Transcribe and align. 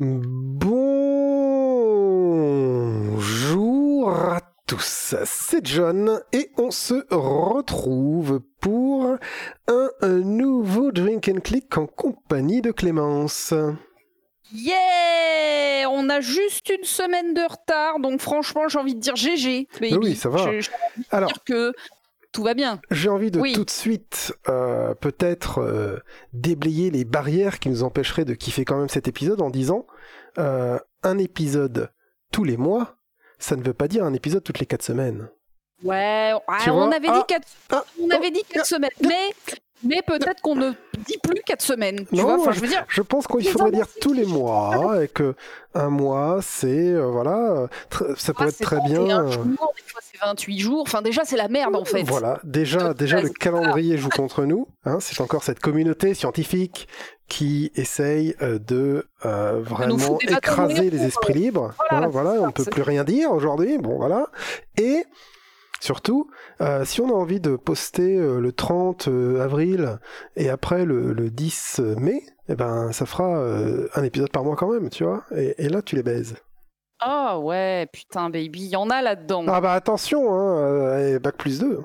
Bonjour 0.00 0.70
à 4.12 4.40
tous, 4.64 5.16
c'est 5.24 5.66
John 5.66 6.20
et 6.32 6.52
on 6.56 6.70
se 6.70 6.94
retrouve 7.12 8.40
pour 8.60 9.16
un, 9.66 9.90
nouveau 10.02 10.92
Drink 10.92 11.28
and 11.28 11.40
Click 11.40 11.76
en 11.76 11.88
compagnie 11.88 12.62
de 12.62 12.70
Clémence. 12.70 13.52
Yeah 14.52 15.90
On 15.90 16.08
a 16.08 16.20
juste 16.20 16.68
une 16.68 16.84
semaine 16.84 17.34
de 17.34 17.42
retard, 17.42 17.98
donc 17.98 18.20
franchement 18.20 18.68
j'ai 18.68 18.78
envie 18.78 18.94
de 18.94 19.00
dire 19.00 19.16
GG. 19.16 19.66
Oui, 19.80 20.14
ça 20.14 20.28
va. 20.28 20.48
Alors, 21.10 21.30
dire 21.30 21.42
que 21.44 21.72
tout 22.32 22.42
va 22.42 22.54
bien. 22.54 22.80
J'ai 22.90 23.08
envie 23.08 23.30
de 23.30 23.40
tout 23.54 23.64
de 23.64 23.70
suite 23.70 24.34
euh, 24.48 24.94
peut-être 24.94 25.60
euh, 25.60 25.98
déblayer 26.32 26.90
les 26.90 27.04
barrières 27.04 27.58
qui 27.58 27.68
nous 27.68 27.82
empêcheraient 27.82 28.24
de 28.24 28.34
kiffer 28.34 28.64
quand 28.64 28.78
même 28.78 28.88
cet 28.88 29.08
épisode 29.08 29.40
en 29.40 29.50
disant 29.50 29.86
euh, 30.38 30.78
un 31.02 31.18
épisode 31.18 31.90
tous 32.32 32.44
les 32.44 32.56
mois, 32.56 32.96
ça 33.38 33.56
ne 33.56 33.62
veut 33.62 33.72
pas 33.72 33.88
dire 33.88 34.04
un 34.04 34.12
épisode 34.12 34.44
toutes 34.44 34.58
les 34.58 34.66
quatre 34.66 34.82
semaines. 34.82 35.28
Ouais, 35.84 36.32
on, 36.66 36.90
avait 36.90 37.08
dit 37.08 37.24
quatre, 37.28 37.46
ah, 37.70 37.84
on 38.02 38.10
avait 38.10 38.32
dit 38.32 38.42
quatre 38.48 38.66
semaines, 38.66 38.90
mais 39.00 39.30
mais 39.84 40.02
peut-être 40.04 40.40
qu'on 40.42 40.56
ne 40.56 40.72
dit 41.06 41.18
plus 41.22 41.40
quatre 41.46 41.62
semaines. 41.62 42.04
Tu 42.12 42.20
vois 42.20 42.34
enfin, 42.34 42.50
je, 42.50 42.60
veux 42.60 42.66
dire, 42.66 42.84
je 42.88 43.00
pense 43.00 43.28
qu'il 43.28 43.48
faudrait 43.48 43.70
dire 43.70 43.86
tous 44.00 44.12
les 44.12 44.26
mois 44.26 45.04
et 45.04 45.08
que 45.08 45.34
un 45.74 45.88
mois, 45.88 46.40
c'est 46.42 46.90
euh, 46.90 47.06
voilà, 47.06 47.68
ça 48.16 48.34
pourrait 48.34 48.48
être 48.48 48.60
très 48.60 48.80
bien. 48.80 49.08
Un 49.08 49.30
jour, 49.30 49.44
des 49.44 49.56
fois 49.56 50.00
c'est 50.02 50.07
28 50.22 50.58
jours. 50.58 50.82
Enfin, 50.82 51.02
déjà, 51.02 51.24
c'est 51.24 51.36
la 51.36 51.48
merde 51.48 51.76
en 51.76 51.84
fait. 51.84 52.02
Voilà, 52.02 52.40
déjà, 52.44 52.94
déjà 52.94 53.20
le 53.20 53.28
calendrier 53.28 53.96
joue 53.98 54.08
contre 54.08 54.44
nous. 54.44 54.68
Hein, 54.84 54.98
c'est 55.00 55.20
encore 55.20 55.44
cette 55.44 55.60
communauté 55.60 56.14
scientifique 56.14 56.88
qui 57.28 57.70
essaye 57.74 58.34
euh, 58.40 58.58
de 58.58 59.06
euh, 59.26 59.60
vraiment 59.62 60.18
écraser 60.20 60.90
les 60.90 61.04
esprits 61.04 61.34
libres. 61.34 61.74
Voilà, 61.90 62.08
voilà 62.08 62.30
on 62.40 62.46
ne 62.46 62.52
peut 62.52 62.64
plus 62.64 62.82
rien 62.82 63.04
dire 63.04 63.30
aujourd'hui. 63.30 63.78
Bon, 63.78 63.96
voilà. 63.96 64.26
Et 64.78 65.04
Surtout, 65.80 66.28
euh, 66.60 66.84
si 66.84 67.00
on 67.00 67.08
a 67.08 67.12
envie 67.12 67.40
de 67.40 67.54
poster 67.54 68.16
euh, 68.16 68.40
le 68.40 68.52
30 68.52 69.06
euh, 69.08 69.40
avril 69.40 69.98
et 70.36 70.50
après 70.50 70.84
le, 70.84 71.14
10 71.30 71.80
mai, 71.98 72.22
eh 72.48 72.56
ben, 72.56 72.90
ça 72.92 73.06
fera 73.06 73.44
un 73.94 74.02
épisode 74.02 74.30
par 74.30 74.42
mois 74.42 74.56
quand 74.56 74.72
même, 74.72 74.88
tu 74.88 75.04
vois. 75.04 75.24
Et, 75.36 75.68
là, 75.68 75.82
tu 75.82 75.96
les 75.96 76.02
baises. 76.02 76.36
Ah 77.00 77.38
ouais, 77.38 77.86
putain, 77.92 78.30
baby, 78.30 78.60
il 78.60 78.68
y 78.68 78.76
en 78.76 78.90
a 78.90 79.02
là-dedans. 79.02 79.44
Ah 79.48 79.60
bah 79.60 79.72
attention, 79.72 80.32
hein, 80.32 81.18
bac 81.18 81.36
plus 81.36 81.60
2. 81.60 81.80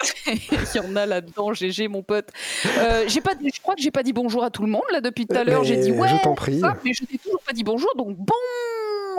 Il 0.26 0.76
y 0.76 0.80
en 0.80 0.96
a 0.96 1.06
là-dedans, 1.06 1.54
GG 1.54 1.88
mon 1.88 2.02
pote. 2.02 2.28
j'ai 3.06 3.20
pas, 3.20 3.32
je 3.40 3.60
crois 3.62 3.74
que 3.74 3.80
j'ai 3.80 3.92
pas 3.92 4.02
dit 4.02 4.12
bonjour 4.12 4.44
à 4.44 4.50
tout 4.50 4.62
le 4.62 4.68
monde 4.68 4.82
là 4.92 5.00
depuis 5.00 5.26
tout 5.26 5.36
à 5.36 5.44
l'heure. 5.44 5.64
J'ai 5.64 5.76
dit 5.76 5.92
ouais, 5.92 6.08
je 6.08 6.22
t'en 6.22 6.34
prie. 6.34 6.60
mais 6.84 6.92
je 6.92 7.04
t'ai 7.04 7.16
toujours 7.16 7.40
pas 7.40 7.52
dit 7.52 7.64
bonjour, 7.64 7.88
donc 7.96 8.16
bon 8.16 8.34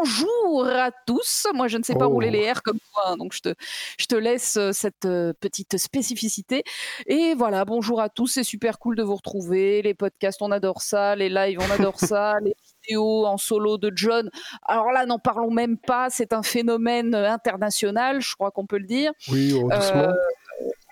bonjour 0.06 0.68
à 0.68 0.92
tous. 0.92 1.48
Moi, 1.54 1.68
je 1.68 1.78
ne 1.78 1.84
sais 1.84 1.96
pas 1.96 2.06
rouler 2.06 2.30
les 2.30 2.42
airs 2.42 2.64
comme 2.64 2.80
toi, 2.94 3.04
hein, 3.08 3.18
donc 3.18 3.34
je 3.34 3.42
te, 3.42 3.54
je 3.98 4.06
te 4.06 4.16
laisse 4.16 4.58
euh, 4.58 4.72
cette 4.72 5.06
euh, 5.06 5.34
petite 5.40 5.78
spécificité. 5.78 6.64
Et 7.08 7.34
voilà, 7.36 7.66
bonjour 7.66 8.02
à 8.02 8.10
tous. 8.10 8.28
C'est 8.28 8.44
super 8.44 8.80
cool 8.80 8.96
de 8.96 9.04
vous 9.04 9.16
retrouver. 9.16 9.82
Les 9.82 9.94
podcasts, 9.94 10.42
on 10.42 10.52
adore 10.52 10.82
ça. 10.82 11.16
Les 11.16 11.30
lives, 11.30 11.60
on 11.60 11.72
adore 11.72 12.00
ça. 12.00 12.40
Les 12.44 12.56
en 12.96 13.38
solo 13.38 13.78
de 13.78 13.92
John. 13.96 14.30
Alors 14.64 14.92
là, 14.92 15.06
n'en 15.06 15.20
parlons 15.20 15.52
même 15.52 15.78
pas. 15.78 16.10
C'est 16.10 16.34
un 16.34 16.44
phénomène 16.44 17.16
international, 17.16 18.22
je 18.22 18.34
crois 18.36 18.52
qu'on 18.52 18.66
peut 18.66 18.78
le 18.78 18.86
dire. 18.86 19.12
Oui, 19.30 19.54
oh, 19.56 19.70
doucement. 19.70 20.10
Euh, 20.10 20.14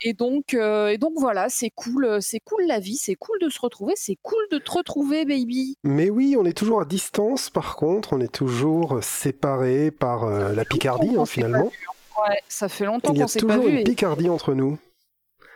et 0.06 0.14
donc, 0.14 0.54
euh, 0.54 0.90
et 0.90 0.98
donc 0.98 1.14
voilà, 1.16 1.48
c'est 1.48 1.70
cool, 1.70 2.06
euh, 2.06 2.18
c'est 2.20 2.42
cool 2.42 2.64
la 2.68 2.80
vie, 2.80 2.98
c'est 2.98 3.16
cool 3.16 3.38
de 3.40 3.50
se 3.50 3.60
retrouver, 3.62 3.94
c'est 3.96 4.18
cool 4.22 4.44
de 4.52 4.58
te 4.58 4.72
retrouver, 4.72 5.24
baby. 5.24 5.78
Mais 5.84 6.10
oui, 6.10 6.36
on 6.38 6.44
est 6.44 6.58
toujours 6.58 6.82
à 6.82 6.86
distance. 6.86 7.50
Par 7.50 7.78
contre, 7.78 8.12
on 8.12 8.20
est 8.20 8.32
toujours 8.32 9.02
séparés 9.02 9.92
par 9.92 10.26
euh, 10.26 10.54
la 10.54 10.66
Picardie, 10.66 11.16
hein, 11.18 11.26
finalement. 11.26 11.72
Ouais, 12.18 12.38
ça 12.50 12.68
fait 12.68 12.86
longtemps 12.86 13.14
qu'on 13.14 13.28
s'est 13.28 13.40
pas 13.40 13.58
vu. 13.58 13.62
Il 13.62 13.64
y 13.64 13.64
a 13.64 13.64
toujours 13.64 13.80
une 13.80 13.84
Picardie 13.86 14.30
entre 14.30 14.54
nous. 14.54 14.78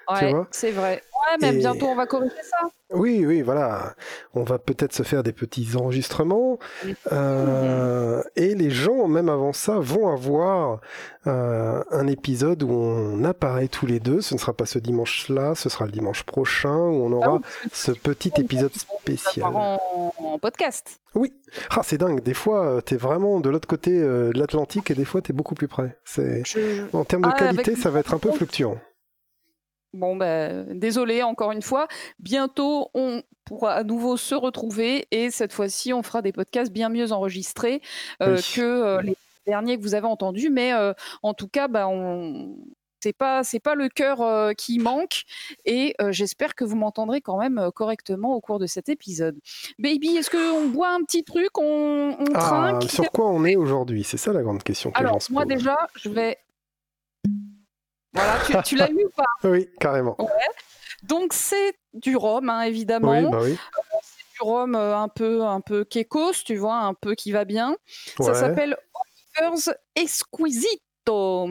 Ouais, 0.09 0.33
c'est 0.51 0.71
vrai. 0.71 1.01
Ouais, 1.13 1.37
mais 1.41 1.53
bientôt 1.53 1.87
on 1.87 1.95
va 1.95 2.05
corriger 2.05 2.35
ça. 2.41 2.69
Oui, 2.93 3.25
oui, 3.25 3.41
voilà. 3.41 3.95
On 4.33 4.43
va 4.43 4.59
peut-être 4.59 4.93
se 4.93 5.03
faire 5.03 5.21
des 5.21 5.33
petits 5.33 5.75
enregistrements. 5.75 6.57
Euh, 7.11 8.23
et 8.37 8.55
les 8.55 8.69
gens, 8.69 9.09
même 9.09 9.27
avant 9.27 9.51
ça, 9.51 9.79
vont 9.79 10.07
avoir 10.07 10.79
euh, 11.27 11.83
un 11.91 12.07
épisode 12.07 12.63
où 12.63 12.71
on 12.71 13.25
apparaît 13.25 13.67
tous 13.67 13.87
les 13.87 13.99
deux. 13.99 14.21
Ce 14.21 14.33
ne 14.33 14.39
sera 14.39 14.53
pas 14.53 14.65
ce 14.65 14.79
dimanche-là, 14.79 15.53
ce 15.53 15.67
sera 15.67 15.85
le 15.85 15.91
dimanche 15.91 16.23
prochain 16.23 16.77
où 16.77 17.05
on 17.05 17.11
aura 17.11 17.39
ah 17.43 17.67
ce 17.73 17.91
petit 17.91 18.31
épisode 18.37 18.73
spécial. 18.73 19.51
En, 19.53 20.39
podcast. 20.39 21.01
Oui. 21.13 21.33
Ah, 21.71 21.81
c'est 21.83 21.97
dingue. 21.97 22.23
Des 22.23 22.33
fois, 22.33 22.65
euh, 22.67 22.81
tu 22.85 22.93
es 22.93 22.97
vraiment 22.97 23.41
de 23.41 23.49
l'autre 23.49 23.67
côté 23.67 23.99
de 23.99 24.31
l'Atlantique 24.33 24.91
et 24.91 24.93
des 24.93 25.05
fois, 25.05 25.21
tu 25.21 25.33
es 25.33 25.35
beaucoup 25.35 25.55
plus 25.55 25.67
près. 25.67 25.97
C'est... 26.05 26.43
En 26.93 27.03
termes 27.03 27.23
de 27.23 27.31
ah, 27.33 27.37
qualité, 27.37 27.75
ça 27.75 27.89
va 27.89 27.99
être 27.99 28.13
un 28.13 28.19
peu 28.19 28.31
fluctuant. 28.31 28.77
Bon, 29.97 30.15
ben, 30.15 30.67
désolé 30.77 31.23
encore 31.23 31.51
une 31.51 31.63
fois. 31.63 31.87
Bientôt, 32.19 32.89
on 32.93 33.23
pourra 33.45 33.73
à 33.73 33.83
nouveau 33.83 34.15
se 34.15 34.35
retrouver 34.35 35.07
et 35.09 35.31
cette 35.31 35.53
fois-ci, 35.53 35.91
on 35.91 36.03
fera 36.03 36.21
des 36.21 36.31
podcasts 36.31 36.71
bien 36.71 36.89
mieux 36.89 37.11
enregistrés 37.11 37.81
euh, 38.21 38.37
que 38.37 38.61
euh, 38.61 39.01
les 39.01 39.15
derniers 39.47 39.77
que 39.77 39.81
vous 39.81 39.95
avez 39.95 40.05
entendus. 40.05 40.51
Mais 40.51 40.73
euh, 40.73 40.93
en 41.23 41.33
tout 41.33 41.47
cas, 41.47 41.67
ben, 41.67 41.87
on... 41.87 42.57
c'est 42.99 43.13
pas 43.13 43.43
c'est 43.43 43.59
pas 43.59 43.73
le 43.73 43.89
cœur 43.89 44.53
qui 44.55 44.77
manque 44.77 45.23
et 45.65 45.95
j'espère 46.09 46.53
que 46.53 46.63
vous 46.63 46.75
m'entendrez 46.75 47.21
quand 47.21 47.39
même 47.39 47.71
correctement 47.73 48.35
au 48.35 48.41
cours 48.41 48.59
de 48.59 48.67
cet 48.67 48.89
épisode. 48.89 49.39
Baby, 49.79 50.17
est-ce 50.17 50.29
qu'on 50.29 50.67
boit 50.67 50.89
un 50.89 51.01
petit 51.01 51.23
truc, 51.23 51.57
on, 51.57 52.17
on 52.19 52.25
ah, 52.35 52.77
Sur 52.87 53.09
quoi 53.11 53.31
on 53.31 53.45
est 53.45 53.55
aujourd'hui? 53.55 54.03
C'est 54.03 54.17
ça 54.17 54.31
la 54.31 54.43
grande 54.43 54.61
question. 54.61 54.91
Que 54.91 54.99
Alors 54.99 55.17
moi 55.31 55.45
déjà, 55.45 55.75
je 55.95 56.09
vais 56.09 56.37
voilà, 58.13 58.61
tu, 58.63 58.75
l'as 58.75 58.89
eu 58.89 59.05
ou 59.05 59.09
pas? 59.09 59.25
Oui, 59.43 59.69
carrément. 59.79 60.17
Donc 61.03 61.33
c'est 61.33 61.75
du 61.93 62.15
rhum, 62.15 62.49
hein, 62.49 62.61
évidemment. 62.61 63.11
Oui, 63.11 63.31
bah 63.31 63.39
oui. 63.41 63.51
Euh, 63.51 63.81
c'est 64.01 64.25
du 64.35 64.49
rhum 64.49 64.75
euh, 64.75 64.97
un 64.97 65.07
peu, 65.07 65.43
un 65.43 65.61
peu 65.61 65.83
kékos, 65.83 66.43
tu 66.45 66.55
vois, 66.55 66.77
un 66.77 66.93
peu 66.93 67.15
qui 67.15 67.31
va 67.31 67.45
bien. 67.45 67.77
Ça 68.19 68.33
s'appelle 68.33 68.77
Oliver's 69.39 69.69
Esquisito. 69.95 71.49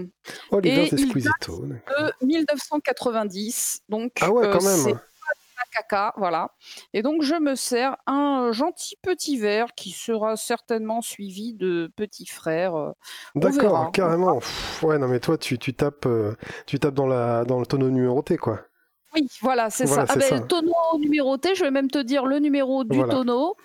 Oliver's 0.51 0.93
Esquisito. 0.93 1.63
De 1.67 2.27
1990. 2.27 3.83
Donc, 3.89 4.13
ah 4.21 4.31
ouais, 4.31 4.51
quand 4.51 4.65
euh, 4.65 4.85
même 4.85 5.01
caca, 5.77 6.13
voilà. 6.17 6.51
Et 6.93 7.03
donc 7.03 7.23
je 7.23 7.35
me 7.35 7.55
sers 7.55 7.97
un 8.07 8.51
gentil 8.53 8.97
petit 9.03 9.39
verre 9.39 9.75
qui 9.75 9.91
sera 9.91 10.37
certainement 10.37 11.01
suivi 11.01 11.55
de 11.55 11.91
petits 11.97 12.27
frères. 12.27 12.77
Euh, 12.77 12.93
D'accord, 13.35 13.93
carrément. 13.93 14.41
ouais, 14.83 14.99
non 14.99 15.09
mais 15.09 15.21
toi 15.21 15.39
tu, 15.39 15.59
tu 15.59 15.75
tapes, 15.75 16.07
euh, 16.07 16.35
tu 16.67 16.79
tapes 16.79 16.95
dans, 16.95 17.07
la, 17.07 17.45
dans 17.45 17.61
le 17.61 17.67
tonneau 17.67 17.91
numéroté, 17.91 18.37
quoi. 18.37 18.61
Oui, 19.15 19.29
voilà, 19.41 19.71
c'est 19.71 19.87
ça. 19.87 20.05
Ah 20.09 20.17
ben, 20.17 20.47
tonneau 20.47 20.73
numéroté, 20.99 21.55
je 21.55 21.65
vais 21.65 21.71
même 21.71 21.91
te 21.91 21.99
dire 21.99 22.27
le 22.27 22.39
numéro 22.39 22.85
du 22.85 22.99
tonneau. 23.05 23.57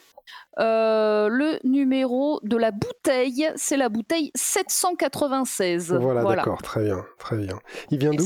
Euh, 0.59 1.27
le 1.29 1.59
numéro 1.63 2.39
de 2.43 2.57
la 2.57 2.71
bouteille, 2.71 3.49
c'est 3.55 3.77
la 3.77 3.89
bouteille 3.89 4.31
796. 4.35 5.93
Voilà, 5.93 6.23
d'accord, 6.23 6.61
très 6.61 6.83
bien, 6.83 7.05
très 7.17 7.37
bien. 7.37 7.59
Il 7.89 7.99
vient 7.99 8.11
d'où? 8.11 8.25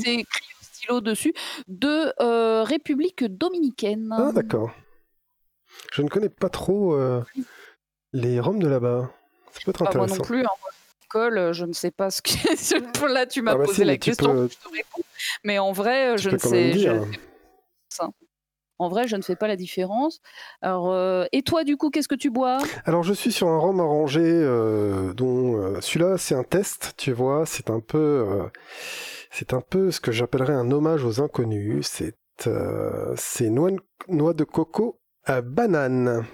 Dessus, 1.02 1.34
de 1.68 2.14
euh, 2.22 2.64
République 2.64 3.24
dominicaine. 3.26 4.14
Ah, 4.18 4.32
d'accord. 4.32 4.72
Je 5.94 6.02
ne 6.02 6.10
connais 6.10 6.30
pas 6.30 6.50
trop 6.50 6.94
euh, 6.94 7.24
les 8.14 8.40
roms 8.40 8.60
de 8.60 8.68
là-bas. 8.68 9.12
Ça 9.52 9.60
peut 9.66 9.72
être 9.72 9.82
intéressant. 9.84 10.08
moi 10.08 10.18
non 10.18 10.24
plus. 10.24 10.46
Hein. 10.46 11.54
je 11.54 11.66
ne 11.66 11.74
sais 11.74 11.92
pas 11.92 12.10
ce 12.10 12.22
que. 12.22 13.06
Là, 13.14 13.26
tu 13.26 13.42
m'as 13.42 13.52
ah 13.52 13.58
bah 13.58 13.66
posé 13.66 13.84
la 13.84 13.98
question. 13.98 14.50
Mais 15.44 15.60
en 15.60 15.72
vrai, 15.72 16.18
je 16.18 16.30
ne 16.30 16.38
sais. 16.38 16.74
En 18.78 18.90
vrai, 18.90 19.08
je 19.08 19.16
ne 19.16 19.22
fais 19.22 19.36
pas 19.36 19.48
la 19.48 19.56
différence. 19.56 20.22
Alors, 20.62 20.92
euh, 20.92 21.26
et 21.32 21.44
toi, 21.44 21.64
du 21.64 21.78
coup, 21.78 21.90
qu'est-ce 21.90 22.08
que 22.08 22.16
tu 22.16 22.30
bois? 22.30 22.58
Alors, 22.86 23.04
je 23.04 23.14
suis 23.14 23.32
sur 23.32 23.48
un 23.48 23.58
rhum 23.58 23.80
arrangé, 23.80 24.22
dont 25.16 25.80
celui-là, 25.82 26.18
c'est 26.18 26.36
un 26.36 26.44
test, 26.44 26.94
tu 26.98 27.14
vois. 27.14 27.46
C'est 27.46 27.70
un 27.70 27.80
peu 27.80 28.50
c'est 29.38 29.54
un 29.54 29.60
peu 29.60 29.92
ce 29.92 30.00
que 30.00 30.14
j'appellerais 30.14 30.54
un 30.54 30.72
hommage 30.72 31.04
aux 31.04 31.22
inconnus. 31.22 31.86
C'est 31.88 32.16
euh, 32.48 33.16
noix, 34.08 34.34
de 34.34 34.44
coco 34.46 35.02
à 35.26 35.42
banane. 35.42 36.26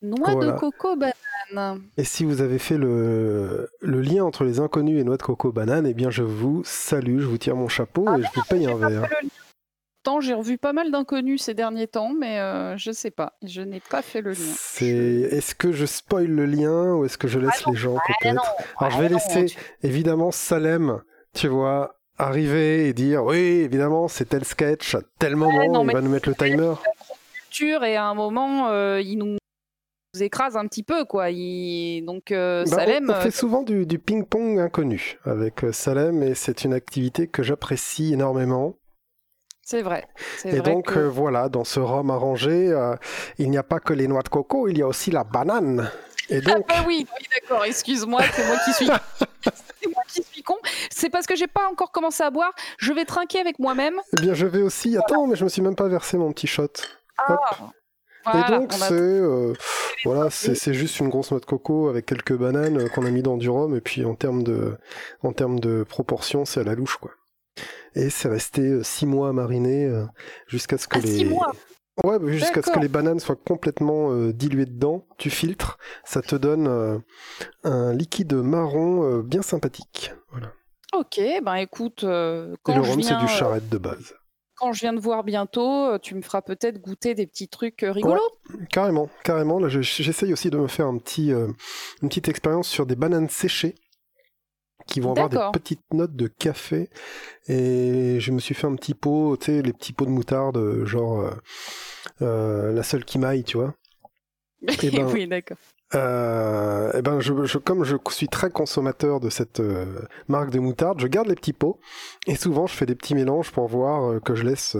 Noix 0.00 0.36
de 0.36 0.52
coco 0.52 0.94
banane. 0.96 1.82
Et 1.96 2.04
si 2.04 2.24
vous 2.24 2.40
avez 2.40 2.60
fait 2.60 2.78
le, 2.78 3.68
lien 3.82 4.24
entre 4.24 4.44
les 4.44 4.60
inconnus 4.60 5.00
et 5.00 5.02
noix 5.02 5.16
de 5.16 5.22
coco 5.22 5.50
banane, 5.50 5.86
eh 5.88 5.94
bien 5.94 6.10
je 6.10 6.22
vous 6.22 6.62
salue, 6.64 7.18
je 7.18 7.26
vous 7.26 7.38
tire 7.38 7.56
mon 7.56 7.66
chapeau 7.66 8.04
ah, 8.06 8.16
et 8.16 8.22
je 8.22 8.28
vous 8.32 8.44
paye 8.48 8.66
un 8.66 8.76
verre. 8.76 9.08
J'ai 10.20 10.34
revu 10.34 10.58
pas 10.58 10.72
mal 10.72 10.90
d'inconnus 10.90 11.42
ces 11.42 11.54
derniers 11.54 11.86
temps, 11.86 12.12
mais 12.18 12.36
je 12.36 12.40
euh, 12.40 12.76
je 12.76 12.92
sais 12.92 13.10
pas. 13.10 13.32
Je 13.42 13.62
n'ai 13.62 13.80
pas 13.80 14.02
fait 14.02 14.20
le 14.20 14.32
lien. 14.32 15.28
Est-ce 15.30 15.54
que 15.54 15.72
je 15.72 15.86
spoil 15.86 16.26
le 16.26 16.44
lien 16.44 16.94
ou 16.94 17.04
est-ce 17.04 17.18
que 17.18 17.28
je 17.28 17.38
laisse 17.38 17.62
ah 17.66 17.70
les 17.70 17.76
gens 17.76 17.96
ah 17.96 18.02
peut-être? 18.06 18.54
Alors 18.78 18.90
je 18.92 19.00
vais 19.00 19.08
laisser 19.08 19.56
évidemment 19.82 20.30
Salem, 20.30 21.00
tu 21.32 21.48
vois, 21.48 21.96
arriver 22.18 22.88
et 22.88 22.92
dire 22.92 23.24
oui, 23.24 23.38
évidemment, 23.38 24.08
c'est 24.08 24.26
tel 24.26 24.44
sketch, 24.44 24.94
à 24.94 25.00
tel 25.18 25.36
moment, 25.36 25.82
il 25.82 25.92
va 25.92 26.00
nous 26.00 26.10
mettre 26.10 26.28
le 26.28 26.34
timer. 26.34 26.74
Et 27.60 27.96
à 27.96 28.04
un 28.04 28.14
moment, 28.14 28.68
euh, 28.68 29.00
il 29.00 29.16
nous 29.16 29.38
écrase 30.20 30.56
un 30.56 30.66
petit 30.66 30.82
peu, 30.82 31.04
quoi. 31.04 31.30
Donc, 31.30 32.24
bah, 32.30 32.66
Salem. 32.66 33.10
On, 33.10 33.20
fait 33.20 33.30
souvent 33.30 33.62
du, 33.62 33.86
du 33.86 33.98
ping-pong 33.98 34.58
inconnu 34.58 35.18
avec 35.24 35.64
Salem 35.72 36.22
et 36.22 36.34
c'est 36.34 36.64
une 36.64 36.74
activité 36.74 37.28
que 37.28 37.42
j'apprécie 37.42 38.12
énormément. 38.12 38.76
C'est 39.64 39.82
vrai. 39.82 40.06
Et 40.44 40.60
donc 40.60 40.96
voilà, 40.96 41.48
dans 41.48 41.64
ce 41.64 41.80
rhum 41.80 42.10
arrangé, 42.10 42.74
il 43.38 43.50
n'y 43.50 43.58
a 43.58 43.62
pas 43.62 43.80
que 43.80 43.92
les 43.92 44.08
noix 44.08 44.22
de 44.22 44.28
coco, 44.28 44.68
il 44.68 44.78
y 44.78 44.82
a 44.82 44.86
aussi 44.86 45.10
la 45.10 45.24
banane. 45.24 45.90
Et 46.30 46.40
ah 46.46 46.54
donc... 46.54 46.68
bah 46.68 46.84
oui, 46.86 47.06
oui 47.18 47.26
d'accord, 47.34 47.64
excuse-moi, 47.64 48.22
c'est 48.32 48.46
moi 48.46 48.56
qui 48.64 48.72
suis. 48.72 48.86
c'est 49.80 49.88
moi 49.88 50.02
qui 50.08 50.22
suis 50.22 50.42
con. 50.42 50.56
C'est 50.90 51.10
parce 51.10 51.26
que 51.26 51.36
j'ai 51.36 51.46
pas 51.46 51.68
encore 51.70 51.92
commencé 51.92 52.22
à 52.22 52.30
boire. 52.30 52.52
Je 52.78 52.92
vais 52.92 53.04
trinquer 53.04 53.40
avec 53.40 53.58
moi-même. 53.58 54.00
Eh 54.16 54.20
bien, 54.20 54.34
je 54.34 54.46
vais 54.46 54.62
aussi. 54.62 54.96
Attends, 54.96 55.26
mais 55.26 55.36
je 55.36 55.44
me 55.44 55.48
suis 55.48 55.62
même 55.62 55.76
pas 55.76 55.88
versé 55.88 56.16
mon 56.16 56.32
petit 56.32 56.46
shot. 56.46 56.68
Ah. 57.18 57.38
et 58.34 58.50
donc, 58.50 58.72
c'est 58.72 58.92
euh, 58.92 59.52
voilà, 60.04 60.30
c'est 60.30 60.74
juste 60.74 60.98
une 61.00 61.10
grosse 61.10 61.30
noix 61.30 61.40
de 61.40 61.44
coco 61.44 61.88
avec 61.88 62.06
quelques 62.06 62.36
bananes 62.36 62.78
euh, 62.78 62.88
qu'on 62.88 63.04
a 63.04 63.10
mis 63.10 63.22
dans 63.22 63.36
du 63.36 63.50
rhum. 63.50 63.76
Et 63.76 63.80
puis, 63.80 64.04
en 64.04 64.14
termes 64.14 64.42
de, 64.42 64.78
en 65.22 65.32
termes 65.32 65.60
de 65.60 65.84
proportion, 65.84 66.44
c'est 66.44 66.60
à 66.60 66.64
la 66.64 66.74
louche, 66.74 66.96
quoi. 66.96 67.10
Et 67.94 68.10
c'est 68.10 68.28
resté 68.28 68.62
euh, 68.62 68.82
six 68.82 69.06
mois 69.06 69.28
à 69.28 69.32
mariner 69.32 70.04
jusqu'à 70.46 70.78
ce 70.78 70.88
que 70.88 70.98
ah, 70.98 71.00
les. 71.00 71.18
Six 71.18 71.24
mois 71.26 71.52
Ouais, 72.02 72.18
bah, 72.18 72.26
jusqu'à 72.32 72.60
ce 72.60 72.70
que 72.70 72.80
les 72.80 72.88
bananes 72.88 73.20
soient 73.20 73.36
complètement 73.36 74.10
euh, 74.10 74.32
diluées 74.32 74.66
dedans, 74.66 75.06
tu 75.16 75.30
filtres, 75.30 75.78
ça 76.04 76.22
te 76.22 76.34
donne 76.34 76.66
euh, 76.66 76.98
un 77.62 77.92
liquide 77.94 78.34
marron 78.34 79.04
euh, 79.04 79.22
bien 79.22 79.42
sympathique. 79.42 80.12
Voilà. 80.30 80.52
Ok, 80.92 81.20
ben 81.42 81.54
écoute, 81.54 82.00
quand 82.02 82.72
Et 82.72 82.74
le 82.74 82.80
rhum, 82.80 83.02
c'est 83.02 83.18
du 83.18 83.28
charrette 83.28 83.68
de 83.68 83.78
base. 83.78 84.14
Quand 84.56 84.72
je 84.72 84.80
viens 84.80 84.92
de 84.92 85.00
voir 85.00 85.24
bientôt, 85.24 85.98
tu 85.98 86.14
me 86.14 86.22
feras 86.22 86.40
peut-être 86.40 86.80
goûter 86.80 87.14
des 87.14 87.26
petits 87.26 87.48
trucs 87.48 87.80
rigolos. 87.80 88.20
carrément, 88.70 89.08
carrément. 89.24 89.58
Là, 89.58 89.68
j'essaye 89.68 90.32
aussi 90.32 90.50
de 90.50 90.56
me 90.56 90.68
faire 90.68 90.86
un 90.86 90.98
petit, 90.98 91.30
une 91.30 92.08
petite 92.08 92.28
expérience 92.28 92.68
sur 92.68 92.86
des 92.86 92.94
bananes 92.94 93.28
séchées 93.28 93.74
qui 94.86 95.00
vont 95.00 95.12
avoir 95.12 95.28
des 95.28 95.58
petites 95.58 95.92
notes 95.92 96.14
de 96.14 96.26
café. 96.26 96.88
Et 97.48 98.18
je 98.20 98.32
me 98.32 98.38
suis 98.38 98.54
fait 98.54 98.66
un 98.66 98.74
petit 98.74 98.94
pot, 98.94 99.36
tu 99.36 99.46
sais, 99.46 99.62
les 99.62 99.72
petits 99.72 99.92
pots 99.92 100.04
de 100.04 100.10
moutarde, 100.10 100.84
genre 100.84 101.20
euh, 101.20 101.30
euh, 102.22 102.72
la 102.72 102.82
seule 102.82 103.04
qui 103.04 103.18
maille, 103.18 103.44
tu 103.44 103.56
vois. 103.56 103.74
Et 104.82 104.90
ben, 104.90 105.06
oui, 105.12 105.26
d'accord. 105.26 105.56
Euh, 105.94 106.92
et 106.92 107.02
ben 107.02 107.20
je, 107.20 107.58
comme 107.58 107.84
je 107.84 107.96
suis 108.08 108.28
très 108.28 108.50
consommateur 108.50 109.20
de 109.20 109.30
cette 109.30 109.62
marque 110.26 110.50
de 110.50 110.58
moutarde, 110.58 111.00
je 111.00 111.06
garde 111.06 111.28
les 111.28 111.36
petits 111.36 111.52
pots 111.52 111.78
et 112.26 112.34
souvent 112.34 112.66
je 112.66 112.74
fais 112.74 112.86
des 112.86 112.96
petits 112.96 113.14
mélanges 113.14 113.52
pour 113.52 113.68
voir 113.68 114.20
que 114.22 114.34
je 114.34 114.42
laisse, 114.42 114.76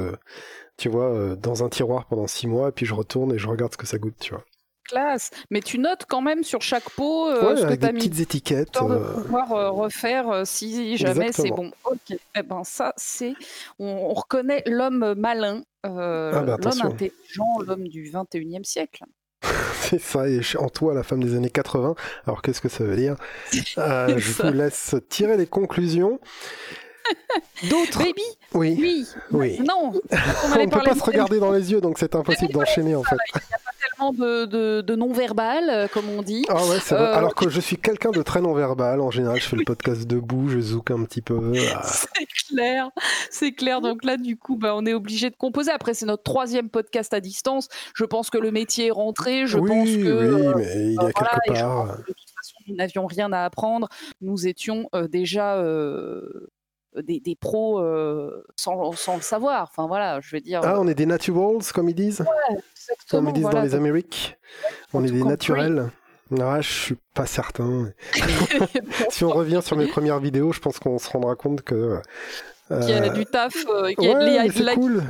tu 0.76 0.88
vois, 0.88 1.36
dans 1.36 1.62
un 1.62 1.68
tiroir 1.68 2.06
pendant 2.06 2.26
six 2.26 2.48
mois 2.48 2.70
et 2.70 2.72
puis 2.72 2.84
je 2.84 2.94
retourne 2.94 3.32
et 3.32 3.38
je 3.38 3.46
regarde 3.46 3.72
ce 3.72 3.76
que 3.76 3.86
ça 3.86 3.98
goûte, 3.98 4.16
tu 4.18 4.32
vois. 4.32 4.44
Classe. 4.88 5.30
Mais 5.50 5.60
tu 5.60 5.78
notes 5.78 6.04
quand 6.08 6.20
même 6.20 6.44
sur 6.44 6.62
chaque 6.62 6.88
pot 6.90 7.28
euh, 7.28 7.56
ce 7.56 7.66
que 7.66 7.74
tu 7.74 7.86
as 7.86 7.92
mis. 7.92 7.98
petites 7.98 8.20
étiquettes. 8.20 8.72
Pour 8.72 8.90
euh. 8.90 9.14
pouvoir 9.14 9.52
euh, 9.52 9.70
refaire 9.70 10.46
si 10.46 10.96
jamais 10.96 11.32
c'est 11.32 11.50
bon. 11.50 11.70
Ok. 11.84 12.16
Eh 12.36 12.42
ben 12.42 12.64
ça, 12.64 12.92
c'est. 12.96 13.34
On, 13.78 14.12
reconnaît 14.14 14.62
l'homme 14.66 15.14
malin, 15.14 15.62
ah, 15.82 15.88
bah, 15.88 16.56
l'homme 16.62 16.82
intelligent, 16.82 17.58
l'homme 17.66 17.88
du 17.88 18.10
21e 18.10 18.64
siècle. 18.64 19.04
c'est 19.80 20.00
ça, 20.00 20.28
et 20.28 20.40
en 20.58 20.68
toi, 20.68 20.94
la 20.94 21.02
femme 21.02 21.22
des 21.22 21.34
années 21.34 21.50
80. 21.50 21.94
Alors 22.26 22.42
qu'est-ce 22.42 22.60
que 22.60 22.68
ça 22.68 22.84
veut 22.84 22.96
dire? 22.96 23.16
Je 23.52 24.42
vous 24.42 24.52
laisse 24.52 24.94
tirer 25.08 25.36
les 25.36 25.46
conclusions. 25.46 26.20
D'autres 27.70 27.98
Baby 27.98 28.22
Oui. 28.54 29.06
Oui. 29.30 29.58
Non. 29.60 29.92
On 29.92 30.58
ne 30.58 30.70
peut 30.70 30.80
pas 30.82 30.94
se 30.94 31.02
regarder 31.02 31.38
dans 31.38 31.52
les 31.52 31.72
yeux, 31.72 31.80
donc 31.80 31.98
c'est 31.98 32.14
impossible 32.14 32.52
d'enchaîner 32.52 32.94
en 32.94 33.02
fait 33.02 33.18
de, 34.12 34.94
non-verbal, 34.94 35.68
euh, 35.70 35.88
comme 35.88 36.08
on 36.08 36.22
dit. 36.22 36.44
Ah 36.48 36.54
ouais, 36.54 36.78
euh, 36.92 37.14
Alors 37.14 37.34
que 37.34 37.48
je 37.48 37.60
suis 37.60 37.76
quelqu'un 37.76 38.10
de 38.10 38.22
très 38.22 38.40
non-verbal. 38.40 39.00
En 39.00 39.10
général, 39.10 39.40
je 39.40 39.46
fais 39.46 39.56
le 39.56 39.64
podcast 39.64 40.06
debout, 40.06 40.48
je 40.48 40.60
zouk 40.60 40.90
un 40.90 41.04
petit 41.04 41.22
peu. 41.22 41.52
Ah. 41.74 41.82
C'est 42.14 42.26
clair, 42.26 42.90
c'est 43.30 43.52
clair. 43.52 43.80
Donc 43.80 44.04
là, 44.04 44.16
du 44.16 44.36
coup, 44.36 44.56
bah, 44.56 44.74
on 44.76 44.84
est 44.86 44.92
obligé 44.92 45.30
de 45.30 45.34
composer. 45.34 45.70
Après, 45.70 45.94
c'est 45.94 46.06
notre 46.06 46.22
troisième 46.22 46.68
podcast 46.68 47.12
à 47.14 47.20
distance. 47.20 47.68
Je 47.94 48.04
pense 48.04 48.30
que 48.30 48.38
le 48.38 48.50
métier 48.50 48.88
est 48.88 48.90
rentré. 48.90 49.46
Je 49.46 49.58
pense 49.58 49.88
que. 49.88 49.96
Oui, 49.96 50.46
euh, 50.46 50.54
mais 50.56 50.86
il 50.86 50.94
y 50.94 50.98
a 50.98 51.12
quelque 51.12 51.52
part. 51.52 51.98
de 51.98 52.02
toute 52.04 52.30
façon, 52.36 52.56
nous 52.68 52.76
n'avions 52.76 53.06
rien 53.06 53.32
à 53.32 53.44
apprendre. 53.44 53.88
Nous 54.20 54.46
étions 54.46 54.88
déjà 55.10 55.56
des, 57.02 57.36
pros 57.36 57.82
sans, 58.56 58.92
sans, 58.92 59.16
le 59.16 59.22
savoir. 59.22 59.68
Enfin 59.70 59.86
voilà, 59.86 60.20
je 60.20 60.36
veux 60.36 60.40
dire. 60.40 60.60
Ah, 60.62 60.80
on 60.80 60.88
est 60.88 60.94
des 60.94 61.06
naturals, 61.06 61.62
comme 61.72 61.88
ils 61.88 61.94
disent? 61.94 62.24
Comme 63.10 63.28
ils 63.28 63.32
disent 63.32 63.50
dans 63.50 63.62
les 63.62 63.74
Amériques. 63.74 64.36
On 64.92 65.04
est 65.04 65.10
des 65.10 65.24
naturels. 65.24 65.90
Ah, 66.40 66.60
je 66.60 66.72
suis 66.72 66.96
pas 67.14 67.26
certain. 67.26 67.92
si 69.10 69.24
on 69.24 69.30
revient 69.30 69.60
sur 69.62 69.76
mes 69.76 69.86
premières 69.86 70.20
vidéos, 70.20 70.52
je 70.52 70.60
pense 70.60 70.78
qu'on 70.78 70.98
se 70.98 71.10
rendra 71.10 71.36
compte 71.36 71.62
que 71.62 72.00
il 72.70 72.88
y 72.88 72.92
a 72.92 73.08
du 73.10 73.26
taf, 73.26 73.54
il 73.54 74.04
y 74.04 74.08
a, 74.08 74.14
de, 74.48 74.74
cool. 74.74 75.02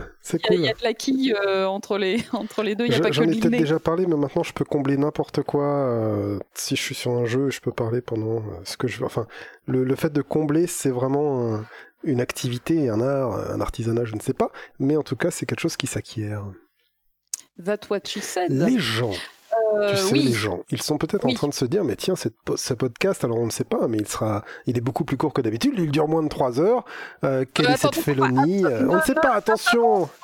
Il 0.51 0.61
y, 0.61 0.69
a 0.69 0.73
de 0.73 0.83
la 0.83 0.93
quille 0.93 1.35
entre, 1.67 1.99
les, 1.99 2.25
entre 2.33 2.63
les 2.63 2.75
deux, 2.75 2.87
il 2.87 2.91
n'y 2.91 2.97
a 2.97 3.01
pas 3.01 3.11
que 3.11 3.15
J'en 3.15 3.23
ai 3.23 3.39
peut-être 3.39 3.51
déjà 3.51 3.79
parlé, 3.79 4.07
mais 4.07 4.17
maintenant 4.17 4.43
je 4.43 4.53
peux 4.53 4.65
combler 4.65 4.97
n'importe 4.97 5.43
quoi. 5.43 5.65
Euh, 5.65 6.39
si 6.55 6.75
je 6.75 6.83
suis 6.83 6.95
sur 6.95 7.13
un 7.13 7.27
jeu, 7.27 7.51
je 7.51 7.61
peux 7.61 7.73
parler 7.73 8.01
pendant 8.01 8.39
euh, 8.39 8.61
ce 8.65 8.77
que 8.77 8.89
je 8.89 8.99
veux. 8.99 9.07
Enfin, 9.07 9.27
le, 9.67 9.85
le 9.85 9.95
fait 9.95 10.13
de 10.13 10.23
combler, 10.23 10.67
c'est 10.67 10.91
vraiment 10.91 11.61
une 12.03 12.21
activité, 12.21 12.89
un 12.89 13.01
art, 13.01 13.35
un 13.51 13.61
artisanat, 13.61 14.05
je 14.05 14.15
ne 14.15 14.21
sais 14.21 14.35
pas. 14.35 14.51
Mais 14.79 14.97
en 14.97 15.03
tout 15.03 15.17
cas, 15.17 15.31
c'est 15.31 15.47
quelque 15.47 15.61
chose 15.61 15.77
qui 15.77 15.87
s'acquiert. 15.87 16.45
That 17.65 17.81
what 17.89 18.01
she 18.07 18.19
said. 18.19 18.51
Les 18.51 18.79
gens 18.79 19.13
euh, 19.75 19.91
tu 19.91 19.97
sais, 19.97 20.15
les 20.15 20.33
gens, 20.33 20.61
ils 20.71 20.83
sont 20.83 20.99
peut-être 20.99 21.27
en 21.27 21.33
train 21.33 21.49
de 21.49 21.55
se 21.55 21.65
dire, 21.65 21.85
mais 21.85 21.97
tiens, 21.97 22.17
cette, 22.17 22.35
ce 22.57 22.75
podcast, 22.75 23.25
alors 23.25 23.39
on 23.39 23.47
ne 23.47 23.51
sait 23.51 23.65
pas, 23.65 23.89
mais 23.89 23.99
il 23.99 24.09
sera, 24.09 24.45
il 24.67 24.77
est 24.77 24.81
beaucoup 24.81 25.05
plus 25.05 25.17
court 25.17 25.33
que 25.33 25.41
d'habitude, 25.41 25.75
il 25.77 25.91
dure 25.91 26.09
moins 26.09 26.23
de 26.23 26.29
3 26.29 26.61
heures. 26.61 26.85
Euh, 27.25 27.45
quelle 27.53 27.71
est 27.71 27.77
cette 27.77 27.97
félonie 27.97 28.65
euh, 28.65 28.89
On 28.89 28.97
ne 28.97 29.03
sait 29.03 29.15
pas, 29.15 29.35
attention. 29.35 30.09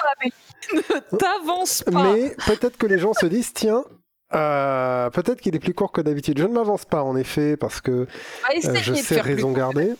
Ne 0.73 1.17
t'avance 1.17 1.83
pas. 1.83 2.13
Mais 2.13 2.37
peut-être 2.47 2.77
que 2.77 2.87
les 2.87 2.99
gens 2.99 3.15
se 3.15 3.25
disent, 3.27 3.53
tiens, 3.55 3.83
peut-être 4.31 5.41
qu'il 5.41 5.57
est 5.57 5.59
plus 5.59 5.73
court 5.75 5.91
que 5.91 6.03
d'habitude. 6.03 6.39
Je 6.39 6.45
ne 6.45 6.53
m'avance 6.53 6.85
pas, 6.85 7.03
en 7.03 7.17
effet, 7.17 7.57
parce 7.57 7.81
que 7.81 8.07
je 8.55 8.95
sais 8.95 9.21
raison 9.21 9.53
garder. 9.53 9.95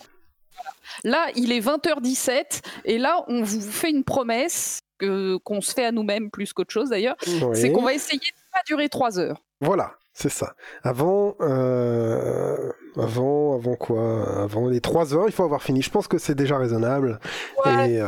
Là, 1.03 1.27
il 1.35 1.51
est 1.51 1.59
20h17, 1.59 2.61
et 2.85 2.99
là, 2.99 3.25
on 3.27 3.41
vous 3.41 3.61
fait 3.61 3.89
une 3.89 4.03
promesse 4.03 4.81
qu'on 4.99 5.61
se 5.61 5.73
fait 5.73 5.85
à 5.85 5.91
nous-mêmes 5.91 6.29
plus 6.29 6.53
qu'autre 6.53 6.71
chose 6.71 6.89
d'ailleurs, 6.89 7.15
c'est 7.53 7.71
qu'on 7.71 7.83
va 7.83 7.93
essayer 7.93 8.19
de 8.19 8.40
pas 8.51 8.61
durer 8.65 8.89
trois 8.89 9.19
heures. 9.19 9.41
Voilà, 9.61 9.93
c'est 10.13 10.29
ça. 10.29 10.53
Avant, 10.83 11.35
euh, 11.41 12.71
avant, 12.97 13.55
avant 13.55 13.75
quoi? 13.75 14.43
Avant 14.43 14.67
les 14.67 14.81
trois 14.81 15.13
heures, 15.13 15.25
il 15.27 15.31
faut 15.31 15.43
avoir 15.43 15.61
fini. 15.61 15.81
Je 15.81 15.89
pense 15.89 16.07
que 16.07 16.17
c'est 16.17 16.35
déjà 16.35 16.57
raisonnable. 16.57 17.19
Et, 17.65 18.01
euh, 18.01 18.07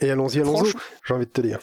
et 0.00 0.10
allons-y, 0.10 0.40
allons-y, 0.40 0.72
j'ai 1.06 1.14
envie 1.14 1.26
de 1.26 1.30
te 1.30 1.42
dire. 1.42 1.58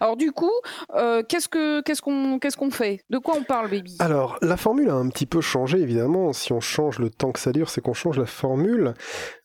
Alors 0.00 0.16
du 0.16 0.32
coup, 0.32 0.50
euh, 0.94 1.22
qu'est-ce 1.28 1.48
que 1.48 1.82
qu'est-ce 1.82 2.00
qu'on 2.00 2.38
qu'est-ce 2.38 2.56
qu'on 2.56 2.70
fait? 2.70 3.04
De 3.10 3.18
quoi 3.18 3.34
on 3.36 3.44
parle, 3.44 3.68
baby? 3.68 3.96
Alors 3.98 4.38
la 4.40 4.56
formule 4.56 4.88
a 4.88 4.94
un 4.94 5.08
petit 5.10 5.26
peu 5.26 5.42
changé, 5.42 5.78
évidemment. 5.78 6.32
Si 6.32 6.54
on 6.54 6.60
change 6.60 6.98
le 6.98 7.10
temps 7.10 7.32
que 7.32 7.40
ça 7.40 7.52
dure, 7.52 7.68
c'est 7.68 7.82
qu'on 7.82 7.92
change 7.92 8.18
la 8.18 8.26
formule. 8.26 8.94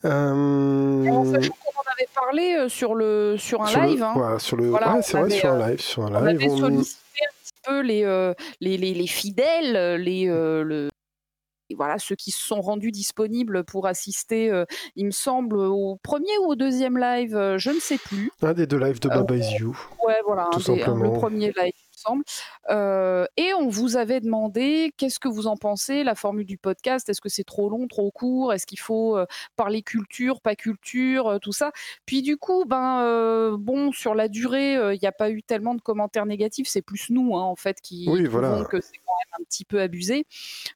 Alors, 0.03 1.25
avait 1.99 2.07
parlé 2.15 2.69
sur 2.69 2.95
le 2.95 3.35
sur 3.37 3.61
un 3.61 3.85
live. 3.85 4.03
Hein. 4.03 4.39
sur 4.39 4.57
le. 4.57 4.71
ouais, 4.71 4.79
c'est 5.01 5.19
vrai, 5.19 5.29
sur 5.29 5.51
un 5.51 5.67
live, 5.69 5.81
sur 5.81 6.05
un 6.05 6.33
live. 6.33 6.49
On 6.49 6.81
peu 7.63 7.81
les 7.81 8.03
euh, 8.03 8.33
les, 8.61 8.77
les, 8.77 8.93
les, 8.93 9.07
fidèles, 9.07 10.01
les 10.01 10.25
le 10.25 10.89
voilà, 11.75 11.99
ceux 11.99 12.15
qui 12.15 12.31
se 12.31 12.41
sont 12.41 12.61
rendus 12.61 12.91
disponibles 12.91 13.63
pour 13.63 13.87
assister, 13.87 14.51
euh, 14.51 14.65
il 14.95 15.05
me 15.05 15.11
semble, 15.11 15.57
au 15.57 15.97
premier 16.01 16.37
ou 16.41 16.51
au 16.51 16.55
deuxième 16.55 16.97
live, 16.97 17.35
euh, 17.35 17.57
je 17.57 17.69
ne 17.69 17.79
sais 17.79 17.97
plus. 17.97 18.31
Un 18.41 18.53
des 18.53 18.67
deux 18.67 18.79
lives 18.79 18.99
de 18.99 19.09
Baba 19.09 19.35
Is 19.35 19.57
You. 19.59 19.77
Ouais, 20.05 20.17
voilà, 20.25 20.49
tout 20.51 20.61
simplement. 20.61 21.13
le 21.13 21.19
premier 21.19 21.53
live. 21.55 21.73
Semble. 21.99 22.23
Euh, 22.69 23.25
et 23.37 23.53
on 23.53 23.67
vous 23.67 23.97
avait 23.97 24.21
demandé 24.21 24.93
qu'est-ce 24.97 25.19
que 25.19 25.27
vous 25.27 25.47
en 25.47 25.57
pensez, 25.57 26.03
la 26.03 26.15
formule 26.15 26.45
du 26.45 26.57
podcast, 26.57 27.09
est-ce 27.09 27.21
que 27.21 27.29
c'est 27.29 27.43
trop 27.43 27.69
long, 27.69 27.87
trop 27.87 28.11
court, 28.11 28.53
est-ce 28.53 28.65
qu'il 28.65 28.79
faut 28.79 29.17
parler 29.55 29.81
culture, 29.81 30.41
pas 30.41 30.55
culture, 30.55 31.39
tout 31.41 31.51
ça? 31.51 31.71
Puis 32.05 32.21
du 32.21 32.37
coup, 32.37 32.65
ben 32.65 33.55
bon, 33.57 33.91
sur 33.91 34.15
la 34.15 34.27
durée, 34.27 34.73
il 34.93 34.99
n'y 34.99 35.07
a 35.07 35.11
pas 35.11 35.29
eu 35.29 35.43
tellement 35.43 35.75
de 35.75 35.81
commentaires 35.81 36.25
négatifs, 36.25 36.67
c'est 36.67 36.81
plus 36.81 37.09
nous 37.09 37.35
hein, 37.35 37.43
en 37.43 37.55
fait 37.55 37.81
qui, 37.81 38.07
oui, 38.09 38.25
voilà. 38.25 38.63
que 38.69 38.79
c'est 38.79 38.97
quand 39.05 39.13
un 39.39 39.43
petit 39.43 39.65
peu 39.65 39.81
abusé. 39.81 40.25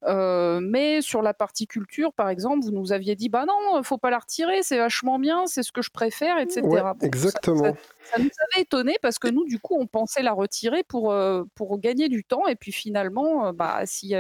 mais 0.06 1.02
sur 1.02 1.22
la 1.22 1.34
partie 1.34 1.68
culture, 1.68 2.14
par 2.14 2.30
exemple, 2.30 2.66
vous 2.66 2.72
nous 2.72 2.92
aviez 2.92 3.16
dit, 3.16 3.30
bah 3.30 3.46
non, 3.46 3.82
faut 3.84 3.98
pas 3.98 4.10
la 4.10 4.20
retirer, 4.20 4.64
c'est 4.64 4.78
vachement 4.78 5.20
bien, 5.20 5.46
c'est 5.46 5.64
ce 5.64 5.72
que 5.72 5.82
je 5.82 5.92
préfère, 5.92 6.38
etc. 6.40 6.62
exactement. 7.02 7.76
Ça, 8.04 8.20
nous 8.20 8.30
avait 8.52 8.64
étonné 8.64 8.98
parce 9.02 9.18
que 9.18 9.28
nous, 9.28 9.46
du 9.46 9.60
coup, 9.60 9.78
on 9.80 9.88
pensait 9.88 10.22
la 10.22 10.34
retirer 10.34 10.84
pour, 10.84 11.13
pour 11.56 11.80
gagner 11.80 12.10
du 12.10 12.24
temps. 12.24 12.48
Et 12.48 12.56
puis 12.56 12.72
finalement, 12.72 13.54
bah, 13.54 13.82
si, 13.86 14.14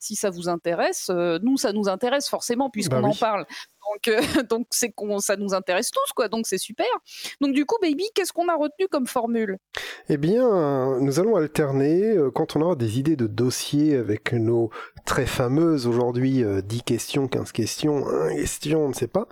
si 0.00 0.16
ça 0.16 0.30
vous 0.30 0.48
intéresse, 0.48 1.10
nous, 1.42 1.56
ça 1.56 1.72
nous 1.72 1.88
intéresse 1.88 2.28
forcément 2.28 2.70
puisqu'on 2.70 3.02
bah 3.02 3.08
en 3.08 3.14
parle. 3.14 3.46
Donc, 3.90 4.08
euh, 4.08 4.20
donc 4.48 4.66
c'est 4.70 4.90
qu'on, 4.90 5.18
ça 5.18 5.36
nous 5.36 5.54
intéresse 5.54 5.90
tous, 5.90 6.12
quoi. 6.14 6.28
Donc 6.28 6.46
c'est 6.46 6.58
super. 6.58 6.86
Donc 7.40 7.52
du 7.52 7.64
coup, 7.66 7.76
baby, 7.82 8.04
qu'est-ce 8.14 8.32
qu'on 8.32 8.48
a 8.48 8.56
retenu 8.56 8.88
comme 8.88 9.06
formule? 9.06 9.58
Eh 10.08 10.16
bien, 10.16 11.00
nous 11.00 11.20
allons 11.20 11.36
alterner 11.36 12.16
euh, 12.16 12.30
quand 12.30 12.56
on 12.56 12.62
aura 12.62 12.76
des 12.76 12.98
idées 12.98 13.16
de 13.16 13.26
dossiers 13.26 13.96
avec 13.96 14.32
nos 14.32 14.70
très 15.04 15.26
fameuses 15.26 15.86
aujourd'hui 15.86 16.42
10 16.42 16.44
euh, 16.44 16.62
questions, 16.84 17.28
15 17.28 17.52
questions, 17.52 18.08
1 18.08 18.34
question, 18.34 18.84
on 18.84 18.88
ne 18.88 18.94
sait 18.94 19.08
pas. 19.08 19.28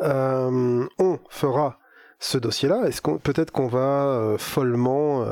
on 0.00 1.18
fera 1.28 1.78
ce 2.22 2.38
dossier-là 2.38 2.84
Est-ce 2.86 3.02
qu'on 3.02 3.18
peut-être 3.18 3.50
qu'on 3.50 3.66
va 3.66 4.36
follement 4.38 5.26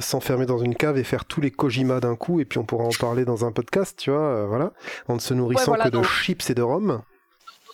s'enfermer 0.00 0.46
dans 0.46 0.58
une 0.58 0.74
cave 0.74 0.98
et 0.98 1.04
faire 1.04 1.24
tous 1.24 1.40
les 1.40 1.50
Kojima 1.50 2.00
d'un 2.00 2.16
coup 2.16 2.40
et 2.40 2.44
puis 2.44 2.58
on 2.58 2.64
pourra 2.64 2.84
en 2.84 2.90
parler 2.90 3.24
dans 3.24 3.44
un 3.44 3.52
podcast, 3.52 3.98
tu 3.98 4.10
vois, 4.10 4.46
voilà, 4.46 4.72
en 5.08 5.14
ne 5.14 5.20
se 5.20 5.34
nourrissant 5.34 5.72
que 5.72 5.88
de 5.88 6.02
chips 6.02 6.50
et 6.50 6.54
de 6.54 6.62
rhum 6.62 7.02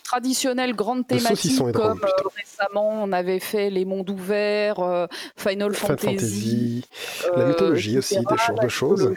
traditionnelles 0.09 0.75
grandes 0.75 1.05
thématiques 1.05 1.59
comme 1.73 2.01
euh, 2.03 2.27
récemment 2.35 3.03
on 3.03 3.11
avait 3.11 3.39
fait 3.39 3.69
les 3.69 3.85
mondes 3.85 4.09
ouverts, 4.09 4.79
euh, 4.79 5.05
Final, 5.37 5.73
Fantasy, 5.73 6.83
la 7.35 7.45
mythologie 7.45 7.95
euh, 7.95 7.99
aussi, 7.99 8.17
des 8.17 8.37
choses, 8.37 8.59
de 8.59 8.67
choses. 8.67 9.13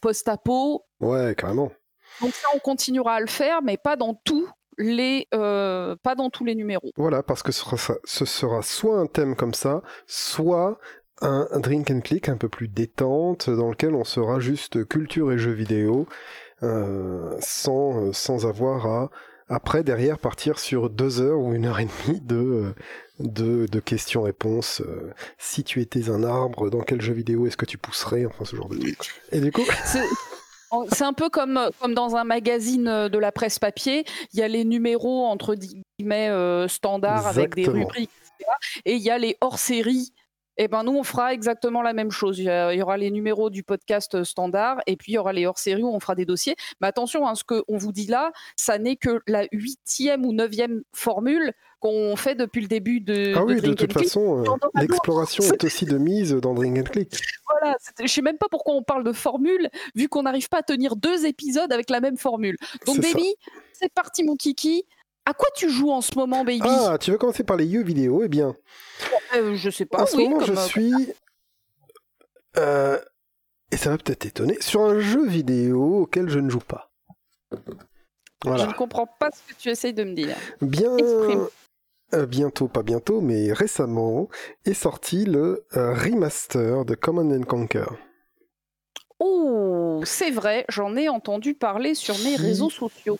Post-apo. 0.00 0.84
Ouais, 1.00 1.34
carrément. 1.36 1.72
Donc 2.20 2.32
ça, 2.32 2.46
on 2.54 2.60
continuera 2.60 3.14
à 3.14 3.20
le 3.20 3.26
faire, 3.26 3.60
mais 3.60 3.76
pas 3.76 3.96
dans 3.96 4.14
tous 4.14 4.48
les, 4.78 5.26
pas 5.30 6.14
dans 6.16 6.30
tous 6.30 6.44
les 6.44 6.54
numéros. 6.54 6.90
Voilà, 6.96 7.22
parce 7.22 7.42
que 7.42 7.52
ce 7.52 7.60
sera, 7.60 7.96
ce 8.04 8.24
sera 8.24 8.62
soit 8.62 8.98
un 8.98 9.06
thème 9.06 9.36
comme 9.36 9.54
ça, 9.54 9.82
soit 10.06 10.78
un 11.20 11.46
drink 11.60 11.90
and 11.90 12.00
click 12.00 12.28
un 12.28 12.36
peu 12.36 12.48
plus 12.48 12.68
détente, 12.68 13.48
dans 13.48 13.70
lequel 13.70 13.94
on 13.94 14.04
sera 14.04 14.40
juste 14.40 14.86
culture 14.86 15.32
et 15.32 15.38
jeux 15.38 15.52
vidéo, 15.52 16.06
sans, 16.60 18.12
sans 18.12 18.46
avoir 18.46 18.86
à 18.86 19.10
après, 19.48 19.84
derrière, 19.84 20.18
partir 20.18 20.58
sur 20.58 20.88
deux 20.88 21.20
heures 21.20 21.38
ou 21.38 21.52
une 21.52 21.66
heure 21.66 21.78
et 21.78 21.86
demie 22.06 22.20
de, 22.20 22.74
de, 23.18 23.66
de 23.66 23.80
questions-réponses. 23.80 24.80
Euh, 24.80 25.12
si 25.38 25.64
tu 25.64 25.82
étais 25.82 26.08
un 26.08 26.24
arbre, 26.24 26.70
dans 26.70 26.80
quel 26.80 27.02
jeu 27.02 27.12
vidéo 27.12 27.46
est-ce 27.46 27.58
que 27.58 27.66
tu 27.66 27.76
pousserais 27.76 28.24
Enfin, 28.24 28.44
ce 28.44 28.56
genre 28.56 28.68
de 28.68 28.78
trucs. 28.78 29.20
Et 29.32 29.40
du 29.40 29.52
coup. 29.52 29.62
C'est 30.90 31.04
un 31.04 31.12
peu 31.12 31.28
comme, 31.28 31.70
comme 31.80 31.94
dans 31.94 32.16
un 32.16 32.24
magazine 32.24 33.08
de 33.08 33.18
la 33.18 33.32
presse 33.32 33.58
papier. 33.58 34.04
Il 34.32 34.40
y 34.40 34.42
a 34.42 34.48
les 34.48 34.64
numéros, 34.64 35.26
entre 35.26 35.54
guillemets, 35.54 36.28
euh, 36.28 36.68
standards 36.68 37.26
avec 37.26 37.54
des 37.54 37.66
rubriques, 37.66 38.10
etc. 38.22 38.50
Et 38.84 38.94
il 38.94 39.02
y 39.02 39.10
a 39.10 39.18
les 39.18 39.36
hors-séries 39.40 40.12
eh 40.56 40.68
ben 40.68 40.84
nous, 40.84 40.96
on 40.96 41.02
fera 41.02 41.32
exactement 41.32 41.82
la 41.82 41.92
même 41.92 42.10
chose. 42.10 42.38
Il 42.38 42.44
y 42.44 42.82
aura 42.82 42.96
les 42.96 43.10
numéros 43.10 43.50
du 43.50 43.62
podcast 43.64 44.22
standard 44.22 44.78
et 44.86 44.96
puis 44.96 45.12
il 45.12 45.14
y 45.16 45.18
aura 45.18 45.32
les 45.32 45.46
hors-séries 45.46 45.82
où 45.82 45.92
on 45.92 45.98
fera 45.98 46.14
des 46.14 46.24
dossiers. 46.24 46.54
Mais 46.80 46.86
attention, 46.86 47.26
hein, 47.26 47.34
ce 47.34 47.42
qu'on 47.42 47.76
vous 47.76 47.92
dit 47.92 48.06
là, 48.06 48.30
ça 48.56 48.78
n'est 48.78 48.96
que 48.96 49.20
la 49.26 49.46
huitième 49.50 50.24
ou 50.24 50.32
neuvième 50.32 50.82
formule 50.92 51.52
qu'on 51.84 52.16
fait 52.16 52.34
depuis 52.34 52.62
le 52.62 52.66
début 52.66 53.00
de. 53.00 53.34
Ah 53.36 53.44
oui, 53.44 53.60
de, 53.60 53.74
toute 53.74 53.92
façon, 53.92 54.42
euh, 54.42 54.80
l'exploration 54.80 55.44
est 55.44 55.64
aussi 55.64 55.84
de 55.84 55.98
mise 55.98 56.32
dans 56.32 56.54
Drink 56.54 56.78
and 56.78 56.90
Click. 56.90 57.14
Voilà, 57.46 57.76
je 58.00 58.06
sais 58.06 58.22
même 58.22 58.38
pas 58.38 58.46
pourquoi 58.50 58.74
on 58.74 58.82
parle 58.82 59.04
de 59.04 59.12
formule, 59.12 59.68
vu 59.94 60.08
qu'on 60.08 60.22
n'arrive 60.22 60.48
pas 60.48 60.60
à 60.60 60.62
tenir 60.62 60.96
deux 60.96 61.26
épisodes 61.26 61.70
avec 61.70 61.90
la 61.90 62.00
même 62.00 62.16
formule. 62.16 62.56
Donc, 62.86 63.00
baby, 63.00 63.34
c'est 63.74 63.92
parti, 63.92 64.24
mon 64.24 64.34
kiki. 64.34 64.86
À 65.26 65.34
quoi 65.34 65.48
tu 65.54 65.68
joues 65.68 65.90
en 65.90 66.00
ce 66.00 66.12
moment, 66.16 66.42
baby? 66.42 66.62
Ah, 66.62 66.96
tu 66.98 67.10
veux 67.10 67.18
commencer 67.18 67.44
par 67.44 67.58
les 67.58 67.70
jeux 67.70 67.82
vidéo? 67.82 68.22
Eh 68.24 68.28
bien, 68.28 68.54
euh, 69.34 69.54
je 69.54 69.68
sais 69.68 69.84
pas. 69.84 70.02
En 70.02 70.06
ce 70.06 70.16
moment, 70.16 70.40
je 70.40 70.52
euh, 70.52 70.66
suis. 70.66 71.12
Euh, 72.56 72.98
et 73.70 73.76
ça 73.76 73.90
va 73.90 73.98
peut-être 73.98 74.20
t'étonner, 74.20 74.56
sur 74.60 74.80
un 74.82 75.00
jeu 75.00 75.26
vidéo 75.26 76.02
auquel 76.02 76.30
je 76.30 76.38
ne 76.38 76.48
joue 76.48 76.60
pas. 76.60 76.90
Je 78.42 78.66
ne 78.66 78.72
comprends 78.72 79.06
pas 79.06 79.28
ce 79.30 79.52
que 79.52 79.58
tu 79.60 79.68
essayes 79.68 79.94
de 79.94 80.04
me 80.04 80.14
dire. 80.14 80.36
Bien. 80.62 80.96
Bientôt, 82.28 82.68
pas 82.68 82.82
bientôt, 82.82 83.20
mais 83.20 83.52
récemment 83.52 84.28
est 84.64 84.74
sorti 84.74 85.24
le 85.24 85.66
remaster 85.72 86.84
de 86.84 86.94
Command 86.94 87.44
Conquer. 87.44 87.86
Oh, 89.20 90.02
c'est 90.04 90.30
vrai, 90.30 90.64
j'en 90.68 90.96
ai 90.96 91.08
entendu 91.08 91.54
parler 91.54 91.94
sur 91.94 92.16
mes 92.18 92.36
réseaux 92.36 92.70
sociaux. 92.70 93.18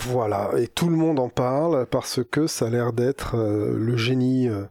Voilà, 0.00 0.52
et 0.56 0.68
tout 0.68 0.88
le 0.88 0.96
monde 0.96 1.18
en 1.18 1.28
parle 1.28 1.86
parce 1.86 2.20
que 2.22 2.46
ça 2.46 2.66
a 2.66 2.70
l'air 2.70 2.92
d'être 2.92 3.36
euh, 3.36 3.76
le 3.76 3.96
génie 3.96 4.48
euh, 4.48 4.64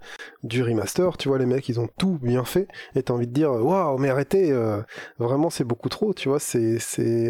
du 0.43 0.63
remaster. 0.63 1.17
Tu 1.17 1.27
vois, 1.27 1.37
les 1.37 1.45
mecs, 1.45 1.67
ils 1.67 1.81
ont 1.81 1.89
tout 1.97 2.17
bien 2.21 2.45
fait. 2.45 2.69
Et 2.95 3.03
t'as 3.03 3.13
envie 3.13 3.27
de 3.27 3.33
dire, 3.33 3.51
waouh, 3.51 3.97
mais 3.97 4.09
arrêtez, 4.09 4.51
euh, 4.51 4.81
vraiment, 5.19 5.49
c'est 5.49 5.65
beaucoup 5.65 5.89
trop. 5.89 6.13
Tu 6.13 6.29
vois, 6.29 6.39
c'est 6.39 6.79
c'est 6.79 7.29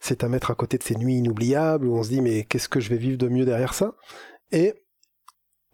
c'est 0.00 0.24
à 0.24 0.28
mettre 0.28 0.50
à 0.50 0.54
côté 0.54 0.78
de 0.78 0.82
ces 0.82 0.94
nuits 0.94 1.16
inoubliables 1.16 1.86
où 1.86 1.96
on 1.96 2.02
se 2.02 2.08
dit, 2.08 2.22
mais 2.22 2.44
qu'est-ce 2.44 2.68
que 2.68 2.80
je 2.80 2.88
vais 2.88 2.96
vivre 2.96 3.18
de 3.18 3.28
mieux 3.28 3.44
derrière 3.44 3.74
ça? 3.74 3.94
Et 4.50 4.81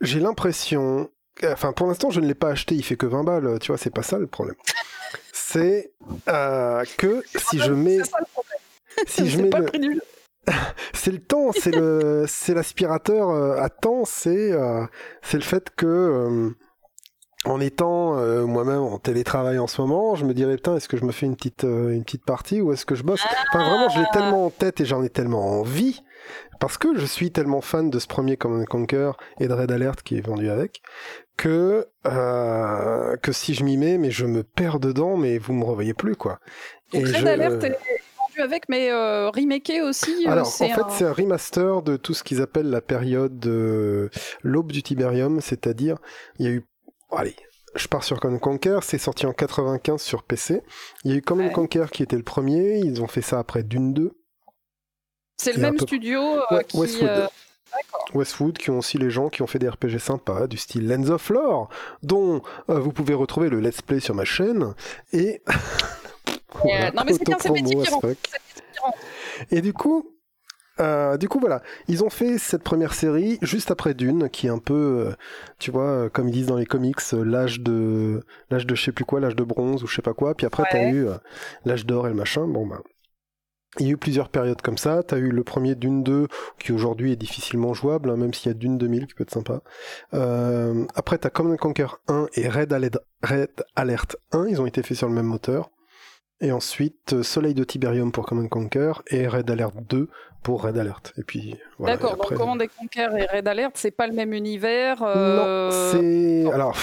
j'ai 0.00 0.21
l'impression, 0.21 1.11
enfin, 1.45 1.73
pour 1.73 1.87
l'instant, 1.87 2.11
je 2.11 2.21
ne 2.21 2.26
l'ai 2.26 2.35
pas 2.35 2.50
acheté. 2.50 2.75
Il 2.75 2.85
fait 2.85 2.97
que 2.97 3.07
20 3.07 3.25
balles. 3.25 3.59
Tu 3.61 3.69
vois, 3.69 3.78
c'est 3.78 3.90
pas 3.90 4.02
ça 4.02 4.19
le 4.19 4.26
problème. 4.26 4.57
C'est 5.33 5.93
que 6.97 7.23
si 7.35 7.59
je 7.59 7.73
mets, 7.73 8.00
si 9.07 9.28
je 9.28 9.40
mets 9.40 9.50
le 9.50 10.00
c'est 10.93 11.11
le 11.11 11.19
temps, 11.19 11.50
c'est 11.52 11.75
le, 11.75 12.25
c'est 12.26 12.55
l'aspirateur 12.55 13.31
euh, 13.31 13.61
à 13.61 13.69
temps, 13.69 14.05
c'est, 14.05 14.52
euh, 14.52 14.85
c'est 15.23 15.37
le 15.37 15.43
fait 15.43 15.71
que 15.75 15.87
euh, 15.87 16.50
en 17.45 17.61
étant 17.61 18.17
moi-même 18.47 18.81
en 18.81 18.99
télétravail 18.99 19.59
en 19.59 19.69
ce 19.69 19.81
moment, 19.81 20.17
je 20.17 20.25
me 20.25 20.35
dirais 20.35 20.57
putain, 20.57 20.76
est-ce 20.76 20.88
que 20.88 20.97
je 20.97 21.05
me 21.05 21.12
fais 21.12 21.25
une 21.25 21.37
petite, 21.37 21.62
une 21.62 22.02
petite 22.02 22.25
partie 22.25 22.61
ou 22.61 22.73
est-ce 22.73 22.85
que 22.85 22.97
je 22.97 23.05
bosse? 23.05 23.23
Enfin 23.52 23.64
vraiment, 23.64 23.88
je 23.88 24.00
l'ai 24.00 24.07
tellement 24.12 24.47
en 24.47 24.50
tête 24.50 24.81
et 24.81 24.85
j'en 24.85 25.05
ai 25.05 25.09
tellement 25.09 25.61
envie 25.61 26.02
parce 26.61 26.78
que 26.78 26.99
je 26.99 27.06
suis 27.06 27.30
tellement 27.30 27.61
fan 27.61 27.90
de 27.90 27.99
ce 27.99 28.06
premier 28.06 28.37
Command 28.37 28.66
Conquer 28.66 29.12
et 29.40 29.49
de 29.49 29.52
Red 29.52 29.70
Alert 29.73 30.02
qui 30.02 30.18
est 30.18 30.26
vendu 30.26 30.50
avec 30.50 30.82
que 31.37 31.87
que 32.04 33.32
si 33.32 33.54
je 33.54 33.64
m'y 33.64 33.76
mets, 33.76 33.99
mais 33.99 34.11
je 34.11 34.26
me 34.26 34.42
perds 34.42 34.80
dedans, 34.80 35.16
mais 35.16 35.38
vous 35.38 35.52
me 35.52 35.64
revoyez 35.64 35.94
plus 35.94 36.16
quoi. 36.16 36.40
et 36.92 37.04
Red 37.04 37.26
Alert 37.26 37.64
avec, 38.40 38.68
mais 38.68 38.90
euh, 38.90 39.30
remaké 39.30 39.82
aussi. 39.82 40.26
Euh, 40.26 40.30
Alors, 40.30 40.47
en 40.47 40.50
fait, 40.50 40.82
c'est 40.90 41.04
un 41.04 41.12
remaster 41.12 41.82
de 41.82 41.97
tout 41.97 42.14
ce 42.14 42.23
qu'ils 42.23 42.40
appellent 42.40 42.70
la 42.70 42.80
période 42.80 43.38
de 43.38 44.11
l'aube 44.42 44.73
du 44.73 44.82
Tiberium, 44.82 45.40
c'est-à-dire, 45.40 45.99
il 46.38 46.47
y 46.47 46.49
a 46.49 46.52
eu, 46.52 46.64
allez, 47.11 47.37
je 47.75 47.88
pars 47.88 48.04
sur 48.04 48.20
Command 48.20 48.40
Conquer, 48.40 48.78
c'est 48.82 48.99
sorti 48.99 49.26
en 49.26 49.32
95 49.32 50.00
sur 50.00 50.23
PC. 50.23 50.62
Il 51.04 51.11
y 51.11 51.14
a 51.14 51.16
eu 51.16 51.23
Command 51.23 51.50
Conquer 51.52 51.87
qui 51.92 52.02
était 52.02 52.16
le 52.16 52.23
premier, 52.23 52.78
ils 52.78 53.02
ont 53.02 53.06
fait 53.06 53.23
ça 53.23 53.38
après 53.38 53.62
Dune 53.62 53.92
2. 53.92 54.12
C'est 55.38 55.52
le 55.52 55.61
même 55.61 55.78
studio 55.78 56.21
euh, 56.50 56.62
qui... 56.62 56.76
Westwood. 56.76 57.28
Westwood, 58.14 58.59
qui 58.59 58.71
ont 58.71 58.78
aussi 58.78 58.99
les 58.99 59.11
gens 59.11 59.28
qui 59.28 59.42
ont 59.42 59.47
fait 59.47 59.59
des 59.59 59.68
RPG 59.68 59.99
sympas, 59.99 60.47
du 60.47 60.57
style 60.57 60.88
Lens 60.88 61.11
of 61.11 61.28
Lore, 61.28 61.68
dont 62.02 62.40
vous 62.66 62.92
pouvez 62.92 63.12
retrouver 63.12 63.50
le 63.50 63.61
let's 63.61 63.83
play 63.83 64.00
sur 64.00 64.14
ma 64.14 64.25
chaîne, 64.25 64.75
et 65.12 65.42
non, 66.64 67.02
mais 67.04 67.12
c'est 67.12 67.25
bien, 67.25 67.37
c'est 67.38 67.52
différent. 67.52 68.00
Et 69.50 69.61
du 69.61 69.75
coup, 69.75 70.18
euh, 70.80 71.16
du 71.16 71.28
coup, 71.28 71.40
voilà, 71.40 71.62
ils 71.88 72.04
ont 72.04 72.11
fait 72.11 72.38
cette 72.38 72.62
première 72.62 72.95
série 72.95 73.38
juste 73.42 73.71
après 73.71 73.95
Dune, 73.95 74.28
qui 74.30 74.47
est 74.47 74.50
un 74.50 74.59
peu, 74.59 75.07
euh, 75.09 75.12
tu 75.59 75.71
vois, 75.71 75.85
euh, 75.85 76.09
comme 76.09 76.28
ils 76.28 76.33
disent 76.33 76.47
dans 76.47 76.57
les 76.57 76.66
comics, 76.66 77.00
l'âge 77.12 77.61
de, 77.61 78.23
l'âge 78.50 78.66
de 78.66 78.75
je 78.75 78.85
sais 78.85 78.92
plus 78.92 79.04
quoi, 79.04 79.21
l'âge 79.21 79.37
de 79.37 79.45
bronze 79.45 79.83
ou 79.83 79.87
je 79.87 79.97
sais 79.97 80.02
pas 80.02 80.14
quoi. 80.14 80.35
Puis 80.35 80.47
après, 80.47 80.64
tu 80.64 80.71
t'as 80.73 80.90
eu 80.90 81.09
l'âge 81.64 81.87
d'or 81.87 82.07
et 82.07 82.11
le 82.11 82.16
machin. 82.16 82.47
Bon 82.47 82.66
bah, 82.66 82.80
il 83.78 83.87
y 83.87 83.90
a 83.90 83.92
eu 83.92 83.96
plusieurs 83.96 84.28
périodes 84.28 84.62
comme 84.62 84.78
ça. 84.78 85.02
T'as 85.02 85.18
eu 85.18 85.30
le 85.30 85.44
premier 85.44 85.75
Dune 85.75 86.02
2, 86.02 86.26
qui 86.58 86.72
aujourd'hui 86.72 87.12
est 87.12 87.16
difficilement 87.16 87.75
jouable, 87.75 88.10
hein, 88.10 88.16
même 88.16 88.34
s'il 88.34 88.48
y 88.48 88.54
a 88.54 88.54
Dune 88.54 88.78
2000 88.78 89.06
qui 89.06 89.14
peut 89.14 89.22
être 89.22 89.30
sympa. 89.30 89.60
après, 90.94 91.18
t'as 91.18 91.30
Command 91.30 91.58
Conquer 91.58 91.87
1 92.08 92.28
et 92.34 92.48
Red 92.48 92.72
Alert, 92.72 92.98
Red 93.22 93.64
Alert 93.76 94.16
1. 94.32 94.46
Ils 94.48 94.60
ont 94.60 94.66
été 94.66 94.82
faits 94.82 94.96
sur 94.96 95.08
le 95.08 95.14
même 95.14 95.26
moteur. 95.26 95.70
Et 96.40 96.52
ensuite, 96.52 97.14
euh, 97.14 97.22
Soleil 97.25 97.52
de 97.52 97.64
Tiberium 97.64 98.12
pour 98.12 98.25
Command 98.25 98.48
Conquer 98.48 98.92
et 99.08 99.26
Red 99.26 99.50
Alert 99.50 99.75
2 99.88 100.08
pour 100.44 100.62
Red 100.62 100.78
Alert. 100.78 101.12
Et 101.18 101.25
puis 101.25 101.56
voilà, 101.78 101.96
D'accord, 101.96 102.16
donc 102.16 102.32
Command 102.34 102.62
Conquer 102.78 103.08
et 103.18 103.37
Red 103.37 103.48
Alert, 103.48 103.72
c'est 103.75 103.90
pas 103.90 104.06
le 104.06 104.12
même 104.12 104.32
univers 104.32 105.02
euh, 105.02 105.70
Non, 105.70 105.90
c'est. 105.90 106.52
Alors, 106.52 106.76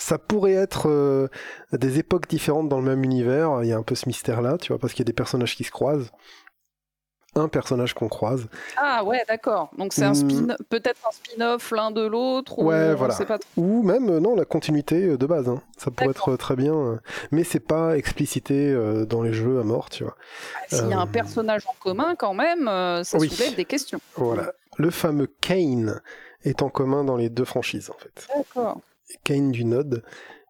ça 0.00 0.18
pourrait 0.18 0.54
être 0.54 0.88
euh, 0.88 1.28
des 1.72 1.98
époques 1.98 2.26
différentes 2.26 2.68
dans 2.68 2.80
le 2.80 2.86
même 2.86 3.04
univers. 3.04 3.62
Il 3.62 3.68
y 3.68 3.72
a 3.72 3.76
un 3.76 3.82
peu 3.82 3.94
ce 3.94 4.08
mystère-là, 4.08 4.56
tu 4.58 4.68
vois, 4.68 4.78
parce 4.78 4.92
qu'il 4.92 5.00
y 5.00 5.06
a 5.06 5.10
des 5.10 5.12
personnages 5.12 5.54
qui 5.56 5.64
se 5.64 5.70
croisent. 5.70 6.10
un 7.36 7.48
personnage 7.48 7.92
qu'on 7.94 8.08
croise. 8.08 8.46
Ah 8.76 9.04
ouais, 9.04 9.22
d'accord. 9.28 9.70
Donc 9.76 9.92
c'est 9.92 10.04
un 10.04 10.14
spin, 10.14 10.42
hmm. 10.42 10.56
peut-être 10.68 11.06
un 11.06 11.12
spin-off 11.12 11.70
l'un 11.70 11.90
de 11.90 12.04
l'autre. 12.06 12.58
Ouais, 12.58 12.94
voilà. 12.94 13.16
Ou 13.56 13.82
même 13.82 14.18
non, 14.18 14.34
la 14.34 14.46
continuité 14.46 15.16
de 15.16 15.26
base. 15.26 15.48
Hein. 15.48 15.60
Ça 15.76 15.90
pourrait 15.90 16.10
être 16.10 16.34
très 16.36 16.56
bien, 16.56 16.98
mais 17.30 17.44
c'est 17.44 17.60
pas 17.60 17.96
explicité 17.96 18.74
dans 19.06 19.22
les 19.22 19.34
jeux 19.34 19.60
à 19.60 19.64
mort, 19.64 19.90
tu 19.90 20.04
vois. 20.04 20.16
Ah, 20.56 20.76
s'il 20.76 20.88
y 20.88 20.94
a 20.94 20.98
un 20.98 21.06
personnage 21.06 21.62
en 21.66 21.74
commun, 21.78 22.14
quand 22.16 22.34
même, 22.34 22.64
ça 23.04 23.18
soulève 23.18 23.54
des 23.54 23.66
questions. 23.66 24.00
Voilà. 24.16 24.52
Le 24.78 24.90
fameux 24.90 25.28
Kane 25.40 26.00
est 26.44 26.62
en 26.62 26.70
commun 26.70 27.04
dans 27.04 27.16
les 27.16 27.28
deux 27.28 27.44
franchises, 27.44 27.90
en 27.90 27.98
fait. 27.98 28.26
D'accord. 28.34 28.80
Kane 29.24 29.50
du 29.50 29.64
Node. 29.64 30.02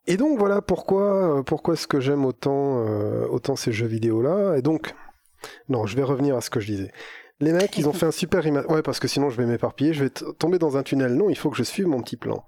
Et 0.07 0.17
donc 0.17 0.39
voilà 0.39 0.63
pourquoi, 0.63 1.39
euh, 1.39 1.43
pourquoi 1.43 1.75
est-ce 1.75 1.87
que 1.87 2.01
j'aime 2.01 2.25
autant, 2.25 2.85
euh, 2.85 3.27
autant 3.29 3.57
ces 3.57 3.73
jeux 3.73 3.87
vidéo 3.87 4.23
là. 4.23 4.57
Et 4.57 4.63
donc, 4.63 4.95
non, 5.69 5.87
je 5.87 5.97
vais 5.97 6.03
revenir 6.03 6.37
à 6.37 6.41
ce 6.41 6.51
que 6.51 6.61
je 6.61 6.67
disais. 6.67 6.93
Les 7.39 7.53
mecs, 7.53 7.79
ils 7.79 7.89
ont 7.89 7.93
fait 7.93 8.07
un 8.07 8.11
super 8.11 8.45
remaster. 8.45 8.71
Ouais, 8.71 8.83
parce 8.83 9.01
que 9.01 9.09
sinon 9.09 9.31
je 9.31 9.37
vais 9.37 9.47
m'éparpiller, 9.47 9.95
je 9.95 10.05
vais 10.05 10.11
tomber 10.11 10.59
dans 10.59 10.77
un 10.77 10.83
tunnel. 10.83 11.15
Non, 11.15 11.31
il 11.31 11.37
faut 11.39 11.49
que 11.49 11.57
je 11.57 11.63
suive 11.63 11.87
mon 11.87 12.03
petit 12.03 12.17
plan. 12.17 12.45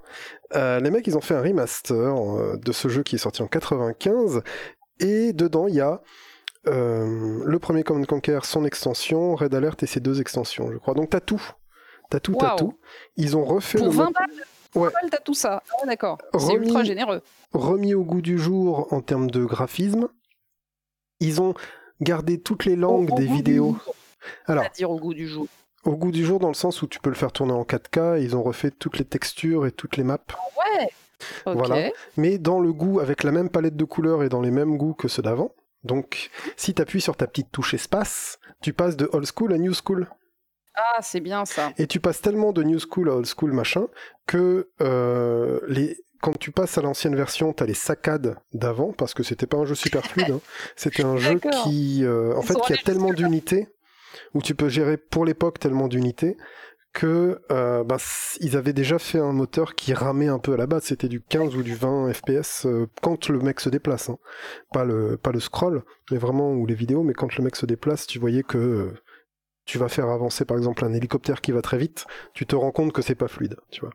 Euh, 0.54 0.80
les 0.80 0.90
mecs, 0.90 1.06
ils 1.06 1.16
ont 1.16 1.22
fait 1.22 1.34
un 1.34 1.40
remaster 1.40 2.58
de 2.58 2.72
ce 2.72 2.88
jeu 2.88 3.02
qui 3.02 3.14
est 3.14 3.18
sorti 3.18 3.42
en 3.42 3.46
95. 3.46 4.42
Et 5.00 5.32
dedans, 5.32 5.66
il 5.66 5.76
y 5.76 5.80
a 5.80 6.02
le 6.64 7.56
premier 7.58 7.84
Command 7.84 8.06
Conquer, 8.06 8.40
son 8.42 8.64
extension, 8.64 9.34
Red 9.34 9.54
Alert 9.54 9.82
et 9.82 9.86
ses 9.86 10.00
deux 10.00 10.20
extensions, 10.20 10.70
je 10.70 10.78
crois. 10.78 10.94
Donc 10.94 11.10
t'as 11.10 11.20
tout. 11.20 11.42
T'as 12.10 12.20
tout, 12.20 12.36
t'as 12.38 12.56
tout. 12.56 12.76
Ils 13.16 13.36
ont 13.36 13.44
refait 13.44 13.78
Pour 13.78 13.90
20 13.90 14.10
balles 14.10 14.26
Ouais. 14.74 14.90
t'as 15.10 15.18
tout 15.18 15.34
ça. 15.34 15.62
Ah, 15.82 15.86
d'accord. 15.86 16.18
C'est 16.38 16.54
ultra 16.54 16.82
généreux. 16.82 17.22
Remis 17.52 17.94
au 17.94 18.04
goût 18.04 18.22
du 18.22 18.38
jour 18.38 18.92
en 18.92 19.00
termes 19.00 19.30
de 19.30 19.44
graphisme. 19.44 20.08
Ils 21.20 21.40
ont 21.40 21.54
gardé 22.00 22.40
toutes 22.40 22.64
les 22.64 22.76
langues 22.76 23.14
des 23.14 23.26
vidéos. 23.26 23.76
Alors, 24.46 24.64
dire 24.74 24.90
au 24.90 24.98
goût 24.98 25.14
du 25.14 25.28
jour. 25.28 25.46
Au 25.84 25.96
goût 25.96 26.12
du 26.12 26.24
jour, 26.24 26.38
dans 26.38 26.48
le 26.48 26.54
sens 26.54 26.82
où 26.82 26.86
tu 26.86 27.00
peux 27.00 27.10
le 27.10 27.16
faire 27.16 27.32
tourner 27.32 27.52
en 27.52 27.64
4K, 27.64 28.22
ils 28.22 28.36
ont 28.36 28.42
refait 28.42 28.70
toutes 28.70 28.98
les 28.98 29.04
textures 29.04 29.66
et 29.66 29.72
toutes 29.72 29.96
les 29.96 30.04
maps. 30.04 30.18
Ah 30.32 30.80
ouais. 30.80 30.90
Voilà. 31.46 31.90
Mais 32.16 32.38
dans 32.38 32.60
le 32.60 32.72
goût, 32.72 33.00
avec 33.00 33.24
la 33.24 33.32
même 33.32 33.48
palette 33.48 33.76
de 33.76 33.84
couleurs 33.84 34.22
et 34.22 34.28
dans 34.28 34.40
les 34.40 34.50
mêmes 34.50 34.76
goûts 34.76 34.94
que 34.94 35.08
ceux 35.08 35.22
d'avant. 35.22 35.54
Donc, 35.84 36.30
si 36.56 36.74
tu 36.74 36.82
appuies 36.82 37.00
sur 37.00 37.16
ta 37.16 37.26
petite 37.26 37.50
touche 37.50 37.74
espace, 37.74 38.38
tu 38.60 38.72
passes 38.72 38.96
de 38.96 39.08
old 39.12 39.26
school 39.26 39.52
à 39.52 39.58
new 39.58 39.74
school. 39.74 40.08
Ah, 40.74 40.98
c'est 41.02 41.20
bien 41.20 41.44
ça. 41.44 41.72
Et 41.78 41.86
tu 41.86 42.00
passes 42.00 42.20
tellement 42.20 42.52
de 42.52 42.62
new 42.62 42.78
school 42.78 43.10
à 43.10 43.14
old 43.14 43.26
school 43.26 43.52
machin 43.52 43.88
que 44.26 44.68
euh, 44.80 45.60
les 45.68 45.98
quand 46.20 46.38
tu 46.38 46.52
passes 46.52 46.78
à 46.78 46.82
l'ancienne 46.82 47.16
version, 47.16 47.52
tu 47.52 47.64
as 47.64 47.66
les 47.66 47.74
saccades 47.74 48.36
d'avant 48.52 48.92
parce 48.92 49.12
que 49.12 49.24
c'était 49.24 49.48
pas 49.48 49.56
un 49.56 49.64
jeu 49.64 49.74
super 49.74 50.04
fluide. 50.04 50.30
Hein. 50.30 50.40
C'était 50.76 51.02
un 51.02 51.16
jeu 51.16 51.40
qui, 51.64 52.04
euh, 52.04 52.36
en 52.36 52.42
fait, 52.42 52.54
qui 52.60 52.72
a 52.72 52.76
tellement 52.76 53.12
d'unités 53.12 53.66
où 54.32 54.40
tu 54.40 54.54
peux 54.54 54.68
gérer 54.68 54.96
pour 54.96 55.24
l'époque 55.24 55.58
tellement 55.58 55.88
d'unités 55.88 56.36
que 56.92 57.40
euh, 57.50 57.82
bah, 57.82 57.96
ils 58.38 58.56
avaient 58.56 58.72
déjà 58.72 59.00
fait 59.00 59.18
un 59.18 59.32
moteur 59.32 59.74
qui 59.74 59.94
ramait 59.94 60.28
un 60.28 60.38
peu 60.38 60.52
à 60.52 60.56
la 60.56 60.68
base. 60.68 60.84
C'était 60.84 61.08
du 61.08 61.20
15 61.20 61.56
ou 61.56 61.64
du 61.64 61.74
20 61.74 62.12
FPS 62.12 62.68
quand 63.02 63.28
le 63.28 63.40
mec 63.40 63.58
se 63.58 63.68
déplace, 63.68 64.08
hein. 64.08 64.18
pas 64.72 64.84
le 64.84 65.16
pas 65.16 65.32
le 65.32 65.40
scroll, 65.40 65.82
mais 66.12 66.18
vraiment 66.18 66.52
ou 66.52 66.66
les 66.66 66.76
vidéos. 66.76 67.02
Mais 67.02 67.14
quand 67.14 67.36
le 67.36 67.42
mec 67.42 67.56
se 67.56 67.66
déplace, 67.66 68.06
tu 68.06 68.20
voyais 68.20 68.44
que 68.44 68.92
tu 69.72 69.78
vas 69.78 69.88
faire 69.88 70.10
avancer 70.10 70.44
par 70.44 70.58
exemple 70.58 70.84
un 70.84 70.92
hélicoptère 70.92 71.40
qui 71.40 71.50
va 71.50 71.62
très 71.62 71.78
vite, 71.78 72.04
tu 72.34 72.44
te 72.44 72.54
rends 72.54 72.72
compte 72.72 72.92
que 72.92 73.00
c'est 73.00 73.14
pas 73.14 73.26
fluide, 73.26 73.56
tu 73.70 73.80
vois. 73.80 73.94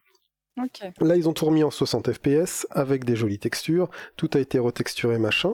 Là, 1.01 1.15
ils 1.15 1.29
ont 1.29 1.34
tout 1.34 1.46
remis 1.46 1.63
en 1.63 1.69
60 1.69 2.13
FPS 2.13 2.65
avec 2.72 3.05
des 3.05 3.15
jolies 3.15 3.38
textures, 3.38 3.88
tout 4.15 4.27
a 4.34 4.39
été 4.39 4.57
retexturé 4.57 5.19
machin. 5.19 5.53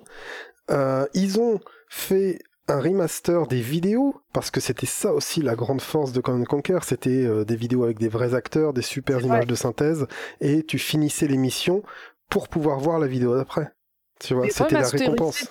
Euh, 0.71 1.05
ils 1.13 1.41
ont 1.41 1.59
fait 1.89 2.39
un 2.69 2.79
remaster 2.79 3.47
des 3.47 3.59
vidéos 3.59 4.15
parce 4.31 4.49
que 4.49 4.61
c'était 4.61 4.85
ça 4.85 5.11
aussi 5.11 5.41
la 5.41 5.55
grande 5.55 5.81
force 5.81 6.13
de 6.13 6.21
Command 6.21 6.47
Conquer, 6.47 6.79
c'était 6.83 7.25
euh, 7.25 7.43
des 7.43 7.57
vidéos 7.57 7.83
avec 7.83 7.99
des 7.99 8.07
vrais 8.07 8.33
acteurs, 8.33 8.71
des 8.71 8.81
super 8.81 9.19
images 9.19 9.45
de 9.45 9.55
synthèse 9.55 10.07
et 10.39 10.63
tu 10.63 10.79
finissais 10.79 11.27
l'émission 11.27 11.83
pour 12.29 12.47
pouvoir 12.47 12.79
voir 12.79 12.97
la 12.97 13.07
vidéo 13.07 13.35
d'après. 13.35 13.73
Tu 14.21 14.35
vois, 14.35 14.49
c'était 14.49 14.75
la 14.75 14.87
récompense 14.87 15.49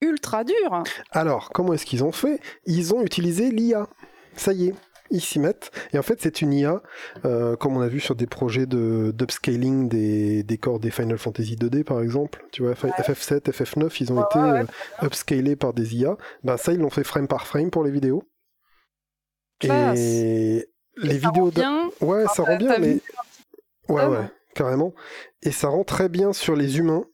ultra 0.00 0.44
dur. 0.44 0.82
Alors, 1.10 1.50
comment 1.50 1.72
est-ce 1.72 1.86
qu'ils 1.86 2.04
ont 2.04 2.12
fait? 2.12 2.40
Ils 2.66 2.94
ont 2.94 3.02
utilisé 3.02 3.50
l'IA. 3.50 3.88
Ça 4.36 4.52
y 4.52 4.68
est, 4.68 4.74
ils 5.10 5.20
s'y 5.20 5.38
mettent. 5.38 5.70
Et 5.92 5.98
en 5.98 6.02
fait, 6.02 6.20
c'est 6.20 6.40
une 6.42 6.52
IA, 6.52 6.82
euh, 7.24 7.56
comme 7.56 7.76
on 7.76 7.80
a 7.80 7.88
vu 7.88 8.00
sur 8.00 8.14
des 8.14 8.26
projets 8.26 8.66
de 8.66 9.12
d'upscaling 9.14 9.88
des 9.88 10.42
décors 10.42 10.80
des 10.80 10.90
Final 10.90 11.18
Fantasy 11.18 11.56
2D, 11.56 11.84
par 11.84 12.00
exemple. 12.00 12.44
Tu 12.52 12.62
vois, 12.62 12.72
FF7, 12.74 13.50
FF9, 13.50 13.96
ils 14.00 14.12
ont 14.12 14.24
été 14.24 14.38
euh, 14.38 14.64
upscalés 15.02 15.56
par 15.56 15.72
des 15.72 15.96
IA. 15.96 16.16
Ben 16.42 16.56
ça, 16.56 16.72
ils 16.72 16.80
l'ont 16.80 16.90
fait 16.90 17.04
frame 17.04 17.28
par 17.28 17.46
frame 17.46 17.70
pour 17.70 17.84
les 17.84 17.90
vidéos. 17.90 18.24
Et 19.62 20.66
les 20.96 21.18
vidéos 21.18 21.50
bien. 21.50 21.90
Ouais, 22.00 22.24
ça 22.34 22.42
rend 22.42 22.56
bien, 22.56 22.78
mais 22.78 22.98
ouais, 23.88 24.06
ouais, 24.06 24.30
carrément. 24.54 24.94
Et 25.42 25.52
ça 25.52 25.68
rend 25.68 25.84
très 25.84 26.08
bien 26.08 26.32
sur 26.32 26.56
les 26.56 26.78
humains. 26.78 27.04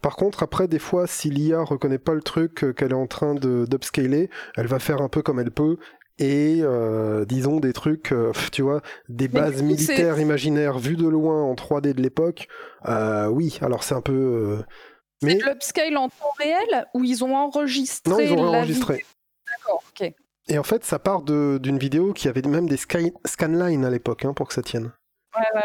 Par 0.00 0.16
contre, 0.16 0.42
après, 0.42 0.68
des 0.68 0.78
fois, 0.78 1.06
si 1.06 1.30
l'IA 1.30 1.62
reconnaît 1.62 1.98
pas 1.98 2.14
le 2.14 2.22
truc 2.22 2.64
euh, 2.64 2.72
qu'elle 2.72 2.90
est 2.90 2.94
en 2.94 3.06
train 3.06 3.34
d'upscaler, 3.34 4.30
elle 4.56 4.66
va 4.66 4.78
faire 4.78 5.00
un 5.00 5.08
peu 5.08 5.22
comme 5.22 5.38
elle 5.38 5.52
peut 5.52 5.76
et 6.18 6.58
euh, 6.60 7.24
disons 7.24 7.58
des 7.58 7.72
trucs, 7.72 8.12
euh, 8.12 8.32
tu 8.52 8.62
vois, 8.62 8.82
des 9.08 9.28
bases 9.28 9.62
militaires 9.62 10.18
imaginaires 10.18 10.78
vues 10.78 10.96
de 10.96 11.08
loin 11.08 11.42
en 11.42 11.54
3D 11.54 11.94
de 11.94 12.02
l'époque. 12.02 12.48
oui, 13.30 13.58
alors 13.62 13.84
c'est 13.84 13.94
un 13.94 14.00
peu. 14.00 14.62
Mais 15.22 15.38
c'est 15.38 15.46
l'upscale 15.46 15.96
en 15.96 16.08
temps 16.08 16.34
réel 16.38 16.86
ou 16.94 17.04
ils 17.04 17.22
ont 17.24 17.36
enregistré 17.36 18.10
Non, 18.10 18.18
ils 18.18 18.32
ont 18.32 18.48
enregistré. 18.48 19.04
D'accord, 19.46 19.82
ok. 19.88 20.12
Et 20.48 20.58
en 20.58 20.64
fait, 20.64 20.84
ça 20.84 20.98
part 20.98 21.22
d'une 21.22 21.78
vidéo 21.78 22.12
qui 22.12 22.28
avait 22.28 22.42
même 22.42 22.68
des 22.68 22.76
scanlines 22.76 23.84
à 23.84 23.90
l'époque 23.90 24.24
hein, 24.24 24.34
pour 24.34 24.48
que 24.48 24.54
ça 24.54 24.62
tienne. 24.62 24.92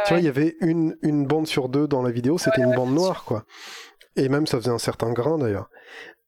tu 0.05 0.13
vois, 0.13 0.19
il 0.19 0.25
y 0.25 0.29
avait 0.29 0.55
une, 0.61 0.95
une 1.01 1.25
bande 1.25 1.47
sur 1.47 1.69
deux 1.69 1.87
dans 1.87 2.03
la 2.03 2.11
vidéo, 2.11 2.37
c'était 2.37 2.61
une 2.61 2.75
bande 2.75 2.93
noire, 2.93 3.23
quoi. 3.25 3.43
Et 4.17 4.29
même 4.29 4.47
ça 4.47 4.57
faisait 4.57 4.71
un 4.71 4.79
certain 4.79 5.13
grain 5.13 5.37
d'ailleurs. 5.37 5.69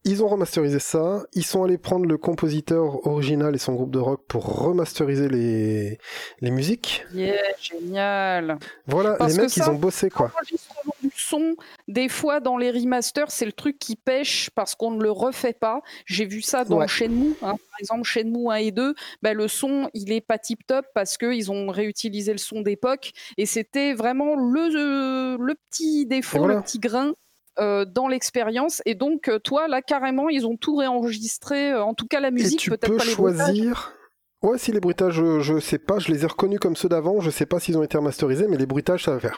Ils 0.06 0.24
ont 0.24 0.30
remasterisé 0.30 0.80
ça, 0.80 1.24
ils 1.34 1.44
sont 1.44 1.66
allés 1.66 1.78
prendre 1.78 2.06
le 2.06 2.18
compositeur 2.18 3.06
original 3.06 3.54
et 3.54 3.58
son 3.58 3.74
groupe 3.74 3.92
de 3.92 4.00
rock 4.00 4.24
pour 4.30 4.46
remasteriser 4.46 5.28
les, 5.28 5.98
les 6.40 6.52
musiques. 6.52 7.04
Yeah, 7.14 7.36
génial. 7.60 8.58
Voilà, 8.88 9.18
les 9.28 9.34
mecs, 9.34 9.58
ils 9.58 9.70
ont 9.70 9.76
bossé 9.76 10.10
quoi. 10.10 10.32
L'enregistrement 10.34 10.94
du 11.04 11.12
son, 11.14 11.56
des 11.90 12.08
fois 12.08 12.40
dans 12.40 12.56
les 12.56 12.72
remasters, 12.72 13.30
c'est 13.30 13.46
le 13.46 13.52
truc 13.52 13.78
qui 13.78 13.98
pêche 13.98 14.50
parce 14.56 14.74
qu'on 14.74 14.92
ne 14.92 15.04
le 15.04 15.12
refait 15.12 15.54
pas. 15.54 15.82
J'ai 16.06 16.26
vu 16.26 16.42
ça 16.42 16.64
dans 16.64 16.88
Shenmue, 16.88 17.34
hein. 17.42 17.58
par 17.58 17.80
exemple 17.82 18.04
Shenmue 18.06 18.50
1 18.52 18.56
et 18.56 18.72
2, 18.72 18.96
bah, 19.22 19.34
le 19.34 19.50
son, 19.50 19.90
il 19.94 20.14
est 20.14 20.22
pas 20.22 20.38
tip 20.38 20.66
top 20.66 20.86
parce 20.96 21.18
qu'ils 21.18 21.52
ont 21.52 21.68
réutilisé 21.68 22.32
le 22.32 22.38
son 22.38 22.62
d'époque 22.62 23.12
et 23.38 23.46
c'était 23.46 23.94
vraiment 23.94 24.38
le, 24.38 25.36
le 25.38 25.56
petit 25.70 26.06
défaut, 26.06 26.48
le 26.48 26.62
petit 26.62 26.80
grain 26.80 27.14
euh, 27.60 27.86
dans 27.86 28.08
l'expérience. 28.08 28.82
Et 28.86 28.96
donc, 28.96 29.28
euh, 29.28 29.40
toi, 29.40 29.68
là, 29.68 29.82
carrément, 29.82 30.30
ils 30.30 30.48
ont 30.48 30.58
tout 30.58 30.76
réenregistré, 30.76 31.72
euh, 31.72 31.84
en 31.84 31.94
tout 31.94 32.08
cas 32.08 32.20
la 32.20 32.32
musique, 32.32 32.70
peut-être 32.70 32.98
pas 32.98 33.04
les 33.04 33.12
choisir. 33.12 33.94
Ouais, 34.42 34.58
si 34.58 34.72
les 34.72 34.80
bruitages, 34.80 35.16
je, 35.16 35.42
je, 35.42 35.60
sais 35.60 35.80
pas, 35.80 36.00
je 36.00 36.10
les 36.12 36.24
ai 36.24 36.28
reconnus 36.28 36.60
comme 36.60 36.78
ceux 36.78 36.88
d'avant, 36.88 37.20
je 37.20 37.30
sais 37.30 37.46
pas 37.46 37.60
s'ils 37.60 37.78
ont 37.78 37.84
été 37.84 37.98
remasterisés, 37.98 38.48
mais 38.48 38.56
les 38.56 38.66
bruitages, 38.66 39.04
ça 39.04 39.12
va 39.12 39.20
faire. 39.20 39.38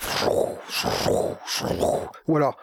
Ou 2.27 2.37
alors. 2.37 2.57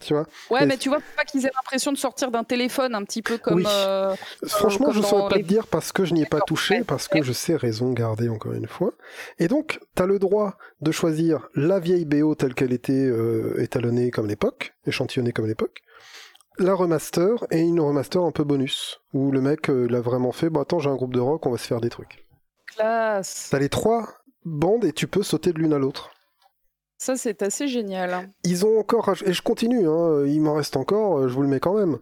Tu 0.00 0.14
vois 0.14 0.26
Ouais, 0.50 0.64
mais 0.64 0.78
tu 0.78 0.88
vois, 0.88 0.98
pas 1.16 1.24
qu'ils 1.24 1.44
aient 1.44 1.52
l'impression 1.54 1.92
de 1.92 1.98
sortir 1.98 2.30
d'un 2.30 2.44
téléphone 2.44 2.94
un 2.94 3.04
petit 3.04 3.20
peu 3.20 3.36
comme. 3.36 3.66
Euh, 3.68 4.16
Franchement, 4.46 4.90
je 4.90 5.00
ne 5.00 5.04
saurais 5.04 5.28
pas 5.28 5.38
te 5.38 5.44
dire 5.44 5.66
parce 5.66 5.92
que 5.92 6.06
je 6.06 6.14
n'y 6.14 6.22
ai 6.22 6.26
pas 6.26 6.40
touché, 6.40 6.82
parce 6.82 7.08
que 7.08 7.22
je 7.22 7.32
sais 7.32 7.56
raison 7.56 7.92
garder 7.92 8.30
encore 8.30 8.52
une 8.52 8.66
fois. 8.66 8.92
Et 9.38 9.48
donc, 9.48 9.80
tu 9.94 10.02
as 10.02 10.06
le 10.06 10.18
droit 10.18 10.56
de 10.80 10.92
choisir 10.92 11.48
la 11.54 11.78
vieille 11.78 12.06
BO 12.06 12.34
telle 12.34 12.54
qu'elle 12.54 12.72
était 12.72 12.92
euh, 12.92 13.60
étalonnée 13.60 14.10
comme 14.10 14.26
l'époque, 14.26 14.74
échantillonnée 14.86 15.32
comme 15.32 15.46
l'époque 15.46 15.82
la 16.58 16.74
remaster 16.74 17.46
et 17.50 17.60
une 17.60 17.80
remaster 17.80 18.22
un 18.22 18.30
peu 18.30 18.44
bonus, 18.44 19.00
où 19.12 19.30
le 19.30 19.40
mec 19.40 19.70
euh, 19.70 19.86
l'a 19.86 20.00
vraiment 20.00 20.32
fait, 20.32 20.50
bah 20.50 20.62
attends 20.62 20.78
j'ai 20.78 20.90
un 20.90 20.96
groupe 20.96 21.14
de 21.14 21.20
rock, 21.20 21.46
on 21.46 21.50
va 21.50 21.58
se 21.58 21.66
faire 21.66 21.80
des 21.80 21.90
trucs. 21.90 22.26
Classe 22.66 23.48
T'as 23.50 23.58
les 23.58 23.68
trois 23.68 24.08
bandes 24.44 24.84
et 24.84 24.92
tu 24.92 25.06
peux 25.06 25.22
sauter 25.22 25.52
de 25.52 25.58
l'une 25.58 25.72
à 25.72 25.78
l'autre. 25.78 26.10
Ça 26.98 27.16
c'est 27.16 27.42
assez 27.42 27.68
génial. 27.68 28.30
Ils 28.44 28.64
ont 28.64 28.78
encore, 28.78 29.12
et 29.24 29.32
je 29.32 29.42
continue, 29.42 29.88
hein, 29.88 30.24
il 30.26 30.40
m'en 30.40 30.54
reste 30.54 30.76
encore, 30.76 31.18
euh, 31.18 31.28
je 31.28 31.34
vous 31.34 31.42
le 31.42 31.48
mets 31.48 31.60
quand 31.60 31.74
même. 31.74 31.98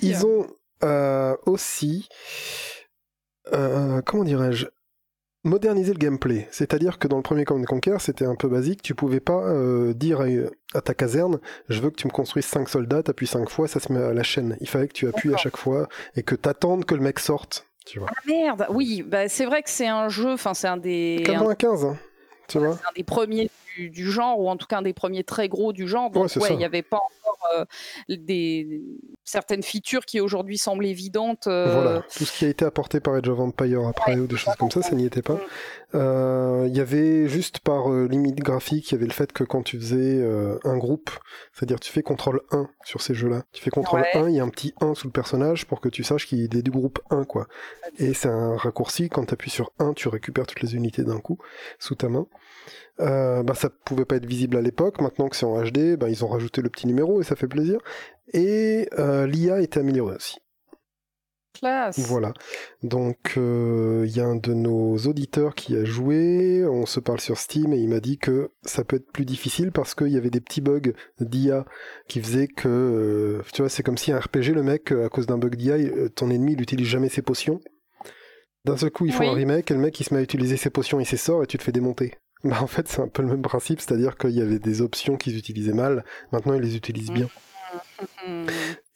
Ils 0.00 0.24
ont 0.26 0.46
euh, 0.82 1.36
aussi, 1.44 2.08
comment 3.50 4.24
dirais-je, 4.24 4.66
moderniser 5.44 5.92
le 5.92 5.98
gameplay. 5.98 6.48
C'est-à-dire 6.50 6.98
que 6.98 7.08
dans 7.08 7.16
le 7.16 7.22
premier 7.22 7.44
Command 7.44 7.66
Conquer, 7.66 7.96
c'était 7.98 8.26
un 8.26 8.34
peu 8.34 8.48
basique. 8.48 8.82
Tu 8.82 8.94
pouvais 8.94 9.20
pas 9.20 9.42
euh, 9.44 9.94
dire 9.94 10.20
à, 10.74 10.80
ta 10.80 10.94
caserne, 10.94 11.40
je 11.68 11.80
veux 11.80 11.90
que 11.90 11.96
tu 11.96 12.06
me 12.06 12.12
construises 12.12 12.46
5 12.46 12.68
soldats, 12.68 13.02
t'appuies 13.02 13.26
5 13.26 13.48
fois, 13.48 13.68
ça 13.68 13.80
se 13.80 13.92
met 13.92 14.02
à 14.02 14.12
la 14.12 14.22
chaîne. 14.22 14.56
Il 14.60 14.68
fallait 14.68 14.88
que 14.88 14.92
tu 14.92 15.08
appuies 15.08 15.34
à 15.34 15.36
chaque 15.36 15.56
fois 15.56 15.88
et 16.16 16.22
que 16.22 16.34
t'attendes 16.34 16.84
que 16.84 16.94
le 16.94 17.02
mec 17.02 17.18
sorte. 17.18 17.66
Tu 17.86 17.98
vois. 17.98 18.08
Ah 18.10 18.20
merde, 18.26 18.66
oui, 18.70 19.02
bah, 19.02 19.28
c'est 19.28 19.46
vrai 19.46 19.62
que 19.62 19.70
c'est 19.70 19.88
un 19.88 20.08
jeu, 20.08 20.32
enfin 20.32 20.54
c'est 20.54 20.68
un 20.68 20.76
des... 20.76 21.22
95, 21.24 21.84
hein, 21.86 21.96
tu 22.46 22.58
vois. 22.58 22.76
C'est 22.76 22.88
un 22.88 22.92
des 22.94 23.04
premiers 23.04 23.50
du, 23.76 24.10
genre, 24.10 24.38
ou 24.40 24.48
en 24.48 24.56
tout 24.56 24.66
cas 24.66 24.78
un 24.78 24.82
des 24.82 24.92
premiers 24.92 25.24
très 25.24 25.48
gros 25.48 25.72
du 25.72 25.86
genre. 25.88 26.10
Donc 26.10 26.30
ouais, 26.36 26.48
il 26.50 26.58
n'y 26.58 26.64
avait 26.64 26.82
pas 26.82 26.98
encore 26.98 27.66
des 28.08 28.82
certaines 29.24 29.62
features 29.62 30.04
qui 30.04 30.20
aujourd'hui 30.20 30.58
semblent 30.58 30.86
évidentes. 30.86 31.44
Voilà, 31.46 32.02
tout 32.16 32.24
ce 32.24 32.36
qui 32.36 32.44
a 32.44 32.48
été 32.48 32.64
apporté 32.64 33.00
par 33.00 33.14
Age 33.14 33.28
of 33.28 33.38
Empire 33.38 33.86
après 33.86 34.16
ou 34.16 34.26
des 34.26 34.36
choses 34.36 34.54
comme 34.56 34.70
ça, 34.70 34.82
ça 34.82 34.94
n'y 34.94 35.06
était 35.06 35.22
pas. 35.22 35.40
Mm. 35.92 36.66
Il 36.66 36.76
y 36.76 36.80
avait 36.80 37.28
juste 37.28 37.60
par 37.60 37.90
limite 37.90 38.38
graphique, 38.38 38.90
il 38.90 38.94
y 38.94 38.96
avait 38.96 39.06
le 39.06 39.12
fait 39.12 39.32
que 39.32 39.44
quand 39.44 39.62
tu 39.62 39.78
faisais 39.78 40.22
un 40.64 40.76
groupe, 40.76 41.10
c'est-à-dire 41.52 41.80
tu 41.80 41.92
fais 41.92 42.02
contrôle 42.02 42.42
1 42.50 42.68
sur 42.84 43.00
ces 43.00 43.14
jeux-là, 43.14 43.42
tu 43.52 43.62
fais 43.62 43.70
contrôle 43.70 44.04
1, 44.14 44.28
il 44.28 44.36
y 44.36 44.40
a 44.40 44.44
un 44.44 44.48
petit 44.48 44.74
1 44.80 44.94
sous 44.94 45.06
le 45.06 45.12
personnage 45.12 45.66
pour 45.66 45.80
que 45.80 45.88
tu 45.88 46.04
saches 46.04 46.26
qu'il 46.26 46.40
est 46.40 46.62
du 46.62 46.70
groupe 46.70 47.00
1 47.10 47.24
quoi. 47.24 47.46
Et 47.98 48.14
c'est 48.14 48.28
un 48.28 48.56
raccourci, 48.56 49.08
quand 49.08 49.24
tu 49.26 49.34
appuies 49.34 49.50
sur 49.50 49.72
1, 49.78 49.94
tu 49.94 50.08
récupères 50.08 50.46
toutes 50.46 50.62
les 50.62 50.74
unités 50.74 51.02
d'un 51.02 51.18
coup 51.18 51.38
sous 51.78 51.94
ta 51.94 52.08
main. 52.08 52.26
Euh, 53.00 53.42
bah, 53.42 53.54
ça 53.54 53.70
pouvait 53.70 54.04
pas 54.04 54.16
être 54.16 54.26
visible 54.26 54.56
à 54.56 54.60
l'époque. 54.60 55.00
Maintenant 55.00 55.28
que 55.28 55.36
c'est 55.36 55.46
en 55.46 55.62
HD, 55.62 55.96
bah, 55.96 56.08
ils 56.08 56.24
ont 56.24 56.28
rajouté 56.28 56.62
le 56.62 56.68
petit 56.68 56.86
numéro 56.86 57.20
et 57.20 57.24
ça 57.24 57.36
fait 57.36 57.48
plaisir. 57.48 57.80
Et 58.32 58.88
euh, 58.98 59.26
l'IA 59.26 59.60
était 59.60 59.80
améliorée 59.80 60.16
aussi. 60.16 60.38
Classe. 61.52 61.98
Voilà. 61.98 62.32
Donc 62.82 63.34
euh, 63.36 64.04
il 64.06 64.16
y 64.16 64.20
a 64.20 64.24
un 64.24 64.36
de 64.36 64.54
nos 64.54 64.96
auditeurs 64.98 65.56
qui 65.56 65.76
a 65.76 65.84
joué. 65.84 66.64
On 66.64 66.86
se 66.86 67.00
parle 67.00 67.20
sur 67.20 67.38
Steam 67.38 67.72
et 67.72 67.78
il 67.78 67.88
m'a 67.88 67.98
dit 67.98 68.18
que 68.18 68.50
ça 68.62 68.84
peut 68.84 68.96
être 68.96 69.10
plus 69.10 69.24
difficile 69.24 69.72
parce 69.72 69.96
qu'il 69.96 70.08
y 70.08 70.16
avait 70.16 70.30
des 70.30 70.40
petits 70.40 70.60
bugs 70.60 70.92
d'IA 71.18 71.64
qui 72.06 72.22
faisaient 72.22 72.46
que 72.46 73.42
tu 73.52 73.62
vois 73.62 73.68
c'est 73.68 73.82
comme 73.82 73.98
si 73.98 74.12
un 74.12 74.20
RPG 74.20 74.52
le 74.54 74.62
mec 74.62 74.92
à 74.92 75.08
cause 75.08 75.26
d'un 75.26 75.38
bug 75.38 75.56
d'IA 75.56 75.76
ton 76.14 76.30
ennemi 76.30 76.52
il 76.52 76.62
utilise 76.62 76.86
jamais 76.86 77.08
ses 77.08 77.22
potions. 77.22 77.60
D'un 78.64 78.76
seul 78.76 78.90
coup, 78.90 79.06
ils 79.06 79.12
font 79.12 79.28
un 79.28 79.34
remake 79.34 79.70
et 79.70 79.74
le 79.74 79.80
mec 79.80 79.98
il 79.98 80.04
se 80.04 80.14
met 80.14 80.20
à 80.20 80.22
utiliser 80.22 80.56
ses 80.56 80.70
potions 80.70 81.00
et 81.00 81.04
ses 81.04 81.16
sorts 81.16 81.42
et 81.42 81.46
tu 81.46 81.58
te 81.58 81.64
fais 81.64 81.72
démonter. 81.72 82.14
Bah 82.44 82.62
en 82.62 82.66
fait, 82.66 82.88
c'est 82.88 83.02
un 83.02 83.08
peu 83.08 83.22
le 83.22 83.28
même 83.28 83.42
principe, 83.42 83.80
c'est-à-dire 83.80 84.16
qu'il 84.16 84.30
y 84.30 84.40
avait 84.40 84.58
des 84.58 84.80
options 84.80 85.16
qu'ils 85.16 85.36
utilisaient 85.36 85.74
mal, 85.74 86.04
maintenant 86.32 86.54
ils 86.54 86.62
les 86.62 86.76
utilisent 86.76 87.10
bien. 87.10 87.28
Mm. 88.26 88.46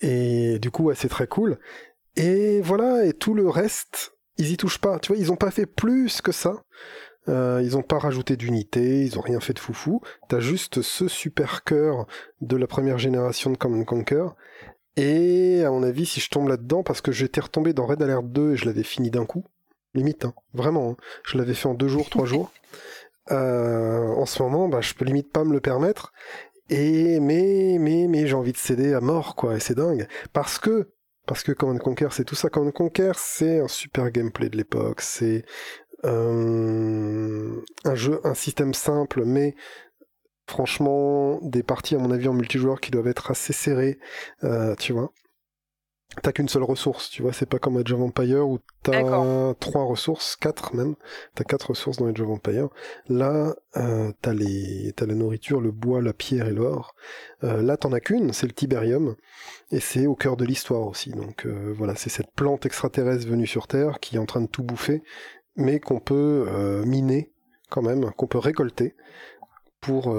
Et 0.00 0.58
du 0.58 0.70
coup, 0.70 0.92
c'est 0.94 1.08
très 1.08 1.26
cool. 1.26 1.58
Et 2.16 2.60
voilà, 2.60 3.04
et 3.04 3.12
tout 3.12 3.34
le 3.34 3.48
reste, 3.48 4.14
ils 4.38 4.52
y 4.52 4.56
touchent 4.56 4.80
pas. 4.80 4.98
Tu 4.98 5.12
vois, 5.12 5.20
ils 5.20 5.32
ont 5.32 5.36
pas 5.36 5.50
fait 5.50 5.66
plus 5.66 6.20
que 6.20 6.32
ça. 6.32 6.64
Euh, 7.28 7.60
ils 7.62 7.76
ont 7.76 7.82
pas 7.82 7.98
rajouté 7.98 8.36
d'unité, 8.36 9.02
ils 9.04 9.18
ont 9.18 9.22
rien 9.22 9.40
fait 9.40 9.54
de 9.54 9.58
foufou. 9.58 10.00
T'as 10.28 10.40
juste 10.40 10.82
ce 10.82 11.08
super 11.08 11.64
cœur 11.64 12.06
de 12.40 12.56
la 12.56 12.66
première 12.66 12.98
génération 12.98 13.50
de 13.50 13.56
Command 13.56 13.84
Conquer. 13.84 14.26
Et 14.96 15.64
à 15.64 15.70
mon 15.70 15.82
avis, 15.82 16.06
si 16.06 16.20
je 16.20 16.28
tombe 16.28 16.48
là-dedans, 16.48 16.82
parce 16.82 17.00
que 17.00 17.12
j'étais 17.12 17.40
retombé 17.40 17.72
dans 17.72 17.86
Red 17.86 18.02
Alert 18.02 18.24
2 18.24 18.52
et 18.52 18.56
je 18.56 18.66
l'avais 18.66 18.84
fini 18.84 19.10
d'un 19.10 19.26
coup, 19.26 19.44
limite, 19.94 20.24
hein, 20.24 20.34
vraiment, 20.52 20.90
hein. 20.90 20.96
je 21.24 21.38
l'avais 21.38 21.54
fait 21.54 21.66
en 21.66 21.74
deux 21.74 21.88
jours, 21.88 22.10
trois 22.10 22.26
jours. 22.26 22.52
Euh, 23.30 24.06
en 24.08 24.26
ce 24.26 24.42
moment, 24.42 24.68
bah, 24.68 24.80
je 24.80 24.94
peux 24.94 25.04
limite 25.04 25.32
pas 25.32 25.44
me 25.44 25.52
le 25.52 25.60
permettre. 25.60 26.12
Et 26.70 27.20
mais 27.20 27.76
mais 27.78 28.06
mais 28.08 28.26
j'ai 28.26 28.34
envie 28.34 28.52
de 28.52 28.56
céder 28.56 28.94
à 28.94 29.00
mort 29.00 29.36
quoi 29.36 29.56
et 29.56 29.60
c'est 29.60 29.74
dingue. 29.74 30.08
Parce 30.32 30.58
que 30.58 30.90
parce 31.26 31.42
que 31.42 31.52
Command 31.52 31.78
Conquer 31.78 32.08
c'est 32.10 32.24
tout 32.24 32.34
ça. 32.34 32.48
Command 32.48 32.72
Conquer 32.72 33.12
c'est 33.16 33.60
un 33.60 33.68
super 33.68 34.10
gameplay 34.10 34.48
de 34.48 34.56
l'époque. 34.56 35.02
C'est 35.02 35.44
euh, 36.04 37.60
un 37.84 37.94
jeu 37.94 38.20
un 38.24 38.34
système 38.34 38.72
simple 38.74 39.24
mais 39.24 39.54
franchement 40.46 41.38
des 41.42 41.62
parties 41.62 41.96
à 41.96 41.98
mon 41.98 42.10
avis 42.10 42.28
en 42.28 42.34
multijoueur 42.34 42.80
qui 42.80 42.90
doivent 42.90 43.08
être 43.08 43.30
assez 43.30 43.52
serrées. 43.52 43.98
Euh, 44.44 44.74
tu 44.76 44.92
vois 44.94 45.12
T'as 46.22 46.30
qu'une 46.30 46.48
seule 46.48 46.62
ressource, 46.62 47.10
tu 47.10 47.22
vois, 47.22 47.32
c'est 47.32 47.48
pas 47.48 47.58
comme 47.58 47.76
Age 47.76 47.92
of 47.92 48.00
Empire 48.00 48.46
où 48.48 48.60
t'as 48.84 49.54
trois 49.54 49.84
ressources, 49.84 50.36
quatre 50.36 50.74
même, 50.74 50.94
t'as 51.34 51.42
quatre 51.42 51.70
ressources 51.70 51.96
dans 51.96 52.06
Age 52.06 52.20
of 52.20 52.28
Empire. 52.28 52.68
Là, 53.08 53.56
euh, 53.76 54.12
t'as 54.22 54.32
les, 54.32 54.92
t'as 54.94 55.06
la 55.06 55.14
nourriture, 55.14 55.60
le 55.60 55.72
bois, 55.72 56.00
la 56.00 56.12
pierre 56.12 56.46
et 56.46 56.52
l'or. 56.52 56.94
Euh, 57.42 57.62
là, 57.62 57.76
t'en 57.76 57.92
as 57.92 58.00
qu'une, 58.00 58.32
c'est 58.32 58.46
le 58.46 58.52
Tiberium, 58.52 59.16
et 59.72 59.80
c'est 59.80 60.06
au 60.06 60.14
cœur 60.14 60.36
de 60.36 60.44
l'histoire 60.44 60.86
aussi. 60.86 61.10
Donc 61.10 61.46
euh, 61.46 61.74
voilà, 61.76 61.96
c'est 61.96 62.10
cette 62.10 62.30
plante 62.30 62.64
extraterrestre 62.64 63.26
venue 63.26 63.48
sur 63.48 63.66
Terre 63.66 63.98
qui 63.98 64.14
est 64.14 64.20
en 64.20 64.26
train 64.26 64.40
de 64.40 64.46
tout 64.46 64.62
bouffer, 64.62 65.02
mais 65.56 65.80
qu'on 65.80 66.00
peut 66.00 66.82
miner 66.86 67.32
quand 67.70 67.82
même, 67.82 68.12
qu'on 68.12 68.28
peut 68.28 68.38
récolter 68.38 68.94
pour 69.80 70.16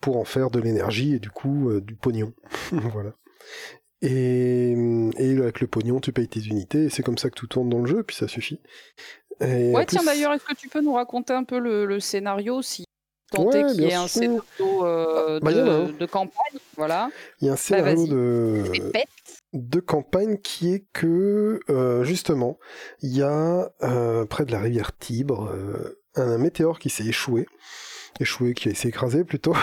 pour 0.00 0.16
en 0.16 0.24
faire 0.24 0.50
de 0.50 0.60
l'énergie 0.60 1.14
et 1.14 1.18
du 1.18 1.30
coup 1.30 1.72
du 1.80 1.96
pognon. 1.96 2.32
voilà. 2.72 3.14
Et, 4.04 4.74
avec 5.38 5.60
le 5.60 5.66
pognon, 5.66 5.98
tu 6.00 6.12
payes 6.12 6.28
tes 6.28 6.40
unités, 6.40 6.84
et 6.84 6.90
c'est 6.90 7.02
comme 7.02 7.18
ça 7.18 7.30
que 7.30 7.34
tout 7.34 7.46
tourne 7.46 7.70
dans 7.70 7.80
le 7.80 7.86
jeu, 7.86 8.02
puis 8.02 8.14
ça 8.14 8.28
suffit. 8.28 8.60
ouais, 9.40 9.86
tiens, 9.86 10.04
d'ailleurs, 10.04 10.32
est-ce 10.34 10.44
que 10.44 10.54
tu 10.54 10.68
peux 10.68 10.82
nous 10.82 10.92
raconter 10.92 11.32
un 11.32 11.44
peu 11.44 11.58
le, 11.58 12.00
scénario, 12.00 12.60
si 12.60 12.84
tant 13.32 13.50
est 13.50 13.64
qu'il 13.72 13.82
y 13.82 13.86
ait 13.86 13.94
un 13.94 14.06
scénario 14.06 14.42
euh, 14.62 15.40
bah, 15.40 15.52
de, 15.52 16.06
campagne 16.06 16.58
voilà. 16.76 17.08
Il 17.40 17.46
y 17.46 17.48
a 17.48 17.52
un 17.52 17.54
bah, 17.54 17.60
scénario 17.60 18.06
de, 18.06 18.64
de 19.54 19.80
campagne 19.80 20.36
qui 20.38 20.74
est 20.74 20.84
que, 20.92 21.60
euh, 21.70 22.04
justement, 22.04 22.58
il 23.00 23.16
y 23.16 23.22
a 23.22 23.72
euh, 23.82 24.26
près 24.26 24.44
de 24.44 24.52
la 24.52 24.60
rivière 24.60 24.96
Tibre 24.98 25.50
un 26.16 26.38
météore 26.38 26.78
qui 26.78 26.90
s'est 26.90 27.06
échoué 27.06 27.46
échoué, 28.20 28.54
qui 28.54 28.74
s'est 28.74 28.88
écrasé 28.88 29.24
plutôt. 29.24 29.54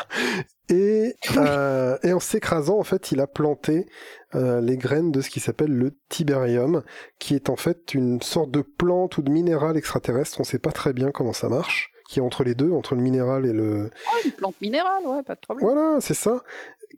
et, 0.68 1.14
euh, 1.36 1.98
et 2.02 2.12
en 2.12 2.20
s'écrasant, 2.20 2.78
en 2.78 2.84
fait, 2.84 3.12
il 3.12 3.20
a 3.20 3.26
planté 3.26 3.86
euh, 4.34 4.60
les 4.60 4.76
graines 4.76 5.12
de 5.12 5.20
ce 5.20 5.30
qui 5.30 5.40
s'appelle 5.40 5.72
le 5.72 5.96
tiberium, 6.08 6.82
qui 7.18 7.34
est 7.34 7.50
en 7.50 7.56
fait 7.56 7.94
une 7.94 8.22
sorte 8.22 8.50
de 8.50 8.62
plante 8.62 9.18
ou 9.18 9.22
de 9.22 9.30
minéral 9.30 9.76
extraterrestre. 9.76 10.38
On 10.38 10.42
ne 10.42 10.46
sait 10.46 10.58
pas 10.58 10.72
très 10.72 10.92
bien 10.92 11.10
comment 11.10 11.32
ça 11.32 11.48
marche 11.48 11.92
qui 12.10 12.18
est 12.18 12.22
entre 12.22 12.42
les 12.42 12.56
deux, 12.56 12.72
entre 12.72 12.96
le 12.96 13.02
minéral 13.02 13.46
et 13.46 13.52
le. 13.52 13.88
Oh, 13.88 14.16
une 14.24 14.32
plante 14.32 14.60
minérale, 14.60 15.06
ouais, 15.06 15.22
pas 15.22 15.36
de 15.36 15.40
problème. 15.40 15.64
Voilà, 15.64 16.00
c'est 16.00 16.14
ça. 16.14 16.42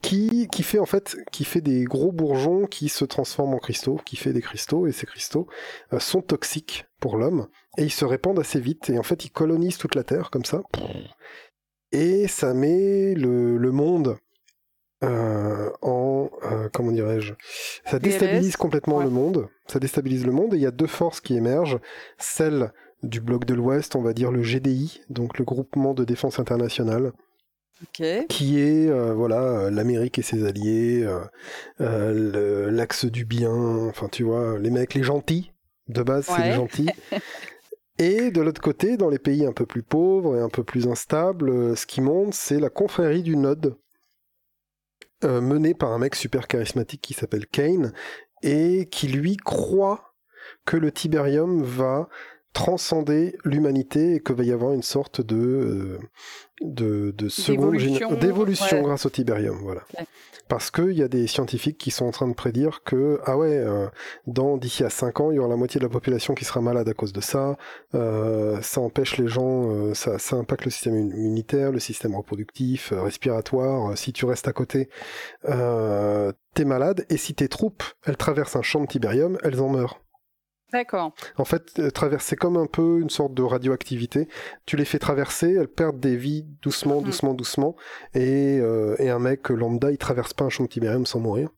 Qui, 0.00 0.48
qui 0.50 0.62
fait 0.62 0.78
en 0.78 0.86
fait 0.86 1.18
qui 1.30 1.44
fait 1.44 1.60
des 1.60 1.84
gros 1.84 2.12
bourgeons 2.12 2.64
qui 2.64 2.88
se 2.88 3.04
transforment 3.04 3.54
en 3.54 3.58
cristaux, 3.58 4.00
qui 4.06 4.16
fait 4.16 4.32
des 4.32 4.40
cristaux 4.40 4.86
et 4.86 4.92
ces 4.92 5.06
cristaux 5.06 5.48
euh, 5.92 6.00
sont 6.00 6.22
toxiques 6.22 6.86
pour 6.98 7.18
l'homme 7.18 7.46
et 7.78 7.84
ils 7.84 7.92
se 7.92 8.04
répandent 8.04 8.40
assez 8.40 8.60
vite. 8.60 8.90
Et 8.90 8.98
en 8.98 9.02
fait 9.02 9.24
ils 9.24 9.30
colonisent 9.30 9.78
toute 9.78 9.94
la 9.94 10.04
Terre 10.04 10.30
comme 10.30 10.44
ça. 10.44 10.62
Et 11.92 12.26
ça 12.26 12.54
met 12.54 13.14
le, 13.14 13.58
le 13.58 13.70
monde 13.70 14.16
euh, 15.02 15.70
en 15.82 16.30
euh, 16.44 16.68
comment 16.72 16.92
dirais-je? 16.92 17.34
Ça 17.84 17.98
déstabilise 17.98 18.56
complètement 18.56 19.02
le 19.02 19.10
monde. 19.10 19.48
Ça 19.66 19.78
déstabilise 19.78 20.24
le 20.24 20.32
monde. 20.32 20.54
Et 20.54 20.58
il 20.58 20.62
y 20.62 20.66
a 20.66 20.70
deux 20.70 20.86
forces 20.86 21.20
qui 21.20 21.36
émergent. 21.36 21.78
Celle 22.18 22.72
du 23.02 23.20
bloc 23.20 23.44
de 23.44 23.54
l'Ouest, 23.54 23.96
on 23.96 24.02
va 24.02 24.12
dire 24.12 24.30
le 24.30 24.42
GDI, 24.42 25.00
donc 25.10 25.38
le 25.38 25.44
groupement 25.44 25.92
de 25.92 26.04
défense 26.04 26.38
internationale. 26.38 27.12
qui 28.28 28.60
est 28.60 28.88
euh, 28.88 29.12
voilà 29.12 29.68
l'Amérique 29.70 30.20
et 30.20 30.22
ses 30.22 30.46
alliés, 30.46 31.04
l'axe 31.80 33.06
du 33.06 33.24
bien, 33.24 33.52
enfin 33.88 34.06
tu 34.08 34.22
vois, 34.22 34.56
les 34.60 34.70
mecs, 34.70 34.94
les 34.94 35.02
gentils, 35.02 35.50
de 35.88 36.02
base 36.04 36.26
c'est 36.26 36.44
les 36.44 36.52
gentils. 36.52 36.90
et 38.02 38.30
de 38.30 38.40
l'autre 38.40 38.60
côté, 38.60 38.96
dans 38.96 39.08
les 39.08 39.18
pays 39.18 39.46
un 39.46 39.52
peu 39.52 39.66
plus 39.66 39.82
pauvres 39.82 40.36
et 40.36 40.40
un 40.40 40.48
peu 40.48 40.64
plus 40.64 40.88
instables, 40.88 41.76
ce 41.76 41.86
qui 41.86 42.00
monte, 42.00 42.34
c'est 42.34 42.60
la 42.60 42.70
confrérie 42.70 43.22
du 43.22 43.36
Node, 43.36 43.76
menée 45.22 45.74
par 45.74 45.92
un 45.92 45.98
mec 45.98 46.16
super 46.16 46.48
charismatique 46.48 47.00
qui 47.00 47.14
s'appelle 47.14 47.46
Kane, 47.46 47.92
et 48.42 48.88
qui 48.90 49.06
lui 49.08 49.36
croit 49.36 50.14
que 50.64 50.76
le 50.76 50.90
Tiberium 50.90 51.62
va 51.62 52.08
transcender 52.52 53.36
l'humanité 53.44 54.14
et 54.14 54.20
que 54.20 54.32
va 54.32 54.44
y 54.44 54.52
avoir 54.52 54.72
une 54.72 54.82
sorte 54.82 55.20
de 55.20 55.36
euh, 55.36 55.98
de, 56.60 57.12
de 57.16 57.28
seconde 57.28 57.76
d'évolution 58.20 58.82
grâce 58.82 59.06
au 59.06 59.10
Tiberium 59.10 59.58
voilà. 59.62 59.82
Parce 60.48 60.70
qu'il 60.70 60.92
y 60.92 61.02
a 61.02 61.08
des 61.08 61.26
scientifiques 61.26 61.78
qui 61.78 61.90
sont 61.90 62.04
en 62.04 62.10
train 62.10 62.28
de 62.28 62.34
prédire 62.34 62.82
que 62.84 63.20
ah 63.24 63.38
ouais 63.38 63.56
euh, 63.56 63.88
dans 64.26 64.58
d'ici 64.58 64.84
à 64.84 64.90
5 64.90 65.20
ans 65.20 65.30
il 65.30 65.36
y 65.36 65.38
aura 65.38 65.48
la 65.48 65.56
moitié 65.56 65.78
de 65.78 65.84
la 65.84 65.90
population 65.90 66.34
qui 66.34 66.44
sera 66.44 66.60
malade 66.60 66.88
à 66.88 66.94
cause 66.94 67.12
de 67.12 67.22
ça. 67.22 67.56
Euh, 67.94 68.60
ça 68.60 68.80
empêche 68.82 69.16
les 69.16 69.28
gens 69.28 69.94
ça, 69.94 70.18
ça 70.18 70.36
impacte 70.36 70.66
le 70.66 70.70
système 70.70 70.94
immunitaire 70.94 71.72
le 71.72 71.80
système 71.80 72.14
reproductif 72.14 72.92
respiratoire. 72.94 73.96
Si 73.96 74.12
tu 74.12 74.26
restes 74.26 74.46
à 74.46 74.52
côté 74.52 74.90
t'es 75.42 76.66
malade. 76.66 77.06
Et 77.08 77.16
si 77.16 77.34
tes 77.34 77.48
troupes 77.48 77.82
elles 78.04 78.18
traversent 78.18 78.56
un 78.56 78.62
champ 78.62 78.82
de 78.82 78.86
Tiberium 78.86 79.38
elles 79.42 79.60
en 79.60 79.70
meurent 79.70 80.01
D'accord. 80.72 81.12
En 81.36 81.44
fait, 81.44 81.78
euh, 81.78 81.90
traverser 81.90 82.34
comme 82.36 82.56
un 82.56 82.66
peu 82.66 83.00
une 83.00 83.10
sorte 83.10 83.34
de 83.34 83.42
radioactivité. 83.42 84.28
Tu 84.64 84.76
les 84.76 84.84
fais 84.84 84.98
traverser, 84.98 85.52
elles 85.52 85.68
perdent 85.68 86.00
des 86.00 86.16
vies 86.16 86.46
doucement, 86.62 87.00
mhm. 87.00 87.04
doucement, 87.04 87.34
doucement. 87.34 87.76
Et, 88.14 88.58
euh, 88.58 88.96
et, 88.98 89.10
un 89.10 89.18
mec 89.18 89.50
lambda, 89.50 89.90
il 89.90 89.98
traverse 89.98 90.32
pas 90.32 90.44
un 90.44 90.48
champ 90.48 90.64
de 90.64 90.68
tibérium 90.68 91.04
sans 91.04 91.20
mourir. 91.20 91.50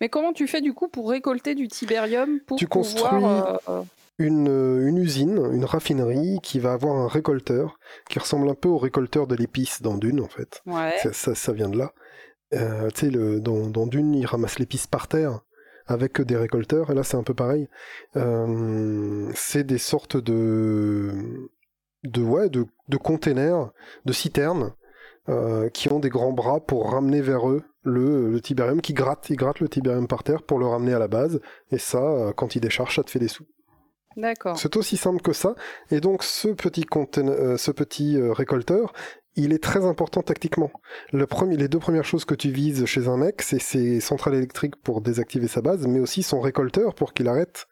Mais 0.00 0.10
comment 0.10 0.34
tu 0.34 0.46
fais 0.46 0.60
du 0.60 0.74
coup 0.74 0.88
pour 0.88 1.08
récolter 1.08 1.54
du 1.54 1.68
tibérium 1.68 2.40
pour 2.40 2.58
Tu 2.58 2.66
construis 2.66 3.24
euh, 3.24 3.82
une, 4.18 4.48
une, 4.48 4.98
usine, 4.98 5.38
une 5.52 5.64
raffinerie 5.64 6.38
qui 6.42 6.58
va 6.58 6.74
avoir 6.74 6.96
un 6.96 7.08
récolteur 7.08 7.78
qui 8.10 8.18
ressemble 8.18 8.48
un 8.50 8.54
peu 8.54 8.68
au 8.68 8.76
récolteur 8.76 9.26
de 9.26 9.34
l'épice 9.34 9.80
dans 9.80 9.96
Dune 9.96 10.20
en 10.20 10.28
fait. 10.28 10.62
Ouais. 10.66 10.94
Ça, 11.12 11.34
ça, 11.34 11.52
vient 11.52 11.70
de 11.70 11.78
là. 11.78 11.92
Euh, 12.52 12.90
tu 12.90 13.10
sais, 13.10 13.40
dans, 13.40 13.68
dans 13.68 13.86
Dune, 13.86 14.14
ils 14.14 14.26
ramassent 14.26 14.58
l'épice 14.58 14.86
par 14.86 15.08
terre 15.08 15.40
avec 15.86 16.20
des 16.20 16.36
récolteurs, 16.36 16.90
et 16.90 16.94
là 16.94 17.02
c'est 17.02 17.16
un 17.16 17.22
peu 17.22 17.34
pareil. 17.34 17.68
Euh, 18.16 19.30
c'est 19.34 19.64
des 19.64 19.78
sortes 19.78 20.16
de, 20.16 21.48
de, 22.04 22.22
ouais, 22.22 22.48
de, 22.48 22.66
de 22.88 22.96
containers, 22.96 23.70
de 24.04 24.12
citernes, 24.12 24.72
qui 25.72 25.90
ont 25.90 25.98
des 25.98 26.08
grands 26.08 26.32
bras 26.32 26.60
pour 26.60 26.92
ramener 26.92 27.20
vers 27.20 27.50
eux 27.50 27.64
le, 27.82 28.30
le 28.30 28.40
Tiberium, 28.40 28.80
qui 28.80 28.94
gratte, 28.94 29.28
ils 29.28 29.36
grattent 29.36 29.58
le 29.58 29.68
Tiberium 29.68 30.06
par 30.06 30.22
terre 30.22 30.44
pour 30.44 30.60
le 30.60 30.66
ramener 30.66 30.94
à 30.94 31.00
la 31.00 31.08
base, 31.08 31.40
et 31.72 31.78
ça, 31.78 32.32
quand 32.36 32.54
ils 32.54 32.60
déchargent, 32.60 32.94
ça 32.94 33.02
te 33.02 33.10
fait 33.10 33.18
des 33.18 33.26
sous. 33.26 33.44
D'accord. 34.16 34.56
C'est 34.56 34.76
aussi 34.76 34.96
simple 34.96 35.20
que 35.20 35.32
ça. 35.32 35.56
Et 35.90 36.00
donc 36.00 36.22
ce 36.22 36.48
petit, 36.48 36.86
ce 36.92 37.70
petit 37.72 38.20
récolteur, 38.20 38.92
il 39.36 39.52
est 39.52 39.62
très 39.62 39.84
important 39.84 40.22
tactiquement. 40.22 40.70
Le 41.12 41.26
premier, 41.26 41.56
les 41.56 41.68
deux 41.68 41.78
premières 41.78 42.04
choses 42.04 42.24
que 42.24 42.34
tu 42.34 42.50
vises 42.50 42.86
chez 42.86 43.06
un 43.06 43.16
mec, 43.16 43.42
c'est 43.42 43.60
ses 43.60 44.00
centrales 44.00 44.34
électriques 44.34 44.76
pour 44.76 45.00
désactiver 45.00 45.46
sa 45.46 45.60
base, 45.60 45.86
mais 45.86 46.00
aussi 46.00 46.22
son 46.22 46.40
récolteur 46.40 46.94
pour 46.94 47.12
qu'il 47.12 47.28
arrête 47.28 47.68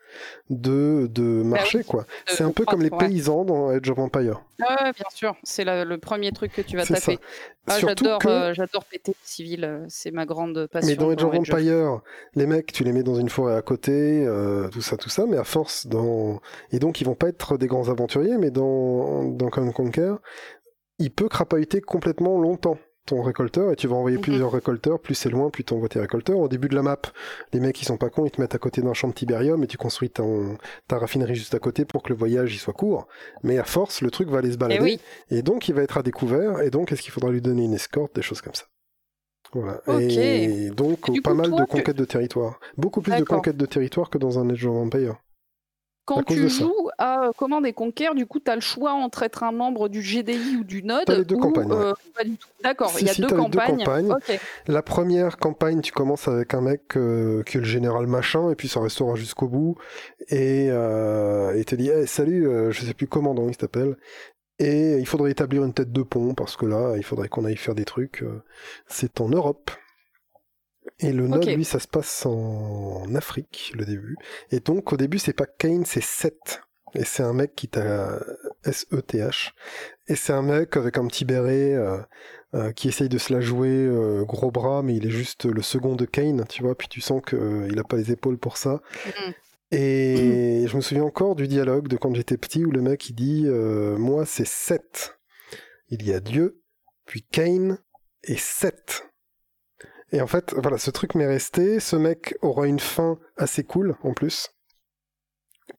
de, 0.51 1.09
de 1.11 1.43
bah 1.43 1.57
marcher, 1.57 1.83
quoi. 1.83 2.07
C'est 2.27 2.45
un 2.45 2.53
peu 2.53 2.65
comme 2.65 2.83
les 2.83 2.91
paysans 2.91 3.45
dans 3.45 3.71
Age 3.71 3.89
of 3.91 3.99
Empire. 3.99 4.43
Ouais, 4.61 4.93
bien 4.93 5.07
sûr. 5.13 5.35
C'est 5.43 5.65
le 5.65 5.99
premier 5.99 6.31
truc 6.33 6.53
que 6.53 6.63
tu 6.63 6.77
vas 6.77 6.85
taper. 6.85 7.19
Ah, 7.67 7.79
j'adore, 7.81 8.21
euh, 8.27 8.53
j'adore 8.53 8.85
péter 8.85 9.13
les 9.13 9.17
civils. 9.27 9.65
Euh, 9.65 9.85
c'est 9.89 10.11
ma 10.11 10.27
grande 10.27 10.69
passion. 10.71 10.87
Mais 10.87 10.97
dans 10.97 11.11
Age 11.11 11.25
of 11.25 11.35
Empire, 11.35 12.01
les 12.35 12.47
mecs, 12.47 12.73
tu 12.73 12.85
les 12.85 12.93
mets 12.93 13.03
dans 13.03 13.15
une 13.15 13.31
forêt 13.31 13.57
à 13.57 13.63
côté, 13.63 14.25
euh, 14.27 14.69
tout 14.69 14.83
ça, 14.83 14.99
tout 14.99 15.09
ça, 15.09 15.25
mais 15.27 15.39
à 15.39 15.45
force 15.45 15.87
dans... 15.87 16.41
Et 16.71 16.79
donc, 16.79 17.01
ils 17.01 17.05
vont 17.05 17.15
pas 17.15 17.29
être 17.29 17.57
des 17.57 17.67
grands 17.67 17.89
aventuriers, 17.89 18.37
mais 18.37 18.51
dans, 18.51 19.25
dans 19.25 19.49
Conquer, 19.49 20.15
il 20.99 21.11
peut 21.11 21.29
crapahuter 21.29 21.81
complètement 21.81 22.39
longtemps 22.39 22.79
ton 23.07 23.23
récolteur 23.23 23.71
et 23.71 23.77
tu 23.77 23.87
vas 23.87 23.97
envoyer 23.97 24.19
plusieurs 24.19 24.53
récolteurs, 24.53 24.99
plus 24.99 25.15
c'est 25.15 25.29
loin, 25.29 25.51
plus 25.51 25.65
tu 25.65 25.75
envoies 25.75 25.89
tes 25.89 26.01
récolteurs. 26.01 26.39
Au 26.39 26.49
début 26.49 26.69
de 26.69 26.75
la 26.75 26.83
map, 26.83 26.99
les 27.53 27.61
mecs 27.61 27.81
ils 27.81 27.85
sont 27.85 27.99
pas 27.99 28.09
cons, 28.09 28.25
ils 28.25 28.31
te 28.31 28.41
mettent 28.41 28.55
à 28.55 28.59
côté 28.59 28.81
d'un 28.81 28.95
champ 28.95 29.09
de 29.09 29.13
Tiberium 29.13 29.63
et 29.63 29.67
tu 29.67 29.77
construis 29.77 30.11
ta 30.11 30.99
raffinerie 30.99 31.35
juste 31.35 31.55
à 31.55 31.59
côté 31.59 31.85
pour 31.85 32.03
que 32.03 32.09
le 32.09 32.15
voyage 32.15 32.55
il 32.55 32.59
soit 32.59 32.73
court. 32.73 33.07
Mais 33.43 33.59
à 33.59 33.65
force, 33.65 34.01
le 34.01 34.11
truc 34.11 34.29
va 34.29 34.39
aller 34.39 34.53
se 34.53 34.57
balader 34.57 34.99
et, 35.31 35.43
donc 35.43 35.69
il 35.69 35.75
va 35.75 35.83
être 35.83 35.99
à 35.99 36.03
découvert 36.03 36.61
et 36.63 36.71
donc 36.71 36.93
est-ce 36.93 37.03
qu'il 37.03 37.13
faudra 37.13 37.31
lui 37.31 37.43
donner 37.43 37.65
une 37.65 37.75
escorte, 37.75 38.15
des 38.15 38.23
choses 38.23 38.41
comme 38.41 38.55
ça. 38.55 38.65
Voilà. 39.53 39.81
Et 40.01 40.71
donc 40.71 41.23
pas 41.23 41.35
mal 41.35 41.51
de 41.51 41.65
conquêtes 41.65 41.97
de 41.97 42.05
territoire. 42.05 42.59
Beaucoup 42.77 43.03
plus 43.03 43.15
de 43.17 43.25
conquêtes 43.25 43.57
de 43.57 43.67
territoire 43.67 44.09
que 44.09 44.19
dans 44.19 44.39
un 44.39 44.49
Age 44.51 44.67
of 44.67 44.77
Empire. 44.77 45.17
Quand 46.05 46.23
tu 46.23 46.49
joues 46.49 46.91
à 46.99 47.31
Command 47.37 47.65
et 47.65 47.73
Conquer, 47.73 48.11
du 48.15 48.27
coup, 48.27 48.39
tu 48.39 48.51
as 48.51 48.55
le 48.55 48.61
choix 48.61 48.93
entre 48.93 49.23
être 49.23 49.43
un 49.43 49.53
membre 49.53 49.89
du 49.89 50.03
GDI 50.03 50.57
ou 50.59 50.65
du 50.65 50.83
Node. 50.83 51.09
les 51.09 51.25
deux 51.25 51.37
campagnes. 51.37 51.73
Euh, 51.73 51.95
D'accord, 52.63 52.93
il 53.01 53.07
y 53.07 53.11
a 53.11 53.15
deux, 53.15 53.29
campagnes. 53.29 53.85
La 54.67 54.83
première 54.83 55.39
campagne, 55.39 55.81
tu 55.81 55.93
commences 55.93 56.29
avec 56.29 56.53
un 56.53 56.61
mec 56.61 56.97
euh, 56.97 57.43
qui 57.45 57.57
est 57.57 57.61
le 57.61 57.67
général 57.67 58.07
machin, 58.07 58.51
et 58.51 58.55
puis 58.55 58.69
ça 58.69 58.81
restera 58.81 59.15
jusqu'au 59.15 59.49
bout. 59.49 59.77
Et 60.29 60.69
euh, 60.71 61.55
il 61.57 61.65
te 61.65 61.75
dit 61.75 61.91
Salut, 62.07 62.49
je 62.71 62.85
sais 62.85 62.95
plus 62.95 63.07
commandant 63.07 63.49
il 63.49 63.57
s'appelle. 63.57 63.97
Et 64.59 64.99
il 64.99 65.07
faudrait 65.07 65.33
établir 65.33 65.65
une 65.65 65.73
tête 65.73 65.91
de 65.91 66.03
pont, 66.03 66.35
parce 66.35 66.57
que 66.57 66.67
là, 66.67 66.95
il 66.97 67.03
faudrait 67.03 67.29
qu'on 67.29 67.45
aille 67.45 67.57
faire 67.57 67.75
des 67.75 67.85
trucs. 67.85 68.25
C'est 68.87 69.21
en 69.21 69.29
Europe. 69.29 69.71
Et 71.01 71.13
le 71.13 71.27
node, 71.27 71.47
lui, 71.47 71.65
ça 71.65 71.81
se 71.81 71.89
passe 71.89 72.25
en 72.25 73.15
Afrique, 73.15 73.73
le 73.75 73.85
début. 73.85 74.17
Et 74.51 74.61
donc, 74.61 74.93
au 74.93 74.97
début, 74.97 75.19
c'est 75.19 75.33
pas 75.33 75.47
Kane, 75.47 75.85
c'est 75.85 76.03
Seth. 76.03 76.61
Et 76.95 77.05
c'est 77.05 77.25
un 77.25 77.33
mec 77.33 77.55
qui 77.57 77.69
t'a 77.69 78.21
S-E-T-H. 78.65 79.53
Et 80.07 80.15
c'est 80.15 80.33
un 80.33 80.43
mec 80.43 80.77
avec 80.77 80.97
un 80.97 81.07
petit 81.07 81.25
béret 81.25 81.75
euh, 81.75 81.99
euh, 82.55 82.73
qui 82.73 82.89
essaye 82.89 83.09
de 83.09 83.19
se 83.19 83.33
la 83.33 83.41
jouer 83.41 83.71
euh, 83.71 84.25
gros 84.25 84.53
bras, 84.53 84.83
mais 84.83 84.95
il 84.95 85.07
est 85.07 85.11
juste 85.11 85.45
le 85.47 85.63
second 85.63 85.97
de 85.97 86.05
Kane, 86.05 86.45
tu 86.49 86.63
vois. 86.63 86.77
Puis 86.77 86.89
tu 86.89 87.01
sens 87.01 87.21
qu'il 87.27 87.79
a 87.79 87.85
pas 87.85 87.97
les 87.97 88.13
épaules 88.13 88.39
pour 88.39 88.57
ça. 88.57 88.81
Mm-hmm. 89.07 89.35
Et 89.73 90.67
je 90.69 90.77
me 90.77 90.81
souviens 90.81 91.03
encore 91.03 91.35
du 91.35 91.49
dialogue 91.49 91.89
de 91.89 91.97
quand 91.97 92.15
j'étais 92.15 92.37
petit 92.37 92.65
où 92.65 92.71
le 92.71 92.81
mec 92.81 93.09
il 93.11 93.15
dit 93.15 93.47
Moi, 93.47 94.25
c'est 94.25 94.47
Seth. 94.47 95.19
Il 95.89 96.07
y 96.07 96.13
a 96.13 96.21
Dieu, 96.21 96.63
puis 97.07 97.23
Kane 97.23 97.79
et 98.23 98.37
Seth. 98.37 99.09
Et 100.15 100.21
en 100.21 100.29
fait, 100.29 100.55
voilà, 100.57 100.79
ce 100.79 100.93
truc 100.93 101.17
m'est 101.17 101.27
resté. 101.27 101.81
Ce 101.81 101.97
mec 101.97 102.37
aura 102.41 102.69
une 102.69 102.79
fin 102.79 103.19
assez 103.37 103.65
cool 103.65 103.97
en 104.05 104.13
plus. 104.13 104.49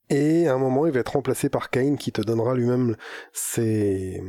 Et 0.10 0.50
à 0.50 0.54
un 0.54 0.58
moment, 0.58 0.86
il 0.86 0.92
va 0.92 1.00
être 1.00 1.14
remplacé 1.14 1.48
par 1.48 1.70
Kane 1.70 1.98
qui 1.98 2.12
te 2.12 2.22
donnera 2.22 2.54
lui-même 2.54 2.98
ses... 3.32 4.22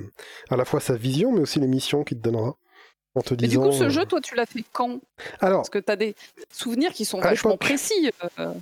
à 0.48 0.56
la 0.56 0.64
fois 0.64 0.78
sa 0.78 0.94
vision, 0.94 1.32
mais 1.32 1.40
aussi 1.40 1.58
les 1.58 1.66
missions 1.66 2.04
qu'il 2.04 2.18
te 2.18 2.22
donnera. 2.22 2.54
En 3.16 3.22
te 3.22 3.34
disant, 3.34 3.62
du 3.62 3.68
coup, 3.70 3.74
ce 3.74 3.88
jeu, 3.88 4.04
toi, 4.04 4.20
tu 4.20 4.36
l'as 4.36 4.46
fait 4.46 4.62
quand? 4.72 5.00
Alors, 5.40 5.62
Parce 5.62 5.70
que 5.70 5.78
tu 5.80 5.90
as 5.90 5.96
des 5.96 6.14
souvenirs 6.52 6.92
qui 6.92 7.04
sont 7.04 7.18
vachement 7.18 7.56
précis. 7.56 8.12
Euh. 8.38 8.52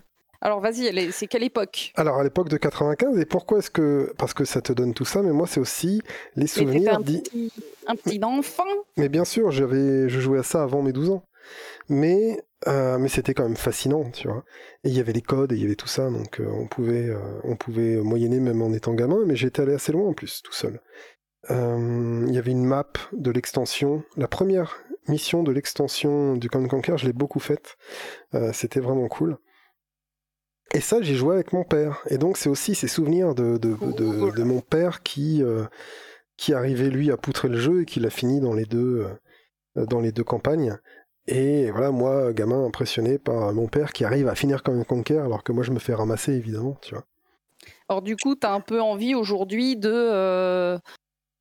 Alors 0.40 0.60
vas-y, 0.60 1.12
c'est 1.12 1.26
quelle 1.26 1.42
époque? 1.42 1.92
Alors 1.96 2.18
à 2.18 2.24
l'époque 2.24 2.48
de 2.48 2.56
95, 2.56 3.18
et 3.18 3.24
pourquoi 3.24 3.58
est-ce 3.58 3.70
que... 3.70 4.12
Parce 4.16 4.32
que 4.32 4.44
ça 4.44 4.60
te 4.60 4.72
donne 4.72 4.94
tout 4.94 5.06
ça, 5.06 5.22
mais 5.22 5.32
moi 5.32 5.46
c'est 5.46 5.60
aussi 5.60 6.02
les 6.36 6.46
souvenirs... 6.46 6.94
Un, 6.94 7.02
petit... 7.02 7.52
un 7.86 7.96
petit 7.96 8.22
enfant? 8.22 8.64
Mais 8.96 9.08
bien 9.08 9.24
sûr, 9.24 9.50
j'avais, 9.50 10.08
je 10.08 10.20
jouais 10.20 10.38
à 10.38 10.42
ça 10.42 10.62
avant 10.62 10.82
mes 10.82 10.92
12 10.92 11.10
ans 11.10 11.24
mais 11.88 12.38
euh, 12.66 12.98
mais 12.98 13.08
c'était 13.08 13.34
quand 13.34 13.42
même 13.42 13.56
fascinant, 13.56 14.10
tu 14.10 14.28
vois. 14.28 14.44
Et 14.84 14.88
il 14.88 14.96
y 14.96 15.00
avait 15.00 15.12
les 15.12 15.22
codes, 15.22 15.52
et 15.52 15.56
il 15.56 15.62
y 15.62 15.64
avait 15.64 15.74
tout 15.74 15.88
ça, 15.88 16.08
donc 16.10 16.40
euh, 16.40 16.46
on 16.48 16.66
pouvait 16.66 17.08
euh, 17.08 17.18
on 17.44 17.56
pouvait 17.56 17.96
moyenner 17.96 18.40
même 18.40 18.62
en 18.62 18.72
étant 18.72 18.94
gamin, 18.94 19.24
mais 19.26 19.36
j'étais 19.36 19.62
allé 19.62 19.74
assez 19.74 19.92
loin 19.92 20.08
en 20.08 20.14
plus, 20.14 20.42
tout 20.42 20.52
seul. 20.52 20.80
Il 21.50 22.32
y 22.32 22.38
avait 22.38 22.52
une 22.52 22.64
map 22.64 22.90
de 23.12 23.30
l'extension, 23.30 24.02
la 24.16 24.28
première 24.28 24.78
mission 25.08 25.42
de 25.42 25.52
l'extension 25.52 26.36
du 26.36 26.48
Command 26.48 26.70
Conquer, 26.70 26.96
je 26.96 27.04
l'ai 27.04 27.12
beaucoup 27.12 27.38
faite. 27.38 27.76
c'était 28.54 28.80
vraiment 28.80 29.08
cool. 29.08 29.36
Et 30.72 30.80
ça, 30.80 31.02
j'ai 31.02 31.14
joué 31.14 31.34
avec 31.34 31.52
mon 31.52 31.62
père. 31.62 32.02
Et 32.08 32.16
donc, 32.16 32.38
c'est 32.38 32.48
aussi 32.48 32.74
ces 32.74 32.88
souvenirs 32.88 33.34
de, 33.34 33.58
de, 33.58 33.74
de, 33.74 34.34
de 34.34 34.42
mon 34.42 34.62
père 34.62 35.02
qui, 35.02 35.42
qui 36.38 36.54
arrivait, 36.54 36.88
lui, 36.88 37.10
à 37.10 37.18
poutrer 37.18 37.48
le 37.48 37.58
jeu 37.58 37.82
et 37.82 37.84
qui 37.84 38.00
l'a 38.00 38.08
fini 38.08 38.40
dans 38.40 38.54
les 38.54 38.64
deux, 38.64 39.06
dans 39.76 40.00
les 40.00 40.12
deux 40.12 40.24
campagnes. 40.24 40.78
Et 41.26 41.70
voilà, 41.70 41.90
moi, 41.90 42.32
gamin 42.32 42.66
impressionné 42.66 43.18
par 43.18 43.52
mon 43.52 43.66
père 43.66 43.92
qui 43.92 44.04
arrive 44.04 44.28
à 44.28 44.34
finir 44.34 44.62
comme 44.62 44.78
un 44.78 44.84
Conquer, 44.84 45.18
alors 45.18 45.42
que 45.42 45.52
moi 45.52 45.64
je 45.64 45.70
me 45.70 45.78
fais 45.78 45.94
ramasser 45.94 46.32
évidemment, 46.32 46.76
tu 46.82 46.94
vois. 46.94 47.04
Alors 47.88 48.02
du 48.02 48.16
coup, 48.16 48.34
tu 48.34 48.46
as 48.46 48.52
un 48.52 48.60
peu 48.60 48.80
envie 48.80 49.14
aujourd'hui 49.14 49.76
de, 49.76 49.90
euh, 49.90 50.78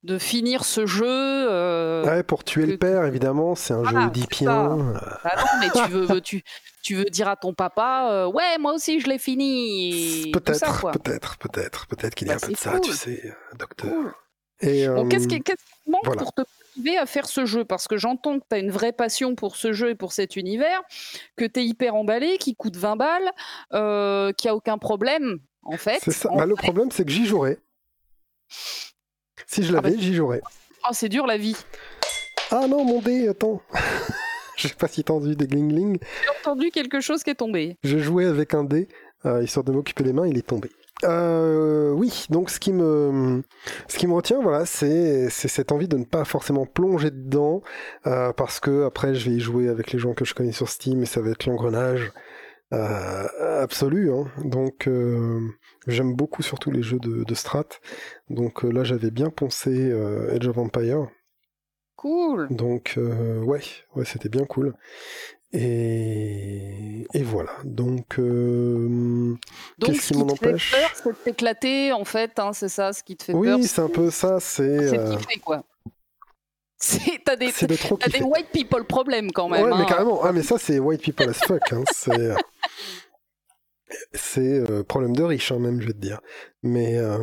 de 0.03 0.17
finir 0.17 0.63
ce 0.63 0.85
jeu. 0.85 1.05
Euh, 1.05 2.05
ouais, 2.05 2.23
pour 2.23 2.45
tuer 2.45 2.65
le 2.65 2.77
père, 2.77 3.03
évidemment, 3.03 3.55
c'est 3.55 3.73
un 3.73 3.83
jeu 3.83 3.97
oedipien. 3.97 4.77
Bah 5.23 5.33
non, 5.37 5.59
mais 5.59 5.69
tu 5.69 5.91
veux, 5.91 6.21
tu, 6.21 6.43
tu 6.81 6.95
veux 6.95 7.05
dire 7.05 7.27
à 7.27 7.35
ton 7.35 7.53
papa, 7.53 8.07
euh, 8.09 8.27
ouais, 8.27 8.57
moi 8.59 8.73
aussi 8.73 9.01
je 9.01 9.09
l'ai 9.09 9.19
fini. 9.19 10.31
Peut-être, 10.31 10.91
peut-être, 10.91 11.37
peut-être, 11.37 11.87
peut-être 11.87 12.15
qu'il 12.15 12.29
y 12.29 12.31
a 12.31 12.35
bah, 12.35 12.39
un 12.41 12.47
peu 12.47 12.53
de 12.53 12.57
ça, 12.57 12.79
tu 12.79 12.93
sais, 12.93 13.33
docteur. 13.59 13.91
Et, 14.61 14.87
qu'est-ce 15.09 15.27
qui, 15.27 15.43
manque 15.87 16.17
pour 16.17 16.31
te 16.31 16.43
à 16.97 17.05
faire 17.05 17.27
ce 17.27 17.45
jeu 17.45 17.65
Parce 17.65 17.87
que 17.87 17.97
j'entends 17.97 18.39
que 18.39 18.45
tu 18.49 18.55
as 18.55 18.59
une 18.59 18.71
vraie 18.71 18.93
passion 18.93 19.35
pour 19.35 19.55
ce 19.55 19.73
jeu 19.73 19.89
et 19.89 19.95
pour 19.95 20.13
cet 20.13 20.35
univers, 20.35 20.81
que 21.35 21.45
tu 21.45 21.59
es 21.59 21.65
hyper 21.65 21.95
emballé, 21.95 22.37
qui 22.37 22.55
coûte 22.55 22.75
20 22.75 22.95
balles, 22.95 23.31
euh, 23.73 24.31
qu'il 24.33 24.49
n'y 24.49 24.51
a 24.51 24.55
aucun 24.55 24.77
problème, 24.77 25.39
en 25.63 25.77
fait. 25.77 25.99
Ça. 26.09 26.29
Bah, 26.35 26.45
le 26.45 26.55
problème, 26.55 26.91
c'est 26.91 27.05
que 27.05 27.11
j'y 27.11 27.25
jouerais. 27.25 27.59
Si 29.47 29.63
je 29.63 29.69
ah 29.69 29.81
l'avais, 29.81 29.91
bah, 29.91 29.97
j'y 29.99 30.13
jouerais. 30.13 30.41
Oh, 30.85 30.91
c'est 30.93 31.09
dur 31.09 31.25
la 31.27 31.37
vie. 31.37 31.55
Ah 32.51 32.67
non, 32.67 32.83
mon 32.83 33.01
dé, 33.01 33.27
attends. 33.27 33.61
J'ai 34.57 34.69
pas 34.69 34.87
si 34.87 35.01
entendu 35.01 35.35
des 35.35 35.47
gling-gling. 35.47 35.99
J'ai 35.99 36.39
entendu 36.41 36.69
quelque 36.69 37.01
chose 37.01 37.23
qui 37.23 37.31
est 37.31 37.35
tombé. 37.35 37.77
Je 37.83 37.97
jouais 37.97 38.25
avec 38.25 38.53
un 38.53 38.63
dé, 38.63 38.87
euh, 39.25 39.43
histoire 39.43 39.63
de 39.63 39.71
m'occuper 39.71 40.03
les 40.03 40.13
mains, 40.13 40.27
il 40.27 40.37
est 40.37 40.47
tombé. 40.47 40.69
Euh, 41.03 41.91
oui, 41.91 42.25
donc 42.29 42.49
ce 42.49 42.59
qui 42.59 42.71
me, 42.73 43.43
ce 43.87 43.97
qui 43.97 44.07
me 44.07 44.13
retient, 44.13 44.41
voilà, 44.41 44.65
c'est 44.65 45.29
cette 45.29 45.71
envie 45.71 45.87
de 45.87 45.97
ne 45.97 46.05
pas 46.05 46.25
forcément 46.25 46.65
plonger 46.65 47.11
dedans, 47.11 47.61
euh, 48.07 48.31
parce 48.33 48.59
que 48.59 48.85
après 48.85 49.13
je 49.13 49.29
vais 49.29 49.35
y 49.35 49.39
jouer 49.39 49.67
avec 49.69 49.91
les 49.91 49.99
gens 49.99 50.13
que 50.13 50.25
je 50.25 50.33
connais 50.33 50.51
sur 50.51 50.69
Steam 50.69 51.01
et 51.01 51.05
ça 51.05 51.21
va 51.21 51.31
être 51.31 51.45
l'engrenage 51.45 52.11
euh, 52.73 53.61
absolu. 53.61 54.11
Hein. 54.11 54.25
Donc 54.45 54.89
j'aime 55.87 56.15
beaucoup 56.15 56.41
surtout 56.41 56.71
les 56.71 56.81
jeux 56.83 56.99
de, 56.99 57.23
de 57.23 57.35
strat. 57.35 57.67
Donc 58.29 58.63
là 58.63 58.83
j'avais 58.83 59.11
bien 59.11 59.29
poncé 59.29 59.93
Edge 60.31 60.47
of 60.47 60.57
Empire. 60.57 61.07
Cool. 61.95 62.47
Donc 62.49 62.97
ouais, 62.97 63.61
ouais, 63.95 64.05
c'était 64.05 64.29
bien 64.29 64.45
cool. 64.45 64.73
Et, 65.53 67.05
et 67.13 67.23
voilà. 67.23 67.51
Donc, 67.63 68.17
euh, 68.19 69.35
qu'est-ce 69.79 70.07
qui 70.07 70.17
m'en 70.17 70.27
empêche? 70.27 70.75
C'est 70.95 71.09
de 71.09 71.15
t'éclater, 71.15 71.91
en 71.91 72.05
fait. 72.05 72.39
Hein, 72.39 72.53
c'est 72.53 72.69
ça, 72.69 72.91
ce 72.91 73.03
qui 73.03 73.15
te 73.15 73.23
fait 73.23 73.33
oui, 73.33 73.47
peur. 73.47 73.59
Oui, 73.59 73.67
c'est 73.67 73.81
un 73.81 73.89
peu 73.89 74.09
ça. 74.09 74.39
C'est 74.39 74.89
C'est 74.89 74.97
euh... 74.97 75.17
quoi. 75.43 75.63
T'as 77.25 77.37
des, 77.37 77.47
as 77.47 78.09
des 78.09 78.21
white 78.21 78.49
people 78.51 78.83
problèmes 78.83 79.31
quand 79.31 79.47
même. 79.47 79.63
Ouais, 79.63 79.69
mais 79.69 79.83
hein. 79.83 79.85
carrément. 79.87 80.21
Ah, 80.23 80.33
mais 80.33 80.43
ça, 80.43 80.57
c'est 80.57 80.79
white 80.79 81.01
people 81.01 81.29
as 81.29 81.45
fuck. 81.45 81.71
Hein. 81.71 81.83
C'est. 81.93 82.35
C'est 84.13 84.69
euh, 84.69 84.83
problème 84.83 85.15
de 85.15 85.23
riche, 85.23 85.51
même, 85.51 85.81
je 85.81 85.87
vais 85.87 85.93
te 85.93 85.99
dire. 85.99 86.19
Mais, 86.61 86.97
euh, 86.97 87.17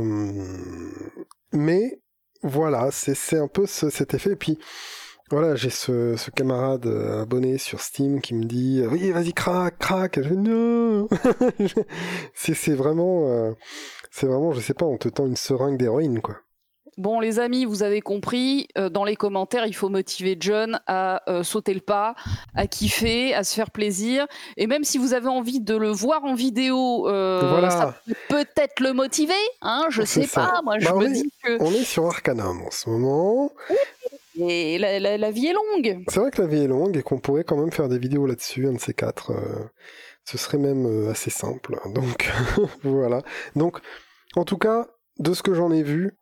mais 1.53 2.01
voilà, 2.43 2.91
c'est 2.91 3.39
un 3.39 3.49
peu 3.49 3.67
ce, 3.67 3.91
cet 3.91 4.15
effet. 4.15 4.33
Et 4.33 4.37
puis, 4.37 4.59
voilà, 5.31 5.55
j'ai 5.55 5.71
ce, 5.71 6.17
ce, 6.17 6.31
camarade 6.31 6.87
euh, 6.87 7.23
abonné 7.23 7.57
sur 7.59 7.81
Steam 7.81 8.21
qui 8.21 8.35
me 8.35 8.45
dit 8.45 8.83
oui 8.91 9.11
vas-y 9.13 9.33
craque 9.33 9.79
craque. 9.79 10.21
Je 10.23 10.35
non. 10.35 11.09
c'est 12.35 12.75
vraiment 12.75 13.29
euh, 13.29 13.53
c'est 14.11 14.27
vraiment 14.27 14.53
je 14.53 14.61
sais 14.61 14.75
pas 14.75 14.87
on 14.87 14.99
te 14.99 15.09
tend 15.09 15.27
une 15.27 15.37
seringue 15.37 15.79
d'héroïne 15.79 16.21
quoi. 16.21 16.37
Bon, 17.01 17.19
les 17.19 17.39
amis, 17.39 17.65
vous 17.65 17.83
avez 17.83 18.03
compris. 18.03 18.69
Euh, 18.77 18.91
dans 18.91 19.05
les 19.05 19.17
commentaires, 19.17 19.65
il 19.65 19.75
faut 19.75 19.89
motiver 19.89 20.37
John 20.39 20.81
à 20.87 21.23
euh, 21.31 21.43
sauter 21.43 21.73
le 21.73 21.81
pas, 21.81 22.15
à 22.55 22.67
kiffer, 22.67 23.33
à 23.33 23.43
se 23.43 23.55
faire 23.55 23.71
plaisir. 23.71 24.27
Et 24.59 24.67
même 24.67 24.85
si 24.85 24.99
vous 24.99 25.15
avez 25.15 25.29
envie 25.29 25.61
de 25.61 25.75
le 25.75 25.89
voir 25.89 26.27
en 26.27 26.35
vidéo, 26.35 27.09
euh, 27.09 27.71
ça 27.71 27.95
peut 28.07 28.15
peut-être 28.29 28.81
le 28.81 28.93
motiver. 28.93 29.33
Hein, 29.63 29.87
je 29.89 30.03
sais 30.03 30.27
pas. 30.27 30.61
Moi, 30.63 30.79
je 30.79 30.89
bah, 30.91 30.95
me 30.97 31.09
dis 31.09 31.33
que. 31.43 31.63
On 31.63 31.73
est 31.73 31.85
sur 31.85 32.07
Arcanum 32.07 32.61
en 32.67 32.71
ce 32.71 32.91
moment. 32.91 33.51
Et 34.39 34.79
la, 34.79 35.31
vie 35.31 35.49
est 35.49 35.53
longue. 35.53 36.05
C'est 36.09 36.21
vrai 36.21 36.31
que 36.31 36.41
la 36.41 36.49
vie 36.49 36.63
est 36.63 36.69
longue 36.69 36.97
et 36.97 37.03
qu'on 37.03 37.19
pourrait 37.19 37.45
quand 37.45 37.57
même 37.57 37.73
faire 37.73 37.89
des 37.89 37.99
vidéos 37.99 38.27
là-dessus, 38.27 38.67
un 38.67 38.75
de 38.75 38.81
ces 38.81 38.95
quatre. 38.95 39.33
ce 40.25 40.39
serait 40.39 40.59
même 40.59 41.09
assez 41.09 41.31
simple. 41.31 41.77
Donc, 41.95 42.31
voilà. 42.83 43.23
Donc, 43.57 43.79
en 44.37 44.45
tout 44.45 44.59
cas, 44.59 44.87
de 45.19 45.35
ce 45.35 45.43
que 45.43 45.55
j'en 45.55 45.73
ai 45.73 45.83
vu, 45.83 46.17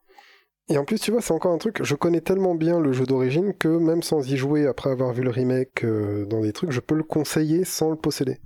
et 0.70 0.76
en 0.76 0.84
plus, 0.84 1.00
tu 1.00 1.10
vois, 1.10 1.22
c'est 1.22 1.32
encore 1.32 1.52
un 1.52 1.58
truc, 1.58 1.82
je 1.82 1.94
connais 1.94 2.20
tellement 2.20 2.54
bien 2.54 2.78
le 2.78 2.92
jeu 2.92 3.06
d'origine 3.06 3.54
que 3.54 3.68
même 3.68 4.02
sans 4.02 4.30
y 4.30 4.36
jouer 4.36 4.66
après 4.66 4.90
avoir 4.90 5.12
vu 5.14 5.22
le 5.22 5.30
remake 5.30 5.84
euh, 5.84 6.26
dans 6.26 6.42
des 6.42 6.52
trucs, 6.52 6.72
je 6.72 6.80
peux 6.80 6.94
le 6.94 7.04
conseiller 7.04 7.64
sans 7.64 7.90
le 7.90 7.96
posséder. 7.96 8.38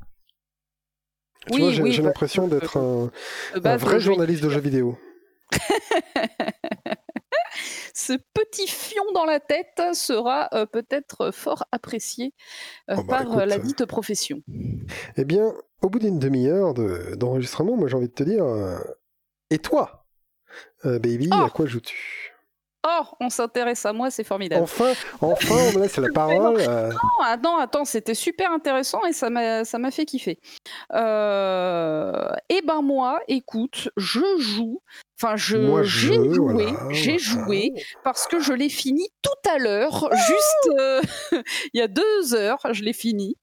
Tu 1.51 1.61
vois, 1.61 1.73
j'ai 1.73 2.03
l'impression 2.03 2.47
d'être 2.47 2.77
un, 2.77 3.11
vrai 3.77 3.99
journaliste 3.99 4.45
de 4.45 4.49
jeux 4.49 4.61
vidéo. 4.61 4.97
Ce 7.95 8.15
petit 8.35 8.67
fion 8.67 9.05
dans 9.15 9.25
la 9.25 9.41
tête 9.41 9.81
sera 9.95 10.49
euh, 10.55 10.67
peut-être 10.67 11.31
fort 11.31 11.65
apprécié 11.73 12.35
euh, 12.91 12.97
oh, 12.99 13.03
bah, 13.03 13.25
par 13.25 13.47
la 13.47 13.59
dite 13.59 13.85
profession. 13.87 14.43
Eh 15.17 15.25
bien, 15.25 15.53
au 15.83 15.91
bout 15.91 15.99
d'une 15.99 16.19
demi-heure 16.19 16.75
d'enregistrement, 17.17 17.77
moi 17.77 17.89
j'ai 17.89 17.97
envie 17.97 18.09
de 18.09 18.15
te 18.15 18.23
dire, 18.25 18.45
et 19.51 19.59
toi 19.59 20.03
euh, 20.85 20.99
baby, 20.99 21.29
à 21.33 21.45
oh. 21.47 21.49
quoi 21.51 21.67
joues-tu? 21.67 22.33
Oh, 22.85 23.05
on 23.21 23.31
s'intéresse 23.31 23.87
à 23.87 23.93
moi, 23.93 24.11
c'est 24.11 24.25
formidable. 24.25 24.65
Enfin, 24.65 24.93
enfin, 25.21 25.55
on 25.55 25.79
me 25.79 25.83
laisse 25.83 25.97
la 25.99 26.09
parole. 26.15 26.57
Euh. 26.59 26.91
Non, 26.91 27.25
attends, 27.25 27.59
attends, 27.59 27.85
c'était 27.85 28.15
super 28.15 28.51
intéressant 28.51 29.05
et 29.05 29.13
ça 29.13 29.31
m'a, 29.31 29.65
ça 29.65 29.79
m'a 29.79 29.93
fait 29.93 30.05
kiffer. 30.05 30.41
Euh... 30.93 32.29
Eh 32.49 32.61
ben 32.63 32.83
moi, 32.83 33.21
écoute, 33.29 33.89
je 33.97 34.25
joue. 34.39 34.83
Enfin, 35.23 35.37
je, 35.37 35.83
j'ai 35.85 36.15
joué, 36.35 36.67
j'ai 36.91 37.19
joué 37.19 37.73
parce 38.03 38.27
que 38.27 38.41
je 38.41 38.53
l'ai 38.53 38.69
fini 38.69 39.09
tout 39.23 39.49
à 39.49 39.59
l'heure, 39.59 40.09
juste 40.13 40.79
euh, 40.81 41.01
il 41.73 41.79
y 41.79 41.81
a 41.81 41.87
deux 41.87 42.35
heures, 42.35 42.59
je 42.73 42.83
l'ai 42.83 42.93
fini. 42.93 43.37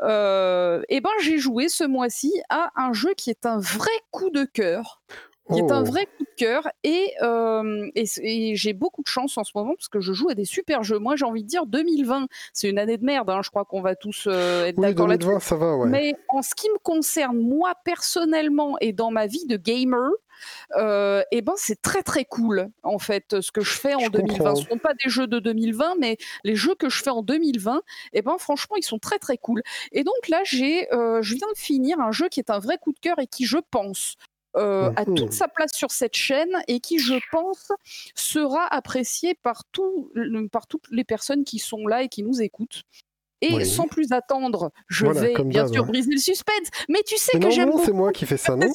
eh 0.00 1.00
ben, 1.02 1.10
j'ai 1.22 1.36
joué 1.36 1.68
ce 1.68 1.84
mois-ci 1.84 2.32
à 2.48 2.70
un 2.76 2.94
jeu 2.94 3.12
qui 3.14 3.28
est 3.28 3.44
un 3.44 3.58
vrai 3.58 3.90
coup 4.10 4.30
de 4.30 4.44
cœur 4.44 5.02
qui 5.52 5.58
est 5.60 5.72
un 5.72 5.82
oh. 5.82 5.84
vrai 5.84 6.06
coup 6.06 6.24
de 6.24 6.34
cœur. 6.36 6.68
Et, 6.84 7.12
euh, 7.22 7.88
et, 7.94 8.54
j'ai 8.56 8.72
beaucoup 8.72 9.02
de 9.02 9.08
chance 9.08 9.38
en 9.38 9.44
ce 9.44 9.52
moment 9.54 9.74
parce 9.74 9.88
que 9.88 10.00
je 10.00 10.12
joue 10.12 10.28
à 10.28 10.34
des 10.34 10.44
super 10.44 10.82
jeux. 10.82 10.98
Moi, 10.98 11.16
j'ai 11.16 11.24
envie 11.24 11.42
de 11.42 11.48
dire 11.48 11.66
2020, 11.66 12.26
c'est 12.52 12.68
une 12.68 12.78
année 12.78 12.96
de 12.96 13.04
merde. 13.04 13.30
Hein, 13.30 13.40
je 13.42 13.50
crois 13.50 13.64
qu'on 13.64 13.80
va 13.80 13.94
tous 13.94 14.26
euh, 14.26 14.66
être 14.66 14.80
d'accord 14.80 15.08
là-dessus. 15.08 15.30
ça 15.40 15.56
va, 15.56 15.76
ouais. 15.76 15.88
Mais 15.88 16.14
en 16.28 16.42
ce 16.42 16.54
qui 16.54 16.68
me 16.68 16.78
concerne, 16.78 17.38
moi 17.38 17.74
personnellement 17.84 18.76
et 18.80 18.92
dans 18.92 19.10
ma 19.10 19.26
vie 19.26 19.46
de 19.46 19.56
gamer, 19.56 20.10
euh, 20.76 21.20
et 21.32 21.38
eh 21.38 21.42
ben 21.42 21.54
c'est 21.56 21.80
très 21.80 22.02
très 22.02 22.24
cool 22.24 22.68
en 22.82 22.98
fait 22.98 23.40
ce 23.40 23.50
que 23.50 23.60
je 23.60 23.72
fais 23.72 23.94
en 23.94 24.08
2020. 24.08 24.54
Ce 24.54 24.62
ne 24.62 24.66
sont 24.68 24.78
pas 24.78 24.94
des 24.94 25.10
jeux 25.10 25.26
de 25.26 25.38
2020, 25.38 25.96
mais 25.98 26.16
les 26.44 26.54
jeux 26.54 26.74
que 26.74 26.88
je 26.88 27.02
fais 27.02 27.10
en 27.10 27.22
2020, 27.22 27.76
et 27.76 28.18
eh 28.18 28.22
ben 28.22 28.36
franchement 28.38 28.76
ils 28.76 28.84
sont 28.84 28.98
très 28.98 29.18
très 29.18 29.38
cool. 29.38 29.62
Et 29.92 30.04
donc 30.04 30.28
là 30.28 30.40
j'ai, 30.44 30.92
euh, 30.92 31.22
je 31.22 31.34
viens 31.34 31.48
de 31.52 31.58
finir 31.58 32.00
un 32.00 32.12
jeu 32.12 32.28
qui 32.28 32.40
est 32.40 32.50
un 32.50 32.58
vrai 32.58 32.78
coup 32.78 32.92
de 32.92 32.98
cœur 32.98 33.18
et 33.18 33.26
qui 33.26 33.44
je 33.46 33.58
pense 33.70 34.16
euh, 34.56 34.90
a 34.96 35.04
toute 35.04 35.32
sa 35.32 35.48
place 35.48 35.72
sur 35.74 35.90
cette 35.90 36.16
chaîne 36.16 36.52
et 36.66 36.80
qui, 36.80 36.98
je 36.98 37.14
pense, 37.30 37.70
sera 38.14 38.66
apprécié 38.66 39.34
par, 39.34 39.64
par 40.50 40.66
toutes 40.66 40.86
les 40.90 41.04
personnes 41.04 41.44
qui 41.44 41.58
sont 41.58 41.86
là 41.86 42.02
et 42.02 42.08
qui 42.08 42.22
nous 42.22 42.40
écoutent. 42.40 42.82
Et 43.40 43.64
sans 43.64 43.86
plus 43.86 44.10
attendre, 44.12 44.72
je 44.88 45.06
vais 45.06 45.34
bien 45.44 45.68
sûr 45.68 45.84
hein. 45.84 45.86
briser 45.86 46.10
le 46.10 46.18
suspense. 46.18 46.68
Mais 46.88 47.02
tu 47.06 47.16
sais 47.16 47.38
que 47.38 47.50
j'aime. 47.50 47.70
Non, 47.70 47.78
c'est 47.84 47.92
moi 47.92 48.12
qui 48.12 48.26
fais 48.26 48.36
ça, 48.36 48.56
non 48.56 48.66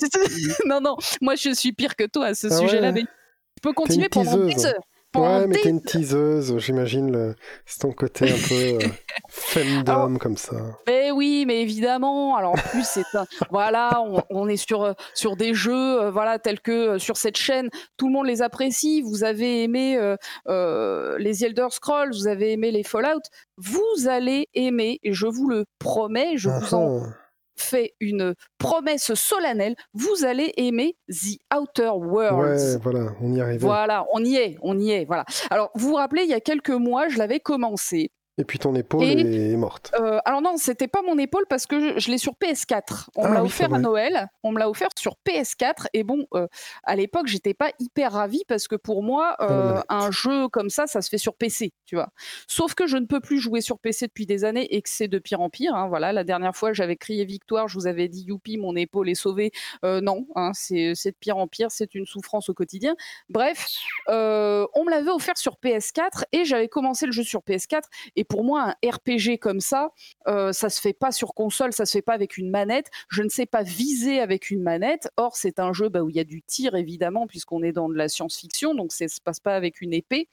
Non, 0.65 0.79
non, 0.79 0.95
moi 1.21 1.36
je 1.36 1.53
suis 1.53 1.73
pire 1.73 1.95
que 1.95 2.05
toi 2.05 2.27
à 2.27 2.33
ce 2.33 2.47
ah 2.47 2.57
sujet-là. 2.57 2.91
Mais 2.93 3.01
je 3.01 3.62
peux 3.62 3.73
continuer 3.73 4.09
pendant 4.09 4.38
10 4.38 4.65
heures. 4.65 4.83
Ouais, 5.15 5.47
mais 5.47 5.56
t'es 5.56 5.69
une 5.69 5.82
teaseuse, 5.82 6.58
j'imagine. 6.58 7.36
C'est 7.65 7.80
ton 7.80 7.91
côté 7.91 8.32
un 8.32 8.47
peu 8.47 8.86
euh, 8.86 8.89
femdom 9.30 10.17
comme 10.17 10.38
ça. 10.38 10.56
Mais 10.88 11.12
oui, 11.12 11.45
mais 11.45 11.62
évidemment. 11.62 12.36
Alors 12.36 12.54
en 12.54 12.69
plus, 12.69 12.86
c'est 12.86 13.04
voilà, 13.52 14.02
on, 14.30 14.47
est 14.47 14.58
sur 14.58 14.84
euh, 14.84 14.93
sur 15.13 15.36
des 15.36 15.54
jeux, 15.54 16.02
euh, 16.02 16.12
voilà, 16.12 16.39
tels 16.39 16.62
que 16.62 16.97
sur 16.97 17.17
cette 17.17 17.38
chaîne, 17.38 17.69
tout 17.97 18.08
le 18.08 18.13
monde 18.13 18.26
les 18.26 18.41
apprécie. 18.41 19.02
Vous 19.02 19.23
avez 19.23 19.63
aimé 19.63 19.99
les 20.47 21.45
Elder 21.45 21.67
Scrolls, 21.69 22.12
vous 22.13 22.28
avez 22.28 22.54
aimé 22.54 22.71
les 22.71 22.84
Fallout, 22.84 23.21
vous 23.58 24.08
allez 24.08 24.47
aimer, 24.54 24.99
et 25.04 25.13
je 25.13 25.28
vous 25.28 25.47
le 25.47 25.65
promets, 25.80 26.38
je 26.38 26.49
vous 26.49 26.73
en 26.73 27.04
ah 27.04 27.08
ah 27.08 27.22
fait 27.55 27.93
une 27.99 28.35
promesse 28.57 29.13
solennelle, 29.13 29.75
vous 29.93 30.25
allez 30.25 30.53
aimer 30.57 30.97
The 31.09 31.37
Outer 31.55 31.91
Worlds. 31.95 32.75
Ouais, 32.75 32.77
voilà, 32.81 33.15
on 33.21 33.33
y 33.33 33.41
arrive. 33.41 33.61
Voilà, 33.61 34.05
on 34.13 34.23
y 34.23 34.35
est, 34.35 34.57
on 34.61 34.79
y 34.79 34.91
est, 34.91 35.05
voilà. 35.05 35.25
Alors, 35.49 35.71
vous 35.75 35.89
vous 35.89 35.95
rappelez, 35.95 36.23
il 36.23 36.29
y 36.29 36.33
a 36.33 36.41
quelques 36.41 36.69
mois, 36.69 37.07
je 37.07 37.17
l'avais 37.17 37.39
commencé. 37.39 38.11
Et 38.39 38.45
puis 38.45 38.57
ton 38.57 38.73
épaule 38.73 39.03
est 39.03 39.55
morte. 39.55 39.91
Euh, 39.99 40.19
alors 40.25 40.41
non, 40.41 40.57
c'était 40.57 40.87
pas 40.87 41.03
mon 41.03 41.19
épaule 41.19 41.45
parce 41.47 41.67
que 41.67 41.99
je, 41.99 42.09
l'ai 42.09 42.17
sur 42.17 42.33
PS4. 42.33 43.09
On 43.15 43.25
me 43.25 43.27
ah 43.27 43.33
l'a 43.35 43.43
offert 43.43 43.71
à 43.71 43.77
Noël. 43.77 44.27
On 44.41 44.51
me 44.51 44.57
l'a 44.57 44.69
offert 44.69 44.89
sur 44.97 45.17
PS4. 45.27 45.85
Et 45.93 46.03
bon, 46.03 46.25
euh, 46.33 46.47
à 46.83 46.95
l'époque, 46.95 47.27
j'étais 47.27 47.53
pas 47.53 47.69
hyper 47.77 48.13
ravie 48.13 48.43
parce 48.47 48.67
que 48.67 48.75
pour 48.75 49.03
moi, 49.03 49.35
ah 49.37 49.51
euh, 49.51 49.81
un 49.87 50.09
jeu 50.09 50.47
comme 50.47 50.71
ça, 50.71 50.87
ça 50.87 51.03
se 51.03 51.09
fait 51.09 51.19
sur 51.19 51.35
PC, 51.35 51.73
tu 51.85 51.95
vois. 51.95 52.09
Sauf 52.47 52.73
que 52.73 52.87
je 52.87 52.97
ne 52.97 53.05
peux 53.05 53.19
plus 53.19 53.37
jouer 53.37 53.61
sur 53.61 53.77
PC 53.77 54.07
depuis 54.07 54.25
des 54.25 54.45
années 54.45 54.65
et 54.75 54.81
que 54.81 54.89
c'est 54.89 55.07
de 55.07 55.19
pire 55.19 55.41
en 55.41 55.51
pire. 55.51 55.75
Hein, 55.75 55.87
voilà, 55.87 56.11
la 56.11 56.23
dernière 56.23 56.55
fois, 56.55 56.73
j'avais 56.73 56.95
crié 56.95 57.25
victoire, 57.25 57.67
je 57.67 57.77
vous 57.77 57.85
avais 57.85 58.07
dit 58.07 58.23
youpi, 58.23 58.57
mon 58.57 58.75
épaule 58.75 59.09
est 59.09 59.15
sauvée. 59.15 59.51
non, 59.83 60.25
hein, 60.35 60.51
c'est 60.53 60.93
de 60.93 61.15
pire 61.19 61.37
en 61.37 61.47
pire, 61.47 61.69
c'est 61.69 61.93
une 61.93 62.07
souffrance 62.07 62.49
au 62.49 62.55
quotidien. 62.55 62.95
Bref, 63.29 63.67
on 64.07 64.85
me 64.85 64.89
l'avait 64.89 65.11
offert 65.11 65.37
sur 65.37 65.57
PS4 65.63 66.23
et 66.31 66.45
j'avais 66.45 66.67
commencé 66.67 67.05
le 67.05 67.11
jeu 67.11 67.23
sur 67.23 67.41
PS4 67.41 67.83
et 68.15 68.22
et 68.23 68.25
pour 68.25 68.45
moi, 68.45 68.73
un 68.81 68.89
RPG 68.89 69.38
comme 69.38 69.59
ça, 69.59 69.91
euh, 70.29 70.53
ça 70.53 70.69
se 70.69 70.79
fait 70.79 70.93
pas 70.93 71.12
sur 71.12 71.33
console, 71.33 71.73
ça 71.73 71.86
se 71.86 71.91
fait 71.91 72.01
pas 72.01 72.13
avec 72.13 72.38
une 72.38 72.49
manette. 72.49 72.89
Je 73.09 73.21
ne 73.21 73.27
sais 73.27 73.45
pas 73.45 73.63
viser 73.63 74.21
avec 74.21 74.49
une 74.49 74.63
manette. 74.63 75.09
Or, 75.17 75.36
c'est 75.36 75.59
un 75.59 75.73
jeu 75.73 75.89
bah, 75.89 76.03
où 76.03 76.09
il 76.09 76.15
y 76.15 76.21
a 76.21 76.23
du 76.23 76.41
tir, 76.41 76.75
évidemment, 76.75 77.27
puisqu'on 77.27 77.62
est 77.63 77.73
dans 77.73 77.89
de 77.89 77.95
la 77.95 78.07
science-fiction, 78.07 78.75
donc 78.75 78.93
ça 78.93 79.09
se 79.09 79.19
passe 79.19 79.41
pas 79.41 79.57
avec 79.57 79.81
une 79.81 79.91
épée. 79.91 80.29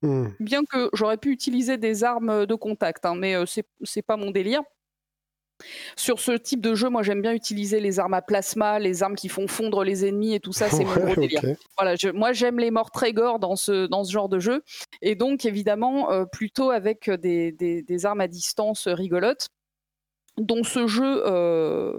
Hmm. 0.00 0.28
Bien 0.40 0.64
que 0.64 0.88
j'aurais 0.94 1.18
pu 1.18 1.32
utiliser 1.32 1.76
des 1.76 2.02
armes 2.02 2.46
de 2.46 2.54
contact, 2.54 3.04
hein, 3.04 3.14
mais 3.14 3.34
euh, 3.34 3.44
ce 3.44 3.60
c'est 3.82 4.00
pas 4.00 4.16
mon 4.16 4.30
délire. 4.30 4.62
Sur 5.96 6.20
ce 6.20 6.32
type 6.32 6.60
de 6.60 6.74
jeu, 6.74 6.88
moi 6.88 7.02
j'aime 7.02 7.22
bien 7.22 7.32
utiliser 7.32 7.80
les 7.80 8.00
armes 8.00 8.14
à 8.14 8.22
plasma, 8.22 8.78
les 8.78 9.02
armes 9.02 9.14
qui 9.14 9.28
font 9.28 9.46
fondre 9.46 9.84
les 9.84 10.04
ennemis 10.04 10.34
et 10.34 10.40
tout 10.40 10.52
ça, 10.52 10.68
c'est 10.68 10.84
mon 10.84 10.94
gros 10.94 11.14
délire. 11.14 11.42
Voilà, 11.78 11.94
moi 12.12 12.32
j'aime 12.32 12.58
les 12.58 12.70
morts 12.70 12.90
très 12.90 13.12
gore 13.12 13.38
dans 13.38 13.56
ce, 13.56 13.86
dans 13.86 14.04
ce 14.04 14.12
genre 14.12 14.28
de 14.28 14.38
jeu. 14.38 14.62
Et 15.00 15.14
donc 15.14 15.44
évidemment, 15.44 16.10
euh, 16.10 16.24
plutôt 16.24 16.70
avec 16.70 17.10
des, 17.10 17.52
des, 17.52 18.06
armes 18.06 18.20
à 18.20 18.28
distance 18.28 18.88
rigolotes 18.88 19.48
dont 20.36 20.64
ce 20.64 20.86
jeu 20.86 21.22
euh, 21.26 21.98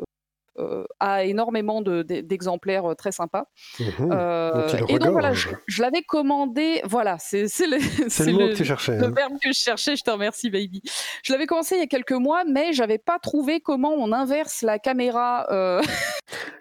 a 0.99 1.23
énormément 1.23 1.81
d'exemplaires 1.81 2.91
euh, 2.91 2.95
très 2.95 3.11
sympas. 3.11 3.45
Mhm. 3.79 4.09
Euh, 4.11 4.67
et 4.87 4.99
donc 4.99 5.11
voilà, 5.11 5.33
je, 5.33 5.81
l'avais 5.81 6.01
commandé. 6.01 6.81
Voilà, 6.85 7.17
c'est 7.19 7.43
le, 7.43 7.77
le, 7.77 8.51
que 8.51 8.55
tu 8.55 8.65
cherchais, 8.65 8.97
le 8.97 9.05
hein. 9.05 9.11
verbe 9.11 9.33
que 9.41 9.51
je 9.51 9.59
cherchais. 9.59 9.95
Je 9.95 10.03
te 10.03 10.11
remercie, 10.11 10.49
baby. 10.49 10.81
Je 11.23 11.33
l'avais 11.33 11.45
commencé 11.45 11.75
il 11.75 11.79
y 11.79 11.83
a 11.83 11.87
quelques 11.87 12.11
mois, 12.11 12.43
mais 12.45 12.73
j'avais 12.73 12.97
pas 12.97 13.19
trouvé 13.19 13.59
comment 13.59 13.93
on 13.93 14.11
inverse 14.11 14.61
la 14.61 14.79
caméra. 14.79 15.45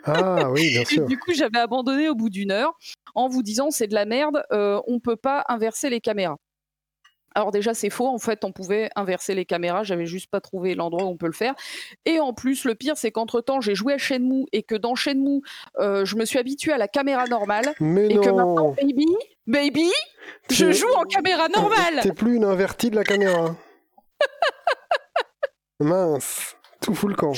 ah 0.04 0.50
oui, 0.50 0.70
bien 0.70 0.84
sûr. 0.84 1.06
du 1.06 1.18
coup, 1.18 1.32
j'avais 1.32 1.58
abandonné 1.58 2.08
au 2.08 2.14
bout 2.14 2.30
d'une 2.30 2.50
heure 2.50 2.76
en 3.14 3.28
vous 3.28 3.42
disant 3.42 3.70
c'est 3.70 3.86
de 3.86 3.94
la 3.94 4.06
merde, 4.06 4.42
on 4.50 5.00
peut 5.00 5.16
pas 5.16 5.44
inverser 5.48 5.90
les 5.90 6.00
caméras. 6.00 6.38
Alors 7.34 7.50
déjà 7.50 7.74
c'est 7.74 7.90
faux, 7.90 8.06
en 8.06 8.18
fait 8.18 8.44
on 8.44 8.52
pouvait 8.52 8.90
inverser 8.94 9.34
les 9.34 9.44
caméras, 9.44 9.82
j'avais 9.82 10.06
juste 10.06 10.30
pas 10.30 10.40
trouvé 10.40 10.74
l'endroit 10.74 11.04
où 11.04 11.08
on 11.08 11.16
peut 11.16 11.26
le 11.26 11.32
faire. 11.32 11.54
Et 12.04 12.20
en 12.20 12.32
plus 12.32 12.64
le 12.64 12.74
pire 12.74 12.96
c'est 12.96 13.10
qu'entre 13.10 13.40
temps 13.40 13.60
j'ai 13.60 13.74
joué 13.74 13.94
à 13.94 13.98
Shenmue 13.98 14.46
et 14.52 14.62
que 14.62 14.74
dans 14.74 14.94
Shenmue 14.94 15.42
euh, 15.78 16.04
je 16.04 16.16
me 16.16 16.24
suis 16.24 16.38
habitué 16.38 16.72
à 16.72 16.78
la 16.78 16.86
caméra 16.86 17.26
normale 17.26 17.74
Mais 17.80 18.06
et 18.06 18.16
que 18.16 18.30
maintenant 18.30 18.74
baby, 18.80 19.06
baby, 19.46 19.90
je 20.50 20.72
joue 20.72 20.92
en 20.94 21.02
caméra 21.02 21.48
normale. 21.48 22.00
T'es 22.02 22.12
plus 22.12 22.36
une 22.36 22.44
invertie 22.44 22.90
de 22.90 22.96
la 22.96 23.04
caméra. 23.04 23.56
Mince, 25.80 26.56
tout 26.80 26.94
fout 26.94 27.10
le 27.10 27.16
camp. 27.16 27.32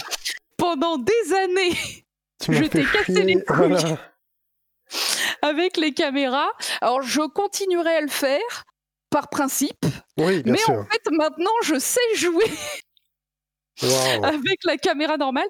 Pendant 0.59 0.99
des 0.99 1.35
années, 1.45 2.05
je 2.49 2.65
t'ai 2.65 2.85
cassé 2.85 3.23
les 3.23 3.43
couilles. 3.43 3.97
avec 5.43 5.77
les 5.77 5.93
caméras. 5.93 6.51
Alors 6.81 7.03
je 7.03 7.23
continuerai 7.23 7.97
à 7.97 8.01
le 8.03 8.09
faire 8.09 8.65
par 9.11 9.29
principe. 9.29 9.85
Oui, 10.19 10.43
bien 10.43 10.55
mais 10.55 10.75
en 10.75 10.85
fait, 10.85 11.03
maintenant, 11.11 11.51
je 11.63 11.79
sais 11.79 12.01
jouer. 12.15 12.45
avec 14.23 14.65
la 14.65 14.79
caméra 14.79 15.19
normale 15.19 15.49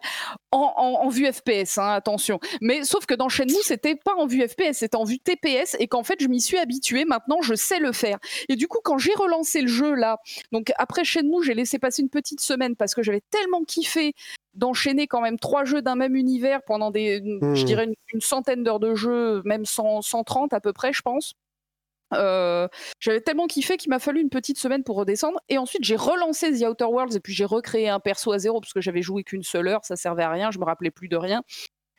en, 0.50 1.08
vue 1.10 1.30
FPS, 1.30 1.78
hein, 1.78 1.92
attention. 1.92 2.40
Mais 2.60 2.82
sauf 2.82 3.06
que 3.06 3.14
dans 3.14 3.28
Shenmue, 3.28 3.54
c'était 3.62 3.94
pas 3.94 4.14
en 4.16 4.26
vue 4.26 4.46
FPS, 4.46 4.78
c'était 4.78 4.96
en 4.96 5.04
vue 5.04 5.18
TPS 5.18 5.76
et 5.78 5.86
qu'en 5.86 6.02
fait, 6.02 6.16
je 6.20 6.26
m'y 6.26 6.40
suis 6.40 6.58
habituée. 6.58 7.04
Maintenant, 7.04 7.42
je 7.42 7.54
sais 7.54 7.78
le 7.78 7.92
faire. 7.92 8.18
Et 8.48 8.56
du 8.56 8.66
coup, 8.66 8.78
quand 8.82 8.98
j'ai 8.98 9.14
relancé 9.14 9.60
le 9.60 9.68
jeu 9.68 9.94
là, 9.94 10.18
donc 10.50 10.72
après 10.78 11.04
Shenmue, 11.04 11.44
j'ai 11.44 11.54
laissé 11.54 11.78
passer 11.78 12.02
une 12.02 12.08
petite 12.08 12.40
semaine 12.40 12.74
parce 12.74 12.94
que 12.94 13.02
j'avais 13.02 13.22
tellement 13.30 13.62
kiffé 13.62 14.14
d'enchaîner 14.54 15.06
quand 15.06 15.20
même 15.20 15.38
trois 15.38 15.64
jeux 15.64 15.82
d'un 15.82 15.96
même 15.96 16.16
univers 16.16 16.62
pendant 16.66 16.90
des, 16.90 17.22
je 17.22 17.62
hmm. 17.62 17.64
dirais 17.64 17.88
une, 18.12 18.20
centaine 18.20 18.64
d'heures 18.64 18.80
de 18.80 18.94
jeu, 18.94 19.42
même 19.44 19.66
130 19.66 20.54
à 20.54 20.60
peu 20.60 20.72
près, 20.72 20.92
je 20.92 21.02
pense. 21.02 21.34
Euh, 22.14 22.68
j'avais 23.00 23.20
tellement 23.20 23.46
kiffé 23.46 23.76
qu'il 23.76 23.90
m'a 23.90 23.98
fallu 23.98 24.20
une 24.20 24.30
petite 24.30 24.58
semaine 24.58 24.84
pour 24.84 24.96
redescendre. 24.96 25.40
Et 25.48 25.58
ensuite, 25.58 25.84
j'ai 25.84 25.96
relancé 25.96 26.52
The 26.58 26.68
Outer 26.68 26.84
Worlds 26.84 27.16
et 27.16 27.20
puis 27.20 27.34
j'ai 27.34 27.44
recréé 27.44 27.88
un 27.88 28.00
perso 28.00 28.32
à 28.32 28.38
zéro 28.38 28.60
parce 28.60 28.72
que 28.72 28.80
j'avais 28.80 29.02
joué 29.02 29.24
qu'une 29.24 29.42
seule 29.42 29.68
heure, 29.68 29.84
ça 29.84 29.96
servait 29.96 30.22
à 30.22 30.30
rien, 30.30 30.50
je 30.50 30.58
me 30.58 30.64
rappelais 30.64 30.90
plus 30.90 31.08
de 31.08 31.16
rien. 31.16 31.42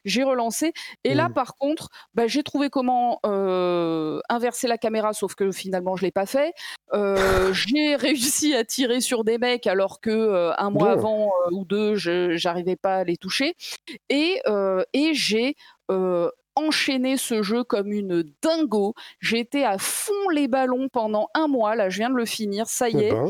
J'ai 0.05 0.23
relancé 0.23 0.71
et 1.03 1.13
là, 1.15 1.27
mmh. 1.27 1.33
par 1.33 1.55
contre, 1.55 1.89
bah, 2.13 2.27
j'ai 2.27 2.41
trouvé 2.41 2.69
comment 2.69 3.19
euh, 3.25 4.21
inverser 4.29 4.67
la 4.67 4.77
caméra, 4.77 5.11
sauf 5.11 5.35
que 5.35 5.51
finalement, 5.51 5.97
je 5.97 6.05
l'ai 6.05 6.11
pas 6.11 6.25
fait. 6.25 6.53
Euh, 6.93 7.51
j'ai 7.53 7.97
réussi 7.97 8.55
à 8.55 8.63
tirer 8.63 9.01
sur 9.01 9.25
des 9.25 9.37
mecs 9.37 9.67
alors 9.67 9.99
que 9.99 10.53
un 10.57 10.69
mois 10.69 10.91
avant 10.91 11.33
ou 11.51 11.65
deux, 11.65 11.95
je 11.95 12.37
j'arrivais 12.37 12.77
pas 12.77 12.97
à 12.97 13.03
les 13.03 13.17
toucher. 13.17 13.55
Et, 14.07 14.41
et 14.93 15.13
j'ai 15.13 15.57
enchaîné 16.57 17.17
ce 17.17 17.41
jeu 17.41 17.63
comme 17.63 17.91
une 17.91 18.23
dingo. 18.41 18.93
Été 19.31 19.63
à 19.63 19.77
fond 19.77 20.29
les 20.33 20.47
ballons 20.47 20.89
pendant 20.89 21.27
un 21.35 21.47
mois. 21.47 21.75
Là, 21.75 21.89
je 21.89 21.99
viens 21.99 22.09
de 22.09 22.15
le 22.15 22.25
finir. 22.25 22.67
Ça 22.67 22.89
y 22.89 22.97
eh 22.97 23.07
est. 23.07 23.11
Ben. 23.11 23.29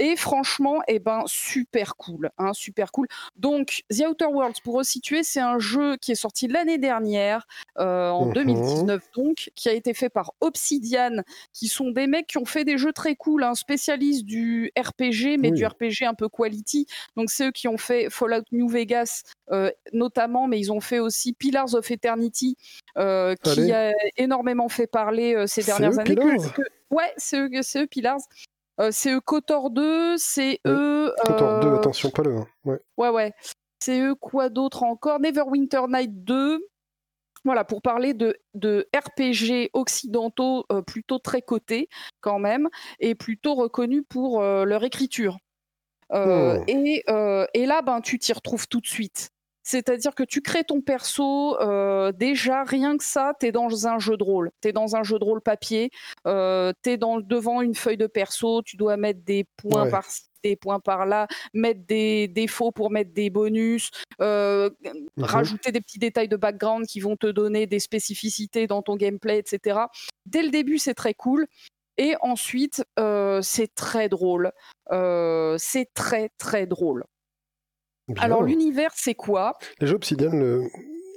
Et 0.00 0.16
franchement, 0.16 0.80
eh 0.88 0.98
ben, 0.98 1.22
super 1.26 1.94
cool, 1.96 2.30
hein, 2.38 2.52
super 2.52 2.90
cool. 2.90 3.06
Donc, 3.36 3.84
The 3.90 4.06
Outer 4.08 4.26
Worlds, 4.26 4.60
pour 4.64 4.74
resituer, 4.74 5.22
c'est 5.22 5.40
un 5.40 5.60
jeu 5.60 5.96
qui 5.98 6.12
est 6.12 6.16
sorti 6.16 6.48
l'année 6.48 6.78
dernière, 6.78 7.46
euh, 7.78 8.10
en 8.10 8.26
2019 8.26 9.00
mhm. 9.00 9.24
donc, 9.24 9.50
qui 9.54 9.68
a 9.68 9.72
été 9.72 9.94
fait 9.94 10.08
par 10.08 10.32
Obsidian, 10.40 11.22
qui 11.52 11.68
sont 11.68 11.90
des 11.90 12.08
mecs 12.08 12.26
qui 12.26 12.38
ont 12.38 12.44
fait 12.44 12.64
des 12.64 12.76
jeux 12.76 12.92
très 12.92 13.14
cool, 13.14 13.44
hein, 13.44 13.54
spécialistes 13.54 14.24
du 14.24 14.72
RPG, 14.76 15.38
mais 15.38 15.52
du 15.52 15.64
RPG 15.64 16.02
un 16.02 16.14
peu 16.14 16.28
quality. 16.28 16.86
Donc, 17.16 17.30
c'est 17.30 17.48
eux 17.48 17.52
qui 17.52 17.68
ont 17.68 17.78
fait 17.78 18.10
Fallout 18.10 18.44
New 18.50 18.68
Vegas, 18.68 19.22
euh, 19.52 19.70
notamment, 19.92 20.48
mais 20.48 20.58
ils 20.58 20.72
ont 20.72 20.80
fait 20.80 20.98
aussi 20.98 21.34
Pillars 21.34 21.74
of 21.74 21.88
Eternity, 21.88 22.56
euh, 22.98 23.36
qui 23.44 23.70
a 23.70 23.92
énormément 24.16 24.68
fait 24.68 24.88
parler 24.88 25.46
ces 25.46 25.62
dernières 25.62 26.00
années. 26.00 26.16
ouais, 26.90 27.12
c'est 27.16 27.38
eux, 27.38 27.50
eux, 27.76 27.86
Pillars. 27.86 28.18
Euh, 28.80 28.90
c'est 28.92 29.12
eux 29.12 29.20
Kotor 29.20 29.70
2, 29.70 30.16
c'est 30.16 30.60
eux. 30.66 31.12
Kotor 31.24 31.60
2, 31.60 31.74
attention, 31.74 32.10
pas 32.10 32.22
le 32.22 32.36
1. 32.36 32.46
Ouais, 32.64 32.80
ouais. 32.96 33.08
ouais. 33.08 33.32
C'est 33.80 34.00
eux 34.00 34.14
quoi 34.14 34.48
d'autre 34.48 34.82
encore? 34.82 35.20
Neverwinter 35.20 35.82
Night 35.88 36.24
2. 36.24 36.66
Voilà, 37.44 37.64
pour 37.64 37.82
parler 37.82 38.14
de, 38.14 38.36
de 38.54 38.88
RPG 38.96 39.68
occidentaux 39.74 40.64
euh, 40.72 40.80
plutôt 40.80 41.18
très 41.18 41.42
cotés 41.42 41.88
quand 42.22 42.38
même, 42.38 42.70
et 43.00 43.14
plutôt 43.14 43.54
reconnus 43.54 44.02
pour 44.08 44.40
euh, 44.40 44.64
leur 44.64 44.82
écriture. 44.82 45.38
Hmm. 46.10 46.62
et, 46.68 47.02
et, 47.54 47.66
là, 47.66 47.82
ben, 47.82 48.00
tu 48.00 48.18
t'y 48.18 48.32
retrouves 48.32 48.68
tout 48.68 48.80
de 48.80 48.86
suite. 48.86 49.30
C'est-à-dire 49.64 50.14
que 50.14 50.22
tu 50.22 50.42
crées 50.42 50.62
ton 50.62 50.82
perso, 50.82 51.58
euh, 51.60 52.12
déjà 52.12 52.64
rien 52.64 52.98
que 52.98 53.04
ça, 53.04 53.32
tu 53.40 53.46
es 53.46 53.52
dans 53.52 53.86
un 53.86 53.98
jeu 53.98 54.18
de 54.18 54.22
rôle. 54.22 54.50
Tu 54.60 54.68
es 54.68 54.72
dans 54.72 54.94
un 54.94 55.02
jeu 55.02 55.18
de 55.18 55.24
rôle 55.24 55.40
papier, 55.40 55.90
euh, 56.26 56.72
tu 56.82 56.90
es 56.90 56.96
dans, 56.98 57.18
devant 57.18 57.62
une 57.62 57.74
feuille 57.74 57.96
de 57.96 58.06
perso, 58.06 58.60
tu 58.62 58.76
dois 58.76 58.98
mettre 58.98 59.20
des 59.24 59.46
points 59.56 59.88
par-ci, 59.88 60.24
des 60.42 60.56
points 60.56 60.80
par-là, 60.80 61.26
mettre 61.54 61.80
des 61.86 62.28
défauts 62.28 62.72
pour 62.72 62.90
mettre 62.90 63.14
des 63.14 63.30
bonus, 63.30 63.90
euh, 64.20 64.68
mhm. 65.16 65.24
rajouter 65.24 65.72
des 65.72 65.80
petits 65.80 65.98
détails 65.98 66.28
de 66.28 66.36
background 66.36 66.84
qui 66.86 67.00
vont 67.00 67.16
te 67.16 67.26
donner 67.26 67.66
des 67.66 67.80
spécificités 67.80 68.66
dans 68.66 68.82
ton 68.82 68.96
gameplay, 68.96 69.38
etc. 69.38 69.80
Dès 70.26 70.42
le 70.42 70.50
début, 70.50 70.76
c'est 70.76 70.94
très 70.94 71.14
cool. 71.14 71.46
Et 71.96 72.16
ensuite, 72.20 72.84
c'est 73.40 73.74
très 73.74 74.08
drôle. 74.10 74.52
c'est 74.90 75.88
très, 75.94 76.28
très 76.36 76.66
drôle. 76.66 77.04
Alors 78.16 78.42
l'univers, 78.42 78.92
c'est 78.94 79.14
quoi? 79.14 79.54
Les 79.80 79.86
jeux 79.86 79.94
Obsidian, 79.96 80.32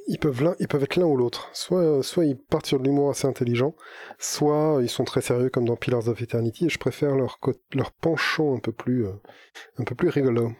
ils, 0.07 0.19
peuvent 0.19 0.55
ils 0.59 0.67
peuvent 0.67 0.83
être 0.83 0.95
l'un 0.95 1.05
ou 1.05 1.17
l'autre. 1.17 1.49
Soit, 1.53 2.01
soit 2.01 2.25
ils 2.25 2.37
partent 2.37 2.65
sur 2.65 2.79
de 2.79 2.85
l'humour 2.85 3.09
assez 3.09 3.27
intelligent, 3.27 3.75
soit 4.17 4.79
ils 4.81 4.89
sont 4.89 5.03
très 5.03 5.21
sérieux 5.21 5.49
comme 5.49 5.65
dans 5.65 5.75
Pillars 5.75 6.07
of 6.07 6.21
Eternity, 6.21 6.65
et 6.65 6.69
je 6.69 6.79
préfère 6.79 7.15
leur, 7.15 7.39
leur 7.73 7.91
penchant 7.91 8.55
un 8.55 8.59
peu 8.59 8.71
plus, 8.71 9.05
euh, 9.05 9.11
un 9.77 9.83
peu 9.83 9.95
plus 9.95 10.09
rigolo. 10.09 10.51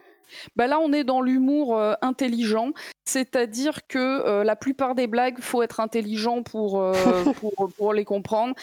Bah 0.57 0.67
là, 0.67 0.77
on 0.79 0.91
est 0.91 1.05
dans 1.05 1.21
l'humour 1.21 1.77
euh, 1.77 1.93
intelligent, 2.01 2.73
c'est-à-dire 3.05 3.87
que 3.87 3.97
euh, 3.97 4.43
la 4.43 4.57
plupart 4.57 4.93
des 4.93 5.07
blagues, 5.07 5.39
faut 5.39 5.63
être 5.63 5.79
intelligent 5.79 6.43
pour, 6.43 6.83
pour, 7.39 7.69
pour, 7.77 7.93
les 7.93 8.03
comprendre. 8.03 8.53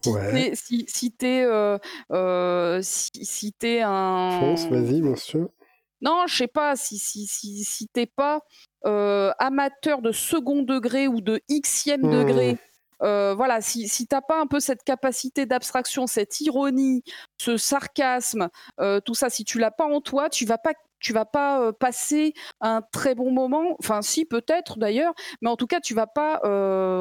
Si 0.00 0.84
si, 0.88 1.12
t'es 1.12 1.46
si, 2.82 3.10
si 3.24 3.54
un. 3.84 4.40
Fonce, 4.40 4.66
vas-y, 4.66 5.00
bien 5.00 5.14
sûr. 5.14 5.48
Non, 6.02 6.26
je 6.26 6.36
sais 6.36 6.48
pas, 6.48 6.74
si, 6.76 6.98
si, 6.98 7.26
si, 7.26 7.64
si 7.64 7.86
t'es 7.86 8.06
pas 8.06 8.40
euh, 8.84 9.32
amateur 9.38 10.02
de 10.02 10.10
second 10.10 10.62
degré 10.62 11.06
ou 11.06 11.20
de 11.20 11.40
xème 11.48 12.02
degré, 12.02 12.54
mmh. 12.54 12.58
euh, 13.04 13.34
voilà, 13.34 13.60
si, 13.60 13.88
si 13.88 14.08
t'as 14.08 14.20
pas 14.20 14.40
un 14.40 14.48
peu 14.48 14.58
cette 14.58 14.82
capacité 14.82 15.46
d'abstraction, 15.46 16.08
cette 16.08 16.40
ironie, 16.40 17.04
ce 17.38 17.56
sarcasme, 17.56 18.48
euh, 18.80 19.00
tout 19.00 19.14
ça, 19.14 19.30
si 19.30 19.44
tu 19.44 19.60
l'as 19.60 19.70
pas 19.70 19.86
en 19.86 20.00
toi, 20.00 20.28
tu 20.28 20.44
vas 20.44 20.58
pas 20.58 20.72
tu 21.02 21.12
vas 21.12 21.24
pas 21.24 21.72
passer 21.72 22.32
un 22.60 22.80
très 22.80 23.14
bon 23.14 23.30
moment. 23.30 23.76
Enfin, 23.80 24.00
si 24.02 24.24
peut-être 24.24 24.78
d'ailleurs, 24.78 25.14
mais 25.40 25.50
en 25.50 25.56
tout 25.56 25.66
cas, 25.66 25.80
tu 25.80 25.94
vas 25.94 26.06
pas 26.06 26.40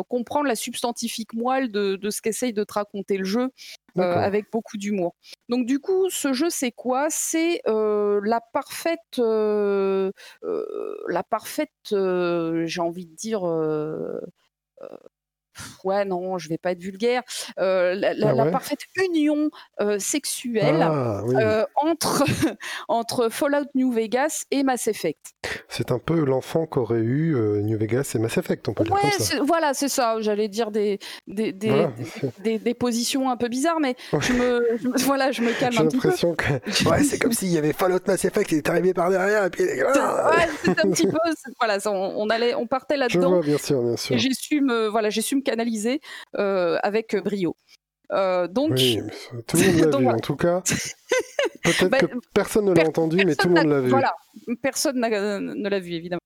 comprendre 0.10 0.48
la 0.48 0.56
substantifique 0.56 1.34
moelle 1.34 1.72
de, 1.72 1.96
de 1.96 2.10
ce 2.10 2.22
qu'essaye 2.22 2.54
de 2.54 2.64
te 2.64 2.74
raconter 2.74 3.18
le 3.18 3.26
jeu 3.26 3.50
avec 3.96 4.52
beaucoup 4.52 4.78
d'humour. 4.78 5.16
Donc 5.50 5.66
du 5.66 5.80
coup, 5.80 6.10
ce 6.10 6.34
jeu, 6.34 6.50
c'est 6.50 6.72
quoi? 6.72 7.08
C'est 7.10 7.62
la 7.66 8.42
parfaite, 8.54 9.18
la 9.18 10.12
parfaite, 11.30 11.70
j'ai 11.92 12.82
envie 12.82 13.06
de 13.06 13.16
dire 13.16 13.42
ouais, 15.84 16.06
non, 16.06 16.38
je 16.38 16.50
vais 16.50 16.58
pas 16.58 16.72
être 16.72 16.82
vulgaire, 16.82 17.24
euh, 17.60 17.94
la, 17.96 18.14
ah 18.30 18.46
parfaite 18.52 18.82
union 18.96 19.50
euh, 19.80 20.00
sexuelle 20.00 20.82
ah, 20.82 21.22
euh, 21.28 21.66
entre, 21.76 22.24
entre 22.88 23.30
Fallout 23.30 23.68
New 23.76 23.92
Vegas 23.92 24.46
et 24.52 24.64
Mass 24.64 24.88
Effect. 24.88 25.34
C'est 25.68 25.92
un 25.92 26.00
peu 26.00 26.24
l'enfant 26.26 26.66
qu'aurait 26.66 27.00
eu 27.00 27.36
New 27.64 27.78
Vegas 27.78 28.12
et 28.16 28.20
Mass 28.20 28.38
Effect, 28.38 28.68
on 28.70 28.74
peut 28.74 28.84
dire 28.84 28.96
comme 28.96 29.12
ça. 29.12 29.42
Voilà, 29.44 29.74
c'est 29.74 29.90
ça. 29.90 30.18
J'allais 30.20 30.48
dire 30.48 30.72
des 30.72 31.00
des, 31.28 31.52
des, 31.52 32.60
des, 32.60 32.74
positions 32.74 33.30
un 33.30 33.38
peu 33.38 33.48
bizarres, 33.48 33.80
mais 33.80 33.96
je 34.20 34.34
me, 34.34 35.04
voilà, 35.06 35.32
je 35.32 35.42
me 35.42 35.58
calme 35.58 35.78
un 35.78 35.86
petit 35.86 35.98
peu. 35.98 36.12
J'ai 36.12 36.28
l'impression 36.28 36.36
que 36.36 36.90
ouais, 36.90 37.04
c'est 37.04 37.20
comme 37.20 37.34
s'il 37.34 37.50
y 37.50 37.58
avait 37.58 37.74
Fallout 37.74 38.00
Mass 38.08 38.26
Effect 38.26 38.50
qui 38.50 38.56
est 38.56 38.70
arrivé 38.70 38.94
par 38.94 39.10
derrière 39.10 39.46
et 39.46 39.50
puis 39.50 39.64
ah. 39.96 40.32
ouais, 40.32 40.48
c'est 40.64 40.80
un 40.80 40.90
petit 40.90 41.08
peu 41.08 41.18
voilà, 41.60 41.78
on, 41.86 42.14
on, 42.18 42.30
allait 42.30 42.56
on 42.56 42.68
partait 42.68 42.98
là-dedans. 42.98 43.40
bien 43.40 43.58
sûr, 43.58 43.82
bien 43.82 43.98
sûr. 43.98 44.18
J'ai 44.18 44.34
su 44.34 44.62
me 44.62 44.88
voilà, 44.88 45.10
j'ai 45.10 45.22
su 45.22 45.36
me 45.36 45.41
canalisé 45.42 46.02
euh, 46.38 46.78
avec 46.84 47.16
brio. 47.16 47.56
Euh, 48.12 48.48
donc, 48.48 48.78
tout 49.48 49.58
le 49.58 49.72
monde 49.72 49.94
l'a 49.94 50.00
vu 50.00 50.08
en 50.08 50.20
tout 50.20 50.36
cas. 50.36 50.62
Peut-être 51.64 51.90
bah, 51.90 52.00
que 52.00 52.08
personne 52.34 52.66
ne 52.66 52.74
l'a 52.74 52.88
entendu, 52.88 53.24
mais 53.26 53.36
tout 53.36 53.48
le 53.48 53.56
monde 53.56 53.68
l'a 53.68 53.82
vu. 53.82 53.90
Voilà, 53.90 54.14
personne 54.62 55.00
ne 55.00 55.70
l'a 55.70 55.80
vu 55.80 55.94
évidemment. 55.94 56.22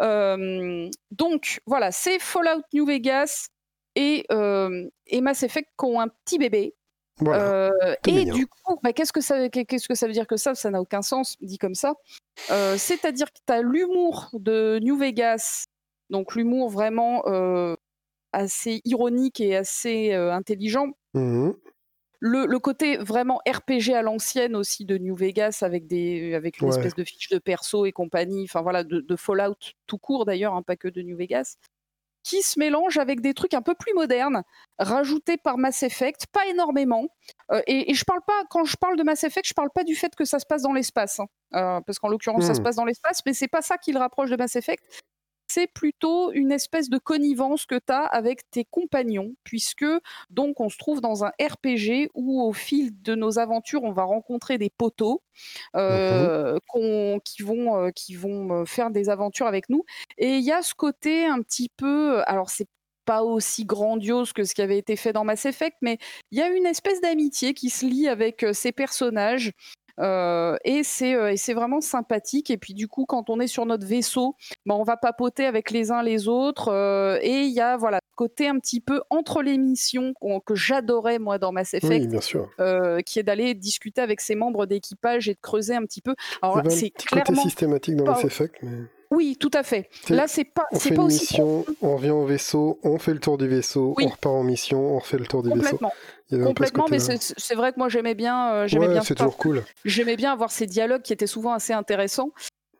Euh, 0.00 0.88
donc 1.10 1.60
voilà, 1.66 1.90
c'est 1.90 2.20
Fallout 2.20 2.62
New 2.72 2.86
Vegas 2.86 3.48
et, 3.96 4.24
et, 5.06 5.20
Mass 5.20 5.42
Effect 5.42 5.68
qui 5.78 5.84
ont 5.86 6.00
un 6.00 6.08
petit 6.08 6.38
bébé. 6.38 6.74
et 8.06 8.24
du 8.26 8.46
coup, 8.46 8.78
bah, 8.82 8.92
qu'est-ce 8.92 9.12
que 9.12 9.20
ça, 9.20 9.48
qu'est-ce 9.48 9.88
que 9.88 9.96
ça 9.96 10.06
veut 10.06 10.12
dire 10.12 10.28
que 10.28 10.36
ça? 10.36 10.54
Ça 10.54 10.70
n'a 10.70 10.80
aucun 10.80 11.02
sens 11.02 11.36
dit 11.40 11.58
comme 11.58 11.74
ça. 11.74 11.94
C'est-à-dire 12.76 13.26
que 13.32 13.40
tu 13.44 13.52
as 13.52 13.60
l'humour 13.60 14.30
de 14.32 14.78
New 14.80 14.96
Vegas, 14.96 15.64
donc 16.08 16.36
l'humour 16.36 16.70
vraiment 16.70 17.24
assez 18.32 18.80
ironique 18.84 19.40
et 19.40 19.56
assez 19.56 20.12
intelligent. 20.12 20.88
Mmh 21.14 21.50
le, 22.20 22.58
côté 22.58 22.96
vraiment 22.96 23.40
RPG 23.48 23.94
à 23.94 24.02
l'ancienne 24.02 24.56
aussi 24.56 24.84
de 24.84 24.98
New 24.98 25.14
Vegas 25.14 25.60
avec 25.62 25.86
des 25.86 26.34
avec 26.34 26.60
une 26.60 26.68
espèce 26.68 26.94
de 26.94 27.04
fiche 27.04 27.28
de 27.28 27.38
perso 27.38 27.86
et 27.86 27.92
compagnie, 27.92 28.44
enfin 28.44 28.62
voilà, 28.62 28.84
de, 28.84 29.16
Fallout 29.16 29.54
tout 29.86 29.98
court 29.98 30.24
d'ailleurs, 30.24 30.54
hein, 30.54 30.62
pas 30.62 30.76
que 30.76 30.88
de 30.88 31.02
New 31.02 31.16
Vegas, 31.16 31.56
qui 32.24 32.42
se 32.42 32.58
mélange 32.58 32.98
avec 32.98 33.20
des 33.20 33.34
trucs 33.34 33.54
un 33.54 33.62
peu 33.62 33.74
plus 33.74 33.94
modernes, 33.94 34.42
rajoutés 34.78 35.36
par 35.36 35.58
Mass 35.58 35.82
Effect, 35.82 36.26
pas 36.32 36.46
énormément. 36.46 37.08
et, 37.66 37.94
je 37.94 38.04
parle 38.04 38.20
pas, 38.26 38.42
quand 38.50 38.64
je 38.64 38.76
parle 38.76 38.96
de 38.96 39.02
Mass 39.02 39.24
Effect, 39.24 39.46
je 39.46 39.54
parle 39.54 39.70
pas 39.72 39.84
du 39.84 39.94
fait 39.94 40.14
que 40.14 40.24
ça 40.24 40.38
se 40.38 40.46
passe 40.46 40.62
dans 40.62 40.72
l'espace, 40.72 41.20
hein, 41.52 41.80
parce 41.86 41.98
qu'en 41.98 42.08
l'occurrence 42.08 42.44
ça 42.44 42.54
se 42.54 42.60
mmh. 42.60 42.64
passe 42.64 42.76
dans 42.76 42.84
l'espace, 42.84 43.20
mais 43.24 43.32
c'est 43.32 43.48
pas 43.48 43.62
ça 43.62 43.78
qui 43.78 43.92
le 43.92 43.98
rapproche 43.98 44.30
de 44.30 44.36
Mass 44.36 44.56
Effect 44.56 44.84
c'est 45.50 45.66
plutôt 45.66 46.30
une 46.32 46.52
espèce 46.52 46.88
de 46.88 46.98
connivence 46.98 47.66
que 47.66 47.76
tu 47.76 47.92
as 47.92 48.04
avec 48.04 48.48
tes 48.50 48.64
compagnons, 48.64 49.34
puisque 49.44 49.86
donc 50.30 50.60
on 50.60 50.68
se 50.68 50.76
trouve 50.78 51.00
dans 51.00 51.24
un 51.24 51.32
RPG 51.40 52.10
où 52.14 52.42
au 52.42 52.52
fil 52.52 53.00
de 53.02 53.14
nos 53.14 53.38
aventures, 53.38 53.82
on 53.82 53.92
va 53.92 54.04
rencontrer 54.04 54.58
des 54.58 54.70
poteaux 54.70 55.22
euh, 55.76 56.58
mhm. 56.74 57.20
qui 57.24 57.42
vont, 57.42 57.76
euh, 57.76 57.90
qui 57.90 58.14
vont 58.14 58.66
faire 58.66 58.90
des 58.90 59.08
aventures 59.08 59.46
avec 59.46 59.68
nous. 59.68 59.84
Et 60.18 60.36
il 60.36 60.44
y 60.44 60.52
a 60.52 60.62
ce 60.62 60.74
côté 60.74 61.26
un 61.26 61.40
petit 61.42 61.70
peu, 61.76 62.22
alors 62.26 62.50
c'est 62.50 62.68
pas 63.04 63.22
aussi 63.22 63.64
grandiose 63.64 64.34
que 64.34 64.44
ce 64.44 64.54
qui 64.54 64.60
avait 64.60 64.76
été 64.76 64.94
fait 64.94 65.14
dans 65.14 65.24
Mass 65.24 65.46
Effect, 65.46 65.78
mais 65.80 65.96
il 66.30 66.38
y 66.38 66.42
a 66.42 66.48
une 66.50 66.66
espèce 66.66 67.00
d'amitié 67.00 67.54
qui 67.54 67.70
se 67.70 67.86
lie 67.86 68.06
avec 68.06 68.44
ces 68.52 68.70
personnages. 68.70 69.52
Euh, 69.98 70.56
et 70.64 70.82
c'est 70.82 71.54
vraiment 71.54 71.80
sympathique. 71.80 72.50
Et 72.50 72.58
puis 72.58 72.74
du 72.74 72.88
coup, 72.88 73.04
quand 73.06 73.30
on 73.30 73.40
est 73.40 73.46
sur 73.46 73.66
notre 73.66 73.86
vaisseau, 73.86 74.36
ben, 74.66 74.74
on 74.74 74.84
va 74.84 74.96
papoter 74.96 75.46
avec 75.46 75.70
les 75.70 75.90
uns 75.90 76.02
les 76.02 76.28
autres. 76.28 76.72
et 77.22 77.42
il 77.42 77.52
y 77.52 77.60
a 77.60 77.76
voilà 77.76 78.00
côté 78.14 78.48
un 78.48 78.58
petit 78.58 78.80
peu 78.80 79.00
entre 79.10 79.42
les 79.42 79.58
missions 79.58 80.12
que 80.44 80.54
j'adorais 80.54 81.18
moi 81.18 81.38
dans 81.38 81.52
Mass 81.52 81.74
Effect, 81.74 82.10
qui 83.04 83.18
est 83.18 83.22
d'aller 83.22 83.54
discuter 83.54 84.00
avec 84.00 84.20
ses 84.20 84.34
membres 84.34 84.66
d'équipage 84.66 85.28
et 85.28 85.34
de 85.34 85.40
creuser 85.40 85.74
un 85.74 85.82
petit 85.82 86.02
peu. 86.02 86.14
Alors 86.42 86.60
c'est 86.68 86.90
clairement 86.90 87.42
systématique 87.42 87.96
dans 87.96 88.04
Mass 88.04 88.24
Effect. 88.24 88.56
Mais... 88.62 88.97
Oui, 89.10 89.36
tout 89.40 89.50
à 89.54 89.62
fait. 89.62 89.88
Là, 90.10 90.28
c'est 90.28 90.44
pas, 90.44 90.66
c'est 90.72 90.94
pas 90.94 91.02
une 91.02 91.08
mission, 91.08 91.64
on 91.80 91.96
vient 91.96 92.14
au 92.14 92.26
vaisseau, 92.26 92.78
on 92.82 92.98
fait 92.98 93.14
le 93.14 93.20
tour 93.20 93.38
du 93.38 93.48
vaisseau, 93.48 93.94
on 93.98 94.06
repart 94.06 94.26
en 94.26 94.42
mission, 94.42 94.96
on 94.96 94.98
refait 94.98 95.16
le 95.16 95.26
tour 95.26 95.42
du 95.42 95.50
vaisseau. 95.50 95.78
Complètement, 96.30 96.86
mais 96.90 96.98
c'est 96.98 97.54
vrai 97.54 97.72
que 97.72 97.78
moi 97.78 97.88
j'aimais 97.88 98.14
bien, 98.14 98.52
euh, 98.52 98.66
j'aimais 98.66 98.88
bien. 98.88 99.00
c'est 99.00 99.14
toujours 99.14 99.38
cool. 99.38 99.64
J'aimais 99.86 100.16
bien 100.16 100.32
avoir 100.32 100.50
ces 100.50 100.66
dialogues 100.66 101.00
qui 101.00 101.14
étaient 101.14 101.26
souvent 101.26 101.52
assez 101.52 101.72
intéressants. 101.72 102.30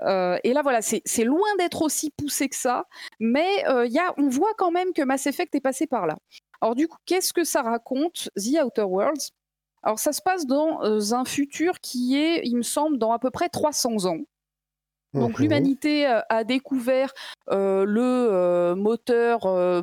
Euh, 0.03 0.39
et 0.45 0.53
là, 0.53 0.63
voilà, 0.63 0.81
c'est 0.83 1.25
loin 1.25 1.49
d'être 1.59 1.83
aussi 1.83 2.11
poussé 2.11 2.49
que 2.49 2.57
ça, 2.57 2.85
mais 3.19 3.67
euh, 3.69 3.87
y 3.87 3.99
a, 3.99 4.13
on 4.19 4.29
voit 4.29 4.53
quand 4.59 4.71
même 4.71 4.93
que 4.93 5.03
Mass 5.03 5.27
Effect 5.27 5.55
est 5.55 5.61
passé 5.61 5.87
par 5.87 6.07
là. 6.07 6.19
Alors 6.61 6.75
du 6.75 6.89
coup, 6.89 6.99
qu'est-ce 7.07 7.33
que 7.33 7.45
ça 7.45 7.63
raconte, 7.63 8.29
The 8.37 8.63
Outer 8.65 8.83
Worlds? 8.83 9.31
Alors 9.83 9.99
ça 9.99 10.13
se 10.13 10.21
passe 10.21 10.45
dans 10.45 11.15
un 11.15 11.25
futur 11.25 11.81
qui 11.81 12.19
est, 12.19 12.43
il 12.45 12.57
me 12.57 12.63
semble, 12.63 12.99
dans 12.99 13.13
à 13.13 13.19
peu 13.19 13.31
près 13.31 13.49
300 13.49 14.05
ans. 14.07 14.19
Donc 15.15 15.39
mhm. 15.39 15.43
l'humanité 15.43 16.07
euh, 16.07 16.21
a 16.29 16.45
découvert 16.45 17.13
euh, 17.51 17.85
le 17.87 18.01
euh, 18.03 18.75
moteur 18.75 19.41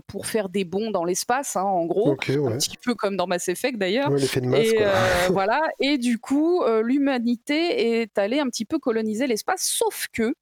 pour 0.08 0.28
faire 0.28 0.50
des 0.50 0.66
bonds 0.66 0.92
dans 0.92 1.04
l'espace, 1.04 1.56
hein, 1.56 1.64
en 1.64 1.86
gros, 1.86 2.12
un 2.12 2.16
petit 2.16 2.78
peu 2.84 2.94
comme 2.94 3.18
dans 3.18 3.28
Mass 3.28 3.48
Effect 3.48 3.78
d'ailleurs. 3.78 4.12
et 4.16 4.80
voilà. 5.30 5.62
Et 5.80 5.98
du 5.98 6.20
coup, 6.20 6.64
l'humanité 6.84 8.02
est 8.02 8.18
allée 8.18 8.40
un 8.40 8.48
petit 8.48 8.66
peu 8.66 8.80
coloniser 8.80 9.28
l'espace, 9.28 9.64
sauf 9.64 10.08
que 10.14 10.34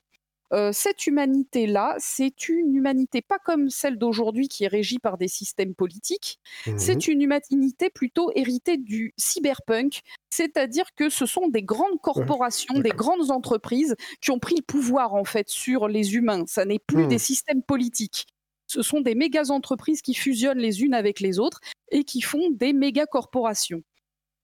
euh, 0.54 0.72
cette 0.72 1.08
humanité-là, 1.08 1.96
c'est 1.98 2.48
une 2.48 2.76
humanité 2.76 3.22
pas 3.22 3.40
comme 3.40 3.70
celle 3.70 3.98
d'aujourd'hui 3.98 4.48
qui 4.48 4.64
est 4.64 4.68
régie 4.68 5.00
par 5.00 5.18
des 5.18 5.28
systèmes 5.28 5.74
politiques, 5.74 6.40
c'est 6.78 6.96
mmh 6.96 7.00
une 7.08 7.22
humanité 7.22 7.90
plutôt 7.90 8.32
héritée 8.36 8.78
du 8.78 9.14
cyberpunk, 9.18 10.02
c'est-à-dire 10.30 10.86
que 10.96 11.10
ce 11.10 11.26
sont 11.26 11.48
des 11.48 11.64
grandes 11.64 12.00
corporations, 12.02 12.80
des 12.80 12.92
grandes 12.92 13.32
entreprises 13.32 13.96
qui 14.22 14.32
ont 14.32 14.40
pris 14.40 14.56
le 14.56 14.62
pouvoir 14.62 15.16
en 15.16 15.26
fait 15.26 15.50
sur 15.50 15.88
les 15.88 16.16
humains. 16.16 16.46
Ça 16.48 16.66
n'est 16.66 16.80
plus 16.80 17.08
des 17.08 17.16
mmh. 17.16 17.20
systèmes 17.20 17.64
politiques. 17.64 18.28
Ce 18.68 18.82
sont 18.82 19.02
des 19.02 19.16
méga 19.16 19.44
entreprises 19.50 20.02
qui 20.02 20.14
fusionnent 20.14 20.60
les 20.60 20.84
unes 20.84 20.94
avec 20.94 21.20
les 21.20 21.40
autres 21.40 21.60
et 21.92 22.04
qui 22.04 22.22
font 22.22 22.50
des 22.52 22.74
méga 22.74 23.06
corporations. 23.06 23.84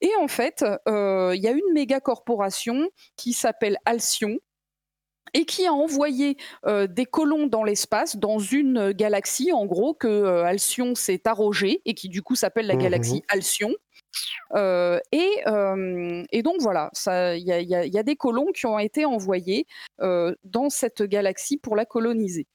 Et 0.01 0.11
en 0.21 0.27
fait, 0.27 0.63
euh, 0.87 1.33
il 1.35 1.41
y 1.41 1.47
a 1.47 1.51
une 1.51 1.73
méga 1.73 1.99
corporation 1.99 2.89
qui 3.15 3.33
s'appelle 3.33 3.77
Alcyon, 3.85 4.37
et 5.33 5.45
qui 5.45 5.65
a 5.65 5.73
envoyé 5.73 6.37
euh, 6.65 6.87
des 6.87 7.05
colons 7.05 7.47
dans 7.47 7.63
l'espace, 7.63 8.17
dans 8.17 8.39
une 8.39 8.91
galaxie, 8.91 9.51
en 9.51 9.65
gros, 9.65 9.93
que 9.93 10.07
euh, 10.07 10.43
Alcyon 10.43 10.95
s'est 10.95 11.21
arrogé 11.25 11.81
et 11.85 11.93
qui 11.93 12.09
du 12.09 12.21
coup 12.21 12.35
s'appelle 12.35 12.67
la 12.67 12.75
mmh 12.75 12.79
galaxie 12.79 13.23
Alcyon. 13.29 13.73
Euh, 14.55 14.99
et, 15.11 16.41
donc 16.41 16.55
voilà, 16.59 16.89
il 17.05 17.43
y, 17.43 17.65
y, 17.65 17.97
a 17.97 18.03
des 18.03 18.15
colons 18.15 18.47
qui 18.47 18.65
ont 18.65 18.79
été 18.79 19.05
envoyés 19.05 19.67
dans 19.99 20.69
cette 20.69 21.03
galaxie 21.03 21.57
pour 21.57 21.75
la 21.75 21.85
coloniser. 21.85 22.47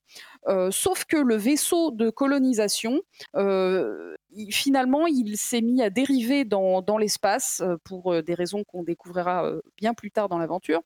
sauf 0.70 1.04
que 1.04 1.16
le 1.16 1.36
vaisseau 1.36 1.92
de 1.92 2.10
colonisation, 2.10 3.00
finalement, 4.50 5.06
il 5.06 5.36
s'est 5.36 5.62
mis 5.62 5.80
à 5.80 5.90
dériver 5.90 6.44
dans, 6.44 6.82
dans 6.82 6.98
l'espace 6.98 7.62
pour 7.84 8.20
des 8.22 8.34
raisons 8.34 8.64
qu'on 8.64 8.82
découvrira 8.82 9.52
bien 9.76 9.94
plus 9.94 10.10
tard 10.10 10.28
dans 10.28 10.38
l'aventure. 10.38 10.80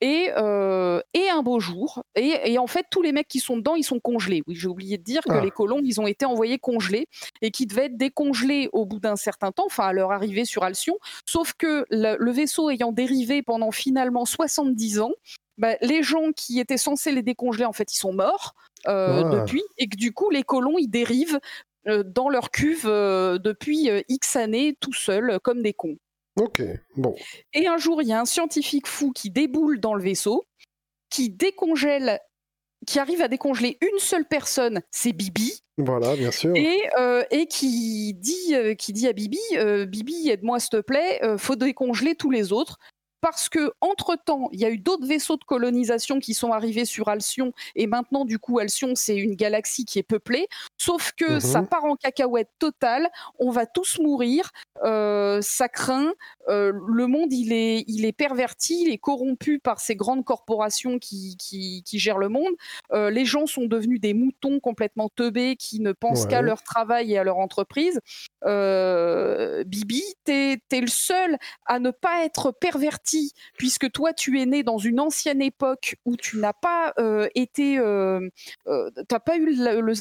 Et, 0.00 0.30
euh, 0.36 1.00
et, 1.12 1.28
un 1.28 1.42
beau 1.42 1.58
jour. 1.58 2.04
Et, 2.14 2.52
et, 2.52 2.58
en 2.58 2.68
fait, 2.68 2.86
tous 2.90 3.02
les 3.02 3.12
mecs 3.12 3.26
qui 3.26 3.40
sont 3.40 3.56
dedans, 3.56 3.74
ils 3.74 3.84
sont 3.84 3.98
congelés. 3.98 4.42
Oui, 4.46 4.54
j'ai 4.54 4.68
oublié 4.68 4.96
de 4.96 5.02
dire 5.02 5.22
que 5.22 5.32
ah. 5.32 5.40
les 5.40 5.50
colons, 5.50 5.80
ils 5.82 6.00
ont 6.00 6.06
été 6.06 6.24
envoyés 6.24 6.58
congelés 6.58 7.08
et 7.42 7.50
qui 7.50 7.66
devaient 7.66 7.86
être 7.86 7.96
décongelés 7.96 8.68
au 8.72 8.86
bout 8.86 9.00
d'un 9.00 9.16
certain 9.16 9.50
temps, 9.50 9.66
enfin 9.66 9.88
à 9.88 9.92
leur 9.92 10.12
arrivée 10.12 10.44
sur 10.44 10.62
Alcyon. 10.62 10.96
Sauf 11.26 11.52
que 11.54 11.84
le, 11.90 12.30
vaisseau 12.30 12.70
ayant 12.70 12.92
dérivé 12.92 13.42
pendant 13.42 13.72
finalement 13.72 14.24
70 14.24 15.00
ans, 15.00 15.12
bah, 15.56 15.74
les 15.80 16.04
gens 16.04 16.30
qui 16.36 16.60
étaient 16.60 16.76
censés 16.76 17.10
les 17.10 17.22
décongeler, 17.22 17.64
en 17.64 17.72
fait, 17.72 17.92
ils 17.92 17.98
sont 17.98 18.12
morts 18.12 18.54
euh, 18.86 19.24
ah. 19.24 19.40
depuis. 19.40 19.62
Et 19.78 19.88
que 19.88 19.96
du 19.96 20.12
coup, 20.12 20.30
les 20.30 20.44
colons, 20.44 20.78
ils 20.78 20.88
dérivent 20.88 21.40
euh, 21.88 22.04
dans 22.04 22.28
leur 22.28 22.52
cuve 22.52 22.86
depuis 22.86 23.90
X 24.08 24.36
années 24.36 24.76
tout 24.78 24.92
seuls, 24.92 25.40
comme 25.42 25.62
des 25.62 25.72
cons. 25.72 25.96
Ok, 26.38 26.62
bon. 26.96 27.14
Et 27.52 27.66
un 27.66 27.78
jour, 27.78 28.00
il 28.02 28.08
y 28.08 28.12
a 28.12 28.20
un 28.20 28.24
scientifique 28.24 28.86
fou 28.86 29.12
qui 29.12 29.30
déboule 29.30 29.80
dans 29.80 29.94
le 29.94 30.02
vaisseau, 30.02 30.46
qui 31.10 31.30
décongèle, 31.30 32.20
qui 32.86 32.98
arrive 32.98 33.22
à 33.22 33.28
décongeler 33.28 33.76
une 33.80 33.98
seule 33.98 34.26
personne, 34.26 34.82
c'est 34.90 35.12
Bibi. 35.12 35.62
Voilà, 35.78 36.16
bien 36.16 36.30
sûr. 36.30 36.54
Et, 36.56 36.88
euh, 36.98 37.24
et 37.30 37.46
qui, 37.46 38.14
dit, 38.14 38.54
euh, 38.54 38.74
qui 38.74 38.92
dit 38.92 39.08
à 39.08 39.12
Bibi, 39.12 39.38
euh, 39.54 39.84
Bibi, 39.84 40.30
aide-moi 40.30 40.60
s'il 40.60 40.70
te 40.70 40.80
plaît, 40.80 41.20
faut 41.38 41.56
décongeler 41.56 42.14
tous 42.14 42.30
les 42.30 42.52
autres 42.52 42.78
parce 43.20 43.48
que 43.48 43.72
entre 43.80 44.16
temps, 44.16 44.48
il 44.52 44.60
y 44.60 44.64
a 44.64 44.70
eu 44.70 44.78
d'autres 44.78 45.06
vaisseaux 45.06 45.36
de 45.36 45.44
colonisation 45.44 46.20
qui 46.20 46.34
sont 46.34 46.52
arrivés 46.52 46.84
sur 46.84 47.08
Alcyon 47.08 47.52
et 47.74 47.86
maintenant 47.86 48.24
du 48.24 48.38
coup 48.38 48.58
Alcyon 48.58 48.94
c'est 48.94 49.16
une 49.16 49.34
galaxie 49.34 49.84
qui 49.84 49.98
est 49.98 50.04
peuplée. 50.04 50.48
Sauf 50.76 51.12
que 51.16 51.34
mhm. 51.34 51.40
ça 51.40 51.62
part 51.62 51.84
en 51.84 51.96
cacahuète 51.96 52.50
totale, 52.58 53.08
on 53.38 53.50
va 53.50 53.66
tous 53.66 53.98
mourir, 53.98 54.50
ça 54.82 55.68
craint, 55.68 56.12
euh, 56.48 56.72
le 56.88 57.06
monde 57.06 57.32
il 57.32 57.52
est, 57.52 57.84
il 57.86 58.04
est 58.04 58.12
perverti, 58.12 58.82
il 58.86 58.92
est 58.92 58.98
corrompu 58.98 59.58
par 59.58 59.80
ces 59.80 59.96
grandes 59.96 60.24
corporations 60.24 60.98
qui, 60.98 61.36
qui, 61.38 61.98
gèrent 61.98 62.18
le 62.18 62.28
monde. 62.28 62.52
Euh, 62.92 63.10
les 63.10 63.24
gens 63.24 63.46
sont 63.46 63.66
devenus 63.66 64.00
des 64.00 64.14
moutons 64.14 64.60
complètement 64.60 65.08
teubés 65.08 65.56
qui 65.56 65.80
ne 65.80 65.92
pensent 65.92 66.26
qu'à 66.26 66.42
leur 66.42 66.62
travail 66.62 67.12
et 67.12 67.18
à 67.18 67.24
leur 67.24 67.38
entreprise. 67.38 68.00
Bibi, 68.44 70.02
t'es 70.24 70.58
es 70.70 70.80
le 70.80 70.86
seul 70.86 71.38
à 71.66 71.78
ne 71.78 71.90
pas 71.90 72.24
être 72.24 72.52
perverti 72.52 73.32
puisque 73.56 73.90
toi, 73.90 74.12
tu 74.12 74.40
es 74.40 74.46
né 74.46 74.62
dans 74.62 74.78
une 74.78 75.00
ancienne 75.00 75.42
époque 75.42 75.96
où 76.04 76.16
tu 76.16 76.38
n'as 76.38 76.52
pas 76.52 76.92
euh, 76.98 77.28
été, 77.34 77.78
euh, 77.78 78.28
euh 78.66 78.90
pas 79.24 79.36
eu 79.36 79.56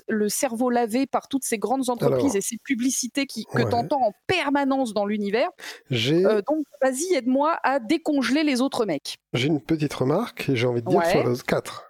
le, 0.07 0.29
cerveau 0.29 0.69
lavé 0.69 1.07
par 1.07 1.27
toutes 1.27 1.43
ces 1.43 1.57
grandes 1.57 1.89
entreprises 1.89 2.35
et 2.35 2.41
ces 2.41 2.57
publicités 2.57 3.25
qui, 3.25 3.45
que 3.45 3.61
tu 3.61 3.73
entends 3.73 4.01
en 4.01 4.13
permanence 4.27 4.93
dans 4.93 5.05
l'univers. 5.05 5.49
Euh, 6.37 6.41
donc, 6.47 6.65
vas-y, 6.81 7.13
aide-moi 7.15 7.57
à 7.63 7.79
décongeler 7.79 8.43
les 8.43 8.61
autres 8.61 8.85
mecs. 8.85 9.17
J'ai 9.33 9.47
une 9.47 9.61
petite 9.61 9.93
remarque 9.93 10.49
et 10.49 10.55
j'ai 10.55 10.67
envie 10.67 10.81
de 10.81 10.89
dire 10.89 11.05
sur 11.05 11.21
Fallout 11.23 11.37
4. 11.45 11.83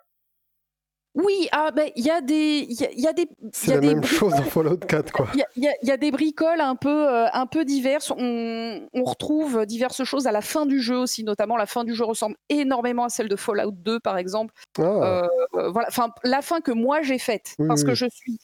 Oui, 1.16 1.48
ah 1.52 1.72
ben 1.72 1.90
il 1.96 2.06
y 2.06 2.12
a 2.12 2.22
des, 2.22 2.68
il 2.70 3.00
y, 3.02 3.08
a 3.08 3.14
des. 3.14 3.28
C'est 3.52 3.74
la 3.74 3.82
même 3.82 4.04
chose 4.04 4.34
dans 4.38 4.44
Fallout 4.44 4.78
4 4.78 5.12
quoi. 5.12 5.28
Il 5.34 5.44
y, 5.56 5.88
y, 5.88 5.92
a 5.92 5.98
des 5.98 6.12
bricoles 6.12 6.62
un 6.62 6.76
peu, 6.76 7.10
euh, 7.10 7.26
un 7.34 7.48
peu 7.48 7.66
diverses. 7.66 8.12
On, 8.16 8.88
on, 8.94 9.04
retrouve 9.04 9.66
diverses 9.66 10.04
choses 10.04 10.28
à 10.28 10.32
la 10.32 10.42
fin 10.42 10.68
du 10.68 10.80
jeu 10.80 10.96
aussi, 10.96 11.24
notamment 11.24 11.58
la 11.58 11.66
fin 11.66 11.84
du 11.84 11.96
jeu 11.96 12.06
ressemble 12.06 12.36
énormément 12.50 13.06
à 13.06 13.10
celle 13.10 13.30
de 13.30 13.36
Fallout 13.36 13.72
2 13.72 14.00
par 14.00 14.20
exemple. 14.20 14.54
Ah. 14.78 14.82
Euh, 14.84 15.28
euh, 15.56 15.70
voilà, 15.72 15.88
enfin 15.88 16.12
la 16.24 16.44
fin 16.44 16.62
que 16.62 16.72
moi 16.72 17.02
j'ai 17.02 17.18
faite 17.18 17.56
parce 17.68 17.84
que 17.84 17.96
je 17.96 18.06
suis, 18.08 18.38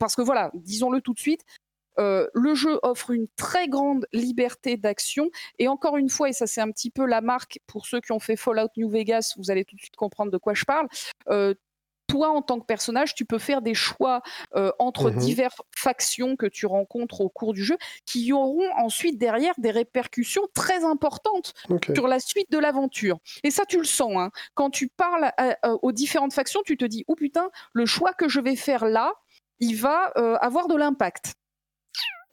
parce 0.00 0.16
que 0.16 0.22
voilà, 0.22 0.50
disons-le 0.54 1.00
tout 1.00 1.14
de 1.14 1.20
suite. 1.20 1.42
Le 1.98 2.54
jeu 2.54 2.78
offre 2.82 3.10
une 3.10 3.26
très 3.36 3.68
grande 3.68 4.06
liberté 4.12 4.76
d'action 4.76 5.30
et 5.58 5.68
encore 5.68 5.96
une 5.96 6.08
fois, 6.08 6.28
et 6.28 6.32
ça 6.32 6.46
c'est 6.46 6.60
un 6.60 6.70
petit 6.70 6.90
peu 6.90 7.04
la 7.04 7.20
marque 7.20 7.58
pour 7.66 7.86
ceux 7.86 8.00
qui 8.00 8.12
ont 8.12 8.20
fait 8.20 8.36
Fallout 8.36 8.68
New 8.76 8.88
Vegas, 8.88 9.34
vous 9.36 9.50
allez 9.50 9.64
tout 9.64 9.76
de 9.76 9.80
suite 9.80 9.96
comprendre 9.96 10.30
de 10.30 10.38
quoi 10.38 10.54
je 10.54 10.64
parle 10.64 10.88
toi, 12.08 12.30
en 12.30 12.42
tant 12.42 12.58
que 12.58 12.64
personnage, 12.64 13.14
tu 13.14 13.24
peux 13.24 13.38
faire 13.38 13.62
des 13.62 13.74
choix 13.74 14.22
euh, 14.56 14.72
entre 14.78 15.10
mmh 15.10 15.18
diverses 15.18 15.60
factions 15.76 16.36
que 16.36 16.46
tu 16.46 16.64
rencontres 16.64 17.20
au 17.20 17.28
cours 17.28 17.52
du 17.52 17.62
jeu 17.62 17.76
qui 18.06 18.32
auront 18.32 18.70
ensuite 18.76 19.18
derrière 19.18 19.52
des 19.58 19.70
répercussions 19.70 20.46
très 20.54 20.84
importantes 20.84 21.52
sur 21.92 22.08
la 22.08 22.20
suite 22.20 22.50
de 22.50 22.58
l'aventure. 22.58 23.18
Et 23.42 23.50
ça, 23.50 23.64
tu 23.66 23.78
le 23.78 23.84
sens. 23.84 24.12
Hein. 24.16 24.30
Quand 24.54 24.70
tu 24.70 24.88
parles 24.88 25.32
aux 25.82 25.92
différentes 25.92 26.32
factions, 26.32 26.60
tu 26.64 26.76
te 26.76 26.84
dis, 26.84 27.04
oh 27.08 27.14
putain, 27.14 27.50
le 27.72 27.84
choix 27.84 28.12
que 28.12 28.28
je 28.28 28.40
vais 28.40 28.56
faire 28.56 28.86
là, 28.86 29.12
il 29.58 29.74
va 29.74 30.12
euh, 30.16 30.36
avoir 30.40 30.68
de 30.68 30.76
l'impact. 30.76 31.34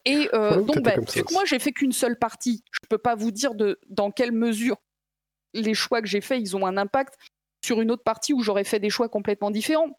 Et 0.06 0.30
euh, 0.34 0.62
donc, 0.62 0.80
bah, 0.80 0.95
moi, 1.32 1.43
j'ai 1.45 1.60
fait 1.60 1.72
qu'une 1.72 1.91
seule 1.91 2.18
partie. 2.18 2.64
Je 2.72 2.80
ne 2.84 2.88
peux 2.88 2.97
pas 2.97 3.16
vous 3.16 3.32
dire 3.32 3.56
de, 3.56 3.80
dans 3.89 4.12
quelle 4.12 4.32
mesure 4.32 4.78
les 5.53 5.74
choix 5.74 6.01
que 6.01 6.08
j'ai 6.08 6.22
faits, 6.22 6.39
ils 6.39 6.56
ont 6.56 6.66
un 6.66 6.78
impact 6.78 7.16
sur 7.64 7.82
une 7.82 7.89
autre 7.89 8.03
partie 8.03 8.34
où 8.34 8.41
j'aurais 8.41 8.64
fait 8.64 8.80
des 8.80 8.89
choix 8.89 9.10
complètement 9.10 9.51
différents. 9.51 9.97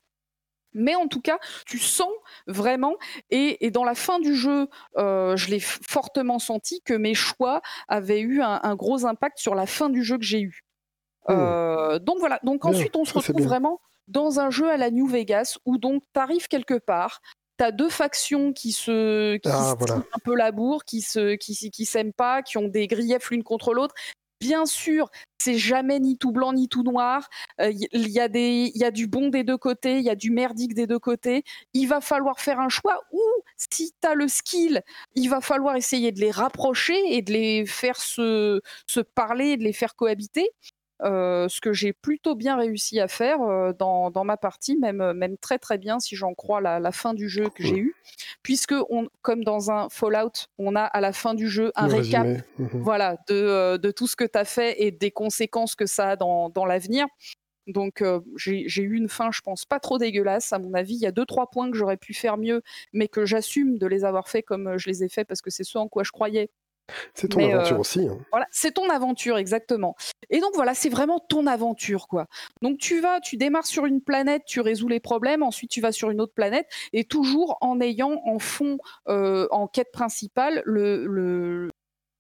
Mais 0.72 0.94
en 0.94 1.09
tout 1.09 1.22
cas, 1.22 1.38
tu 1.64 1.78
sens 1.78 2.11
vraiment, 2.46 2.94
et, 3.30 3.70
dans 3.70 3.84
la 3.84 3.94
fin 3.94 4.20
du 4.20 4.36
jeu, 4.36 4.68
euh, 4.98 5.34
je 5.36 5.50
l'ai 5.50 5.59
fortement 5.61 6.38
senti 6.38 6.82
que 6.82 6.92
mes 6.92 7.14
choix 7.14 7.62
avaient 7.88 8.20
eu 8.20 8.42
un, 8.42 8.76
gros 8.76 9.07
impact 9.07 9.38
sur 9.38 9.54
la 9.54 9.66
fin 9.66 9.88
du 9.88 10.04
jeu 10.04 10.18
que 10.18 10.24
j'ai 10.24 10.42
eu. 10.42 10.61
Hmm. 11.28 11.32
Euh, 11.32 11.98
donc 11.98 12.18
voilà, 12.18 12.38
donc 12.42 12.64
ensuite 12.66 12.94
on 12.94 13.04
se 13.04 13.14
retrouve 13.14 13.42
vraiment 13.42 13.80
dans 14.07 14.38
un 14.38 14.50
jeu 14.50 14.70
à 14.70 14.76
la 14.76 14.90
New 14.90 15.07
Vegas 15.07 15.59
où 15.64 15.78
donc 15.78 16.04
tu 16.14 16.20
arrives 16.20 16.46
quelque 16.46 16.78
part, 16.78 17.20
tu 17.59 17.64
as 17.64 17.72
deux 17.72 17.88
factions 17.88 18.52
qui 18.52 18.72
se 18.72 19.36
qui 19.36 19.48
ah, 19.48 19.74
un 19.80 20.18
peu 20.24 20.34
la 20.34 20.52
bourre, 20.52 20.84
qui 20.84 21.00
se 21.00 21.36
qui, 21.36 21.70
qui 21.70 21.84
s'aiment 21.84 22.12
pas, 22.12 22.42
qui 22.42 22.59
ont 22.59 22.68
des 22.68 22.86
griefs 22.86 23.30
l'une 23.30 23.42
contre 23.42 23.74
l'autre, 23.74 23.94
Bien 24.40 24.66
sûr, 24.66 25.09
c'est 25.38 25.57
jamais 25.57 25.98
ni 25.98 26.18
tout 26.18 26.30
blanc 26.30 26.52
ni 26.52 26.68
tout 26.68 26.82
noir. 26.82 27.28
Il 27.59 27.64
euh, 27.64 27.70
y, 27.92 28.20
a 28.20 28.28
des, 28.28 28.70
y 28.74 28.84
a 28.84 28.90
du 28.90 29.07
bon 29.07 29.28
des 29.28 29.44
deux 29.44 29.57
côtés, 29.57 29.98
il 29.98 30.04
y 30.04 30.11
a 30.11 30.14
du 30.14 30.30
merdique 30.30 30.74
des 30.74 30.86
deux 30.86 30.98
côtés. 30.98 31.42
Il 31.72 31.86
va 31.86 32.02
falloir 32.02 32.38
faire 32.38 32.61
un 32.61 32.68
choix 32.68 33.00
ou 33.12 33.22
si 33.57 33.94
tu 34.00 34.09
as 34.09 34.14
le 34.14 34.28
skill, 34.28 34.82
il 35.14 35.30
va 35.30 35.40
falloir 35.40 35.74
essayer 35.76 36.12
de 36.12 36.20
les 36.20 36.30
rapprocher 36.30 36.98
et 37.16 37.22
de 37.22 37.32
les 37.32 37.64
faire 37.64 37.96
se, 37.96 38.61
se 38.86 39.00
parler, 39.00 39.57
de 39.57 39.64
les 39.64 39.72
faire 39.72 39.96
cohabiter. 39.96 40.50
Euh, 41.03 41.47
ce 41.49 41.61
que 41.61 41.74
j'ai 41.74 41.92
plutôt 41.92 42.34
bien 42.34 42.57
réussi 42.57 43.01
à 43.01 43.09
faire 43.09 43.42
euh, 43.42 43.72
dans, 43.74 44.24
ma 44.24 44.38
partie, 44.38 44.78
même, 44.78 45.03
euh, 45.03 45.12
même 45.12 45.36
très 45.36 45.59
très 45.59 45.76
bien 45.76 46.01
si 46.01 46.16
j'en 46.16 46.32
crois 46.32 46.62
la, 46.62 46.92
fin 46.92 47.12
du 47.12 47.28
jeu 47.28 47.51
que 47.55 47.62
j'ai 47.62 47.76
eu, 47.76 47.94
puisque 48.42 48.74
on, 48.88 49.09
comme 49.20 49.44
dans 49.44 49.70
un 49.70 49.90
Fallout, 49.90 50.47
on 50.57 50.74
a 50.74 50.84
à 50.84 51.01
la 51.03 51.12
fin 51.12 51.34
du 51.34 51.49
jeu 51.49 51.70
un 51.74 51.86
récap 51.86 52.26
mhm. 52.59 52.68
voilà, 52.72 53.18
de, 53.28 53.76
de, 53.76 53.90
tout 53.90 54.07
ce 54.07 54.16
que 54.16 54.24
tu 54.24 54.38
as 54.38 54.47
fait 54.47 54.82
et 54.82 54.90
des 54.90 55.11
conséquences 55.11 55.74
que 55.74 55.84
ça 55.84 56.11
a 56.11 56.16
dans, 56.16 56.49
dans 56.49 56.64
l'avenir. 56.64 57.07
Donc 57.66 58.03
j'ai 58.36 58.82
eu 58.82 58.97
une 58.97 59.09
fin, 59.09 59.30
je 59.32 59.40
pense, 59.40 59.64
pas 59.64 59.80
trop 59.80 59.99
dégueulasse. 59.99 60.53
À 60.53 60.59
mon 60.59 60.72
avis, 60.72 60.94
il 60.94 61.01
y 61.01 61.07
a 61.07 61.11
deux 61.11 61.26
trois 61.26 61.51
points 61.51 61.68
que 61.68 61.76
j'aurais 61.76 61.97
pu 61.97 62.14
faire 62.14 62.38
mieux, 62.38 62.62
mais 62.92 63.09
que 63.09 63.26
j'assume 63.26 63.76
de 63.78 63.86
les 63.88 64.05
avoir 64.05 64.28
fait 64.28 64.42
comme 64.42 64.78
je 64.78 64.88
les 64.88 65.03
ai 65.03 65.09
faits 65.09 65.26
parce 65.26 65.42
que 65.42 65.51
c'est 65.51 65.64
ce 65.64 65.76
en 65.76 65.88
quoi 65.88 66.05
je 66.05 66.12
croyais 66.12 66.49
c'est 67.14 67.28
ton 67.28 67.53
aventure 67.53 67.80
aussi. 67.80 68.09
Hein. 68.09 68.18
Voilà, 68.30 68.47
c'est 68.51 68.72
ton 68.72 68.89
aventure 68.91 69.39
exactement. 69.39 69.97
Et 70.30 70.41
donc 70.41 70.55
voilà, 70.55 70.74
c'est 70.74 70.89
vraiment 70.89 71.20
ton 71.20 71.47
aventure 71.47 72.09
quoi. 72.09 72.26
Donc 72.62 72.78
tu 72.78 73.01
vas, 73.01 73.20
tu 73.20 73.37
démarres 73.37 73.66
sur 73.66 73.87
une 73.87 74.01
planète, 74.01 74.43
tu 74.47 74.61
résous 74.61 74.89
les 74.89 75.01
problèmes, 75.01 75.43
ensuite 75.43 75.70
tu 75.70 75.80
vas 75.80 75.93
sur 75.93 76.11
une 76.11 76.20
autre 76.20 76.34
planète 76.34 76.66
et 76.93 77.05
toujours 77.05 77.59
en 77.61 77.80
ayant 77.80 78.20
en 78.24 78.39
fond, 78.39 78.78
en 79.07 79.66
quête 79.68 79.93
principale, 79.93 80.62
le, 80.64 81.70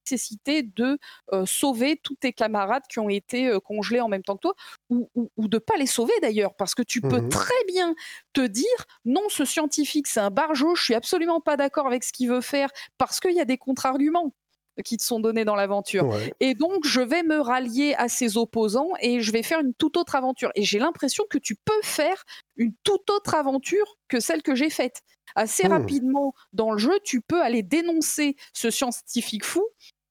nécessité 0.08 0.62
de 0.62 0.98
sauver 1.46 1.96
tous 2.00 2.14
tes 2.14 2.32
camarades 2.32 2.84
qui 2.88 3.00
ont 3.00 3.08
été 3.08 3.58
congelés 3.64 4.00
en 4.00 4.06
même 4.06 4.22
temps 4.22 4.36
que 4.36 4.42
toi, 4.42 4.54
ou, 4.88 5.10
ou, 5.36 5.48
de 5.48 5.58
pas 5.58 5.76
les 5.76 5.86
sauver 5.86 6.12
d'ailleurs, 6.22 6.54
parce 6.54 6.76
que 6.76 6.82
tu 6.82 7.00
peux 7.00 7.20
mmh 7.20 7.28
très 7.28 7.64
bien 7.66 7.94
te 8.32 8.40
dire 8.40 8.86
non, 9.04 9.22
ce 9.28 9.44
scientifique 9.44 10.06
c'est 10.06 10.20
un 10.20 10.30
barjot, 10.30 10.76
je 10.76 10.84
suis 10.84 10.94
absolument 10.94 11.40
pas 11.40 11.56
d'accord 11.56 11.88
avec 11.88 12.04
ce 12.04 12.12
qu'il 12.12 12.28
veut 12.28 12.40
faire, 12.40 12.70
parce 12.98 13.18
qu'il 13.18 13.32
y 13.32 13.40
a 13.40 13.44
des 13.44 13.58
contre-arguments 13.58 14.32
qui 14.84 14.96
te 14.96 15.02
sont 15.02 15.20
donnés 15.20 15.44
dans 15.44 15.54
l'aventure. 15.54 16.08
Et 16.40 16.54
donc, 16.54 16.86
je 16.86 17.00
vais 17.00 17.22
me 17.22 17.40
rallier 17.40 17.94
à 17.96 18.08
ces 18.08 18.36
opposants 18.36 18.90
et 19.00 19.20
je 19.20 19.32
vais 19.32 19.42
faire 19.42 19.60
une 19.60 19.74
toute 19.74 19.96
autre 19.96 20.14
aventure. 20.14 20.50
Et 20.54 20.62
j'ai 20.62 20.78
l'impression 20.78 21.24
que 21.28 21.38
tu 21.38 21.54
peux 21.54 21.80
faire 21.82 22.24
une 22.56 22.72
toute 22.84 23.10
autre 23.10 23.34
aventure 23.34 23.98
que 24.08 24.20
celle 24.20 24.42
que 24.42 24.54
j'ai 24.54 24.70
faite. 24.70 25.02
Assez 25.34 25.68
hmm. 25.68 25.72
rapidement 25.72 26.34
dans 26.52 26.72
le 26.72 26.78
jeu, 26.78 26.98
tu 27.04 27.20
peux 27.20 27.42
aller 27.42 27.62
dénoncer 27.62 28.36
ce 28.52 28.70
scientifique 28.70 29.44
fou 29.44 29.66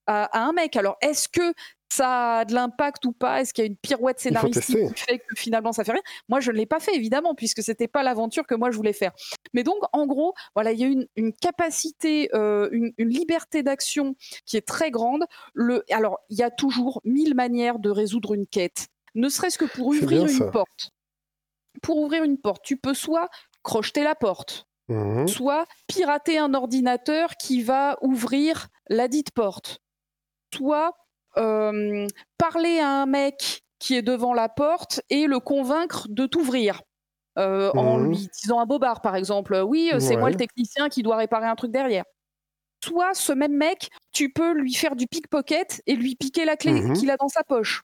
à, 0.07 0.39
un 0.39 0.53
mec. 0.53 0.75
Alors, 0.75 0.97
est-ce 1.01 1.27
que 1.27 1.53
ça 1.95 2.39
a 2.39 2.45
de 2.45 2.53
l'impact 2.53 3.05
ou 3.05 3.11
pas? 3.11 3.41
Est-ce 3.41 3.53
qu'il 3.53 3.63
y 3.63 3.67
a 3.67 3.69
une 3.69 3.77
pirouette 3.77 4.19
scénaristique 4.19 4.93
qui 4.93 5.03
fait 5.03 5.19
que 5.19 5.35
finalement 5.35 5.71
ça 5.71 5.83
fait 5.83 5.93
rien? 5.93 6.01
Moi, 6.29 6.39
je 6.39 6.51
ne 6.51 6.57
l'ai 6.57 6.65
pas 6.65 6.79
fait 6.79 6.95
évidemment 6.95 7.35
puisque 7.35 7.63
c'était 7.63 7.87
pas 7.87 8.03
l'aventure 8.03 8.45
que 8.45 8.55
moi 8.55 8.71
je 8.71 8.77
voulais 8.77 8.93
faire. 8.93 9.11
Mais 9.53 9.63
donc, 9.63 9.77
en 9.93 10.05
gros, 10.05 10.33
voilà, 10.53 10.71
il 10.71 10.79
y 10.79 10.83
a 10.83 10.87
une, 10.87 11.07
une 11.15 11.33
capacité, 11.33 12.29
euh, 12.33 12.69
une, 12.71 12.93
liberté 12.97 13.63
d'action 13.63 14.15
qui 14.45 14.57
est 14.57 14.67
très 14.67 14.91
grande. 14.91 15.25
Le, 15.53 15.83
alors, 15.91 16.19
il 16.29 16.37
y 16.37 16.43
a 16.43 16.51
toujours 16.51 17.01
mille 17.05 17.35
manières 17.35 17.79
de 17.79 17.89
résoudre 17.89 18.33
une 18.33 18.47
quête, 18.47 18.87
ne 19.13 19.29
serait-ce 19.29 19.57
que 19.57 19.65
pour 19.65 19.87
ouvrir 19.87 20.25
une 20.25 20.51
porte. 20.51 20.91
Pour 21.81 21.97
ouvrir 21.97 22.23
une 22.23 22.37
porte, 22.37 22.63
tu 22.63 22.77
peux 22.77 22.93
soit 22.93 23.29
crocheter 23.63 24.03
la 24.03 24.15
porte, 24.15 24.67
mmh 24.87 25.27
soit 25.27 25.65
pirater 25.87 26.37
un 26.37 26.53
ordinateur 26.53 27.35
qui 27.37 27.61
va 27.61 27.97
ouvrir 28.01 28.67
la 28.87 29.07
dite 29.07 29.31
porte, 29.31 29.79
soit 30.53 30.93
parler 31.35 32.79
à 32.79 32.89
un 33.01 33.05
mec 33.05 33.63
qui 33.79 33.95
est 33.95 34.01
devant 34.01 34.33
la 34.33 34.49
porte 34.49 35.01
et 35.09 35.27
le 35.27 35.39
convaincre 35.39 36.07
de 36.09 36.25
t'ouvrir. 36.25 36.81
Euh, 37.37 37.69
en 37.73 37.97
mmh. 37.97 38.07
lui 38.07 38.29
disant 38.41 38.59
un 38.59 38.65
bobard, 38.65 39.01
par 39.01 39.15
exemple. 39.15 39.61
Oui, 39.67 39.91
euh, 39.93 39.99
c'est 39.99 40.15
moi 40.15 40.29
le 40.29 40.37
technicien 40.37 40.87
qui 40.87 41.03
doit 41.03 41.17
réparer 41.17 41.47
un 41.47 41.55
truc 41.55 41.71
derrière. 41.71 42.05
Soit 42.83 43.13
ce 43.13 43.33
même 43.33 43.55
mec, 43.55 43.89
tu 44.13 44.31
peux 44.31 44.53
lui 44.53 44.73
faire 44.73 44.95
du 44.95 45.05
pickpocket 45.05 45.81
et 45.85 45.95
lui 45.95 46.15
piquer 46.15 46.45
la 46.45 46.55
clé 46.55 46.71
mmh 46.71 46.93
qu'il 46.93 47.11
a 47.11 47.17
dans 47.17 47.27
sa 47.27 47.43
poche. 47.43 47.81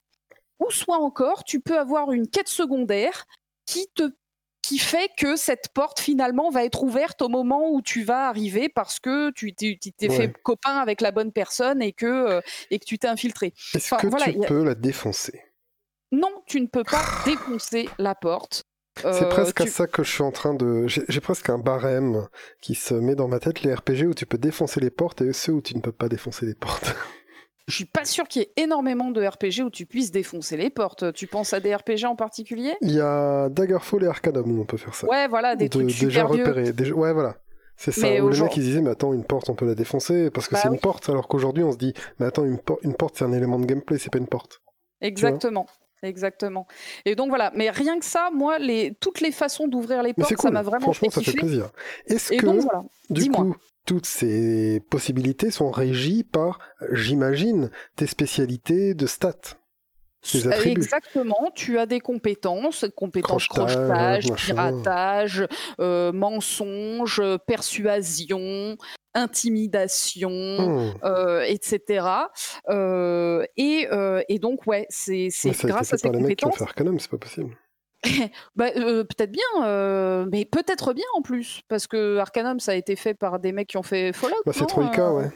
Ou 0.60 0.70
soit 0.70 1.00
encore, 1.00 1.44
tu 1.44 1.60
peux 1.60 1.78
avoir 1.78 2.12
une 2.14 2.28
quête 2.28 2.48
secondaire 2.48 3.26
qui 3.66 3.88
te 3.94 4.12
qui 4.62 4.78
fait 4.78 5.10
que 5.18 5.36
cette 5.36 5.70
porte 5.74 6.00
finalement 6.00 6.50
va 6.50 6.64
être 6.64 6.84
ouverte 6.84 7.22
au 7.22 7.30
moment 7.30 7.72
où 7.72 7.82
tu 7.82 8.04
vas 8.04 8.28
arriver 8.28 8.70
parce 8.70 9.00
que 9.00 9.32
tu 9.32 9.54
t'es 9.54 10.10
fait 10.10 10.32
copain 10.44 10.78
avec 10.78 11.02
la 11.02 11.12
bonne 11.12 11.32
personne 11.32 11.82
et 11.82 11.94
que, 11.94 12.06
euh, 12.06 12.42
et 12.70 12.80
que 12.80 12.86
tu 12.86 13.00
t'es 13.00 13.08
infiltré. 13.08 13.54
Est-ce 13.74 13.96
que 13.96 14.32
tu 14.32 14.40
peux 14.48 14.64
la 14.64 14.76
défoncer? 14.76 15.42
Non, 16.12 16.44
tu 16.46 16.60
ne 16.60 16.68
peux 16.68 16.84
pas 16.84 17.04
défoncer 17.26 17.90
la 17.98 18.16
porte. 18.16 18.64
C'est 18.98 19.24
euh, 19.24 19.30
presque 19.30 19.62
à 19.62 19.68
ça 19.68 19.88
que 19.88 20.04
je 20.04 20.12
suis 20.12 20.24
en 20.24 20.32
train 20.32 20.54
de. 20.54 20.86
J'ai 20.88 21.22
presque 21.22 21.50
un 21.50 21.58
barème 21.58 22.28
qui 22.60 22.76
se 22.76 22.94
met 22.94 23.16
dans 23.16 23.30
ma 23.30 23.40
tête, 23.40 23.64
les 23.64 23.74
RPG 23.74 24.06
où 24.08 24.14
tu 24.14 24.26
peux 24.26 24.38
défoncer 24.38 24.82
les 24.82 24.90
portes 24.90 25.22
et 25.22 25.32
ceux 25.32 25.54
où 25.54 25.62
tu 25.62 25.76
ne 25.76 25.82
peux 25.82 25.94
pas 25.94 26.10
défoncer 26.10 26.46
les 26.46 26.56
portes. 26.56 26.94
Je 27.72 27.78
suis 27.78 27.86
pas 27.86 28.04
sûr 28.04 28.28
qu'il 28.28 28.42
y 28.42 28.46
ait 28.46 28.52
énormément 28.58 29.12
de 29.12 29.26
RPG 29.26 29.64
où 29.66 29.70
tu 29.70 29.86
puisses 29.86 30.12
défoncer 30.12 30.58
les 30.58 30.70
portes. 30.70 31.14
Tu 31.14 31.26
penses 31.26 31.54
à 31.54 31.62
des 31.62 31.74
RPG 31.74 32.06
en 32.06 32.18
particulier? 32.18 32.76
Il 32.82 32.92
y 32.92 33.00
a 33.00 33.48
Daggerfall 33.50 34.04
et 34.04 34.08
Arcanum 34.08 34.60
où 34.60 34.62
on 34.62 34.66
peut 34.66 34.78
faire 34.78 34.94
ça. 34.94 35.08
Ouais, 35.08 35.28
voilà, 35.30 35.56
des 35.56 35.70
trucs 35.70 35.90
super 35.90 36.08
déjà 36.08 36.24
repérés. 36.26 36.92
Ouais, 36.92 37.14
voilà. 37.14 37.38
C'est 37.78 37.94
ça. 37.94 38.08
Où 38.22 38.30
les 38.30 38.42
mecs 38.42 38.58
ils 38.58 38.64
disaient 38.64 38.82
mais 38.82 38.92
attends 38.92 39.14
une 39.14 39.24
porte 39.24 39.50
on 39.50 39.56
peut 39.56 39.66
la 39.66 39.74
défoncer 39.74 40.30
parce 40.30 40.48
que 40.48 40.54
bah 40.54 40.60
c'est 40.62 40.68
une 40.68 40.80
porte 40.80 41.10
alors 41.10 41.28
qu'aujourd'hui 41.28 41.64
on 41.64 41.72
se 41.72 41.78
dit 41.78 41.94
mais 42.20 42.28
attends 42.28 42.46
une, 42.46 42.60
une 42.84 42.94
porte 42.94 43.16
c'est 43.18 43.26
un 43.26 43.34
élément 43.34 43.58
de 43.58 43.66
gameplay 43.66 43.98
c'est 43.98 44.12
pas 44.12 44.20
une 44.20 44.28
porte. 44.28 44.62
Exactement. 45.00 45.66
Exactement. 46.04 46.68
Et 47.06 47.16
donc 47.16 47.30
voilà, 47.30 47.52
mais 47.56 47.70
rien 47.70 48.00
que 48.00 48.06
ça, 48.06 48.30
moi, 48.34 48.58
les, 48.58 48.96
toutes 49.00 49.22
les 49.22 49.32
façons 49.32 49.68
d'ouvrir 49.68 50.02
les 50.02 50.14
portes, 50.14 50.36
ça 50.36 50.50
m'a 50.50 50.64
vraiment 50.64 50.82
Franchement, 50.82 51.12
ça 51.12 51.22
fait 51.22 51.34
plaisir. 51.34 51.70
Est-ce 52.08 52.34
que, 52.34 53.14
du 53.14 53.30
coup, 53.30 53.56
toutes 53.86 54.06
ces 54.06 54.82
possibilités 54.90 55.52
sont 55.52 55.72
régies 55.72 56.24
par, 56.24 56.60
j'imagine, 56.92 57.72
tes 57.96 58.08
spécialités 58.08 58.94
de 58.94 59.08
stats 59.08 59.58
Exactement, 60.66 61.52
tu 61.56 61.80
as 61.80 61.88
des 61.88 62.00
compétences, 62.00 62.86
compétences 62.96 63.48
crochetage, 63.48 64.32
piratage, 64.34 65.48
euh, 65.80 66.12
mensonge, 66.12 67.22
persuasion, 67.48 68.78
intimidation, 69.16 70.30
hmm. 70.30 70.94
euh, 71.04 71.42
etc. 71.48 72.06
Euh, 72.70 73.44
et, 73.58 73.88
et, 74.30 74.40
donc, 74.40 74.68
ouais, 74.68 74.86
c'est 74.90 75.30
grâce 75.64 75.94
à 75.94 75.98
ces 75.98 76.10
compétences. 76.10 76.28
Mecs 76.28 76.38
qui 76.76 76.84
ont 76.84 77.00
c'est 77.00 77.10
pas 77.10 77.18
possible. 77.18 77.58
bah, 78.56 78.72
peut-être 78.72 79.32
bien, 79.32 80.26
mais 80.32 80.46
peut-être 80.46 80.94
bien 80.94 81.06
en 81.16 81.22
plus, 81.22 81.62
parce 81.68 81.88
que 81.88 82.18
Arcanum 82.18 82.60
ça 82.60 82.72
a 82.72 82.76
été 82.76 82.96
fait 82.96 83.14
par 83.14 83.40
des 83.40 83.52
mecs 83.52 83.68
qui 83.68 83.78
ont 83.78 83.84
fait 83.84 84.14
Fallout. 84.14 84.42
Bah, 84.46 84.54
c'est 84.54 84.66
Troika, 84.66 85.14
ouais. 85.14 85.30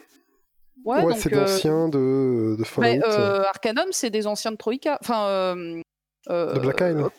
Ouais, 0.83 1.15
c'est 1.15 1.31
d'anciens 1.31 1.89
de, 1.89 2.55
de 2.57 2.63
Fallout. 2.63 3.03
Arcanum, 3.05 3.87
c'est 3.91 4.09
des 4.09 4.27
anciens 4.27 4.51
de 4.51 4.57
Troika. 4.57 4.97
Enfin, 5.01 5.55
de 5.55 6.59
Black 6.59 6.81
Isle. 6.81 7.09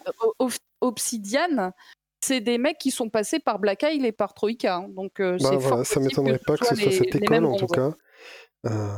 Obsidian, 0.80 1.72
c'est 2.20 2.40
des 2.40 2.58
mecs 2.58 2.78
qui 2.78 2.90
sont 2.90 3.08
passés 3.08 3.38
par 3.38 3.58
Black 3.58 3.82
Isle 3.82 4.04
et 4.04 4.12
par 4.12 4.34
Troika. 4.34 4.76
Hein. 4.76 4.88
Donc, 4.88 5.14
bah, 5.20 5.36
voilà, 5.58 5.84
ça 5.84 6.00
m'étonnerait 6.00 6.38
pas 6.38 6.56
que 6.56 6.66
ce 6.66 6.74
soit 6.74 6.92
cette 6.92 7.14
école 7.14 7.44
en 7.44 7.56
tout 7.56 7.66
cas. 7.66 7.92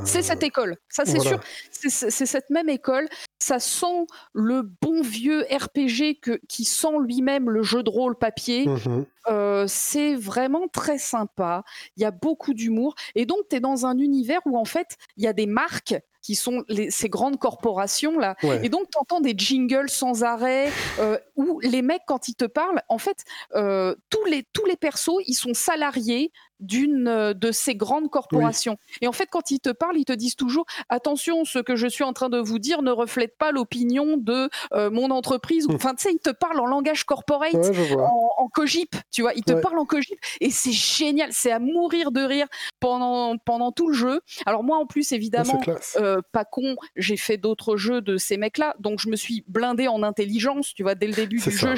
C'est 0.05 0.23
cette 0.23 0.43
école, 0.43 0.77
ça 0.89 1.05
c'est 1.05 1.21
sûr. 1.21 1.41
C'est 1.71 2.27
cette 2.27 2.51
même 2.51 2.69
école. 2.69 3.09
Ça 3.39 3.61
sent 3.61 4.07
le 4.33 4.63
bon 4.63 5.03
vieux 5.03 5.43
RPG 5.43 6.21
que, 6.21 6.41
qui 6.49 6.65
sent 6.65 6.99
lui-même 7.01 7.51
le 7.51 7.63
jeu 7.63 7.83
de 7.83 7.91
rôle 7.91 8.17
papier. 8.17 8.67
Mmh 8.67 9.05
euh, 9.29 9.67
c'est 9.69 10.15
vraiment 10.15 10.69
très 10.69 10.99
sympa. 10.99 11.63
Il 11.97 12.03
y 12.03 12.07
a 12.07 12.11
beaucoup 12.11 12.55
d'humour. 12.55 12.95
Et 13.15 13.27
donc, 13.27 13.41
tu 13.51 13.57
es 13.57 13.61
dans 13.61 13.85
un 13.85 13.99
univers 13.99 14.41
où 14.47 14.57
en 14.57 14.65
fait, 14.65 14.97
il 15.17 15.25
y 15.25 15.27
a 15.27 15.33
des 15.33 15.47
marques 15.47 15.97
qui 16.23 16.35
sont 16.35 16.65
ces 16.91 17.09
grandes 17.09 17.39
corporations 17.39 18.19
là. 18.19 18.37
Et 18.63 18.69
donc, 18.69 18.91
tu 18.91 18.99
entends 18.99 19.21
des 19.21 19.35
jingles 19.37 19.89
sans 19.89 20.25
arrêt, 20.25 20.71
euh, 20.99 21.17
où 21.37 21.59
les 21.61 21.81
mecs, 21.81 22.03
quand 22.07 22.29
ils 22.29 22.35
te 22.35 22.45
parlent, 22.45 22.83
en 22.89 22.99
fait, 22.99 23.25
euh, 23.55 23.95
tous, 24.11 24.25
les, 24.25 24.45
tous 24.53 24.67
les 24.67 24.77
persos, 24.77 25.23
ils 25.27 25.35
sont 25.35 25.55
salariés 25.55 26.33
d'une 26.61 27.09
euh, 27.09 27.35
de 27.35 27.53
ces 27.53 27.75
grandes 27.75 28.11
corporations. 28.11 28.79
Et 29.01 29.09
en 29.09 29.13
fait, 29.13 29.27
quand 29.31 29.51
ils 29.51 29.61
te 29.61 29.71
parlent, 29.71 29.97
ils 29.97 30.05
te 30.05 30.13
disent 30.13 30.37
toujours 30.37 30.67
attention, 30.89 31.45
ce 31.45 31.59
que 31.59 31.77
je 31.77 31.87
suis 31.87 32.05
en 32.05 32.13
train 32.13 32.29
de 32.29 32.39
vous 32.39 32.59
dire 32.59 32.83
ne 32.83 32.91
reflète 32.91 33.37
pas 33.39 33.53
l'opinion 33.53 34.17
de 34.17 34.49
euh, 34.73 34.91
mon 34.91 35.11
entreprise. 35.11 35.67
Hum. 35.69 35.75
Enfin, 35.75 35.95
tu 35.95 36.03
sais, 36.05 36.13
ils 36.13 36.19
te 36.19 36.31
parlent 36.31 36.61
en 36.61 36.67
langage 36.67 37.05
corporate, 37.05 37.55
en, 37.55 38.49
cogip, 38.49 38.97
tu 39.11 39.23
vois. 39.23 39.35
Ils 39.35 39.45
te 39.45 39.53
parlent 39.53 39.79
en 39.79 39.85
cogip 39.85 40.19
et 40.41 40.51
c'est 40.51 40.73
génial, 40.73 41.33
c'est 41.33 41.53
à 41.53 41.59
mourir 41.59 42.11
de 42.11 42.21
rire 42.21 42.47
pendant 42.81 43.37
pendant 43.39 43.73
tout 43.73 43.89
le 43.89 43.95
jeu. 43.95 44.21
Alors 44.47 44.65
moi, 44.65 44.79
en 44.79 44.87
plus, 44.87 45.13
évidemment, 45.13 45.61
euh, 45.97 46.21
pas 46.33 46.45
con, 46.45 46.77
j'ai 46.97 47.17
fait 47.17 47.37
d'autres 47.37 47.77
jeux 47.77 48.01
de 48.01 48.17
ces 48.17 48.37
mecs-là, 48.37 48.75
donc 48.81 49.01
je 49.01 49.09
me 49.09 49.17
suis 49.17 49.45
blindé 49.47 49.89
en 49.89 50.03
intelligence. 50.03 50.75
Tu 50.75 50.83
vois, 50.83 50.95
dès 50.95 51.07
le 51.07 51.15
début 51.15 51.39
du 51.39 51.51
jeu, 51.51 51.75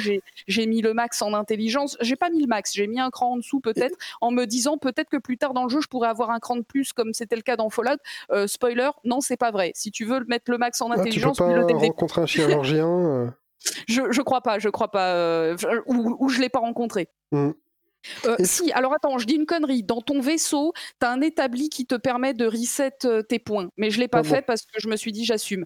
j'ai 0.47 0.65
mis 0.65 0.81
le 0.81 0.93
max 0.93 1.21
en 1.21 1.33
intelligence. 1.33 1.97
J'ai 2.01 2.15
pas 2.15 2.29
mis 2.29 2.41
le 2.41 2.47
max, 2.47 2.73
j'ai 2.73 2.87
mis 2.87 2.99
un 2.99 3.09
cran 3.09 3.33
en 3.33 3.37
dessous 3.37 3.59
peut-être, 3.59 3.95
en 4.21 4.31
me 4.31 4.45
disant 4.45 4.70
peut-être 4.77 5.09
que 5.09 5.17
plus 5.17 5.37
tard 5.37 5.53
dans 5.53 5.63
le 5.63 5.69
jeu, 5.69 5.81
je 5.81 5.87
pourrais 5.87 6.09
avoir 6.09 6.29
un 6.29 6.39
cran 6.39 6.55
de 6.55 6.61
plus, 6.61 6.93
comme 6.93 7.13
c'était 7.13 7.35
le 7.35 7.41
cas 7.41 7.55
dans 7.55 7.69
Fallout. 7.69 7.97
Euh, 8.31 8.47
spoiler, 8.47 8.89
non, 9.03 9.21
c'est 9.21 9.37
pas 9.37 9.51
vrai. 9.51 9.71
Si 9.75 9.91
tu 9.91 10.05
veux 10.05 10.23
mettre 10.27 10.51
le 10.51 10.57
max 10.57 10.81
en 10.81 10.91
intelligence, 10.91 11.39
ah, 11.41 11.47
tu 11.47 11.53
peux 11.53 11.67
pas 11.67 11.77
rencontrer 11.77 12.21
un 12.21 12.25
chirurgien. 12.25 12.81
Euh. 13.01 13.29
je, 13.87 14.11
je 14.11 14.21
crois 14.21 14.41
pas, 14.41 14.57
je 14.57 14.67
crois 14.67 14.89
pas, 14.89 15.13
euh, 15.13 15.55
ou, 15.85 16.29
je 16.29 16.41
l'ai 16.41 16.49
pas 16.49 16.59
rencontré. 16.59 17.07
Hmm. 17.31 17.51
si, 18.39 18.71
alors 18.71 18.93
attends, 18.93 19.17
je 19.19 19.27
dis 19.27 19.35
une 19.35 19.45
connerie. 19.45 19.83
Dans 19.83 20.01
ton 20.01 20.19
vaisseau, 20.19 20.73
tu 20.99 21.05
as 21.05 21.11
un 21.11 21.21
établi 21.21 21.69
qui 21.69 21.85
te 21.85 21.95
permet 21.95 22.33
de 22.33 22.47
reset 22.47 23.23
tes 23.27 23.39
points. 23.39 23.69
Mais 23.77 23.91
je 23.91 23.99
l'ai 23.99 24.07
pas 24.07 24.19
ah 24.19 24.23
fait 24.23 24.41
parce 24.41 24.63
que 24.63 24.79
je 24.79 24.87
me 24.87 24.95
suis 24.95 25.11
dit 25.11 25.25
j'assume. 25.25 25.65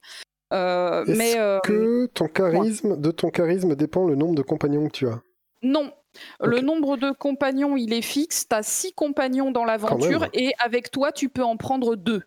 Est-ce 0.51 1.17
mais 1.17 1.35
que 1.63 2.07
ton 2.07 2.27
charisme, 2.27 2.99
de 2.99 3.11
ton 3.11 3.29
charisme 3.29 3.75
dépend 3.75 4.05
le 4.05 4.15
nombre 4.15 4.35
de 4.35 4.41
compagnons 4.41 4.87
que 4.87 4.91
tu 4.91 5.07
as? 5.07 5.21
Non, 5.61 5.91
le 6.43 6.61
nombre 6.61 6.97
de 6.97 7.11
compagnons, 7.11 7.77
il 7.77 7.93
est 7.93 8.01
fixe. 8.01 8.47
Tu 8.47 8.55
as 8.55 8.63
six 8.63 8.93
compagnons 8.93 9.51
dans 9.51 9.65
l'aventure 9.65 10.27
et 10.33 10.53
avec 10.59 10.91
toi, 10.91 11.11
tu 11.11 11.29
peux 11.29 11.43
en 11.43 11.57
prendre 11.57 11.95
deux. 11.95 12.23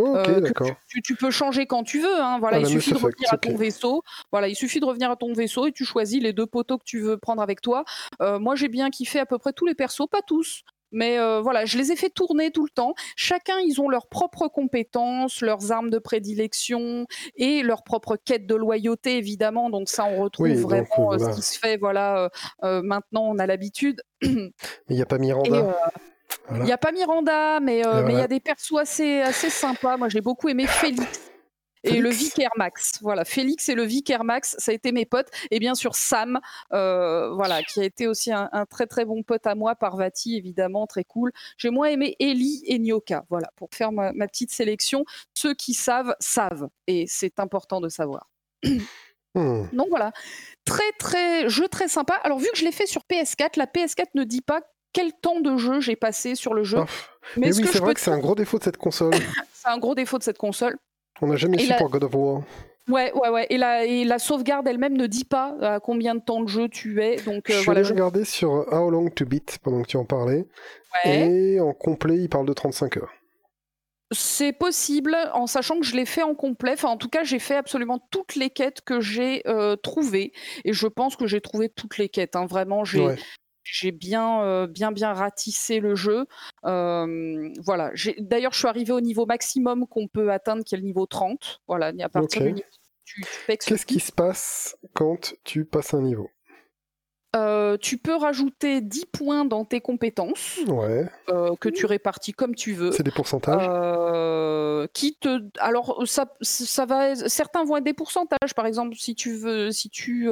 Euh, 0.00 0.40
d'accord. 0.40 0.70
Tu, 1.04 1.14
peux 1.14 1.30
changer 1.30 1.66
quand 1.66 1.82
tu 1.82 2.00
veux. 2.00 2.20
Hein. 2.20 2.38
Voilà, 2.38 2.58
il 2.58 2.66
suffit 2.66 2.92
de 2.92 2.96
revenir 2.96 3.32
à 3.32 3.38
ton 3.38 3.54
vaisseau. 3.56 4.02
Voilà, 4.32 4.48
il 4.48 4.56
suffit 4.56 4.80
de 4.80 4.84
revenir 4.84 5.10
à 5.10 5.16
ton 5.16 5.32
vaisseau 5.32 5.66
et 5.66 5.72
tu 5.72 5.84
choisis 5.84 6.22
les 6.22 6.32
deux 6.32 6.46
poteaux 6.46 6.78
que 6.78 6.84
tu 6.84 7.00
veux 7.00 7.16
prendre 7.16 7.42
avec 7.42 7.60
toi. 7.60 7.84
Euh, 8.22 8.38
moi, 8.38 8.54
j'ai 8.54 8.68
bien 8.68 8.90
kiffé 8.90 9.18
à 9.18 9.26
peu 9.26 9.38
près 9.38 9.52
tous 9.52 9.66
les 9.66 9.74
persos, 9.74 10.06
pas 10.10 10.22
tous. 10.26 10.62
Mais 10.92 11.18
euh, 11.18 11.40
voilà, 11.40 11.64
je 11.64 11.78
les 11.78 11.92
ai 11.92 11.96
fait 11.96 12.10
tourner 12.10 12.50
tout 12.50 12.64
le 12.64 12.70
temps. 12.70 12.94
Chacun, 13.16 13.58
ils 13.60 13.80
ont 13.80 13.88
leurs 13.88 14.08
propres 14.08 14.48
compétences, 14.48 15.40
leurs 15.40 15.72
armes 15.72 15.90
de 15.90 15.98
prédilection 15.98 17.06
et 17.36 17.62
leurs 17.62 17.84
propres 17.84 18.16
quêtes 18.16 18.46
de 18.46 18.54
loyauté, 18.54 19.16
évidemment. 19.16 19.70
Donc 19.70 19.88
ça, 19.88 20.04
on 20.04 20.22
retrouve 20.22 20.48
vraiment 20.48 21.12
euh, 21.12 21.18
ce 21.18 21.36
qui 21.36 21.42
se 21.42 21.58
fait. 21.58 21.76
Voilà, 21.76 22.30
euh, 22.64 22.82
maintenant, 22.82 23.24
on 23.24 23.38
a 23.38 23.46
l'habitude. 23.46 24.02
Mais 24.22 24.50
il 24.88 24.96
n'y 24.96 25.02
a 25.02 25.06
pas 25.06 25.18
Miranda. 25.18 25.76
Il 26.52 26.62
n'y 26.62 26.72
a 26.72 26.78
pas 26.78 26.92
Miranda, 26.92 27.58
mais 27.60 27.82
il 28.08 28.16
y 28.16 28.20
a 28.20 28.28
des 28.28 28.38
persos 28.38 28.78
assez, 28.78 29.20
assez 29.20 29.50
sympas. 29.50 29.96
Moi, 29.96 30.08
j'ai 30.08 30.20
beaucoup 30.20 30.48
aimé 30.48 30.66
Félix 30.66 31.29
et 31.84 32.00
le 32.00 32.10
Vicaire 32.10 32.50
Max. 32.56 32.92
Voilà, 33.00 33.24
Félix 33.24 33.68
et 33.68 33.74
le 33.74 33.84
Vicaire 33.84 34.24
Max, 34.24 34.56
ça 34.58 34.72
a 34.72 34.74
été 34.74 34.92
mes 34.92 35.06
potes. 35.06 35.28
Et 35.50 35.58
bien 35.58 35.74
sûr, 35.74 35.94
Sam, 35.94 36.40
euh, 36.72 37.32
voilà, 37.34 37.62
qui 37.62 37.80
a 37.80 37.84
été 37.84 38.06
aussi 38.06 38.32
un, 38.32 38.48
très 38.68 38.86
très 38.86 39.04
bon 39.04 39.22
pote 39.22 39.46
à 39.46 39.54
moi. 39.54 39.74
Parvati, 39.74 40.36
évidemment, 40.36 40.86
très 40.86 41.04
cool. 41.04 41.32
J'ai 41.56 41.70
moins 41.70 41.88
aimé 41.88 42.16
Ellie 42.18 42.62
et 42.66 42.78
Nyoka. 42.78 43.24
Voilà, 43.30 43.50
pour 43.56 43.70
faire 43.72 43.92
ma, 43.92 44.12
petite 44.26 44.52
sélection. 44.52 45.04
Ceux 45.34 45.54
qui 45.54 45.74
savent, 45.74 46.14
savent. 46.20 46.68
Et 46.86 47.06
c'est 47.08 47.40
important 47.40 47.80
de 47.80 47.88
savoir. 47.88 48.28
Hmm. 49.36 49.66
Donc 49.72 49.86
voilà, 49.90 50.10
très 50.64 50.90
très 50.98 51.48
jeu 51.48 51.68
très 51.68 51.86
sympa. 51.86 52.14
Alors 52.24 52.40
vu 52.40 52.48
que 52.52 52.58
je 52.58 52.64
l'ai 52.64 52.72
fait 52.72 52.86
sur 52.86 53.02
PS4, 53.02 53.58
la 53.58 53.66
PS4 53.66 54.06
ne 54.16 54.24
dit 54.24 54.40
pas 54.40 54.60
quel 54.92 55.12
temps 55.12 55.38
de 55.38 55.56
jeu 55.56 55.78
j'ai 55.78 55.94
passé 55.94 56.34
sur 56.34 56.52
le 56.52 56.64
jeu. 56.64 56.78
Ah. 56.80 56.86
Mais, 57.36 57.56
oui, 57.56 57.64
c'est 57.70 57.78
vrai 57.78 57.94
que 57.94 58.00
c'est 58.00 58.10
un 58.10 58.18
gros 58.18 58.34
défaut 58.34 58.58
de 58.58 58.64
cette 58.64 58.76
console. 58.76 59.14
c'est 59.52 59.68
un 59.68 59.78
gros 59.78 59.94
défaut 59.94 60.18
de 60.18 60.24
cette 60.24 60.38
console. 60.38 60.78
On 61.22 61.26
n'a 61.26 61.36
jamais 61.36 61.58
su 61.58 61.72
pour 61.78 61.90
God 61.90 62.04
of 62.04 62.14
War. 62.14 62.42
Ouais, 62.88 63.12
ouais, 63.12 63.28
ouais. 63.28 63.46
Et 63.50 63.58
la, 63.58 63.84
et 63.84 64.04
la 64.04 64.18
sauvegarde 64.18 64.66
elle-même 64.66 64.96
ne 64.96 65.06
dit 65.06 65.24
pas 65.24 65.56
à 65.60 65.80
combien 65.80 66.14
de 66.14 66.20
temps 66.20 66.42
de 66.42 66.48
jeu 66.48 66.68
tu 66.68 67.02
es. 67.02 67.16
Donc, 67.16 67.50
euh, 67.50 67.54
je 67.60 67.64
voilà, 67.64 67.82
je... 67.82 67.92
regarder 67.92 68.24
sur 68.24 68.50
How 68.50 68.90
Long 68.90 69.08
to 69.10 69.24
Beat 69.24 69.58
pendant 69.62 69.82
que 69.82 69.88
tu 69.88 69.96
en 69.96 70.04
parlais. 70.04 70.46
Et 71.04 71.60
en 71.60 71.72
complet, 71.72 72.16
il 72.18 72.28
parle 72.28 72.46
de 72.46 72.52
35 72.52 72.96
heures. 72.96 73.12
C'est 74.12 74.52
possible, 74.52 75.16
en 75.34 75.46
sachant 75.46 75.78
que 75.78 75.86
je 75.86 75.94
l'ai 75.94 76.04
fait 76.04 76.24
en 76.24 76.34
complet. 76.34 76.72
Enfin, 76.72 76.88
en 76.88 76.96
tout 76.96 77.08
cas, 77.08 77.22
j'ai 77.22 77.38
fait 77.38 77.54
absolument 77.54 78.00
toutes 78.10 78.34
les 78.34 78.50
quêtes 78.50 78.80
que 78.80 79.00
j'ai 79.00 79.46
euh, 79.46 79.76
trouvées. 79.76 80.32
Et 80.64 80.72
je 80.72 80.88
pense 80.88 81.14
que 81.14 81.28
j'ai 81.28 81.40
trouvé 81.40 81.68
toutes 81.68 81.96
les 81.96 82.08
quêtes. 82.08 82.34
Hein. 82.34 82.46
Vraiment, 82.46 82.84
j'ai 82.84 83.06
j'ai 83.62 83.92
bien, 83.92 84.42
euh, 84.42 84.66
bien, 84.66 84.92
bien 84.92 85.12
ratissé 85.12 85.80
le 85.80 85.94
jeu. 85.94 86.26
voilà. 86.62 87.92
D'ailleurs, 88.18 88.52
je 88.52 88.58
suis 88.58 88.68
arrivé 88.68 88.92
au 88.92 89.00
niveau 89.00 89.26
maximum 89.26 89.86
qu'on 89.86 90.08
peut 90.08 90.30
atteindre, 90.32 90.64
qui 90.64 90.74
est 90.74 90.78
le 90.78 90.84
niveau 90.84 91.06
30. 91.06 91.60
Voilà, 91.66 91.92
à 92.00 92.08
partir 92.08 92.42
du 92.42 92.52
niveau, 92.52 92.66
Qu'est-ce 93.46 93.86
qui 93.86 94.00
se 94.00 94.12
passe 94.12 94.76
quand 94.94 95.34
tu 95.44 95.64
passes 95.64 95.94
un 95.94 96.02
niveau? 96.02 96.30
Euh, 97.36 97.76
tu 97.76 97.96
peux 97.96 98.16
rajouter 98.16 98.80
10 98.80 99.06
points 99.06 99.44
dans 99.44 99.64
tes 99.64 99.80
compétences 99.80 100.58
euh, 101.28 101.54
que 101.60 101.68
tu 101.68 101.86
répartis 101.86 102.32
comme 102.32 102.56
tu 102.56 102.72
veux. 102.72 102.90
C'est 102.90 103.04
des 103.04 103.12
pourcentages 103.12 103.66
euh, 103.68 104.88
qui 104.92 105.14
te... 105.14 105.40
Alors, 105.60 106.02
ça, 106.06 106.26
ça 106.40 106.86
va... 106.86 107.14
certains 107.14 107.64
vont 107.64 107.76
être 107.76 107.84
des 107.84 107.94
pourcentages. 107.94 108.54
Par 108.56 108.66
exemple, 108.66 108.96
si 108.96 109.14
tu, 109.14 109.36
veux, 109.36 109.70
si 109.70 109.90
tu 109.90 110.28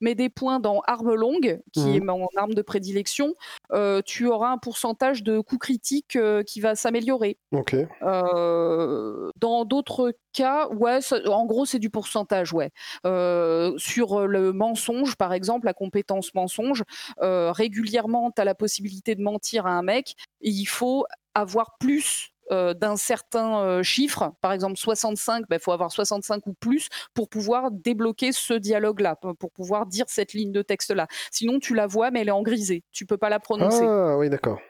mets 0.00 0.14
des 0.14 0.28
points 0.28 0.60
dans 0.60 0.82
arme 0.86 1.14
longue, 1.14 1.60
qui 1.72 1.80
mhm. 1.80 1.94
est 1.94 2.00
mon 2.00 2.28
arme 2.36 2.54
de 2.54 2.62
prédilection, 2.62 3.34
tu 4.04 4.26
auras 4.26 4.50
un 4.50 4.58
pourcentage 4.58 5.22
de 5.22 5.40
coups 5.40 5.60
critiques 5.60 6.18
qui 6.46 6.60
va 6.60 6.74
s'améliorer. 6.74 7.38
Ok. 7.52 7.76
dans 8.02 9.64
d'autres 9.64 10.12
cas, 10.32 10.68
ouais, 10.68 10.98
en 11.26 11.46
gros, 11.46 11.64
c'est 11.64 11.78
du 11.78 11.90
pourcentage, 11.90 12.52
ouais. 12.52 12.70
sur 13.04 14.26
le 14.26 14.52
mensonge, 14.52 15.16
par 15.16 15.32
exemple, 15.32 15.66
la 15.66 15.74
compétence 15.74 16.34
mensonge. 16.34 16.84
Euh, 17.22 17.52
régulièrement, 17.52 18.30
tu 18.30 18.40
as 18.40 18.44
la 18.44 18.54
possibilité 18.54 19.14
de 19.14 19.22
mentir 19.22 19.66
à 19.66 19.70
un 19.70 19.82
mec. 19.82 20.14
Et 20.40 20.50
il 20.50 20.66
faut 20.66 21.06
avoir 21.34 21.76
plus 21.78 22.32
euh, 22.50 22.74
d'un 22.74 22.96
certain 22.96 23.60
euh, 23.60 23.82
chiffre, 23.82 24.32
par 24.40 24.52
exemple 24.52 24.76
65, 24.76 25.40
il 25.40 25.46
ben, 25.48 25.58
faut 25.58 25.72
avoir 25.72 25.90
65 25.90 26.46
ou 26.46 26.52
plus 26.54 26.88
pour 27.14 27.28
pouvoir 27.28 27.70
débloquer 27.70 28.32
ce 28.32 28.54
dialogue-là, 28.54 29.16
pour 29.16 29.50
pouvoir 29.50 29.86
dire 29.86 30.06
cette 30.08 30.32
ligne 30.32 30.52
de 30.52 30.62
texte-là. 30.62 31.06
Sinon, 31.30 31.58
tu 31.58 31.74
la 31.74 31.86
vois, 31.86 32.10
mais 32.10 32.20
elle 32.20 32.28
est 32.28 32.32
en 32.32 32.42
grisé. 32.42 32.84
Tu 32.92 33.06
peux 33.06 33.16
pas 33.18 33.28
la 33.28 33.40
prononcer. 33.40 33.84
Ah 33.84 34.16
oui, 34.16 34.30
d'accord. 34.30 34.60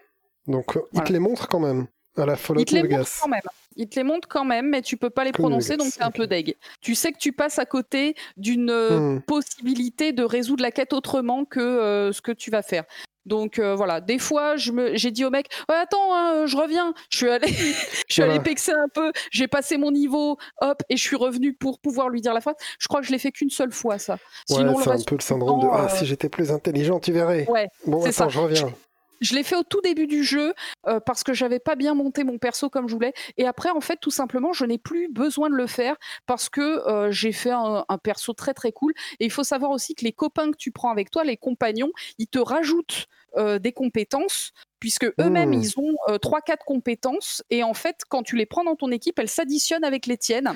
Donc, 0.46 0.78
il 0.92 1.02
te 1.02 1.12
les 1.12 1.18
montre 1.18 1.48
quand 1.48 1.60
même 1.60 1.86
à 2.16 2.26
la 2.26 2.36
Fallout 2.36 2.60
il 2.60 2.64
te 2.64 2.74
les 2.74 2.82
montre 2.82 3.10
quand 3.20 3.28
même. 3.28 3.40
Il 3.76 3.88
te 3.88 3.96
les 3.96 4.04
montre 4.04 4.28
quand 4.28 4.44
même, 4.44 4.70
mais 4.70 4.80
tu 4.80 4.96
peux 4.96 5.10
pas 5.10 5.24
les 5.24 5.32
prononcer, 5.32 5.76
donc 5.76 5.88
c'est 5.92 6.02
un 6.02 6.10
peu 6.10 6.26
deg. 6.26 6.56
Tu 6.80 6.94
sais 6.94 7.12
que 7.12 7.18
tu 7.18 7.32
passes 7.32 7.58
à 7.58 7.66
côté 7.66 8.14
d'une 8.38 8.70
euh, 8.70 9.16
hmm. 9.16 9.22
possibilité 9.22 10.12
de 10.12 10.22
résoudre 10.22 10.62
la 10.62 10.70
quête 10.70 10.94
autrement 10.94 11.44
que 11.44 11.60
euh, 11.60 12.12
ce 12.12 12.22
que 12.22 12.32
tu 12.32 12.50
vas 12.50 12.62
faire. 12.62 12.84
Donc 13.26 13.58
euh, 13.58 13.74
voilà, 13.74 14.00
des 14.00 14.18
fois, 14.18 14.54
j'ai 14.56 15.10
dit 15.10 15.24
au 15.24 15.30
mec, 15.30 15.48
attends, 15.68 16.14
hein, 16.14 16.46
je 16.46 16.56
reviens. 16.56 16.94
Je 17.10 17.16
suis 17.18 17.28
allé, 17.28 17.48
je 18.08 18.12
suis 18.12 18.22
allé 18.22 18.40
pexer 18.40 18.72
un 18.72 18.88
peu. 18.88 19.12
J'ai 19.30 19.48
passé 19.48 19.76
mon 19.76 19.90
niveau, 19.90 20.38
hop, 20.60 20.82
et 20.88 20.96
je 20.96 21.02
suis 21.02 21.16
revenu 21.16 21.52
pour 21.52 21.80
pouvoir 21.80 22.08
lui 22.08 22.20
dire 22.20 22.32
la 22.32 22.40
phrase. 22.40 22.54
Je 22.78 22.88
crois 22.88 23.00
que 23.00 23.06
je 23.06 23.12
l'ai 23.12 23.18
fait 23.18 23.32
qu'une 23.32 23.50
seule 23.50 23.72
fois, 23.72 23.98
ça. 23.98 24.18
Sinon, 24.48 24.78
c'est 24.80 24.90
un 24.90 25.02
peu 25.04 25.16
le 25.16 25.20
syndrome 25.20 25.60
de 25.60 25.66
ah 25.70 25.88
si 25.88 26.06
j'étais 26.06 26.28
plus 26.28 26.50
intelligent, 26.52 27.00
tu 27.00 27.12
verrais. 27.12 27.46
Ouais, 27.48 27.68
bon, 27.86 28.00
attends, 28.00 28.12
ça. 28.12 28.28
je 28.28 28.38
reviens. 28.38 28.72
Je 29.20 29.34
l'ai 29.34 29.42
fait 29.42 29.56
au 29.56 29.62
tout 29.62 29.80
début 29.80 30.06
du 30.06 30.24
jeu 30.24 30.54
euh, 30.86 31.00
parce 31.00 31.22
que 31.22 31.32
j'avais 31.32 31.58
pas 31.58 31.74
bien 31.74 31.94
monté 31.94 32.24
mon 32.24 32.38
perso 32.38 32.70
comme 32.70 32.88
je 32.88 32.94
voulais. 32.94 33.12
Et 33.36 33.46
après, 33.46 33.70
en 33.70 33.80
fait, 33.80 33.98
tout 34.00 34.10
simplement, 34.10 34.52
je 34.52 34.64
n'ai 34.64 34.78
plus 34.78 35.08
besoin 35.08 35.50
de 35.50 35.54
le 35.54 35.66
faire 35.66 35.96
parce 36.26 36.48
que 36.48 36.60
euh, 36.60 37.10
j'ai 37.10 37.32
fait 37.32 37.50
un, 37.50 37.84
perso 38.02 38.32
très 38.32 38.54
très 38.54 38.72
cool. 38.72 38.92
Et 39.20 39.24
il 39.24 39.30
faut 39.30 39.44
savoir 39.44 39.70
aussi 39.70 39.94
que 39.94 40.04
les 40.04 40.12
copains 40.12 40.50
que 40.50 40.56
tu 40.56 40.70
prends 40.70 40.90
avec 40.90 41.10
toi, 41.10 41.24
les 41.24 41.36
compagnons, 41.36 41.90
ils 42.18 42.28
te 42.28 42.38
rajoutent 42.38 43.06
euh, 43.36 43.58
des 43.58 43.72
compétences 43.72 44.52
puisque 44.80 45.06
eux-mêmes, 45.18 45.50
mmh. 45.50 45.62
ils 45.62 45.78
ont 45.78 46.18
trois, 46.20 46.42
quatre 46.42 46.64
compétences. 46.64 47.42
Et 47.50 47.62
en 47.62 47.74
fait, 47.74 48.02
quand 48.08 48.22
tu 48.22 48.36
les 48.36 48.46
prends 48.46 48.62
dans 48.62 48.76
ton 48.76 48.90
équipe, 48.90 49.18
elles 49.18 49.28
s'additionnent 49.28 49.84
avec 49.84 50.06
les 50.06 50.18
tiennes. 50.18 50.54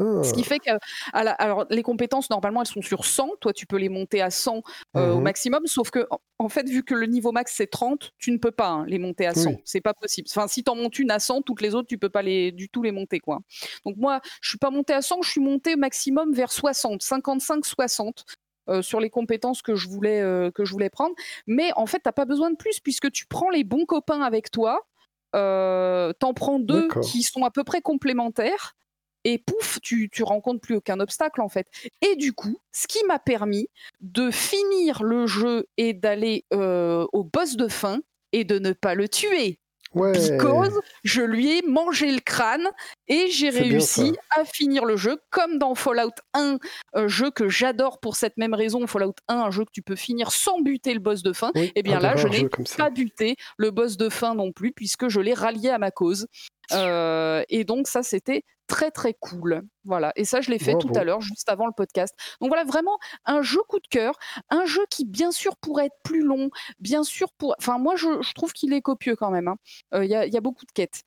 Ce 0.00 0.32
qui 0.32 0.40
ah. 0.40 0.48
fait 0.48 0.58
que 0.58 0.70
alors 1.12 1.66
les 1.70 1.82
compétences 1.84 2.28
normalement 2.28 2.62
elles 2.62 2.68
sont 2.68 2.82
sur 2.82 3.04
100, 3.04 3.36
toi 3.40 3.52
tu 3.52 3.64
peux 3.66 3.76
les 3.76 3.88
monter 3.88 4.20
à 4.20 4.30
100 4.30 4.62
euh, 4.96 5.12
au 5.12 5.20
mmh 5.20 5.22
maximum, 5.22 5.66
sauf 5.66 5.90
que 5.90 6.06
en 6.38 6.48
fait 6.48 6.68
vu 6.68 6.82
que 6.82 6.94
le 6.94 7.06
niveau 7.06 7.30
max 7.30 7.54
c'est 7.56 7.68
30, 7.68 8.12
tu 8.18 8.32
ne 8.32 8.38
peux 8.38 8.50
pas 8.50 8.68
hein, 8.68 8.84
les 8.86 8.98
monter 8.98 9.26
à 9.26 9.34
100, 9.34 9.56
c'est 9.64 9.80
pas 9.80 9.94
possible. 9.94 10.28
Enfin 10.30 10.48
si 10.48 10.64
tu 10.64 10.70
en 10.70 10.74
montes 10.74 10.98
une 10.98 11.10
à 11.10 11.20
100, 11.20 11.42
toutes 11.42 11.60
les 11.60 11.74
autres 11.74 11.86
tu 11.86 11.98
peux 11.98 12.08
pas 12.08 12.22
les 12.22 12.50
du 12.50 12.68
tout 12.68 12.82
les 12.82 12.90
monter 12.90 13.20
quoi. 13.20 13.40
Donc 13.84 13.96
moi 13.96 14.20
je 14.40 14.48
suis 14.48 14.58
pas 14.58 14.70
monté 14.70 14.92
à 14.92 15.02
100, 15.02 15.22
je 15.22 15.30
suis 15.30 15.40
monté 15.40 15.76
maximum 15.76 16.32
vers 16.32 16.50
60, 16.50 17.00
55 17.00 17.64
60. 17.64 18.24
sur 18.80 18.98
les 18.98 19.10
compétences 19.10 19.62
que 19.62 19.76
je 19.76 19.88
voulais 19.88 20.20
euh, 20.20 20.50
que 20.50 20.64
je 20.64 20.72
voulais 20.72 20.90
prendre, 20.90 21.14
mais 21.46 21.70
en 21.76 21.86
fait 21.86 22.00
t'as 22.00 22.12
pas 22.12 22.24
besoin 22.24 22.50
de 22.50 22.56
plus 22.56 22.80
puisque 22.80 23.12
tu 23.12 23.26
prends 23.26 23.50
les 23.50 23.62
bons 23.62 23.84
copains 23.84 24.22
avec 24.22 24.50
toi, 24.50 24.80
euh, 25.36 26.12
t'en 26.18 26.34
prends 26.34 26.58
deux 26.58 26.88
qui 27.02 27.22
sont 27.22 27.44
à 27.44 27.50
peu 27.50 27.62
près 27.62 27.80
complémentaires 27.80 28.74
et 29.24 29.38
pouf, 29.38 29.80
tu, 29.82 30.08
tu 30.10 30.22
rencontres 30.22 30.60
plus 30.60 30.76
aucun 30.76 31.00
obstacle 31.00 31.40
en 31.40 31.48
fait. 31.48 31.66
Et 32.02 32.16
du 32.16 32.32
coup, 32.32 32.58
ce 32.72 32.86
qui 32.86 33.04
m'a 33.06 33.18
permis 33.18 33.68
de 34.00 34.30
finir 34.30 35.02
le 35.02 35.26
jeu 35.26 35.66
et 35.76 35.92
d'aller 35.94 36.44
euh, 36.52 37.06
au 37.12 37.24
boss 37.24 37.56
de 37.56 37.68
fin 37.68 38.00
et 38.32 38.44
de 38.44 38.58
ne 38.58 38.72
pas 38.72 38.94
le 38.94 39.08
tuer. 39.08 39.58
Ouais. 39.94 40.12
Because 40.12 40.80
je 41.04 41.22
lui 41.22 41.58
ai 41.58 41.62
mangé 41.62 42.10
le 42.10 42.18
crâne 42.18 42.68
et 43.06 43.30
j'ai 43.30 43.50
réussi 43.50 44.16
à 44.30 44.44
finir 44.44 44.84
le 44.84 44.96
jeu 44.96 45.18
comme 45.30 45.58
dans 45.58 45.76
Fallout 45.76 46.10
1, 46.34 46.58
un 46.94 47.08
jeu 47.08 47.30
que 47.30 47.48
j'adore 47.48 48.00
pour 48.00 48.16
cette 48.16 48.36
même 48.36 48.54
raison. 48.54 48.86
Fallout 48.88 49.14
1, 49.28 49.36
un 49.36 49.50
jeu 49.52 49.64
que 49.64 49.70
tu 49.72 49.82
peux 49.82 49.94
finir 49.94 50.32
sans 50.32 50.60
buter 50.60 50.94
le 50.94 51.00
boss 51.00 51.22
de 51.22 51.32
fin. 51.32 51.52
et 51.54 51.70
eh 51.76 51.82
bien 51.82 52.00
là, 52.00 52.16
je 52.16 52.26
n'ai 52.26 52.48
pas 52.76 52.90
buté 52.90 53.36
le 53.56 53.70
boss 53.70 53.96
de 53.96 54.08
fin 54.08 54.34
non 54.34 54.50
plus 54.50 54.72
puisque 54.72 55.08
je 55.08 55.20
l'ai 55.20 55.34
rallié 55.34 55.70
à 55.70 55.78
ma 55.78 55.92
cause. 55.92 56.26
Euh, 56.72 57.44
et 57.48 57.64
donc 57.64 57.86
ça, 57.86 58.02
c'était 58.02 58.42
très 58.74 58.90
très 58.90 59.14
cool. 59.14 59.62
Voilà. 59.84 60.12
Et 60.16 60.24
ça, 60.24 60.40
je 60.40 60.50
l'ai 60.50 60.58
fait 60.58 60.76
tout 60.76 60.90
à 60.96 61.04
l'heure, 61.04 61.20
juste 61.20 61.48
avant 61.48 61.66
le 61.66 61.72
podcast. 61.72 62.12
Donc 62.40 62.50
voilà, 62.50 62.64
vraiment 62.64 62.98
un 63.24 63.40
jeu 63.40 63.60
coup 63.68 63.78
de 63.78 63.86
cœur, 63.86 64.18
un 64.50 64.64
jeu 64.64 64.82
qui 64.90 65.04
bien 65.04 65.30
sûr 65.30 65.56
pourrait 65.56 65.86
être 65.86 65.98
plus 66.02 66.22
long, 66.22 66.50
bien 66.80 67.04
sûr 67.04 67.28
pour. 67.38 67.54
Enfin, 67.58 67.78
moi, 67.78 67.94
je, 67.94 68.32
trouve 68.34 68.52
qu'il 68.52 68.72
est 68.72 68.80
copieux 68.80 69.14
quand 69.14 69.30
même. 69.30 69.46
Hein. 69.46 69.56
Euh, 69.94 70.04
il 70.04 70.10
y, 70.10 70.16
a, 70.16 70.40
beaucoup 70.40 70.66
de 70.66 70.72
quêtes. 70.72 71.04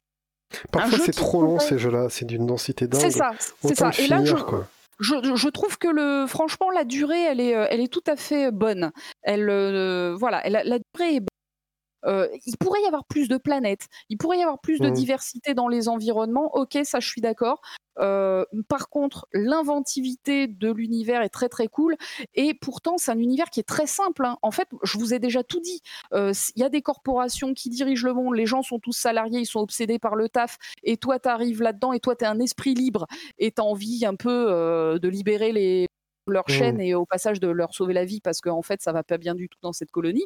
Parfois, 0.72 0.98
c'est 0.98 1.12
trop 1.12 1.42
long 1.42 1.60
ces 1.60 1.78
jeux-là. 1.78 2.08
C'est 2.10 2.24
d'une 2.24 2.46
densité 2.46 2.88
dingue. 2.88 3.02
C'est 3.02 3.12
ça. 3.12 3.32
C'est 3.62 3.76
ça. 3.76 3.92
Et 4.00 4.08
là, 4.08 4.24
je, 4.24 5.50
trouve 5.50 5.78
que 5.78 5.90
le, 5.90 6.26
franchement, 6.26 6.72
la 6.72 6.86
durée, 6.86 7.22
elle 7.22 7.42
est, 7.42 7.54
euh, 7.54 7.68
elle 7.70 7.82
est 7.82 7.92
tout 7.92 8.04
à 8.08 8.16
fait 8.16 8.52
bonne. 8.52 8.92
Elle, 9.24 9.46
voilà, 10.18 10.42
la 10.48 10.80
durée 10.80 11.16
est 11.16 11.20
bonne 11.20 11.37
il 12.06 12.58
pourrait 12.60 12.82
y 12.82 12.86
avoir 12.86 13.06
plus 13.06 13.28
de 13.28 13.38
planètes, 13.38 13.88
il 14.10 14.18
pourrait 14.18 14.40
y 14.40 14.42
avoir 14.42 14.60
plus 14.60 14.80
de 14.80 14.90
mmh. 14.90 14.94
diversité 14.94 15.54
dans 15.54 15.68
les 15.68 15.90
environnements. 15.90 16.56
Ok, 16.56 16.78
ça 16.84 17.00
je 17.00 17.08
suis 17.08 17.22
d'accord. 17.22 17.62
par 17.96 18.90
contre, 18.90 19.28
l'inventivité 19.34 20.48
de 20.48 20.72
l'univers 20.72 21.22
est 21.22 21.30
très 21.30 21.50
très 21.50 21.68
cool 21.68 21.96
et 22.36 22.54
pourtant 22.54 22.98
c'est 22.98 23.12
un 23.12 23.20
univers 23.20 23.50
qui 23.50 23.60
est 23.60 23.68
très 23.68 23.88
simple. 23.88 24.26
Hein. 24.26 24.38
En 24.42 24.52
fait, 24.52 24.68
je 24.84 24.98
vous 24.98 25.14
ai 25.14 25.20
déjà 25.20 25.44
tout 25.44 25.60
dit. 25.60 25.82
Il 26.14 26.62
y 26.62 26.64
a 26.64 26.70
des 26.70 26.82
corporations 26.82 27.54
qui 27.54 27.70
dirigent 27.70 28.08
le 28.08 28.14
monde, 28.14 28.36
les 28.36 28.46
gens 28.46 28.62
sont 28.62 28.80
tous 28.80 28.98
salariés, 28.98 29.42
ils 29.42 29.46
sont 29.46 29.60
obsédés 29.60 30.00
par 30.00 30.16
le 30.16 30.30
taf 30.30 30.58
et 30.84 30.98
toi 30.98 31.20
tu 31.20 31.30
arrives 31.30 31.62
là-dedans 31.62 31.94
et 31.94 32.00
toi 32.00 32.16
tu 32.16 32.26
es 32.26 32.28
un 32.28 32.40
esprit 32.40 32.74
libre 32.74 33.08
et 33.38 33.52
tu 33.52 33.62
as 33.62 33.66
envie 33.66 34.06
un 34.06 34.16
peu 34.16 35.00
de 35.02 35.08
libérer 35.08 35.52
les 35.52 35.88
leur 36.32 36.46
mmh. 36.48 36.52
chaîne 36.52 36.82
et 36.82 36.94
au 36.96 37.06
passage 37.06 37.40
de 37.40 37.48
leur 37.48 37.74
sauver 37.74 37.94
la 37.94 38.06
vie 38.06 38.22
parce 38.22 38.42
qu'en 38.42 38.58
en 38.58 38.62
fait 38.62 38.82
ça 38.82 38.92
va 38.92 39.04
pas 39.04 39.18
bien 39.18 39.36
du 39.36 39.50
tout 39.50 39.58
dans 39.62 39.74
cette 39.74 39.92
colonie. 39.92 40.26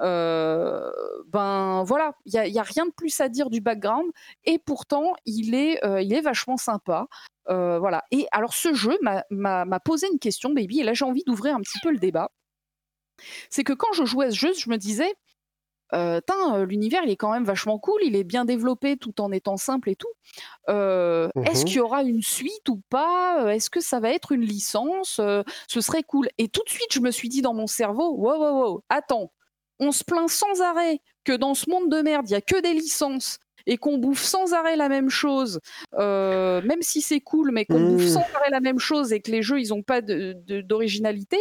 Euh, 0.00 0.90
ben 1.26 1.82
voilà, 1.84 2.14
il 2.26 2.32
y 2.32 2.58
a, 2.58 2.62
rien 2.62 2.86
de 2.86 2.92
plus 2.92 3.20
à 3.20 3.28
dire 3.28 3.50
du 3.50 3.60
background 3.60 4.10
et 4.44 4.58
pourtant 4.58 5.14
il 5.26 5.54
est, 5.54 5.84
euh, 5.84 6.00
il 6.00 6.12
est 6.12 6.20
vachement 6.20 6.56
sympa. 6.56 7.06
Euh, 7.48 7.78
voilà. 7.78 8.04
Et 8.10 8.26
alors 8.32 8.54
ce 8.54 8.72
jeu 8.72 8.98
m'a 9.00 9.80
posé 9.84 10.06
une 10.12 10.18
question, 10.18 10.50
baby, 10.52 10.80
et 10.80 10.84
là 10.84 10.94
j'ai 10.94 11.04
envie 11.04 11.24
d'ouvrir 11.24 11.54
un 11.54 11.60
petit 11.60 11.78
peu 11.82 11.90
le 11.90 11.98
débat. 11.98 12.30
C'est 13.50 13.64
que 13.64 13.72
quand 13.72 13.92
je 13.92 14.04
jouais 14.04 14.26
à 14.26 14.30
ce 14.30 14.36
jeu, 14.36 14.52
je 14.54 14.70
me 14.70 14.76
disais, 14.76 15.14
l'univers 16.66 17.02
il 17.04 17.10
est 17.10 17.16
quand 17.16 17.32
même 17.32 17.44
vachement 17.44 17.78
cool, 17.78 18.00
il 18.02 18.16
est 18.16 18.24
bien 18.24 18.44
développé 18.44 18.96
tout 18.96 19.20
en 19.20 19.32
étant 19.32 19.56
simple 19.56 19.90
et 19.90 19.96
tout. 19.96 20.08
Euh, 20.68 21.28
est-ce 21.44 21.62
mmh 21.62 21.64
qu'il 21.64 21.76
y 21.76 21.80
aura 21.80 22.02
une 22.02 22.22
suite 22.22 22.68
ou 22.68 22.80
pas? 22.88 23.54
Est-ce 23.54 23.70
que 23.70 23.80
ça 23.80 24.00
va 24.00 24.10
être 24.10 24.32
une 24.32 24.42
licence? 24.42 25.20
Ce 25.68 25.80
serait 25.80 26.02
cool. 26.02 26.28
Et 26.38 26.48
tout 26.48 26.62
de 26.64 26.70
suite, 26.70 26.92
je 26.92 27.00
me 27.00 27.10
suis 27.10 27.28
dit 27.28 27.42
dans 27.42 27.54
mon 27.54 27.66
cerveau, 27.66 28.10
wow, 28.10 28.38
wow, 28.38 28.62
wow, 28.62 28.84
attends, 28.88 29.32
on 29.80 29.92
se 29.92 30.04
plaint 30.04 30.28
sans 30.28 30.60
arrêt 30.60 31.00
que 31.24 31.32
dans 31.32 31.54
ce 31.54 31.68
monde 31.68 31.90
de 31.90 32.02
merde, 32.02 32.28
il 32.28 32.32
y 32.32 32.36
a 32.36 32.40
que 32.40 32.60
des 32.60 32.72
licences 32.72 33.38
et 33.66 33.76
qu'on 33.76 33.98
bouffe 33.98 34.22
sans 34.22 34.52
arrêt 34.52 34.76
la 34.76 34.88
même 34.88 35.10
chose, 35.10 35.60
euh, 35.94 36.62
même 36.62 36.82
si 36.82 37.00
c'est 37.00 37.20
cool, 37.20 37.50
mais 37.52 37.64
qu'on 37.64 37.80
bouffe 37.80 38.04
mmh. 38.04 38.08
sans 38.08 38.26
arrêt 38.34 38.50
la 38.50 38.60
même 38.60 38.78
chose 38.78 39.12
et 39.12 39.20
que 39.20 39.30
les 39.30 39.42
jeux 39.42 39.60
ils 39.60 39.68
n'ont 39.68 39.82
pas 39.82 40.00
d'originalité, 40.00 41.38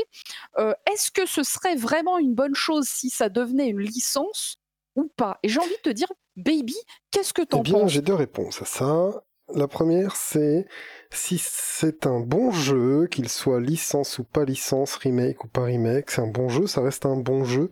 euh, 0.58 0.74
est-ce 0.92 1.12
que 1.12 1.26
ce 1.26 1.44
serait 1.44 1.76
vraiment 1.76 2.18
une 2.18 2.34
bonne 2.34 2.56
chose 2.56 2.88
si 2.88 3.10
ça 3.10 3.30
devenait 3.30 3.70
une 3.70 3.82
licence 3.82 4.58
ou 4.96 5.10
pas? 5.16 5.40
Et 5.44 5.50
j'ai 5.50 5.60
envie 5.60 5.70
de 5.70 5.90
te 5.90 5.90
dire, 5.90 6.12
baby, 6.36 6.76
qu'est-ce 7.12 7.34
que 7.34 7.42
t'en 7.42 7.64
eh 7.66 7.72
penses? 7.72 7.92
J'ai 7.92 8.02
deux 8.02 8.14
réponses 8.14 8.62
à 8.62 8.66
ça. 8.66 9.24
La 9.54 9.68
première, 9.68 10.16
c'est 10.16 10.66
si 11.12 11.38
c'est 11.38 12.08
un 12.08 12.22
bon 12.22 12.52
jeu, 12.52 13.08
qu'il 13.08 13.28
soit 13.28 13.60
licence 13.60 14.20
ou 14.20 14.24
pas 14.24 14.46
licence, 14.46 14.96
remake 14.96 15.44
ou 15.44 15.48
pas 15.48 15.64
remake, 15.64 16.10
c'est 16.10 16.22
un 16.22 16.28
bon 16.28 16.48
jeu, 16.48 16.68
ça 16.68 16.82
reste 16.82 17.06
un 17.06 17.18
bon 17.18 17.44
jeu. 17.44 17.72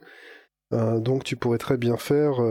Euh, 0.74 1.00
donc 1.00 1.24
tu 1.24 1.36
pourrais 1.36 1.58
très 1.58 1.78
bien 1.78 1.98
faire 1.98 2.42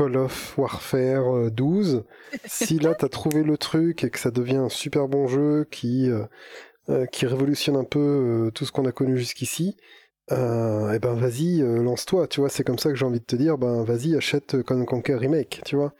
Call 0.00 0.16
of 0.16 0.56
Warfare 0.56 1.50
12. 1.50 1.94
Euh, 1.96 2.38
si 2.46 2.78
là 2.78 2.94
t'as 2.94 3.10
trouvé 3.10 3.42
le 3.42 3.58
truc 3.58 4.02
et 4.02 4.08
que 4.08 4.18
ça 4.18 4.30
devient 4.30 4.56
un 4.56 4.70
super 4.70 5.08
bon 5.08 5.28
jeu 5.28 5.66
qui 5.70 6.08
euh, 6.10 6.24
euh, 6.88 7.04
qui 7.04 7.26
révolutionne 7.26 7.76
un 7.76 7.84
peu 7.84 8.50
tout 8.54 8.64
ce 8.64 8.72
qu'on 8.72 8.86
a 8.86 8.92
connu 8.92 9.18
jusqu'ici, 9.18 9.76
eh 10.30 10.98
ben 11.02 11.14
vas-y, 11.14 11.58
lance-toi, 11.58 12.28
tu 12.28 12.40
vois, 12.40 12.48
c'est 12.48 12.62
comme 12.62 12.78
ça 12.78 12.88
que 12.88 12.94
j'ai 12.94 13.04
envie 13.04 13.18
de 13.18 13.24
te 13.24 13.34
dire, 13.34 13.58
ben 13.58 13.82
vas-y, 13.82 14.16
achète 14.16 14.62
Conan 14.62 14.84
Conquer 14.84 15.16
Remake, 15.16 15.60
tu 15.64 15.74
vois. 15.74 15.92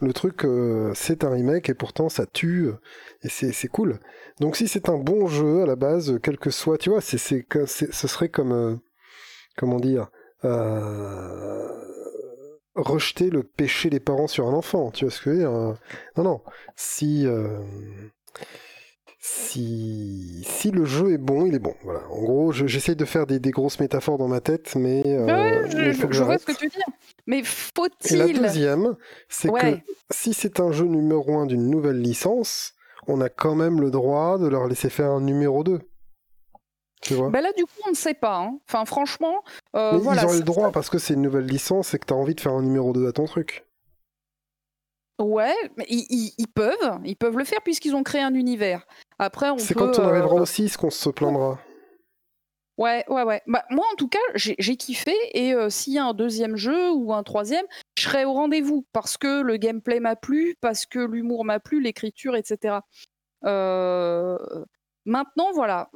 Le 0.00 0.12
truc, 0.14 0.46
c'est 0.94 1.22
un 1.22 1.30
remake 1.30 1.68
et 1.68 1.74
pourtant 1.74 2.08
ça 2.08 2.24
tue, 2.24 2.70
et 3.22 3.28
c'est 3.28 3.68
cool. 3.68 4.00
Donc 4.40 4.56
si 4.56 4.68
c'est 4.68 4.88
un 4.88 4.96
bon 4.96 5.26
jeu 5.26 5.62
à 5.62 5.66
la 5.66 5.76
base, 5.76 6.18
quel 6.22 6.38
que 6.38 6.50
soit, 6.50 6.78
tu 6.78 6.88
vois, 6.88 7.02
c'est 7.02 7.18
ce 7.18 8.08
serait 8.08 8.30
comme, 8.30 8.80
comment 9.54 9.78
dire, 9.78 10.08
rejeter 12.74 13.30
le 13.30 13.42
péché 13.42 13.90
des 13.90 14.00
parents 14.00 14.26
sur 14.26 14.46
un 14.46 14.52
enfant. 14.52 14.90
Tu 14.90 15.04
vois 15.04 15.12
ce 15.12 15.20
que 15.20 15.30
je 15.30 15.30
veux 15.30 15.38
dire 15.40 15.50
hein 15.50 15.76
Non, 16.16 16.24
non. 16.24 16.40
Si, 16.76 17.26
euh, 17.26 17.60
si, 19.18 20.44
si 20.46 20.70
le 20.70 20.84
jeu 20.84 21.12
est 21.12 21.18
bon, 21.18 21.46
il 21.46 21.54
est 21.54 21.60
bon. 21.60 21.74
Voilà. 21.82 22.00
En 22.10 22.22
gros, 22.22 22.52
j'essaye 22.52 22.96
de 22.96 23.04
faire 23.04 23.26
des, 23.26 23.38
grosses 23.50 23.80
métaphores 23.80 24.18
dans 24.18 24.28
ma 24.28 24.40
tête, 24.40 24.74
mais, 24.76 25.02
euh, 25.06 25.66
je, 25.68 26.22
vois 26.22 26.38
ce 26.38 26.46
que 26.46 26.52
tu 26.52 26.64
veux 26.64 26.70
dire. 26.70 26.86
Mais 27.26 27.42
faut-il. 27.42 28.18
La 28.18 28.28
deuxième, 28.28 28.96
c'est 29.28 29.48
que 29.48 29.78
si 30.10 30.34
c'est 30.34 30.60
un 30.60 30.72
jeu 30.72 30.86
numéro 30.86 31.38
un 31.38 31.46
d'une 31.46 31.70
nouvelle 31.70 32.00
licence, 32.00 32.74
on 33.06 33.20
a 33.20 33.28
quand 33.28 33.54
même 33.54 33.80
le 33.80 33.90
droit 33.90 34.38
de 34.38 34.46
leur 34.46 34.66
laisser 34.66 34.90
faire 34.90 35.10
un 35.10 35.20
numéro 35.20 35.64
2. 35.64 35.80
Bah 37.10 37.40
là, 37.40 37.52
du 37.56 37.64
coup, 37.64 37.80
on 37.86 37.90
ne 37.90 37.94
sait 37.94 38.14
pas. 38.14 38.36
Hein. 38.36 38.58
Enfin, 38.68 38.84
franchement. 38.84 39.42
Euh, 39.76 39.98
ils 40.00 40.26
ont 40.26 40.32
le 40.32 40.42
droit 40.42 40.70
parce 40.72 40.90
que 40.90 40.98
c'est 40.98 41.14
une 41.14 41.22
nouvelle 41.22 41.46
licence 41.46 41.94
et 41.94 41.98
que 41.98 42.06
tu 42.06 42.14
as 42.14 42.16
envie 42.16 42.34
de 42.34 42.40
faire 42.40 42.52
un 42.52 42.62
numéro 42.62 42.92
2 42.92 43.08
à 43.08 43.12
ton 43.12 43.26
truc. 43.26 43.64
Ouais, 45.20 45.54
mais 45.76 45.86
ils, 45.88 46.48
peuvent, 46.52 46.98
ils 47.04 47.16
peuvent 47.16 47.38
le 47.38 47.44
faire 47.44 47.60
puisqu'ils 47.62 47.94
ont 47.94 48.02
créé 48.02 48.20
un 48.20 48.34
univers. 48.34 48.84
Après, 49.18 49.50
on 49.50 49.58
C'est 49.58 49.74
quand 49.74 49.98
on 49.98 50.08
arrivera 50.08 50.34
au 50.34 50.46
6 50.46 50.76
qu'on 50.76 50.90
se 50.90 51.08
plaindra. 51.08 51.58
Ouais, 52.78 53.04
ouais, 53.08 53.22
ouais. 53.22 53.40
Bah, 53.46 53.64
moi, 53.70 53.86
en 53.92 53.94
tout 53.94 54.08
cas, 54.08 54.18
j'ai 54.34 54.76
kiffé 54.76 55.14
et 55.32 55.54
euh, 55.54 55.70
s'il 55.70 55.92
y 55.92 55.98
a 55.98 56.04
un 56.04 56.14
deuxième 56.14 56.56
jeu 56.56 56.90
ou 56.90 57.12
un 57.12 57.22
troisième, 57.22 57.64
je 57.96 58.02
serai 58.02 58.24
au 58.24 58.32
rendez-vous 58.32 58.84
parce 58.92 59.16
que 59.16 59.42
le 59.42 59.56
gameplay 59.56 60.00
m'a 60.00 60.16
plu, 60.16 60.56
parce 60.60 60.84
que 60.84 60.98
l'humour 60.98 61.44
m'a 61.44 61.60
plu, 61.60 61.80
l'écriture, 61.80 62.34
etc. 62.34 62.78
Euh, 63.44 64.36
maintenant, 65.04 65.52
voilà, 65.52 65.88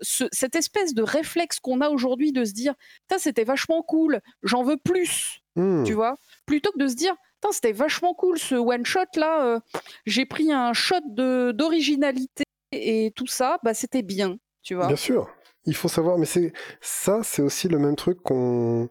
cette 0.00 0.56
espèce 0.56 0.94
de 0.94 1.02
réflexe 1.02 1.60
qu'on 1.60 1.80
a 1.80 1.88
aujourd'hui 1.88 2.32
de 2.32 2.44
se 2.44 2.52
dire, 2.52 2.74
c'était 3.18 3.44
vachement 3.44 3.82
cool, 3.82 4.20
j'en 4.42 4.62
veux 4.62 4.76
plus, 4.76 5.40
hmm. 5.56 5.84
tu 5.84 5.92
vois, 5.92 6.16
plutôt 6.46 6.70
que 6.72 6.78
de 6.78 6.88
se 6.88 6.94
dire, 6.94 7.14
c'était 7.50 7.72
vachement 7.72 8.14
cool 8.14 8.38
ce 8.38 8.54
one 8.54 8.84
shot 8.84 9.00
là, 9.16 9.44
euh, 9.44 9.60
j'ai 10.06 10.26
pris 10.26 10.52
un 10.52 10.72
shot 10.72 11.00
d'originalité 11.52 12.44
et 12.72 13.12
tout 13.16 13.26
ça, 13.26 13.58
bah 13.62 13.74
c'était 13.74 14.02
bien, 14.02 14.36
tu 14.62 14.74
vois. 14.74 14.86
Bien 14.86 14.96
sûr, 14.96 15.30
il 15.64 15.74
faut 15.74 15.88
savoir, 15.88 16.18
mais 16.18 16.26
c'est 16.26 16.52
ça, 16.80 17.22
c'est 17.22 17.42
aussi 17.42 17.68
le 17.68 17.78
même 17.78 17.96
truc 17.96 18.20
qu'on 18.22 18.88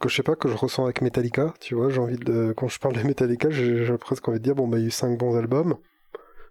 que 0.00 0.08
je 0.08 0.16
sais 0.16 0.24
pas 0.24 0.34
que 0.34 0.48
je 0.48 0.56
ressens 0.56 0.82
avec 0.84 1.00
Metallica, 1.00 1.54
tu 1.60 1.76
vois, 1.76 1.88
j'ai 1.88 2.00
envie 2.00 2.16
de 2.16 2.52
quand 2.56 2.66
je 2.66 2.80
parle 2.80 2.96
de 2.96 3.02
Metallica, 3.02 3.50
j'ai 3.50 3.96
presque 3.98 4.26
envie 4.28 4.38
de 4.38 4.42
dire 4.42 4.56
bon 4.56 4.66
bah 4.66 4.78
il 4.78 4.82
y 4.82 4.84
a 4.84 4.88
eu 4.88 4.90
cinq 4.90 5.16
bons 5.16 5.36
albums, 5.36 5.76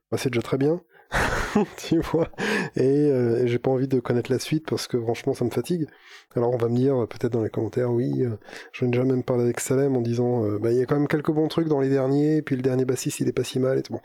bah, 0.10 0.18
c'est 0.18 0.30
déjà 0.30 0.42
très 0.42 0.58
bien. 0.58 0.82
tu 1.78 2.00
vois. 2.00 2.30
Euh, 2.78 3.44
et 3.44 3.48
j'ai 3.48 3.60
pas 3.60 3.72
envie 3.72 3.88
de 3.88 4.00
connaître 4.00 4.32
la 4.32 4.40
suite 4.40 4.66
parce 4.68 4.88
que 4.88 5.00
franchement 5.00 5.34
ça 5.34 5.46
me 5.46 5.50
fatigue. 5.50 5.88
Alors 6.36 6.54
on 6.54 6.58
va 6.58 6.70
me 6.70 6.76
dire 6.76 7.04
euh, 7.04 7.06
peut-être 7.06 7.34
dans 7.34 7.44
les 7.44 7.50
commentaires, 7.50 7.92
oui, 7.92 8.24
euh, 8.24 8.38
je 8.72 8.82
viens 8.82 8.90
déjà 8.90 9.04
même 9.04 9.24
parler 9.24 9.44
avec 9.44 9.60
Salem 9.60 9.96
en 9.98 10.02
disant, 10.02 10.44
bah 10.60 10.72
il 10.72 10.78
y 10.78 10.82
a 10.82 10.86
quand 10.86 10.96
même 10.96 11.08
quelques 11.08 11.32
bons 11.32 11.48
trucs 11.48 11.68
dans 11.68 11.80
les 11.80 11.90
derniers, 11.90 12.38
et 12.38 12.42
puis 12.42 12.56
le 12.56 12.62
dernier 12.62 12.86
bassiste 12.86 13.20
il 13.20 13.28
est 13.28 13.34
pas 13.34 13.44
si 13.44 13.60
mal 13.60 13.78
et 13.80 13.84
tout. 13.84 13.94
Bon. 13.94 14.02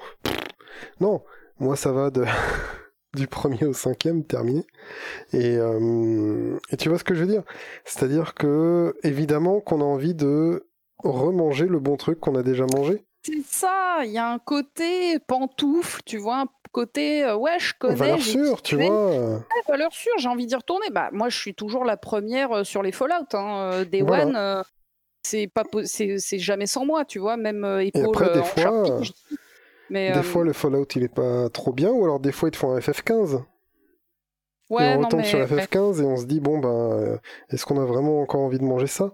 Non, 1.00 1.22
moi 1.59 1.76
ça 1.76 1.92
va 1.92 2.11
de 2.11 2.24
du 3.14 3.26
premier 3.28 3.64
au 3.64 3.72
cinquième 3.72 4.24
terminé. 4.24 4.64
Et, 5.32 5.54
et 5.54 6.76
tu 6.76 6.88
vois 6.88 6.98
ce 6.98 7.04
que 7.04 7.14
je 7.14 7.20
veux 7.20 7.30
dire? 7.30 7.44
C'est-à-dire 7.84 8.34
que 8.34 8.94
évidemment 9.04 9.61
qu'on 9.61 9.80
a 9.80 9.84
envie 9.84 10.14
de 10.14 10.66
remanger 10.98 11.66
le 11.66 11.78
bon 11.78 11.96
truc 11.96 12.20
qu'on 12.20 12.34
a 12.34 12.42
déjà 12.42 12.66
mangé. 12.66 13.05
C'est 13.27 13.43
ça, 13.45 14.03
il 14.05 14.12
y 14.12 14.18
a 14.18 14.31
un 14.31 14.39
côté 14.39 15.18
pantoufle, 15.18 16.01
tu 16.05 16.16
vois, 16.16 16.43
un 16.43 16.47
côté 16.70 17.24
euh, 17.24 17.35
ouais, 17.35 17.59
je 17.59 17.74
connais. 17.77 17.97
Valeur 17.97 18.22
sûre, 18.22 18.62
tu 18.62 18.77
vois. 18.77 19.16
Ouais, 19.16 19.41
valeur 19.66 19.93
sûre, 19.93 20.12
j'ai 20.18 20.29
envie 20.29 20.47
d'y 20.47 20.55
retourner. 20.55 20.91
Bah, 20.91 21.09
moi, 21.12 21.29
je 21.29 21.37
suis 21.37 21.55
toujours 21.55 21.85
la 21.85 21.97
première 21.97 22.53
euh, 22.53 22.64
sur 22.64 22.85
les 22.85 22.93
Fallout. 22.93 23.27
Hein. 23.33 23.72
Euh, 23.72 23.85
Day 23.85 24.03
One, 24.03 24.62
c'est 25.24 25.49
pas 25.49 25.64
c'est 25.85 26.39
jamais 26.39 26.66
sans 26.66 26.87
moi, 26.87 27.05
tu 27.05 27.18
vois, 27.18 27.37
même 27.37 27.64
épaule 27.81 28.03
Et 28.03 28.09
après, 28.09 28.33
des 28.33 28.45
fois, 28.45 29.01
mais, 29.91 30.12
des 30.12 30.22
fois, 30.22 30.45
le 30.45 30.53
Fallout, 30.53 30.87
il 30.95 31.03
est 31.03 31.12
pas 31.12 31.49
trop 31.49 31.72
bien, 31.72 31.91
ou 31.91 32.05
alors 32.05 32.20
des 32.20 32.33
fois, 32.33 32.49
ils 32.49 32.53
te 32.53 32.59
font 32.59 32.77
un 32.77 32.79
FF15. 32.79 33.43
Ouais, 34.68 34.95
et 34.95 34.97
on 34.97 35.01
retombe 35.01 35.22
sur 35.22 35.39
FF15 35.39 36.03
et 36.03 36.05
on 36.05 36.16
se 36.16 36.24
dit 36.24 36.41
bon 36.41 36.59
ben 36.59 37.20
est-ce 37.51 37.64
qu'on 37.64 37.81
a 37.81 37.85
vraiment 37.85 38.20
encore 38.20 38.41
envie 38.41 38.59
de 38.59 38.64
manger 38.64 38.89
ça? 38.89 39.12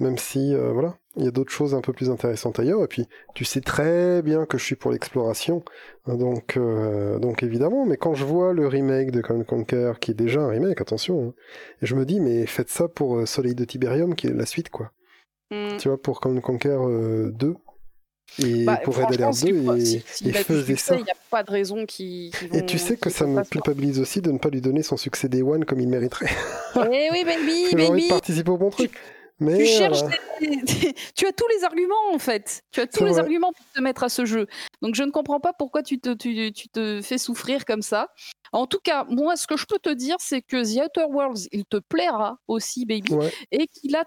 Même 0.00 0.18
si 0.18 0.54
voilà, 0.56 0.98
il 1.16 1.24
y 1.24 1.28
a 1.28 1.30
d'autres 1.30 1.52
choses 1.52 1.74
un 1.74 1.80
peu 1.80 1.92
plus 1.92 2.10
intéressantes 2.10 2.58
ailleurs. 2.58 2.82
Et 2.82 2.88
puis 2.88 3.06
tu 3.34 3.44
sais 3.44 3.60
très 3.60 4.22
bien 4.22 4.44
que 4.44 4.58
je 4.58 4.64
suis 4.64 4.74
pour 4.74 4.90
l'exploration, 4.90 5.62
donc 6.06 6.58
donc 6.58 7.42
évidemment. 7.42 7.86
Mais 7.86 7.96
quand 7.96 8.14
je 8.14 8.24
vois 8.24 8.52
le 8.52 8.66
remake 8.66 9.12
de 9.12 9.20
Command 9.20 9.46
Conquer, 9.46 9.92
qui 10.00 10.10
est 10.10 10.14
déjà 10.14 10.40
un 10.40 10.48
remake, 10.48 10.80
attention, 10.80 11.28
hein, 11.28 11.34
et 11.82 11.86
je 11.86 11.94
me 11.94 12.04
dis 12.04 12.20
mais 12.20 12.44
faites 12.46 12.70
ça 12.70 12.88
pour 12.88 13.26
Soleil 13.28 13.54
de 13.54 13.64
Tiberium, 13.64 14.16
qui 14.16 14.26
est 14.26 14.34
la 14.34 14.46
suite 14.46 14.70
quoi. 14.70 14.90
Mmh. 15.52 15.76
Tu 15.78 15.88
vois 15.88 16.00
pour 16.00 16.20
Command 16.20 16.42
Conquer 16.42 16.76
2 17.32 17.54
et 18.42 18.64
bah, 18.64 18.80
pour 18.82 18.96
Red 18.96 19.12
Alert 19.12 19.44
2 19.44 19.76
et, 19.76 19.84
si, 20.04 20.32
faisait 20.32 20.76
ça. 20.76 20.96
Il 20.96 21.04
n'y 21.04 21.10
a 21.10 21.16
pas 21.30 21.42
de 21.42 21.50
raison 21.50 21.86
qui. 21.86 22.32
et 22.52 22.64
tu 22.66 22.78
sais 22.78 22.96
que 22.96 23.10
ça 23.10 23.26
me 23.26 23.42
culpabilise 23.44 24.00
aussi 24.00 24.20
de 24.20 24.32
ne 24.32 24.38
pas 24.38 24.48
lui 24.48 24.60
donner 24.60 24.82
son 24.82 24.96
succès 24.96 25.28
Day 25.28 25.42
One 25.42 25.64
comme 25.64 25.80
il 25.80 25.88
mériterait. 25.88 26.30
Eh 26.76 27.08
oui, 27.12 27.24
baby, 27.24 27.66
J'ai 27.70 27.86
envie 27.86 28.04
de 28.04 28.08
participer 28.08 28.50
au 28.50 28.58
bon 28.58 28.70
truc. 28.70 28.90
Mais 29.40 29.58
tu 29.58 29.66
cherches, 29.66 30.00
tu 31.16 31.26
as 31.26 31.32
tous 31.32 31.48
les 31.56 31.64
arguments 31.64 32.12
en 32.12 32.18
fait. 32.18 32.62
Tu 32.70 32.80
as 32.80 32.86
tous 32.86 33.04
les 33.04 33.18
arguments 33.18 33.52
pour 33.52 33.66
te 33.74 33.80
mettre 33.80 34.04
à 34.04 34.08
ce 34.08 34.24
jeu. 34.24 34.46
Donc 34.80 34.94
je 34.94 35.02
ne 35.02 35.10
comprends 35.10 35.40
pas 35.40 35.52
pourquoi 35.52 35.82
tu 35.82 35.98
te, 35.98 36.14
tu, 36.14 36.52
tu 36.52 36.68
te 36.68 37.00
fais 37.02 37.18
souffrir 37.18 37.64
comme 37.64 37.82
ça. 37.82 38.08
En 38.52 38.66
tout 38.66 38.78
cas, 38.82 39.04
moi, 39.08 39.36
ce 39.36 39.48
que 39.48 39.56
je 39.56 39.66
peux 39.66 39.80
te 39.80 39.92
dire, 39.92 40.16
c'est 40.20 40.40
que 40.40 40.62
The 40.62 40.84
Outer 40.84 41.06
Worlds, 41.10 41.48
il 41.50 41.64
te 41.64 41.78
plaira 41.78 42.38
aussi, 42.46 42.86
baby, 42.86 43.12
et 43.50 43.66
qu'il 43.66 43.96
a 43.96 44.04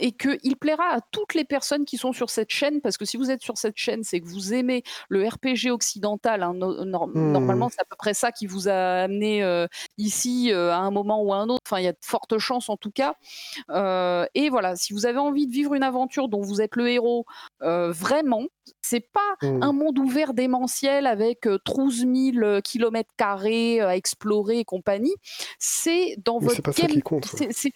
et 0.00 0.12
qu'il 0.12 0.56
plaira 0.56 0.94
à 0.94 1.00
toutes 1.12 1.34
les 1.34 1.44
personnes 1.44 1.84
qui 1.84 1.98
sont 1.98 2.12
sur 2.12 2.30
cette 2.30 2.50
chaîne, 2.50 2.80
parce 2.80 2.96
que 2.96 3.04
si 3.04 3.16
vous 3.16 3.30
êtes 3.30 3.42
sur 3.42 3.58
cette 3.58 3.76
chaîne, 3.76 4.02
c'est 4.02 4.20
que 4.20 4.26
vous 4.26 4.54
aimez 4.54 4.82
le 5.08 5.28
RPG 5.28 5.70
occidental. 5.70 6.42
Hein, 6.42 6.54
mmh. 6.54 7.32
Normalement, 7.32 7.68
c'est 7.68 7.82
à 7.82 7.84
peu 7.84 7.96
près 7.96 8.14
ça 8.14 8.32
qui 8.32 8.46
vous 8.46 8.68
a 8.68 9.02
amené 9.02 9.44
euh, 9.44 9.66
ici 9.98 10.52
euh, 10.52 10.72
à 10.72 10.78
un 10.78 10.90
moment 10.90 11.22
ou 11.22 11.32
à 11.32 11.36
un 11.36 11.48
autre. 11.48 11.59
Enfin, 11.70 11.80
il 11.80 11.84
y 11.84 11.88
a 11.88 11.92
de 11.92 11.98
fortes 12.00 12.38
chances 12.38 12.68
en 12.68 12.76
tout 12.76 12.90
cas. 12.90 13.14
Euh, 13.70 14.26
et 14.34 14.50
voilà, 14.50 14.76
si 14.76 14.92
vous 14.92 15.06
avez 15.06 15.18
envie 15.18 15.46
de 15.46 15.52
vivre 15.52 15.74
une 15.74 15.82
aventure 15.82 16.28
dont 16.28 16.40
vous 16.40 16.60
êtes 16.60 16.76
le 16.76 16.88
héros, 16.88 17.26
vraiment, 17.60 18.44
c'est 18.82 19.08
pas 19.12 19.36
mmh. 19.42 19.62
un 19.62 19.72
monde 19.72 19.98
ouvert 19.98 20.34
démentiel 20.34 21.06
avec 21.06 21.46
12 21.46 22.06
000 22.32 22.60
km 22.62 23.10
carrés 23.16 23.80
à 23.80 23.96
explorer 23.96 24.60
et 24.60 24.64
compagnie. 24.64 25.14
C'est 25.58 26.16
dans 26.24 26.38
votre 26.38 26.60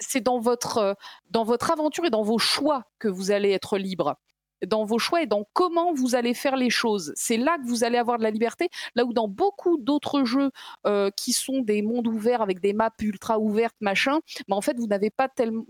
c'est 0.00 0.20
dans 0.20 0.40
votre 0.40 0.96
dans 1.30 1.44
votre 1.44 1.70
aventure 1.70 2.04
et 2.04 2.10
dans 2.10 2.22
vos 2.22 2.38
choix 2.38 2.84
que 2.98 3.08
vous 3.08 3.30
allez 3.30 3.50
être 3.50 3.78
libre 3.78 4.16
dans 4.66 4.84
vos 4.84 4.98
choix 4.98 5.22
et 5.22 5.26
dans 5.26 5.44
comment 5.52 5.92
vous 5.92 6.14
allez 6.14 6.34
faire 6.34 6.56
les 6.56 6.70
choses. 6.70 7.12
C'est 7.16 7.36
là 7.36 7.58
que 7.58 7.66
vous 7.66 7.84
allez 7.84 7.98
avoir 7.98 8.18
de 8.18 8.22
la 8.22 8.30
liberté, 8.30 8.68
là 8.94 9.04
où 9.04 9.12
dans 9.12 9.28
beaucoup 9.28 9.78
d'autres 9.78 10.24
jeux 10.24 10.50
qui 11.16 11.32
sont 11.32 11.60
des 11.60 11.82
mondes 11.82 12.06
ouverts 12.06 12.42
avec 12.42 12.60
des 12.60 12.72
maps 12.72 12.90
ultra 13.00 13.38
ouvertes, 13.38 13.76
machin, 13.80 14.20
mais 14.48 14.54
en 14.54 14.60
fait, 14.60 14.78
vous 14.78 14.86
n'avez 14.86 15.10
pas, 15.10 15.28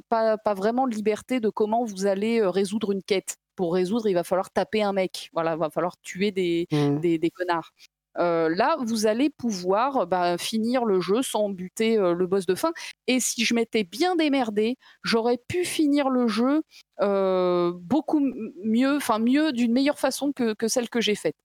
pas, 0.09 0.37
pas, 0.37 0.55
vraiment 0.55 0.87
de 0.87 0.95
liberté 0.95 1.41
de 1.41 1.49
comment 1.49 1.85
vous 1.85 2.07
allez 2.07 2.45
résoudre 2.45 2.93
une 2.93 3.03
quête 3.03 3.37
pour 3.55 3.75
résoudre, 3.75 4.09
il 4.09 4.15
va 4.15 4.25
falloir 4.25 4.51
taper 4.51 4.83
un 4.83 4.93
mec. 4.93 5.31
Voilà, 5.33 5.53
il 5.53 5.59
va 5.59 5.71
falloir 5.71 5.97
tuer 5.99 6.31
des, 6.31 6.67
mmh. 6.71 6.99
des, 6.99 7.31
connards. 7.31 7.71
Euh, 8.19 8.49
là, 8.49 8.77
vous 8.81 9.07
allez 9.07 9.31
pouvoir 9.31 10.07
bah, 10.07 10.39
finir 10.39 10.85
le 10.85 11.01
jeu 11.01 11.23
sans 11.23 11.49
buter 11.49 11.99
euh, 11.99 12.15
le 12.15 12.27
boss 12.27 12.47
de 12.47 12.55
fin. 12.55 12.73
Et 13.07 13.21
si 13.21 13.45
je 13.45 13.55
m'étais 13.55 13.85
bien 13.85 14.17
démerdé, 14.17 14.77
j'aurais 15.03 15.39
pu 15.49 15.65
finir 15.65 16.09
le 16.09 16.29
jeu 16.29 16.63
euh, 17.01 17.73
beaucoup 17.75 18.21
mieux, 18.63 18.97
enfin 18.97 19.19
mieux, 19.19 19.53
d'une 19.53 19.73
meilleure 19.73 19.99
façon 19.99 20.33
que, 20.33 20.55
celle 20.69 20.89
que 20.89 21.01
j'ai 21.01 21.15
faite. 21.15 21.37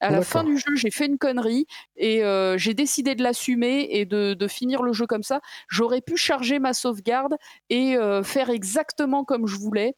À 0.00 0.10
la 0.10 0.22
fin 0.22 0.44
du 0.44 0.56
jeu, 0.56 0.76
j'ai 0.76 0.92
fait 0.92 1.06
une 1.06 1.18
connerie 1.18 1.66
et 1.96 2.22
j'ai 2.56 2.72
décidé 2.72 3.16
de 3.16 3.22
l'assumer 3.24 3.88
et 3.90 4.04
de, 4.04 4.34
de, 4.34 4.46
finir 4.46 4.84
le 4.84 4.92
jeu 4.92 5.08
comme 5.08 5.24
ça. 5.24 5.40
J'aurais 5.68 6.02
pu 6.02 6.16
charger 6.16 6.60
ma 6.60 6.72
sauvegarde 6.72 7.34
et 7.68 7.96
faire 8.22 8.48
exactement 8.48 9.24
comme 9.24 9.48
je 9.48 9.56
voulais 9.56 9.96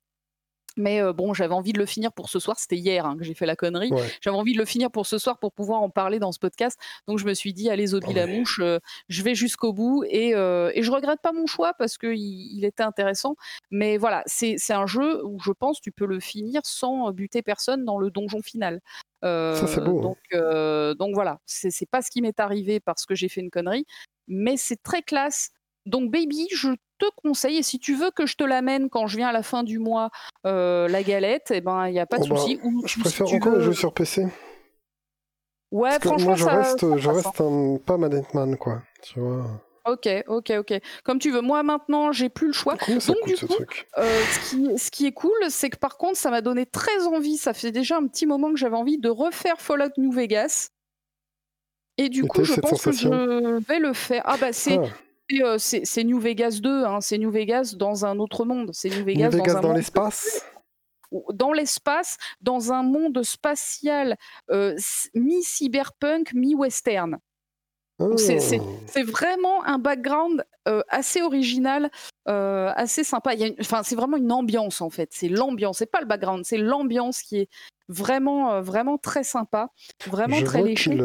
mais 0.76 1.00
bon, 1.12 1.34
j'avais 1.34 1.54
envie 1.54 1.72
de 1.72 1.78
le 1.78 1.86
finir 1.86 2.12
pour 2.12 2.28
ce 2.28 2.38
soir. 2.38 2.58
C'était 2.58 2.76
hier 2.76 3.06
hein, 3.06 3.16
que 3.16 3.24
j'ai 3.24 3.34
fait 3.34 3.46
la 3.46 3.56
connerie. 3.56 3.90
J'avais 4.20 4.36
envie 4.36 4.52
de 4.52 4.58
le 4.58 4.64
finir 4.64 4.90
pour 4.90 5.06
ce 5.06 5.18
soir 5.18 5.38
pour 5.38 5.52
pouvoir 5.52 5.82
en 5.82 5.90
parler 5.90 6.18
dans 6.18 6.32
ce 6.32 6.38
podcast. 6.38 6.78
Donc 7.06 7.18
je 7.18 7.24
me 7.24 7.34
suis 7.34 7.52
dit, 7.52 7.70
allez, 7.70 7.88
Zobi 7.88 8.12
la 8.14 8.26
mouche, 8.26 8.60
je 9.08 9.22
vais 9.22 9.34
jusqu'au 9.34 9.72
bout. 9.72 10.04
Et, 10.08 10.30
et 10.30 10.82
je 10.82 10.90
regrette 10.90 11.20
pas 11.22 11.32
mon 11.32 11.46
choix 11.46 11.74
parce 11.74 11.98
qu'il 11.98 12.16
il 12.16 12.64
était 12.64 12.82
intéressant. 12.82 13.36
Mais 13.70 13.96
voilà, 13.96 14.22
c'est 14.26 14.72
un 14.72 14.86
jeu 14.86 15.24
où 15.24 15.38
je 15.40 15.52
pense 15.52 15.80
tu 15.80 15.92
peux 15.92 16.06
le 16.06 16.20
finir 16.20 16.60
sans 16.64 17.10
buter 17.12 17.42
personne 17.42 17.84
dans 17.84 17.98
le 17.98 18.10
donjon 18.10 18.42
final. 18.42 18.80
Ça, 19.22 19.66
c'est 19.66 19.82
beau. 19.82 19.98
Hein. 19.98 20.14
Donc, 20.32 20.98
donc 20.98 21.14
voilà, 21.14 21.40
c'est 21.46 21.90
pas 21.90 22.02
ce 22.02 22.10
qui 22.10 22.22
m'est 22.22 22.40
arrivé 22.40 22.80
parce 22.80 23.06
que 23.06 23.14
j'ai 23.14 23.28
fait 23.28 23.40
une 23.40 23.50
connerie. 23.50 23.86
Mais 24.28 24.56
c'est 24.56 24.82
très 24.82 25.02
classe. 25.02 25.50
Donc, 25.86 26.10
Baby, 26.10 26.46
je 26.54 26.70
te 26.98 27.06
conseille, 27.22 27.58
et 27.58 27.62
si 27.62 27.78
tu 27.78 27.94
veux 27.94 28.10
que 28.10 28.26
je 28.26 28.36
te 28.36 28.44
l'amène 28.44 28.90
quand 28.90 29.06
je 29.06 29.16
viens 29.16 29.28
à 29.28 29.32
la 29.32 29.42
fin 29.42 29.62
du 29.62 29.78
mois, 29.78 30.10
euh, 30.46 30.86
la 30.88 31.02
galette, 31.02 31.50
eh 31.50 31.60
ben 31.60 31.88
il 31.88 31.92
n'y 31.92 32.00
a 32.00 32.06
pas 32.06 32.18
de 32.18 32.24
oh, 32.24 32.28
bah, 32.28 32.36
souci. 32.36 32.60
je 32.84 33.00
préfère 33.00 33.32
encore 33.32 33.52
le 33.52 33.60
jeu 33.60 33.72
sur 33.72 33.92
PC. 33.92 34.26
Ouais, 35.70 35.98
franchement, 36.00 36.30
moi, 36.30 36.34
je 36.34 36.44
reste, 36.44 36.96
je 36.96 37.08
reste 37.08 37.40
un, 37.40 37.78
pas 37.84 37.96
manette 37.96 38.34
man, 38.34 38.56
quoi. 38.56 38.82
Tu 39.02 39.20
vois. 39.20 39.46
Ok, 39.86 40.08
ok, 40.26 40.52
ok. 40.58 40.80
Comme 41.04 41.18
tu 41.18 41.30
veux. 41.30 41.40
Moi 41.40 41.62
maintenant, 41.62 42.12
j'ai 42.12 42.28
plus 42.28 42.48
le 42.48 42.52
choix. 42.52 42.76
Donc 42.88 43.26
du 43.26 43.36
coup, 43.36 43.54
euh, 43.98 44.22
ce, 44.30 44.50
qui, 44.50 44.78
ce, 44.78 44.90
qui, 44.90 45.06
est 45.06 45.12
cool, 45.12 45.32
c'est 45.48 45.70
que 45.70 45.78
par 45.78 45.96
contre, 45.96 46.18
ça 46.18 46.30
m'a 46.30 46.42
donné 46.42 46.66
très 46.66 47.06
envie. 47.06 47.36
Ça 47.36 47.54
fait 47.54 47.72
déjà 47.72 47.96
un 47.96 48.06
petit 48.06 48.26
moment 48.26 48.50
que 48.50 48.56
j'avais 48.56 48.76
envie 48.76 48.98
de 48.98 49.08
refaire 49.08 49.60
Fallout 49.60 49.92
New 49.96 50.12
Vegas. 50.12 50.68
Et 51.96 52.08
du 52.08 52.24
coup, 52.24 52.44
je 52.44 52.54
pense 52.60 52.82
que 52.82 52.92
je 52.92 53.08
vais 53.66 53.78
le 53.78 53.92
faire. 53.92 54.22
Ah 54.26 54.36
bah 54.38 54.52
c'est. 54.52 54.78
Ah. 54.78 54.88
Euh, 55.32 55.56
c'est 55.58 56.04
New 56.04 56.18
Vegas 56.18 56.58
2, 56.62 56.84
hein, 56.84 57.00
c'est 57.00 57.18
New 57.18 57.30
Vegas 57.30 57.74
dans 57.76 58.04
un 58.04 58.18
autre 58.18 58.44
monde. 58.44 58.70
C'est 58.72 58.90
New 58.90 59.04
Vegas, 59.04 59.30
dans, 59.60 59.72
l'espace 59.72 60.44
dans 61.32 61.52
l'espace, 61.52 62.18
dans 62.40 62.72
un 62.72 62.84
monde 62.84 63.22
spatial 63.24 64.16
euh, 64.50 64.76
mi-cyberpunk, 65.14 66.32
mi-western. 66.34 67.18
C'est 68.16 68.60
oh. 68.60 69.04
vraiment 69.04 69.62
un 69.64 69.78
background 69.78 70.44
euh, 70.68 70.82
assez 70.88 71.20
original, 71.20 71.90
assez 72.26 73.04
sympa. 73.04 73.32
C'est 73.82 73.96
vraiment 73.96 74.16
une 74.16 74.32
ambiance 74.32 74.80
en 74.80 74.88
fait. 74.88 75.10
C'est 75.12 75.28
l'ambiance, 75.28 75.78
c'est 75.78 75.90
pas 75.90 76.00
le 76.00 76.06
background, 76.06 76.44
c'est 76.44 76.56
l'ambiance 76.56 77.22
qui 77.22 77.40
est 77.40 77.48
vraiment, 77.88 78.62
vraiment 78.62 78.96
très 78.96 79.24
sympa, 79.24 79.70
vraiment 80.06 80.36
Je 80.36 80.44
très 80.44 80.62
léché. 80.62 80.96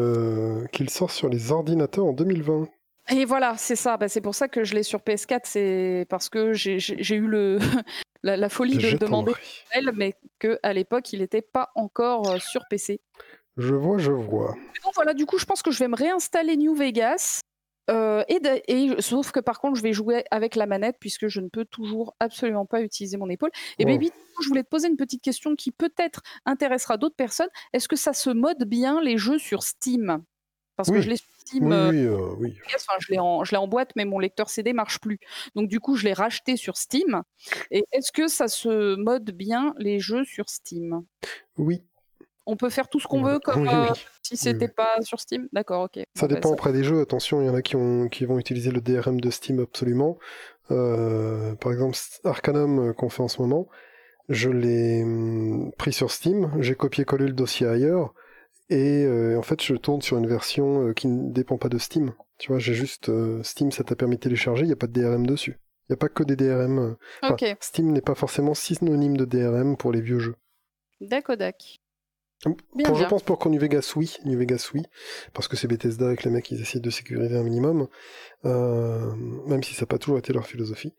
Qu'il 0.72 0.88
sort 0.88 1.10
sur 1.10 1.28
les 1.28 1.50
ordinateurs 1.52 2.06
en 2.06 2.12
2020. 2.12 2.68
Et 3.10 3.24
voilà, 3.24 3.56
c'est 3.56 3.76
ça. 3.76 3.96
Bah, 3.96 4.08
c'est 4.08 4.20
pour 4.20 4.34
ça 4.34 4.48
que 4.48 4.64
je 4.64 4.74
l'ai 4.74 4.82
sur 4.82 5.00
PS4. 5.00 5.40
C'est 5.44 6.06
parce 6.08 6.28
que 6.28 6.52
j'ai 6.52 7.14
eu 7.14 7.26
le, 7.26 7.58
la, 8.22 8.48
folie 8.48 8.76
de 8.76 8.90
le 8.90 8.98
demander, 8.98 9.32
elle, 9.70 9.92
mais 9.94 10.14
qu'à 10.38 10.72
l'époque, 10.72 11.12
il 11.12 11.20
n'était 11.20 11.42
pas 11.42 11.70
encore 11.74 12.28
euh, 12.30 12.38
sur 12.38 12.62
PC. 12.68 13.00
Je 13.56 13.74
vois, 13.74 13.98
je 13.98 14.12
vois. 14.12 14.54
Donc 14.84 14.94
voilà, 14.94 15.14
du 15.14 15.24
coup, 15.24 15.38
je 15.38 15.44
pense 15.44 15.62
que 15.62 15.70
je 15.70 15.78
vais 15.78 15.88
me 15.88 15.96
réinstaller 15.96 16.56
New 16.56 16.74
Vegas. 16.74 17.40
Euh, 17.88 18.24
et, 18.28 18.40
et, 18.66 19.00
sauf 19.00 19.30
que 19.30 19.38
par 19.38 19.60
contre, 19.60 19.76
je 19.76 19.82
vais 19.82 19.92
jouer 19.92 20.24
avec 20.32 20.56
la 20.56 20.66
manette 20.66 20.96
puisque 20.98 21.28
je 21.28 21.40
ne 21.40 21.48
peux 21.48 21.64
toujours 21.64 22.16
absolument 22.18 22.66
pas 22.66 22.82
utiliser 22.82 23.16
mon 23.16 23.28
épaule. 23.28 23.50
Et 23.78 23.84
bien, 23.84 23.94
Baby, 23.94 24.10
je 24.42 24.48
voulais 24.48 24.64
te 24.64 24.68
poser 24.68 24.88
une 24.88 24.96
petite 24.96 25.22
question 25.22 25.54
qui 25.54 25.70
peut-être 25.70 26.20
intéressera 26.44 26.96
d'autres 26.96 27.14
personnes. 27.14 27.48
Est-ce 27.72 27.86
que 27.86 27.94
ça 27.94 28.12
se 28.12 28.30
mode 28.30 28.64
bien 28.64 29.00
les 29.00 29.18
jeux 29.18 29.38
sur 29.38 29.62
Steam? 29.62 30.24
Parce 30.76 30.90
que 30.90 31.00
je 31.00 31.08
l'ai 31.08 31.16
oui, 31.54 31.72
euh, 31.72 32.10
euh, 32.10 32.34
oui, 32.38 32.58
je 32.98 33.12
l'ai 33.12 33.18
en, 33.18 33.42
en, 33.42 33.68
boîte, 33.68 33.90
mais 33.96 34.04
mon 34.04 34.18
lecteur 34.18 34.48
CD 34.48 34.72
marche 34.72 34.98
plus. 34.98 35.18
Donc 35.54 35.68
du 35.68 35.80
coup, 35.80 35.96
je 35.96 36.04
l'ai 36.04 36.12
racheté 36.12 36.56
sur 36.56 36.76
Steam. 36.76 37.22
Et 37.70 37.84
est-ce 37.92 38.12
que 38.12 38.28
ça 38.28 38.48
se 38.48 38.96
mode 38.96 39.30
bien 39.30 39.74
les 39.78 40.00
jeux 40.00 40.24
sur 40.24 40.48
Steam? 40.48 41.04
Oui. 41.56 41.82
On 42.46 42.56
peut 42.56 42.70
faire 42.70 42.88
tout 42.88 43.00
ce 43.00 43.08
qu'on 43.08 43.22
veut 43.22 43.40
comme 43.40 43.68
euh, 43.68 43.86
si 44.22 44.36
c'était 44.36 44.68
pas 44.68 45.00
sur 45.00 45.20
Steam? 45.20 45.48
D'accord, 45.52 45.84
ok. 45.84 46.04
Ça 46.14 46.28
dépend 46.28 46.52
après 46.52 46.72
des 46.72 46.84
jeux. 46.84 47.00
Attention, 47.00 47.42
il 47.42 47.46
y 47.46 47.50
en 47.50 47.54
a 47.54 47.62
qui, 47.62 47.74
ont, 47.74 48.08
qui 48.08 48.24
vont 48.24 48.38
utiliser 48.38 48.70
le 48.70 48.80
DRM 48.80 49.20
de 49.20 49.30
Steam 49.30 49.60
absolument. 49.60 50.18
par 50.68 51.72
exemple, 51.72 51.96
Arcanum 52.24 52.94
qu'on 52.94 53.08
fait 53.08 53.22
en 53.22 53.28
ce 53.28 53.42
moment, 53.42 53.68
je 54.28 54.50
l'ai 54.50 55.02
hum, 55.02 55.72
pris 55.76 55.92
sur 55.92 56.10
Steam, 56.10 56.52
j'ai 56.60 56.74
copié-collé 56.74 57.26
le 57.26 57.32
dossier 57.32 57.66
ailleurs. 57.66 58.14
Et 58.68 59.04
euh, 59.04 59.38
en 59.38 59.42
fait, 59.42 59.62
je 59.62 59.74
tourne 59.74 60.02
sur 60.02 60.18
une 60.18 60.26
version 60.26 60.88
euh, 60.88 60.92
qui 60.92 61.06
ne 61.06 61.32
dépend 61.32 61.56
pas 61.56 61.68
de 61.68 61.78
Steam. 61.78 62.12
Tu 62.38 62.48
vois, 62.48 62.58
j'ai 62.58 62.74
juste 62.74 63.08
euh, 63.08 63.42
Steam, 63.42 63.70
ça 63.70 63.84
t'a 63.84 63.94
permis 63.94 64.16
de 64.16 64.20
télécharger, 64.20 64.64
il 64.64 64.68
n'y 64.68 64.72
a 64.72 64.76
pas 64.76 64.88
de 64.88 65.00
DRM 65.00 65.26
dessus. 65.26 65.60
Il 65.88 65.92
n'y 65.92 65.94
a 65.94 65.98
pas 65.98 66.08
que 66.08 66.24
des 66.24 66.34
DRM. 66.34 66.96
Steam 67.60 67.92
n'est 67.92 68.00
pas 68.00 68.16
forcément 68.16 68.54
synonyme 68.54 69.16
de 69.16 69.24
DRM 69.24 69.76
pour 69.76 69.92
les 69.92 70.00
vieux 70.00 70.18
jeux. 70.18 70.34
D'accord, 71.00 71.36
Pour, 72.84 72.96
je 72.96 73.04
pense 73.04 73.22
pour 73.22 73.38
qu'on 73.38 73.50
New 73.50 73.60
Vegas, 73.60 73.92
oui. 73.94 74.16
New 74.24 74.36
Vegas, 74.36 74.70
oui. 74.74 74.82
Parce 75.32 75.46
que 75.46 75.56
c'est 75.56 75.68
Bethesda 75.68 76.06
avec 76.06 76.24
les 76.24 76.32
mecs, 76.32 76.50
ils 76.50 76.60
essaient 76.60 76.80
de 76.80 76.90
sécuriser 76.90 77.36
un 77.36 77.44
minimum. 77.44 77.86
même 78.42 79.62
si 79.62 79.74
ça 79.74 79.82
n'a 79.82 79.86
pas 79.86 79.98
toujours 79.98 80.18
été 80.18 80.32
leur 80.32 80.46
philosophie. 80.46 80.92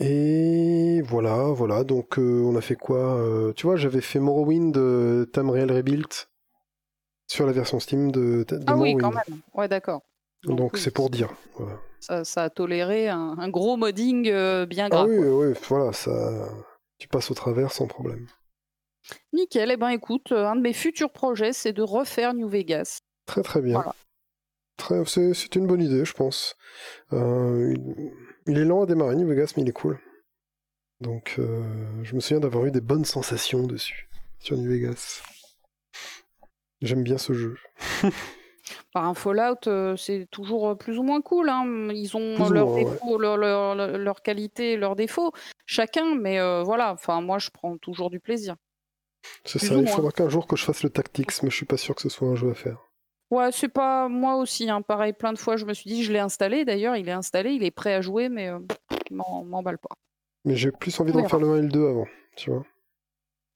Et 0.00 1.02
voilà, 1.02 1.48
voilà. 1.48 1.84
Donc 1.84 2.16
on 2.16 2.56
a 2.56 2.62
fait 2.62 2.76
quoi 2.76 3.22
Tu 3.56 3.66
vois, 3.66 3.76
j'avais 3.76 4.00
fait 4.00 4.20
Morrowind, 4.20 5.30
Tamriel 5.32 5.70
Rebuilt 5.70 6.31
sur 7.32 7.46
la 7.46 7.52
version 7.52 7.80
Steam 7.80 8.12
de, 8.12 8.44
de 8.48 8.60
Ah 8.66 8.76
oui, 8.76 8.96
quand 8.96 9.10
même. 9.10 9.40
Ouais, 9.54 9.68
d'accord. 9.68 10.02
Donc 10.44 10.76
c'est 10.76 10.90
pour 10.90 11.10
dire. 11.10 11.30
Ça, 12.00 12.42
a 12.42 12.50
toléré 12.50 13.08
un, 13.08 13.48
gros 13.48 13.76
modding 13.76 14.24
bien 14.66 14.86
ah 14.86 14.88
grave. 14.88 15.08
Ah 15.08 15.14
oui, 15.14 15.28
oui, 15.28 15.54
voilà, 15.68 15.92
ça, 15.92 16.48
tu 16.98 17.08
passes 17.08 17.30
au 17.30 17.34
travers 17.34 17.72
sans 17.72 17.86
problème. 17.86 18.26
Nickel, 19.32 19.70
eh 19.70 19.76
ben 19.76 19.88
écoute, 19.88 20.32
un 20.32 20.56
de 20.56 20.60
mes 20.60 20.72
futurs 20.72 21.10
projets, 21.10 21.52
c'est 21.52 21.72
de 21.72 21.82
refaire 21.82 22.34
New 22.34 22.48
Vegas. 22.48 23.00
Très 23.26 23.42
très 23.42 23.60
bien. 23.60 23.82
C'est 25.06 25.54
une 25.54 25.66
bonne 25.66 25.82
idée, 25.82 26.04
je 26.04 26.12
pense. 26.12 26.56
Euh, 27.12 27.74
il 28.46 28.58
est 28.58 28.64
lent 28.64 28.82
à 28.82 28.86
démarrer, 28.86 29.16
New 29.16 29.28
Vegas, 29.28 29.52
mais 29.56 29.62
il 29.62 29.68
est 29.68 29.72
cool. 29.72 29.98
Donc, 31.00 31.36
euh, 31.38 31.62
je 32.02 32.14
me 32.14 32.20
souviens 32.20 32.40
d'avoir 32.40 32.66
eu 32.66 32.70
des 32.70 32.80
bonnes 32.80 33.04
sensations 33.04 33.66
dessus, 33.66 34.08
sur 34.38 34.56
New 34.56 34.70
Vegas. 34.70 35.22
J'aime 36.82 37.02
bien 37.02 37.16
ce 37.16 37.32
jeu. 37.32 37.56
Par 38.92 39.04
un 39.06 39.14
Fallout, 39.14 39.66
euh, 39.66 39.96
c'est 39.96 40.26
toujours 40.30 40.76
plus 40.76 40.98
ou 40.98 41.02
moins 41.02 41.22
cool. 41.22 41.48
Hein. 41.48 41.88
Ils 41.92 42.16
ont 42.16 42.48
leurs 42.50 42.76
leur, 43.18 43.36
leur, 43.36 43.74
leur, 43.74 44.22
qualité, 44.22 44.76
leurs 44.76 44.96
défauts, 44.96 45.32
chacun, 45.64 46.14
mais 46.14 46.38
voilà, 46.62 46.92
enfin, 46.92 47.20
moi 47.20 47.38
je 47.38 47.50
prends 47.50 47.76
toujours 47.78 48.10
du 48.10 48.20
plaisir. 48.20 48.56
C'est 49.44 49.58
ça, 49.58 49.74
il 49.74 49.88
faudra 49.88 50.10
qu'un 50.10 50.28
jour 50.28 50.46
que 50.46 50.56
je 50.56 50.64
fasse 50.64 50.82
le 50.82 50.90
Tactics, 50.90 51.42
mais 51.42 51.50
je 51.50 51.56
suis 51.56 51.66
pas 51.66 51.76
sûr 51.76 51.94
que 51.94 52.02
ce 52.02 52.08
soit 52.08 52.28
un 52.28 52.34
jeu 52.34 52.50
à 52.50 52.54
faire. 52.54 52.78
Ouais, 53.32 53.50
c'est 53.50 53.68
pas 53.68 54.08
moi 54.08 54.36
aussi. 54.36 54.68
Hein. 54.68 54.82
Pareil, 54.82 55.14
plein 55.14 55.32
de 55.32 55.38
fois, 55.38 55.56
je 55.56 55.64
me 55.64 55.72
suis 55.72 55.88
dit, 55.88 56.04
je 56.04 56.12
l'ai 56.12 56.18
installé. 56.18 56.66
D'ailleurs, 56.66 56.96
il 56.96 57.08
est 57.08 57.12
installé, 57.12 57.52
il 57.52 57.64
est 57.64 57.70
prêt 57.70 57.94
à 57.94 58.02
jouer, 58.02 58.28
mais 58.28 58.48
euh, 58.48 58.58
m'emballe 59.10 59.78
pas. 59.78 59.94
Mais 60.44 60.54
j'ai 60.54 60.70
plus 60.70 61.00
envie 61.00 61.12
d'en 61.12 61.26
faire 61.26 61.38
le 61.38 61.48
1 61.48 61.56
et 61.56 61.62
le 61.62 61.68
2 61.68 61.88
avant, 61.88 62.06
tu 62.36 62.50
vois. 62.50 62.66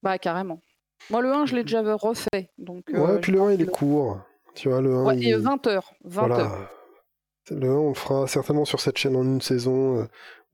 Bah, 0.01 0.17
carrément. 0.17 0.59
Moi, 1.09 1.21
le 1.21 1.31
1, 1.31 1.45
je 1.45 1.55
l'ai 1.55 1.63
déjà 1.63 1.81
refait. 1.95 2.49
Donc, 2.57 2.85
ouais, 2.89 2.99
euh, 2.99 3.19
puis 3.19 3.31
le 3.31 3.41
1, 3.41 3.53
il 3.53 3.61
est 3.61 3.65
court. 3.65 4.19
Tu 4.55 4.69
vois, 4.69 4.81
le 4.81 4.93
1. 4.93 5.05
Ouais, 5.05 5.19
et 5.21 5.33
20 5.33 5.67
heures. 5.67 5.93
20 6.03 6.31
heures. 6.31 6.69
Le 7.51 7.69
1, 7.69 7.73
on 7.73 7.89
le 7.89 7.93
fera 7.93 8.27
certainement 8.27 8.65
sur 8.65 8.79
cette 8.79 8.97
chaîne 8.97 9.15
en 9.15 9.23
une 9.23 9.41
saison 9.41 9.99
euh, 9.99 10.05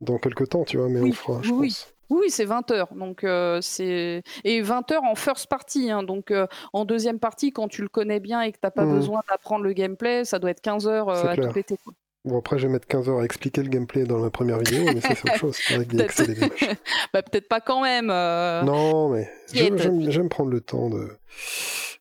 dans 0.02 0.18
quelques 0.18 0.50
temps, 0.50 0.64
tu 0.64 0.78
vois, 0.78 0.90
mais 0.90 1.00
on 1.00 1.06
le 1.06 1.12
fera, 1.14 1.42
je 1.42 1.52
oui. 1.52 1.70
pense. 1.70 1.94
Oui, 2.10 2.30
c'est 2.30 2.46
20 2.46 2.70
heures. 2.72 2.94
Donc, 2.94 3.24
euh, 3.24 3.60
c'est... 3.62 4.22
Et 4.44 4.62
20 4.62 4.92
heures 4.92 5.04
en 5.04 5.16
first 5.16 5.48
party. 5.48 5.90
Hein. 5.90 6.04
donc, 6.04 6.32
euh, 6.32 6.46
en 6.72 6.86
deuxième 6.86 7.20
partie, 7.20 7.52
quand 7.52 7.68
tu 7.68 7.82
le 7.82 7.88
connais 7.88 8.20
bien 8.20 8.42
et 8.42 8.52
que 8.52 8.58
tu 8.58 8.66
n'as 8.66 8.72
pas 8.72 8.86
mmh. 8.86 8.94
besoin 8.94 9.22
d'apprendre 9.30 9.64
le 9.64 9.74
gameplay, 9.74 10.26
ça 10.26 10.38
doit 10.38 10.52
être 10.52 10.62
15 10.62 10.88
heures 10.88 11.10
euh, 11.10 11.26
à 11.26 11.36
tout 11.36 11.52
péter. 11.52 11.78
Bon, 12.26 12.40
après, 12.40 12.58
je 12.58 12.68
vais 12.68 12.74
mettre 12.74 12.88
15 12.88 13.10
heures 13.10 13.20
à 13.20 13.26
expliquer 13.26 13.64
le 13.64 13.70
gameplay 13.70 14.06
dans 14.06 14.24
la 14.24 14.30
première 14.30 14.60
vidéo, 14.60 14.86
mais 14.94 15.02
ça, 15.02 15.10
c'est 15.16 15.30
autre 15.30 15.38
chose. 15.38 15.58
Des 15.88 16.06
peut-être... 16.06 16.78
bah, 17.14 17.22
peut-être 17.22 17.50
pas 17.50 17.60
quand 17.60 17.82
même. 17.82 18.08
Non, 18.08 19.10
mais 19.10 19.30
j'aime, 19.52 19.78
j'aime, 20.10 20.30
prendre 20.30 20.50
le 20.50 20.62
temps 20.62 20.90
de. 20.90 21.10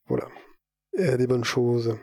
Voilà. 0.06 0.28
Et 0.96 1.08
à 1.08 1.16
des 1.16 1.26
bonnes 1.26 1.44
choses. 1.44 1.96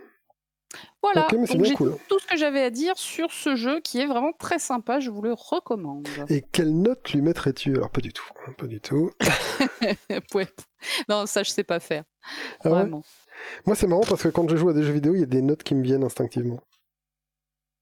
Voilà, 1.01 1.28
donc 1.32 1.45
j'ai 1.45 1.76
tout 1.76 2.20
ce 2.20 2.28
que 2.28 2.38
j'avais 2.38 2.61
à 2.61 2.70
dire 2.70 2.97
sur 2.97 3.32
ce 3.32 3.55
jeu 3.55 3.80
qui 3.80 3.99
est 3.99 4.05
vraiment 4.05 4.34
très 4.34 4.59
sympa, 4.59 4.99
je 4.99 5.09
vous 5.09 5.22
le 5.22 5.34
recommande. 5.34 6.07
Et 6.28 6.41
quelle 6.41 6.76
note 6.76 7.11
lui 7.13 7.22
mettrais-tu? 7.22 7.76
Alors 7.76 7.89
pas 7.89 8.01
du 8.01 8.11
tout, 8.11 8.28
hein, 8.45 8.51
pas 8.57 8.67
du 8.67 8.82
tout. 8.82 9.09
non, 11.09 11.26
ça 11.26 11.43
je 11.43 11.51
sais 11.51 11.63
pas 11.63 11.80
faire. 11.80 12.03
Ah 12.63 12.70
vraiment. 12.70 13.03
Moi 13.65 13.76
c'est 13.76 13.88
marrant 13.88 14.03
parce 14.07 14.24
que 14.24 14.28
quand 14.28 14.49
je 14.49 14.57
joue 14.57 14.70
à 14.70 14.74
des 14.74 14.84
jeux 14.84 14.91
vidéo, 14.91 15.15
il 15.15 15.22
y 15.22 15.24
a 15.24 15.28
des 15.28 15.41
notes 15.41 15.63
qui 15.63 15.74
me 15.74 15.84
viennent 15.84 16.03
instinctivement. 16.03 16.59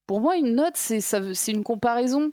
Pour 0.08 0.20
moi, 0.20 0.36
une 0.36 0.54
note, 0.54 0.76
c'est 0.76 1.52
une 1.52 1.62
comparaison. 1.62 2.32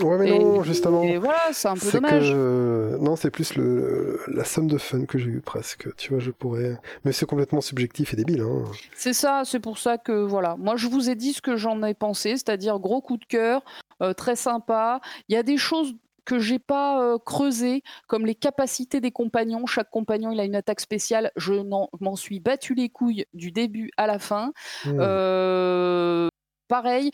Ouais, 0.00 0.16
mais 0.16 0.38
non, 0.38 0.62
justement. 0.62 1.02
Et 1.02 1.18
voilà, 1.18 1.40
c'est 1.52 1.68
un 1.68 1.74
peu 1.74 1.90
dommage. 1.90 2.30
Que... 2.30 2.96
Non, 3.00 3.16
c'est 3.16 3.30
plus 3.30 3.56
le... 3.56 4.20
la 4.28 4.44
somme 4.44 4.68
de 4.68 4.78
fun 4.78 5.04
que 5.04 5.18
j'ai 5.18 5.28
eu 5.28 5.40
presque. 5.40 5.94
Tu 5.96 6.10
vois, 6.10 6.20
je 6.20 6.30
pourrais. 6.30 6.78
Mais 7.04 7.10
c'est 7.10 7.26
complètement 7.26 7.60
subjectif 7.60 8.12
et 8.12 8.16
débile. 8.16 8.42
Hein. 8.42 8.62
C'est 8.94 9.12
ça, 9.12 9.42
c'est 9.44 9.58
pour 9.58 9.78
ça 9.78 9.98
que 9.98 10.12
voilà. 10.12 10.56
Moi, 10.56 10.76
je 10.76 10.86
vous 10.86 11.10
ai 11.10 11.16
dit 11.16 11.32
ce 11.32 11.42
que 11.42 11.56
j'en 11.56 11.82
ai 11.82 11.94
pensé, 11.94 12.30
c'est-à-dire 12.30 12.78
gros 12.78 13.00
coup 13.00 13.16
de 13.16 13.24
cœur, 13.24 13.62
euh, 14.00 14.12
très 14.14 14.36
sympa. 14.36 15.00
Il 15.28 15.34
y 15.34 15.36
a 15.36 15.42
des 15.42 15.56
choses 15.56 15.94
que 16.24 16.38
j'ai 16.38 16.60
pas 16.60 17.02
euh, 17.02 17.18
creusées, 17.18 17.82
comme 18.06 18.24
les 18.24 18.36
capacités 18.36 19.00
des 19.00 19.10
compagnons. 19.10 19.66
Chaque 19.66 19.90
compagnon, 19.90 20.30
il 20.30 20.38
a 20.38 20.44
une 20.44 20.56
attaque 20.56 20.80
spéciale. 20.80 21.32
Je 21.36 21.54
m'en 21.54 22.16
suis 22.16 22.38
battu 22.38 22.74
les 22.74 22.88
couilles 22.88 23.26
du 23.34 23.50
début 23.50 23.90
à 23.96 24.06
la 24.06 24.20
fin. 24.20 24.52
Mmh. 24.86 24.98
Euh, 25.00 26.28
pareil, 26.68 27.10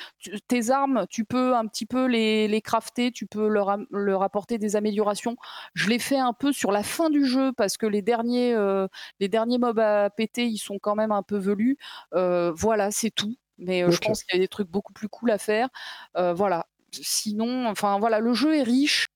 tes 0.48 0.70
armes, 0.70 1.06
tu 1.10 1.24
peux 1.24 1.54
un 1.54 1.66
petit 1.66 1.86
peu 1.86 2.06
les, 2.06 2.48
les 2.48 2.60
crafter, 2.60 3.12
tu 3.12 3.26
peux 3.26 3.48
leur, 3.48 3.76
leur, 3.90 4.22
apporter 4.22 4.58
des 4.58 4.76
améliorations. 4.76 5.36
Je 5.74 5.88
l'ai 5.88 5.98
fait 5.98 6.18
un 6.18 6.32
peu 6.32 6.52
sur 6.52 6.72
la 6.72 6.82
fin 6.82 7.10
du 7.10 7.24
jeu 7.24 7.52
parce 7.52 7.76
que 7.76 7.86
les 7.86 8.02
derniers, 8.02 8.54
euh, 8.54 8.86
les 9.18 9.28
derniers 9.28 9.58
mobs 9.58 9.78
à 9.78 10.10
péter, 10.10 10.46
ils 10.46 10.58
sont 10.58 10.78
quand 10.78 10.94
même 10.94 11.12
un 11.12 11.22
peu 11.22 11.36
velus. 11.36 11.78
Euh, 12.14 12.52
voilà, 12.54 12.90
c'est 12.90 13.10
tout. 13.10 13.36
Mais 13.58 13.82
euh, 13.82 13.90
je 13.90 13.98
pense 13.98 14.22
qu'il 14.24 14.36
y 14.36 14.40
a 14.40 14.42
des 14.42 14.48
trucs 14.48 14.70
beaucoup 14.70 14.92
plus 14.92 15.08
cool 15.08 15.30
à 15.30 15.38
faire. 15.38 15.68
voilà. 16.14 16.66
Sinon, 16.92 17.66
enfin 17.66 17.98
voilà, 18.00 18.18
le 18.18 18.34
jeu 18.34 18.56
est 18.56 18.62
riche. 18.62 19.06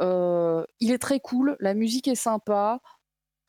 il 0.00 0.92
est 0.92 0.98
très 0.98 1.20
cool, 1.20 1.56
la 1.60 1.74
musique 1.74 2.08
est 2.08 2.14
sympa, 2.14 2.80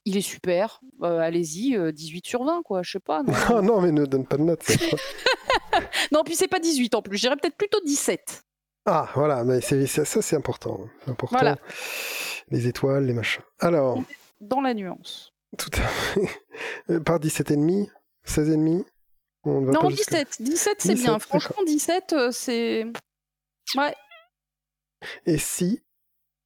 il 0.07 0.15
est 0.15 0.21
super. 0.21 0.79
Allez-y, 1.01 1.77
18 1.93 2.25
sur 2.25 2.43
20, 2.45 2.61
quoi. 2.63 2.81
Je 2.81 2.91
sais 2.91 2.99
pas. 2.99 3.23
Non, 3.23 3.61
non, 3.61 3.81
mais 3.81 3.91
ne 3.91 4.05
donne 4.05 4.25
pas 4.25 4.37
de 4.37 4.43
notes. 4.43 4.65
non, 6.13 6.23
puis 6.23 6.35
c'est 6.35 6.47
pas 6.47 6.59
18 6.59 6.95
en 6.95 7.01
plus, 7.01 7.17
j'irais 7.17 7.35
peut-être 7.35 7.57
plutôt 7.57 7.79
17. 7.85 8.43
Ah, 8.85 9.09
voilà, 9.15 9.43
mais 9.43 9.59
ça, 9.59 10.05
c'est 10.05 10.35
important. 10.37 10.79
important. 11.07 11.35
Voilà. 11.35 11.57
Les 12.49 12.67
étoiles, 12.67 13.05
les 13.05 13.13
machins. 13.13 13.43
Alors. 13.59 14.01
Dans 14.41 14.61
la 14.61 14.73
nuance. 14.73 15.33
Tout 15.57 15.71
à 15.73 15.87
fait. 15.87 16.29
Euh, 16.89 16.99
par 17.01 17.19
17,5 17.19 17.89
16,5 18.25 18.85
Non, 19.45 19.89
17. 19.89 20.37
17, 20.39 20.77
c'est 20.79 20.93
bien. 20.93 21.19
Franchement, 21.19 21.63
17, 21.65 22.13
euh, 22.13 22.31
c'est. 22.31 22.85
Ouais. 23.75 23.93
Et 25.25 25.37
si 25.37 25.81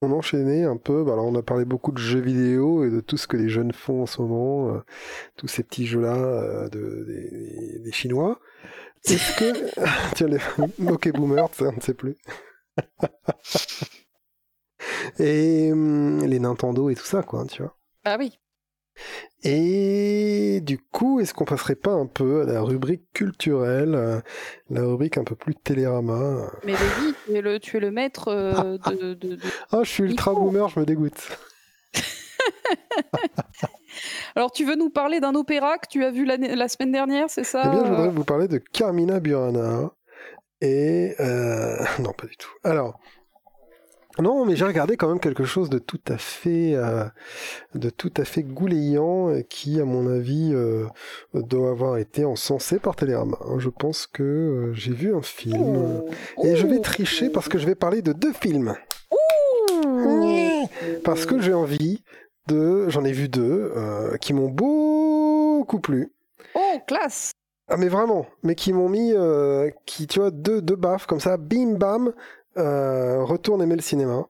on 0.02 0.12
enchaînait 0.12 0.64
un 0.64 0.78
peu, 0.78 1.04
bah 1.04 1.14
alors 1.14 1.26
on 1.26 1.36
a 1.36 1.43
parlé 1.43 1.64
beaucoup 1.64 1.91
de 1.91 1.99
jeux 1.99 2.20
vidéo 2.20 2.84
et 2.84 2.89
de 2.89 3.02
tout 3.02 3.18
ce 3.18 3.28
que 3.28 3.38
les 3.38 3.49
jeunes 3.49 3.72
font 3.72 4.02
en 4.04 4.06
ce 4.08 4.22
moment, 4.22 4.74
euh, 4.74 4.80
tous 5.36 5.47
ces 5.47 5.64
petits 5.64 5.86
jeux-là 5.86 6.70
de, 6.70 7.06
des, 7.84 7.91
Chinois. 7.91 8.39
Est-ce 9.06 9.38
que. 9.38 9.80
as 10.24 10.28
les. 10.28 10.39
Ok, 10.91 11.12
boomer, 11.12 11.47
ça, 11.54 11.72
ne 11.72 11.82
sait 11.82 11.93
plus. 11.93 12.18
et 15.20 15.72
hum, 15.72 16.26
les 16.26 16.39
Nintendo 16.39 16.89
et 16.89 16.95
tout 16.95 17.06
ça, 17.06 17.22
quoi, 17.22 17.45
tu 17.45 17.62
vois. 17.62 17.78
Ah 18.04 18.16
oui. 18.18 18.39
Et 19.43 20.62
du 20.62 20.78
coup, 20.78 21.20
est-ce 21.20 21.34
qu'on 21.34 21.45
passerait 21.45 21.76
pas 21.76 21.91
un 21.91 22.06
peu 22.06 22.41
à 22.41 22.45
la 22.45 22.62
rubrique 22.62 23.12
culturelle, 23.14 23.95
euh, 23.95 24.22
la 24.70 24.84
rubrique 24.84 25.18
un 25.18 25.24
peu 25.24 25.36
plus 25.36 25.56
télérama 25.56 26.52
Mais 26.64 26.74
vas-y, 26.74 27.14
tu 27.26 27.36
es 27.36 27.41
le, 27.41 27.60
tu 27.60 27.78
es 27.78 27.80
le 27.80 27.89
maître 27.89 28.28
euh, 28.28 28.78
de, 28.78 29.16
de, 29.16 29.39
Ah, 29.72 29.80
je 29.84 29.89
suis 29.89 30.04
ultra 30.04 30.34
boomer, 30.34 30.70
je 30.70 30.80
me 30.80 30.86
dégoûte. 30.86 31.39
Alors, 34.36 34.52
tu 34.52 34.66
veux 34.66 34.76
nous 34.76 34.89
parler 34.89 35.20
d'un 35.20 35.36
opéra 35.36 35.78
que 35.80 35.88
tu 35.89 36.06
as 36.06 36.12
vu 36.12 36.26
la, 36.26 36.68
semaine 36.68 36.91
dernière, 36.91 37.30
c'est 37.30 37.43
ça 37.43 37.64
Eh 37.66 37.70
bien, 37.70 37.86
je 37.86 37.89
voudrais 37.89 38.10
vous 38.10 38.24
parler 38.24 38.47
de 38.47 38.58
Carmina 38.58 39.20
Burana. 39.20 39.91
Et. 40.62 41.16
Euh, 41.20 41.78
non, 41.99 42.14
pas 42.14 42.28
du 42.28 42.38
tout. 42.38 42.52
Alors. 42.64 42.99
Non, 44.20 44.45
mais 44.45 44.55
j'ai 44.55 44.66
regardé 44.66 44.97
quand 44.97 45.07
même 45.07 45.20
quelque 45.20 45.45
chose 45.45 45.70
de 45.70 45.80
tout 45.80 46.01
à 46.07 46.18
fait, 46.18 46.74
euh, 46.76 47.05
de 47.76 47.89
tout 47.89 48.14
à 48.18 48.26
fait 48.26 48.43
goulayant 48.43 49.41
qui, 49.49 49.80
à 49.80 49.86
mon 49.86 50.07
avis, 50.07 50.51
euh, 50.53 50.86
doit 51.34 51.70
avoir 51.70 51.97
été 51.97 52.26
encensé 52.26 52.80
par 52.80 52.95
Télérama. 52.95 53.38
Je 53.57 53.70
pense 53.70 54.07
que 54.07 54.72
j'ai 54.74 54.93
vu 54.93 55.16
un 55.16 55.22
film 55.22 56.01
oh. 56.38 56.45
et 56.45 56.55
je 56.55 56.68
vais 56.68 56.80
tricher 56.80 57.30
parce 57.30 57.47
que 57.47 57.57
je 57.57 57.66
vais 57.66 57.76
parler 57.76 58.01
de 58.01 58.14
deux 58.14 58.34
films. 58.34 58.76
Parce 61.03 61.26
que 61.26 61.39
j'ai 61.39 61.53
envie 61.53 62.03
j'en 62.88 63.03
ai 63.03 63.12
vu 63.12 63.30
deux, 63.30 63.72
euh, 63.76 64.18
qui 64.18 64.34
m'ont 64.34 64.49
beaucoup 64.49 65.80
plu. 65.80 66.12
Oh, 66.55 66.80
classe 66.88 67.32
Ah 67.68 67.78
mais 67.78 67.88
vraiment, 67.88 68.26
mais 68.43 68.55
qui 68.55 68.74
m'ont 68.74 68.89
mis, 68.89 69.14
euh, 69.14 69.70
qui 69.86 70.07
tu 70.07 70.20
vois, 70.20 70.32
deux, 70.32 70.62
deux 70.62 70.76
baffes 70.76 71.05
comme 71.05 71.20
ça, 71.20 71.38
bim 71.38 71.74
bam, 71.74 72.14
euh, 72.58 73.24
retourne 73.24 73.62
aimer 73.62 73.76
le 73.76 73.82
cinéma. 73.82 74.26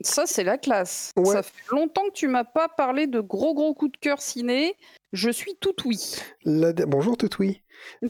Ça, 0.00 0.26
c'est 0.26 0.44
la 0.44 0.58
classe. 0.58 1.12
Ça 1.24 1.42
fait 1.42 1.72
longtemps 1.72 2.04
que 2.06 2.12
tu 2.12 2.28
m'as 2.28 2.44
pas 2.44 2.68
parlé 2.68 3.08
de 3.08 3.20
gros 3.20 3.54
gros 3.54 3.74
coup 3.74 3.88
de 3.88 3.96
cœur 3.96 4.20
ciné. 4.20 4.76
Je 5.12 5.30
suis 5.30 5.56
tout 5.56 5.74
oui. 5.84 6.16
La 6.44 6.72
Bonjour 6.72 7.16
tout 7.16 7.30
oui. 7.40 7.62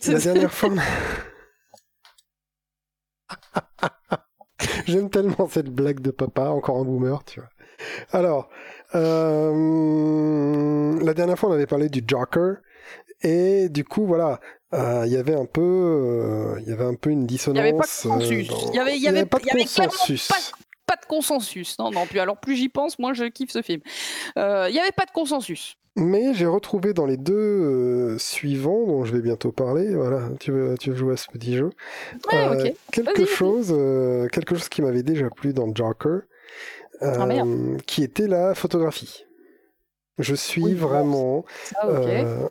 La 0.06 0.18
dernière 0.18 0.52
fois. 0.52 0.70
J'aime 4.86 5.08
tellement 5.08 5.48
cette 5.48 5.70
blague 5.70 6.00
de 6.00 6.10
papa, 6.10 6.50
encore 6.50 6.78
un 6.78 6.84
boomer, 6.84 7.24
tu 7.24 7.40
vois. 7.40 7.48
Alors, 8.10 8.50
euh, 8.94 10.98
la 11.00 11.14
dernière 11.14 11.38
fois, 11.38 11.50
on 11.50 11.52
avait 11.52 11.66
parlé 11.66 11.88
du 11.88 12.02
Joker. 12.06 12.56
Et 13.22 13.68
du 13.68 13.84
coup, 13.84 14.06
voilà, 14.06 14.40
euh, 14.74 15.04
il 15.06 15.12
y 15.12 15.16
avait 15.16 15.34
un 15.34 15.46
peu, 15.46 15.60
euh, 15.62 16.60
il 16.60 16.68
y 16.68 16.72
avait 16.72 16.84
un 16.84 16.94
peu 16.94 17.10
une 17.10 17.26
dissonance. 17.26 17.58
Il 17.58 17.62
n'y 17.62 17.68
avait 17.68 17.78
pas 17.78 17.86
de 17.86 18.08
consensus. 18.08 18.48
Il 18.66 18.70
n'y 19.00 19.08
avait, 19.08 19.26
pas 19.26 19.38
de 19.38 19.46
consensus. 19.46 20.28
Pas, 20.86 20.96
de 20.96 21.06
consensus. 21.06 21.78
Non, 21.78 21.90
non. 21.90 22.06
Puis 22.06 22.18
alors, 22.18 22.38
plus 22.38 22.56
j'y 22.56 22.68
pense, 22.68 22.98
moins 22.98 23.12
je 23.12 23.24
kiffe 23.24 23.50
ce 23.50 23.62
film. 23.62 23.80
Il 24.36 24.70
n'y 24.72 24.78
avait 24.80 24.92
pas 24.92 25.04
de 25.04 25.10
consensus. 25.12 25.76
Mais 25.98 26.32
j'ai 26.32 26.46
retrouvé 26.46 26.94
dans 26.94 27.06
les 27.06 27.16
deux 27.16 27.34
euh, 27.34 28.18
suivants, 28.18 28.86
dont 28.86 29.04
je 29.04 29.12
vais 29.12 29.20
bientôt 29.20 29.50
parler, 29.50 29.94
voilà, 29.96 30.28
tu 30.38 30.52
veux, 30.52 30.76
tu 30.78 30.90
veux 30.90 30.96
jouer 30.96 31.14
à 31.14 31.16
ce 31.16 31.26
petit 31.26 31.56
jeu, 31.56 31.70
euh, 32.32 32.70
quelque, 32.92 33.24
chose, 33.24 33.74
euh, 33.76 34.28
quelque 34.28 34.54
chose 34.54 34.68
qui 34.68 34.80
m'avait 34.80 35.02
déjà 35.02 35.28
plu 35.28 35.52
dans 35.52 35.74
Joker, 35.74 36.20
ah, 37.00 37.26
qui 37.86 38.04
était 38.04 38.28
la 38.28 38.54
photographie. 38.54 39.24
Je 40.18 40.34
suis 40.34 40.74
vraiment 40.74 41.44
ah, 41.76 41.88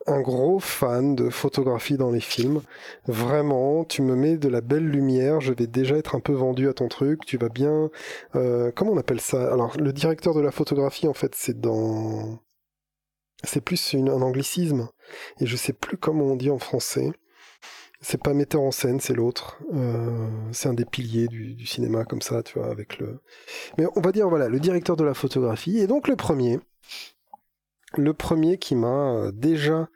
un 0.08 0.22
gros 0.22 0.60
fan 0.60 1.16
de 1.16 1.30
photographie 1.30 1.98
dans 1.98 2.12
les 2.12 2.22
films. 2.22 2.62
Vraiment, 3.08 3.84
tu 3.84 4.02
me 4.02 4.16
mets 4.16 4.38
de 4.38 4.48
la 4.48 4.62
belle 4.62 4.88
lumière, 4.88 5.42
je 5.42 5.54
vais 5.54 5.68
déjà 5.68 5.98
être 5.98 6.16
un 6.16 6.20
peu 6.20 6.34
vendu 6.34 6.70
à 6.70 6.74
ton 6.74 6.88
truc. 6.88 7.26
Tu 7.26 7.38
vas 7.38 7.50
bien. 7.50 7.90
comment 8.34 8.92
on 8.92 8.98
appelle 8.98 9.22
ça? 9.22 9.52
Alors, 9.52 9.76
le 9.78 9.94
directeur 9.94 10.34
de 10.34 10.42
la 10.42 10.52
photographie, 10.52 11.08
en 11.08 11.14
fait, 11.14 11.36
c'est 11.36 11.60
dans 11.60 12.40
c'est 13.44 13.62
plus 13.62 13.94
un 13.96 14.08
anglicisme, 14.22 14.90
et 15.40 15.46
je 15.46 15.56
sais 15.56 15.74
plus 15.74 15.98
comment 15.98 16.26
on 16.26 16.36
dit 16.36 16.50
en 16.50 16.60
français. 16.60 17.12
C'est 18.00 18.22
pas 18.22 18.34
metteur 18.34 18.62
en 18.62 18.72
scène, 18.72 19.00
c'est 19.00 19.14
l'autre. 19.14 19.60
Euh, 19.74 20.30
c'est 20.52 20.70
un 20.70 20.74
des 20.74 20.86
piliers 20.86 21.28
du, 21.28 21.66
cinéma 21.66 22.06
comme 22.06 22.22
ça, 22.22 22.44
tu 22.44 22.60
vois, 22.60 22.70
avec 22.70 23.00
le. 23.00 23.22
Mais 23.78 23.86
on 23.96 24.02
va 24.02 24.12
dire 24.12 24.30
voilà, 24.30 24.50
le 24.50 24.60
directeur 24.60 24.96
de 24.96 25.04
la 25.04 25.16
photographie. 25.16 25.80
Et 25.80 25.88
donc 25.88 26.08
le 26.08 26.16
premier, 26.16 26.60
le 27.98 28.14
premier 28.14 28.58
qui 28.58 28.76
m'a 28.76 29.14
euh, 29.14 29.32
déjà 29.32 29.90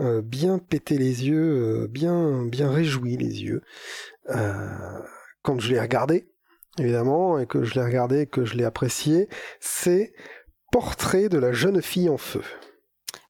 euh, 0.00 0.22
bien 0.22 0.58
pété 0.58 0.98
les 0.98 1.26
yeux, 1.26 1.86
bien 1.88 2.44
bien 2.44 2.70
réjoui 2.70 3.16
les 3.16 3.42
yeux 3.42 3.62
quand 5.44 5.60
je 5.60 5.70
l'ai 5.70 5.80
regardé, 5.80 6.26
évidemment, 6.78 7.38
et 7.38 7.46
que 7.46 7.62
je 7.62 7.74
l'ai 7.74 7.84
regardé, 7.84 8.20
et 8.22 8.26
que 8.26 8.44
je 8.44 8.56
l'ai 8.56 8.64
apprécié, 8.64 9.28
c'est 9.60 10.12
Portrait 10.72 11.28
de 11.28 11.38
la 11.38 11.52
jeune 11.52 11.80
fille 11.80 12.08
en 12.08 12.16
feu. 12.16 12.42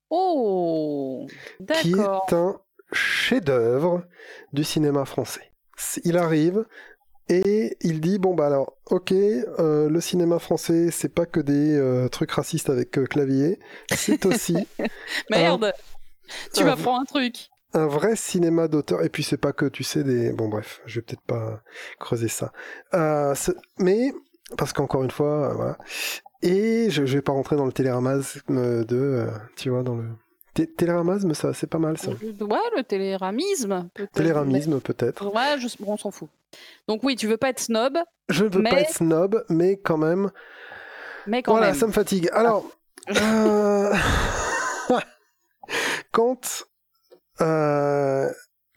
Oh, 0.08 1.26
qui 1.82 1.92
est 1.92 2.32
un 2.32 2.58
chef-d'œuvre 2.90 4.04
du 4.54 4.64
cinéma 4.64 5.04
français. 5.04 5.52
Il 6.04 6.16
arrive 6.16 6.64
et 7.28 7.76
il 7.80 8.00
dit 8.00 8.18
bon 8.18 8.34
bah 8.34 8.46
alors 8.46 8.76
ok 8.86 9.12
euh, 9.12 9.88
le 9.88 10.00
cinéma 10.00 10.38
français 10.38 10.90
c'est 10.90 11.08
pas 11.08 11.24
que 11.24 11.40
des 11.40 11.74
euh, 11.74 12.08
trucs 12.08 12.30
racistes 12.30 12.68
avec 12.68 12.98
euh, 12.98 13.06
clavier. 13.06 13.58
C'est 13.94 14.26
aussi 14.26 14.56
merde. 15.30 15.72
Tu 16.52 16.64
vas 16.64 16.76
prendre 16.76 17.00
un 17.00 17.04
truc. 17.04 17.48
un 17.72 17.86
vrai 17.86 18.16
cinéma 18.16 18.68
d'auteur. 18.68 19.02
Et 19.02 19.08
puis 19.08 19.22
c'est 19.22 19.38
pas 19.38 19.52
que 19.52 19.66
tu 19.66 19.84
sais 19.84 20.04
des 20.04 20.32
bon 20.32 20.48
bref 20.48 20.82
je 20.86 20.96
vais 20.96 21.02
peut-être 21.02 21.22
pas 21.22 21.62
creuser 21.98 22.28
ça. 22.28 22.52
Mais 23.78 24.12
parce 24.58 24.72
qu'encore 24.72 25.02
une 25.02 25.10
fois 25.10 25.54
voilà. 25.54 25.78
Et 26.42 26.90
je, 26.90 27.06
je 27.06 27.14
vais 27.14 27.22
pas 27.22 27.32
rentrer 27.32 27.56
dans 27.56 27.64
le 27.64 27.72
téléramasme 27.72 28.84
de, 28.84 29.26
tu 29.56 29.70
vois, 29.70 29.82
dans 29.82 29.94
le 29.94 30.04
téléramasme, 30.54 31.34
ça, 31.34 31.52
c'est 31.52 31.66
pas 31.66 31.78
mal 31.78 31.98
ça. 31.98 32.10
Ouais, 32.10 32.58
le 32.76 32.82
téléramisme. 32.82 33.88
Peut 33.94 34.08
téléramisme 34.12 34.80
peut-être. 34.80 35.26
Ouais, 35.26 35.56
bon, 35.80 35.92
on 35.92 35.96
s'en 35.96 36.10
fout. 36.10 36.28
Donc 36.88 37.02
oui, 37.02 37.16
tu 37.16 37.26
veux 37.26 37.36
pas 37.36 37.50
être 37.50 37.60
snob. 37.60 37.98
Je 38.28 38.44
ne 38.44 38.48
veux 38.50 38.62
pas 38.62 38.80
être 38.80 38.94
snob, 38.94 39.44
mais 39.48 39.76
quand 39.76 39.98
même. 39.98 40.30
Mais 41.26 41.42
quand 41.42 41.52
voilà, 41.52 41.68
même. 41.68 41.74
ça 41.74 41.86
me 41.86 41.92
fatigue. 41.92 42.28
Alors, 42.32 42.64
euh... 43.10 43.92
quand 46.12 46.64
euh, 47.40 48.30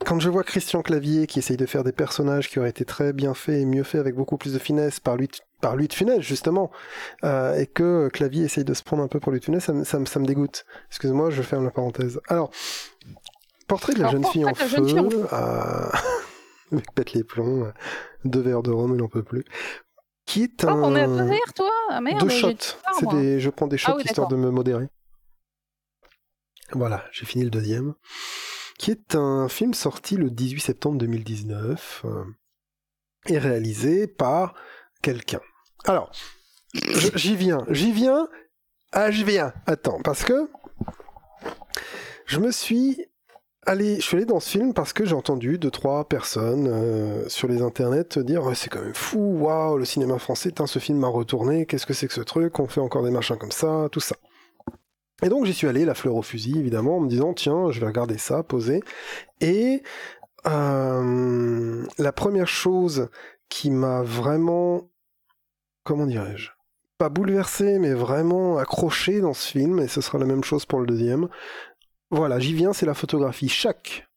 quand 0.05 0.19
je 0.19 0.29
vois 0.29 0.43
Christian 0.43 0.81
Clavier 0.81 1.27
qui 1.27 1.39
essaye 1.39 1.57
de 1.57 1.65
faire 1.65 1.83
des 1.83 1.91
personnages 1.91 2.49
qui 2.49 2.59
auraient 2.59 2.69
été 2.69 2.85
très 2.85 3.13
bien 3.13 3.33
faits 3.33 3.55
et 3.55 3.65
mieux 3.65 3.83
faits 3.83 3.99
avec 3.99 4.15
beaucoup 4.15 4.37
plus 4.37 4.53
de 4.53 4.59
finesse 4.59 4.99
par 4.99 5.15
lui, 5.15 5.29
par 5.61 5.75
lui 5.75 5.87
de 5.87 5.93
Funès 5.93 6.21
justement, 6.21 6.71
euh, 7.23 7.55
et 7.55 7.67
que 7.67 8.09
Clavier 8.09 8.45
essaye 8.45 8.63
de 8.63 8.73
se 8.73 8.83
prendre 8.83 9.03
un 9.03 9.07
peu 9.07 9.19
pour 9.19 9.31
lui 9.31 9.39
de 9.39 9.45
Funès, 9.45 9.63
ça, 9.63 9.73
ça, 9.83 9.99
ça 10.05 10.19
me 10.19 10.25
dégoûte. 10.25 10.65
Excuse-moi, 10.89 11.29
je 11.29 11.41
ferme 11.41 11.65
la 11.65 11.71
parenthèse. 11.71 12.19
Alors, 12.27 12.51
portrait 13.67 13.93
de 13.93 14.01
la 14.01 14.09
jeune 14.09 14.25
fille 14.25 14.45
en 14.45 14.53
feu, 14.53 14.77
euh, 15.33 15.89
avec 16.71 16.93
pète 16.93 17.13
les 17.13 17.23
plombs, 17.23 17.71
deux 18.25 18.41
verres 18.41 18.63
de 18.63 18.71
rhum, 18.71 18.93
il 18.95 18.97
n'en 18.97 19.07
peut 19.07 19.23
plus. 19.23 19.45
Qui 20.25 20.43
est 20.43 20.65
un. 20.65 20.73
Oh, 20.73 20.85
on 20.85 20.95
est 20.95 21.03
à 21.03 21.07
deux 21.07 21.23
verres, 21.23 21.53
toi 21.55 21.71
ah, 21.89 22.01
merde, 22.01 22.19
Deux 22.19 22.29
shots. 22.29 22.77
C'est 22.99 23.09
des... 23.09 23.39
Je 23.39 23.49
prends 23.49 23.67
des 23.67 23.77
shots 23.77 23.93
ah 23.97 24.01
histoire 24.03 24.27
de 24.27 24.35
me 24.35 24.51
modérer. 24.51 24.89
Voilà, 26.73 27.05
j'ai 27.13 27.25
fini 27.25 27.45
le 27.45 27.49
deuxième 27.49 27.93
qui 28.77 28.91
est 28.91 29.15
un 29.15 29.49
film 29.49 29.73
sorti 29.73 30.15
le 30.17 30.29
18 30.29 30.61
septembre 30.61 30.97
2019 30.99 32.03
euh, 32.05 32.23
et 33.27 33.37
réalisé 33.37 34.07
par 34.07 34.53
quelqu'un. 35.01 35.41
Alors, 35.85 36.11
j'y 36.73 37.35
viens, 37.35 37.65
j'y 37.69 37.91
viens, 37.91 38.27
ah 38.91 39.11
j'y 39.11 39.23
viens, 39.23 39.53
attends, 39.65 39.99
parce 40.03 40.23
que 40.23 40.49
je 42.25 42.39
me 42.39 42.51
suis 42.51 43.05
allé, 43.65 43.97
je 43.97 44.01
suis 44.01 44.17
allé 44.17 44.25
dans 44.25 44.39
ce 44.39 44.49
film 44.49 44.73
parce 44.73 44.93
que 44.93 45.05
j'ai 45.05 45.15
entendu 45.15 45.57
deux 45.57 45.71
trois 45.71 46.07
personnes 46.07 46.67
euh, 46.67 47.27
sur 47.29 47.47
les 47.47 47.61
internets 47.61 48.17
dire 48.17 48.43
c'est 48.55 48.69
quand 48.69 48.81
même 48.81 48.93
fou, 48.93 49.37
waouh, 49.39 49.77
le 49.77 49.85
cinéma 49.85 50.19
français, 50.19 50.51
ce 50.65 50.79
film 50.79 50.99
m'a 50.99 51.07
retourné, 51.07 51.65
qu'est-ce 51.65 51.85
que 51.85 51.93
c'est 51.93 52.07
que 52.07 52.13
ce 52.13 52.21
truc, 52.21 52.59
on 52.59 52.67
fait 52.67 52.81
encore 52.81 53.03
des 53.03 53.11
machins 53.11 53.37
comme 53.37 53.51
ça, 53.51 53.87
tout 53.91 53.99
ça. 53.99 54.15
Et 55.23 55.29
donc 55.29 55.45
j'y 55.45 55.53
suis 55.53 55.67
allé, 55.67 55.83
la 55.85 55.95
fleur 55.95 56.15
au 56.15 56.21
fusil, 56.21 56.59
évidemment, 56.59 56.97
en 56.97 56.99
me 57.01 57.09
disant, 57.09 57.33
tiens, 57.33 57.71
je 57.71 57.79
vais 57.79 57.87
regarder 57.87 58.17
ça, 58.17 58.43
poser. 58.43 58.81
Et 59.41 59.81
euh, 60.45 61.85
la 61.97 62.11
première 62.11 62.47
chose 62.47 63.09
qui 63.49 63.71
m'a 63.71 64.01
vraiment, 64.03 64.89
comment 65.83 66.05
dirais-je, 66.05 66.51
pas 66.97 67.09
bouleversé, 67.09 67.79
mais 67.79 67.93
vraiment 67.93 68.57
accroché 68.57 69.21
dans 69.21 69.33
ce 69.33 69.47
film, 69.47 69.79
et 69.79 69.87
ce 69.87 70.01
sera 70.01 70.17
la 70.17 70.25
même 70.25 70.43
chose 70.43 70.65
pour 70.65 70.79
le 70.79 70.87
deuxième, 70.87 71.29
voilà, 72.09 72.39
j'y 72.39 72.53
viens, 72.53 72.73
c'est 72.73 72.85
la 72.85 72.93
photographie. 72.93 73.49
Chaque 73.49 74.07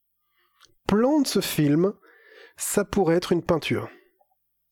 plan 0.86 1.20
de 1.20 1.26
ce 1.26 1.40
film, 1.40 1.92
ça 2.56 2.84
pourrait 2.84 3.16
être 3.16 3.32
une 3.32 3.42
peinture. 3.42 3.88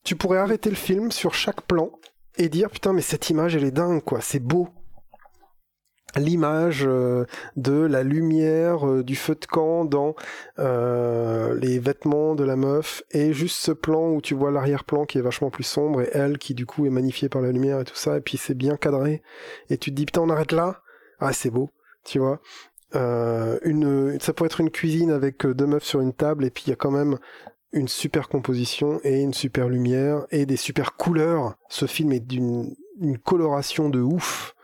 Tu 0.05 0.17
pourrais 0.17 0.39
arrêter 0.39 0.71
le 0.71 0.77
film 0.77 1.11
sur 1.11 1.35
chaque 1.35 1.63
plan 1.63 1.91
et 2.37 2.49
dire, 2.49 2.71
putain, 2.71 2.93
mais 2.93 3.03
cette 3.03 3.31
image, 3.31 3.57
elle 3.57 3.65
est 3.65 3.73
dingue, 3.73 4.03
quoi, 4.03 4.21
c'est 4.21 4.39
beau, 4.39 4.69
l'image 6.19 6.85
euh, 6.87 7.25
de 7.57 7.73
la 7.73 8.03
lumière 8.03 8.87
euh, 8.87 9.03
du 9.03 9.17
feu 9.17 9.35
de 9.35 9.47
camp 9.47 9.85
dans 9.85 10.15
euh, 10.59 11.59
les 11.59 11.79
vêtements 11.79 12.35
de 12.35 12.45
la 12.45 12.57
meuf 12.57 13.03
et 13.11 13.33
juste 13.33 13.57
ce 13.57 13.73
plan 13.73 14.11
où 14.11 14.21
tu 14.21 14.35
vois 14.35 14.51
l'arrière-plan 14.51 15.05
qui 15.07 15.19
est 15.19 15.23
vachement 15.23 15.51
plus 15.51 15.65
sombre 15.65 16.03
et 16.03 16.11
elle 16.13 16.39
qui 16.39 16.55
du 16.55 16.67
coup 16.67 16.87
est 16.87 16.91
magnifiée 16.91 17.29
par 17.29 17.43
la 17.43 17.53
lumière 17.53 17.81
et 17.81 17.85
tout 17.85 17.97
ça 17.97 18.17
et 18.17 18.21
puis 18.21 18.37
c'est 18.37 18.55
bien 18.55 18.77
cadré 18.77 19.23
et 19.71 19.79
tu 19.79 19.91
te 19.91 19.97
dis 19.97 20.07
putain 20.07 20.23
on 20.23 20.31
arrête 20.31 20.53
là? 20.53 20.83
Ah 21.21 21.33
c'est 21.33 21.51
beau 21.51 21.71
tu 22.05 22.19
vois. 22.19 22.41
Une 22.95 24.19
ça 24.21 24.33
pourrait 24.33 24.47
être 24.47 24.61
une 24.61 24.71
cuisine 24.71 25.11
avec 25.11 25.47
deux 25.47 25.67
meufs 25.67 25.85
sur 25.85 26.01
une 26.01 26.15
table 26.15 26.45
et 26.45 26.51
puis 26.51 26.65
il 26.67 26.71
y 26.71 26.73
a 26.73 26.77
quand 26.77 26.91
même 26.91 27.19
une 27.73 27.89
super 27.89 28.29
composition 28.29 28.99
et 29.05 29.21
une 29.21 29.35
super 29.35 29.69
lumière 29.69 30.27
et 30.31 30.47
des 30.47 30.57
super 30.57 30.97
couleurs. 30.97 31.57
Ce 31.69 31.85
film 31.85 32.13
est 32.13 32.21
d'une 32.21 32.75
coloration 33.25 33.91
de 33.91 34.01
ouf 34.01 34.55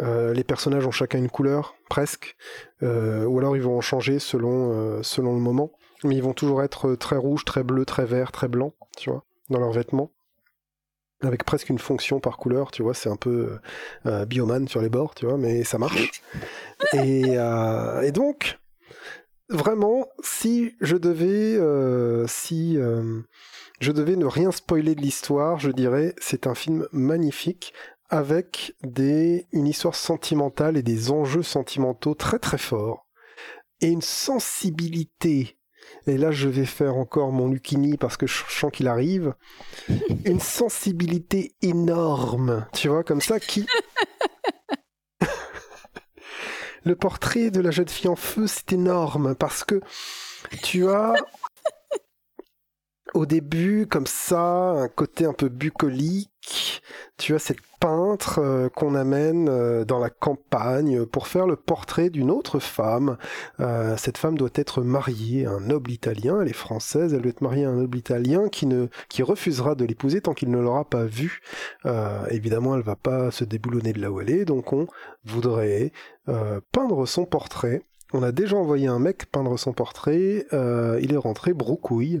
euh, 0.00 0.32
les 0.32 0.44
personnages 0.44 0.86
ont 0.86 0.92
chacun 0.92 1.18
une 1.18 1.30
couleur, 1.30 1.74
presque, 1.88 2.36
euh, 2.82 3.24
ou 3.24 3.38
alors 3.38 3.56
ils 3.56 3.62
vont 3.62 3.76
en 3.76 3.80
changer 3.80 4.18
selon, 4.18 4.72
euh, 4.72 5.02
selon 5.02 5.34
le 5.34 5.40
moment, 5.40 5.72
mais 6.04 6.14
ils 6.14 6.22
vont 6.22 6.34
toujours 6.34 6.62
être 6.62 6.94
très 6.94 7.16
rouge, 7.16 7.44
très 7.44 7.64
bleu, 7.64 7.84
très 7.84 8.04
vert, 8.04 8.30
très 8.30 8.48
blanc, 8.48 8.74
tu 8.96 9.10
vois, 9.10 9.24
dans 9.50 9.58
leurs 9.58 9.72
vêtements, 9.72 10.12
avec 11.22 11.44
presque 11.44 11.68
une 11.68 11.78
fonction 11.78 12.20
par 12.20 12.36
couleur, 12.36 12.70
tu 12.70 12.82
vois, 12.82 12.94
c'est 12.94 13.10
un 13.10 13.16
peu 13.16 13.58
bioman 14.26 14.68
sur 14.68 14.80
les 14.80 14.88
bords, 14.88 15.16
tu 15.16 15.26
vois, 15.26 15.36
mais 15.36 15.64
ça 15.64 15.78
marche. 15.78 16.22
et, 16.92 17.32
et 17.32 18.12
donc, 18.12 18.60
vraiment, 19.48 20.06
si 20.22 20.76
je 20.80 20.96
devais, 20.96 21.58
si 22.28 22.78
je 23.80 23.92
devais 23.92 24.14
ne 24.14 24.26
rien 24.26 24.52
spoiler 24.52 24.94
de 24.94 25.00
l'histoire, 25.00 25.58
je 25.58 25.72
dirais 25.72 26.14
c'est 26.20 26.46
un 26.46 26.54
film 26.54 26.86
magnifique 26.92 27.74
avec 28.08 28.74
des, 28.82 29.46
une 29.52 29.66
histoire 29.66 29.94
sentimentale 29.94 30.76
et 30.76 30.82
des 30.82 31.10
enjeux 31.10 31.42
sentimentaux 31.42 32.14
très 32.14 32.38
très 32.38 32.58
forts, 32.58 33.06
et 33.80 33.88
une 33.88 34.02
sensibilité, 34.02 35.58
et 36.06 36.16
là 36.16 36.30
je 36.30 36.48
vais 36.48 36.64
faire 36.64 36.96
encore 36.96 37.32
mon 37.32 37.48
Lucini 37.48 37.96
parce 37.96 38.16
que 38.16 38.26
je 38.26 38.42
sens 38.48 38.72
qu'il 38.72 38.88
arrive, 38.88 39.34
une 40.24 40.40
sensibilité 40.40 41.54
énorme, 41.62 42.66
tu 42.72 42.88
vois, 42.88 43.04
comme 43.04 43.20
ça, 43.20 43.38
qui... 43.40 43.66
Le 46.84 46.94
portrait 46.94 47.50
de 47.50 47.60
la 47.60 47.70
jeune 47.70 47.88
fille 47.88 48.08
en 48.08 48.16
feu, 48.16 48.46
c'est 48.46 48.72
énorme, 48.72 49.34
parce 49.34 49.64
que 49.64 49.80
tu 50.62 50.88
as 50.88 51.12
au 53.14 53.26
début, 53.26 53.86
comme 53.86 54.06
ça, 54.06 54.40
un 54.40 54.88
côté 54.88 55.24
un 55.24 55.32
peu 55.32 55.48
bucolique. 55.48 56.30
Tu 57.16 57.34
as 57.34 57.40
cette 57.40 57.60
peintre 57.80 58.38
euh, 58.38 58.68
qu'on 58.68 58.94
amène 58.94 59.48
euh, 59.48 59.84
dans 59.84 59.98
la 59.98 60.10
campagne 60.10 61.04
pour 61.04 61.26
faire 61.26 61.46
le 61.46 61.56
portrait 61.56 62.10
d'une 62.10 62.30
autre 62.30 62.60
femme. 62.60 63.18
Euh, 63.60 63.96
cette 63.96 64.18
femme 64.18 64.38
doit 64.38 64.50
être 64.54 64.82
mariée 64.82 65.46
à 65.46 65.50
un 65.50 65.60
noble 65.60 65.90
italien. 65.90 66.40
Elle 66.40 66.48
est 66.48 66.52
française. 66.52 67.14
Elle 67.14 67.22
doit 67.22 67.30
être 67.30 67.40
mariée 67.40 67.64
à 67.64 67.70
un 67.70 67.76
noble 67.76 67.98
italien 67.98 68.48
qui 68.48 68.66
ne 68.66 68.86
qui 69.08 69.22
refusera 69.22 69.74
de 69.74 69.84
l'épouser 69.84 70.20
tant 70.20 70.32
qu'il 70.32 70.50
ne 70.50 70.58
l'aura 70.58 70.84
pas 70.84 71.04
vue. 71.04 71.40
évidemment, 72.30 72.76
elle 72.76 72.82
va 72.82 72.96
pas 72.96 73.30
se 73.30 73.44
déboulonner 73.44 73.92
de 73.92 74.00
là 74.00 74.10
où 74.10 74.20
elle 74.20 74.30
est. 74.30 74.44
Donc, 74.44 74.72
on 74.72 74.86
voudrait 75.24 75.92
peindre 76.72 77.06
son 77.06 77.24
portrait. 77.24 77.82
On 78.12 78.22
a 78.22 78.32
déjà 78.32 78.56
envoyé 78.56 78.86
un 78.86 78.98
mec 78.98 79.26
peindre 79.30 79.58
son 79.58 79.72
portrait. 79.72 80.46
il 80.52 81.12
est 81.12 81.16
rentré 81.16 81.52
broucouille 81.52 82.20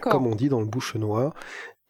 comme 0.00 0.26
on 0.26 0.34
dit 0.34 0.48
dans 0.48 0.60
le 0.60 0.66
bouche 0.66 0.96
noir. 0.96 1.34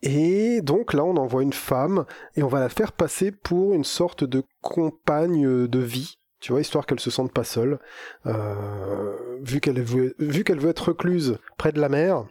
Et 0.02 0.60
donc 0.62 0.92
là, 0.92 1.04
on 1.04 1.16
envoie 1.16 1.42
une 1.42 1.52
femme 1.52 2.04
et 2.36 2.42
on 2.42 2.48
va 2.48 2.60
la 2.60 2.68
faire 2.68 2.92
passer 2.92 3.32
pour 3.32 3.72
une 3.72 3.84
sorte 3.84 4.24
de 4.24 4.44
compagne 4.62 5.66
de 5.66 5.78
vie, 5.78 6.18
tu 6.40 6.52
vois, 6.52 6.60
histoire 6.60 6.86
qu'elle 6.86 7.00
se 7.00 7.10
sente 7.10 7.32
pas 7.32 7.44
seule. 7.44 7.80
Euh, 8.26 9.38
vu 9.40 9.60
qu'elle 9.60 9.82
veut, 9.82 10.14
vu 10.18 10.44
qu'elle 10.44 10.60
veut 10.60 10.70
être 10.70 10.88
recluse 10.88 11.38
près 11.56 11.72
de 11.72 11.80
la 11.80 11.88
mer, 11.88 12.26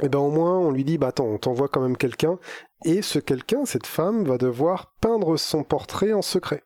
et 0.00 0.06
eh 0.06 0.08
ben 0.08 0.18
au 0.18 0.30
moins 0.30 0.58
on 0.58 0.72
lui 0.72 0.82
dit 0.82 0.98
bah 0.98 1.08
attends, 1.08 1.26
on 1.26 1.38
t'envoie 1.38 1.68
quand 1.68 1.80
même 1.80 1.96
quelqu'un 1.96 2.40
et 2.84 3.00
ce 3.00 3.20
quelqu'un, 3.20 3.64
cette 3.64 3.86
femme, 3.86 4.24
va 4.24 4.38
devoir 4.38 4.92
peindre 5.00 5.36
son 5.36 5.62
portrait 5.62 6.12
en 6.12 6.22
secret. 6.22 6.64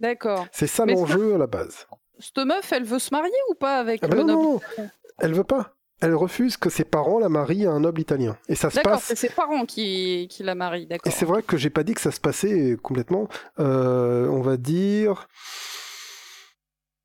D'accord. 0.00 0.46
C'est 0.50 0.66
ça 0.66 0.86
l'enjeu 0.86 1.34
à 1.34 1.38
la 1.38 1.46
base. 1.46 1.86
Cette 2.18 2.38
meuf, 2.38 2.72
elle 2.72 2.84
veut 2.84 2.98
se 2.98 3.12
marier 3.12 3.36
ou 3.50 3.54
pas 3.54 3.78
avec 3.78 4.02
ah 4.02 4.08
ben 4.08 4.24
non, 4.24 4.42
non, 4.42 4.60
elle 5.18 5.34
veut 5.34 5.44
pas 5.44 5.75
elle 6.00 6.14
refuse 6.14 6.56
que 6.56 6.68
ses 6.68 6.84
parents 6.84 7.18
la 7.18 7.28
marient 7.28 7.66
à 7.66 7.72
un 7.72 7.80
noble 7.80 8.00
italien. 8.00 8.36
Et 8.48 8.54
ça 8.54 8.70
se 8.70 8.80
passe. 8.80 9.04
c'est 9.04 9.16
ses 9.16 9.30
parents 9.30 9.64
qui, 9.64 10.28
qui 10.30 10.42
la 10.42 10.54
marient, 10.54 10.86
d'accord. 10.86 11.10
Et 11.10 11.14
c'est 11.14 11.24
vrai 11.24 11.42
que 11.42 11.56
j'ai 11.56 11.70
pas 11.70 11.84
dit 11.84 11.94
que 11.94 12.00
ça 12.00 12.10
se 12.10 12.20
passait 12.20 12.76
complètement. 12.82 13.28
Euh, 13.58 14.28
on 14.28 14.42
va 14.42 14.56
dire. 14.56 15.28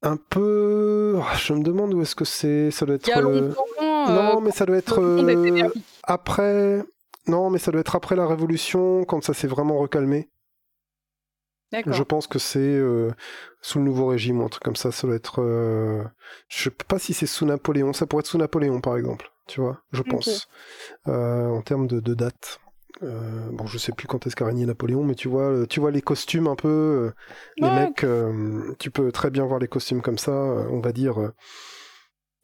Un 0.04 0.18
peu. 0.18 1.20
Ah, 1.22 1.36
je 1.38 1.54
me 1.54 1.64
demande 1.64 1.94
où 1.94 2.02
est-ce 2.02 2.16
que 2.16 2.26
c'est. 2.26 2.72
Ça 2.72 2.86
doit 2.86 2.96
être. 2.96 3.08
Il 3.08 3.12
y 3.12 3.14
a 3.14 3.22
longtemps, 3.22 3.66
euh, 3.82 4.34
non, 4.34 4.42
mais 4.42 4.52
ça 4.52 4.66
doit 4.66 4.78
être. 4.78 5.00
Euh, 5.00 5.70
après. 6.04 6.84
Non, 7.28 7.52
mais 7.52 7.60
ça 7.60 7.72
doit 7.72 7.82
être 7.82 7.96
après 7.96 8.16
la 8.16 8.26
Révolution, 8.26 9.06
quand 9.06 9.24
ça 9.24 9.36
s'est 9.36 9.48
vraiment 9.48 9.78
recalmé. 9.78 10.28
Je 11.72 12.04
pense 12.04 12.28
que 12.28 12.40
c'est 12.40 12.60
euh, 12.60 13.12
sous 13.62 13.80
le 13.80 13.86
nouveau 13.86 14.08
régime 14.08 14.42
ou 14.42 14.46
un 14.46 14.50
truc 14.50 14.64
comme 14.64 14.76
ça. 14.76 14.92
Ça 14.92 15.08
doit 15.08 15.16
être. 15.16 15.42
Euh... 15.42 16.04
Je 16.50 16.64
sais 16.64 16.70
pas 16.70 17.00
si 17.00 17.14
c'est 17.14 17.28
sous 17.28 17.46
Napoléon. 17.46 17.94
Ça 17.94 18.06
pourrait 18.06 18.22
être 18.22 18.28
sous 18.28 18.38
Napoléon, 18.38 18.82
par 18.82 18.98
exemple. 18.98 19.32
Tu 19.48 19.62
vois, 19.62 19.82
je 19.92 20.02
pense. 20.02 20.50
Euh, 21.08 21.48
en 21.48 21.62
termes 21.62 21.88
de, 21.88 22.00
de 22.00 22.14
date. 22.14 22.60
Euh, 23.04 23.50
bon, 23.52 23.66
je 23.66 23.78
sais 23.78 23.94
plus 23.94 24.08
quand 24.08 24.28
est-ce 24.28 24.36
qu'a 24.36 24.46
régné 24.46 24.66
Napoléon, 24.66 25.04
mais 25.04 25.16
tu 25.16 25.28
vois, 25.28 25.66
tu 25.66 25.80
vois 25.80 25.92
les 25.92 26.02
costumes 26.02 26.48
un 26.48 26.56
peu. 26.56 27.12
les 27.58 27.70
mecs, 27.70 28.06
tu 28.78 28.92
peux 28.92 29.12
très 29.12 29.30
bien 29.30 29.46
voir 29.46 29.60
les 29.60 29.68
costumes 29.68 30.02
comme 30.02 30.18
ça. 30.18 30.32
on 30.32 30.80
va 30.82 30.92
dire 30.92 31.32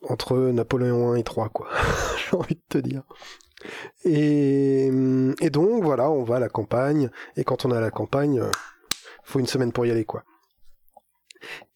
entre 0.03 0.37
Napoléon 0.37 1.11
1 1.11 1.15
et 1.15 1.23
3, 1.23 1.49
quoi. 1.49 1.67
J'ai 2.17 2.37
envie 2.37 2.55
de 2.55 2.61
te 2.69 2.77
dire. 2.77 3.03
Et, 4.03 4.91
et 5.41 5.49
donc, 5.49 5.83
voilà, 5.83 6.09
on 6.09 6.23
va 6.23 6.37
à 6.37 6.39
la 6.39 6.49
campagne. 6.49 7.09
Et 7.35 7.43
quand 7.43 7.65
on 7.65 7.71
est 7.71 7.77
à 7.77 7.81
la 7.81 7.91
campagne 7.91 8.41
faut 9.27 9.39
une 9.39 9.47
semaine 9.47 9.71
pour 9.71 9.85
y 9.85 9.91
aller, 9.91 10.05
quoi. 10.05 10.23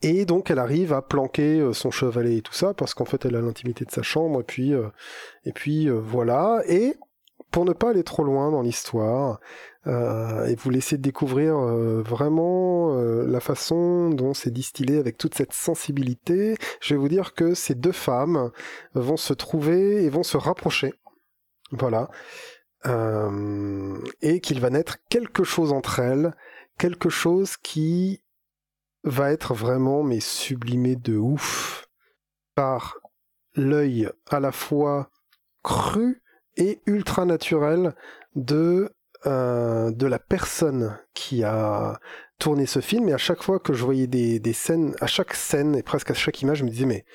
Et 0.02 0.26
donc 0.26 0.50
elle 0.50 0.60
arrive 0.60 0.94
à 0.94 1.02
planquer 1.02 1.60
euh, 1.60 1.74
son 1.74 1.92
chevalet 1.92 2.38
et 2.38 2.42
tout 2.42 2.54
ça, 2.54 2.74
parce 2.74 2.94
qu'en 2.94 3.06
fait 3.06 3.26
elle 3.26 3.36
a 3.36 3.42
l'intimité 3.42 3.86
de 3.86 3.92
sa 3.92 4.02
chambre, 4.02 4.42
et 4.42 4.44
puis, 4.44 4.74
euh, 4.74 4.88
et 5.46 5.52
puis 5.52 5.88
euh, 5.90 6.00
voilà. 6.00 6.62
Et 6.68 6.96
pour 7.52 7.66
ne 7.66 7.74
pas 7.74 7.90
aller 7.90 8.04
trop 8.04 8.24
loin 8.24 8.52
dans 8.52 8.62
l'histoire, 8.62 9.40
et 9.88 10.56
vous 10.56 10.70
laisser 10.70 10.98
découvrir 10.98 11.58
vraiment 11.58 12.96
la 12.96 13.40
façon 13.42 14.10
dont 14.12 14.34
c'est 14.34 14.52
distillé 14.52 15.00
avec 15.00 15.18
toute 15.18 15.34
cette 15.34 15.52
sensibilité, 15.52 16.56
je 16.82 16.94
vais 16.94 17.00
vous 17.00 17.10
dire 17.10 17.34
que 17.34 17.56
ces 17.56 17.76
deux 17.76 17.92
femmes 17.92 18.52
vont 18.94 19.18
se 19.18 19.34
trouver 19.34 20.06
et 20.06 20.10
vont 20.10 20.24
se 20.24 20.38
rapprocher. 20.38 20.94
Voilà. 21.72 22.10
et 24.22 24.40
qu'il 24.40 24.62
va 24.62 24.70
naître 24.70 25.00
quelque 25.10 25.44
chose 25.44 25.74
entre 25.74 26.00
elles 26.00 26.34
quelque 26.82 27.10
chose 27.10 27.58
qui 27.58 28.24
va 29.04 29.32
être 29.32 29.54
vraiment 29.54 30.02
mais 30.02 30.20
sublimé 30.20 30.96
de 30.96 31.16
ouf 31.16 31.88
par 32.56 32.98
l'œil 33.54 34.10
à 34.32 34.40
la 34.40 34.52
fois 34.52 35.12
cru 35.62 36.24
et 36.58 36.82
ultra 36.88 37.26
naturel 37.26 37.94
de 38.34 38.92
euh, 39.28 39.92
de 39.92 40.08
la 40.08 40.18
personne 40.18 40.98
qui 41.14 41.44
a 41.44 42.00
tourné 42.40 42.66
ce 42.66 42.80
film. 42.80 43.08
Et 43.10 43.14
à 43.14 43.20
chaque 43.20 43.44
fois 43.44 43.60
que 43.60 43.74
je 43.74 43.84
voyais 43.84 44.08
des, 44.08 44.40
des 44.40 44.54
scènes 44.54 44.96
à 45.00 45.06
chaque 45.06 45.36
scène 45.36 45.76
et 45.76 45.84
presque 45.84 46.10
à 46.10 46.16
chaque 46.16 46.42
image 46.42 46.60
je 46.60 46.64
me 46.64 46.72
disais 46.72 46.88
mais 46.88 47.06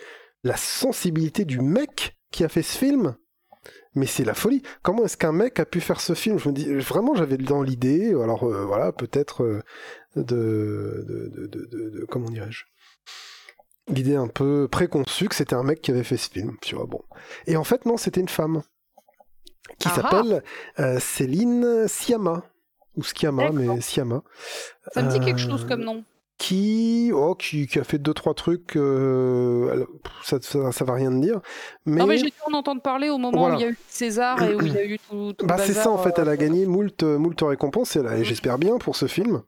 la 0.44 0.56
sensibilité 0.56 1.44
du 1.44 1.58
mec 1.58 2.16
qui 2.30 2.44
a 2.44 2.48
fait 2.48 2.62
ce 2.62 2.78
film 2.78 3.16
mais 3.96 4.06
c'est 4.06 4.24
la 4.24 4.34
folie. 4.34 4.62
Comment 4.82 5.04
est-ce 5.04 5.16
qu'un 5.16 5.32
mec 5.32 5.58
a 5.58 5.64
pu 5.64 5.80
faire 5.80 6.00
ce 6.00 6.14
film? 6.14 6.38
Je 6.38 6.48
me 6.48 6.54
dis 6.54 6.72
vraiment, 6.74 7.14
j'avais 7.14 7.38
dans 7.38 7.62
l'idée, 7.62 8.10
alors 8.10 8.44
euh, 8.44 8.64
voilà, 8.64 8.92
peut-être 8.92 9.42
euh, 9.42 9.62
de, 10.14 11.04
de, 11.08 11.46
de, 11.48 11.66
de, 11.66 12.06
comment 12.08 12.30
dirais-je? 12.30 12.64
L'idée 13.88 14.16
un 14.16 14.28
peu 14.28 14.68
préconçue 14.68 15.28
que 15.28 15.34
c'était 15.34 15.54
un 15.54 15.62
mec 15.62 15.80
qui 15.80 15.90
avait 15.90 16.04
fait 16.04 16.16
ce 16.16 16.30
film, 16.30 16.56
tu 16.60 16.76
vois. 16.76 16.86
Bon, 16.86 17.02
et 17.46 17.56
en 17.56 17.64
fait 17.64 17.86
non, 17.86 17.96
c'était 17.96 18.20
une 18.20 18.28
femme. 18.28 18.62
Qui 19.80 19.88
ah 19.90 19.94
s'appelle 19.96 20.44
euh, 20.78 21.00
Céline 21.00 21.88
Siama 21.88 22.44
ou 22.96 23.02
Skiama, 23.02 23.50
mais 23.50 23.80
Siama. 23.80 24.22
Ça 24.92 25.02
me 25.02 25.10
dit 25.10 25.18
quelque 25.20 25.40
chose 25.40 25.66
comme 25.66 25.82
nom 25.82 26.04
qui, 26.38 27.10
oh, 27.14 27.34
qui, 27.34 27.66
qui, 27.66 27.78
a 27.78 27.84
fait 27.84 27.98
deux 27.98 28.12
trois 28.12 28.34
trucs, 28.34 28.76
euh, 28.76 29.86
ça, 30.22 30.38
ça, 30.42 30.70
ça, 30.70 30.84
va 30.84 30.94
rien 30.94 31.10
dire. 31.10 31.40
Mais... 31.86 32.00
Non 32.00 32.06
mais 32.06 32.18
j'ai 32.18 32.26
dû 32.26 32.32
en 32.46 32.52
entendre 32.52 32.82
parler 32.82 33.08
au 33.08 33.18
moment 33.18 33.46
où 33.46 33.54
il 33.54 33.60
y 33.60 33.64
a 33.64 33.70
eu 33.70 33.78
César 33.88 34.42
et 34.42 34.54
où 34.54 34.60
il 34.60 34.72
y 34.72 34.78
a 34.78 34.84
eu 34.84 34.98
tout. 34.98 35.32
tout 35.32 35.46
bah 35.46 35.56
c'est 35.58 35.72
ça 35.72 35.90
en 35.90 35.98
fait, 35.98 36.18
elle 36.18 36.28
a 36.28 36.32
euh, 36.32 36.36
gagné 36.36 36.66
moult, 36.66 37.02
moult 37.02 37.40
récompenses 37.40 37.96
et, 37.96 38.00
et 38.00 38.24
j'espère 38.24 38.58
bien 38.58 38.76
pour 38.78 38.96
ce 38.96 39.06
film. 39.06 39.42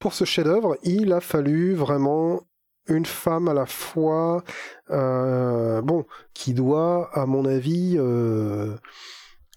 Pour 0.00 0.12
ce 0.12 0.24
chef-d'œuvre, 0.24 0.76
il 0.82 1.12
a 1.12 1.20
fallu 1.20 1.74
vraiment 1.74 2.40
une 2.88 3.06
femme 3.06 3.48
à 3.48 3.54
la 3.54 3.66
fois, 3.66 4.42
euh, 4.90 5.80
bon, 5.82 6.04
qui 6.34 6.54
doit, 6.54 7.10
à 7.12 7.26
mon 7.26 7.44
avis, 7.44 7.96
euh, 7.98 8.76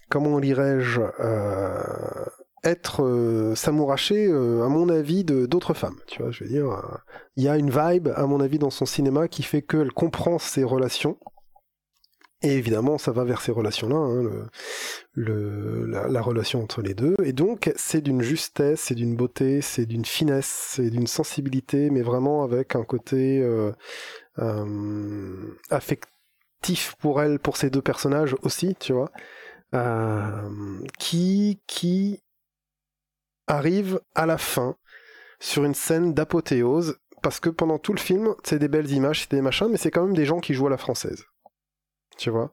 comment 0.08 0.40
dirais-je, 0.40 1.00
euh, 1.20 2.24
être 2.64 3.04
euh, 3.04 3.54
s'amouracher, 3.54 4.26
euh, 4.26 4.64
à 4.64 4.68
mon 4.68 4.88
avis, 4.88 5.24
de 5.24 5.46
d'autres 5.46 5.74
femmes. 5.74 5.98
Tu 6.06 6.22
vois, 6.22 6.30
je 6.30 6.44
veux 6.44 6.50
dire, 6.50 6.70
euh, 6.70 6.96
il 7.36 7.44
y 7.44 7.48
a 7.48 7.56
une 7.56 7.70
vibe, 7.70 8.08
à 8.14 8.26
mon 8.26 8.40
avis, 8.40 8.58
dans 8.58 8.70
son 8.70 8.86
cinéma 8.86 9.28
qui 9.28 9.42
fait 9.42 9.62
qu'elle 9.62 9.92
comprend 9.92 10.38
ses 10.38 10.64
relations. 10.64 11.18
Et 12.42 12.52
évidemment, 12.52 12.98
ça 12.98 13.10
va 13.10 13.24
vers 13.24 13.40
ces 13.40 13.50
relations-là, 13.50 13.96
hein, 13.96 14.46
le, 15.12 15.86
la, 15.86 16.22
relation 16.22 16.62
entre 16.62 16.82
les 16.82 16.94
deux. 16.94 17.16
Et 17.24 17.32
donc, 17.32 17.72
c'est 17.74 18.00
d'une 18.00 18.22
justesse, 18.22 18.80
c'est 18.80 18.94
d'une 18.94 19.16
beauté, 19.16 19.60
c'est 19.60 19.86
d'une 19.86 20.04
finesse, 20.04 20.46
c'est 20.46 20.88
d'une 20.88 21.08
sensibilité, 21.08 21.90
mais 21.90 22.02
vraiment 22.02 22.44
avec 22.44 22.76
un 22.76 22.84
côté 22.84 23.44
affectif 25.68 26.94
pour 27.00 27.20
elle, 27.20 27.40
pour 27.40 27.56
ces 27.56 27.70
deux 27.70 27.82
personnages 27.82 28.36
aussi, 28.42 28.76
tu 28.78 28.92
vois. 28.92 29.10
qui, 30.96 31.60
qui 31.66 32.22
arrive 33.48 34.00
à 34.14 34.26
la 34.26 34.38
fin 34.38 34.76
sur 35.40 35.64
une 35.64 35.74
scène 35.74 36.14
d'apothéose 36.14 36.98
parce 37.22 37.40
que 37.40 37.50
pendant 37.50 37.78
tout 37.78 37.92
le 37.92 37.98
film, 37.98 38.34
c'est 38.44 38.58
des 38.58 38.68
belles 38.68 38.90
images, 38.92 39.22
c'est 39.22 39.30
des 39.32 39.42
machins, 39.42 39.68
mais 39.68 39.76
c'est 39.76 39.90
quand 39.90 40.04
même 40.04 40.14
des 40.16 40.24
gens 40.24 40.38
qui 40.38 40.54
jouent 40.54 40.68
à 40.68 40.70
la 40.70 40.78
française. 40.78 41.24
Tu 42.16 42.30
vois? 42.30 42.52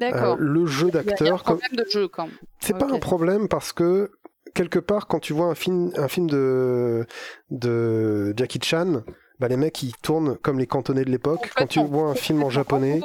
D'accord. 0.00 0.34
Euh, 0.34 0.36
le 0.38 0.66
jeu 0.66 0.90
d'acteur. 0.90 1.42
comme... 1.42 1.60
de 1.72 1.84
jeu 1.90 2.08
quand 2.08 2.26
même. 2.26 2.36
C'est 2.60 2.76
pas 2.76 2.86
un 2.90 2.98
problème 2.98 3.48
parce 3.48 3.72
que 3.72 4.10
quelque 4.54 4.78
part, 4.78 5.06
quand 5.06 5.20
tu 5.20 5.32
vois 5.32 5.46
un 5.46 5.54
film, 5.54 5.92
un 5.96 6.08
film 6.08 6.28
de, 6.28 7.06
de 7.50 8.34
Jackie 8.36 8.60
Chan, 8.62 9.02
bah, 9.38 9.48
les 9.48 9.56
mecs 9.56 9.82
ils 9.82 9.96
tournent 9.96 10.36
comme 10.38 10.58
les 10.58 10.66
cantonais 10.66 11.04
de 11.04 11.10
l'époque. 11.10 11.50
Quand 11.56 11.66
tu 11.66 11.82
vois 11.82 12.10
un 12.10 12.14
film 12.14 12.42
en 12.42 12.50
japonais, 12.50 13.00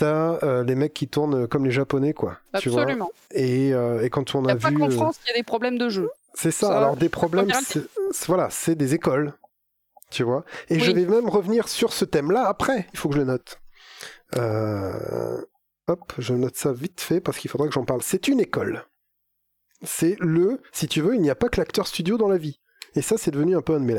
t'as 0.00 0.38
euh, 0.42 0.64
les 0.64 0.74
mecs 0.74 0.94
qui 0.94 1.08
tournent 1.08 1.46
comme 1.46 1.66
les 1.66 1.70
japonais, 1.70 2.14
quoi. 2.14 2.38
Absolument. 2.54 3.10
et, 3.32 3.74
euh, 3.74 4.02
et, 4.02 4.08
quand 4.08 4.34
on 4.34 4.46
a, 4.46 4.52
a 4.52 4.56
pas 4.56 4.70
vu. 4.70 4.78
qu'en 4.78 4.90
France, 4.90 5.20
il 5.24 5.28
y 5.28 5.30
a 5.32 5.36
des 5.36 5.42
problèmes 5.42 5.76
de 5.76 5.90
jeu. 5.90 6.10
C'est 6.32 6.50
ça. 6.50 6.74
Alors 6.74 6.96
des 6.96 7.10
problèmes, 7.10 7.50
voilà, 8.26 8.48
c'est 8.50 8.74
des 8.74 8.94
écoles, 8.94 9.34
tu 10.10 10.22
vois. 10.22 10.44
Et 10.70 10.80
je 10.80 10.90
vais 10.90 11.04
même 11.04 11.28
revenir 11.28 11.68
sur 11.68 11.92
ce 11.92 12.06
thème-là 12.06 12.46
après. 12.46 12.86
Il 12.94 12.98
faut 12.98 13.10
que 13.10 13.16
je 13.16 13.20
le 13.20 13.26
note. 13.26 13.60
Euh, 14.36 15.42
hop, 15.86 16.12
je 16.16 16.32
note 16.32 16.56
ça 16.56 16.72
vite 16.72 17.00
fait 17.02 17.20
parce 17.20 17.36
qu'il 17.36 17.50
faudra 17.50 17.66
que 17.66 17.74
j'en 17.74 17.84
parle. 17.84 18.00
C'est 18.02 18.26
une 18.26 18.40
école. 18.40 18.86
C'est 19.82 20.16
le, 20.18 20.62
si 20.72 20.88
tu 20.88 21.02
veux, 21.02 21.14
il 21.14 21.20
n'y 21.20 21.30
a 21.30 21.34
pas 21.34 21.50
que 21.50 21.60
l'acteur 21.60 21.86
studio 21.86 22.16
dans 22.16 22.28
la 22.28 22.38
vie. 22.38 22.60
Et 22.94 23.02
ça, 23.02 23.18
c'est 23.18 23.30
devenu 23.30 23.54
un 23.54 23.62
peu 23.62 23.74
un 23.74 23.80
de 23.80 23.84
mes 23.84 23.94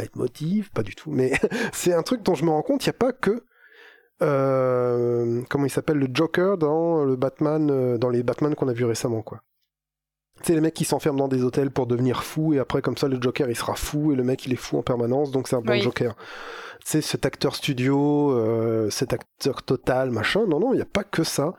pas 0.73 0.83
du 0.83 0.95
tout, 0.95 1.11
mais 1.11 1.31
c'est 1.73 1.93
un 1.93 2.01
truc 2.01 2.23
dont 2.23 2.33
je 2.33 2.43
me 2.43 2.49
rends 2.49 2.63
compte, 2.63 2.83
il 2.85 2.89
n'y 2.89 2.95
a 2.95 2.97
pas 2.97 3.13
que 3.13 3.43
comment 4.22 5.65
il 5.65 5.69
s'appelle, 5.69 5.98
le 5.98 6.07
Joker 6.14 6.57
dans 6.57 7.03
le 7.03 7.15
Batman, 7.15 7.98
dans 7.98 8.10
les 8.10 8.23
Batman 8.23 8.56
qu'on 8.56 8.68
a 8.68 8.73
vu 8.73 8.85
récemment, 8.85 9.22
quoi. 9.22 9.41
C'est 10.43 10.56
les 10.56 10.61
mecs 10.61 10.73
qui 10.73 10.85
s'enferment 10.85 11.19
dans 11.19 11.27
des 11.27 11.43
hôtels 11.43 11.72
pour 11.72 11.88
devenir 11.88 12.23
fous 12.23 12.53
et 12.53 12.60
après 12.60 12.81
comme 12.81 12.98
ça 12.98 13.07
le 13.07 13.22
Joker 13.22 13.49
il 13.49 13.56
sera 13.56 13.76
fou 13.76 14.11
et 14.11 14.15
le 14.15 14.23
mec 14.23 14.45
il 14.45 14.53
est 14.53 14.57
fou 14.57 14.77
en 14.77 14.81
permanence 14.81 15.31
donc 15.31 15.48
c'est 15.48 15.56
un 15.56 15.61
bon 15.61 15.80
Joker. 15.80 16.15
C'est 16.84 17.02
cet 17.02 17.27
acteur 17.27 17.56
studio, 17.56 18.31
euh, 18.31 18.89
cet 18.89 19.14
acteur 19.14 19.61
total, 19.61 20.10
machin. 20.10 20.48
Non 20.48 20.60
non, 20.60 20.73
il 20.73 20.77
n'y 20.77 20.81
a 20.81 20.85
pas 20.85 21.03
que 21.03 21.23
ça. 21.23 21.53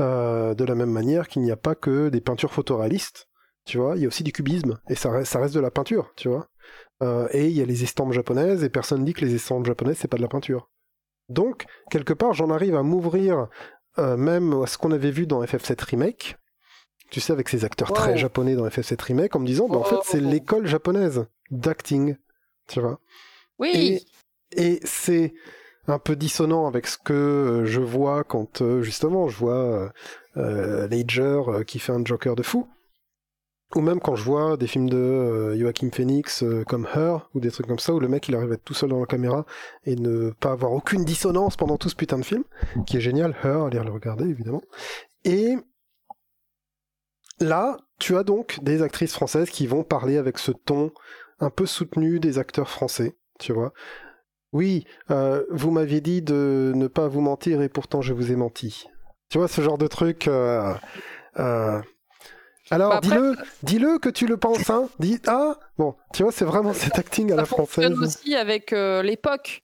Euh, 0.00 0.54
de 0.54 0.64
la 0.64 0.74
même 0.74 0.90
manière 0.90 1.28
qu'il 1.28 1.42
n'y 1.42 1.50
a 1.50 1.56
pas 1.56 1.74
que 1.74 2.08
des 2.08 2.22
peintures 2.22 2.52
photoréalistes. 2.54 3.28
Tu 3.66 3.76
vois, 3.76 3.96
il 3.96 4.02
y 4.02 4.04
a 4.06 4.08
aussi 4.08 4.24
du 4.24 4.32
cubisme 4.32 4.78
et 4.88 4.94
ça 4.94 5.10
reste, 5.10 5.30
ça 5.30 5.40
reste 5.40 5.54
de 5.54 5.60
la 5.60 5.70
peinture, 5.70 6.12
tu 6.16 6.28
vois. 6.28 6.48
Euh, 7.02 7.28
et 7.32 7.48
il 7.48 7.52
y 7.52 7.60
a 7.60 7.66
les 7.66 7.82
estampes 7.84 8.12
japonaises 8.12 8.64
et 8.64 8.70
personne 8.70 9.04
dit 9.04 9.12
que 9.12 9.24
les 9.24 9.34
estampes 9.34 9.66
japonaises 9.66 9.98
c'est 9.98 10.08
pas 10.08 10.16
de 10.16 10.22
la 10.22 10.28
peinture. 10.28 10.70
Donc 11.28 11.66
quelque 11.90 12.12
part 12.12 12.32
j'en 12.32 12.50
arrive 12.50 12.76
à 12.76 12.82
m'ouvrir 12.82 13.48
même 13.98 14.62
à 14.62 14.66
ce 14.66 14.78
qu'on 14.78 14.90
avait 14.90 15.10
vu 15.10 15.26
dans 15.26 15.42
FF7 15.42 15.84
Remake 15.84 16.36
tu 17.12 17.20
sais, 17.20 17.32
avec 17.32 17.50
ces 17.50 17.66
acteurs 17.66 17.92
très 17.92 18.16
japonais 18.16 18.54
dans 18.54 18.66
FF7 18.66 19.00
Remake, 19.02 19.36
en 19.36 19.40
me 19.40 19.46
disant, 19.46 19.68
bah, 19.68 19.76
en 19.76 19.84
fait, 19.84 19.98
c'est 20.02 20.18
l'école 20.18 20.66
japonaise 20.66 21.26
d'acting, 21.50 22.16
tu 22.68 22.80
vois. 22.80 23.00
Oui. 23.58 24.00
Et, 24.56 24.80
c'est 24.84 25.34
un 25.88 25.98
peu 25.98 26.16
dissonant 26.16 26.66
avec 26.66 26.86
ce 26.86 26.96
que 26.96 27.12
euh, 27.12 27.64
je 27.66 27.80
vois 27.80 28.24
quand, 28.24 28.62
euh, 28.62 28.80
justement, 28.80 29.28
je 29.28 29.36
vois 29.36 29.52
euh, 29.52 29.88
euh 30.38 30.88
Lager 30.88 31.42
qui 31.66 31.78
fait 31.78 31.92
un 31.92 32.02
Joker 32.02 32.34
de 32.34 32.42
fou. 32.42 32.66
Ou 33.74 33.80
même 33.80 34.00
quand 34.00 34.16
je 34.16 34.24
vois 34.24 34.56
des 34.56 34.66
films 34.66 34.90
de 34.90 35.54
Joachim 35.56 35.88
Phoenix 35.92 36.44
comme 36.68 36.86
Her, 36.94 37.30
ou 37.34 37.40
des 37.40 37.50
trucs 37.50 37.66
comme 37.66 37.78
ça, 37.78 37.94
où 37.94 38.00
le 38.00 38.08
mec 38.08 38.28
il 38.28 38.34
arrive 38.34 38.50
à 38.50 38.54
être 38.54 38.64
tout 38.64 38.74
seul 38.74 38.90
dans 38.90 39.00
la 39.00 39.06
caméra 39.06 39.46
et 39.84 39.96
ne 39.96 40.30
pas 40.30 40.52
avoir 40.52 40.72
aucune 40.72 41.04
dissonance 41.04 41.56
pendant 41.56 41.78
tout 41.78 41.88
ce 41.88 41.96
putain 41.96 42.18
de 42.18 42.24
film, 42.24 42.44
qui 42.86 42.98
est 42.98 43.00
génial, 43.00 43.34
Her, 43.42 43.64
allez 43.64 43.78
le 43.82 43.90
regarder 43.90 44.24
évidemment. 44.24 44.62
Et 45.24 45.56
Là, 47.42 47.76
tu 47.98 48.16
as 48.16 48.22
donc 48.22 48.62
des 48.62 48.82
actrices 48.82 49.14
françaises 49.14 49.50
qui 49.50 49.66
vont 49.66 49.82
parler 49.82 50.16
avec 50.16 50.38
ce 50.38 50.52
ton 50.52 50.92
un 51.40 51.50
peu 51.50 51.66
soutenu 51.66 52.20
des 52.20 52.38
acteurs 52.38 52.68
français, 52.68 53.16
tu 53.40 53.52
vois. 53.52 53.72
Oui, 54.52 54.86
euh, 55.10 55.44
vous 55.50 55.72
m'aviez 55.72 56.00
dit 56.00 56.22
de 56.22 56.72
ne 56.76 56.86
pas 56.86 57.08
vous 57.08 57.20
mentir 57.20 57.60
et 57.60 57.68
pourtant 57.68 58.00
je 58.00 58.12
vous 58.12 58.30
ai 58.30 58.36
menti. 58.36 58.86
Tu 59.28 59.38
vois, 59.38 59.48
ce 59.48 59.60
genre 59.60 59.76
de 59.76 59.88
truc. 59.88 60.28
Euh, 60.28 60.72
euh, 61.38 61.80
alors, 62.72 62.90
bah, 62.90 63.00
dis-le, 63.02 63.36
dis-le 63.62 63.98
que 63.98 64.08
tu 64.08 64.26
le 64.26 64.36
penses, 64.36 64.70
hein. 64.70 64.88
Dis, 64.98 65.20
ah, 65.26 65.56
bon, 65.78 65.94
tu 66.12 66.22
vois, 66.22 66.32
c'est 66.32 66.44
vraiment 66.44 66.72
cet 66.72 66.98
acting 66.98 67.30
à 67.32 67.36
la 67.36 67.44
française. 67.44 67.92
aussi 67.98 68.34
avec 68.34 68.72
l'époque. 68.72 69.62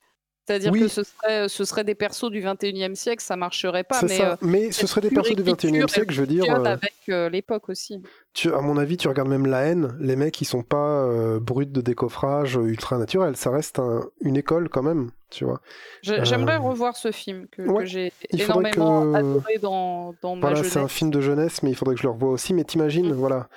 C'est-à-dire 0.49 0.73
que 0.73 0.89
ce 0.89 1.03
serait, 1.03 1.49
ce 1.49 1.65
serait 1.66 1.85
des 1.85 1.95
persos 1.95 2.31
du 2.31 2.41
21e 2.41 2.95
siècle, 2.95 3.23
ça 3.23 3.37
marcherait 3.37 3.85
pas. 3.85 4.01
Mais, 4.01 4.09
ça. 4.09 4.33
Euh, 4.33 4.37
mais 4.41 4.73
ce 4.73 4.87
serait 4.87 5.03
des 5.03 5.11
persos 5.11 5.37
du 5.37 5.43
21e 5.43 5.89
siècle, 5.89 6.15
je 6.15 6.23
veux 6.23 6.27
dire. 6.27 6.45
Euh, 6.49 6.65
avec 6.65 6.95
euh, 7.11 7.29
l'époque 7.29 7.69
aussi. 7.69 8.03
Tu, 8.33 8.51
à 8.55 8.62
mon 8.62 8.79
avis, 8.79 8.97
tu 8.97 9.09
regardes 9.09 9.29
même 9.29 9.45
La 9.45 9.65
haine, 9.65 9.95
les 10.01 10.16
mecs, 10.16 10.41
ils 10.41 10.47
sont 10.47 10.62
pas 10.62 11.07
bruts 11.39 11.66
de 11.66 11.83
décoffrage 11.83 12.55
ultra 12.55 12.97
naturel. 12.97 13.37
Ça 13.37 13.51
reste 13.51 13.79
une 14.23 14.39
école 14.39 14.70
quand 14.70 14.83
même, 14.83 15.11
tu 15.29 15.45
vois. 15.45 15.61
J'aimerais 16.03 16.57
revoir 16.57 16.97
ce 16.97 17.12
film 17.12 17.47
que, 17.49 17.85
j'ai 17.85 18.11
énormément 18.31 19.12
adoré 19.12 19.59
dans, 19.61 20.15
dans 20.23 20.35
ma 20.35 20.55
jeunesse. 20.55 20.73
C'est 20.73 20.81
un 20.81 20.89
film 20.89 21.11
de 21.11 21.20
jeunesse, 21.20 21.62
mais 21.62 21.70
il 21.70 21.77
faudrait 21.77 21.95
que 21.95 22.01
je 22.01 22.07
le 22.07 22.12
revoie 22.12 22.31
aussi. 22.31 22.55
Mais 22.55 22.65
t'imagines, 22.65 23.11
mm. 23.11 23.12
voilà, 23.12 23.49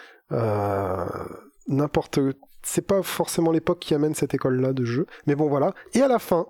n'importe 1.70 2.20
c'est 2.64 2.86
pas 2.86 3.02
forcément 3.02 3.52
l'époque 3.52 3.80
qui 3.80 3.94
amène 3.96 4.14
cette 4.14 4.34
école-là 4.34 4.74
de 4.74 4.86
jeu. 4.86 5.08
Mais 5.26 5.36
bon, 5.36 5.48
voilà. 5.48 5.74
Et 5.94 6.02
à 6.02 6.08
la 6.08 6.20
fin, 6.20 6.46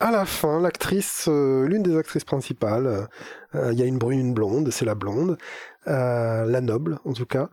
à 0.00 0.10
la 0.10 0.24
fin, 0.24 0.60
l'actrice, 0.60 1.26
euh, 1.28 1.66
l'une 1.66 1.82
des 1.82 1.96
actrices 1.96 2.24
principales, 2.24 3.08
euh, 3.54 3.72
il 3.72 3.78
y 3.78 3.82
a 3.82 3.86
une 3.86 3.98
brune, 3.98 4.20
une 4.20 4.34
blonde, 4.34 4.70
c'est 4.70 4.84
la 4.84 4.94
blonde, 4.94 5.38
euh, 5.86 6.44
la 6.44 6.60
noble 6.60 6.98
en 7.04 7.12
tout 7.12 7.26
cas, 7.26 7.50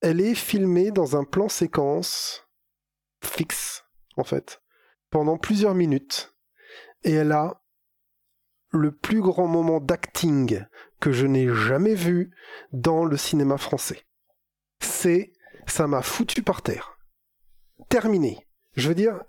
elle 0.00 0.20
est 0.20 0.34
filmée 0.34 0.90
dans 0.90 1.16
un 1.16 1.24
plan 1.24 1.48
séquence 1.48 2.46
fixe, 3.22 3.84
en 4.16 4.24
fait, 4.24 4.60
pendant 5.10 5.38
plusieurs 5.38 5.74
minutes, 5.74 6.34
et 7.04 7.12
elle 7.12 7.32
a 7.32 7.62
le 8.70 8.90
plus 8.90 9.20
grand 9.20 9.46
moment 9.46 9.80
d'acting 9.80 10.64
que 11.00 11.12
je 11.12 11.26
n'ai 11.26 11.48
jamais 11.54 11.94
vu 11.94 12.34
dans 12.72 13.04
le 13.04 13.16
cinéma 13.16 13.56
français. 13.56 14.04
C'est, 14.80 15.32
ça 15.66 15.86
m'a 15.86 16.02
foutu 16.02 16.42
par 16.42 16.62
terre. 16.62 16.98
Terminé. 17.88 18.46
Je 18.74 18.88
veux 18.88 18.94
dire, 18.94 19.22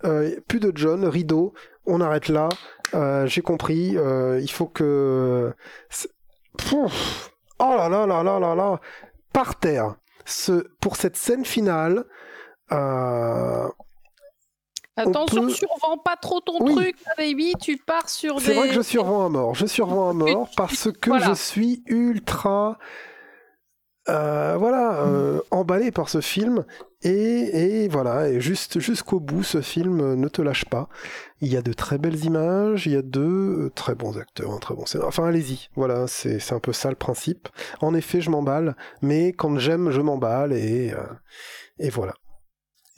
plus 0.48 0.58
de 0.58 0.72
John, 0.74 1.04
rideau, 1.04 1.54
on 1.86 2.00
arrête 2.00 2.28
là. 2.28 2.48
Euh, 2.94 3.26
j'ai 3.26 3.42
compris. 3.42 3.96
Euh, 3.96 4.40
il 4.40 4.50
faut 4.50 4.66
que. 4.66 5.54
oh 6.72 6.88
là 7.58 7.88
là 7.88 8.06
là 8.06 8.22
là 8.22 8.38
là 8.38 8.54
là 8.54 8.80
Par 9.32 9.58
terre. 9.58 9.96
Ce... 10.24 10.66
Pour 10.80 10.96
cette 10.96 11.16
scène 11.16 11.44
finale. 11.44 12.04
Euh... 12.72 13.68
Attention, 14.98 15.50
survends 15.50 15.98
pas 15.98 16.16
trop 16.16 16.40
ton 16.40 16.58
truc, 16.64 16.96
baby. 17.18 17.52
Tu 17.60 17.76
pars 17.76 18.08
sur 18.08 18.36
des. 18.36 18.44
C'est 18.44 18.54
vrai 18.54 18.68
que 18.68 18.74
je 18.74 18.80
survends 18.80 19.26
à 19.26 19.28
mort. 19.28 19.54
Je 19.54 19.66
survends 19.66 20.08
à 20.08 20.12
mort 20.14 20.48
parce 20.56 20.90
que 20.90 21.18
je 21.18 21.34
suis 21.34 21.82
ultra. 21.86 22.78
Euh, 24.08 24.56
voilà, 24.56 25.04
emballé 25.50 25.90
par 25.90 26.08
ce 26.08 26.20
film 26.20 26.64
et, 27.02 27.88
voilà, 27.88 28.28
et 28.28 28.40
juste 28.40 28.80
jusqu'au 28.80 29.20
bout, 29.20 29.42
ce 29.42 29.60
film 29.60 30.14
ne 30.14 30.28
te 30.28 30.42
lâche 30.42 30.64
pas. 30.64 30.88
Il 31.40 31.52
y 31.52 31.56
a 31.56 31.62
de 31.62 31.72
très 31.72 31.98
belles 31.98 32.24
images, 32.24 32.86
il 32.86 32.92
y 32.92 32.96
a 32.96 33.02
de 33.02 33.20
euh, 33.20 33.72
très 33.74 33.94
bons 33.94 34.16
acteurs, 34.18 34.52
un 34.52 34.58
très 34.58 34.74
bon 34.74 34.86
scénario. 34.86 35.08
Enfin, 35.08 35.26
allez-y, 35.26 35.68
voilà, 35.76 36.06
c'est 36.06 36.52
un 36.52 36.60
peu 36.60 36.72
ça 36.72 36.88
le 36.88 36.96
principe. 36.96 37.48
En 37.80 37.94
effet, 37.94 38.20
je 38.20 38.30
m'emballe, 38.30 38.76
mais 39.02 39.32
quand 39.32 39.58
j'aime, 39.58 39.90
je 39.90 40.00
m'emballe, 40.00 40.52
et, 40.52 40.92
euh, 40.92 41.02
et 41.78 41.90
voilà. 41.90 42.14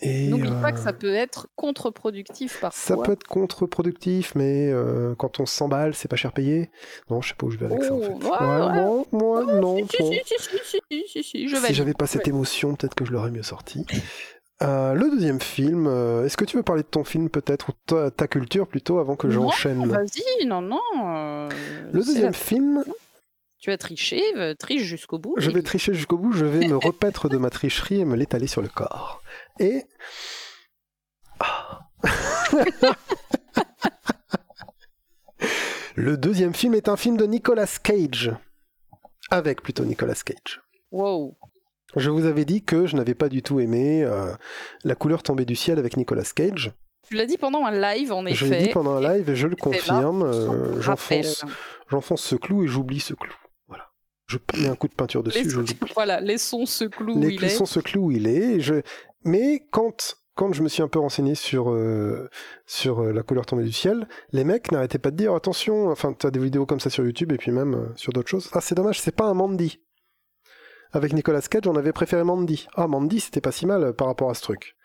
N'oublie 0.03 0.51
pas 0.63 0.71
que 0.71 0.79
ça 0.79 0.91
euh, 0.91 0.93
peut 0.93 1.15
être 1.15 1.49
contre-productif 1.57 2.61
parfois. 2.61 2.97
Ça 2.97 3.03
peut 3.03 3.13
être 3.13 3.27
contre-productif, 3.27 4.35
mais 4.37 4.71
euh, 4.71 5.15
quand 5.17 5.41
on 5.41 5.47
s'emballe, 5.47 5.95
c'est 5.95 6.09
pas 6.09 6.17
cher 6.17 6.33
payé. 6.33 6.71
Non, 7.11 7.21
je 7.21 7.31
sais 7.31 7.35
pas 7.35 7.47
où 7.47 7.51
je 7.51 7.59
vais 7.59 7.67
avec 7.67 7.83
ça 7.83 7.95
en 7.95 8.01
fait. 8.01 8.13
moi, 8.15 9.05
moi, 9.11 9.45
non. 9.45 9.77
Si, 11.21 11.49
j'avais 11.49 11.95
pas 11.95 12.07
cette 12.07 12.29
émotion, 12.29 12.77
peut-être 12.77 12.95
que 12.95 13.05
je 13.05 13.13
l'aurais 13.13 13.33
mieux 13.33 13.43
sorti. 13.43 13.85
Euh, 14.63 14.95
le 14.95 15.11
deuxième 15.11 15.41
film, 15.41 15.87
est-ce 16.25 16.37
que 16.37 16.45
tu 16.45 16.57
veux 16.57 16.63
parler 16.63 16.83
de 16.83 16.89
ton 16.89 17.03
film 17.03 17.29
peut-être, 17.29 17.71
ou 17.71 18.11
ta, 18.11 18.29
culture 18.29 18.69
plutôt, 18.69 19.01
avant 19.01 19.17
que 19.17 19.31
j'enchaîne 19.31 19.85
Vas-y, 19.89 20.47
non, 20.47 20.63
non. 20.63 20.79
le 21.93 22.05
deuxième 22.05 22.35
film, 22.35 22.85
tu 23.59 23.73
as 23.73 23.79
triché, 23.79 24.23
triche 24.61 24.85
jusqu'au 24.85 25.19
bout. 25.19 25.35
Je 25.39 25.51
vais 25.51 25.63
tricher 25.63 25.93
jusqu'au 25.93 26.19
bout, 26.19 26.31
je 26.31 26.45
vais 26.45 26.69
me 26.69 26.77
repaître 26.87 27.29
de 27.29 27.37
ma 27.37 27.51
tricherie 27.51 28.01
et 28.01 28.05
me 28.05 28.15
l'étaler 28.15 28.47
sur 28.47 28.63
le 28.63 28.69
corps. 28.69 29.23
Et... 29.61 29.85
le 35.97 36.17
deuxième 36.17 36.55
film 36.55 36.75
est 36.75 36.89
un 36.89 36.97
film 36.97 37.17
de 37.17 37.27
Nicolas 37.27 37.79
Cage. 37.83 38.33
Avec 39.31 39.63
plutôt 39.63 39.85
Nicolas 39.85 40.15
Cage. 40.15 40.61
Wow. 40.91 41.37
Je 41.97 42.11
vous 42.11 42.27
avais 42.27 42.45
dit 42.45 42.63
que 42.63 42.87
je 42.87 42.97
n'avais 42.97 43.15
pas 43.15 43.29
du 43.29 43.43
tout 43.43 43.61
aimé 43.61 44.05
euh, 44.05 44.33
La 44.85 44.95
couleur 44.95 45.23
tombée 45.23 45.45
du 45.45 45.57
ciel 45.57 45.79
avec 45.79 45.97
Nicolas 45.97 46.25
Cage. 46.35 46.73
Tu 47.09 47.15
l'as 47.15 47.27
dit 47.27 47.39
pendant 47.39 47.65
un 47.65 47.71
live, 47.71 48.13
en 48.13 48.27
effet. 48.27 48.37
Je 48.37 48.47
l'ai 48.47 48.63
dit 48.65 48.69
pendant 48.69 48.97
un 48.97 49.01
live 49.01 49.31
et 49.31 49.37
je 49.37 49.47
le 49.47 49.57
confirme. 49.57 50.23
Euh, 50.23 50.81
j'enfonce, 50.81 52.23
ce 52.23 52.37
clou 52.37 52.65
et 52.65 52.67
j'oublie 52.67 53.01
ce 53.01 53.15
clou. 53.15 53.33
Voilà. 53.67 53.91
Je 54.27 54.37
mets 54.61 54.69
un 54.69 54.77
coup 54.77 54.89
de 54.89 54.95
peinture 54.95 55.23
dessus. 55.23 55.49
je 55.49 55.61
voilà, 55.95 56.21
laissons 56.21 56.67
ce 56.67 56.85
clou 56.85 57.15
où 57.15 57.25
il 57.25 57.37
est. 57.37 57.41
Laissons 57.41 57.65
ce 57.65 57.81
clou 57.81 58.07
où 58.07 58.11
il 58.11 58.27
est. 58.27 58.61
Je... 58.61 58.75
Mais 59.25 59.67
quand, 59.71 60.17
quand 60.35 60.53
je 60.53 60.63
me 60.63 60.69
suis 60.69 60.83
un 60.83 60.89
peu 60.89 60.99
renseigné 60.99 61.35
sur, 61.35 61.71
euh, 61.71 62.31
sur 62.67 63.03
euh, 63.03 63.13
la 63.13 63.23
couleur 63.23 63.47
tombée 63.47 63.65
du 63.65 63.73
ciel, 63.73 64.09
les 64.33 64.45
mecs 64.45 64.71
n'arrêtaient 64.71 64.99
pas 64.99 65.11
de 65.11 65.17
dire 65.17 65.35
attention, 65.35 65.91
enfin, 65.91 66.13
t'as 66.13 66.31
des 66.31 66.39
vidéos 66.39 66.67
comme 66.67 66.81
ça 66.81 66.91
sur 66.91 67.05
YouTube 67.05 67.33
et 67.33 67.37
puis 67.37 67.51
même 67.51 67.75
euh, 67.75 67.89
sur 67.97 68.13
d'autres 68.13 68.29
choses. 68.29 68.49
Ah, 68.53 68.61
c'est 68.61 68.75
dommage, 68.75 69.01
c'est 69.01 69.15
pas 69.15 69.27
un 69.27 69.35
Mandy. 69.35 69.81
Avec 70.93 71.13
Nicolas 71.13 71.43
Cage, 71.43 71.67
on 71.67 71.77
avait 71.77 71.93
préféré 71.93 72.25
Mandy. 72.25 72.67
Ah, 72.75 72.87
Mandy, 72.87 73.21
c'était 73.21 73.41
pas 73.41 73.53
si 73.53 73.67
mal 73.67 73.93
par 73.95 74.07
rapport 74.07 74.31
à 74.31 74.35
ce 74.35 74.43
truc. 74.43 74.77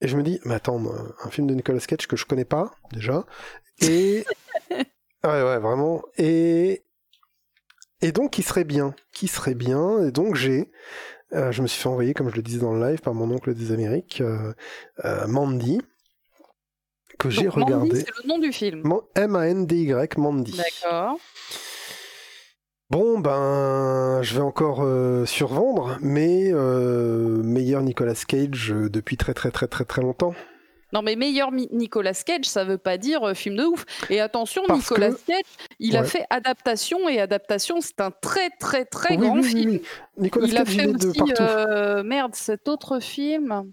Et 0.00 0.08
je 0.08 0.16
me 0.16 0.22
dis, 0.22 0.40
mais 0.44 0.54
attends, 0.54 0.80
un 1.24 1.30
film 1.30 1.46
de 1.46 1.54
Nicolas 1.54 1.80
Cage 1.80 2.06
que 2.06 2.16
je 2.16 2.26
connais 2.26 2.44
pas, 2.44 2.72
déjà. 2.92 3.24
Et. 3.80 4.24
ouais, 4.70 4.84
ouais, 5.24 5.58
vraiment. 5.58 6.02
Et. 6.18 6.84
Et 8.02 8.12
donc, 8.12 8.32
qui 8.32 8.42
serait 8.42 8.64
bien 8.64 8.94
Qui 9.12 9.28
serait 9.28 9.54
bien 9.54 10.04
Et 10.04 10.10
donc, 10.10 10.34
j'ai 10.34 10.70
je 11.32 11.62
me 11.62 11.66
suis 11.66 11.80
fait 11.80 11.88
envoyer, 11.88 12.14
comme 12.14 12.30
je 12.30 12.36
le 12.36 12.42
disais 12.42 12.60
dans 12.60 12.74
le 12.74 12.88
live, 12.88 13.00
par 13.00 13.14
mon 13.14 13.30
oncle 13.30 13.54
des 13.54 13.72
Amériques, 13.72 14.20
euh, 14.20 14.52
euh, 15.04 15.26
Mandy, 15.26 15.80
que 17.18 17.30
j'ai 17.30 17.48
regardé. 17.48 18.00
c'est 18.00 18.22
le 18.22 18.28
nom 18.28 18.38
du 18.38 18.52
film. 18.52 18.82
M-A-N-D-Y, 19.14 20.18
Mandy. 20.18 20.56
D'accord. 20.56 21.18
Bon, 22.90 23.20
ben, 23.20 24.20
je 24.22 24.34
vais 24.34 24.42
encore 24.42 24.86
survendre, 25.26 25.96
mais 26.02 26.52
meilleur 26.52 27.82
Nicolas 27.82 28.14
Cage 28.28 28.68
depuis 28.68 29.16
très 29.16 29.32
très 29.32 29.50
très 29.50 29.66
très 29.66 29.86
très 29.86 30.02
longtemps. 30.02 30.34
Non, 30.92 31.02
mais 31.02 31.16
meilleur 31.16 31.50
Nicolas 31.52 32.14
Cage, 32.14 32.44
ça 32.44 32.64
veut 32.64 32.78
pas 32.78 32.98
dire 32.98 33.22
euh, 33.22 33.34
film 33.34 33.56
de 33.56 33.64
ouf. 33.64 33.84
Et 34.10 34.20
attention, 34.20 34.62
Nicolas 34.68 35.10
Cage, 35.10 35.42
il 35.78 35.96
a 35.96 36.04
fait 36.04 36.24
adaptation, 36.30 37.08
et 37.08 37.20
adaptation, 37.20 37.80
c'est 37.80 38.00
un 38.00 38.10
très, 38.10 38.50
très, 38.50 38.84
très 38.84 39.16
grand 39.16 39.42
film. 39.42 39.80
Nicolas 40.18 40.46
il 40.46 40.54
Cage, 40.54 40.60
a 40.60 40.64
fait 40.64 40.90
il 40.90 40.96
aussi, 40.96 41.18
de 41.18 41.34
euh, 41.40 42.02
merde, 42.02 42.34
cet 42.34 42.68
autre 42.68 43.00
film. 43.00 43.72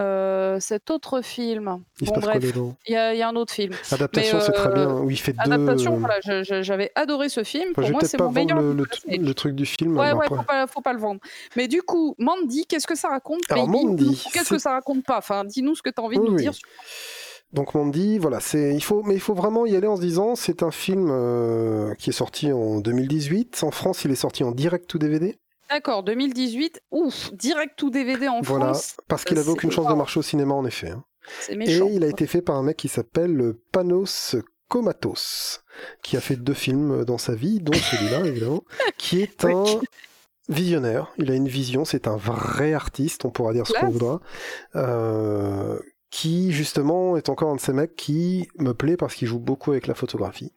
Euh, 0.00 0.58
cet 0.60 0.90
autre 0.90 1.20
film. 1.20 1.82
Il 2.00 2.06
bon, 2.06 2.20
bref, 2.20 2.42
il 2.86 2.92
y, 2.92 2.96
a 2.96 3.28
un 3.28 3.36
autre 3.36 3.52
film. 3.52 3.74
Adaptation, 3.90 4.40
c'est 4.40 4.52
très 4.52 4.72
bien. 4.72 4.88
Euh, 4.88 5.00
où 5.00 5.10
il 5.10 5.18
fait 5.18 5.34
Adaptation, 5.36 5.92
deux... 5.92 5.98
voilà, 5.98 6.62
j'avais 6.62 6.90
adoré 6.94 7.28
ce 7.28 7.44
film. 7.44 7.74
Pour 7.74 7.88
moi, 7.90 8.00
c'est 8.04 8.18
mon 8.18 8.30
meilleur. 8.30 8.60
Le, 8.60 8.72
le, 8.72 9.34
truc 9.34 9.54
du 9.54 9.66
film. 9.66 9.98
Ouais, 9.98 10.12
ouais, 10.12 10.26
faut 10.28 10.42
pas, 10.42 10.66
faut 10.66 10.80
pas, 10.80 10.94
le 10.94 11.00
vendre. 11.00 11.20
Mais 11.54 11.68
du 11.68 11.82
coup, 11.82 12.14
Mandy, 12.18 12.66
qu'est-ce 12.66 12.86
que 12.86 12.96
ça 12.96 13.08
raconte 13.08 13.40
Alors, 13.50 13.68
Mandy, 13.68 14.24
qu'est-ce 14.32 14.50
que 14.50 14.58
ça 14.58 14.72
raconte 14.72 15.04
pas? 15.04 15.18
Enfin, 15.18 15.44
dis-nous 15.44 15.74
ce 15.74 15.82
que 15.82 15.90
tu 15.90 16.00
as 16.00 16.04
envie 16.04 16.18
de 16.18 16.22
nous 16.22 16.36
dire. 16.36 16.52
Donc 17.52 17.74
Mandy, 17.74 18.18
voilà, 18.18 18.38
c'est 18.38 18.74
il 18.74 18.82
faut, 18.82 19.02
mais 19.02 19.14
il 19.14 19.20
faut 19.20 19.34
vraiment 19.34 19.66
y 19.66 19.74
aller 19.74 19.88
en 19.88 19.96
se 19.96 20.00
disant, 20.00 20.36
c'est 20.36 20.62
un 20.62 20.70
film 20.70 21.08
euh, 21.10 21.94
qui 21.94 22.10
est 22.10 22.14
sorti 22.14 22.52
en 22.52 22.78
2018. 22.78 23.62
En 23.64 23.72
France, 23.72 24.04
il 24.04 24.12
est 24.12 24.16
sorti 24.16 24.44
en 24.44 24.52
direct 24.52 24.86
to 24.86 24.98
DVD. 24.98 25.36
D'accord, 25.70 26.02
2018, 26.02 26.82
ouf, 26.90 27.32
direct 27.32 27.74
tout 27.76 27.90
DVD 27.90 28.28
en 28.28 28.40
voilà, 28.40 28.74
France. 28.74 28.96
parce 29.06 29.24
qu'il 29.24 29.38
avait 29.38 29.50
aucune 29.50 29.70
chance 29.70 29.86
de 29.86 29.94
marcher 29.94 30.18
au 30.18 30.22
cinéma 30.22 30.54
en 30.54 30.64
effet. 30.64 30.90
Hein. 30.90 31.04
C'est 31.40 31.54
méchant. 31.54 31.86
Et 31.86 31.94
il 31.94 32.04
a 32.04 32.08
été 32.08 32.26
fait 32.26 32.42
par 32.42 32.56
un 32.56 32.62
mec 32.62 32.76
qui 32.76 32.88
s'appelle 32.88 33.54
Panos 33.70 34.36
Komatos, 34.68 35.62
qui 36.02 36.16
a 36.16 36.20
fait 36.20 36.36
deux 36.36 36.54
films 36.54 37.04
dans 37.04 37.18
sa 37.18 37.34
vie, 37.34 37.60
dont 37.60 37.72
celui-là 37.72 38.20
évidemment, 38.26 38.64
qui 38.98 39.22
est 39.22 39.44
un 39.44 39.64
visionnaire. 40.48 41.12
Il 41.18 41.30
a 41.30 41.34
une 41.34 41.48
vision, 41.48 41.84
c'est 41.84 42.08
un 42.08 42.16
vrai 42.16 42.74
artiste, 42.74 43.24
on 43.24 43.30
pourra 43.30 43.52
dire 43.52 43.66
ce 43.66 43.72
qu'on 43.72 43.90
voudra. 43.90 44.20
Euh, 44.74 45.78
qui 46.10 46.50
justement 46.50 47.16
est 47.16 47.28
encore 47.28 47.50
un 47.50 47.56
de 47.56 47.60
ces 47.60 47.72
mecs 47.72 47.94
qui 47.94 48.48
me 48.58 48.72
plaît 48.72 48.96
parce 48.96 49.14
qu'il 49.14 49.28
joue 49.28 49.38
beaucoup 49.38 49.70
avec 49.70 49.86
la 49.86 49.94
photographie. 49.94 50.52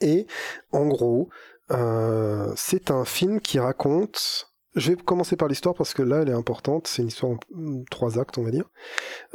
Et 0.00 0.26
en 0.70 0.86
gros, 0.86 1.28
euh, 1.70 2.52
c'est 2.56 2.90
un 2.90 3.04
film 3.04 3.40
qui 3.40 3.58
raconte. 3.58 4.46
Je 4.76 4.92
vais 4.92 4.96
commencer 4.96 5.34
par 5.34 5.48
l'histoire 5.48 5.74
parce 5.74 5.94
que 5.94 6.02
là, 6.02 6.22
elle 6.22 6.28
est 6.28 6.32
importante. 6.32 6.86
C'est 6.86 7.02
une 7.02 7.08
histoire 7.08 7.32
en 7.32 7.38
trois 7.90 8.20
actes, 8.20 8.38
on 8.38 8.44
va 8.44 8.52
dire, 8.52 8.70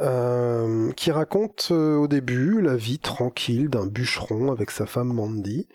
euh, 0.00 0.90
qui 0.92 1.10
raconte 1.10 1.68
euh, 1.72 1.96
au 1.96 2.08
début 2.08 2.62
la 2.62 2.74
vie 2.74 2.98
tranquille 2.98 3.68
d'un 3.68 3.86
bûcheron 3.86 4.50
avec 4.50 4.70
sa 4.70 4.86
femme 4.86 5.12
Mandy. 5.12 5.68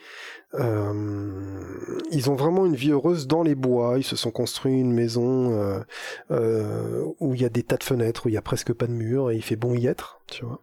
ils 0.54 2.30
ont 2.30 2.36
vraiment 2.36 2.66
une 2.66 2.76
vie 2.76 2.92
heureuse 2.92 3.28
dans 3.28 3.44
les 3.44 3.56
bois. 3.56 4.00
Ils 4.00 4.04
se 4.04 4.16
sont 4.16 4.32
construits 4.32 4.74
une 4.74 4.94
maison 4.94 5.84
où 6.30 7.36
il 7.36 7.42
y 7.42 7.46
a 7.46 7.50
des 7.50 7.64
tas 7.64 7.78
de 7.78 7.84
fenêtres, 7.84 8.26
où 8.26 8.30
il 8.30 8.34
y 8.34 8.38
a 8.38 8.42
presque 8.42 8.74
pas 8.74 8.88
de 8.88 8.94
murs 8.94 9.30
et 9.30 9.36
il 9.36 9.44
fait 9.44 9.56
bon 9.56 9.76
y 9.76 9.86
être, 9.86 10.22
tu 10.28 10.44
vois. 10.44 10.62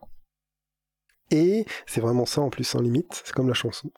Et 1.31 1.67
c'est 1.87 2.01
vraiment 2.01 2.27
ça 2.27 2.41
en 2.41 2.51
plus 2.51 2.75
en 2.75 2.81
limite, 2.81 3.23
c'est 3.25 3.35
comme 3.35 3.49
la 3.49 3.55
chanson. 3.55 3.91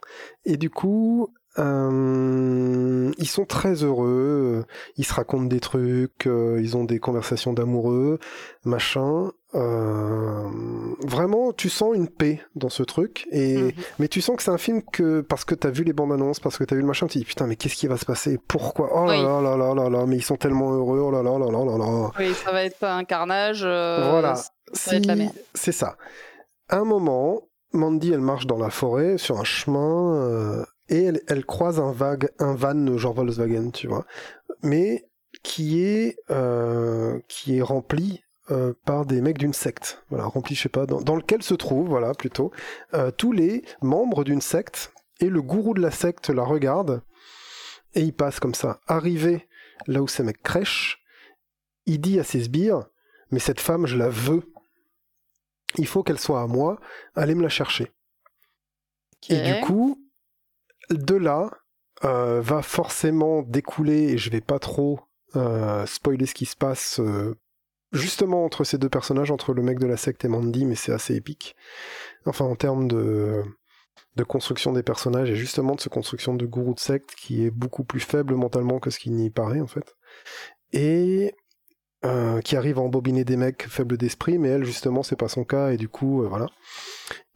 Et 0.45 0.57
du 0.57 0.69
coup, 0.69 1.33
euh, 1.59 3.11
ils 3.19 3.29
sont 3.29 3.45
très 3.45 3.75
heureux, 3.83 4.65
ils 4.97 5.05
se 5.05 5.13
racontent 5.13 5.47
des 5.47 5.59
trucs, 5.59 6.27
euh, 6.27 6.61
ils 6.63 6.77
ont 6.77 6.85
des 6.85 7.01
conversations 7.01 7.53
d'amoureux, 7.53 8.21
machin. 8.65 9.33
Euh, 9.57 10.49
vraiment, 11.05 11.53
tu 11.53 11.69
sens 11.69 11.97
une 11.97 12.09
paix 12.09 12.41
dans 12.55 12.69
ce 12.69 12.85
truc, 12.85 13.27
et 13.33 13.57
mhm. 13.57 13.73
mais 13.99 14.07
tu 14.07 14.21
sens 14.21 14.37
que 14.37 14.45
c'est 14.45 14.53
un 14.53 14.59
film 14.59 14.81
que 14.93 15.23
parce 15.23 15.45
que 15.45 15.57
t'as 15.57 15.71
vu 15.71 15.83
les 15.83 15.93
bandes 15.93 16.13
annonces, 16.13 16.39
parce 16.39 16.57
que 16.57 16.63
t'as 16.63 16.77
vu 16.77 16.83
le 16.83 16.87
machin, 16.87 17.09
tu 17.09 17.15
te 17.15 17.19
dis 17.19 17.25
putain 17.25 17.49
mais 17.49 17.57
qu'est-ce 17.57 17.75
qui 17.75 17.89
va 17.89 17.97
se 17.97 18.05
passer? 18.05 18.39
Pourquoi? 18.47 18.89
Oh 18.93 19.07
là 19.07 19.21
là 19.21 19.41
là 19.41 19.57
là 19.57 19.75
là 19.75 19.91
là, 19.91 20.07
mais 20.07 20.19
ils 20.19 20.25
sont 20.25 20.37
tellement 20.37 20.73
heureux, 20.73 21.01
oh 21.01 21.11
là 21.11 21.25
là 21.25 21.37
là 21.37 21.51
là 21.51 21.65
là 21.65 21.79
là. 21.79 22.11
Oui, 22.17 22.33
ça 22.35 22.53
va 22.53 22.63
être 22.63 22.85
un 22.85 23.03
carnage. 23.03 23.63
voilà, 23.63 24.35
c'est 24.73 25.73
ça. 25.73 25.97
À 26.69 26.77
un 26.77 26.85
moment, 26.85 27.43
Mandy, 27.73 28.13
elle 28.13 28.21
marche 28.21 28.47
dans 28.47 28.59
la 28.59 28.71
forêt 28.71 29.19
sur 29.19 29.41
un 29.41 29.45
chemin 29.45 30.65
et 30.91 31.11
elle, 31.29 31.47
croise 31.47 31.79
un, 31.79 31.93
vague, 31.93 32.31
un 32.39 32.55
van 32.55 32.99
genre 32.99 33.15
Volkswagen, 33.15 33.71
tu 33.71 33.87
vois, 33.87 34.05
mais 34.63 35.09
qui 35.43 35.83
est, 35.83 36.17
euh, 36.31 37.21
qui 37.29 37.59
est 37.59 37.63
rempli 37.63 38.23
euh, 38.51 38.75
par 38.85 39.07
des 39.07 39.21
mecs 39.21 39.39
d'une 39.39 39.53
secte, 39.53 40.03
voilà, 40.11 40.25
rempli, 40.25 40.57
je 40.57 40.63
sais 40.63 40.69
pas, 40.69 40.87
dans, 40.87 41.17
lequel 41.17 41.43
se 41.43 41.55
trouvent, 41.55 41.89
voilà, 41.89 42.13
plutôt, 42.13 42.51
euh, 42.95 43.13
tous 43.13 43.31
les 43.31 43.65
membres 43.81 44.25
d'une 44.25 44.41
secte, 44.41 44.93
et 45.21 45.29
le 45.29 45.41
gourou 45.41 45.75
de 45.75 45.81
la 45.81 45.93
secte 45.93 46.29
la 46.29 46.43
regarde, 46.43 47.03
et 47.95 48.01
il 48.03 48.13
passe 48.13 48.41
comme 48.41 48.55
ça. 48.55 48.81
Arrivé 48.89 49.49
là 49.87 50.03
où 50.03 50.09
ces 50.09 50.25
mecs 50.25 50.43
crèchent, 50.43 51.01
il 51.87 52.01
dit 52.01 52.19
à 52.19 52.25
ses 52.25 52.43
sbires, 52.43 52.87
mais 53.31 53.39
cette 53.39 53.61
femme, 53.61 53.87
je 53.87 53.97
la 53.97 54.09
veux. 54.09 54.43
Il 55.77 55.87
faut 55.87 56.03
qu'elle 56.03 56.19
soit 56.19 56.43
à 56.43 56.47
moi, 56.49 56.81
allez 57.15 57.37
me 57.37 57.43
la 57.43 57.49
chercher. 57.49 57.93
Et 59.29 59.41
du 59.41 59.61
coup, 59.61 60.10
de 60.91 61.15
là 61.15 61.51
euh, 62.05 62.41
va 62.41 62.63
forcément 62.63 63.43
découler, 63.43 64.13
et 64.13 64.19
je 64.19 64.31
vais 64.31 64.41
pas 64.41 64.59
trop 64.59 65.01
euh, 65.37 65.87
spoiler 65.87 66.27
ce 66.27 66.35
qui 66.35 66.47
se 66.47 66.57
passe 66.57 67.01
euh, 67.01 67.37
justement 67.93 68.45
entre 68.45 68.65
ces 68.65 68.79
deux 68.79 68.89
personnages, 68.89 69.31
entre 69.31 69.53
le 69.53 69.63
mec 69.63 69.79
de 69.79 69.87
la 69.87 69.97
secte 69.97 70.25
et 70.25 70.29
Mandy, 70.29 70.65
mais 70.65 70.75
c'est 70.75 70.93
assez 70.93 71.15
épique. 71.15 71.57
Enfin, 72.27 72.45
en 72.45 72.57
termes 72.57 72.89
de, 72.89 73.43
de 74.17 74.25
construction 74.25 74.73
des 74.73 74.83
personnages 74.83 75.31
et 75.31 75.37
justement 75.37 75.75
de 75.75 75.81
ce 75.81 75.89
construction 75.89 76.35
de 76.35 76.47
gourou 76.47 76.75
de 76.75 76.81
secte 76.81 77.15
qui 77.15 77.45
est 77.45 77.51
beaucoup 77.51 77.85
plus 77.85 78.01
faible 78.01 78.35
mentalement 78.35 78.79
que 78.79 78.91
ce 78.91 78.99
qui 78.99 79.11
n'y 79.11 79.31
paraît 79.31 79.61
en 79.61 79.67
fait. 79.67 79.97
Et 80.73 81.35
qui 82.45 82.57
arrive 82.57 82.79
à 82.79 82.81
embobiner 82.81 83.25
des 83.25 83.37
mecs 83.37 83.67
faibles 83.69 83.99
d'esprit, 83.99 84.39
mais 84.39 84.49
elle 84.49 84.65
justement 84.65 85.03
c'est 85.03 85.17
pas 85.17 85.29
son 85.29 85.45
cas 85.45 85.71
et 85.71 85.77
du 85.77 85.89
coup 85.89 86.27
voilà. 86.29 86.47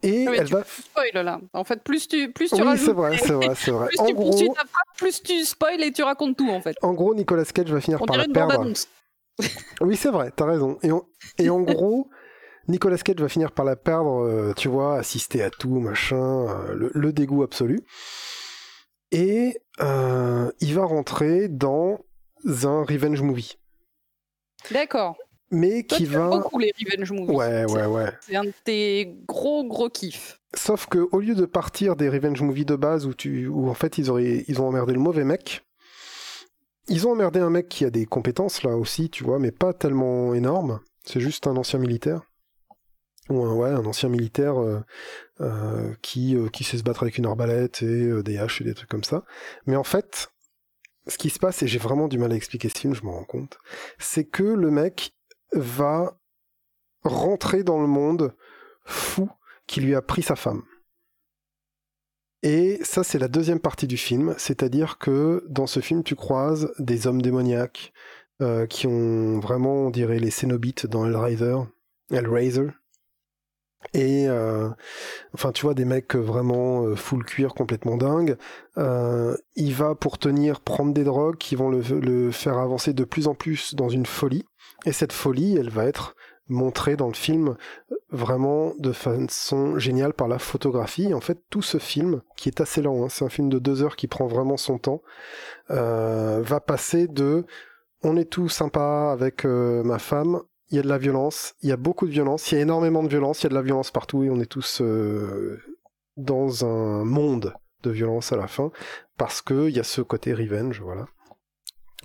Et 0.01 0.23
elle 0.23 0.47
va. 0.47 0.63
Spoil 0.63 1.25
là. 1.25 1.39
En 1.53 1.63
fait, 1.63 1.83
plus 1.83 2.07
tu, 2.07 2.31
plus 2.31 2.49
tu 2.49 2.55
oui, 2.55 2.61
rajoutes. 2.61 2.85
c'est 2.85 2.93
vrai, 2.93 3.17
c'est 3.17 3.33
vrai, 3.33 3.55
c'est 3.55 3.71
vrai. 3.71 3.87
plus, 3.87 3.99
en 3.99 4.05
tu 4.05 4.13
gros, 4.13 4.55
plus 4.97 5.23
tu 5.23 5.43
spoil 5.45 5.83
et 5.83 5.91
tu 5.91 6.03
racontes 6.03 6.37
tout 6.37 6.49
en 6.49 6.61
fait. 6.61 6.75
En 6.81 6.93
gros, 6.93 7.15
Nicolas 7.15 7.45
Cage 7.45 7.71
va 7.71 7.81
finir 7.81 7.99
par 8.05 8.17
la 8.17 8.27
perdre. 8.27 8.71
oui, 9.81 9.95
c'est 9.95 10.11
vrai, 10.11 10.31
t'as 10.35 10.45
raison. 10.45 10.77
Et, 10.83 10.89
et 11.43 11.49
en 11.49 11.61
gros, 11.61 12.09
Nicolas 12.67 12.97
Cage 12.97 13.17
va 13.17 13.29
finir 13.29 13.51
par 13.51 13.65
la 13.65 13.75
perdre, 13.75 14.23
euh, 14.23 14.53
tu 14.55 14.67
vois, 14.67 14.97
assister 14.97 15.43
à 15.43 15.49
tout, 15.49 15.79
machin, 15.79 16.47
euh, 16.47 16.89
le, 16.93 17.13
dégoût 17.13 17.43
absolu. 17.43 17.81
Et 19.11 19.57
euh, 19.81 20.51
il 20.59 20.73
va 20.73 20.85
rentrer 20.85 21.47
dans 21.47 21.99
un 22.45 22.83
revenge 22.83 23.21
movie. 23.21 23.57
D'accord 24.71 25.17
mais 25.51 25.83
qui 25.83 26.05
va. 26.05 26.29
beaucoup 26.29 26.59
les 26.59 26.73
revenge 26.77 27.11
movies. 27.11 27.35
Ouais, 27.35 27.65
ouais, 27.65 27.85
ouais. 27.85 28.11
C'est 28.21 28.35
un 28.35 28.43
de 28.43 28.53
tes 28.63 29.15
gros, 29.27 29.63
gros 29.63 29.89
kiffs. 29.89 30.39
Sauf 30.53 30.87
que 30.87 31.07
au 31.11 31.19
lieu 31.19 31.35
de 31.35 31.45
partir 31.45 31.95
des 31.95 32.09
revenge 32.09 32.41
movies 32.41 32.65
de 32.65 32.75
base 32.75 33.05
où, 33.05 33.13
tu, 33.13 33.47
où 33.47 33.69
en 33.69 33.73
fait 33.73 33.97
ils, 33.97 34.09
auraient, 34.09 34.45
ils 34.47 34.61
ont 34.61 34.67
emmerdé 34.67 34.93
le 34.93 34.99
mauvais 34.99 35.23
mec, 35.23 35.63
ils 36.87 37.07
ont 37.07 37.11
emmerdé 37.11 37.39
un 37.39 37.49
mec 37.49 37.67
qui 37.67 37.85
a 37.85 37.89
des 37.89 38.05
compétences 38.05 38.63
là 38.63 38.75
aussi, 38.75 39.09
tu 39.09 39.23
vois, 39.23 39.39
mais 39.39 39.51
pas 39.51 39.73
tellement 39.73 40.33
énormes. 40.33 40.79
C'est 41.03 41.19
juste 41.19 41.47
un 41.47 41.55
ancien 41.57 41.79
militaire. 41.79 42.21
Ou 43.29 43.43
un, 43.43 43.53
ouais, 43.53 43.69
un 43.69 43.85
ancien 43.85 44.07
militaire 44.07 44.61
euh, 44.61 44.81
euh, 45.41 45.93
qui, 46.03 46.35
euh, 46.35 46.47
qui 46.49 46.63
sait 46.63 46.77
se 46.77 46.83
battre 46.83 47.01
avec 47.01 47.17
une 47.17 47.25
arbalète 47.25 47.81
et 47.81 48.21
des 48.21 48.37
haches 48.37 48.61
et 48.61 48.63
des 48.63 48.75
trucs 48.75 48.89
comme 48.89 49.03
ça. 49.03 49.23
Mais 49.65 49.75
en 49.75 49.83
fait, 49.83 50.29
ce 51.07 51.17
qui 51.17 51.29
se 51.29 51.39
passe, 51.39 51.61
et 51.63 51.67
j'ai 51.67 51.79
vraiment 51.79 52.07
du 52.07 52.17
mal 52.17 52.31
à 52.31 52.35
expliquer 52.35 52.69
ce 52.69 52.79
film, 52.79 52.95
je 52.95 53.03
m'en 53.03 53.13
rends 53.13 53.23
compte, 53.23 53.59
c'est 53.99 54.25
que 54.25 54.43
le 54.43 54.71
mec, 54.71 55.15
va 55.55 56.19
rentrer 57.03 57.63
dans 57.63 57.79
le 57.79 57.87
monde 57.87 58.35
fou 58.83 59.29
qui 59.67 59.81
lui 59.81 59.95
a 59.95 60.01
pris 60.01 60.21
sa 60.21 60.35
femme. 60.35 60.63
Et 62.43 62.79
ça, 62.83 63.03
c'est 63.03 63.17
la 63.17 63.27
deuxième 63.27 63.59
partie 63.59 63.87
du 63.87 63.97
film, 63.97 64.35
c'est-à-dire 64.37 64.99
que 64.99 65.43
dans 65.49 65.65
ce 65.65 65.79
film, 65.79 66.03
tu 66.03 66.15
croises 66.15 66.71
des 66.77 67.07
hommes 67.07 67.21
démoniaques 67.21 67.91
euh, 68.41 68.67
qui 68.67 68.85
ont 68.85 69.39
vraiment, 69.39 69.87
on 69.87 69.89
dirait, 69.89 70.19
les 70.19 70.29
Cénobites 70.29 70.85
dans 70.85 71.05
Hellraiser, 71.05 71.57
Hellraiser. 72.11 72.67
Et 73.93 74.27
euh, 74.27 74.69
enfin, 75.33 75.51
tu 75.51 75.65
vois, 75.65 75.73
des 75.73 75.85
mecs 75.85 76.15
vraiment 76.15 76.83
euh, 76.83 76.95
full 76.95 77.23
cuir, 77.23 77.53
complètement 77.53 77.97
dingues. 77.97 78.37
il 79.55 79.73
va 79.73 79.95
pour 79.95 80.17
tenir, 80.17 80.61
prendre 80.61 80.93
des 80.93 81.03
drogues 81.03 81.37
qui 81.37 81.55
vont 81.55 81.69
le 81.69 82.31
faire 82.31 82.57
avancer 82.57 82.93
de 82.93 83.03
plus 83.03 83.27
en 83.27 83.35
plus 83.35 83.75
dans 83.75 83.89
une 83.89 84.05
folie. 84.05 84.45
Et 84.85 84.91
cette 84.91 85.13
folie, 85.13 85.57
elle 85.57 85.69
va 85.69 85.85
être 85.85 86.15
montrée 86.47 86.95
dans 86.95 87.07
le 87.07 87.13
film 87.13 87.55
vraiment 88.11 88.73
de 88.77 88.91
façon 88.91 89.77
géniale 89.79 90.13
par 90.13 90.27
la 90.27 90.39
photographie. 90.39 91.13
En 91.13 91.21
fait, 91.21 91.39
tout 91.49 91.61
ce 91.61 91.77
film, 91.77 92.21
qui 92.37 92.49
est 92.49 92.61
assez 92.61 92.81
lent, 92.81 93.03
hein, 93.03 93.09
c'est 93.09 93.25
un 93.25 93.29
film 93.29 93.49
de 93.49 93.59
deux 93.59 93.81
heures 93.81 93.95
qui 93.95 94.07
prend 94.07 94.27
vraiment 94.27 94.57
son 94.57 94.77
temps, 94.77 95.01
euh, 95.71 96.41
va 96.43 96.59
passer 96.59 97.07
de 97.07 97.45
on 98.03 98.17
est 98.17 98.29
tout 98.29 98.49
sympa 98.49 99.11
avec 99.11 99.45
euh, 99.45 99.83
ma 99.83 99.97
femme, 99.97 100.41
il 100.69 100.77
y 100.77 100.79
a 100.79 100.81
de 100.81 100.87
la 100.87 100.97
violence, 100.97 101.55
il 101.61 101.69
y 101.69 101.71
a 101.71 101.77
beaucoup 101.77 102.07
de 102.07 102.11
violence, 102.11 102.51
il 102.51 102.55
y 102.55 102.57
a 102.57 102.61
énormément 102.61 103.03
de 103.03 103.07
violence, 103.07 103.41
il 103.41 103.43
y 103.43 103.47
a 103.47 103.49
de 103.49 103.55
la 103.55 103.61
violence 103.61 103.91
partout 103.91 104.23
et 104.23 104.29
on 104.29 104.39
est 104.39 104.45
tous 104.45 104.81
euh, 104.81 105.59
dans 106.17 106.65
un 106.65 107.03
monde 107.03 107.53
de 107.83 107.91
violence 107.91 108.31
à 108.31 108.37
la 108.37 108.47
fin 108.47 108.71
parce 109.17 109.41
qu'il 109.41 109.69
y 109.69 109.79
a 109.79 109.83
ce 109.83 110.01
côté 110.01 110.33
revenge, 110.33 110.81
voilà. 110.81 111.05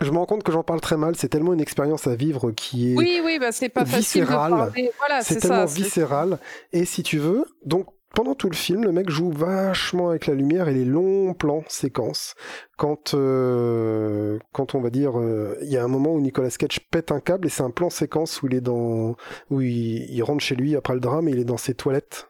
je 0.00 0.10
me 0.10 0.18
rends 0.18 0.26
compte 0.26 0.42
que 0.42 0.52
j'en 0.52 0.62
parle 0.62 0.80
très 0.80 0.96
mal. 0.96 1.16
C'est 1.16 1.28
tellement 1.28 1.54
une 1.54 1.60
expérience 1.60 2.06
à 2.06 2.14
vivre 2.14 2.50
qui 2.52 2.92
est 2.92 2.96
oui, 2.96 3.20
oui, 3.24 3.38
bah 3.38 3.52
c'est 3.52 3.68
pas 3.70 3.84
viscérale. 3.84 4.72
Voilà, 4.98 5.22
c'est 5.22 5.36
tellement 5.36 5.64
viscéral. 5.64 6.38
Et 6.72 6.84
si 6.84 7.02
tu 7.02 7.18
veux, 7.18 7.46
donc 7.64 7.86
pendant 8.14 8.34
tout 8.34 8.48
le 8.48 8.56
film, 8.56 8.84
le 8.84 8.92
mec 8.92 9.08
joue 9.08 9.30
vachement 9.30 10.10
avec 10.10 10.26
la 10.26 10.34
lumière 10.34 10.68
et 10.68 10.74
les 10.74 10.84
longs 10.84 11.32
plans 11.34 11.62
séquences. 11.68 12.34
Quand, 12.76 13.14
euh, 13.14 14.38
quand 14.52 14.74
on 14.74 14.80
va 14.80 14.90
dire, 14.90 15.18
euh, 15.18 15.56
il 15.62 15.68
y 15.68 15.76
a 15.76 15.84
un 15.84 15.88
moment 15.88 16.12
où 16.14 16.20
Nicolas 16.20 16.50
Cage 16.50 16.80
pète 16.90 17.12
un 17.12 17.20
câble 17.20 17.46
et 17.46 17.50
c'est 17.50 17.62
un 17.62 17.70
plan 17.70 17.88
séquence 17.88 18.42
où 18.42 18.48
il 18.48 18.54
est 18.54 18.60
dans, 18.60 19.16
où 19.50 19.60
il, 19.60 20.22
rentre 20.22 20.42
chez 20.42 20.56
lui 20.56 20.76
après 20.76 20.94
le 20.94 21.00
drame 21.00 21.28
et 21.28 21.32
il 21.32 21.38
est 21.38 21.44
dans 21.44 21.56
ses 21.56 21.74
toilettes. 21.74 22.28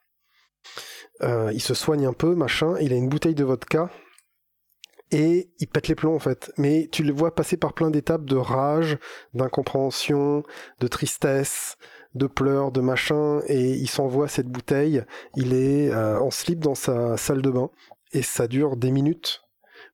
Euh, 1.23 1.51
il 1.53 1.61
se 1.61 1.75
soigne 1.75 2.07
un 2.07 2.13
peu, 2.13 2.35
machin. 2.35 2.77
Il 2.81 2.93
a 2.93 2.97
une 2.97 3.09
bouteille 3.09 3.35
de 3.35 3.45
vodka 3.45 3.91
et 5.11 5.51
il 5.59 5.67
pète 5.67 5.89
les 5.89 5.95
plombs 5.95 6.15
en 6.15 6.19
fait. 6.19 6.53
Mais 6.57 6.89
tu 6.93 7.03
le 7.03 7.13
vois 7.13 7.35
passer 7.35 7.57
par 7.57 7.73
plein 7.73 7.91
d'étapes 7.91 8.25
de 8.25 8.37
rage, 8.37 8.99
d'incompréhension, 9.35 10.43
de 10.81 10.89
tristesse, 10.89 11.77
de 12.15 12.27
pleurs, 12.27 12.73
de 12.73 12.81
machin, 12.81 13.41
et 13.47 13.71
il 13.71 13.89
s'envoie 13.89 14.29
cette 14.29 14.49
bouteille. 14.49 15.05
Il 15.37 15.53
est 15.55 15.91
euh, 15.93 16.19
en 16.19 16.31
slip 16.31 16.61
dans 16.61 16.75
sa 16.75 17.17
salle 17.17 17.43
de 17.43 17.51
bain 17.51 17.71
et 18.13 18.23
ça 18.23 18.49
dure 18.49 18.77
des 18.77 18.91
minutes 18.91 19.43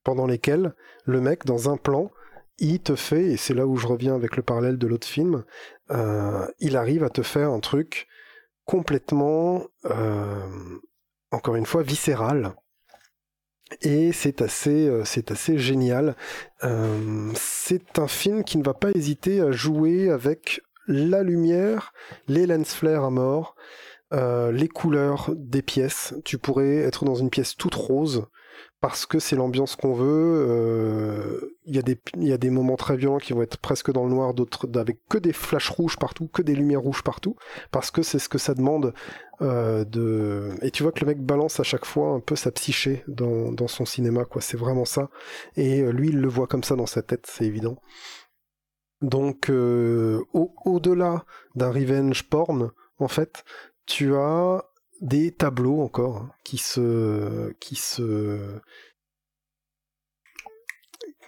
pendant 0.03 0.27
lesquelles 0.27 0.75
le 1.05 1.21
mec, 1.21 1.45
dans 1.45 1.71
un 1.71 1.77
plan, 1.77 2.11
il 2.59 2.81
te 2.81 2.97
fait, 2.97 3.27
et 3.27 3.37
c'est 3.37 3.55
là 3.55 3.67
où 3.67 3.77
je 3.77 3.87
reviens 3.87 4.15
avec 4.15 4.37
le 4.37 4.43
parallèle 4.43 4.79
de 4.79 4.87
l'autre 4.87 5.07
film, 5.07 5.45
euh, 5.91 6.47
il 6.59 6.77
arrive 6.77 7.05
à 7.05 7.11
te 7.11 7.23
faire 7.23 7.51
un 7.51 7.61
truc 7.61 8.09
complètement, 8.65 9.65
euh, 9.85 10.79
encore 11.31 11.57
une 11.57 11.67
fois, 11.67 11.83
viscéral 11.83 12.55
et 13.83 14.13
c'est 14.13 14.43
assez, 14.43 14.89
c'est 15.05 15.33
assez 15.33 15.59
génial. 15.59 16.15
C'est 17.35 17.99
un 17.99 18.07
film 18.07 18.45
qui 18.45 18.59
ne 18.59 18.63
va 18.63 18.75
pas 18.75 18.93
hésiter 18.95 19.41
à 19.41 19.51
jouer 19.51 20.09
avec 20.09 20.61
la 20.87 21.23
lumière, 21.23 21.93
les 22.29 22.47
lens 22.47 22.75
flares 22.75 23.05
à 23.05 23.11
mort, 23.11 23.57
euh, 24.13 24.53
les 24.53 24.69
couleurs 24.69 25.31
des 25.35 25.63
pièces. 25.63 26.15
Tu 26.25 26.39
pourrais 26.39 26.77
être 26.77 27.05
dans 27.05 27.15
une 27.15 27.31
pièce 27.31 27.57
toute 27.57 27.75
rose 27.75 28.27
parce 28.81 29.07
que 29.07 29.19
c'est 29.19 29.37
l'ambiance 29.37 29.75
qu'on 29.75 29.95
veut. 29.95 31.57
Il 31.65 31.75
y, 31.75 32.33
a 32.33 32.39
des, 32.39 32.51
moments 32.51 32.77
très 32.77 32.97
violents 32.97 33.19
qui 33.19 33.33
vont 33.33 33.43
être 33.43 33.59
presque 33.59 33.91
dans 33.91 34.05
le 34.05 34.11
noir, 34.11 34.35
d'autres 34.35 34.69
avec 34.79 34.99
que 35.09 35.19
des 35.19 35.33
flashs 35.33 35.71
rouges 35.71 35.97
partout, 35.97 36.29
que 36.29 36.43
des 36.43 36.55
lumières 36.55 36.83
rouges 36.83 37.03
partout, 37.03 37.37
parce 37.73 37.91
que 37.91 38.03
c'est 38.03 38.19
ce 38.21 38.29
que 38.29 38.39
ça 38.39 38.55
demande 38.55 38.95
euh, 39.43 39.85
de... 39.85 40.51
Et 40.63 40.71
tu 40.71 40.83
vois 40.83 40.93
que 40.93 41.01
le 41.01 41.07
mec 41.07 41.21
balance 41.21 41.59
à 41.59 41.65
chaque 41.65 41.85
fois 41.85 42.11
un 42.11 42.21
peu 42.21 42.37
sa 42.37 42.53
psyché 42.53 43.03
dans, 43.09 43.51
dans 43.51 43.67
son 43.67 43.85
cinéma, 43.85 44.25
quoi. 44.25 44.41
C'est 44.41 44.57
vraiment 44.57 44.85
ça. 44.85 45.11
Et 45.57 45.81
euh, 45.81 45.91
lui, 45.91 46.11
il 46.11 46.21
le 46.21 46.29
voit 46.29 46.47
comme 46.47 46.63
ça 46.63 46.77
dans 46.77 46.87
sa 46.87 47.03
tête, 47.03 47.27
c'est 47.27 47.45
évident. 47.45 47.79
Donc, 49.03 49.51
euh, 49.51 50.23
au-delà 50.33 51.25
d'un 51.55 51.71
revenge 51.71 52.29
porn, 52.29 52.71
en 52.99 53.09
fait, 53.09 53.45
tu 53.85 54.15
as 54.15 54.65
des 55.01 55.33
tableaux 55.33 55.83
encore 55.83 56.17
hein, 56.17 56.31
qui 56.45 56.57
se, 56.57 57.53
qui 57.61 57.75
se, 57.75 58.59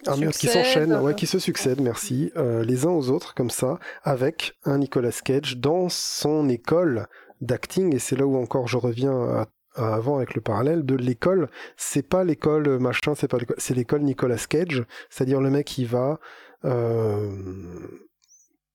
ah, 0.07 0.15
qui 0.33 0.47
s'enchaînent, 0.47 0.95
ouais, 0.95 1.15
qui 1.15 1.27
se 1.27 1.39
succèdent, 1.39 1.83
merci, 1.83 2.33
les 2.37 2.87
uns 2.87 2.91
aux 2.91 3.11
autres 3.11 3.35
comme 3.35 3.51
ça, 3.51 3.79
avec 4.03 4.57
un 4.65 4.79
Nicolas 4.79 5.13
Cage 5.23 5.59
dans 5.59 5.91
son 5.91 6.49
école 6.49 7.07
d'acting, 7.43 7.95
et 7.95 7.99
c'est 7.99 8.17
là 8.17 8.27
où 8.27 8.37
encore 8.37 8.67
je 8.67 8.79
reviens 8.79 9.21
à, 9.23 9.47
avant 9.79 10.17
avec 10.17 10.35
le 10.35 10.41
parallèle 10.41 10.85
de 10.85 10.95
l'école. 10.95 11.49
C'est 11.77 12.03
pas 12.03 12.25
l'école 12.25 12.79
machin, 12.79 13.15
c'est 13.15 13.29
pas 13.29 13.39
l'école, 13.39 13.57
c'est 13.59 13.75
l'école 13.75 14.03
Nicolas 14.03 14.45
Cage, 14.49 14.85
c'est-à-dire 15.11 15.41
le 15.41 15.51
mec 15.51 15.67
qui 15.67 15.85
va 15.85 16.13
euh, 16.13 16.17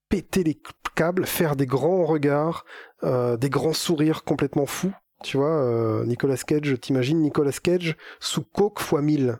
péter 0.09 0.43
les 0.43 0.61
câbles, 0.95 1.25
faire 1.25 1.55
des 1.55 1.65
grands 1.65 2.05
regards, 2.05 2.65
euh, 3.03 3.37
des 3.37 3.49
grands 3.49 3.73
sourires 3.73 4.23
complètement 4.23 4.65
fous. 4.65 4.93
Tu 5.23 5.37
vois, 5.37 5.63
euh, 5.63 6.05
Nicolas 6.05 6.37
Cage, 6.37 6.79
t'imagines 6.79 7.19
Nicolas 7.19 7.51
Cage 7.51 7.95
sous 8.19 8.43
coke 8.43 8.79
fois 8.79 9.01
1000 9.01 9.39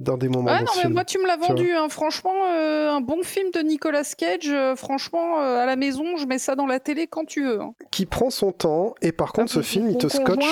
dans 0.00 0.16
des 0.16 0.28
moments. 0.28 0.50
Ah 0.50 0.60
non, 0.60 0.70
mais 0.82 0.88
moi 0.90 1.04
tu 1.04 1.18
me 1.18 1.26
l'as 1.26 1.36
vendu, 1.36 1.72
hein. 1.72 1.88
franchement, 1.88 2.46
euh, 2.46 2.90
un 2.90 3.00
bon 3.00 3.22
film 3.22 3.50
de 3.50 3.60
Nicolas 3.60 4.04
Cage, 4.16 4.48
euh, 4.48 4.76
franchement, 4.76 5.40
euh, 5.40 5.58
à 5.58 5.66
la 5.66 5.76
maison, 5.76 6.16
je 6.16 6.26
mets 6.26 6.38
ça 6.38 6.54
dans 6.54 6.66
la 6.66 6.78
télé 6.78 7.06
quand 7.06 7.24
tu 7.24 7.44
veux. 7.44 7.60
Hein. 7.60 7.74
Qui 7.90 8.06
prend 8.06 8.30
son 8.30 8.52
temps, 8.52 8.94
et 9.02 9.12
par 9.12 9.32
contre, 9.32 9.50
ce 9.50 9.62
film, 9.62 9.90
il 9.90 9.98
te 9.98 10.08
scotche. 10.08 10.44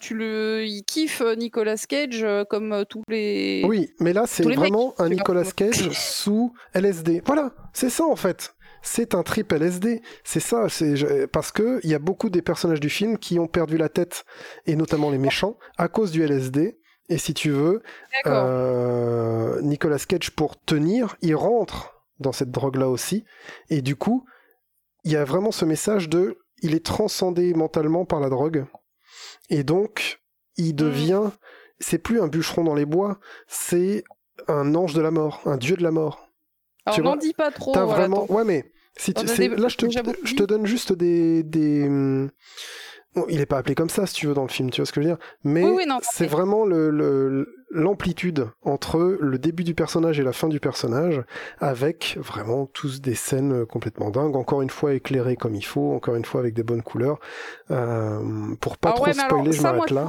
tu 0.00 0.14
le... 0.14 0.64
Il 0.66 0.82
kiffe 0.84 1.22
Nicolas 1.38 1.76
Cage 1.76 2.26
comme 2.48 2.84
tous 2.88 3.02
les. 3.08 3.62
Oui, 3.66 3.90
mais 3.98 4.12
là, 4.12 4.24
c'est 4.26 4.42
vraiment 4.42 4.94
un 4.98 5.08
Nicolas 5.08 5.44
Cage 5.44 5.90
sous 5.90 6.52
LSD. 6.74 7.22
Voilà, 7.24 7.52
c'est 7.72 7.90
ça 7.90 8.04
en 8.04 8.16
fait 8.16 8.54
c'est 8.84 9.14
un 9.14 9.22
trip 9.22 9.52
LSD. 9.52 10.02
C'est 10.24 10.40
ça, 10.40 10.68
c'est 10.68 11.28
parce 11.28 11.52
que 11.52 11.80
il 11.84 11.90
y 11.90 11.94
a 11.94 12.00
beaucoup 12.00 12.30
des 12.30 12.42
personnages 12.42 12.80
du 12.80 12.90
film 12.90 13.16
qui 13.16 13.38
ont 13.38 13.46
perdu 13.46 13.78
la 13.78 13.88
tête 13.88 14.24
et 14.66 14.74
notamment 14.74 15.10
les 15.10 15.18
méchants 15.18 15.56
à 15.78 15.86
cause 15.86 16.10
du 16.10 16.22
LSD 16.22 16.76
et 17.08 17.18
si 17.18 17.34
tu 17.34 17.50
veux, 17.50 17.82
euh, 18.26 19.60
Nicolas 19.62 19.98
Cage, 19.98 20.30
pour 20.30 20.60
tenir, 20.60 21.16
il 21.20 21.34
rentre 21.34 22.02
dans 22.20 22.32
cette 22.32 22.50
drogue-là 22.50 22.88
aussi. 22.88 23.24
Et 23.70 23.82
du 23.82 23.96
coup, 23.96 24.24
il 25.04 25.12
y 25.12 25.16
a 25.16 25.24
vraiment 25.24 25.50
ce 25.50 25.64
message 25.64 26.08
de 26.08 26.38
il 26.62 26.74
est 26.74 26.84
transcendé 26.84 27.54
mentalement 27.54 28.04
par 28.04 28.20
la 28.20 28.28
drogue. 28.28 28.66
Et 29.50 29.64
donc, 29.64 30.20
il 30.56 30.72
hmm. 30.72 30.76
devient. 30.76 31.30
C'est 31.80 31.98
plus 31.98 32.20
un 32.20 32.28
bûcheron 32.28 32.62
dans 32.62 32.74
les 32.74 32.86
bois, 32.86 33.18
c'est 33.48 34.04
un 34.46 34.74
ange 34.76 34.94
de 34.94 35.00
la 35.00 35.10
mort, 35.10 35.40
un 35.46 35.56
dieu 35.56 35.76
de 35.76 35.82
la 35.82 35.90
mort. 35.90 36.28
Alors, 36.86 37.00
n'en 37.00 37.16
dis 37.16 37.34
pas 37.34 37.50
trop. 37.50 37.72
vraiment. 37.72 38.30
Ouais, 38.30 38.44
mais. 38.44 38.70
Si 38.96 39.14
tu... 39.14 39.24
Là, 39.24 39.68
je 39.68 39.76
te, 39.76 39.86
je 39.88 40.34
te, 40.34 40.42
donne 40.42 40.66
juste 40.66 40.92
des, 40.92 41.42
des, 41.42 41.88
il 43.28 43.38
n'est 43.38 43.46
pas 43.46 43.58
appelé 43.58 43.74
comme 43.74 43.90
ça, 43.90 44.06
si 44.06 44.14
tu 44.14 44.26
veux, 44.26 44.34
dans 44.34 44.42
le 44.42 44.48
film, 44.48 44.70
tu 44.70 44.80
vois 44.80 44.86
ce 44.86 44.92
que 44.92 45.02
je 45.02 45.08
veux 45.08 45.14
dire. 45.14 45.24
Mais 45.44 45.64
c'est 46.02 46.26
vraiment 46.26 46.64
l'amplitude 47.70 48.38
le, 48.38 48.70
entre 48.70 49.18
le 49.20 49.38
début 49.38 49.64
du 49.64 49.74
personnage 49.74 50.18
et 50.18 50.22
la 50.22 50.32
fin 50.32 50.48
du 50.48 50.60
personnage, 50.60 51.22
avec 51.58 52.16
vraiment 52.18 52.66
tous 52.66 53.02
des 53.02 53.14
scènes 53.14 53.66
complètement 53.66 54.10
dingues, 54.10 54.36
encore 54.36 54.62
une 54.62 54.70
fois 54.70 54.94
éclairées 54.94 55.36
comme 55.36 55.54
il 55.54 55.64
faut, 55.64 55.92
encore 55.92 56.16
une 56.16 56.24
fois 56.24 56.40
avec 56.40 56.54
des 56.54 56.62
bonnes 56.62 56.82
couleurs. 56.82 57.18
Euh, 57.70 58.54
pour 58.60 58.78
pas 58.78 58.92
trop 58.92 59.12
spoiler, 59.12 59.52
je 59.52 59.62
m'arrête 59.62 59.90
là. 59.90 60.08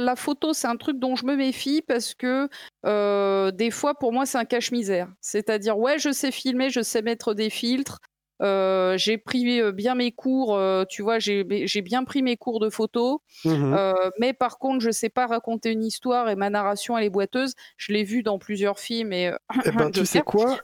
la, 0.00 0.16
photo, 0.16 0.52
c'est 0.52 0.68
un 0.68 0.76
truc 0.76 1.00
dont 1.00 1.16
je 1.16 1.26
me 1.26 1.34
méfie 1.34 1.82
parce 1.82 2.14
que 2.14 2.48
euh, 2.86 3.50
des 3.50 3.70
fois, 3.72 3.94
pour 3.94 4.12
moi, 4.12 4.26
c'est 4.26 4.38
un 4.38 4.44
cache-misère. 4.44 5.08
C'est-à-dire, 5.20 5.76
ouais, 5.76 5.98
je 5.98 6.12
sais 6.12 6.30
filmer, 6.30 6.70
je 6.70 6.82
sais 6.82 7.02
mettre 7.02 7.34
des 7.34 7.50
filtres, 7.50 7.98
euh, 8.42 8.96
j'ai 8.96 9.18
pris 9.18 9.60
euh, 9.60 9.72
bien 9.72 9.94
mes 9.94 10.10
cours, 10.10 10.56
euh, 10.56 10.84
tu 10.88 11.02
vois, 11.02 11.18
j'ai 11.18 11.44
bien 11.82 12.04
pris 12.04 12.22
mes 12.22 12.36
cours 12.36 12.60
de 12.60 12.70
photo, 12.70 13.22
mmh 13.44 13.72
mais 14.18 14.32
par 14.32 14.58
contre, 14.58 14.80
je 14.80 14.90
sais 14.90 15.08
pas 15.08 15.26
raconter 15.26 15.70
une 15.70 15.84
histoire 15.84 16.28
et 16.28 16.36
ma 16.36 16.50
narration 16.50 16.96
elle 16.96 17.04
est 17.04 17.10
boiteuse. 17.10 17.54
Je 17.76 17.92
l'ai 17.92 18.04
vu 18.04 18.22
dans 18.22 18.38
plusieurs 18.38 18.78
films 18.78 19.12
et, 19.12 19.32
eh 19.64 19.70
ben, 19.70 19.90
tu 19.92 20.04
sais 20.04 20.22
quoi? 20.22 20.58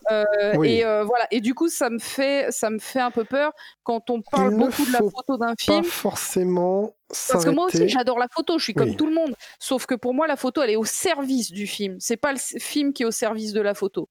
Et 0.64 0.82
voilà. 0.82 1.26
Et 1.30 1.40
du 1.40 1.54
coup, 1.54 1.68
ça 1.68 1.90
me 1.90 1.98
fait 1.98 2.46
ça 2.50 2.70
me 2.70 2.78
fait 2.78 3.00
un 3.00 3.10
peu 3.10 3.24
peur 3.24 3.52
quand 3.82 4.10
on 4.10 4.22
parle 4.22 4.54
beaucoup 4.56 4.84
de 4.84 4.92
la 4.92 4.98
photo 4.98 5.36
d'un 5.38 5.54
film. 5.58 5.82
Pas 5.82 5.88
forcément 5.88 6.94
parce 7.08 7.44
que 7.44 7.50
moi 7.50 7.66
aussi, 7.66 7.88
j'adore 7.88 8.18
la 8.18 8.28
photo, 8.30 8.58
je 8.58 8.64
suis 8.64 8.74
comme 8.74 8.94
tout 8.94 9.06
le 9.06 9.14
monde. 9.14 9.34
Sauf 9.58 9.86
que 9.86 9.94
pour 9.94 10.12
moi, 10.12 10.26
la 10.26 10.36
photo, 10.36 10.62
elle 10.62 10.70
est 10.70 10.76
au 10.76 10.84
service 10.84 11.50
du 11.50 11.66
film. 11.66 11.96
C'est 12.00 12.16
pas 12.16 12.32
le 12.32 12.38
film 12.38 12.92
qui 12.92 13.02
est 13.02 13.06
au 13.06 13.10
service 13.10 13.52
de 13.52 13.60
la 13.60 13.74
photo. 13.74 14.08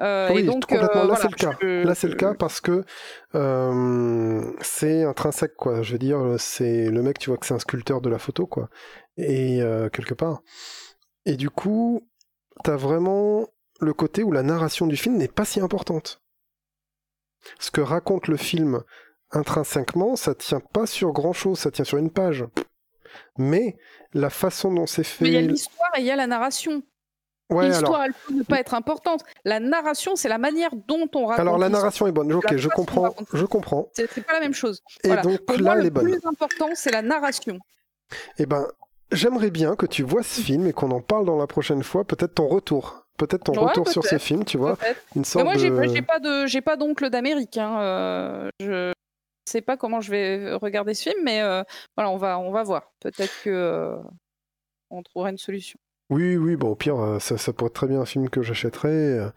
Euh, 0.00 0.28
oui, 0.32 0.40
et 0.40 0.44
donc, 0.44 0.66
complètement. 0.66 1.04
Là, 1.04 1.16
c'est 1.16 1.30
le 1.30 1.36
cas. 1.36 1.56
Là, 1.60 1.94
c'est 1.94 2.08
le 2.08 2.16
cas 2.16 2.34
parce 2.34 2.60
que 2.60 2.84
euh, 3.34 4.52
c'est 4.60 5.04
intrinsèque, 5.04 5.56
quoi. 5.56 5.82
Je 5.82 5.92
veux 5.92 5.98
dire, 5.98 6.36
c'est 6.38 6.90
le 6.90 7.02
mec, 7.02 7.18
tu 7.18 7.30
vois 7.30 7.38
que 7.38 7.46
c'est 7.46 7.54
un 7.54 7.58
sculpteur 7.58 8.00
de 8.00 8.10
la 8.10 8.18
photo, 8.18 8.46
quoi. 8.46 8.68
Et 9.16 9.62
euh, 9.62 9.88
quelque 9.88 10.14
part. 10.14 10.42
Et 11.24 11.36
du 11.36 11.48
coup, 11.48 12.06
t'as 12.62 12.76
vraiment 12.76 13.48
le 13.80 13.94
côté 13.94 14.22
où 14.22 14.32
la 14.32 14.42
narration 14.42 14.86
du 14.86 14.96
film 14.96 15.16
n'est 15.16 15.28
pas 15.28 15.44
si 15.44 15.60
importante. 15.60 16.20
Ce 17.58 17.70
que 17.70 17.80
raconte 17.80 18.28
le 18.28 18.36
film 18.36 18.82
intrinsèquement, 19.30 20.16
ça 20.16 20.34
tient 20.34 20.60
pas 20.60 20.86
sur 20.86 21.12
grand 21.12 21.32
chose, 21.32 21.58
ça 21.58 21.70
tient 21.70 21.84
sur 21.84 21.98
une 21.98 22.10
page. 22.10 22.44
Mais 23.38 23.76
la 24.12 24.30
façon 24.30 24.72
dont 24.72 24.86
c'est 24.86 25.04
fait. 25.04 25.24
Mais 25.24 25.30
il 25.30 25.34
y 25.34 25.38
a 25.38 25.40
l'histoire 25.42 25.90
et 25.96 26.00
il 26.00 26.06
y 26.06 26.10
a 26.10 26.16
la 26.16 26.26
narration. 26.26 26.82
l'histoire, 27.50 28.04
elle 28.04 28.14
peut 28.26 28.34
ne 28.34 28.42
pas 28.42 28.60
être 28.60 28.74
importante. 28.74 29.24
La 29.44 29.60
narration, 29.60 30.16
c'est 30.16 30.28
la 30.28 30.38
manière 30.38 30.70
dont 30.88 31.08
on 31.14 31.26
raconte. 31.26 31.40
Alors 31.40 31.58
la 31.58 31.68
narration 31.68 32.06
est 32.06 32.12
bonne. 32.12 32.32
Ok, 32.32 32.56
je 32.56 32.68
comprends. 32.68 33.14
Je 33.32 33.44
comprends. 33.44 33.88
C'est 33.92 34.24
pas 34.24 34.34
la 34.34 34.40
même 34.40 34.54
chose. 34.54 34.82
Et 35.02 35.14
donc 35.16 35.40
là, 35.58 35.76
elle 35.78 35.86
est 35.86 35.90
bonne. 35.90 36.06
Le 36.06 36.18
plus 36.18 36.28
important, 36.28 36.68
c'est 36.74 36.90
la 36.90 37.02
narration. 37.02 37.58
Eh 38.38 38.46
ben, 38.46 38.66
j'aimerais 39.12 39.50
bien 39.50 39.76
que 39.76 39.86
tu 39.86 40.02
vois 40.02 40.22
ce 40.22 40.40
film 40.40 40.66
et 40.66 40.72
qu'on 40.72 40.90
en 40.90 41.00
parle 41.00 41.24
dans 41.24 41.36
la 41.36 41.46
prochaine 41.46 41.82
fois. 41.82 42.04
Peut-être 42.04 42.34
ton 42.34 42.46
retour 42.46 43.04
peut-être 43.16 43.44
ton 43.44 43.52
retour 43.52 43.88
sur 43.88 44.04
ce 44.04 44.18
film, 44.18 44.44
tu 44.44 44.58
vois. 44.58 44.76
Une 45.14 45.24
sorte 45.24 45.44
moi, 45.44 45.56
j'ai 45.56 46.02
pas 46.02 46.18
de, 46.18 46.46
j'ai 46.46 46.60
pas 46.60 46.76
d'oncle 46.76 47.10
d'Amérique. 47.10 47.58
Hein. 47.58 47.80
Euh, 47.80 48.48
je, 48.60 48.92
sais 49.50 49.62
pas 49.62 49.76
comment 49.76 50.00
je 50.00 50.10
vais 50.10 50.54
regarder 50.54 50.94
ce 50.94 51.04
film, 51.10 51.22
mais 51.24 51.42
euh, 51.42 51.62
voilà, 51.96 52.10
on 52.10 52.16
va, 52.16 52.38
on 52.38 52.50
va 52.50 52.62
voir. 52.62 52.92
Peut-être 53.00 53.34
que 53.42 53.50
euh, 53.50 53.98
trouvera 55.02 55.30
une 55.30 55.38
solution. 55.38 55.78
Oui, 56.10 56.36
oui, 56.36 56.56
bon, 56.56 56.68
au 56.68 56.74
pire, 56.74 57.00
euh, 57.00 57.18
ça, 57.18 57.38
ça 57.38 57.54
pourrait 57.54 57.68
être 57.68 57.74
très 57.74 57.86
bien 57.86 58.00
un 58.00 58.04
film 58.04 58.28
que 58.28 58.42
j'achèterais 58.42 58.90
euh, 58.90 59.30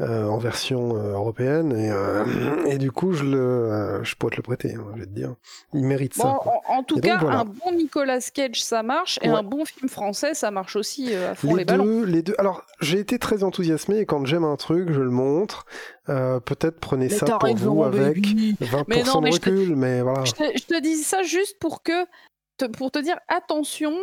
euh, 0.00 0.26
en 0.26 0.38
version 0.38 0.94
européenne 0.96 1.72
et, 1.72 1.92
et, 2.72 2.78
du 2.78 2.90
coup, 2.90 3.12
je, 3.12 3.22
le, 3.24 4.00
je 4.02 4.16
pourrais 4.16 4.32
te 4.32 4.36
le 4.36 4.42
prêter, 4.42 4.74
hein, 4.74 4.84
je 4.94 5.00
vais 5.00 5.06
te 5.06 5.12
dire. 5.12 5.36
Il 5.74 5.84
mérite 5.84 6.14
ça. 6.14 6.40
En, 6.66 6.82
tout 6.82 6.98
cas, 6.98 7.18
un 7.20 7.44
bon 7.44 7.72
Nicolas 7.72 8.20
Cage, 8.34 8.60
ça 8.62 8.82
marche 8.82 9.20
et 9.22 9.28
un 9.28 9.44
bon 9.44 9.64
film 9.64 9.88
français, 9.88 10.34
ça 10.34 10.50
marche 10.50 10.74
aussi 10.74 11.14
à 11.14 11.36
fond 11.36 11.54
les, 11.54 11.58
les 11.58 11.64
ballons. 11.64 12.02
Les 12.02 12.22
deux. 12.22 12.34
Alors, 12.38 12.64
j'ai 12.80 12.98
été 12.98 13.20
très 13.20 13.44
enthousiasmé 13.44 13.98
et 13.98 14.06
quand 14.06 14.24
j'aime 14.26 14.44
un 14.44 14.56
truc, 14.56 14.90
je 14.92 15.00
le 15.00 15.10
montre. 15.10 15.66
Peut-être 16.06 16.80
prenez 16.80 17.10
ça 17.10 17.26
pour 17.26 17.54
vous 17.54 17.84
avec 17.84 18.18
20% 18.18 18.84
mais 18.88 19.02
non, 19.04 19.20
de 19.20 19.30
recul, 19.30 19.76
mais 19.76 20.02
voilà. 20.02 20.24
Je 20.24 20.32
te, 20.32 20.42
je 20.42 20.64
te 20.64 20.80
dis 20.80 20.96
ça 20.96 21.22
juste 21.22 21.58
pour 21.60 21.84
que, 21.84 21.92
pour 22.72 22.90
te 22.90 22.98
dire 22.98 23.20
attention, 23.28 23.94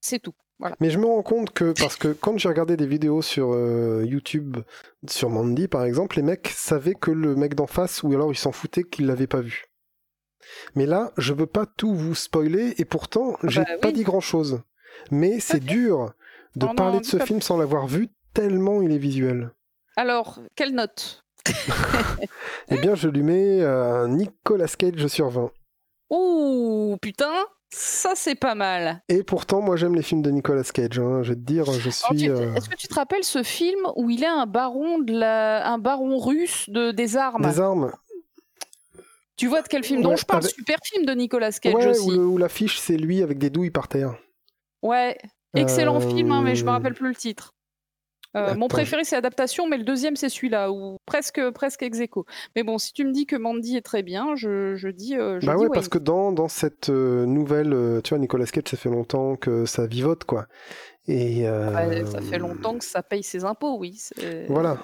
c'est 0.00 0.18
tout. 0.18 0.34
Mais 0.80 0.90
je 0.90 0.98
me 0.98 1.06
rends 1.06 1.22
compte 1.22 1.50
que, 1.50 1.72
parce 1.78 1.96
que 1.96 2.08
quand 2.08 2.38
j'ai 2.38 2.48
regardé 2.48 2.76
des 2.76 2.86
vidéos 2.86 3.22
sur 3.22 3.52
euh, 3.52 4.04
YouTube, 4.06 4.58
sur 5.06 5.30
Mandy 5.30 5.68
par 5.68 5.84
exemple, 5.84 6.16
les 6.16 6.22
mecs 6.22 6.48
savaient 6.48 6.94
que 6.94 7.10
le 7.10 7.34
mec 7.36 7.54
d'en 7.54 7.66
face, 7.66 8.02
ou 8.02 8.12
alors 8.12 8.32
ils 8.32 8.38
s'en 8.38 8.52
foutaient 8.52 8.84
qu'ils 8.84 9.06
l'avaient 9.06 9.26
pas 9.26 9.40
vu. 9.40 9.66
Mais 10.74 10.86
là, 10.86 11.12
je 11.16 11.32
veux 11.32 11.46
pas 11.46 11.66
tout 11.66 11.94
vous 11.94 12.14
spoiler, 12.14 12.74
et 12.78 12.84
pourtant, 12.84 13.36
ah 13.42 13.46
j'ai 13.48 13.62
bah 13.62 13.78
pas 13.80 13.92
dit 13.92 14.04
grand 14.04 14.20
chose. 14.20 14.60
Mais 15.10 15.40
c'est 15.40 15.60
dur 15.60 16.12
de 16.56 16.66
parler 16.66 17.00
de 17.00 17.04
ce 17.04 17.18
film 17.18 17.42
sans 17.42 17.56
l'avoir 17.56 17.86
vu, 17.86 18.08
tellement 18.32 18.82
il 18.82 18.92
est 18.92 18.98
visuel. 18.98 19.50
Alors, 19.96 20.40
quelle 20.54 20.74
note? 20.74 21.24
Eh 22.70 22.78
bien, 22.78 22.94
je 22.94 23.08
lui 23.08 23.22
mets 23.22 23.62
un 23.62 24.08
Nicolas 24.08 24.68
Cage 24.68 25.06
sur 25.08 25.28
20. 25.28 25.50
Ouh, 26.10 26.96
putain 27.02 27.46
ça, 27.76 28.12
c'est 28.14 28.36
pas 28.36 28.54
mal. 28.54 29.02
Et 29.08 29.24
pourtant, 29.24 29.60
moi, 29.60 29.74
j'aime 29.76 29.96
les 29.96 30.02
films 30.02 30.22
de 30.22 30.30
Nicolas 30.30 30.62
Cage. 30.62 30.98
Hein. 30.98 31.22
Je 31.22 31.30
vais 31.30 31.34
te 31.34 31.40
dire, 31.40 31.64
je 31.64 31.90
suis. 31.90 32.30
Euh, 32.30 32.54
est-ce 32.54 32.68
que 32.68 32.76
tu 32.76 32.86
te 32.86 32.94
rappelles 32.94 33.24
ce 33.24 33.42
film 33.42 33.80
où 33.96 34.10
il 34.10 34.22
est 34.22 34.28
un 34.28 34.46
baron, 34.46 35.00
de 35.00 35.12
la... 35.12 35.66
un 35.68 35.78
baron 35.78 36.18
russe 36.18 36.70
de... 36.70 36.92
des 36.92 37.16
armes? 37.16 37.42
Des 37.42 37.58
armes 37.58 37.92
Tu 39.36 39.48
vois 39.48 39.62
de 39.62 39.68
quel 39.68 39.82
film 39.82 40.02
dont 40.02 40.14
je 40.14 40.24
parle? 40.24 40.44
Super 40.44 40.78
film 40.84 41.04
de 41.04 41.12
Nicolas 41.14 41.50
Cage 41.50 41.74
ouais, 41.74 41.88
aussi. 41.88 42.12
Où, 42.12 42.38
l'affiche, 42.38 42.78
c'est 42.78 42.96
lui 42.96 43.22
avec 43.22 43.38
des 43.38 43.50
douilles 43.50 43.72
par 43.72 43.88
terre. 43.88 44.16
Ouais, 44.82 45.18
excellent 45.54 45.98
film, 45.98 46.30
hein, 46.30 46.42
mais 46.42 46.54
je 46.54 46.64
me 46.64 46.68
euh, 46.68 46.72
rappelle 46.72 46.94
plus 46.94 47.08
le 47.08 47.16
titre. 47.16 47.54
Euh, 48.36 48.54
mon 48.54 48.68
préféré 48.68 49.04
c'est 49.04 49.16
Adaptation, 49.16 49.68
mais 49.68 49.78
le 49.78 49.84
deuxième 49.84 50.16
c'est 50.16 50.28
celui-là, 50.28 50.72
ou 50.72 50.98
presque 51.06 51.40
presque 51.50 51.82
ex 51.82 51.98
-aequo. 51.98 52.24
Mais 52.56 52.62
bon, 52.62 52.78
si 52.78 52.92
tu 52.92 53.04
me 53.04 53.12
dis 53.12 53.26
que 53.26 53.36
Mandy 53.36 53.76
est 53.76 53.82
très 53.82 54.02
bien, 54.02 54.34
je, 54.34 54.74
je 54.74 54.88
dis. 54.88 55.16
Euh, 55.16 55.38
bah 55.42 55.56
ouais, 55.56 55.68
parce 55.72 55.88
que 55.88 55.98
dans, 55.98 56.32
dans 56.32 56.48
cette 56.48 56.90
euh, 56.90 57.26
nouvelle, 57.26 58.00
tu 58.02 58.10
vois, 58.10 58.18
Nicolas 58.18 58.46
Cage, 58.46 58.64
ça 58.70 58.76
fait 58.76 58.90
longtemps 58.90 59.36
que 59.36 59.66
ça 59.66 59.86
vivote, 59.86 60.24
quoi. 60.24 60.46
Et 61.06 61.44
ça 61.44 62.20
fait 62.20 62.38
longtemps 62.38 62.78
que 62.78 62.84
ça 62.84 63.02
paye 63.02 63.22
ses 63.22 63.44
impôts, 63.44 63.78
oui. 63.78 64.00
Voilà. 64.48 64.78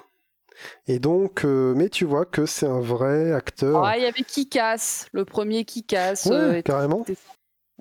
Et 0.86 0.98
donc, 0.98 1.44
mais 1.44 1.89
tu 1.89 2.05
vois 2.05 2.27
que 2.27 2.47
c'est 2.47 2.66
un 2.66 2.81
vrai 2.81 3.32
acteur. 3.32 3.85
Ah, 3.85 3.97
il 3.97 4.02
y 4.02 4.06
avait 4.06 4.22
casse, 4.48 5.06
le 5.12 5.24
premier. 5.24 5.64
Ouais, 6.27 6.62
carrément. 6.62 7.05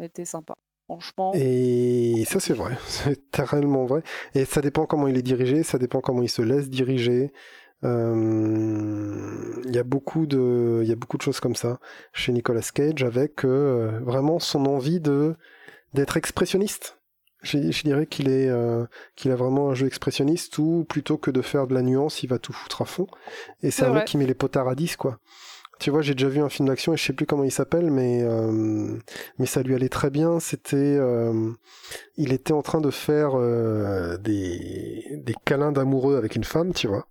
était 0.02 0.26
sympa. 0.26 0.56
Franchement. 0.90 1.32
Et 1.36 2.24
ça, 2.26 2.40
c'est 2.40 2.56
vrai. 2.56 2.76
C'est 2.88 3.30
tellement 3.30 3.86
vrai. 3.86 4.02
Et 4.34 4.44
ça 4.46 4.60
dépend 4.60 4.88
comment 4.88 5.08
il 5.08 5.16
est 5.18 5.22
dirigé, 5.22 5.62
ça 5.62 5.78
dépend 5.78 6.02
comment 6.02 6.24
il 6.24 6.30
se 6.30 6.42
laisse 6.42 6.68
diriger. 6.68 7.32
Euh, 7.84 9.62
il 9.66 9.76
y 9.76 9.78
a 9.78 9.84
beaucoup 9.84 10.26
de, 10.26 10.80
il 10.82 10.90
y 10.90 10.92
a 10.92 10.96
beaucoup 10.96 11.18
de 11.18 11.22
choses 11.22 11.40
comme 11.40 11.56
ça 11.56 11.80
chez 12.12 12.32
Nicolas 12.32 12.68
Cage 12.74 13.04
avec 13.04 13.46
euh, 13.46 14.00
vraiment 14.02 14.40
son 14.40 14.66
envie 14.66 15.00
de 15.00 15.36
d'être 15.94 16.18
expressionniste. 16.18 16.98
Je, 17.42 17.84
dirais 17.84 18.08
qu'il 18.08 18.28
est, 18.28 18.50
euh, 18.50 18.86
qu'il 19.16 19.32
a 19.32 19.36
vraiment 19.36 19.70
un 19.70 19.76
jeu 19.76 19.86
expressionniste 19.86 20.58
ou 20.58 20.86
plutôt 20.90 21.18
que 21.18 21.30
de 21.30 21.42
faire 21.44 21.68
de 21.68 21.76
la 21.76 21.84
nuance, 21.84 22.24
il 22.24 22.28
va 22.28 22.40
tout 22.40 22.52
foutre 22.52 22.82
à 22.82 22.86
fond. 22.86 23.08
Et 23.62 23.70
c'est 23.70 23.86
un 23.86 23.94
mec 23.94 24.06
qui 24.06 24.18
met 24.18 24.26
les 24.26 24.34
potards 24.34 24.68
à 24.68 24.76
10, 24.76 24.98
quoi. 24.98 25.20
Tu 25.80 25.92
vois, 25.92 26.02
j'ai 26.02 26.14
déjà 26.14 26.28
vu 26.28 26.42
un 26.42 26.50
film 26.50 26.68
d'action 26.68 26.94
et 26.94 26.98
je 26.98 27.04
sais 27.06 27.14
plus 27.14 27.26
comment 27.26 27.46
il 27.46 27.52
s'appelle, 27.52 27.90
mais 27.90 28.22
euh, 28.22 28.98
mais 29.38 29.46
ça 29.46 29.64
lui 29.64 29.74
allait 29.76 29.88
très 29.88 30.10
bien. 30.10 30.42
C'était, 30.42 30.76
euh, 30.76 31.54
il 32.18 32.34
était 32.34 32.52
en 32.52 32.62
train 32.62 32.82
de 32.82 32.92
faire 32.92 33.32
euh, 33.36 34.18
des 34.18 35.06
des 35.24 35.36
câlins 35.46 35.72
d'amoureux 35.72 36.18
avec 36.18 36.36
une 36.36 36.44
femme, 36.44 36.74
tu 36.74 36.88
vois. 36.88 37.08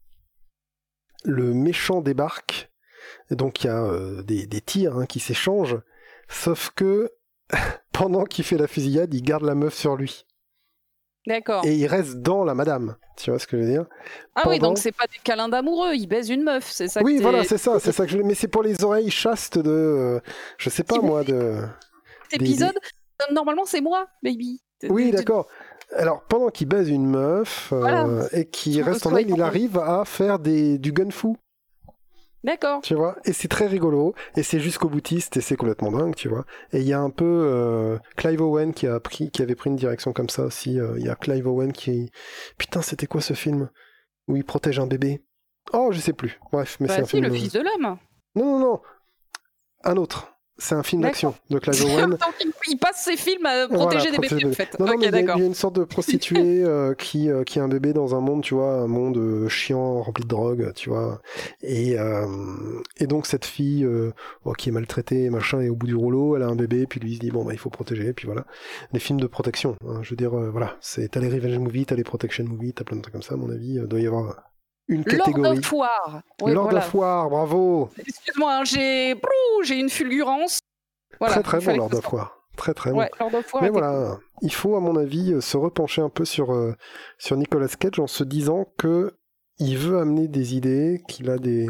Le 1.25 1.55
méchant 1.55 2.03
débarque, 2.03 2.71
donc 3.31 3.65
il 3.65 3.69
y 3.69 3.71
a 3.71 4.23
des, 4.23 4.47
des 4.47 4.61
tirs 4.61 4.99
hein, 4.99 5.07
qui 5.07 5.19
s'échangent, 5.19 5.81
sauf 6.29 6.71
que 6.77 7.11
pendant 7.93 8.25
qu'il 8.25 8.45
fait 8.45 8.59
la 8.59 8.67
fusillade, 8.67 9.15
il 9.15 9.23
garde 9.23 9.45
la 9.45 9.55
meuf 9.55 9.75
sur 9.75 9.97
lui. 9.97 10.27
D'accord. 11.29 11.63
Et 11.67 11.75
il 11.75 11.87
reste 11.87 12.17
dans 12.17 12.43
la 12.43 12.55
madame. 12.55 12.97
Tu 13.19 13.31
vois 13.31 13.39
ce 13.39 13.47
que 13.47 13.59
je 13.59 13.63
veux 13.63 13.69
dire? 13.69 13.85
Ah 14.35 14.45
oui, 14.49 14.59
donc 14.59 14.79
c'est 14.79 14.93
pas 14.93 15.07
des 15.07 15.19
câlins 15.23 15.51
d'amoureux, 15.51 15.95
il 15.95 16.07
baise 16.07 16.31
une 16.31 16.43
meuf, 16.43 16.71
c'est 16.71 16.89
ça 16.89 17.03
Oui, 17.03 17.19
voilà, 17.21 17.45
c'est 17.45 17.59
ça, 17.59 17.79
c'est 17.79 17.93
ça 17.93 18.07
que 18.07 18.13
je 18.13 18.19
Mais 18.19 18.35
c'est 18.35 18.49
pour 18.49 18.63
les 18.63 18.83
oreilles 18.83 19.11
chastes 19.11 19.59
de. 19.59 19.71
Euh, 19.71 20.21
je 20.57 20.71
sais 20.71 20.85
pas 20.85 20.99
moi, 21.01 21.25
de. 21.25 21.61
Cet 22.31 22.41
épisode, 22.41 22.77
euh, 22.77 23.35
normalement 23.35 23.67
c'est 23.67 23.83
moi, 23.83 24.07
baby. 24.23 24.63
Oui, 24.89 25.11
d'accord. 25.11 25.49
Alors, 25.95 26.23
pendant 26.23 26.49
qu'il 26.49 26.69
baise 26.69 26.89
une 26.89 27.07
meuf 27.07 27.73
euh, 27.73 28.27
et 28.33 28.47
qu'il 28.47 28.83
reste 28.83 29.07
en 29.07 29.17
elle, 29.17 29.29
il 29.29 29.43
arrive 29.43 29.79
à 29.79 30.05
faire 30.05 30.39
des, 30.39 30.79
du 30.79 30.93
gun 30.93 31.11
fou. 31.11 31.37
D'accord. 32.49 32.81
Tu 32.81 32.95
vois, 32.95 33.19
et 33.27 33.35
c'est 33.35 33.47
très 33.47 33.67
rigolo, 33.67 34.15
et 34.35 34.43
c'est 34.43 34.59
jusqu'au 34.59 34.89
boutiste, 34.89 35.37
et 35.37 35.43
c'est 35.43 35.55
complètement 35.55 35.93
dingue, 35.93 36.15
tu 36.15 36.31
vois. 36.31 36.47
Et 36.73 36.81
il 36.81 36.87
y 36.87 36.95
a 36.95 36.99
un 36.99 37.11
peu 37.11 37.27
euh, 37.27 37.99
Clive 38.17 38.41
Owen 38.41 38.73
qui 38.73 38.87
a 38.87 38.99
pris, 39.01 39.31
qui 39.31 39.43
avait 39.43 39.55
pris 39.55 39.69
une 39.69 39.77
direction 39.77 40.15
comme 40.15 40.31
ça 40.31 40.45
aussi. 40.45 40.81
Euh, 40.81 40.95
il 40.97 41.05
y 41.05 41.11
a 41.11 41.15
Clive 41.15 41.47
Owen 41.47 41.75
qui, 41.75 42.11
putain, 42.57 42.81
c'était 42.81 43.07
quoi 43.07 43.21
ce 43.21 43.35
film 43.35 43.69
où 44.29 44.37
il 44.37 44.45
protège 44.45 44.79
un 44.79 44.87
bébé? 44.87 45.23
Oh, 45.75 45.91
je 45.93 46.01
sais 46.01 46.15
plus. 46.15 46.41
Bref, 46.51 46.79
mais 46.81 46.89
bah 46.89 46.95
c'est 46.95 47.03
un 47.03 47.07
film. 47.07 47.25
le 47.25 47.35
fils 47.35 47.53
de 47.53 47.61
l'homme. 47.61 47.99
Non, 48.35 48.45
non, 48.45 48.59
non. 48.59 48.81
Un 49.85 49.99
autre. 49.99 50.38
C'est 50.61 50.75
un 50.75 50.83
film 50.83 51.03
d'action 51.03 51.35
de 51.51 51.59
Clive 51.61 51.85
Owen. 51.85 52.19
il 52.69 52.79
passe 52.79 53.05
ses 53.05 53.17
films 53.17 53.47
à 53.47 53.69
protéger 53.69 54.11
des 54.11 54.19
bébés, 54.19 54.45
en 54.45 54.53
fait. 54.53 54.77
Non, 54.81 54.93
il 55.01 55.03
y, 55.03 55.17
a 55.17 55.37
une 55.37 55.55
sorte 55.55 55.77
de 55.77 55.85
prostituée 55.85 56.65
euh, 56.65 56.95
qui, 56.95 57.31
euh, 57.31 57.45
qui 57.45 57.61
a 57.61 57.63
un 57.63 57.69
bébé 57.69 57.93
dans 57.93 58.17
un 58.17 58.21
monde, 58.21 58.43
tu 58.43 58.55
vois, 58.55 58.81
un 58.81 58.89
monde 58.89 59.19
euh, 59.19 59.49
chiant, 59.49 60.03
rempli 60.03 60.25
de 60.25 60.29
drogue, 60.29 60.73
tu 60.75 60.91
vois. 60.91 61.21
Et, 61.63 61.97
et 62.97 63.07
donc, 63.07 63.27
cette 63.27 63.45
fille 63.45 63.87
oh, 64.45 64.53
qui 64.53 64.71
est 64.71 64.73
maltraitée, 64.73 65.31
machin, 65.31 65.61
et 65.61 65.69
au 65.69 65.77
bout 65.77 65.87
du 65.87 65.95
rouleau, 65.95 66.35
elle 66.35 66.43
a 66.43 66.49
un 66.49 66.57
bébé, 66.57 66.87
puis 66.87 66.99
lui, 66.99 67.13
il 67.13 67.15
se 67.15 67.21
dit, 67.21 67.31
bon, 67.31 67.45
bah, 67.45 67.53
il 67.53 67.59
faut 67.59 67.71
protéger, 67.71 68.13
puis 68.13 68.27
voilà. 68.27 68.45
Les 68.93 68.99
films 68.99 69.21
de 69.21 69.27
protection, 69.27 69.77
hein, 69.87 70.01
je 70.03 70.11
veux 70.11 70.17
dire, 70.17 70.31
voilà. 70.31 70.77
c'est 70.81 71.09
T'as 71.09 71.21
les 71.21 71.29
revenge 71.29 71.59
movies, 71.59 71.87
t'as 71.87 71.95
les 71.95 72.05
protection 72.05 72.45
movies, 72.45 72.75
t'as 72.75 72.85
plein 72.85 72.97
de 72.97 73.03
trucs 73.03 73.13
comme 73.13 73.23
ça, 73.23 73.35
à 73.35 73.37
mon 73.37 73.51
avis. 73.51 73.75
Il 73.75 73.87
doit 73.87 74.01
y 74.01 74.07
avoir 74.07 74.48
une 74.89 75.05
catégorie. 75.05 75.43
Lord 75.43 75.59
of 75.59 75.73
War. 75.73 76.23
Lord 76.47 76.75
of 76.75 76.95
War, 76.95 77.31
bravo. 77.31 77.91
Excuse-moi, 77.99 78.53
hein, 78.53 78.65
j'ai 78.65 79.15
j'ai 79.65 79.79
une 79.79 79.91
fulgurance. 79.91 80.61
très 81.21 81.43
très 81.43 81.61
bon 81.61 81.77
Lord 81.77 81.95
of 81.95 82.13
War. 82.13 82.39
Très 82.57 82.75
très 82.75 82.93
bon. 82.93 83.07
Mais 83.63 83.69
voilà, 83.69 84.19
il 84.43 84.53
faut 84.53 84.75
à 84.75 84.81
mon 84.81 84.97
avis 84.97 85.33
euh, 85.33 85.41
se 85.41 85.57
repencher 85.57 86.03
un 86.03 86.09
peu 86.09 86.25
sur 86.25 86.53
euh, 86.53 86.75
sur 87.17 87.37
Nicolas 87.37 87.69
Cage 87.69 88.01
en 88.01 88.09
se 88.09 88.25
disant 88.25 88.67
que 88.77 89.15
il 89.59 89.79
veut 89.79 89.99
amener 89.99 90.27
des 90.27 90.57
idées, 90.57 91.01
qu'il 91.07 91.31
a 91.31 91.39
des 91.39 91.69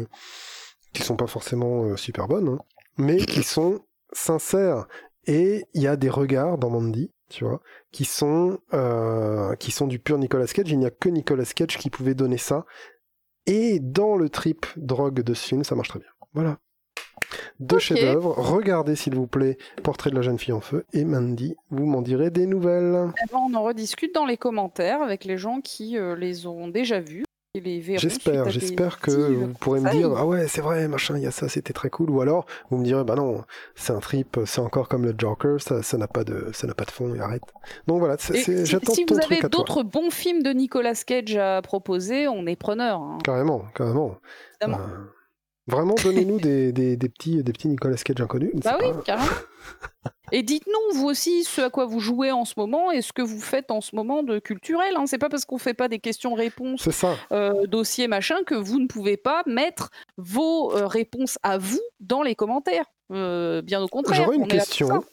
qui 0.93 1.03
sont 1.03 1.15
pas 1.15 1.27
forcément 1.27 1.83
euh, 1.83 1.95
super 1.95 2.27
bonnes, 2.27 2.49
hein, 2.49 2.59
mais 2.97 3.17
qui 3.17 3.43
sont 3.43 3.81
sincères. 4.13 4.87
Et 5.27 5.65
il 5.75 5.83
y 5.83 5.87
a 5.87 5.95
des 5.95 6.09
regards 6.09 6.57
dans 6.57 6.71
Mandy, 6.71 7.11
tu 7.29 7.43
vois, 7.43 7.61
qui 7.91 8.05
sont 8.05 8.57
qui 9.59 9.69
sont 9.69 9.85
du 9.85 9.99
pur 9.99 10.17
Nicolas 10.17 10.47
Cage. 10.47 10.71
Il 10.71 10.79
n'y 10.79 10.87
a 10.87 10.91
que 10.91 11.09
Nicolas 11.09 11.45
Cage 11.45 11.77
qui 11.77 11.91
pouvait 11.91 12.15
donner 12.15 12.39
ça 12.39 12.65
et 13.49 13.79
dans 13.79 14.15
le 14.15 14.29
trip 14.29 14.67
drogue 14.77 15.21
de 15.21 15.33
ce 15.33 15.47
film, 15.47 15.63
ça 15.63 15.75
marche 15.75 15.89
très 15.89 15.99
bien. 15.99 16.09
Voilà. 16.33 16.59
Deux 17.59 17.79
chefs-d'œuvre. 17.79 18.35
Regardez, 18.37 18.95
s'il 18.95 19.15
vous 19.15 19.27
plaît, 19.27 19.57
Portrait 19.83 20.11
de 20.11 20.15
la 20.15 20.21
jeune 20.21 20.37
fille 20.37 20.53
en 20.53 20.61
feu 20.61 20.85
et 20.93 21.03
Mandy. 21.03 21.55
Vous 21.71 21.85
m'en 21.85 22.01
direz 22.01 22.29
des 22.29 22.45
nouvelles. 22.45 23.11
Eh 23.23 23.31
ben, 23.31 23.39
on 23.39 23.53
en 23.55 23.63
rediscute 23.63 24.13
dans 24.13 24.25
les 24.25 24.37
commentaires 24.37 25.01
avec 25.01 25.25
les 25.25 25.37
gens 25.37 25.61
qui 25.61 25.97
euh, 25.97 26.15
les 26.15 26.45
ont 26.45 26.67
déjà 26.67 26.99
vus. 26.99 27.25
J'espère, 27.55 28.47
j'espère 28.51 28.99
que 28.99 29.09
vous 29.09 29.53
pourrez 29.55 29.79
me 29.79 29.89
dire 29.89 30.11
ah 30.15 30.23
ouais 30.23 30.47
c'est 30.47 30.61
vrai 30.61 30.87
machin 30.87 31.17
il 31.17 31.23
y 31.23 31.25
a 31.25 31.31
ça 31.31 31.49
c'était 31.49 31.73
très 31.73 31.89
cool. 31.89 32.11
Ou 32.11 32.21
alors 32.21 32.45
vous 32.69 32.77
me 32.77 32.83
direz 32.83 33.03
bah 33.03 33.15
non 33.15 33.43
c'est 33.73 33.91
un 33.91 33.99
trip 33.99 34.37
c'est 34.45 34.61
encore 34.61 34.87
comme 34.87 35.03
le 35.03 35.15
Joker 35.17 35.59
ça 35.59 35.81
ça 35.81 35.97
n'a 35.97 36.07
pas 36.07 36.23
de 36.23 36.51
ça 36.53 36.67
n'a 36.67 36.75
pas 36.75 36.85
de 36.85 36.91
fond 36.91 37.15
et 37.15 37.19
arrête. 37.19 37.41
Donc 37.87 38.01
voilà 38.01 38.17
j'attends 38.19 38.93
si, 38.93 39.01
si 39.01 39.05
vous 39.05 39.17
avez 39.19 39.41
d'autres 39.49 39.81
bons 39.81 40.11
films 40.11 40.43
de 40.43 40.51
Nicolas 40.51 40.93
Cage 40.93 41.37
à 41.37 41.63
proposer 41.63 42.27
on 42.27 42.45
est 42.45 42.55
preneur 42.55 43.01
hein. 43.01 43.17
carrément 43.23 43.65
carrément. 43.73 44.19
Euh, 44.61 44.67
vraiment 45.65 45.95
donnez-nous 45.95 46.39
des, 46.39 46.71
des, 46.71 46.97
des, 46.97 47.09
petits 47.09 47.43
des 47.43 47.51
petits 47.51 47.69
Nicolas 47.69 47.95
Cage 47.95 48.21
inconnus 48.21 48.51
bah 48.63 48.77
oui 48.79 48.89
carrément 49.03 49.25
Et 50.31 50.43
dites-nous, 50.43 50.97
vous 50.97 51.07
aussi, 51.07 51.43
ce 51.43 51.61
à 51.61 51.69
quoi 51.69 51.85
vous 51.85 51.99
jouez 51.99 52.31
en 52.31 52.45
ce 52.45 52.53
moment 52.57 52.91
et 52.91 53.01
ce 53.01 53.13
que 53.13 53.21
vous 53.21 53.39
faites 53.39 53.71
en 53.71 53.81
ce 53.81 53.95
moment 53.95 54.23
de 54.23 54.39
culturel. 54.39 54.95
Hein. 54.95 55.05
C'est 55.07 55.17
pas 55.17 55.29
parce 55.29 55.45
qu'on 55.45 55.57
fait 55.57 55.73
pas 55.73 55.87
des 55.87 55.99
questions-réponses, 55.99 56.87
euh, 57.31 57.65
dossiers, 57.67 58.07
machin, 58.07 58.43
que 58.45 58.55
vous 58.55 58.79
ne 58.79 58.87
pouvez 58.87 59.17
pas 59.17 59.43
mettre 59.45 59.89
vos 60.17 60.73
euh, 60.73 60.87
réponses 60.87 61.37
à 61.43 61.57
vous 61.57 61.81
dans 61.99 62.21
les 62.21 62.35
commentaires. 62.35 62.85
Euh, 63.11 63.61
bien 63.61 63.81
au 63.81 63.87
contraire. 63.87 64.23
J'aurais 64.23 64.37
une 64.37 64.47
question. 64.47 65.03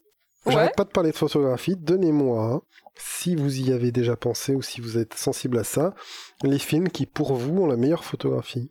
j'arrête 0.47 0.76
pas 0.76 0.84
de 0.84 0.90
parler 0.90 1.10
de 1.10 1.16
photographie. 1.16 1.76
Donnez-moi, 1.76 2.62
si 2.94 3.34
vous 3.34 3.60
y 3.60 3.72
avez 3.72 3.93
déjà 3.93 4.16
pensé 4.16 4.55
ou 4.55 4.62
si 4.62 4.80
vous 4.80 4.98
êtes 4.98 5.14
sensible 5.14 5.59
à 5.59 5.64
ça, 5.64 5.94
les 6.43 6.59
films 6.59 6.88
qui 6.88 7.06
pour 7.06 7.34
vous 7.34 7.62
ont 7.62 7.66
la 7.66 7.76
meilleure 7.76 8.05
photographie. 8.05 8.70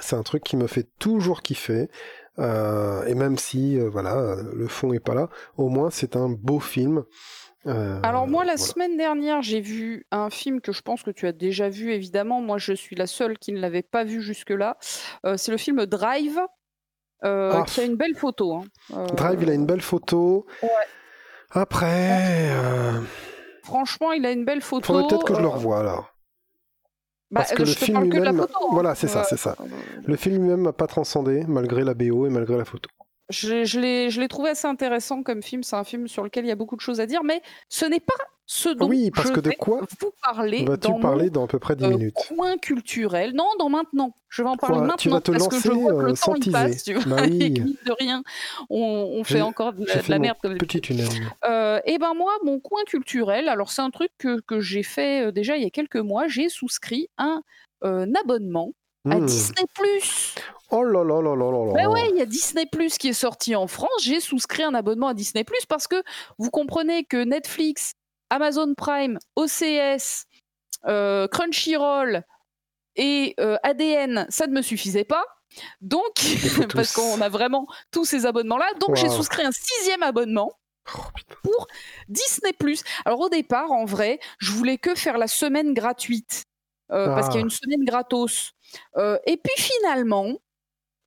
C'est 0.00 0.16
un 0.16 0.22
truc 0.22 0.42
qui 0.42 0.56
me 0.56 0.66
fait 0.66 0.88
toujours 0.98 1.42
kiffer. 1.42 1.88
Euh, 2.38 3.04
et 3.06 3.14
même 3.14 3.38
si 3.38 3.78
euh, 3.78 3.88
voilà 3.88 4.36
le 4.52 4.66
fond 4.66 4.92
est 4.92 5.00
pas 5.00 5.14
là, 5.14 5.28
au 5.56 5.68
moins 5.68 5.90
c'est 5.90 6.16
un 6.16 6.28
beau 6.28 6.60
film. 6.60 7.04
Euh, 7.66 7.98
Alors 8.02 8.26
moi 8.26 8.44
la 8.44 8.56
semaine 8.56 8.96
dernière 8.96 9.40
j'ai 9.40 9.60
vu 9.60 10.06
un 10.10 10.28
film 10.28 10.60
que 10.60 10.72
je 10.72 10.82
pense 10.82 11.02
que 11.02 11.10
tu 11.10 11.26
as 11.26 11.32
déjà 11.32 11.68
vu 11.68 11.92
évidemment. 11.92 12.40
Moi 12.40 12.58
je 12.58 12.72
suis 12.72 12.96
la 12.96 13.06
seule 13.06 13.38
qui 13.38 13.52
ne 13.52 13.60
l'avait 13.60 13.82
pas 13.82 14.04
vu 14.04 14.20
jusque 14.20 14.50
là. 14.50 14.76
c'est 15.36 15.50
le 15.50 15.58
film 15.58 15.86
Drive. 15.86 16.40
Ah. 17.26 17.64
qui 17.66 17.80
a 17.80 17.84
une 17.84 17.96
belle 17.96 18.14
photo. 18.14 18.56
Hein. 18.56 19.06
Drive, 19.14 19.42
il 19.42 19.48
a 19.48 19.54
une 19.54 19.64
belle 19.64 19.80
photo. 19.80 20.44
Après. 21.52 22.50
Franchement, 23.62 24.12
il 24.12 24.26
a 24.26 24.30
une 24.30 24.44
belle 24.44 24.60
photo. 24.60 24.84
Faudrait 24.84 25.08
peut-être 25.08 25.24
que 25.24 25.34
je 25.34 25.40
le 25.40 25.48
revoie 25.48 26.12
Bah, 27.34 27.40
Parce 27.40 27.52
que 27.52 27.64
le 27.64 27.68
film 27.68 28.04
lui-même, 28.04 28.38
hein. 28.38 28.48
voilà, 28.70 28.94
c'est 28.94 29.08
ça, 29.08 29.24
c'est 29.24 29.36
ça. 29.36 29.56
Le 30.06 30.14
film 30.14 30.36
lui-même 30.36 30.60
m'a 30.60 30.72
pas 30.72 30.86
transcendé 30.86 31.44
malgré 31.48 31.82
la 31.82 31.92
BO 31.92 32.26
et 32.26 32.30
malgré 32.30 32.56
la 32.56 32.64
photo. 32.64 32.88
Je, 33.28 33.64
je 33.64 34.20
l'ai 34.20 34.28
trouvé 34.28 34.50
assez 34.50 34.68
intéressant 34.68 35.24
comme 35.24 35.42
film. 35.42 35.64
C'est 35.64 35.74
un 35.74 35.82
film 35.82 36.06
sur 36.06 36.22
lequel 36.22 36.44
il 36.44 36.48
y 36.48 36.52
a 36.52 36.54
beaucoup 36.54 36.76
de 36.76 36.80
choses 36.80 37.00
à 37.00 37.06
dire, 37.06 37.24
mais 37.24 37.42
ce 37.68 37.86
n'est 37.86 37.98
pas 37.98 38.14
ce 38.46 38.68
dont 38.68 38.88
oui, 38.88 39.10
parce 39.10 39.28
je 39.28 39.32
que 39.32 39.40
de 39.40 39.50
quoi 39.52 39.80
vous 40.00 40.12
parler 40.22 40.64
vas-tu 40.64 40.88
dans 40.88 41.00
parler 41.00 41.30
dans 41.30 41.44
à 41.44 41.46
peu 41.46 41.58
près 41.58 41.76
10 41.76 41.84
euh, 41.84 41.88
minutes 41.88 42.14
coin 42.14 42.58
culturel. 42.58 43.32
Non, 43.34 43.48
dans 43.58 43.70
maintenant. 43.70 44.14
Je 44.28 44.42
vais 44.42 44.48
en 44.48 44.56
parler 44.56 44.80
maintenant 44.80 44.96
tu 44.96 45.08
vas 45.08 45.20
te 45.20 45.30
parce 45.30 45.44
lancer, 45.44 45.68
que 45.68 45.74
je 45.74 45.78
vois 45.78 45.92
que 45.92 46.06
le 46.06 46.12
euh, 46.12 46.14
temps 46.14 46.34
il 46.34 46.52
passe. 46.52 46.84
Tu 46.84 46.94
vois, 46.94 47.16
bah 47.16 47.22
oui. 47.28 47.42
et 47.42 47.50
de 47.50 47.92
rien, 47.98 48.22
on, 48.68 48.78
on 49.18 49.24
fait 49.24 49.40
encore 49.40 49.72
de 49.72 49.86
la, 49.86 50.02
de 50.02 50.10
la 50.10 50.18
merde 50.18 50.36
comme 50.42 50.58
petit 50.58 50.80
tunnel. 50.80 51.08
Euh, 51.46 51.80
et 51.86 51.98
ben 51.98 52.12
moi, 52.14 52.32
mon 52.44 52.60
coin 52.60 52.82
culturel, 52.86 53.48
alors 53.48 53.70
c'est 53.70 53.82
un 53.82 53.90
truc 53.90 54.10
que, 54.18 54.40
que 54.40 54.60
j'ai 54.60 54.82
fait 54.82 55.26
euh, 55.26 55.32
déjà 55.32 55.56
il 55.56 55.62
y 55.62 55.66
a 55.66 55.70
quelques 55.70 55.96
mois. 55.96 56.28
J'ai 56.28 56.50
souscrit 56.50 57.08
un 57.16 57.42
euh, 57.84 58.06
abonnement 58.22 58.72
à 59.10 59.16
Hmm. 59.16 59.26
Disney. 59.26 59.64
Oh 60.70 60.82
là 60.82 61.04
là 61.04 61.20
là 61.20 61.36
là 61.36 61.50
là 61.50 61.66
là. 61.66 61.72
Ben 61.74 61.88
ouais, 61.88 62.08
il 62.10 62.16
y 62.16 62.22
a 62.22 62.26
Disney 62.26 62.66
Plus 62.66 62.96
qui 62.98 63.08
est 63.08 63.12
sorti 63.12 63.54
en 63.54 63.66
France. 63.66 63.90
J'ai 64.02 64.20
souscrit 64.20 64.62
un 64.62 64.74
abonnement 64.74 65.08
à 65.08 65.14
Disney 65.14 65.44
Plus 65.44 65.66
parce 65.68 65.86
que 65.86 66.02
vous 66.38 66.50
comprenez 66.50 67.04
que 67.04 67.22
Netflix, 67.22 67.92
Amazon 68.34 68.74
Prime, 68.74 69.18
OCS, 69.36 70.26
euh, 70.86 71.28
Crunchyroll 71.28 72.24
et 72.96 73.34
euh, 73.38 73.56
ADN, 73.62 74.26
ça 74.28 74.46
ne 74.48 74.52
me 74.52 74.60
suffisait 74.62 75.04
pas. 75.04 75.24
Donc, 75.80 76.14
parce 76.74 76.92
qu'on 76.92 77.20
a 77.20 77.28
vraiment 77.28 77.66
tous 77.92 78.04
ces 78.04 78.26
abonnements-là, 78.26 78.66
donc 78.80 78.96
j'ai 78.96 79.08
souscrit 79.08 79.44
un 79.44 79.52
sixième 79.52 80.02
abonnement 80.02 80.52
Oh, 80.94 81.00
pour 81.42 81.66
Disney+. 82.08 82.52
Alors 83.06 83.20
au 83.20 83.28
départ, 83.30 83.70
en 83.72 83.84
vrai, 83.86 84.18
je 84.38 84.50
voulais 84.52 84.76
que 84.78 84.94
faire 84.94 85.16
la 85.16 85.28
semaine 85.28 85.72
gratuite 85.72 86.42
euh, 86.92 87.06
parce 87.14 87.28
qu'il 87.28 87.36
y 87.36 87.38
a 87.38 87.40
Ah. 87.40 87.44
une 87.44 87.50
semaine 87.50 87.84
gratos. 87.84 88.52
Et 89.26 89.36
puis 89.38 89.54
finalement, 89.56 90.34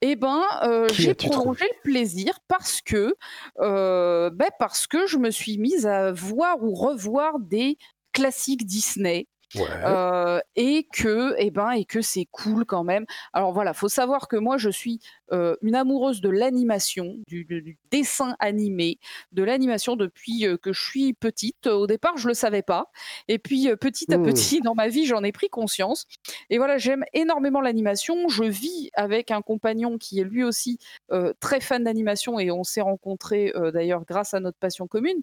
eh 0.01 0.15
ben, 0.15 0.43
euh, 0.63 0.87
j'ai 0.93 1.13
prolongé 1.13 1.65
le 1.65 1.81
plaisir 1.83 2.39
parce 2.47 2.81
que, 2.81 3.15
euh, 3.59 4.29
ben, 4.29 4.49
parce 4.59 4.85
que 4.87 5.07
je 5.07 5.17
me 5.17 5.31
suis 5.31 5.57
mise 5.57 5.87
à 5.87 6.11
voir 6.11 6.63
ou 6.63 6.73
revoir 6.73 7.39
des 7.39 7.77
classiques 8.13 8.65
Disney. 8.65 9.27
Ouais. 9.55 9.61
Euh, 9.85 10.39
et 10.57 10.87
que 10.91 11.39
et 11.39 11.51
ben 11.51 11.71
et 11.71 11.85
que 11.85 12.01
c'est 12.01 12.27
cool 12.31 12.65
quand 12.65 12.83
même. 12.83 13.05
Alors 13.31 13.53
voilà, 13.53 13.73
faut 13.73 13.87
savoir 13.87 14.27
que 14.27 14.35
moi 14.35 14.57
je 14.57 14.69
suis 14.69 14.99
euh, 15.31 15.55
une 15.61 15.75
amoureuse 15.75 16.19
de 16.19 16.29
l'animation, 16.29 17.15
du, 17.27 17.77
dessin 17.89 18.35
animé, 18.39 18.99
de 19.31 19.43
l'animation 19.43 19.95
depuis 19.95 20.45
que 20.61 20.73
je 20.73 20.81
suis 20.81 21.13
petite. 21.13 21.67
Au 21.67 21.87
départ, 21.87 22.17
je 22.17 22.27
le 22.27 22.33
savais 22.33 22.61
pas, 22.61 22.91
et 23.29 23.39
puis 23.39 23.69
petit 23.79 24.13
à 24.13 24.17
Hmm. 24.17 24.25
petit 24.25 24.61
dans 24.61 24.75
ma 24.75 24.87
vie, 24.87 25.05
j'en 25.05 25.23
ai 25.23 25.31
pris 25.31 25.47
conscience. 25.49 26.05
Et 26.49 26.57
voilà, 26.57 26.77
j'aime 26.77 27.03
énormément 27.13 27.61
l'animation. 27.61 28.27
Je 28.27 28.43
vis 28.43 28.89
avec 28.95 29.31
un 29.31 29.41
compagnon 29.41 29.97
qui 29.97 30.19
est 30.19 30.23
lui 30.23 30.43
aussi 30.43 30.77
euh, 31.11 31.33
très 31.39 31.61
fan 31.61 31.83
d'animation, 31.83 32.39
et 32.39 32.51
on 32.51 32.63
s'est 32.63 32.81
rencontrés 32.81 33.53
d'ailleurs 33.73 34.03
grâce 34.05 34.33
à 34.33 34.39
notre 34.39 34.57
passion 34.57 34.87
commune. 34.87 35.21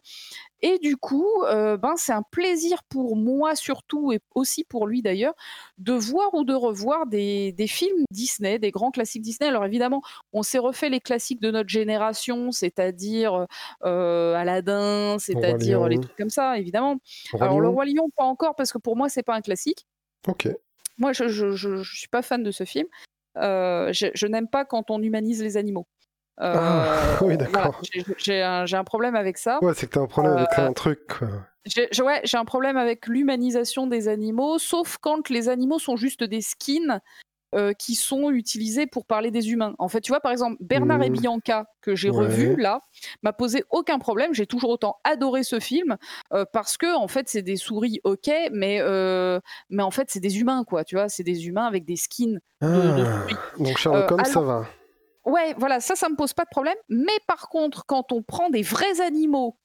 Et 0.63 0.79
du 0.79 0.97
coup, 0.97 1.29
ben, 1.43 1.95
c'est 1.97 2.13
un 2.13 2.23
plaisir 2.23 2.83
pour 2.89 3.17
moi 3.17 3.55
surtout, 3.55 4.14
et 4.15 4.21
aussi 4.35 4.65
pour 4.65 4.87
lui 4.87 5.03
d'ailleurs, 5.03 5.35
de 5.79 5.93
voir 5.93 6.33
ou 6.35 6.45
de 6.45 6.55
revoir 6.55 7.07
des, 7.07 7.53
des 7.53 7.67
films 7.67 8.05
Disney, 8.11 8.59
des 8.59 8.71
grands 8.71 8.91
classiques 8.91 9.23
Disney. 9.23 9.49
Alors 9.49 9.65
évidemment, 9.65 10.03
on 10.33 10.43
s'est 10.43 10.59
refait 10.59 10.89
les 10.89 11.01
classiques 11.01 11.41
de 11.41 11.51
notre 11.51 11.69
génération, 11.69 12.53
c'est-à-dire 12.53 13.47
euh, 13.85 14.35
Aladdin, 14.35 15.17
c'est-à-dire 15.19 15.87
les 15.89 15.97
Lion. 15.97 16.03
trucs 16.03 16.17
comme 16.17 16.31
ça, 16.31 16.59
évidemment. 16.59 16.97
Roi 17.33 17.43
Alors 17.45 17.61
le 17.61 17.69
Roi 17.69 17.85
Lion, 17.85 18.09
pas 18.17 18.25
encore, 18.25 18.55
parce 18.57 18.73
que 18.73 18.79
pour 18.79 18.97
moi, 18.97 19.09
c'est 19.09 19.23
pas 19.23 19.35
un 19.35 19.41
classique. 19.41 19.87
Ok. 20.27 20.49
Moi, 20.97 21.13
je, 21.13 21.29
je 21.29 21.83
suis 21.83 22.09
pas 22.09 22.23
fan 22.23 22.43
de 22.43 22.51
ce 22.51 22.65
film. 22.65 22.87
Euh, 23.37 23.93
je 23.93 24.07
je 24.15 24.27
n'aime 24.29 24.49
pas 24.49 24.65
quand 24.65 24.91
on 24.91 25.03
humanise 25.03 25.43
les 25.43 25.57
animaux. 25.57 25.87
Euh, 26.41 26.55
Ah, 26.57 27.19
oui, 27.23 27.37
voilà, 27.37 27.47
d'accord. 27.53 27.81
j'ai- 27.83 28.05
j'ai 28.65 28.77
un, 28.77 28.85
problème 28.85 29.15
avec 29.15 29.39
ça. 29.39 29.59
Ouais, 29.63 29.73
c'est 29.75 29.87
que 29.87 29.93
t'as 29.95 30.01
un 30.01 30.07
problème 30.07 30.37
avec 30.37 30.59
Euh, 30.59 30.69
un 30.69 30.73
truc. 30.73 31.01
quoi. 31.07 31.29
J'ai 31.65 31.89
j'ai- 31.93 32.03
ouais, 32.03 32.21
j'ai 32.25 32.37
un 32.37 32.45
problème 32.45 32.77
avec 32.77 33.07
l'humanisation 33.07 33.87
des 33.87 34.09
animaux, 34.09 34.59
sauf 34.59 34.99
quand 35.01 35.31
les 35.31 35.49
animaux 35.49 35.79
sont 35.79 35.97
juste 35.97 36.25
des 36.25 36.41
skins 36.41 37.01
euh, 37.55 37.73
qui 37.73 37.95
sont 37.95 38.33
utilisés 38.33 38.89
pour 38.89 39.07
parler 39.07 39.31
des 39.31 39.53
humains. 39.53 39.77
En 39.79 39.87
fait, 39.87 40.01
tu 40.01 40.11
vois, 40.11 40.19
par 40.19 40.33
exemple, 40.33 40.57
Bernard 40.59 41.01
et 41.03 41.09
Mhm. 41.09 41.21
Bianca, 41.21 41.67
que 41.83 41.95
j'ai 41.95 42.11
Ouais. 42.11 42.25
revu 42.25 42.57
là, 42.57 42.81
m'a 43.23 43.33
posé 43.33 43.63
aucun 43.71 44.01
problème. 44.01 44.35
J'ai 44.35 44.45
toujours 44.47 44.71
autant 44.71 44.97
adoré 45.05 45.45
ce 45.45 45.61
film 45.61 45.97
euh, 46.33 46.45
parce 46.53 46.77
que, 46.77 46.97
en 46.97 47.07
fait, 47.07 47.29
c'est 47.29 47.43
des 47.43 47.55
souris, 47.55 48.01
ok, 48.03 48.29
mais, 48.53 48.79
euh, 48.81 49.39
mais 49.71 49.85
en 49.85 49.93
fait, 49.93 50.11
c'est 50.11 50.19
des 50.19 50.41
humains, 50.41 50.65
quoi. 50.65 50.83
Tu 50.83 50.97
vois, 50.97 51.09
c'est 51.09 51.23
des 51.23 51.47
humains 51.47 51.67
avec 51.67 51.85
des 51.85 51.95
skins. 51.95 52.41
de 52.61 53.05
Ah, 53.07 53.21
souris. 53.21 53.37
donc 53.61 53.79
Sherlock 53.79 54.11
Euh, 54.11 54.15
Holmes, 54.17 54.25
ça 54.25 54.41
va. 54.41 54.67
Ouais, 55.25 55.55
voilà, 55.57 55.81
ça, 55.81 55.95
ça 55.97 56.09
me 56.09 56.17
pose 56.17 56.33
pas 56.35 56.45
de 56.45 56.51
problème. 56.51 56.77
Mais 56.89 57.19
par 57.27 57.49
contre, 57.49 57.85
quand 57.87 58.13
on 58.13 58.23
prend 58.23 58.51
des 58.51 58.63
vrais 58.63 59.01
animaux, 59.01 59.57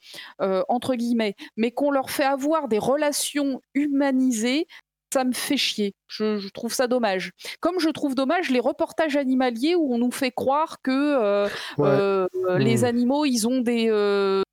euh, 0.42 0.64
entre 0.70 0.96
guillemets, 0.96 1.36
mais 1.58 1.72
qu'on 1.72 1.92
leur 1.92 2.10
fait 2.10 2.24
avoir 2.26 2.68
des 2.68 2.80
relations 2.80 3.62
humanisées, 3.74 4.68
ça 5.14 5.24
me 5.24 5.32
fait 5.34 5.58
chier. 5.58 5.96
Je, 6.08 6.38
je 6.38 6.50
trouve 6.50 6.72
ça 6.74 6.88
dommage. 6.88 7.32
Comme 7.62 7.80
je 7.80 7.90
trouve 7.90 8.14
dommage 8.16 8.52
les 8.52 8.60
reportages 8.60 9.18
animaliers 9.18 9.76
où 9.76 9.94
on 9.94 9.98
nous 9.98 10.12
fait 10.12 10.32
croire 10.32 10.82
que 10.84 10.92
euh, 10.92 11.48
Ouais. 11.78 11.88
euh, 11.90 12.28
les 12.58 12.82
Hmm. 12.84 12.86
animaux, 12.86 13.26
ils 13.26 13.48
ont 13.48 13.60
des... 13.62 13.88
euh, 13.90 14.44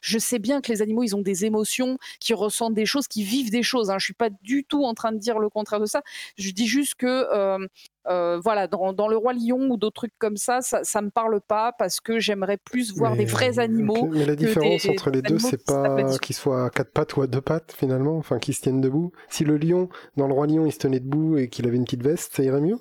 je 0.00 0.18
sais 0.18 0.38
bien 0.38 0.60
que 0.60 0.70
les 0.72 0.82
animaux, 0.82 1.02
ils 1.02 1.16
ont 1.16 1.22
des 1.22 1.44
émotions, 1.44 1.98
qui 2.20 2.34
ressentent 2.34 2.74
des 2.74 2.86
choses, 2.86 3.08
qui 3.08 3.22
vivent 3.24 3.50
des 3.50 3.62
choses. 3.62 3.90
Hein. 3.90 3.98
Je 3.98 4.04
suis 4.04 4.14
pas 4.14 4.30
du 4.42 4.64
tout 4.64 4.84
en 4.84 4.94
train 4.94 5.12
de 5.12 5.18
dire 5.18 5.38
le 5.38 5.48
contraire 5.48 5.80
de 5.80 5.86
ça. 5.86 6.02
Je 6.36 6.50
dis 6.50 6.66
juste 6.66 6.94
que, 6.94 7.06
euh, 7.06 7.66
euh, 8.06 8.40
voilà, 8.42 8.66
dans, 8.68 8.92
dans 8.92 9.08
le 9.08 9.16
roi 9.16 9.32
lion 9.34 9.68
ou 9.70 9.76
d'autres 9.76 9.94
trucs 9.94 10.18
comme 10.18 10.36
ça, 10.36 10.60
ça, 10.60 10.82
ça 10.84 11.02
me 11.02 11.10
parle 11.10 11.40
pas 11.40 11.72
parce 11.72 12.00
que 12.00 12.18
j'aimerais 12.18 12.56
plus 12.56 12.94
voir 12.94 13.16
des 13.16 13.26
vrais 13.26 13.58
animaux. 13.58 14.08
Mais 14.12 14.24
la 14.24 14.36
différence 14.36 14.82
des- 14.82 14.90
entre 14.90 15.10
les 15.10 15.22
deux, 15.22 15.38
c'est 15.38 15.64
pas 15.64 16.18
qu'ils 16.18 16.36
soient 16.36 16.66
à 16.66 16.70
quatre 16.70 16.92
pattes 16.92 17.16
ou 17.16 17.22
à 17.22 17.26
deux 17.26 17.40
pattes 17.40 17.74
finalement, 17.76 18.16
enfin 18.16 18.38
qu'ils 18.38 18.54
se 18.54 18.62
tiennent 18.62 18.80
debout. 18.80 19.12
Si 19.28 19.44
le 19.44 19.58
lion, 19.58 19.88
dans 20.16 20.26
le 20.26 20.32
roi 20.32 20.46
lion, 20.46 20.64
il 20.64 20.72
se 20.72 20.78
tenait 20.78 21.00
debout 21.00 21.36
et 21.36 21.48
qu'il 21.48 21.66
avait 21.66 21.76
une 21.76 21.84
petite 21.84 22.02
veste, 22.02 22.34
ça 22.34 22.42
irait 22.42 22.60
mieux? 22.60 22.78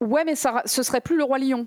Ouais, 0.00 0.24
mais 0.24 0.36
ça, 0.36 0.62
ce 0.64 0.82
serait 0.82 1.00
plus 1.00 1.16
le 1.16 1.24
roi 1.24 1.38
lion. 1.38 1.66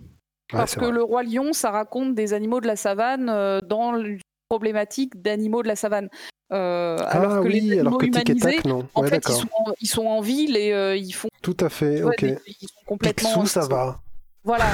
Parce 0.52 0.76
que 0.76 0.82
vrai. 0.86 0.92
le 0.92 1.04
roi 1.04 1.24
lion, 1.24 1.54
ça 1.54 1.72
raconte 1.72 2.16
des 2.16 2.34
animaux 2.34 2.62
de 2.62 2.68
la 2.68 2.76
savane 2.76 3.30
euh, 3.30 3.62
dans 3.62 3.92
le 3.92 4.18
problématique 4.50 5.22
d'animaux 5.22 5.64
de 5.64 5.68
la 5.68 5.76
savane. 5.76 6.10
Euh, 6.52 6.98
alors 7.08 7.36
ah 7.36 7.42
que 7.42 7.48
les 7.48 7.62
oui, 7.62 7.72
alors 7.80 7.94
animaux 7.94 7.98
que 8.00 8.06
tic 8.08 8.30
et 8.30 8.32
humanisés, 8.34 8.56
tac, 8.58 8.66
non. 8.66 8.88
en 8.94 9.04
fait, 9.04 9.24
ils 9.30 9.34
sont, 9.34 9.48
en, 9.54 9.72
ils 9.80 9.88
sont 9.88 10.06
en 10.06 10.20
ville 10.20 10.58
et 10.58 10.74
euh, 10.74 10.98
ils 10.98 11.14
font 11.14 11.30
Tout 11.42 11.56
à 11.62 11.70
fait, 11.70 12.04
ok. 12.04 12.20
des- 12.26 12.38
ils 12.48 12.68
sont 12.68 12.84
complètement. 12.86 13.30
Picsou, 13.30 13.46
ça 13.46 13.66
va. 13.68 14.02
Voilà. 14.44 14.66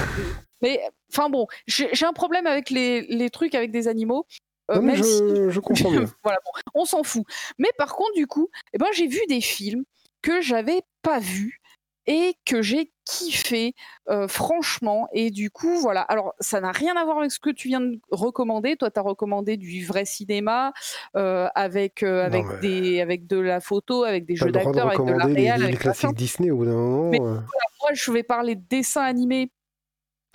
Mais 0.64 0.82
enfin 1.14 1.30
bon, 1.30 1.46
j'ai 1.68 2.06
un 2.06 2.14
problème 2.14 2.48
avec 2.48 2.72
les, 2.72 3.02
les 3.04 3.30
trucs 3.30 3.54
avec 3.54 3.70
des 3.72 3.88
animaux. 3.88 4.26
Non, 4.74 4.96
si- 4.96 5.04
je, 5.04 5.60
comprends 5.60 5.92
mieux. 5.92 6.08
voilà, 6.24 6.40
bon, 6.44 6.52
on 6.74 6.86
s'en 6.86 7.04
fout. 7.04 7.24
Mais 7.60 7.70
par 7.78 7.96
contre, 7.96 8.14
du 8.16 8.26
coup, 8.26 8.50
eh 8.74 8.80
ben, 8.80 8.88
j'ai 8.94 9.08
vu 9.08 9.20
des 9.30 9.40
films 9.42 9.84
que 10.24 10.42
j'avais 10.42 10.82
pas 11.04 11.20
vus 11.20 11.60
et 12.08 12.36
que 12.46 12.62
j'ai 12.62 12.92
kiffé, 13.06 13.74
euh, 14.10 14.28
franchement. 14.28 15.08
Et 15.14 15.30
du 15.30 15.52
coup, 15.52 15.78
voilà. 15.80 16.02
Alors, 16.02 16.34
ça 16.40 16.60
n'a 16.62 16.72
rien 16.72 16.96
à 16.96 17.04
voir 17.06 17.20
avec 17.20 17.32
ce 17.32 17.40
que 17.40 17.50
tu 17.50 17.68
viens 17.68 17.82
de 17.82 18.00
recommander. 18.12 18.76
Toi, 18.78 18.90
tu 18.92 19.00
as 19.00 19.04
recommandé 19.04 19.58
du 19.58 19.86
vrai 19.86 20.06
cinéma 20.06 20.74
euh, 21.16 21.48
avec, 21.56 22.04
euh, 22.04 22.26
avec, 22.26 22.46
des, 22.62 23.02
avec 23.02 23.28
de 23.28 23.38
la 23.40 23.60
photo, 23.60 24.04
avec 24.04 24.26
des 24.26 24.36
jeux 24.36 24.48
de 24.48 24.52
d'acteurs, 24.52 24.88
avec 24.88 25.00
de 25.00 25.06
la 25.06 25.14
recommander 25.14 25.42
les, 25.58 25.68
les 25.72 25.78
classiques 25.78 26.14
Disney 26.16 26.52
au 26.52 26.58
bout 26.58 26.66
d'un 26.66 26.72
moment. 26.72 27.10
Mais- 27.10 27.22
euh, 27.22 27.36
Moi, 27.82 27.92
je 27.94 28.12
vais 28.12 28.24
parler 28.24 28.56
de 28.56 28.64
dessins 28.70 29.04
animés 29.04 29.52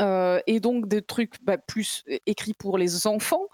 euh, 0.03 0.41
et 0.47 0.61
donc 0.61 0.89
des 0.89 1.03
trucs 1.03 1.43
bah, 1.43 1.59
plus 1.59 2.03
é- 2.07 2.21
écrits 2.27 2.55
pour 2.55 2.77
les 2.77 3.07
enfants 3.07 3.47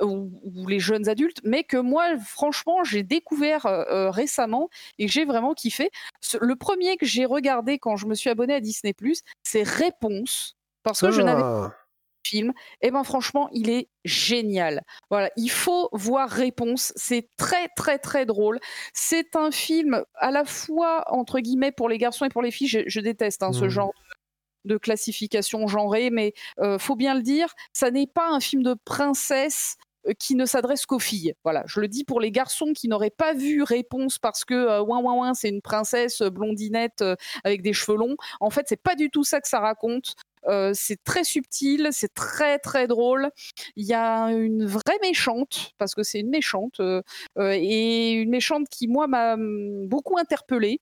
ou, 0.00 0.30
ou 0.42 0.66
les 0.66 0.78
jeunes 0.78 1.08
adultes, 1.08 1.40
mais 1.44 1.64
que 1.64 1.76
moi, 1.76 2.16
franchement, 2.18 2.84
j'ai 2.84 3.02
découvert 3.02 3.66
euh, 3.66 3.84
euh, 3.90 4.10
récemment 4.10 4.68
et 4.98 5.08
j'ai 5.08 5.24
vraiment 5.24 5.54
kiffé. 5.54 5.90
Le 6.40 6.54
premier 6.54 6.96
que 6.96 7.06
j'ai 7.06 7.24
regardé 7.24 7.78
quand 7.78 7.96
je 7.96 8.06
me 8.06 8.14
suis 8.14 8.30
abonné 8.30 8.54
à 8.54 8.60
Disney+, 8.60 8.94
c'est 9.42 9.62
Réponse, 9.62 10.56
parce 10.82 11.00
que 11.00 11.10
je 11.10 11.22
n'avais 11.22 11.42
Ah, 11.42 11.74
film, 12.24 12.52
eh 12.82 12.90
ben 12.90 13.02
franchement, 13.04 13.48
il 13.52 13.70
est 13.70 13.88
génial. 14.04 14.82
Voilà, 15.10 15.30
il 15.36 15.50
faut 15.50 15.88
voir 15.92 16.28
Réponse. 16.28 16.92
C'est 16.96 17.28
très 17.36 17.68
très 17.76 17.98
très 17.98 18.26
drôle. 18.26 18.60
C'est 18.92 19.36
un 19.36 19.50
film 19.50 20.04
à 20.14 20.30
la 20.30 20.44
fois 20.44 21.04
entre 21.08 21.40
guillemets 21.40 21.72
pour 21.72 21.88
les 21.88 21.98
garçons 21.98 22.24
et 22.24 22.28
pour 22.28 22.42
les 22.42 22.50
filles. 22.50 22.84
Je, 22.86 23.00
déteste 23.00 23.42
hein, 23.42 23.52
ce 23.52 23.64
mmh. 23.64 23.68
genre 23.68 23.92
de 24.64 24.76
classification 24.76 25.66
genrée, 25.66 26.10
mais 26.10 26.32
euh, 26.58 26.78
faut 26.78 26.96
bien 26.96 27.14
le 27.14 27.22
dire, 27.22 27.54
ça 27.72 27.90
n'est 27.90 28.06
pas 28.06 28.28
un 28.30 28.40
film 28.40 28.62
de 28.62 28.74
princesse 28.84 29.76
euh, 30.06 30.12
qui 30.18 30.34
ne 30.34 30.46
s'adresse 30.46 30.86
qu'aux 30.86 30.98
filles. 30.98 31.34
Voilà, 31.44 31.62
je 31.66 31.80
le 31.80 31.88
dis 31.88 32.04
pour 32.04 32.20
les 32.20 32.30
garçons 32.30 32.72
qui 32.74 32.88
n'auraient 32.88 33.10
pas 33.10 33.34
vu 33.34 33.62
Réponse 33.62 34.18
parce 34.18 34.44
que 34.44 34.54
euh, 34.54 34.82
ouin 34.82 35.00
ouin 35.00 35.14
ouin 35.14 35.34
c'est 35.34 35.48
une 35.48 35.62
princesse 35.62 36.22
blondinette 36.22 37.04
avec 37.44 37.62
des 37.62 37.72
cheveux 37.72 37.96
longs. 37.96 38.16
En 38.40 38.50
fait, 38.50 38.66
c'est 38.68 38.82
pas 38.82 38.94
du 38.94 39.10
tout 39.10 39.24
ça 39.24 39.40
que 39.40 39.48
ça 39.48 39.60
raconte. 39.60 40.14
Euh, 40.46 40.72
c'est 40.74 41.02
très 41.04 41.24
subtil, 41.24 41.88
c'est 41.92 42.12
très 42.14 42.58
très 42.58 42.86
drôle. 42.86 43.30
Il 43.76 43.86
y 43.86 43.94
a 43.94 44.32
une 44.32 44.66
vraie 44.66 44.98
méchante, 45.02 45.72
parce 45.78 45.94
que 45.94 46.02
c'est 46.02 46.20
une 46.20 46.30
méchante, 46.30 46.80
euh, 46.80 47.02
euh, 47.38 47.54
et 47.56 48.12
une 48.12 48.30
méchante 48.30 48.68
qui, 48.68 48.88
moi, 48.88 49.06
m'a 49.06 49.34
hum, 49.34 49.86
beaucoup 49.88 50.18
interpellée 50.18 50.80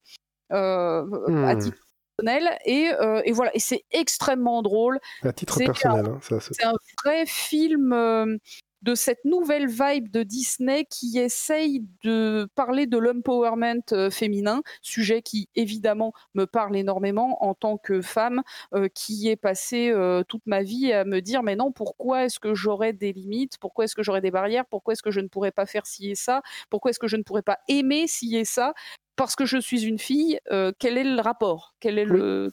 à 0.51 1.03
hmm. 1.05 1.59
titre 1.59 1.88
personnel. 2.19 2.59
Et, 2.65 2.91
et 3.25 3.33
voilà, 3.33 3.51
et 3.55 3.61
c'est 3.61 3.85
extrêmement 3.91 4.63
drôle. 4.63 4.99
À 5.23 5.33
titre 5.33 5.59
personnel, 5.59 6.07
hein, 6.07 6.19
c'est 6.21 6.65
un 6.65 6.75
vrai 7.05 7.27
film 7.27 8.39
de 8.83 8.95
cette 8.95 9.25
nouvelle 9.25 9.67
vibe 9.67 10.11
de 10.11 10.23
Disney 10.23 10.85
qui 10.89 11.19
essaye 11.19 11.85
de 12.05 12.49
parler 12.55 12.87
de 12.87 12.99
l'empowerment 12.99 13.83
euh, 13.93 14.11
féminin, 14.11 14.63
sujet 14.83 15.23
qui 15.23 15.49
évidemment 15.57 16.13
me 16.35 16.47
parle 16.47 16.77
énormément 16.77 17.45
en 17.45 17.55
tant 17.55 17.77
que 17.77 18.01
femme 18.01 18.43
euh, 18.75 18.89
qui 18.89 19.29
est 19.29 19.37
passé 19.37 19.91
euh, 19.91 20.23
toute 20.23 20.47
ma 20.47 20.63
vie 20.63 20.93
à 20.93 21.05
me 21.05 21.21
dire 21.21 21.43
mais 21.43 21.57
non, 21.57 21.73
pourquoi 21.73 22.25
est-ce 22.25 22.39
que 22.39 22.55
j'aurais 22.55 22.93
des 22.93 23.13
limites, 23.13 23.59
pourquoi 23.59 23.85
est-ce 23.85 23.95
que 23.95 24.03
j'aurais 24.03 24.21
des 24.21 24.31
barrières, 24.31 24.65
pourquoi 24.67 24.93
est-ce 24.93 25.03
que 25.03 25.11
je 25.11 25.21
ne 25.21 25.29
pourrais 25.29 25.53
pas 25.53 25.67
faire 25.67 25.87
ci 25.87 26.11
et 26.11 26.15
ça, 26.15 26.43
pourquoi 26.71 26.91
est-ce 26.91 27.01
que 27.01 27.09
je 27.09 27.17
ne 27.17 27.23
pourrais 27.23 27.43
pas 27.43 27.59
aimer 27.69 28.07
ci 28.07 28.37
et 28.37 28.45
ça? 28.45 28.75
Parce 29.19 29.35
que 29.35 29.45
je 29.45 29.59
suis 29.59 29.83
une 29.85 29.99
fille, 29.99 30.39
euh, 30.53 30.71
quel 30.79 30.97
est 30.97 31.03
le 31.03 31.21
rapport? 31.21 31.75
Quel 31.81 31.99
est 31.99 32.05
le 32.05 32.53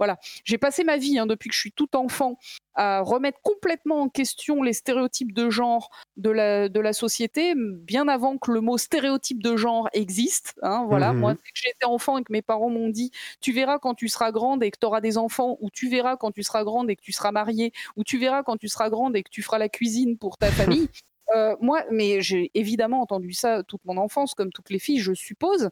voilà 0.00 0.18
J'ai 0.44 0.58
passé 0.58 0.82
ma 0.82 0.96
vie 0.96 1.16
hein, 1.16 1.26
depuis 1.26 1.48
que 1.48 1.54
je 1.54 1.60
suis 1.60 1.70
tout 1.70 1.94
enfant 1.94 2.38
à 2.74 3.02
remettre 3.02 3.38
complètement 3.42 4.02
en 4.02 4.08
question 4.08 4.64
les 4.64 4.72
stéréotypes 4.72 5.32
de 5.32 5.48
genre 5.48 5.90
de 6.16 6.30
la 6.30 6.68
de 6.68 6.80
la 6.80 6.92
société, 6.92 7.54
bien 7.56 8.08
avant 8.08 8.36
que 8.36 8.50
le 8.50 8.60
mot 8.60 8.78
stéréotype 8.78 9.42
de 9.42 9.56
genre 9.56 9.88
existe. 9.92 10.54
Hein, 10.62 10.84
voilà, 10.88 11.12
mmh 11.12 11.18
moi, 11.18 11.34
dès 11.34 11.38
que 11.38 11.54
j'étais 11.54 11.86
enfant 11.86 12.18
et 12.18 12.24
que 12.24 12.32
mes 12.32 12.42
parents 12.42 12.70
m'ont 12.70 12.88
dit, 12.88 13.12
tu 13.40 13.52
verras 13.52 13.78
quand 13.78 13.94
tu 13.94 14.08
seras 14.08 14.32
grande 14.32 14.64
et 14.64 14.72
que 14.72 14.78
tu 14.80 14.86
auras 14.86 15.00
des 15.00 15.18
enfants, 15.18 15.56
ou 15.60 15.70
tu 15.70 15.88
verras 15.88 16.16
quand 16.16 16.32
tu 16.32 16.42
seras 16.42 16.64
grande 16.64 16.90
et 16.90 16.96
que 16.96 17.02
tu 17.02 17.12
seras 17.12 17.30
mariée, 17.30 17.72
ou 17.96 18.02
tu 18.02 18.18
verras 18.18 18.42
quand 18.42 18.56
tu 18.56 18.68
seras 18.68 18.90
grande 18.90 19.14
et 19.14 19.22
que 19.22 19.30
tu 19.30 19.42
feras 19.42 19.58
la 19.58 19.68
cuisine 19.68 20.18
pour 20.18 20.36
ta 20.36 20.50
famille. 20.50 20.88
Euh, 21.34 21.56
moi, 21.60 21.84
mais 21.90 22.20
j'ai 22.20 22.50
évidemment 22.54 23.00
entendu 23.00 23.32
ça 23.32 23.62
toute 23.62 23.84
mon 23.84 23.96
enfance, 23.96 24.34
comme 24.34 24.52
toutes 24.52 24.70
les 24.70 24.78
filles, 24.78 24.98
je 24.98 25.14
suppose. 25.14 25.70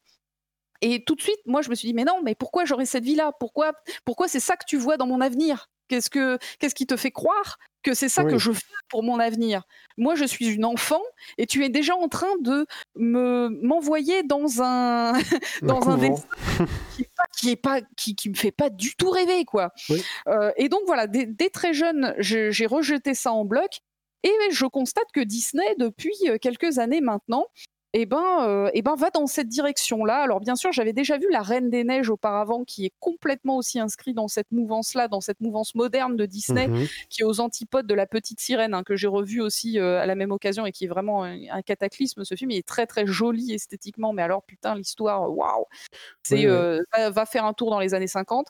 Et 0.82 1.04
tout 1.04 1.14
de 1.14 1.20
suite, 1.20 1.40
moi, 1.46 1.62
je 1.62 1.70
me 1.70 1.74
suis 1.74 1.88
dit, 1.88 1.94
mais 1.94 2.04
non, 2.04 2.20
mais 2.22 2.34
pourquoi 2.34 2.64
j'aurais 2.64 2.86
cette 2.86 3.04
vie-là? 3.04 3.32
Pourquoi, 3.38 3.72
pourquoi 4.04 4.28
c'est 4.28 4.40
ça 4.40 4.56
que 4.56 4.64
tu 4.66 4.76
vois 4.76 4.96
dans 4.96 5.06
mon 5.06 5.20
avenir? 5.20 5.68
Qu'est-ce 5.88 6.08
que, 6.08 6.38
qu'est-ce 6.58 6.74
qui 6.74 6.86
te 6.86 6.96
fait 6.96 7.10
croire 7.10 7.58
que 7.82 7.94
c'est 7.94 8.08
ça 8.08 8.24
que 8.24 8.38
je 8.38 8.52
fais 8.52 8.62
pour 8.88 9.02
mon 9.02 9.18
avenir? 9.18 9.64
Moi, 9.98 10.14
je 10.14 10.24
suis 10.24 10.46
une 10.46 10.64
enfant 10.64 11.02
et 11.36 11.46
tu 11.46 11.64
es 11.64 11.68
déjà 11.68 11.96
en 11.96 12.06
train 12.06 12.36
de 12.40 12.64
me 12.94 13.48
m'envoyer 13.60 14.22
dans 14.22 14.62
un 14.62 15.14
dans 15.62 15.88
un 15.88 15.98
dessin 15.98 16.24
qui 17.36 17.50
est 17.50 17.56
pas 17.56 17.80
qui, 17.96 18.14
qui, 18.14 18.30
me 18.30 18.36
fait 18.36 18.52
pas 18.52 18.70
du 18.70 18.94
tout 18.94 19.10
rêver, 19.10 19.44
quoi. 19.44 19.72
Euh, 20.28 20.52
et 20.56 20.68
donc 20.68 20.82
voilà, 20.86 21.08
dès, 21.08 21.26
dès 21.26 21.50
très 21.50 21.74
jeune, 21.74 22.14
j'ai 22.18 22.66
rejeté 22.66 23.14
ça 23.14 23.32
en 23.32 23.44
bloc. 23.44 23.80
Et 24.22 24.30
je 24.50 24.66
constate 24.66 25.10
que 25.12 25.20
Disney, 25.20 25.74
depuis 25.78 26.14
euh, 26.26 26.36
quelques 26.38 26.78
années 26.78 27.00
maintenant, 27.00 27.46
eh 27.92 28.06
ben, 28.06 28.46
euh, 28.46 28.70
eh 28.72 28.82
ben, 28.82 28.94
va 28.94 29.10
dans 29.10 29.26
cette 29.26 29.48
direction-là. 29.48 30.18
Alors 30.18 30.40
bien 30.40 30.54
sûr, 30.54 30.72
j'avais 30.72 30.92
déjà 30.92 31.18
vu 31.18 31.26
La 31.30 31.42
Reine 31.42 31.70
des 31.70 31.82
Neiges 31.82 32.08
auparavant, 32.08 32.64
qui 32.64 32.86
est 32.86 32.92
complètement 33.00 33.56
aussi 33.56 33.80
inscrit 33.80 34.14
dans 34.14 34.28
cette 34.28 34.52
mouvance-là, 34.52 35.08
dans 35.08 35.20
cette 35.20 35.40
mouvance 35.40 35.74
moderne 35.74 36.16
de 36.16 36.26
Disney, 36.26 36.68
mmh 36.68 36.86
qui 37.08 37.22
est 37.22 37.24
aux 37.24 37.40
antipodes 37.40 37.86
de 37.86 37.94
La 37.94 38.06
Petite 38.06 38.40
Sirène, 38.40 38.74
hein, 38.74 38.84
que 38.84 38.94
j'ai 38.94 39.08
revu 39.08 39.40
aussi 39.40 39.78
euh, 39.78 40.00
à 40.00 40.06
la 40.06 40.14
même 40.14 40.30
occasion 40.30 40.66
et 40.66 40.72
qui 40.72 40.84
est 40.84 40.88
vraiment 40.88 41.24
un, 41.24 41.62
cataclysme. 41.62 42.24
Ce 42.24 42.34
film, 42.34 42.50
il 42.52 42.58
est 42.58 42.66
très 42.66 42.86
très 42.86 43.06
joli 43.06 43.52
esthétiquement, 43.52 44.12
mais 44.12 44.22
alors 44.22 44.42
putain, 44.42 44.74
l'histoire, 44.74 45.30
waouh, 45.30 45.66
c'est 46.22 46.46
euh, 46.46 46.82
va, 46.94 47.26
faire 47.26 47.44
un 47.44 47.52
tour 47.52 47.70
dans 47.70 47.80
les 47.80 47.94
années 47.94 48.06
50. 48.06 48.46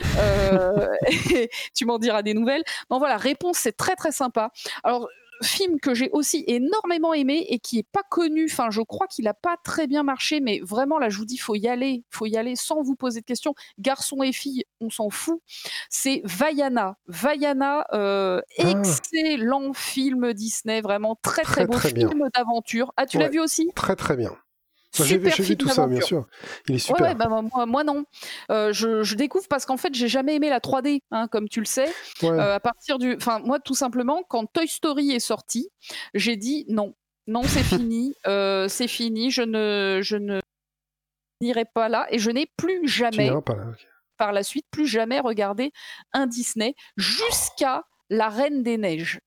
tu 1.74 1.84
m'en 1.86 1.98
diras 1.98 2.22
des 2.22 2.34
nouvelles. 2.34 2.62
Bon 2.90 2.98
voilà, 2.98 3.16
réponse, 3.16 3.58
c'est 3.58 3.76
très 3.76 3.96
très 3.96 4.12
sympa. 4.12 4.50
Alors 4.84 5.08
film 5.44 5.80
que 5.80 5.94
j'ai 5.94 6.10
aussi 6.10 6.44
énormément 6.46 7.14
aimé 7.14 7.46
et 7.48 7.58
qui 7.58 7.78
est 7.78 7.86
pas 7.90 8.02
connu. 8.08 8.46
Enfin, 8.50 8.70
je 8.70 8.80
crois 8.80 9.06
qu'il 9.06 9.28
a 9.28 9.34
pas 9.34 9.56
très 9.62 9.86
bien 9.86 10.02
marché, 10.02 10.40
mais 10.40 10.60
vraiment 10.62 10.98
là, 10.98 11.08
je 11.08 11.18
vous 11.18 11.24
dis, 11.24 11.38
faut 11.38 11.54
y 11.54 11.68
aller, 11.68 12.04
faut 12.10 12.26
y 12.26 12.36
aller 12.36 12.56
sans 12.56 12.82
vous 12.82 12.96
poser 12.96 13.20
de 13.20 13.26
questions. 13.26 13.54
Garçons 13.78 14.22
et 14.22 14.32
filles, 14.32 14.64
on 14.80 14.90
s'en 14.90 15.10
fout. 15.10 15.40
C'est 15.88 16.22
Vaiana. 16.24 16.96
Vaiana, 17.06 17.86
euh, 17.92 18.40
ah. 18.58 18.70
excellent 18.70 19.72
film 19.72 20.32
Disney, 20.32 20.80
vraiment 20.80 21.16
très 21.22 21.42
très, 21.42 21.66
beau 21.66 21.78
film 21.78 22.28
d'aventure. 22.34 22.92
Ah, 22.96 23.06
tu 23.06 23.18
l'as 23.18 23.28
vu 23.28 23.40
aussi? 23.40 23.70
Très 23.74 23.96
très 23.96 24.16
bien. 24.16 24.36
J'ai 25.02 25.18
vu, 25.18 25.56
tout 25.56 25.68
ça, 25.68 25.86
bien 25.86 26.00
sûr. 26.00 26.26
Il 26.68 26.76
est 26.76 26.78
super. 26.78 27.14
Bah, 27.16 27.28
moi, 27.66 27.84
non. 27.84 28.04
Euh, 28.50 28.72
je, 28.72 29.14
découvre 29.14 29.46
parce 29.48 29.66
qu'en 29.66 29.76
fait, 29.76 29.94
j'ai 29.94 30.08
jamais 30.08 30.36
aimé 30.36 30.50
la 30.50 30.60
3D, 30.60 31.00
hein, 31.10 31.28
comme 31.28 31.48
tu 31.48 31.60
le 31.60 31.66
sais. 31.66 31.92
Euh, 32.22 32.54
à 32.54 32.60
partir 32.60 32.98
du, 32.98 33.14
enfin, 33.16 33.40
moi, 33.40 33.58
tout 33.58 33.74
simplement, 33.74 34.22
quand 34.28 34.46
Toy 34.52 34.68
Story 34.68 35.12
est 35.12 35.20
sorti, 35.20 35.68
j'ai 36.14 36.36
dit 36.36 36.64
non, 36.68 36.94
non, 37.26 37.42
c'est 37.42 37.62
fini, 37.62 38.14
euh, 38.26 38.68
c'est 38.68 38.88
fini. 38.88 39.30
Je 39.30 39.42
ne, 39.42 40.00
je 40.02 40.16
ne 40.16 40.40
n'irai 41.40 41.64
pas 41.64 41.88
là 41.88 42.06
et 42.10 42.18
je 42.18 42.30
n'ai 42.30 42.46
plus 42.56 42.86
jamais, 42.86 43.30
par 44.16 44.32
la 44.32 44.42
suite, 44.42 44.66
plus 44.70 44.86
jamais 44.86 45.20
regardé 45.20 45.72
un 46.12 46.26
Disney 46.26 46.74
jusqu'à 46.96 47.84
La 48.10 48.28
Reine 48.28 48.62
des 48.62 48.78
Neiges. 48.78 49.20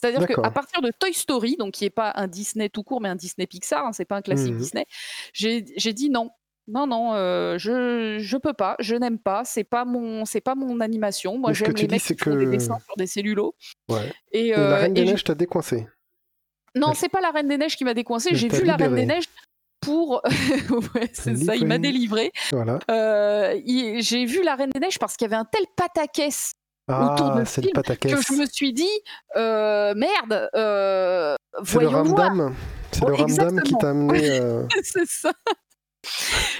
C'est-à-dire 0.00 0.26
qu'à 0.28 0.50
partir 0.50 0.80
de 0.80 0.92
Toy 0.96 1.12
Story, 1.12 1.56
donc 1.58 1.74
qui 1.74 1.84
n'est 1.84 1.90
pas 1.90 2.12
un 2.14 2.28
Disney 2.28 2.68
tout 2.68 2.84
court, 2.84 3.00
mais 3.00 3.08
un 3.08 3.16
Disney 3.16 3.46
Pixar, 3.46 3.84
hein, 3.84 3.92
c'est 3.92 4.04
pas 4.04 4.16
un 4.16 4.22
classique 4.22 4.54
mmh 4.54 4.58
Disney, 4.58 4.86
j'ai 5.32 5.92
dit 5.92 6.10
non. 6.10 6.30
Non, 6.70 6.86
non, 6.86 7.14
euh, 7.14 7.56
je 7.56 8.18
je 8.20 8.36
peux 8.36 8.52
pas, 8.52 8.76
je 8.78 8.94
n'aime 8.94 9.18
pas, 9.18 9.42
c'est 9.46 9.64
pas 9.64 9.86
mon 9.86 10.26
c'est 10.26 10.42
pas 10.42 10.54
mon 10.54 10.80
animation. 10.80 11.38
Moi, 11.38 11.54
j'aime 11.54 11.72
les 11.72 11.88
mecs 11.88 12.02
qui 12.02 12.14
font 12.14 12.36
des 12.36 12.44
dessins 12.44 12.78
sur 12.84 12.94
des 12.96 13.06
cellulos. 13.06 13.54
Ouais. 13.88 14.12
Et, 14.32 14.50
la 14.50 14.58
euh, 14.58 14.76
Reine 14.76 14.92
des 14.92 15.06
Neiges 15.06 15.24
t'a 15.24 15.34
décoincé. 15.34 15.86
Non, 16.74 16.92
c'est 16.92 17.08
pas 17.08 17.22
la 17.22 17.30
Reine 17.30 17.48
des 17.48 17.56
Neiges 17.56 17.74
qui 17.74 17.84
m'a 17.84 17.94
décoincé. 17.94 18.34
J'ai 18.34 18.48
vu 18.48 18.64
la 18.64 18.76
Reine 18.76 18.94
des 18.94 19.06
Neiges 19.06 19.28
pour. 19.80 20.20
ouais, 20.94 21.08
c'est 21.14 21.36
ça, 21.36 21.56
il 21.56 21.66
m'a 21.66 21.78
délivré. 21.78 22.32
Voilà. 22.52 22.80
Euh, 22.90 23.58
j'ai 24.00 24.26
vu 24.26 24.42
la 24.42 24.54
Reine 24.54 24.70
des 24.70 24.80
Neiges 24.80 24.98
parce 24.98 25.16
qu'il 25.16 25.24
y 25.24 25.32
avait 25.32 25.40
un 25.40 25.46
tel 25.46 25.64
pataquès 25.74 26.52
autour 26.88 27.34
de 27.34 27.42
ah, 27.42 27.44
film 27.44 27.70
que 28.00 28.08
je 28.08 28.40
me 28.40 28.46
suis 28.46 28.72
dit 28.72 28.86
euh, 29.36 29.94
merde 29.94 30.48
euh, 30.54 31.34
c'est 31.64 31.80
le 31.80 31.88
ramdam 31.88 32.54
c'est 32.92 33.06
le 33.06 33.14
ramdam 33.14 33.62
qui 33.62 33.74
t'a 33.74 33.90
amené 33.90 34.40
euh, 34.40 34.66
c'est 34.82 35.06
ça 35.06 35.32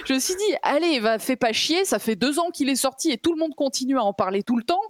je 0.05 0.13
me 0.13 0.19
suis 0.19 0.35
dit, 0.35 0.55
allez, 0.63 0.99
va, 0.99 1.17
fais 1.17 1.37
pas 1.37 1.53
chier, 1.53 1.85
ça 1.85 1.97
fait 1.97 2.17
deux 2.17 2.39
ans 2.39 2.49
qu'il 2.51 2.69
est 2.69 2.75
sorti 2.75 3.09
et 3.09 3.17
tout 3.17 3.33
le 3.33 3.39
monde 3.39 3.55
continue 3.55 3.97
à 3.97 4.03
en 4.03 4.13
parler 4.13 4.43
tout 4.43 4.57
le 4.57 4.63
temps. 4.63 4.81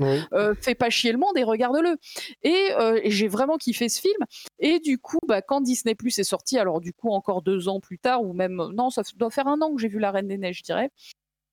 fais 0.59 0.73
pas 0.73 0.89
chier 0.89 1.11
le 1.11 1.19
monde 1.19 1.37
et 1.37 1.43
regarde-le. 1.43 1.97
Et, 2.41 2.71
j'ai 3.05 3.27
vraiment 3.27 3.57
kiffé 3.57 3.89
ce 3.89 4.01
film. 4.01 4.17
Et 4.57 4.79
du 4.79 4.97
coup, 4.97 5.19
bah, 5.27 5.43
quand 5.43 5.61
Disney 5.61 5.93
Plus 5.93 6.17
est 6.17 6.23
sorti, 6.23 6.57
alors 6.57 6.81
du 6.81 6.93
coup 6.93 7.11
encore 7.11 7.43
deux 7.43 7.69
ans 7.69 7.79
plus 7.79 7.99
tard, 7.99 8.23
ou 8.23 8.33
même 8.33 8.55
non, 8.73 8.89
ça 8.89 9.03
doit 9.15 9.29
faire 9.29 9.47
un 9.47 9.61
an 9.61 9.73
que 9.75 9.81
j'ai 9.81 9.87
vu 9.87 9.99
La 9.99 10.11
Reine 10.11 10.27
des 10.27 10.37
Neiges, 10.37 10.57
je 10.57 10.63
dirais. 10.63 10.89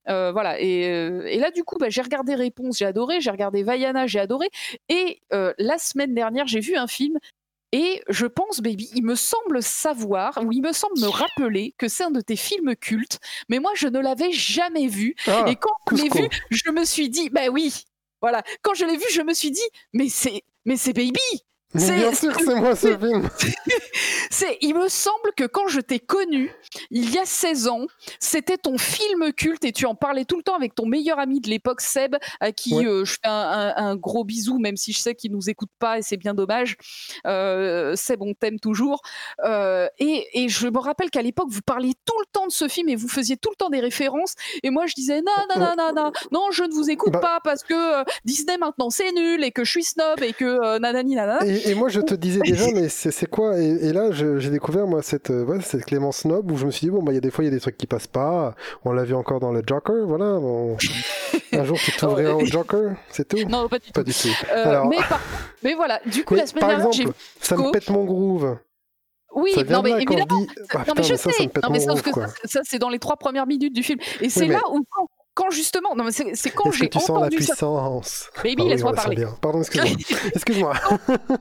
Euh, 0.09 0.33
voilà. 0.33 0.57
Euh, 0.57 1.23
et, 1.25 1.39
là, 1.39 1.51
du 1.51 1.65
coup, 1.65 1.77
bah, 1.79 1.89
j'ai 1.89 2.03
regardé 2.03 2.35
Réponse, 2.35 2.79
j'ai 2.79 2.87
adoré. 2.87 3.21
J'ai 3.21 3.31
regardé 3.31 3.63
Vaiana, 3.63 4.07
j'ai 4.07 4.21
adoré. 4.21 4.49
Et 4.89 5.21
euh, 5.33 5.53
la 5.59 5.79
semaine 5.79 6.15
dernière, 6.15 6.47
j'ai 6.47 6.61
vu 6.61 6.77
un 6.77 6.87
film. 6.87 7.19
Et 7.73 8.03
je 8.09 8.27
pense, 8.27 8.61
baby, 8.61 8.91
il 8.95 9.05
me 9.05 9.17
semble 9.17 9.63
savoir, 9.63 10.39
ou 10.43 10.53
il 10.53 10.63
me 10.63 10.73
semble 10.73 10.99
me 11.01 11.09
rappeler 11.09 11.75
que 11.79 11.89
c'est 11.89 12.05
un 12.05 12.11
de 12.11 12.21
tes 12.21 12.37
films 12.37 12.77
cultes, 12.77 13.19
mais 13.49 13.59
moi, 13.59 13.73
je 13.75 13.89
ne 13.89 13.99
l'avais 13.99 14.31
jamais 14.31 14.87
vu. 14.87 15.15
Ah, 15.27 15.45
et 15.49 15.57
quand 15.57 15.75
je 15.91 16.03
l'ai 16.03 16.09
vu, 16.09 16.29
je 16.51 16.71
me 16.71 16.85
suis 16.85 17.11
dit, 17.11 17.29
bah 17.29 17.49
oui, 17.51 17.85
voilà. 18.23 18.43
Quand 18.63 18.75
je 18.75 18.85
l'ai 18.85 18.97
vu, 18.97 19.05
je 19.11 19.21
me 19.21 19.35
suis 19.35 19.51
dit, 19.51 19.69
mais 19.93 20.09
c'est, 20.09 20.43
mais 20.65 20.77
c'est 20.77 20.93
Baby, 20.93 21.19
bien 21.77 22.15
sûr, 22.15 22.33
c'est 22.39 22.55
moi 22.55 22.75
ce 22.75 22.97
film. 22.97 23.29
c'est, 24.31 24.59
il 24.61 24.75
me 24.75 24.89
semble 24.89 25.33
que 25.37 25.45
quand 25.45 25.69
je 25.69 25.81
t'ai 25.81 25.99
connu, 25.99 26.51
il 26.91 27.13
y 27.13 27.19
a 27.19 27.25
16 27.25 27.69
ans, 27.69 27.87
c'était 28.21 28.59
ton 28.59 28.79
film 28.79 29.33
culte 29.33 29.65
et 29.65 29.73
tu 29.73 29.87
en 29.87 29.95
parlais 29.95 30.25
tout 30.25 30.37
le 30.37 30.43
temps 30.43 30.55
avec 30.55 30.75
ton 30.75 30.87
meilleur 30.87 31.19
ami 31.19 31.41
de 31.41 31.49
l'époque, 31.49 31.81
Seb, 31.81 32.17
à 32.41 32.53
qui 32.53 32.87
euh, 32.87 33.05
je 33.05 33.13
fais 33.13 33.29
un, 33.29 33.97
gros 33.97 34.25
bisou, 34.25 34.59
même 34.59 34.77
si 34.77 34.93
je 34.93 34.99
sais 34.99 35.15
qu'il 35.15 35.33
nous 35.33 35.49
écoute 35.49 35.71
pas 35.79 35.99
et 35.99 36.03
c'est 36.03 36.17
bien 36.17 36.35
dommage. 36.35 36.77
Euh, 37.27 37.97
Seb, 37.97 38.23
on 38.23 38.35
t'aime 38.35 38.61
toujours. 38.61 39.03
Euh, 39.45 39.89
et, 39.99 40.27
et, 40.35 40.49
je 40.49 40.69
me 40.69 40.79
rappelle 40.79 41.11
qu'à 41.11 41.23
l'époque, 41.23 41.49
vous 41.51 41.63
parliez 41.63 41.95
tout 42.05 42.19
le 42.21 42.27
temps 42.33 42.47
de 42.47 42.53
ce 42.53 42.69
film 42.69 42.89
et 42.89 42.97
vous 42.97 43.09
faisiez 43.09 43.37
tout 43.37 43.51
le 43.51 43.57
temps 43.57 43.71
des 43.71 43.81
références. 43.81 44.35
Et 44.63 44.71
moi, 44.71 44.87
je 44.87 44.95
disais 44.95 45.23
non, 45.23 45.33
non, 45.55 45.61
non, 45.61 45.75
non, 45.77 45.93
non, 45.95 46.13
non, 46.33 46.51
je 46.51 46.65
ne 46.65 46.73
vous 46.73 46.91
écoute 46.91 47.13
bah 47.15 47.21
pas 47.21 47.41
parce 47.43 47.63
que 47.63 48.05
Disney 48.25 48.59
maintenant 48.59 48.91
c'est 48.91 49.13
nul 49.13 49.45
et 49.45 49.53
que 49.53 49.65
je 49.65 49.71
suis 49.71 49.85
snob 49.85 50.23
et 50.23 50.33
que 50.33 50.79
nanani 50.79 51.15
nanana. 51.15 51.45
Et, 51.47 51.66
moi, 51.75 51.89
je 51.89 52.01
te 52.01 52.15
disais 52.15 52.41
déjà, 52.41 52.67
mais 52.75 52.89
c'est 52.89 53.31
quoi? 53.31 53.59
Et, 53.59 53.93
là, 53.93 54.11
j'ai 54.13 54.51
découvert 54.51 54.87
moi 54.87 55.03
cette, 55.03 55.31
ouais, 55.31 55.61
cette 55.61 55.85
Clémence 55.85 56.19
Snob 56.19 56.51
où 56.51 56.57
je 56.57 56.67
me 56.67 56.71
suis 56.71 56.87
dit 56.87 56.91
bon 56.91 57.03
bah 57.03 57.13
il 57.13 57.17
y 57.17 57.19
a 57.19 57.21
des 57.21 57.31
fois 57.31 57.45
il 57.45 57.49
y 57.49 57.51
a 57.51 57.55
des 57.55 57.61
trucs 57.61 57.77
qui 57.77 57.87
passent 57.87 58.07
pas. 58.07 58.55
On 58.85 58.93
l'a 58.93 59.05
vu 59.05 59.15
encore 59.15 59.41
dans 59.41 59.53
le 59.53 59.63
Joker, 59.67 60.07
voilà. 60.07 60.39
Un 61.53 61.65
jour 61.65 61.79
tu 61.79 61.93
t'ouvriras 61.93 62.33
au 62.35 62.45
Joker, 62.45 62.97
c'est 63.11 63.29
tout? 63.29 63.39
Non, 63.49 63.69
pas 63.69 63.79
du 63.79 63.91
pas 63.93 64.03
tout. 64.03 64.11
Du 64.11 64.15
tout. 64.15 64.47
Alors... 64.53 64.87
mais, 64.87 64.99
mais 65.63 65.75
voilà, 65.75 66.01
du 66.07 66.25
coup 66.25 66.35
la 66.35 66.47
semaine 66.47 66.61
par 66.61 66.71
dernière, 66.71 66.89
exemple, 66.89 67.15
ça 67.41 67.57
me 67.57 67.71
pète 67.73 67.91
mon 67.91 68.05
groove. 68.05 68.59
Oui, 69.35 69.53
non, 69.69 69.83
mais 69.83 69.91
évidemment. 69.91 70.41
Dit... 70.41 70.49
Ah, 70.73 70.85
non, 70.89 70.95
mais 70.97 71.03
je 71.03 71.15
sais. 71.15 71.31
Ça, 71.31 71.45
non, 71.63 71.71
mais 71.71 71.81
sauf 71.81 72.01
que 72.01 72.11
ça, 72.11 72.27
ça 72.45 72.61
c'est 72.65 72.79
dans 72.79 72.89
les 72.89 72.99
trois 72.99 73.17
premières 73.17 73.47
minutes 73.47 73.75
du 73.75 73.83
film. 73.83 73.99
Et 74.23 74.31
c'est 74.31 74.47
là 74.47 74.61
où, 74.73 74.83
quand 74.91 75.07
justement, 75.51 75.95
non, 75.95 76.05
mais 76.05 76.13
c'est 76.13 76.51
quand 76.51 76.71
j'ai 76.71 76.87
entendu 76.87 77.05
sens 77.07 77.21
la 77.21 77.29
puissance. 77.29 78.31
Baby, 78.43 78.63
ah 78.67 78.69
laisse-moi 78.71 78.93
parler. 78.93 79.27
Pardon, 79.41 79.61
excuse-moi. 79.61 79.97
excuse-moi. 80.35 80.75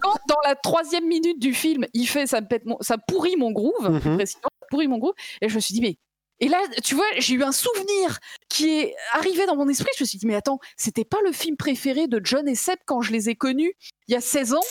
quand, 0.01 0.17
dans 0.27 0.41
la 0.43 0.55
troisième 0.55 1.07
minute 1.07 1.39
du 1.39 1.53
film, 1.53 1.85
il 1.93 2.05
fait 2.05 2.27
ça, 2.27 2.41
pète 2.41 2.63
ça 2.81 2.97
pourrit 2.97 3.35
mon 3.37 3.51
groove, 3.51 3.89
mm 3.89 3.97
-hmm. 3.97 4.35
pourrit 4.69 4.87
mon 4.87 4.97
groove, 4.97 5.15
et 5.41 5.49
je 5.49 5.55
me 5.55 5.61
suis 5.61 5.73
dit 5.73 5.81
mais 5.81 5.97
et 6.39 6.47
là, 6.47 6.61
tu 6.83 6.95
vois, 6.95 7.05
j'ai 7.17 7.35
eu 7.35 7.43
un 7.43 7.51
souvenir 7.51 8.19
qui 8.49 8.79
est 8.79 8.95
arrivé 9.13 9.45
dans 9.45 9.55
mon 9.55 9.69
esprit. 9.69 9.89
Je 9.97 10.03
me 10.03 10.07
suis 10.07 10.17
dit, 10.17 10.27
mais 10.27 10.35
attends, 10.35 10.59
c'était 10.75 11.05
pas 11.05 11.19
le 11.25 11.31
film 11.31 11.55
préféré 11.55 12.07
de 12.07 12.19
John 12.23 12.47
et 12.47 12.55
Seb 12.55 12.77
quand 12.85 13.01
je 13.01 13.11
les 13.11 13.29
ai 13.29 13.35
connus 13.35 13.75
il 14.07 14.13
y 14.13 14.15
a 14.15 14.21
16 14.21 14.53
ans? 14.53 14.61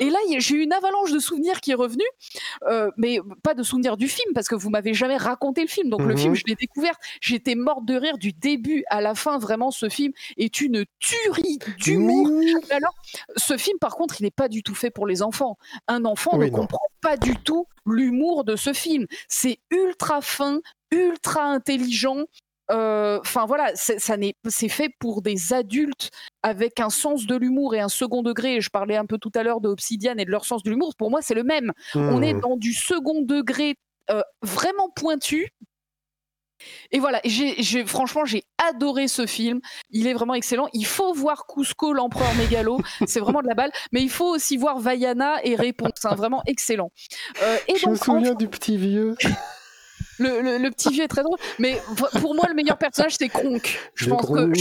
Et 0.00 0.10
là, 0.10 0.18
j'ai 0.38 0.54
eu 0.54 0.62
une 0.62 0.72
avalanche 0.72 1.12
de 1.12 1.18
souvenirs 1.18 1.60
qui 1.60 1.72
est 1.72 1.74
revenue, 1.74 2.04
euh, 2.66 2.90
mais 2.96 3.18
pas 3.42 3.54
de 3.54 3.62
souvenirs 3.62 3.96
du 3.96 4.08
film 4.08 4.32
parce 4.34 4.48
que 4.48 4.54
vous 4.54 4.70
m'avez 4.70 4.94
jamais 4.94 5.16
raconté 5.16 5.62
le 5.62 5.68
film. 5.68 5.90
Donc 5.90 6.02
le 6.02 6.16
film, 6.16 6.30
mhm. 6.30 6.36
je 6.36 6.44
l'ai 6.46 6.54
découvert. 6.54 6.94
J'étais 7.20 7.54
morte 7.54 7.84
de 7.84 7.96
rire 7.96 8.18
du 8.18 8.32
début 8.32 8.84
à 8.88 9.00
la 9.00 9.14
fin. 9.14 9.38
Vraiment, 9.38 9.70
ce 9.70 9.88
film 9.88 10.12
est 10.36 10.60
une 10.60 10.84
tuerie 11.00 11.58
d'humour. 11.78 12.28
Alors, 12.70 12.94
ce 13.36 13.56
film, 13.56 13.78
par 13.78 13.96
contre, 13.96 14.20
il 14.20 14.24
n'est 14.24 14.30
pas 14.30 14.48
du 14.48 14.62
tout 14.62 14.74
fait 14.74 14.90
pour 14.90 15.06
les 15.06 15.22
enfants. 15.22 15.58
Un 15.88 16.04
enfant 16.04 16.36
ne 16.38 16.48
comprend 16.48 16.86
pas 17.00 17.16
du 17.16 17.36
tout 17.36 17.66
l'humour 17.86 18.44
de 18.44 18.56
ce 18.56 18.72
film. 18.72 19.06
C'est 19.28 19.58
ultra 19.70 20.20
fin, 20.22 20.60
ultra 20.94 21.42
intelligent. 21.44 22.24
Euh, 22.70 23.18
enfin 23.20 23.44
voilà, 23.44 23.74
ça 23.74 24.16
c'est 24.48 24.68
fait 24.68 24.88
pour 24.98 25.20
des 25.20 25.52
adultes 25.52 26.10
avec 26.42 26.80
un 26.80 26.88
sens 26.88 27.26
de 27.26 27.36
l'humour 27.36 27.74
et 27.74 27.80
un 27.80 27.88
second 27.88 28.22
degré. 28.22 28.60
Je 28.60 28.70
parlais 28.70 28.96
un 28.96 29.04
peu 29.04 29.18
tout 29.18 29.32
à 29.34 29.42
l'heure 29.42 29.60
de 29.60 29.68
Obsidian 29.68 30.14
et 30.16 30.24
de 30.24 30.30
leur 30.30 30.46
sens 30.46 30.62
de 30.62 30.70
l'humour. 30.70 30.94
Pour 30.96 31.10
moi, 31.10 31.20
c'est 31.20 31.34
le 31.34 31.44
même. 31.44 31.72
On 31.94 32.22
est 32.22 32.34
mmh. 32.34 32.40
dans 32.40 32.56
du 32.56 32.72
second 32.72 33.20
degré 33.20 33.76
euh, 34.10 34.22
vraiment 34.42 34.90
pointu. 34.94 35.50
Et 36.92 36.98
voilà, 36.98 37.20
j'ai, 37.24 37.84
franchement, 37.84 38.24
j'ai 38.24 38.44
adoré 38.68 39.08
ce 39.08 39.26
film. 39.26 39.60
Il 39.90 40.06
est 40.06 40.14
vraiment 40.14 40.34
excellent. 40.34 40.68
Il 40.72 40.86
faut 40.86 41.12
voir 41.12 41.46
Cusco, 41.46 41.92
l'empereur 41.92 42.32
mégalo. 42.36 42.80
c'est 43.06 43.20
vraiment 43.20 43.42
de 43.42 43.48
la 43.48 43.54
balle. 43.54 43.72
Mais 43.92 44.02
il 44.02 44.10
faut 44.10 44.28
aussi 44.28 44.56
voir 44.56 44.78
Vaiana 44.78 45.44
et 45.44 45.56
Réponse. 45.56 46.04
Hein, 46.04 46.14
vraiment 46.14 46.42
excellent. 46.46 46.90
Euh, 47.42 47.56
et 47.68 47.76
je 47.76 47.88
me 47.88 47.96
souviens 47.96 48.34
du 48.34 48.48
petit 48.48 48.76
vieux. 48.76 49.16
Le, 50.18 50.68
petit 50.70 50.90
vieux 50.90 51.04
est 51.04 51.08
très 51.08 51.22
drôle, 51.22 51.38
mais 51.58 51.80
pour 52.20 52.34
moi, 52.34 52.46
le 52.48 52.54
meilleur 52.54 52.78
personnage, 52.78 53.16
c'est 53.18 53.28
Kronk. 53.28 53.78
Je 53.94 54.08
pense 54.08 54.26
que. 54.26 54.52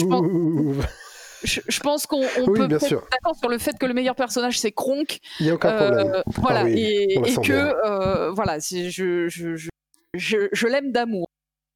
Je 1.44 1.80
pense... 1.82 2.06
qu'on 2.06 2.22
peut 2.22 2.64
être 2.64 2.90
d'accord 3.12 3.36
sur 3.38 3.50
le 3.50 3.58
fait 3.58 3.78
que 3.78 3.86
le 3.86 3.94
meilleur 3.94 4.16
personnage 4.16 4.60
c'est 4.60 4.72
Kronk. 4.72 5.20
Il 5.40 5.46
n'y 5.46 5.52
a 5.52 5.56
aucun 5.56 5.70
euh, 5.70 5.78
problème. 5.78 6.24
voilà, 6.38 6.62
ah 6.62 6.70
et, 6.70 7.36
que 7.44 7.52
euh, 7.52 8.32
voilà, 8.32 8.60
je, 8.60 9.28
je, 9.28 9.68
je, 10.14 10.68
l'aime 10.68 10.92
d'amour. 10.92 11.28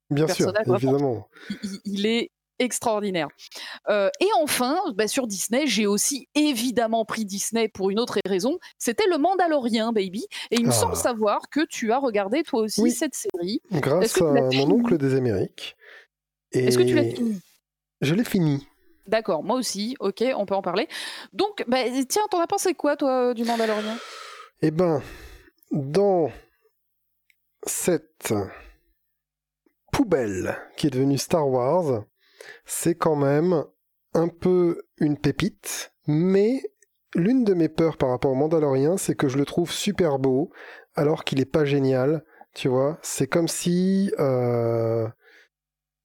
Bien 0.09 0.27
sûr, 0.27 0.53
évidemment. 0.65 1.27
il, 1.83 2.05
est 2.05 2.29
extraordinaire. 2.59 3.27
Euh, 3.89 4.09
et 4.19 4.27
enfin, 4.41 4.77
bah, 4.95 5.07
sur 5.07 5.27
Disney, 5.27 5.67
j'ai 5.67 5.87
aussi 5.87 6.27
évidemment 6.35 7.05
pris 7.05 7.25
Disney 7.25 7.67
pour 7.67 7.89
une 7.89 7.99
autre 7.99 8.19
raison. 8.25 8.59
C'était 8.77 9.07
Le 9.09 9.17
Mandalorien, 9.17 9.91
baby. 9.91 10.25
Et 10.51 10.55
il 10.55 10.65
me 10.65 10.71
semble 10.71 10.93
ah. 10.95 10.99
savoir 10.99 11.49
que 11.49 11.65
tu 11.65 11.91
as 11.91 11.99
regardé 11.99 12.43
toi 12.43 12.61
aussi 12.61 12.91
cette 12.91 13.15
série. 13.15 13.61
Grâce 13.71 14.19
à 14.21 14.23
mon 14.23 14.71
oncle 14.71 14.97
des 14.97 15.15
Amériques. 15.15 15.75
Est-ce 16.51 16.77
que 16.77 16.83
tu 16.83 16.95
l'as 16.95 17.03
fini 17.03 17.41
Je 18.01 18.15
l'ai 18.15 18.23
fini. 18.23 18.67
D'accord, 19.07 19.43
moi 19.43 19.57
aussi. 19.57 19.95
Ok, 19.99 20.23
on 20.35 20.45
peut 20.45 20.55
en 20.55 20.61
parler. 20.61 20.87
Donc, 21.33 21.63
bah, 21.67 21.77
tiens, 22.07 22.23
t'en 22.29 22.41
as 22.41 22.47
pensé 22.47 22.73
quoi, 22.73 22.97
toi, 22.97 23.33
du 23.33 23.45
Mandalorien 23.45 23.97
Eh 24.61 24.71
ben, 24.71 25.01
dans 25.71 26.29
cette 27.65 28.33
poubelle 29.91 30.57
qui 30.75 30.87
est 30.87 30.89
devenue 30.89 31.17
Star 31.17 31.47
Wars, 31.47 32.03
c'est 32.65 32.95
quand 32.95 33.15
même 33.15 33.63
un 34.13 34.27
peu 34.27 34.81
une 34.99 35.17
pépite, 35.17 35.93
mais 36.07 36.61
l'une 37.15 37.43
de 37.43 37.53
mes 37.53 37.69
peurs 37.69 37.97
par 37.97 38.09
rapport 38.09 38.31
au 38.31 38.35
Mandalorien, 38.35 38.97
c'est 38.97 39.15
que 39.15 39.27
je 39.27 39.37
le 39.37 39.45
trouve 39.45 39.71
super 39.71 40.19
beau, 40.19 40.51
alors 40.95 41.23
qu'il 41.23 41.39
n'est 41.39 41.45
pas 41.45 41.65
génial, 41.65 42.23
tu 42.53 42.67
vois. 42.67 42.97
C'est 43.01 43.27
comme 43.27 43.47
si 43.47 44.11
euh, 44.19 45.07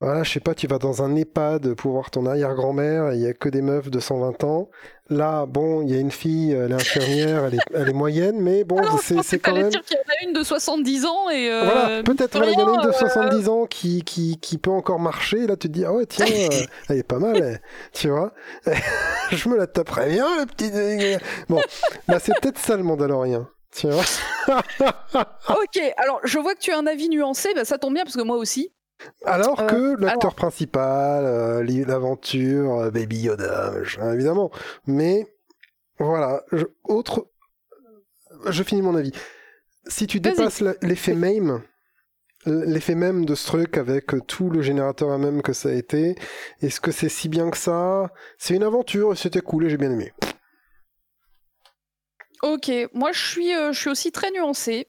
voilà, 0.03 0.25
je 0.25 0.33
sais 0.33 0.41
pas, 0.41 0.53
tu 0.53 0.67
vas 0.67 0.79
dans 0.79 1.05
un 1.05 1.15
EHPAD 1.15 1.75
pour 1.75 1.93
voir 1.93 2.11
ton 2.11 2.27
arrière-grand-mère, 2.27 3.13
il 3.13 3.21
y 3.21 3.27
a 3.29 3.33
que 3.33 3.49
des 3.49 3.63
meufs 3.63 3.89
de 3.89 4.01
120 4.01 4.43
ans. 4.43 4.69
Là, 5.11 5.47
bon, 5.47 5.83
il 5.83 5.91
y 5.91 5.97
a 5.97 6.01
une 6.01 6.11
fille, 6.11 6.51
elle 6.51 6.73
est 6.73 6.75
infirmière, 6.75 7.45
elle 7.45 7.55
est, 7.55 7.61
elle 7.73 7.89
est 7.89 7.93
moyenne, 7.93 8.41
mais 8.41 8.65
bon, 8.65 8.81
c'est 8.99 9.39
quand 9.39 9.55
même. 9.55 9.69
dire 9.69 9.81
qu'il 9.83 9.97
y 9.97 10.01
en 10.01 10.03
a 10.03 10.29
une 10.29 10.33
de 10.33 10.43
70 10.43 11.07
ans 11.07 11.31
et. 11.31 11.53
Euh, 11.53 11.63
voilà, 11.65 12.03
peut-être 12.03 12.37
il 12.45 12.53
y 12.53 12.57
en 12.57 12.73
a 12.73 12.83
une 12.83 12.89
de 12.89 12.93
70 12.93 13.47
euh, 13.47 13.51
ans 13.53 13.67
qui, 13.67 14.03
qui, 14.03 14.41
qui, 14.41 14.59
peut 14.59 14.73
encore 14.73 14.99
marcher. 14.99 15.47
Là, 15.47 15.57
tu 15.57 15.69
te 15.69 15.73
dis, 15.73 15.85
ah 15.85 15.93
ouais, 15.93 16.07
tiens, 16.07 16.27
euh, 16.31 16.65
elle 16.89 16.99
est 16.99 17.05
pas 17.05 17.21
mal, 17.21 17.61
tu 17.93 18.09
vois. 18.09 18.33
je 19.31 19.49
me 19.49 19.57
la 19.57 19.69
taperais 19.69 20.09
bien, 20.09 20.27
la 20.37 20.47
petite. 20.47 20.75
Bon, 21.49 21.61
là, 22.09 22.19
c'est 22.19 22.33
peut-être 22.41 22.59
ça 22.59 22.77
le 22.77 22.83
Mandalorien. 22.83 23.49
Tu 23.73 23.89
vois 23.89 24.03
ok, 25.49 25.95
alors 25.97 26.21
je 26.25 26.39
vois 26.41 26.55
que 26.55 26.61
tu 26.61 26.73
as 26.73 26.79
un 26.79 26.87
avis 26.87 27.09
nuancé, 27.09 27.55
bah, 27.55 27.65
ça 27.65 27.79
tombe 27.79 27.95
bien 27.95 28.03
parce 28.03 28.17
que 28.17 28.23
moi 28.23 28.37
aussi. 28.37 28.73
Alors 29.25 29.61
euh, 29.61 29.67
que 29.67 30.01
l'acteur 30.01 30.35
principal, 30.35 31.25
euh, 31.25 31.85
l'aventure, 31.87 32.81
euh, 32.81 32.91
Baby 32.91 33.23
Yoda, 33.23 33.75
évidemment. 34.13 34.51
Mais 34.87 35.27
voilà, 35.99 36.43
autre. 36.85 37.29
Je 38.47 38.63
finis 38.63 38.83
mon 38.83 38.97
avis. 38.97 39.13
Si 39.87 40.07
tu 40.07 40.21
dépasses 40.21 40.63
l'effet 40.83 41.15
même, 41.15 41.63
l'effet 42.47 42.95
même 42.95 43.25
de 43.25 43.35
ce 43.35 43.47
truc 43.47 43.77
avec 43.77 44.13
tout 44.27 44.51
le 44.51 44.63
générateur 44.63 45.11
à 45.11 45.19
même 45.19 45.43
que 45.43 45.53
ça 45.53 45.69
a 45.69 45.73
été, 45.73 46.17
est-ce 46.61 46.81
que 46.81 46.91
c'est 46.91 47.09
si 47.09 47.29
bien 47.29 47.51
que 47.51 47.57
ça? 47.57 48.11
C'est 48.39 48.55
une 48.55 48.63
aventure 48.63 49.13
et 49.13 49.17
c'était 49.17 49.41
cool 49.41 49.67
et 49.67 49.71
j'ai 49.71 49.77
bien 49.77 49.93
aimé. 49.93 50.13
Ok, 52.43 52.71
moi 52.93 53.13
je 53.13 53.25
suis, 53.25 53.53
je 53.53 53.79
suis 53.79 53.91
aussi 53.91 54.11
très 54.11 54.31
nuancé. 54.33 54.89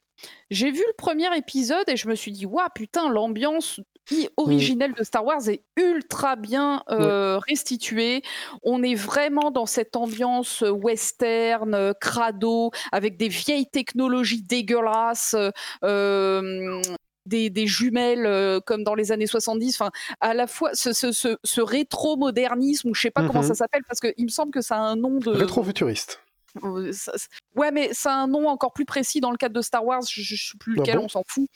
J'ai 0.49 0.71
vu 0.71 0.83
le 0.87 0.93
premier 0.97 1.35
épisode 1.37 1.87
et 1.87 1.97
je 1.97 2.07
me 2.07 2.15
suis 2.15 2.31
dit, 2.31 2.45
waouh, 2.45 2.67
putain, 2.73 3.09
l'ambiance 3.09 3.79
originelle 4.37 4.93
de 4.93 5.03
Star 5.03 5.25
Wars 5.25 5.47
est 5.49 5.63
ultra 5.77 6.35
bien 6.35 6.83
euh, 6.89 7.39
restituée. 7.39 8.21
On 8.63 8.83
est 8.83 8.95
vraiment 8.95 9.51
dans 9.51 9.65
cette 9.65 9.95
ambiance 9.95 10.63
euh, 10.63 10.69
western, 10.69 11.73
euh, 11.73 11.93
crado, 11.93 12.71
avec 12.91 13.17
des 13.17 13.29
vieilles 13.29 13.67
technologies 13.67 14.43
dégueulasses. 14.43 15.35
des, 17.25 17.67
jumelles 17.67 18.61
comme 18.65 18.83
dans 18.83 18.95
les 18.95 19.11
années 19.11 19.27
70, 19.27 19.75
enfin 19.79 19.91
à 20.19 20.33
la 20.33 20.47
fois 20.47 20.71
ce, 20.73 21.61
rétro-modernisme 21.61 22.89
ou 22.89 22.93
je 22.93 23.01
sais 23.01 23.11
pas 23.11 23.25
comment 23.25 23.41
ça 23.41 23.53
mmh 23.53 23.55
s'appelle 23.55 23.83
parce 23.87 23.99
qu'il 24.01 24.25
me 24.25 24.29
semble 24.29 24.51
que 24.51 24.61
ça 24.61 24.75
a 24.75 24.79
un 24.79 24.95
nom 24.97 25.19
de 25.19 25.31
rétro-futuriste. 25.31 26.22
Ouais, 27.55 27.71
mais 27.71 27.89
c'est 27.93 28.09
un 28.09 28.27
nom 28.27 28.47
encore 28.47 28.73
plus 28.73 28.85
précis 28.85 29.21
dans 29.21 29.31
le 29.31 29.37
cadre 29.37 29.55
de 29.55 29.61
Star 29.61 29.85
Wars, 29.85 30.01
je, 30.07 30.21
ne 30.21 30.37
sais 30.37 30.57
plus 30.59 30.75
lequel, 30.75 30.99
on 30.99 31.09
s'en 31.09 31.23
fout. 31.27 31.47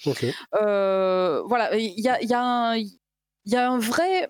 Euh, 0.62 1.42
voilà, 1.46 1.76
il 1.76 2.00
y 2.00 2.10
a, 2.10 2.22
y, 2.24 2.34
a 2.34 2.78
y 3.46 3.56
a, 3.56 3.70
un 3.70 3.80
vrai. 3.80 4.30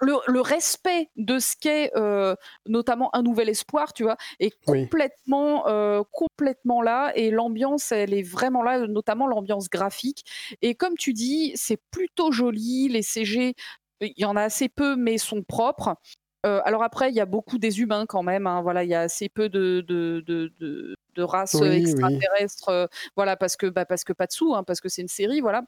Le, 0.00 0.40
respect 0.40 1.10
de 1.16 1.40
ce 1.40 1.56
qu'est 1.60 1.90
euh, 1.96 2.36
notamment 2.64 3.10
un 3.12 3.22
nouvel 3.22 3.48
espoir, 3.48 3.92
tu 3.92 4.04
vois, 4.04 4.16
est 4.38 4.52
complètement, 4.64 5.66
euh, 5.66 6.04
complètement 6.12 6.80
là 6.80 7.10
et 7.16 7.32
l'ambiance, 7.32 7.90
elle 7.90 8.14
est 8.14 8.22
vraiment 8.22 8.62
là, 8.62 8.86
notamment 8.86 9.26
l'ambiance 9.26 9.68
graphique. 9.68 10.24
Et 10.62 10.76
comme 10.76 10.96
tu 10.96 11.12
dis, 11.12 11.50
c'est 11.56 11.80
plutôt 11.90 12.30
joli, 12.30 12.88
les 12.88 13.02
CG, 13.02 13.56
il 14.00 14.14
y 14.16 14.24
en 14.24 14.36
a 14.36 14.42
assez 14.42 14.68
peu, 14.68 14.94
mais 14.94 15.18
sont 15.18 15.42
propres. 15.42 15.96
Euh, 16.44 16.60
alors 16.64 16.82
après, 16.82 17.10
il 17.10 17.14
y 17.14 17.20
a 17.20 17.26
beaucoup 17.26 17.58
des 17.58 17.80
humains 17.80 18.06
quand 18.06 18.22
même. 18.22 18.46
Hein, 18.46 18.62
voilà, 18.62 18.84
il 18.84 18.90
y 18.90 18.94
a 18.94 19.00
assez 19.00 19.28
peu 19.28 19.48
de, 19.48 19.80
de 19.80 21.22
race 21.22 21.54
extraterrestre, 21.54 22.88
voilà, 23.16 23.36
parce 23.36 23.56
que, 23.56 23.66
bah, 23.66 23.84
parce 23.84 24.04
que 24.04 24.12
pas 24.12 24.26
de 24.26 24.32
sous, 24.32 24.54
hein, 24.54 24.64
parce 24.64 24.80
que 24.80 24.88
c'est 24.88 25.02
une 25.02 25.08
série, 25.08 25.40
voilà. 25.40 25.64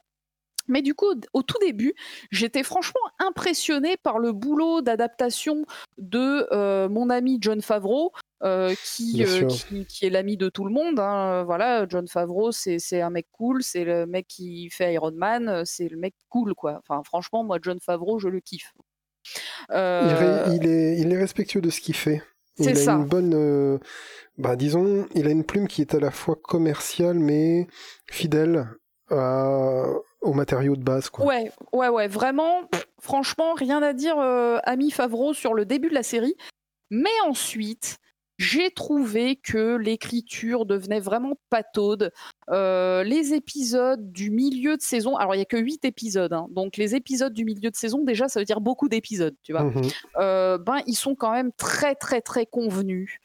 Mais 0.69 0.83
du 0.83 0.95
coup, 0.95 1.15
au 1.33 1.43
tout 1.43 1.59
début, 1.61 1.95
j'étais 2.31 2.63
franchement 2.63 3.01
impressionnée 3.19 3.97
par 3.97 4.19
le 4.19 4.33
boulot 4.33 4.83
d'adaptation 4.83 5.65
de 5.99 6.47
euh, 6.53 6.89
mon 6.89 7.11
ami 7.11 7.39
John 7.41 7.63
Favreau, 7.63 8.13
euh, 8.43 8.75
qui, 8.85 9.25
euh, 9.25 9.47
qui, 9.47 9.87
qui, 9.87 10.07
est 10.07 10.11
l'ami 10.11 10.37
de 10.37 10.49
tout 10.49 10.65
le 10.65 10.73
monde. 10.73 10.99
Hein. 10.99 11.45
Voilà, 11.45 11.87
John 11.89 12.09
Favreau, 12.09 12.53
c'est 12.53 13.01
un 13.01 13.11
mec 13.11 13.27
cool, 13.33 13.63
c'est 13.63 13.85
le 13.85 14.07
mec 14.07 14.27
qui 14.29 14.69
fait 14.71 14.95
Iron 14.95 15.13
Man, 15.13 15.63
c'est 15.65 15.89
le 15.89 15.97
mec 15.97 16.15
cool, 16.29 16.55
quoi. 16.55 16.81
Enfin, 16.81 17.03
franchement, 17.05 17.45
moi, 17.45 17.59
John 17.63 17.79
Favreau, 17.81 18.19
je 18.19 18.29
le 18.29 18.41
kiffe. 18.41 18.73
Il, 19.71 20.67
est, 20.67 20.99
il 20.99 21.13
est 21.13 21.19
respectueux 21.19 21.61
de 21.61 21.71
ce 21.71 21.81
qu'il 21.81 21.97
fait. 21.97 22.23
Il 22.59 22.69
a 22.69 22.75
ça. 22.75 22.93
une 22.93 23.05
bonne, 23.05 23.79
bah 24.39 24.57
disons, 24.57 25.07
il 25.15 25.27
a 25.27 25.31
une 25.31 25.45
plume 25.45 25.69
qui 25.69 25.83
est 25.83 25.95
à 25.95 26.01
la 26.01 26.11
fois 26.11 26.37
commerciale 26.43 27.19
mais 27.19 27.67
fidèle 28.07 28.67
à, 29.11 29.85
aux 30.21 30.33
matériaux 30.33 30.77
de 30.77 30.83
base. 30.83 31.11
Quoi. 31.11 31.25
Ouais, 31.25 31.51
ouais, 31.73 31.89
ouais, 31.89 32.09
vraiment, 32.09 32.63
franchement, 33.01 33.55
rien 33.55 33.83
à 33.83 33.93
dire, 33.93 34.19
euh, 34.19 34.59
ami 34.65 34.91
Favreau, 34.91 35.35
sur 35.35 35.55
le 35.55 35.65
début 35.65 35.89
de 35.89 35.95
la 35.95 36.03
série. 36.03 36.37
Mais 36.91 37.11
ensuite, 37.27 37.99
j'ai 38.39 38.71
trouvé 38.71 39.37
que 39.37 39.77
l'écriture 39.77 40.67
devenait 40.67 41.01
vraiment 41.01 41.39
pataude. 41.51 42.13
Euh, 42.51 43.03
les 43.03 43.35
épisodes 43.35 44.13
du 44.13 44.31
milieu 44.31 44.77
de 44.77 44.83
saison, 44.83 45.17
alors 45.17 45.35
il 45.35 45.39
n'y 45.39 45.43
a 45.43 45.47
que 45.47 45.57
8 45.57 45.85
épisodes, 45.85 46.33
hein, 46.33 46.47
donc 46.51 46.77
les 46.77 46.95
épisodes 46.95 47.33
du 47.33 47.45
milieu 47.45 47.71
de 47.71 47.77
saison, 47.77 48.05
déjà, 48.05 48.29
ça 48.29 48.41
veut 48.41 48.47
dire 48.47 48.61
beaucoup 48.61 48.89
d'épisodes, 48.89 49.35
tu 49.43 49.53
vois. 49.53 49.65
Mmh 49.65 49.83
euh, 50.19 50.59
ben, 50.59 50.79
ils 50.87 50.95
sont 50.95 51.15
quand 51.15 51.33
même 51.33 51.51
très, 51.57 51.95
très, 51.95 52.21
très 52.21 52.47
convenus 52.47 53.19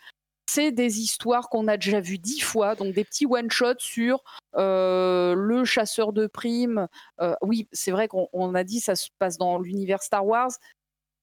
c'est 0.51 0.71
des 0.73 0.99
histoires 0.99 1.47
qu'on 1.47 1.69
a 1.69 1.77
déjà 1.77 2.01
vues 2.01 2.17
dix 2.17 2.41
fois, 2.41 2.75
donc 2.75 2.93
des 2.93 3.05
petits 3.05 3.25
one-shots 3.25 3.79
sur 3.79 4.21
euh, 4.57 5.33
le 5.33 5.63
chasseur 5.63 6.11
de 6.11 6.27
primes. 6.27 6.87
Euh, 7.21 7.33
oui, 7.41 7.69
c'est 7.71 7.91
vrai 7.91 8.09
qu'on 8.09 8.53
a 8.53 8.63
dit 8.65 8.81
ça 8.81 8.95
se 8.95 9.09
passe 9.17 9.37
dans 9.37 9.59
l'univers 9.59 10.03
Star 10.03 10.25
Wars. 10.25 10.51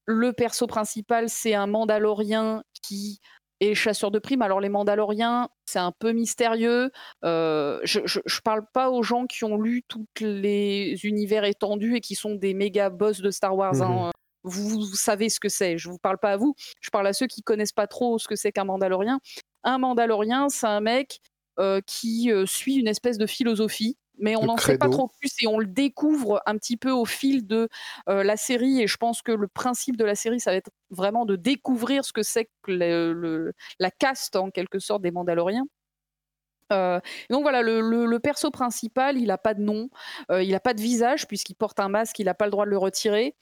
Le 0.06 0.32
perso 0.32 0.66
principal, 0.66 1.28
c'est 1.28 1.52
un 1.52 1.66
Mandalorien 1.66 2.62
qui 2.81 3.20
est 3.61 3.75
chasseur 3.75 4.11
de 4.11 4.19
primes. 4.19 4.43
Alors 4.43 4.61
les 4.61 4.69
Mandaloriens, 4.69 5.49
c'est 5.67 5.79
un 5.79 5.93
peu 5.93 6.13
mystérieux. 6.13 6.91
Euh, 7.25 7.81
je, 7.85 8.01
ne 8.01 8.41
parle 8.43 8.65
pas 8.73 8.91
aux 8.91 9.03
gens 9.03 9.27
qui 9.27 9.45
ont 9.45 9.61
lu 9.61 9.83
tous 9.87 10.07
les 10.21 10.97
univers 11.05 11.45
étendus 11.45 11.97
et 11.97 12.01
qui 12.01 12.15
sont 12.15 12.35
des 12.35 12.55
méga 12.55 12.91
boss 12.91 13.21
de 13.21 13.31
Star 13.31 13.57
Wars. 13.57 13.81
Hein. 13.83 14.09
Mmh 14.09 14.13
vous, 14.45 14.85
savez 14.95 15.29
ce 15.29 15.41
que 15.41 15.49
c'est. 15.49 15.79
Je 15.79 15.89
ne 15.89 15.93
vous 15.93 15.99
parle 15.99 16.19
pas 16.19 16.33
à 16.33 16.37
vous, 16.37 16.55
je 16.81 16.91
parle 16.91 17.07
à 17.07 17.13
ceux 17.13 17.27
qui 17.27 17.43
connaissent 17.43 17.73
pas 17.73 17.87
trop 17.87 18.19
ce 18.19 18.29
que 18.29 18.37
c'est 18.37 18.53
qu'un 18.53 18.65
Mandalorien. 18.65 19.21
Un 19.65 19.79
Mandalorien, 19.79 20.49
c'est 20.49 20.67
un 20.67 20.81
mec 20.81 21.21
euh, 21.59 21.81
qui 21.87 22.31
euh, 22.31 22.47
suit 22.47 22.77
une 22.77 22.89
espèce 22.89 23.19
de 23.19 23.27
philosophie, 23.27 23.97
mais 24.19 24.36
on 24.36 24.45
n'en 24.45 24.57
sait 24.57 24.78
pas 24.78 24.89
trop 24.89 25.09
plus 25.20 25.32
et 25.43 25.47
on 25.47 25.59
le 25.59 25.66
découvre 25.66 26.43
un 26.47 26.57
petit 26.57 26.77
peu 26.77 26.90
au 26.90 27.05
fil 27.05 27.47
de 27.47 27.69
euh, 28.09 28.23
la 28.23 28.36
série. 28.36 28.82
Et 28.82 28.86
je 28.86 28.97
pense 28.97 29.23
que 29.23 29.32
le 29.32 29.49
principe 29.49 29.97
de 29.97 30.05
la 30.05 30.15
série, 30.15 30.40
ça 30.40 30.51
va 30.51 30.57
être 30.57 30.70
vraiment 30.90 31.24
de 31.24 31.36
découvrir 31.36 32.05
ce 32.05 32.12
que 32.12 32.23
c'est 32.23 32.49
que 32.62 33.53
la 33.78 33.90
caste 33.90 34.36
en 34.36 34.51
quelque 34.51 34.78
sorte 34.78 35.03
des 35.03 35.11
Mandaloriens. 35.11 35.66
donc 36.70 37.43
voilà, 37.43 37.62
le, 37.62 38.19
perso 38.19 38.51
principal, 38.51 39.19
il 39.19 39.27
n'a 39.27 39.39
pas 39.39 39.55
de 39.55 39.62
nom, 39.62 39.89
il 40.31 40.51
n'a 40.51 40.61
pas 40.61 40.74
de 40.74 40.81
visage 40.81 41.27
puisqu'il 41.27 41.55
porte 41.55 41.81
un 41.81 41.89
masque, 41.89 42.19
il 42.19 42.27
n'a 42.27 42.35
pas 42.35 42.47
le 42.47 42.51
droit 42.51 42.65
de 42.65 42.70
le 42.70 42.78
retirer. 42.78 43.35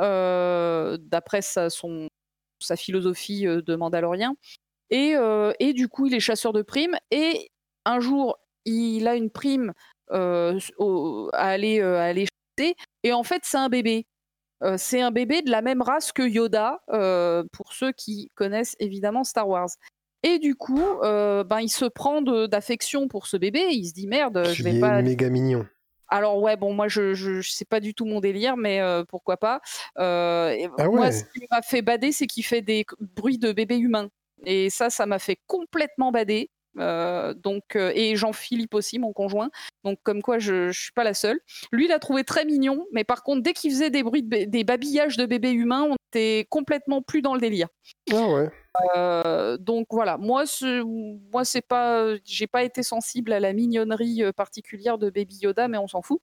Euh, 0.00 0.98
d'après 1.00 1.40
sa, 1.40 1.68
sa 2.58 2.76
philosophie 2.76 3.46
euh, 3.46 3.62
de 3.62 3.76
Mandalorien. 3.76 4.34
Et, 4.90 5.14
euh, 5.16 5.52
et, 5.60 5.72
du 5.72 5.88
coup, 5.88 6.06
il 6.06 6.14
est 6.14 6.20
chasseur 6.20 6.52
de 6.52 6.62
primes. 6.62 6.96
Et 7.10 7.50
un 7.84 8.00
jour, 8.00 8.38
il 8.64 9.06
a 9.06 9.14
une 9.14 9.30
prime 9.30 9.72
à 10.10 10.52
aller, 11.32 11.80
à 11.80 12.04
aller 12.04 12.26
chasser. 12.58 12.74
Et 13.02 13.12
en 13.12 13.22
fait, 13.22 13.42
c'est 13.44 13.58
un 13.58 13.68
bébé. 13.68 14.06
c'est 14.76 15.00
un 15.00 15.10
bébé 15.10 15.42
de 15.42 15.50
la 15.50 15.62
même 15.62 15.82
race 15.82 16.12
que 16.12 16.22
Yoda, 16.22 16.80
pour 17.52 17.72
ceux 17.72 17.92
qui 17.92 18.30
connaissent 18.34 18.76
évidemment 18.78 19.24
Star 19.24 19.48
Wars. 19.48 19.70
Et 20.22 20.38
du 20.38 20.54
coup, 20.54 20.98
ben, 21.02 21.60
il 21.60 21.70
se 21.70 21.84
prend 21.84 22.22
d'affection 22.22 23.08
pour 23.08 23.26
ce 23.26 23.36
bébé. 23.36 23.66
Il 23.70 23.86
se 23.86 23.94
dit 23.94 24.06
merde, 24.06 24.48
je 24.52 24.62
vais 24.62 24.80
pas. 24.80 25.02
méga 25.02 25.28
mignon. 25.28 25.66
Alors 26.08 26.40
ouais, 26.40 26.56
bon, 26.56 26.72
moi 26.72 26.86
je, 26.86 27.14
je, 27.14 27.40
sais 27.40 27.64
pas 27.64 27.80
du 27.80 27.92
tout 27.92 28.04
mon 28.04 28.20
délire, 28.20 28.56
mais 28.56 28.80
euh, 28.80 29.04
pourquoi 29.04 29.36
pas. 29.36 29.60
Euh, 29.98 30.68
ah 30.78 30.86
moi, 30.86 31.10
ce 31.10 31.24
qui 31.24 31.44
m'a 31.50 31.60
fait 31.60 31.82
bader, 31.82 32.12
c'est 32.12 32.28
qu'il 32.28 32.44
fait 32.44 32.62
des 32.62 32.84
bruits 33.00 33.38
de 33.38 33.52
bébé 33.52 33.78
humain. 33.78 34.08
Et 34.46 34.70
ça, 34.70 34.90
ça 34.90 35.06
m'a 35.06 35.18
fait 35.18 35.38
complètement 35.46 36.12
bader. 36.12 36.50
Euh, 36.78 37.34
donc 37.34 37.76
et 37.76 38.16
Jean-Philippe 38.16 38.74
aussi, 38.74 38.98
mon 38.98 39.12
conjoint. 39.12 39.50
Donc 39.84 39.98
comme 40.02 40.22
quoi, 40.22 40.38
je, 40.38 40.70
je 40.70 40.80
suis 40.80 40.92
pas 40.92 41.04
la 41.04 41.14
seule. 41.14 41.40
Lui, 41.72 41.86
il 41.86 41.92
a 41.92 41.98
trouvé 41.98 42.24
très 42.24 42.44
mignon, 42.44 42.86
mais 42.92 43.04
par 43.04 43.22
contre, 43.22 43.42
dès 43.42 43.52
qu'il 43.52 43.70
faisait 43.70 43.90
des 43.90 44.02
bruits, 44.02 44.22
des 44.22 44.64
babillages 44.64 45.16
de 45.16 45.26
bébés 45.26 45.52
humains, 45.52 45.86
on 45.90 45.96
était 46.10 46.46
complètement 46.50 47.02
plus 47.02 47.22
dans 47.22 47.34
le 47.34 47.40
délire. 47.40 47.68
Ah 48.12 48.26
ouais. 48.28 48.50
Euh, 48.96 49.56
donc 49.56 49.86
voilà, 49.90 50.16
moi, 50.16 50.44
moi 51.32 51.44
c'est 51.44 51.62
pas, 51.62 52.14
j'ai 52.24 52.46
pas 52.46 52.64
été 52.64 52.82
sensible 52.82 53.32
à 53.32 53.38
la 53.38 53.52
mignonnerie 53.52 54.22
euh, 54.22 54.32
particulière 54.32 54.98
de 54.98 55.10
Baby 55.10 55.38
Yoda, 55.42 55.68
mais 55.68 55.78
on 55.78 55.86
s'en 55.86 56.02
fout. 56.02 56.20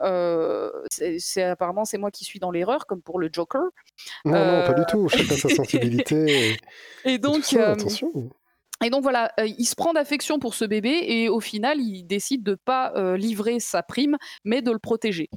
Euh, 0.00 0.70
c'est 0.90 1.42
apparemment 1.42 1.84
c'est 1.84 1.98
moi 1.98 2.10
qui 2.10 2.24
suis 2.24 2.40
dans 2.40 2.50
l'erreur, 2.50 2.86
comme 2.86 3.02
pour 3.02 3.20
le 3.20 3.28
Joker. 3.32 3.62
Non, 4.24 4.32
non, 4.32 4.66
pas 4.66 4.74
du 4.74 4.84
tout. 4.86 5.08
Chacun 5.08 5.36
sa 5.36 5.48
sensibilité. 5.54 6.56
Et, 7.04 7.18
donc, 7.18 7.52
attention. 7.52 8.30
Et 8.84 8.90
donc 8.90 9.02
voilà, 9.02 9.32
il 9.38 9.64
se 9.64 9.74
prend 9.74 9.92
d'affection 9.92 10.38
pour 10.38 10.54
ce 10.54 10.64
bébé 10.64 11.04
et 11.06 11.28
au 11.28 11.40
final, 11.40 11.80
il 11.80 12.04
décide 12.04 12.42
de 12.42 12.54
pas 12.54 12.92
livrer 13.16 13.60
sa 13.60 13.82
prime, 13.82 14.16
mais 14.44 14.62
de 14.62 14.70
le 14.70 14.78
protéger. 14.78 15.28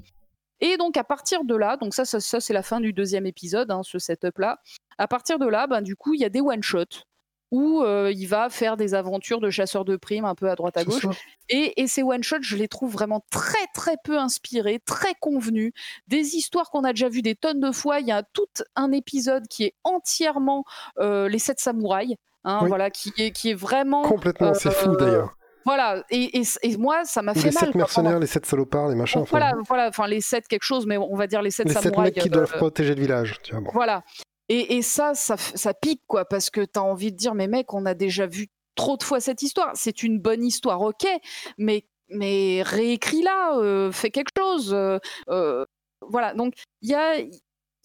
Et 0.61 0.77
donc 0.77 0.97
à 0.97 1.03
partir 1.03 1.43
de 1.43 1.55
là, 1.55 1.77
donc 1.77 1.93
ça, 1.93 2.05
ça, 2.05 2.39
c'est 2.39 2.53
la 2.53 2.63
fin 2.63 2.79
du 2.79 2.93
deuxième 2.93 3.25
épisode, 3.25 3.71
hein, 3.71 3.81
ce 3.83 3.99
setup-là. 3.99 4.59
À 4.97 5.07
partir 5.07 5.37
de 5.37 5.47
là, 5.47 5.67
ben, 5.67 5.81
du 5.81 5.95
coup, 5.95 6.13
il 6.13 6.21
y 6.21 6.25
a 6.25 6.29
des 6.29 6.41
one-shots 6.41 7.03
où 7.51 7.83
euh, 7.83 8.11
il 8.13 8.25
va 8.25 8.49
faire 8.49 8.75
des 8.75 8.95
aventures 8.95 9.39
de 9.39 9.49
chasseur 9.49 9.85
de 9.85 9.95
primes 9.95 10.25
un 10.25 10.35
peu 10.35 10.49
à 10.49 10.55
droite 10.55 10.77
à 10.77 10.83
gauche. 10.83 11.05
Et, 11.49 11.87
ces 11.87 12.03
one-shots, 12.03 12.41
je 12.41 12.55
les 12.55 12.67
trouve 12.67 12.91
vraiment 12.91 13.23
très 13.29 13.67
très 13.73 13.97
peu 14.03 14.17
inspirés, 14.17 14.79
très 14.85 15.13
convenus. 15.19 15.71
Des 16.07 16.35
histoires 16.35 16.69
qu'on 16.69 16.83
a 16.83 16.91
déjà 16.91 17.07
vues 17.07 17.21
des 17.21 17.35
tonnes 17.35 17.59
de 17.59 17.71
fois. 17.71 17.99
Il 17.99 18.07
y 18.07 18.11
a 18.11 18.23
tout 18.23 18.47
un 18.75 18.91
épisode 18.91 19.47
qui 19.47 19.63
est 19.65 19.75
entièrement 19.83 20.65
euh, 20.99 21.29
les 21.29 21.39
sept 21.39 21.59
samouraïs. 21.59 22.15
Hein, 22.45 22.65
voilà, 22.67 22.89
qui 22.89 23.11
est, 23.17 23.31
qui 23.31 23.51
est 23.51 23.55
vraiment. 23.55 24.03
Complètement, 24.03 24.53
c'est 24.53 24.71
fou 24.71 24.91
euh, 24.91 24.95
d'ailleurs. 24.95 25.37
Voilà, 25.65 26.03
et, 26.11 26.43
moi, 26.77 27.05
ça 27.05 27.23
m'a 27.23 27.33
fait 27.33 27.51
mal. 27.51 27.53
Les 27.53 27.59
sept 27.59 27.75
mercenaires, 27.75 28.19
les 28.19 28.27
sept 28.27 28.45
salopards, 28.45 28.89
les 28.89 28.95
machins. 28.95 29.25
Voilà, 29.29 29.53
voilà, 29.67 29.87
enfin 29.89 30.07
les 30.07 30.21
sept 30.21 30.47
quelque 30.47 30.63
chose, 30.63 30.85
mais 30.85 30.97
on 30.97 31.15
va 31.15 31.25
dire 31.25 31.41
les 31.41 31.49
sept 31.49 31.67
samouraïs. 31.67 31.85
Les 31.85 31.91
sept 31.91 32.15
mecs 32.15 32.23
qui 32.23 32.29
doivent 32.29 32.53
protéger 32.53 32.93
le 32.93 33.01
village, 33.01 33.39
tu 33.41 33.55
vois. 33.55 33.71
Voilà, 33.73 34.03
et, 34.47 34.81
ça, 34.83 35.15
ça, 35.15 35.73
pique, 35.73 36.03
quoi, 36.05 36.25
parce 36.25 36.49
que 36.51 36.61
tu 36.61 36.79
as 36.79 36.83
envie 36.83 37.11
de 37.11 37.17
dire, 37.17 37.33
mais 37.33 37.47
mec, 37.47 37.73
on 37.73 37.85
a 37.85 37.95
déjà 37.95 38.27
vu 38.27 38.47
trop 38.75 38.95
de 38.95 39.03
fois 39.03 39.19
cette 39.19 39.41
histoire. 39.41 39.71
C'est 39.73 40.03
une 40.03 40.19
bonne 40.19 40.43
histoire, 40.43 40.81
ok, 40.81 41.07
mais, 41.57 41.85
mais 42.09 42.61
réécris-la, 42.61 43.57
euh, 43.57 43.91
fais 43.91 44.11
quelque 44.11 44.29
chose. 44.37 44.71
Euh, 44.71 44.99
euh, 45.29 45.65
voilà, 46.01 46.35
donc 46.35 46.53
il 46.81 46.91
y 46.91 46.93
a, 46.93 47.15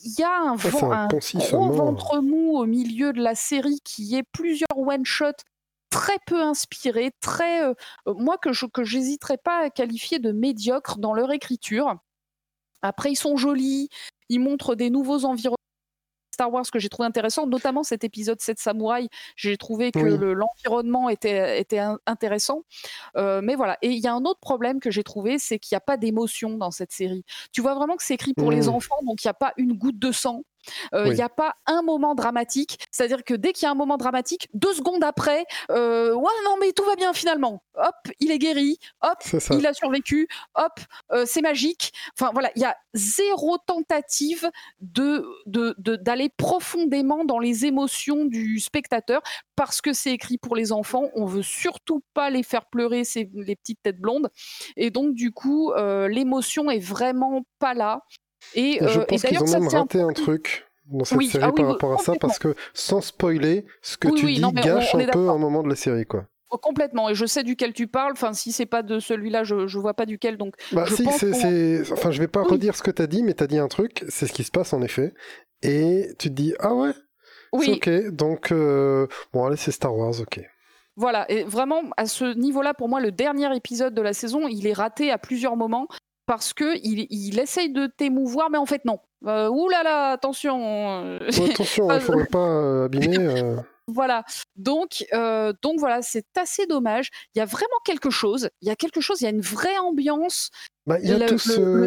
y 0.02 0.22
a 0.22 0.34
un, 0.40 0.56
gros 0.56 1.72
ventre 1.72 2.20
mou 2.20 2.56
au 2.58 2.66
milieu 2.66 3.12
de 3.12 3.20
la 3.20 3.34
série 3.34 3.80
qui 3.84 4.16
est 4.16 4.22
plusieurs 4.32 4.76
one-shots 4.76 5.44
très 5.90 6.18
peu 6.26 6.40
inspirés, 6.40 7.10
très, 7.20 7.62
moi 8.06 8.38
que 8.38 8.52
je 8.52 8.66
que 8.66 8.84
j'hésiterais 8.84 9.38
pas 9.38 9.64
à 9.64 9.70
qualifier 9.70 10.18
de 10.18 10.30
médiocre 10.32 10.98
dans 10.98 11.14
leur 11.14 11.32
écriture. 11.32 11.96
Après, 12.82 13.10
ils 13.12 13.16
sont 13.16 13.36
jolis, 13.36 13.88
ils 14.28 14.40
montrent 14.40 14.74
des 14.74 14.88
nouveaux 14.88 15.24
environnements 15.24 15.56
Star 16.40 16.50
Wars 16.50 16.64
que 16.72 16.78
j'ai 16.78 16.88
trouvé 16.88 17.06
intéressant, 17.06 17.46
notamment 17.46 17.82
cet 17.82 18.02
épisode 18.02 18.40
7 18.40 18.58
Samouraï. 18.58 19.10
J'ai 19.36 19.58
trouvé 19.58 19.92
que 19.92 19.98
l'environnement 19.98 21.10
était, 21.10 21.60
était 21.60 21.82
intéressant. 22.06 22.62
Euh, 23.18 23.42
mais 23.44 23.56
voilà. 23.56 23.76
Et 23.82 23.90
il 23.90 23.98
y 23.98 24.06
a 24.06 24.14
un 24.14 24.24
autre 24.24 24.40
problème 24.40 24.80
que 24.80 24.90
j'ai 24.90 25.02
trouvé, 25.02 25.38
c'est 25.38 25.58
qu'il 25.58 25.74
n'y 25.74 25.76
a 25.76 25.82
pas 25.82 25.98
d'émotion 25.98 26.56
dans 26.56 26.70
cette 26.70 26.92
série. 26.92 27.26
Tu 27.52 27.60
vois 27.60 27.74
vraiment 27.74 27.94
que 27.94 28.02
c'est 28.02 28.14
écrit 28.14 28.32
pour 28.32 28.50
les 28.50 28.68
mmh. 28.68 28.70
enfants, 28.70 28.96
donc 29.02 29.22
il 29.22 29.26
n'y 29.26 29.30
a 29.30 29.34
pas 29.34 29.52
une 29.58 29.74
goutte 29.74 29.98
de 29.98 30.12
sang. 30.12 30.44
Euh, 30.94 31.08
il 31.08 31.14
n'y 31.14 31.22
a 31.22 31.28
pas 31.28 31.54
un 31.66 31.82
moment 31.82 32.14
dramatique, 32.14 32.78
c'est-à-dire 32.90 33.24
que 33.24 33.34
dès 33.34 33.52
qu'il 33.52 33.64
y 33.64 33.66
a 33.66 33.70
un 33.70 33.74
moment 33.74 33.96
dramatique, 33.96 34.48
deux 34.54 34.72
secondes 34.72 35.04
après, 35.04 35.44
euh, 35.70 36.14
ouais 36.14 36.32
non 36.44 36.56
mais 36.60 36.72
tout 36.72 36.84
va 36.84 36.96
bien 36.96 37.12
finalement. 37.12 37.62
Hop, 37.74 37.94
il 38.18 38.30
est 38.30 38.38
guéri. 38.38 38.78
Hop, 39.02 39.18
il 39.52 39.66
a 39.66 39.72
survécu. 39.72 40.28
Hop, 40.54 40.80
euh, 41.12 41.24
c'est 41.26 41.40
magique. 41.40 41.92
Enfin 42.18 42.30
voilà, 42.32 42.50
il 42.56 42.62
y 42.62 42.64
a 42.64 42.76
zéro 42.94 43.58
tentative 43.58 44.50
de 44.80 45.26
d'aller 45.46 46.28
profondément 46.36 47.24
dans 47.24 47.38
les 47.38 47.64
émotions 47.64 48.24
du 48.24 48.58
spectateur 48.60 49.22
parce 49.56 49.80
que 49.80 49.92
c'est 49.92 50.12
écrit 50.12 50.38
pour 50.38 50.56
les 50.56 50.72
enfants. 50.72 51.10
On 51.14 51.24
veut 51.24 51.42
surtout 51.42 52.02
pas 52.14 52.30
les 52.30 52.42
faire 52.42 52.66
pleurer, 52.66 53.04
c'est 53.04 53.30
les 53.34 53.56
petites 53.56 53.82
têtes 53.82 54.00
blondes. 54.00 54.30
Et 54.76 54.90
donc 54.90 55.14
du 55.14 55.32
coup, 55.32 55.72
l'émotion 56.08 56.70
est 56.70 56.78
vraiment 56.78 57.42
pas 57.58 57.74
là. 57.74 58.02
Et, 58.54 58.78
je 58.80 59.00
euh, 59.00 59.04
pense 59.04 59.22
qu'ils 59.22 59.42
ont 59.42 59.46
même 59.46 59.68
raté 59.68 60.00
un 60.00 60.12
truc 60.12 60.66
dans 60.86 61.04
cette 61.04 61.22
série 61.22 61.44
ah 61.44 61.52
par 61.52 61.66
rapport 61.66 61.92
à 61.94 61.98
ça, 61.98 62.14
parce 62.20 62.38
que 62.38 62.54
sans 62.74 63.00
spoiler, 63.00 63.64
ce 63.82 63.96
que 63.96 64.08
tu 64.08 64.26
dis 64.32 64.42
gâche 64.52 64.94
un 64.94 65.06
peu 65.06 65.28
un 65.28 65.38
moment 65.38 65.62
de 65.62 65.68
la 65.68 65.76
série, 65.76 66.06
quoi. 66.06 66.26
Oh, 66.52 66.58
complètement. 66.58 67.08
Et 67.08 67.14
je 67.14 67.26
sais 67.26 67.44
duquel 67.44 67.72
tu 67.72 67.86
parles. 67.86 68.12
Enfin, 68.12 68.32
si 68.32 68.50
c'est 68.50 68.66
pas 68.66 68.82
de 68.82 68.98
celui-là, 68.98 69.44
je, 69.44 69.68
je 69.68 69.78
vois 69.78 69.94
pas 69.94 70.04
duquel. 70.04 70.36
Donc, 70.36 70.56
bah, 70.72 70.84
je 70.88 70.96
si, 70.96 71.06
c'est, 71.12 71.92
Enfin, 71.92 72.10
je 72.10 72.18
vais 72.18 72.26
pas 72.26 72.42
redire 72.42 72.74
ce 72.74 72.82
que 72.82 72.90
tu 72.90 73.02
as 73.02 73.06
dit, 73.06 73.22
mais 73.22 73.34
tu 73.34 73.44
as 73.44 73.46
dit 73.46 73.58
un 73.58 73.68
truc. 73.68 74.04
C'est 74.08 74.26
ce 74.26 74.32
qui 74.32 74.42
se 74.42 74.50
passe 74.50 74.72
en 74.72 74.82
effet. 74.82 75.14
Et 75.62 76.08
tu 76.18 76.28
te 76.28 76.34
dis, 76.34 76.54
ah 76.58 76.74
ouais. 76.74 76.90
Oui. 77.52 77.74
Ok. 77.76 77.88
Donc, 78.10 78.50
euh, 78.50 79.06
bon, 79.32 79.44
allez, 79.44 79.56
c'est 79.56 79.70
Star 79.70 79.96
Wars. 79.96 80.20
Ok. 80.20 80.40
Voilà. 80.96 81.30
Et 81.30 81.44
vraiment, 81.44 81.82
à 81.96 82.06
ce 82.06 82.36
niveau-là, 82.36 82.74
pour 82.74 82.88
moi, 82.88 83.00
le 83.00 83.12
dernier 83.12 83.54
épisode 83.56 83.94
de 83.94 84.02
la 84.02 84.12
saison, 84.12 84.48
il 84.48 84.66
est 84.66 84.72
raté 84.72 85.12
à 85.12 85.18
plusieurs 85.18 85.56
moments 85.56 85.86
parce 86.30 86.52
que 86.52 86.78
il, 86.84 87.08
il 87.10 87.40
essaye 87.40 87.72
de 87.72 87.88
t'émouvoir, 87.88 88.50
mais 88.50 88.58
en 88.58 88.64
fait 88.64 88.84
non. 88.84 89.00
Euh, 89.26 89.48
ouh 89.48 89.68
là 89.68 89.82
là, 89.82 90.12
attention. 90.12 91.18
attention, 91.18 91.88
il 91.90 91.94
ne 91.94 91.98
faudrait 91.98 92.26
pas 92.26 92.84
abîmer. 92.84 93.56
Voilà. 93.92 94.22
Donc, 94.54 95.04
euh, 95.12 95.52
donc 95.62 95.80
voilà, 95.80 96.00
c'est 96.00 96.38
assez 96.38 96.64
dommage. 96.66 97.08
Il 97.34 97.40
y 97.40 97.42
a 97.42 97.44
vraiment 97.44 97.66
quelque 97.84 98.08
chose. 98.08 98.48
Il 98.62 98.68
y 98.68 98.70
a 98.70 98.76
quelque 98.76 99.00
chose. 99.00 99.20
Il 99.20 99.24
y 99.24 99.26
a 99.26 99.30
une 99.30 99.40
vraie 99.40 99.78
ambiance. 99.78 100.50
Bah, 100.86 101.00
il 101.02 101.08
y 101.08 101.12
a 101.12 101.26
tout 101.26 101.38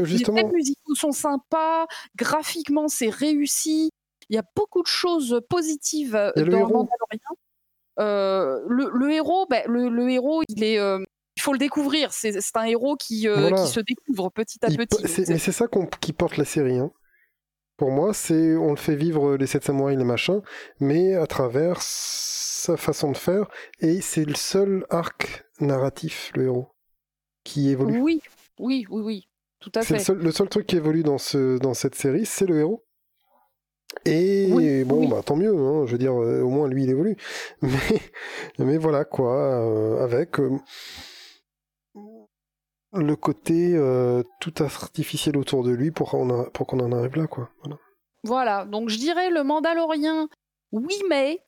justement. 0.03 0.36
Les 0.36 0.44
musicaux 0.44 0.95
sont 0.95 1.14
sympas. 1.14 1.86
Graphiquement, 2.18 2.90
c'est 2.90 3.10
réussi. 3.10 3.90
Il 4.28 4.36
y 4.36 4.38
a 4.38 4.44
beaucoup 4.53 4.82
de 4.82 4.88
choses 4.88 5.40
positives 5.48 6.11
dans 6.36 6.44
Mandalorian. 6.44 7.38
Euh, 7.99 8.60
le, 8.68 9.11
héros, 9.11 9.45
bah, 9.49 9.61
le, 9.68 10.10
héros, 10.10 10.41
il 10.49 10.64
est. 10.64 10.80
Euh, 10.80 10.99
il 11.35 11.41
faut 11.41 11.53
le 11.53 11.60
découvrir. 11.60 12.14
C'est 12.14 12.38
un 12.55 12.64
héros 12.64 12.95
qui, 12.95 13.22
qui, 13.22 13.68
se 13.68 13.80
découvre 13.80 14.30
petit 14.30 14.60
à 14.64 14.68
petit. 14.68 15.27
Mais 15.30 15.38
c'est 15.38 15.51
ça 15.51 15.68
qui 15.99 16.14
porte 16.14 16.38
la 16.38 16.45
série. 16.45 16.77
Hein. 16.77 16.91
Pour 17.77 17.91
moi, 17.91 18.14
c'est 18.14 18.55
on 18.55 18.69
le 18.69 18.77
fait 18.77 18.95
vivre 18.95 19.35
les 19.35 19.47
sept 19.47 19.64
samouraïs, 19.64 19.97
les 19.97 20.03
machins, 20.03 20.41
mais 20.80 21.15
à 21.15 21.26
travers 21.26 21.81
sa 21.81 22.77
façon 22.77 23.11
de 23.11 23.18
faire, 23.18 23.47
et 23.80 23.99
c'est 23.99 24.26
le 24.26 24.35
seul 24.35 24.85
arc 24.89 25.45
narratif, 25.60 26.31
le 26.35 26.45
héros, 26.45 26.68
qui 27.43 27.72
évolue. 27.72 27.99
Oui, 27.99 28.22
oui, 28.60 28.85
oui, 28.89 29.01
oui, 29.01 29.30
tout 29.60 29.72
à 29.76 29.81
fait. 29.81 30.07
Le 30.14 30.31
seul, 30.31 30.49
truc 30.49 30.68
qui 30.68 30.77
évolue 30.77 31.03
dans, 31.03 31.18
ce, 31.18 31.57
dans 31.57 31.73
cette 31.73 31.95
série, 31.95 32.26
c'est 32.26 32.45
le 32.45 32.60
héros. 32.60 32.85
Et 34.05 34.84
bon, 34.85 35.07
bah 35.07 35.22
tant 35.23 35.35
mieux, 35.35 35.55
hein, 35.55 35.85
je 35.85 35.91
veux 35.91 35.97
dire, 35.97 36.14
euh, 36.14 36.41
au 36.41 36.49
moins 36.49 36.68
lui 36.68 36.84
il 36.84 36.89
évolue. 36.89 37.15
Mais, 37.61 38.01
mais 38.57 38.77
voilà 38.77 39.05
quoi, 39.05 39.35
euh, 39.35 40.03
avec. 40.03 40.39
Le 42.94 43.15
côté 43.15 43.76
euh, 43.76 44.22
tout 44.40 44.53
artificiel 44.60 45.36
autour 45.38 45.64
de 45.64 45.72
lui 45.72 45.90
pour 45.90 46.11
qu'on 46.11 46.30
en 46.30 46.91
arrive 46.91 47.18
là, 47.18 47.28
quoi. 47.28 47.49
Voilà. 48.24 48.65
donc 48.65 48.90
je 48.90 48.98
dirais 48.98 49.30
le 49.30 49.44
Mandalorien, 49.44 50.30
oui, 50.72 50.95
mais 51.10 51.40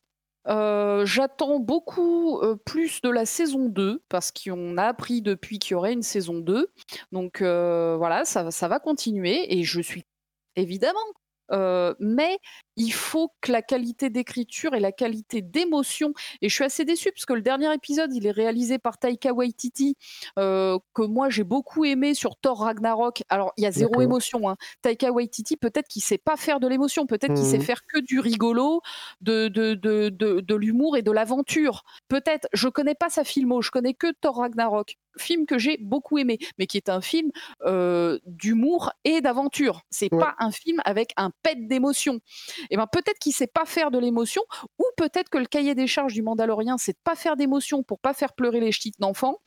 euh, 0.48 1.06
j'attends 1.06 1.60
beaucoup 1.60 2.40
euh, 2.40 2.56
plus 2.56 3.02
de 3.02 3.10
la 3.10 3.26
saison 3.26 3.70
2 3.70 4.04
parce 4.10 4.32
qu'on 4.32 4.78
a 4.78 4.86
appris 4.86 5.22
depuis 5.22 5.60
qu'il 5.60 5.74
y 5.74 5.76
aurait 5.76 5.94
une 5.94 6.02
saison 6.02 6.40
2. 6.40 6.72
Donc 7.12 7.42
voilà, 7.42 8.26
ça, 8.26 8.50
ça 8.50 8.68
va 8.68 8.80
continuer 8.80 9.58
et 9.58 9.64
je 9.64 9.82
suis 9.82 10.04
évidemment 10.56 11.00
mais 12.00 12.40
il 12.76 12.92
faut 12.92 13.32
que 13.42 13.52
la 13.52 13.62
qualité 13.62 14.10
d'écriture 14.10 14.74
et 14.74 14.80
la 14.80 14.92
qualité 14.92 15.42
d'émotion, 15.42 16.14
et 16.42 16.50
je 16.50 16.54
suis 16.54 16.64
assez 16.64 16.86
déçue 16.86 17.12
parce 17.12 17.26
que 17.26 17.34
le 17.34 17.42
dernier 17.42 17.74
épisode, 17.74 18.14
il 18.14 18.26
est 18.28 18.32
réalisé 18.32 18.78
par 18.78 18.98
Taika 18.98 19.34
Waititi, 19.34 19.96
que 20.36 21.06
moi 21.06 21.30
j'ai 21.30 21.44
beaucoup 21.44 21.86
aimé 21.86 22.14
sur 22.14 22.36
Thor 22.38 22.60
Ragnarok. 22.60 23.24
Alors 23.30 23.54
il 23.58 23.64
y 23.64 23.68
a 23.68 23.72
zéro 23.72 24.02
émotion. 24.02 24.50
Hein. 24.50 24.56
Taika 24.82 25.12
Waititi, 25.12 25.58
peut-être 25.58 25.88
qu'il 25.88 26.02
sait 26.02 26.18
pas 26.18 26.38
faire 26.38 26.60
de 26.60 26.68
l'émotion, 26.68 27.06
peut-être 27.06 27.34
qu'il 27.34 27.46
sait 27.46 27.58
mmh 27.58 27.62
faire 27.66 27.86
que 27.86 28.00
du 28.00 28.20
rigolo, 28.20 28.82
de, 29.22 29.48
de, 29.48 29.74
de, 29.74 30.10
de 30.10 30.56
l'humour 30.56 30.98
et 30.98 31.02
de 31.02 31.12
l'aventure. 31.12 31.84
Peut-être, 32.08 32.48
je 32.54 32.68
connais 32.68 32.96
pas 32.96 33.10
sa 33.10 33.24
filmo, 33.24 33.62
je 33.62 33.72
connais 33.72 33.94
que 33.94 34.12
Thor 34.22 34.38
Ragnarok 34.38 34.98
film 35.18 35.46
que 35.46 35.58
j'ai 35.58 35.78
beaucoup 35.78 36.18
aimé, 36.18 36.38
mais 36.58 36.68
qui 36.68 36.78
est 36.78 36.90
un 36.90 37.02
film 37.02 37.32
d'humour 38.26 38.92
et 39.04 39.22
d'aventure. 39.22 39.82
C'est 39.90 40.10
pas 40.10 40.36
un 40.40 40.52
film 40.52 40.82
avec 40.86 41.14
un 41.18 41.32
pet 41.44 41.56
d'émotion. 41.68 42.20
Et 42.66 42.76
eh 42.76 42.78
ben 42.78 42.88
peut-être 42.88 43.20
qu'il 43.20 43.34
sait 43.34 43.48
pas 43.48 43.66
faire 43.66 43.92
de 43.92 44.00
l'émotion, 44.00 44.42
ou 44.80 44.86
peut-être 44.98 45.30
que 45.30 45.38
le 45.38 45.46
cahier 45.46 45.76
des 45.76 45.88
charges 45.88 46.14
du 46.14 46.22
Mandalorien, 46.22 46.78
c'est 46.78 46.94
de 46.94 47.00
pas 47.04 47.16
faire 47.16 47.36
d'émotion 47.36 47.84
pour 47.84 48.00
pas 48.00 48.14
faire 48.14 48.34
pleurer 48.34 48.60
les 48.60 48.72
ch'tites 48.72 49.00
d'enfants. 49.00 49.40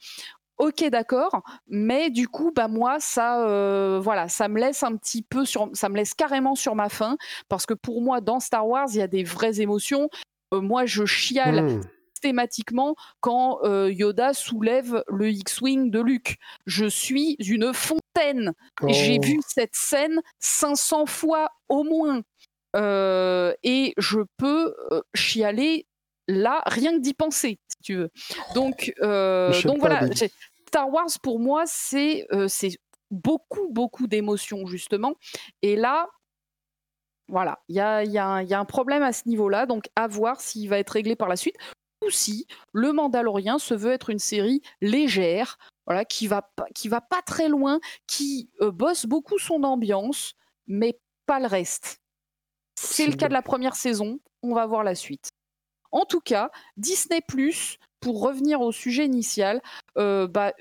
Ok, 0.59 0.85
d'accord, 0.91 1.43
mais 1.69 2.11
du 2.11 2.27
coup, 2.27 2.51
bah 2.55 2.67
moi, 2.67 2.99
ça, 2.99 4.01
voilà, 4.01 4.29
ça 4.29 4.49
me 4.49 4.59
laisse 4.59 4.83
un 4.83 4.97
petit 4.97 5.23
peu 5.23 5.45
sur, 5.45 5.71
ça 5.73 5.89
me 5.89 5.97
laisse 5.97 6.15
carrément 6.15 6.57
sur 6.57 6.75
ma 6.75 6.89
faim, 6.89 7.17
parce 7.49 7.65
que 7.65 7.75
pour 7.75 8.03
moi, 8.03 8.21
dans 8.21 8.41
Star 8.41 8.67
Wars, 8.67 8.89
il 8.93 8.99
y 8.99 9.03
a 9.03 9.07
des 9.07 9.23
vraies 9.23 9.61
émotions. 9.61 10.09
moi, 10.53 10.85
je 10.85 11.05
chiale. 11.05 11.63
Mmh 11.63 11.81
systématiquement 12.19 12.97
quand 13.21 13.61
euh, 13.63 13.93
Yoda 13.93 14.35
soulève 14.35 15.05
le 15.07 15.31
X-Wing 15.31 15.91
de 15.91 16.01
Luke. 16.01 16.37
Je 16.67 16.87
suis 16.87 17.37
une 17.39 17.73
fontaine. 17.73 18.55
J'ai 18.89 19.21
oh. 19.23 19.25
vu 19.27 19.39
cette 19.47 19.77
scène 19.77 20.21
500 20.41 21.07
fois 21.07 21.51
au 21.69 21.85
moins. 21.85 22.23
Euh, 22.77 23.55
et 23.63 23.95
je 23.97 24.21
peux 24.37 24.75
euh, 24.93 25.01
chialer 25.15 25.87
là, 26.27 26.63
rien 26.67 26.93
que 26.93 27.01
d'y 27.01 27.15
penser, 27.15 27.59
si 27.69 27.83
tu 27.83 27.95
veux. 27.97 28.11
Donc, 28.55 28.93
donc 29.01 29.79
voilà, 29.79 30.07
Star 30.67 30.91
Wars 30.91 31.09
pour 31.23 31.41
moi, 31.41 31.65
c'est 31.67 32.27
beaucoup, 33.11 33.69
beaucoup 33.71 34.07
d'émotions, 34.07 34.67
justement. 34.67 35.15
Et 35.63 35.77
là, 35.77 36.09
voilà, 37.29 37.59
il 37.69 37.77
y 37.77 37.81
a, 37.81 38.05
y 38.05 38.19
a, 38.19 38.59
un 38.59 38.65
problème 38.65 39.03
à 39.03 39.13
ce 39.13 39.29
niveau-là, 39.29 39.67
donc 39.67 39.89
à 39.97 40.07
voir 40.07 40.41
s'il 40.41 40.69
va 40.69 40.79
être 40.79 40.91
réglé 40.91 41.15
par 41.15 41.29
la 41.29 41.37
suite 41.37 41.57
ou 42.05 42.11
si 42.11 42.47
Le 42.73 42.93
Mandalorien 42.93 43.59
se 43.59 43.75
veut 43.75 43.93
être 43.93 44.11
une 44.11 44.19
série 44.19 44.63
légère, 44.81 45.59
voilà, 45.87 46.05
qui 46.05 46.27
va 46.27 46.49
qui 46.75 46.89
va 46.89 47.01
pas 47.01 47.23
très 47.23 47.49
loin, 47.49 47.81
qui 48.07 48.51
euh, 48.61 48.71
bosse 48.71 49.07
beaucoup 49.07 49.39
son 49.39 49.63
ambiance, 49.65 50.35
mais 50.67 50.99
pas 51.27 51.41
le 51.41 51.47
reste. 51.47 51.98
C'est 52.81 53.07
le 53.07 53.15
cas 53.15 53.29
de 53.29 53.33
la 53.33 53.43
première 53.43 53.75
saison. 53.75 54.21
On 54.43 54.55
va 54.55 54.67
voir 54.67 54.85
la 54.85 54.95
suite. 54.95 55.31
En 55.91 56.05
tout 56.05 56.21
cas, 56.21 56.51
Disney 56.77 57.21
pour 58.01 58.23
revenir 58.23 58.61
au 58.61 58.73
sujet 58.73 59.05
initial, 59.05 59.61
euh, 59.97 60.29
bah, 60.29 60.53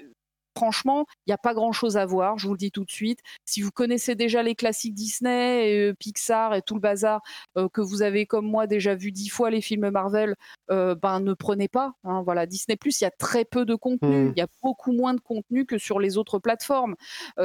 franchement, 0.58 1.06
il 1.26 1.30
n'y 1.30 1.34
a 1.34 1.38
pas 1.38 1.54
grand-chose 1.54 1.98
à 1.98 2.06
voir, 2.08 2.40
je 2.40 2.48
vous 2.48 2.54
le 2.54 2.58
dis 2.58 2.72
tout 2.72 2.84
de 2.84 2.90
suite. 2.90 3.20
Si 3.46 3.62
vous 3.62 3.70
connaissez 3.70 4.16
déjà 4.16 4.42
les 4.42 4.56
classiques 4.56 4.96
Disney, 4.96 5.70
et, 5.70 5.90
euh, 5.90 5.94
Pixar 5.94 6.56
et 6.56 6.64
tout 6.64 6.74
le 6.74 6.80
bazar, 6.80 7.22
euh, 7.58 7.70
que 7.70 7.80
vous 7.80 8.02
avez 8.02 8.26
comme 8.26 8.48
moi 8.48 8.66
déjà 8.66 8.96
vu 8.96 9.12
dix 9.12 9.30
fois 9.30 9.52
les 9.52 9.62
films 9.62 9.92
Marvel, 9.92 10.36
euh, 10.72 10.96
ben 10.96 11.20
ne 11.20 11.36
prenez 11.36 11.68
pas. 11.68 11.94
Hein. 12.04 12.24
voilà, 12.24 12.48
Disney 12.48 12.76
Plus, 12.76 13.00
il 13.02 13.04
y 13.04 13.08
a 13.08 13.12
très 13.12 13.46
peu 13.46 13.66
de 13.66 13.76
contenu, 13.76 14.26
mmh. 14.26 14.34
il 14.36 14.40
y 14.40 14.42
a 14.42 14.48
beaucoup 14.64 14.94
moins 14.94 15.14
de 15.14 15.20
contenu 15.20 15.68
que 15.68 15.78
sur 15.78 16.00
les 16.00 16.18
autres 16.18 16.40
plateformes. 16.40 16.96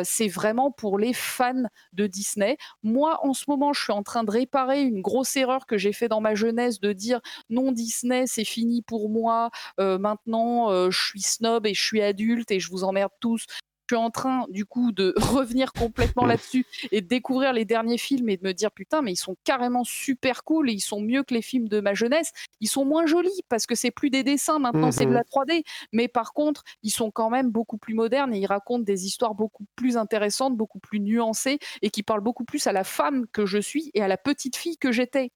c'est 0.04 0.28
vraiment 0.28 0.70
pour 0.70 0.98
les 0.98 1.12
fans 1.12 1.64
de 1.92 2.06
Disney. 2.06 2.56
Moi, 2.82 3.18
en 3.22 3.34
ce 3.34 3.44
moment, 3.48 3.74
je 3.74 3.82
suis 3.82 3.92
en 3.92 4.02
train 4.02 4.24
de 4.24 4.30
réparer 4.30 4.82
une 4.82 5.02
grosse 5.02 5.36
erreur 5.36 5.66
que 5.66 5.76
j'ai 5.76 5.92
fait 5.92 6.08
dans 6.08 6.22
ma 6.22 6.34
jeunesse 6.34 6.80
de 6.80 6.94
dire 6.94 7.20
non 7.50 7.72
Disney, 7.72 8.24
c'est 8.26 8.44
fini 8.44 8.80
pour 8.80 9.10
moi. 9.10 9.50
maintenant, 9.78 10.90
je 10.90 10.98
suis 10.98 11.20
snob 11.20 11.66
et 11.66 11.74
je 11.74 11.82
suis 11.82 12.00
adulte 12.00 12.50
et 12.50 12.60
je 12.60 12.70
vous 12.70 12.84
emmerde 12.84 13.01
tous. 13.20 13.46
Je 13.92 13.96
suis 13.96 14.02
en 14.02 14.10
train, 14.10 14.46
du 14.48 14.64
coup, 14.64 14.90
de 14.92 15.12
revenir 15.18 15.72
complètement 15.72 16.24
là-dessus 16.24 16.64
et 16.92 17.02
de 17.02 17.06
découvrir 17.06 17.52
les 17.52 17.64
derniers 17.64 17.98
films 17.98 18.28
et 18.30 18.36
de 18.38 18.46
me 18.46 18.54
dire, 18.54 18.70
putain, 18.70 19.02
mais 19.02 19.12
ils 19.12 19.16
sont 19.16 19.36
carrément 19.44 19.84
super 19.84 20.44
cool 20.44 20.70
et 20.70 20.72
ils 20.72 20.80
sont 20.80 21.00
mieux 21.00 21.24
que 21.24 21.34
les 21.34 21.42
films 21.42 21.68
de 21.68 21.80
ma 21.80 21.92
jeunesse. 21.92 22.32
Ils 22.60 22.68
sont 22.68 22.86
moins 22.86 23.04
jolis 23.04 23.42
parce 23.50 23.66
que 23.66 23.74
c'est 23.74 23.90
plus 23.90 24.08
des 24.08 24.22
dessins 24.22 24.58
maintenant, 24.58 24.92
c'est 24.92 25.04
de 25.04 25.12
la 25.12 25.24
3D. 25.24 25.62
Mais 25.92 26.08
par 26.08 26.32
contre, 26.32 26.62
ils 26.82 26.90
sont 26.90 27.10
quand 27.10 27.28
même 27.28 27.50
beaucoup 27.50 27.76
plus 27.76 27.92
modernes 27.94 28.32
et 28.32 28.38
ils 28.38 28.46
racontent 28.46 28.82
des 28.82 29.04
histoires 29.04 29.34
beaucoup 29.34 29.66
plus 29.76 29.96
intéressantes, 29.98 30.56
beaucoup 30.56 30.78
plus 30.78 31.00
nuancées 31.00 31.58
et 31.82 31.90
qui 31.90 32.02
parlent 32.02 32.22
beaucoup 32.22 32.44
plus 32.44 32.66
à 32.66 32.72
la 32.72 32.84
femme 32.84 33.26
que 33.32 33.44
je 33.44 33.58
suis 33.58 33.90
et 33.92 34.02
à 34.02 34.08
la 34.08 34.16
petite 34.16 34.56
fille 34.56 34.78
que 34.78 34.92
j'étais. 34.92 35.32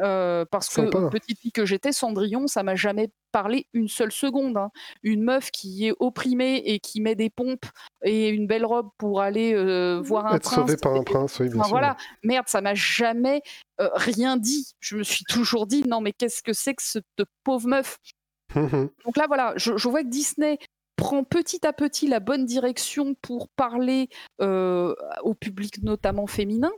Euh, 0.00 0.44
parce 0.50 0.68
que 0.70 1.08
petite 1.10 1.38
fille 1.38 1.52
que 1.52 1.66
j'étais, 1.66 1.92
Cendrillon, 1.92 2.46
ça 2.46 2.62
m'a 2.62 2.74
jamais 2.74 3.10
parlé 3.30 3.66
une 3.72 3.88
seule 3.88 4.12
seconde. 4.12 4.56
Hein. 4.56 4.70
Une 5.02 5.22
meuf 5.22 5.50
qui 5.50 5.86
est 5.86 5.94
opprimée 6.00 6.62
et 6.64 6.80
qui 6.80 7.00
met 7.00 7.14
des 7.14 7.30
pompes 7.30 7.66
et 8.02 8.28
une 8.28 8.46
belle 8.46 8.64
robe 8.64 8.88
pour 8.98 9.20
aller 9.20 9.54
euh, 9.54 10.00
voir 10.02 10.26
un 10.26 10.36
Être 10.36 10.42
prince. 10.42 10.54
sauvée 10.54 10.76
par 10.76 10.94
un 10.94 11.02
prince, 11.02 11.38
oui, 11.40 11.48
bien 11.48 11.62
sûr. 11.62 11.70
Voilà, 11.70 11.96
merde, 12.22 12.48
ça 12.48 12.60
m'a 12.60 12.74
jamais 12.74 13.42
euh, 13.80 13.90
rien 13.94 14.36
dit. 14.36 14.72
Je 14.80 14.96
me 14.96 15.02
suis 15.02 15.24
toujours 15.24 15.66
dit, 15.66 15.86
non, 15.86 16.00
mais 16.00 16.12
qu'est-ce 16.12 16.42
que 16.42 16.52
c'est 16.52 16.74
que 16.74 16.82
cette 16.82 17.04
pauvre 17.44 17.68
meuf? 17.68 17.98
Donc 18.54 19.16
là, 19.16 19.26
voilà, 19.26 19.54
je, 19.56 19.76
je, 19.76 19.88
vois 19.88 20.02
que 20.02 20.08
Disney 20.08 20.58
prend 20.96 21.24
petit 21.24 21.66
à 21.66 21.72
petit 21.72 22.06
la 22.06 22.20
bonne 22.20 22.44
direction 22.44 23.14
pour 23.22 23.48
parler 23.56 24.08
au 24.38 25.34
public, 25.40 25.82
notamment 25.82 26.26
féminin, 26.26 26.70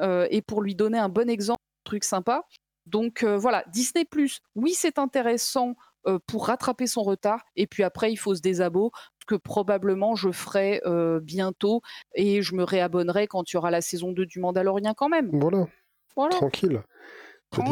et 0.00 0.40
pour 0.42 0.62
lui 0.62 0.76
donner 0.76 0.98
un 0.98 1.08
bon 1.08 1.28
exemple 1.28 1.58
truc 1.86 2.04
sympa. 2.04 2.42
Donc 2.86 3.22
euh, 3.22 3.36
voilà, 3.36 3.64
Disney⁇ 3.72 4.04
oui 4.54 4.72
c'est 4.74 4.98
intéressant 4.98 5.74
euh, 6.06 6.18
pour 6.26 6.46
rattraper 6.46 6.86
son 6.86 7.02
retard, 7.02 7.44
et 7.56 7.66
puis 7.66 7.82
après 7.82 8.12
il 8.12 8.16
faut 8.16 8.34
se 8.34 8.40
désabo, 8.40 8.92
que 9.26 9.34
probablement 9.34 10.14
je 10.14 10.30
ferai 10.30 10.80
euh, 10.86 11.18
bientôt, 11.20 11.82
et 12.14 12.42
je 12.42 12.54
me 12.54 12.62
réabonnerai 12.62 13.26
quand 13.26 13.50
il 13.50 13.54
y 13.54 13.56
aura 13.56 13.72
la 13.72 13.80
saison 13.80 14.12
2 14.12 14.24
du 14.24 14.38
Mandalorien 14.38 14.94
quand 14.94 15.08
même. 15.08 15.30
Voilà, 15.32 15.66
voilà. 16.14 16.36
tranquille. 16.36 16.80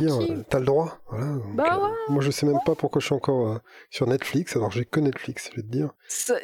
dire, 0.01 0.19
t'as 0.49 0.59
le 0.59 0.65
droit. 0.65 0.99
bah 1.55 1.79
ouais. 1.79 1.91
Moi, 2.09 2.23
je 2.23 2.33
sais 2.33 2.47
même 2.47 2.59
pas 2.67 2.75
pourquoi 2.75 3.01
je 3.01 3.07
suis 3.07 3.15
encore 3.15 3.61
sur 3.91 4.09
Netflix, 4.09 4.57
alors 4.57 4.73
j'ai 4.73 4.85
que 4.85 4.99
Netflix, 4.99 5.51
je 5.53 5.57
vais 5.57 5.63
te 5.63 5.69
dire. 5.69 5.91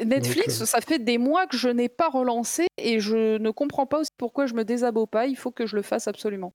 Netflix, 0.04 0.62
ça 0.64 0.80
fait 0.80 1.00
des 1.00 1.18
mois 1.18 1.48
que 1.48 1.56
je 1.56 1.68
n'ai 1.68 1.88
pas 1.88 2.08
relancé 2.08 2.68
et 2.78 3.00
je 3.00 3.38
ne 3.38 3.50
comprends 3.50 3.86
pas 3.86 3.98
aussi 3.98 4.10
pourquoi 4.16 4.46
je 4.46 4.54
me 4.54 4.64
désabo 4.64 5.06
pas. 5.06 5.26
Il 5.26 5.36
faut 5.36 5.50
que 5.50 5.66
je 5.66 5.74
le 5.74 5.82
fasse 5.82 6.06
absolument. 6.06 6.54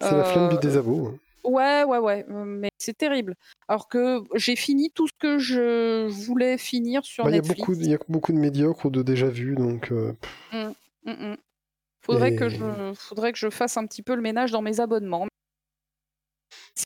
C'est 0.00 0.16
la 0.16 0.24
flemme 0.24 0.48
du 0.50 0.58
désabo. 0.58 1.08
Hein. 1.08 1.18
Ouais, 1.42 1.84
ouais, 1.84 1.98
ouais, 1.98 2.26
mais 2.28 2.70
c'est 2.78 2.96
terrible. 2.96 3.34
Alors 3.68 3.88
que 3.88 4.22
j'ai 4.34 4.56
fini 4.56 4.90
tout 4.90 5.08
ce 5.08 5.12
que 5.18 5.38
je 5.38 6.06
voulais 6.08 6.58
finir 6.58 7.04
sur 7.04 7.24
bah, 7.24 7.30
Netflix. 7.30 7.60
Il 7.78 7.88
y 7.88 7.94
a 7.94 7.98
beaucoup 8.08 8.32
de 8.32 8.38
médiocres 8.38 8.86
ou 8.86 8.90
de 8.90 9.02
déjà 9.02 9.28
vus, 9.28 9.54
donc. 9.54 9.90
Euh, 9.90 10.12
mmh, 10.52 10.72
mmh, 11.04 11.10
mmh. 11.12 11.36
Faudrait, 12.02 12.34
que 12.34 12.48
je, 12.48 12.92
faudrait 12.94 13.32
que 13.32 13.38
je 13.38 13.50
fasse 13.50 13.76
un 13.76 13.86
petit 13.86 14.02
peu 14.02 14.14
le 14.14 14.22
ménage 14.22 14.50
dans 14.50 14.62
mes 14.62 14.80
abonnements. 14.80 15.26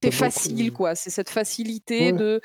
C'est 0.02 0.10
facile, 0.10 0.72
quoi. 0.72 0.94
C'est 0.94 1.10
cette 1.10 1.30
facilité 1.30 2.12
de 2.12 2.40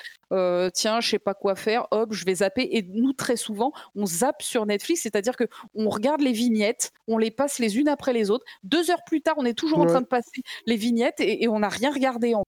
tiens, 0.74 1.00
je 1.00 1.10
sais 1.10 1.20
pas 1.20 1.34
quoi 1.34 1.56
faire, 1.56 1.88
hop, 1.92 2.14
je 2.14 2.26
vais 2.26 2.36
zapper. 2.36 2.68
Et 2.72 2.84
nous, 2.84 3.14
très 3.14 3.36
souvent, 3.36 3.72
on 3.96 4.06
zappe 4.06 4.42
sur 4.42 4.66
Netflix, 4.66 5.02
c'est-à-dire 5.02 5.36
que 5.36 5.46
on 5.74 5.90
regarde 5.90 6.22
les 6.22 6.32
vignettes, 6.32 6.92
on 7.08 7.18
les 7.18 7.32
passe 7.32 7.60
les 7.60 7.78
unes 7.78 7.90
après 7.90 8.14
les 8.14 8.30
autres. 8.30 8.46
Deux 8.64 8.92
heures 8.92 9.04
plus 9.06 9.22
tard, 9.22 9.36
on 9.38 9.46
est 9.46 9.58
toujours 9.58 9.80
en 9.80 9.86
train 9.86 10.02
de 10.02 10.08
passer 10.08 10.42
les 10.66 10.76
vignettes 10.76 11.20
et, 11.20 11.48
on 11.48 11.60
n'a 11.60 11.70
rien 11.70 11.92
regardé 11.92 12.36
en 12.36 12.44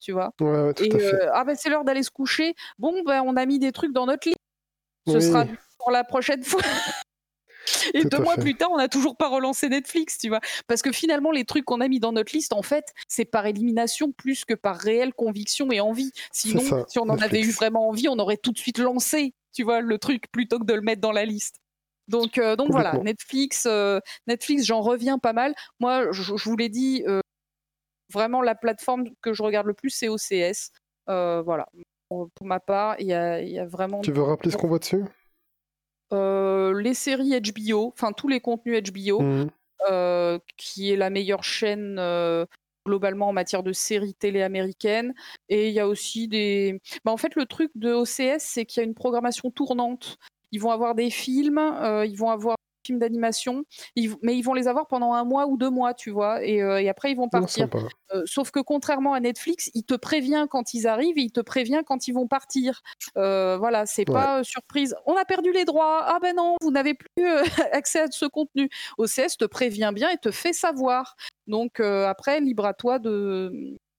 tu 0.00 0.12
vois. 0.12 0.32
et 0.80 0.90
ah 1.34 1.44
ben 1.44 1.54
c'est 1.54 1.68
l'heure 1.68 1.84
d'aller 1.84 2.02
se 2.02 2.10
coucher. 2.10 2.54
Bon 2.78 3.02
ben 3.04 3.22
on 3.24 3.36
a 3.36 3.44
mis 3.44 3.58
des 3.58 3.70
trucs 3.70 3.92
dans 3.92 4.06
notre 4.06 4.28
lit. 4.28 4.34
Ce 5.06 5.20
sera 5.20 5.44
pour 5.78 5.90
la 5.90 6.04
prochaine 6.04 6.42
fois. 6.42 6.62
Et 7.94 8.04
deux 8.04 8.18
mois 8.18 8.36
plus 8.36 8.56
tard, 8.56 8.70
on 8.72 8.78
n'a 8.78 8.88
toujours 8.88 9.16
pas 9.16 9.28
relancé 9.28 9.68
Netflix, 9.68 10.18
tu 10.18 10.28
vois. 10.28 10.40
Parce 10.66 10.82
que 10.82 10.92
finalement, 10.92 11.30
les 11.30 11.44
trucs 11.44 11.64
qu'on 11.64 11.80
a 11.80 11.88
mis 11.88 12.00
dans 12.00 12.12
notre 12.12 12.32
liste, 12.34 12.52
en 12.52 12.62
fait, 12.62 12.92
c'est 13.08 13.24
par 13.24 13.46
élimination 13.46 14.12
plus 14.12 14.44
que 14.44 14.54
par 14.54 14.76
réelle 14.76 15.14
conviction 15.14 15.70
et 15.70 15.80
envie. 15.80 16.12
Sinon, 16.32 16.84
si 16.88 16.98
on 16.98 17.08
en 17.08 17.18
avait 17.18 17.40
eu 17.40 17.50
vraiment 17.50 17.88
envie, 17.88 18.08
on 18.08 18.18
aurait 18.18 18.36
tout 18.36 18.52
de 18.52 18.58
suite 18.58 18.78
lancé, 18.78 19.34
tu 19.52 19.62
vois, 19.62 19.80
le 19.80 19.98
truc 19.98 20.30
plutôt 20.32 20.58
que 20.58 20.64
de 20.64 20.74
le 20.74 20.82
mettre 20.82 21.00
dans 21.00 21.12
la 21.12 21.24
liste. 21.24 21.56
Donc, 22.10 22.38
euh, 22.38 22.56
donc 22.56 22.72
voilà, 22.72 22.98
Netflix, 22.98 23.66
euh, 23.66 24.00
Netflix, 24.26 24.64
j'en 24.64 24.80
reviens 24.80 25.18
pas 25.18 25.32
mal. 25.32 25.54
Moi, 25.78 26.10
je, 26.10 26.34
vous 26.34 26.56
l'ai 26.56 26.68
dit, 26.68 27.04
euh, 27.06 27.20
vraiment 28.12 28.42
la 28.42 28.56
plateforme 28.56 29.04
que 29.22 29.32
je 29.32 29.42
regarde 29.44 29.68
le 29.68 29.74
plus, 29.74 29.90
c'est 29.90 30.08
OCS. 30.08 30.72
voilà. 31.06 31.66
Pour, 32.08 32.28
ma 32.42 32.58
part, 32.58 32.96
il 32.98 33.06
y 33.06 33.12
a, 33.12 33.40
y 33.40 33.60
a, 33.60 33.64
vraiment. 33.64 34.00
Tu 34.00 34.10
veux 34.10 34.24
rappeler 34.24 34.50
ce 34.50 34.56
qu'on 34.56 34.66
voit 34.66 34.80
dessus? 34.80 35.04
Les 36.12 36.94
séries 36.94 37.40
HBO, 37.40 37.88
enfin 37.88 38.12
tous 38.12 38.28
les 38.28 38.40
contenus 38.40 38.82
HBO, 38.90 39.20
mmh. 39.20 39.50
euh, 39.90 40.38
qui 40.56 40.90
est 40.90 40.96
la 40.96 41.10
meilleure 41.10 41.44
chaîne 41.44 41.96
euh, 41.98 42.46
globalement 42.86 43.28
en 43.28 43.32
matière 43.32 43.62
de 43.62 43.72
séries 43.72 44.14
télé 44.14 44.42
américaines. 44.42 45.14
Et 45.48 45.68
il 45.68 45.74
y 45.74 45.80
a 45.80 45.88
aussi 45.88 46.28
des. 46.28 46.80
Bah, 47.04 47.12
en 47.12 47.16
fait, 47.16 47.34
le 47.36 47.46
truc 47.46 47.70
de 47.74 47.92
OCS, 47.92 48.42
c'est 48.42 48.64
qu'il 48.64 48.80
y 48.80 48.84
a 48.84 48.86
une 48.86 48.94
programmation 48.94 49.50
tournante. 49.50 50.18
Ils 50.52 50.60
vont 50.60 50.70
avoir 50.70 50.94
des 50.94 51.10
films, 51.10 51.60
ils 52.04 52.16
vont 52.16 52.30
avoir 52.30 52.56
films 52.84 52.98
d'animation, 52.98 53.64
mais 54.22 54.36
ils 54.36 54.42
vont 54.42 54.54
les 54.54 54.68
avoir 54.68 54.86
pendant 54.86 55.12
un 55.12 55.24
mois 55.24 55.46
ou 55.46 55.56
deux 55.56 55.70
mois, 55.70 55.94
tu 55.94 56.10
vois, 56.10 56.42
et, 56.44 56.62
euh, 56.62 56.88
après 56.88 57.12
ils 57.12 57.16
vont 57.16 57.28
partir. 57.28 57.68
Euh, 58.12 58.22
sauf 58.26 58.50
que 58.50 58.60
contrairement 58.60 59.14
à 59.14 59.20
Netflix, 59.20 59.70
il 59.74 59.84
te 59.84 59.94
prévient 59.94 60.46
quand 60.50 60.74
ils 60.74 60.86
arrivent 60.86 61.18
et 61.18 61.22
il 61.22 61.32
te 61.32 61.40
prévient 61.40 61.82
quand 61.86 62.08
ils 62.08 62.12
vont 62.12 62.26
partir. 62.26 62.82
Euh, 63.16 63.56
voilà, 63.58 63.86
c'est 63.86 64.04
pas 64.04 64.42
surprise. 64.42 64.96
On 65.06 65.16
a 65.16 65.24
perdu 65.24 65.52
les 65.52 65.64
droits. 65.64 66.04
Ah 66.06 66.18
ben 66.20 66.34
non, 66.34 66.56
vous 66.60 66.70
n'avez 66.70 66.94
plus 66.94 67.08
accès 67.72 68.00
à 68.00 68.06
ce 68.10 68.26
contenu. 68.26 68.68
OCS 68.98 69.36
te 69.38 69.44
prévient 69.44 69.92
bien 69.94 70.10
et 70.10 70.18
te 70.18 70.30
fait 70.30 70.52
savoir. 70.52 71.16
Donc 71.46 71.80
après, 71.80 72.40
libre 72.40 72.66
à 72.66 72.74
toi 72.74 72.98
de. 72.98 73.52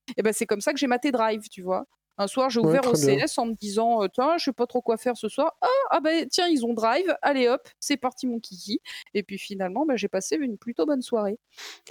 Et 0.09 0.13
eh 0.17 0.23
ben 0.23 0.33
c'est 0.33 0.45
comme 0.45 0.61
ça 0.61 0.73
que 0.73 0.79
j'ai 0.79 0.87
maté 0.87 1.11
Drive, 1.11 1.47
tu 1.49 1.61
vois. 1.61 1.85
Un 2.17 2.27
soir, 2.27 2.49
j'ai 2.49 2.59
ouvert 2.59 2.85
OCS 2.85 3.37
en 3.37 3.47
me 3.47 3.53
disant 3.53 4.07
Tiens, 4.09 4.37
je 4.37 4.45
sais 4.45 4.53
pas 4.53 4.67
trop 4.67 4.81
quoi 4.81 4.97
faire 4.97 5.17
ce 5.17 5.27
soir. 5.27 5.55
Ah, 5.61 5.67
ah 5.89 5.99
ben 6.01 6.27
tiens, 6.29 6.47
ils 6.47 6.65
ont 6.65 6.73
Drive. 6.73 7.15
Allez 7.21 7.47
hop, 7.47 7.67
c'est 7.79 7.97
parti 7.97 8.27
mon 8.27 8.39
kiki. 8.39 8.79
Et 9.13 9.23
puis 9.23 9.37
finalement, 9.37 9.85
ben, 9.85 9.95
j'ai 9.95 10.07
passé 10.07 10.35
une 10.35 10.57
plutôt 10.57 10.85
bonne 10.85 11.01
soirée. 11.01 11.39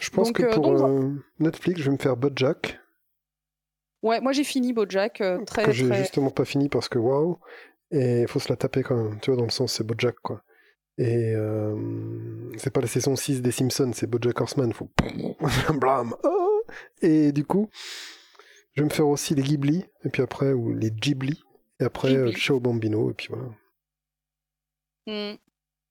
Je 0.01 0.11
pense 0.11 0.33
que 0.33 0.55
pour 0.55 0.89
Netflix, 1.39 1.81
je 1.81 1.87
vais 1.87 1.93
me 1.93 1.99
faire 1.99 2.17
Bojack. 2.17 2.79
Ouais, 4.03 4.21
moi 4.21 4.33
j'ai 4.33 4.45
fini 4.45 4.73
Bojack. 4.73 5.23
très, 5.47 5.65
que 5.65 5.73
j'ai 5.73 5.93
justement 5.95 6.31
pas 6.31 6.45
fini 6.45 6.69
parce 6.69 6.89
que 6.89 6.99
waouh. 6.99 7.39
Et 7.91 8.21
il 8.21 8.29
faut 8.29 8.39
se 8.39 8.49
la 8.49 8.57
taper 8.57 8.83
quand 8.83 8.97
même. 8.97 9.19
Tu 9.21 9.31
vois, 9.31 9.39
dans 9.39 9.45
le 9.45 9.51
sens, 9.51 9.73
c'est 9.73 9.85
Bojack 9.85 10.17
quoi. 10.23 10.43
Et 10.99 11.35
c'est 12.57 12.71
pas 12.71 12.81
la 12.83 12.87
saison 12.87 13.17
6 13.17 13.43
des 13.43 13.53
Simpsons, 13.53 13.93
c'est 13.95 14.07
Bojack 14.07 14.41
Horseman. 14.41 14.73
Faut. 14.73 14.91
Blam 15.75 16.15
oh 16.23 16.63
Et 17.03 17.33
du 17.33 17.45
coup. 17.45 17.69
Je 18.81 18.85
vais 18.85 18.89
me 18.89 18.95
faire 18.95 19.09
aussi 19.09 19.35
les 19.35 19.43
Ghibli, 19.43 19.85
et 20.07 20.09
puis 20.09 20.23
après, 20.23 20.55
ou 20.55 20.73
les 20.73 20.91
Ghibli, 20.91 21.45
et 21.81 21.85
après 21.85 22.15
euh, 22.15 22.33
Chao 22.33 22.61
Bambino, 22.61 23.11
et 23.11 23.13
puis 23.13 23.29
voilà. 23.29 23.51
Mmh. 25.07 25.37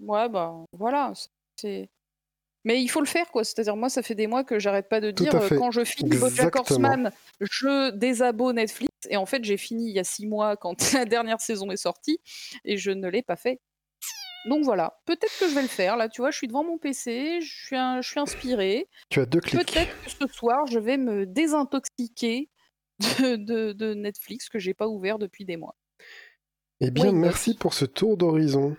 Ouais, 0.07 0.28
bah 0.28 0.66
voilà. 0.74 1.14
C'est... 1.56 1.88
Mais 2.66 2.82
il 2.82 2.88
faut 2.88 3.02
le 3.02 3.06
faire, 3.06 3.30
quoi. 3.30 3.44
C'est-à-dire, 3.44 3.76
moi, 3.76 3.90
ça 3.90 4.02
fait 4.02 4.16
des 4.16 4.26
mois 4.26 4.44
que 4.44 4.57
j'arrête 4.57 4.90
pas 4.90 5.02
de 5.02 5.11
dire 5.11 5.36
euh, 5.36 5.49
quand 5.56 5.70
je 5.70 5.84
finis 5.84 6.18
Bojack 6.18 6.56
Horseman, 6.56 7.11
je 7.40 7.91
désabo 7.91 8.53
Netflix. 8.53 8.91
Et 9.07 9.18
en 9.18 9.28
fait, 9.28 9.44
j'ai 9.44 9.57
fini 9.57 9.90
il 9.90 9.95
y 9.95 9.99
a 9.99 10.03
six 10.03 10.26
mois 10.26 10.57
quand 10.57 10.74
la 10.94 11.06
dernière 11.06 11.41
saison 11.41 11.70
est 11.70 11.78
sortie, 11.78 12.20
et 12.66 12.78
je 12.78 12.90
ne 12.90 13.07
l'ai 13.07 13.22
pas 13.22 13.36
fait. 13.36 13.61
Donc 14.45 14.64
voilà, 14.64 14.99
peut-être 15.06 15.38
que 15.40 15.48
je 15.48 15.53
vais 15.53 15.61
le 15.61 15.68
faire. 15.68 15.95
Là, 15.95 16.10
tu 16.10 16.22
vois, 16.22 16.32
je 16.32 16.38
suis 16.38 16.48
devant 16.48 16.64
mon 16.64 16.80
PC, 16.80 17.40
je 17.40 17.66
suis, 17.66 17.76
un, 17.76 18.02
je 18.02 18.10
suis 18.10 18.20
inspiré. 18.20 18.88
Tu 19.10 19.20
as 19.20 19.28
deux 19.28 19.41
clics. 19.41 19.60
Peut-être 19.60 20.03
que 20.03 20.10
ce 20.10 20.34
soir, 20.34 20.66
je 20.66 20.80
vais 20.80 20.98
me 20.98 21.28
désintoxiquer 21.28 22.49
de, 23.19 23.73
de, 23.73 23.93
Netflix 23.93 24.49
que 24.49 24.59
j'ai 24.59 24.73
pas 24.73 24.88
ouvert 24.88 25.19
depuis 25.19 25.45
des 25.45 25.57
mois. 25.57 25.76
Eh 26.81 26.91
bien, 26.91 27.11
merci 27.11 27.55
pour 27.55 27.73
ce 27.73 27.85
tour 27.85 28.17
d'horizon. 28.17 28.76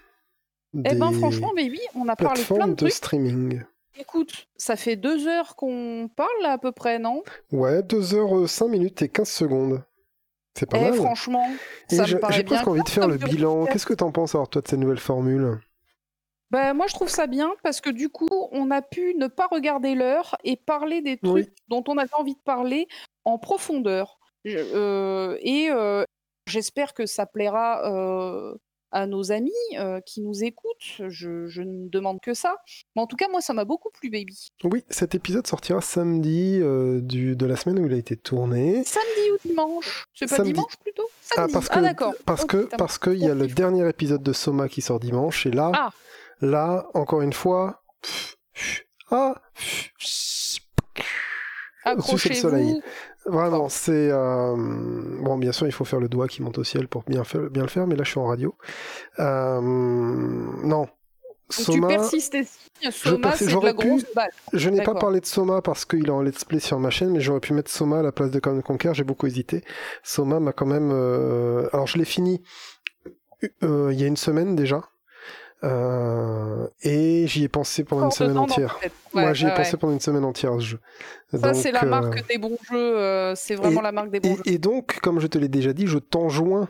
Eh 0.75 0.95
ben, 0.95 1.13
franchement, 1.13 1.53
baby, 1.55 1.81
on 1.95 2.09
a 2.09 2.17
parlé 2.17 2.43
plein 2.43 2.69
de, 2.69 2.75
trucs. 2.75 2.93
streaming. 2.93 3.63
Écoute, 3.99 4.49
ça 4.57 4.77
fait 4.77 4.97
deux 4.97 5.27
heures 5.27 5.57
qu'on 5.57 6.09
parle 6.15 6.43
là, 6.43 6.53
à 6.53 6.59
peu 6.59 6.73
près, 6.73 6.99
non? 6.99 7.23
Ouais, 7.53 7.83
deux 7.83 8.15
heures, 8.15 8.39
euh, 8.39 8.47
cinq 8.47 8.69
minutes 8.69 9.03
et 9.03 9.09
15 9.09 9.29
secondes. 9.29 9.85
C'est 10.57 10.67
pas 10.67 10.79
eh, 10.79 10.83
mal. 10.83 10.95
franchement, 10.95 11.47
ça 11.89 12.05
J'ai 12.05 12.19
presque 12.19 12.67
envie 12.67 12.83
de 12.83 12.89
faire 12.89 13.09
le 13.09 13.17
bilan. 13.17 13.67
Qu'est-ce 13.67 13.87
que 13.87 13.95
t'en 13.95 14.13
penses 14.13 14.35
alors, 14.35 14.49
toi, 14.49 14.63
de 14.63 14.69
ces 14.69 14.77
nouvelles 14.77 14.99
formules? 14.99 15.61
Bah, 16.51 16.75
moi, 16.75 16.87
je 16.89 16.95
trouve 16.95 17.09
ça 17.09 17.27
bien 17.27 17.53
parce 17.63 17.81
que 17.81 17.91
du 17.91 18.09
coup, 18.09 18.29
on 18.51 18.71
a 18.71 18.83
pu 18.83 19.15
ne 19.15 19.29
pas 19.29 19.47
regarder 19.47 19.95
l'heure 19.95 20.37
et 20.43 20.57
parler 20.57 21.01
des 21.01 21.17
trucs 21.17 21.53
dont 21.69 21.85
on 21.87 21.97
avait 21.97 22.15
envie 22.15 22.35
de 22.35 22.41
parler 22.41 22.89
en 23.31 23.39
profondeur. 23.39 24.19
Euh, 24.47 25.37
et 25.41 25.71
euh, 25.71 26.05
j'espère 26.47 26.95
que 26.95 27.07
ça 27.07 27.27
plaira 27.27 27.93
euh, 27.93 28.55
à 28.91 29.07
nos 29.07 29.31
amis 29.31 29.53
qui 30.07 30.21
nous 30.21 30.43
écoutent. 30.43 31.09
Je, 31.09 31.47
je, 31.47 31.63
ne 31.63 31.89
demande 31.89 32.21
que 32.21 32.35
ça. 32.35 32.57
Mais 32.97 33.03
en 33.03 33.07
tout 33.07 33.17
cas, 33.17 33.29
moi, 33.31 33.41
ça 33.41 33.53
m'a 33.53 33.65
beaucoup 33.65 33.91
plu, 33.91 34.11
baby. 34.11 34.49
Oui, 34.65 34.85
cet 34.89 35.15
épisode 35.15 35.47
sortira 35.47 35.81
samedi 35.81 36.61
du, 37.03 37.37
de 37.37 37.47
la 37.47 37.57
semaine 37.57 37.79
où 37.79 37.87
il 37.87 37.95
a 37.95 37.99
été 37.99 38.17
tourné. 38.17 38.83
Samedi 38.85 39.31
ou 39.33 39.49
dimanche 39.49 40.07
C'est 40.15 40.29
pas 40.29 40.43
dimanche 40.43 40.77
plutôt? 40.83 41.07
Ah, 41.07 41.35
Samedi. 41.35 41.53
Ah, 41.53 41.55
parce 41.55 41.69
que, 41.69 41.81
d'accord. 41.81 42.15
Parce 42.27 42.45
que 42.45 42.77
parce 42.77 42.99
qu'il 42.99 43.19
y 43.19 43.31
a 43.31 43.35
le 43.35 43.47
dernier 43.47 43.89
épisode 43.89 44.23
de 44.23 44.33
Soma 44.33 44.69
qui 44.69 44.83
sort 44.83 44.99
dimanche 44.99 45.47
et 45.47 45.53
là, 45.53 45.71
ah. 45.75 45.91
là, 46.41 46.89
encore 46.95 47.23
une 47.23 47.33
fois, 47.33 47.85
ah, 49.13 49.41
Accrochez-vous. 51.85 52.83
Vraiment, 53.27 53.69
c'est 53.69 54.11
euh, 54.11 54.55
bon. 54.57 55.37
Bien 55.39 55.53
sûr, 55.53 55.67
il 55.67 55.73
faut 55.73 55.85
faire 55.85 56.01
le 56.01 56.09
doigt 56.09 56.27
qui 56.27 56.43
monte 56.43 56.59
au 56.59 56.65
ciel 56.65 56.89
pour 56.89 57.03
bien, 57.03 57.25
faire, 57.25 57.51
bien 57.51 57.63
le 57.63 57.69
faire, 57.69 57.87
mais 57.87 57.97
là, 57.97 58.05
je 58.05 58.11
suis 58.11 58.21
en 58.21 58.27
radio. 58.27 58.55
Euh... 59.19 59.61
Non. 59.61 60.89
Soma, 61.51 61.89
tu 61.89 61.95
persistes. 61.95 62.37
Soma, 62.91 63.33
c'est 63.33 63.47
de 63.47 63.65
la 63.65 63.73
grosse 63.73 64.05
balle. 64.15 64.31
Je 64.53 64.71
n'ai 64.71 64.83
pas 64.83 64.95
parlé 64.95 65.21
de 65.21 65.27
Soma 65.27 65.61
parce 65.61 65.85
qu'il 65.85 66.07
est 66.07 66.11
en 66.11 66.23
let's 66.23 66.45
play 66.45 66.61
sur 66.61 66.79
ma 66.79 66.91
chaîne, 66.91 67.11
mais 67.11 67.21
j'aurais 67.21 67.41
pu 67.41 67.53
mettre 67.53 67.71
Soma 67.71 67.99
à 67.99 68.03
la 68.03 68.13
place 68.13 68.31
de 68.31 68.39
Command 68.39 68.63
Conquer. 68.63 68.93
J'ai 68.95 69.05
beaucoup 69.05 69.27
hésité. 69.27 69.65
Soma 70.03 70.41
m'a 70.41 70.53
quand 70.53 70.67
même. 70.67 70.91
Euh... 70.93 71.69
Alors, 71.73 71.87
je 71.87 71.99
l'ai 71.99 72.05
fini 72.05 72.43
euh, 73.63 73.91
il 73.93 74.01
y 74.01 74.05
a 74.05 74.07
une 74.07 74.17
semaine 74.17 74.55
déjà. 74.55 74.83
Euh, 75.63 76.67
et 76.83 77.27
j'y 77.27 77.45
ai 77.45 77.49
pensé 77.49 77.85
pendant 77.85 78.07
une 78.07 78.11
semaine 78.11 78.39
entière. 78.39 78.79
Moi, 79.13 79.33
j'y 79.35 79.47
ai 79.47 79.55
pensé 79.55 79.77
pendant 79.77 79.93
une 79.93 80.01
semaine 80.01 80.25
entière 80.25 80.55
ce 80.55 80.61
jeu. 80.61 80.81
Ça, 81.39 81.55
c'est 81.55 81.73
la 81.73 81.85
marque 81.85 82.19
euh, 82.19 82.23
des 82.29 82.39
bons 82.39 82.57
jeux. 82.71 82.99
Euh, 82.99 83.35
c'est 83.37 83.55
vraiment 83.55 83.83
la 83.83 83.93
marque 83.93 84.11
des 84.11 84.21
bons 84.21 84.37
jeux. 84.37 84.43
Et 84.47 84.59
donc, 84.59 84.99
comme 85.01 85.21
je 85.21 85.27
te 85.27 85.39
l'ai 85.39 85.49
déjà 85.49 85.73
dit, 85.73 85.87
je 85.87 85.99
t'enjoins 85.99 86.69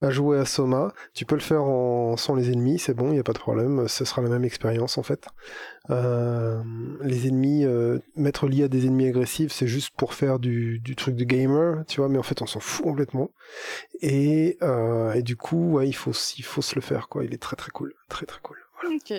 à 0.00 0.10
jouer 0.10 0.38
à 0.38 0.44
Soma. 0.44 0.92
Tu 1.14 1.24
peux 1.24 1.34
le 1.34 1.40
faire 1.40 1.62
en... 1.62 2.16
sans 2.16 2.34
les 2.34 2.50
ennemis, 2.50 2.78
c'est 2.78 2.94
bon, 2.94 3.08
il 3.08 3.14
n'y 3.14 3.18
a 3.18 3.24
pas 3.24 3.32
de 3.32 3.38
problème. 3.38 3.88
Ce 3.88 4.04
sera 4.04 4.22
la 4.22 4.28
même 4.28 4.44
expérience 4.44 4.98
en 4.98 5.02
fait. 5.02 5.26
Euh, 5.90 6.62
les 7.02 7.26
ennemis, 7.26 7.64
euh, 7.64 7.98
mettre 8.14 8.46
lié 8.46 8.64
à 8.64 8.68
des 8.68 8.86
ennemis 8.86 9.08
agressifs, 9.08 9.52
c'est 9.52 9.66
juste 9.66 9.90
pour 9.96 10.14
faire 10.14 10.38
du, 10.38 10.78
du, 10.80 10.94
truc 10.94 11.16
de 11.16 11.24
gamer, 11.24 11.84
tu 11.86 12.00
vois, 12.00 12.08
mais 12.08 12.18
en 12.18 12.22
fait 12.22 12.42
on 12.42 12.46
s'en 12.46 12.60
fout 12.60 12.84
complètement. 12.84 13.30
Et, 14.00 14.56
euh, 14.62 15.12
et 15.14 15.22
du 15.22 15.36
coup, 15.36 15.72
ouais, 15.72 15.88
il 15.88 15.94
faut, 15.94 16.12
il 16.36 16.44
faut 16.44 16.62
se 16.62 16.74
le 16.74 16.80
faire, 16.80 17.08
quoi. 17.08 17.24
Il 17.24 17.34
est 17.34 17.42
très 17.42 17.56
très 17.56 17.70
cool. 17.70 17.94
Très 18.08 18.26
très 18.26 18.40
cool. 18.40 18.58
Ok. 18.84 19.12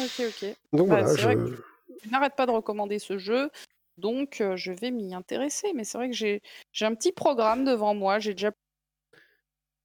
Ok, 0.00 0.20
ok. 0.20 0.56
Donc 0.72 0.88
bah, 0.88 1.02
voilà, 1.02 1.14
je... 1.16 1.56
je 2.04 2.10
n'arrête 2.10 2.36
pas 2.36 2.46
de 2.46 2.52
recommander 2.52 2.98
ce 2.98 3.18
jeu. 3.18 3.50
Donc, 3.96 4.44
je 4.54 4.70
vais 4.70 4.92
m'y 4.92 5.12
intéresser. 5.12 5.72
Mais 5.74 5.82
c'est 5.82 5.98
vrai 5.98 6.08
que 6.08 6.14
j'ai 6.14 6.40
un 6.82 6.94
petit 6.94 7.10
programme 7.10 7.64
devant 7.64 7.94
moi. 7.94 8.20
J'ai 8.20 8.32
déjà 8.32 8.52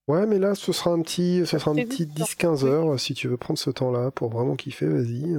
Ouais, 0.09 0.25
mais 0.25 0.37
là, 0.37 0.53
ce 0.53 0.73
sera 0.73 0.91
un 0.91 1.01
petit, 1.01 1.45
ce 1.45 1.57
sera 1.57 1.71
un 1.71 1.75
petit 1.75 2.05
10-15 2.05 2.65
heures 2.65 2.99
si 2.99 3.13
tu 3.13 3.29
veux 3.29 3.37
prendre 3.37 3.57
ce 3.57 3.69
temps-là 3.69 4.11
pour 4.11 4.29
vraiment 4.29 4.55
kiffer, 4.55 4.87
vas-y. 4.87 5.37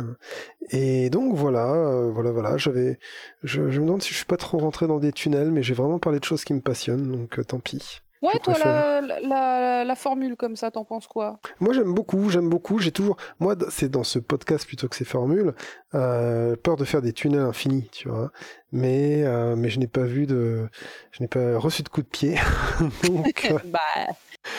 Et 0.71 1.11
donc 1.11 1.35
voilà, 1.35 1.71
euh, 1.71 2.11
voilà, 2.11 2.31
voilà. 2.31 2.57
J'avais, 2.57 2.99
je, 3.43 3.61
me 3.61 3.71
demande 3.85 4.03
si 4.03 4.11
je 4.11 4.17
suis 4.17 4.25
pas 4.25 4.39
trop 4.39 4.57
rentré 4.57 4.87
dans 4.87 4.99
des 4.99 5.13
tunnels, 5.13 5.51
mais 5.51 5.63
j'ai 5.63 5.75
vraiment 5.75 5.99
parlé 5.99 6.19
de 6.19 6.25
choses 6.25 6.45
qui 6.45 6.55
me 6.55 6.61
passionnent, 6.61 7.13
donc 7.13 7.39
euh, 7.39 7.45
tant 7.45 7.59
pis. 7.59 8.01
Ouais, 8.23 8.39
toi, 8.43 8.55
la, 8.65 9.03
la, 9.03 9.85
la, 9.85 9.95
formule 9.95 10.35
comme 10.35 10.57
ça, 10.57 10.71
t'en 10.71 10.87
penses 10.87 11.07
quoi? 11.07 11.41
Moi, 11.61 11.75
j'aime 11.75 11.93
beaucoup, 11.93 12.31
j'aime 12.31 12.49
beaucoup. 12.49 12.79
J'ai 12.79 12.91
toujours, 12.91 13.19
moi, 13.39 13.55
c'est 13.69 13.91
dans 13.91 14.03
ce 14.03 14.19
podcast 14.19 14.67
plutôt 14.67 14.89
que 14.89 14.97
ces 14.97 15.05
formules, 15.05 15.53
euh, 15.95 16.57
peur 16.57 16.77
de 16.77 16.87
faire 16.87 17.03
des 17.03 17.13
tunnels 17.13 17.43
infinis, 17.43 17.91
tu 17.93 18.09
vois. 18.09 18.33
Mais, 18.73 19.25
mais 19.57 19.69
je 19.69 19.79
n'ai 19.79 19.89
pas 19.89 20.05
vu 20.05 20.27
de, 20.27 20.71
je 21.11 21.23
n'ai 21.23 21.29
pas 21.29 21.59
reçu 21.59 21.83
de 21.83 21.91
coup 21.91 22.01
de 22.01 22.07
pied. 22.07 22.37
donc, 23.05 23.53
bah, 23.67 24.15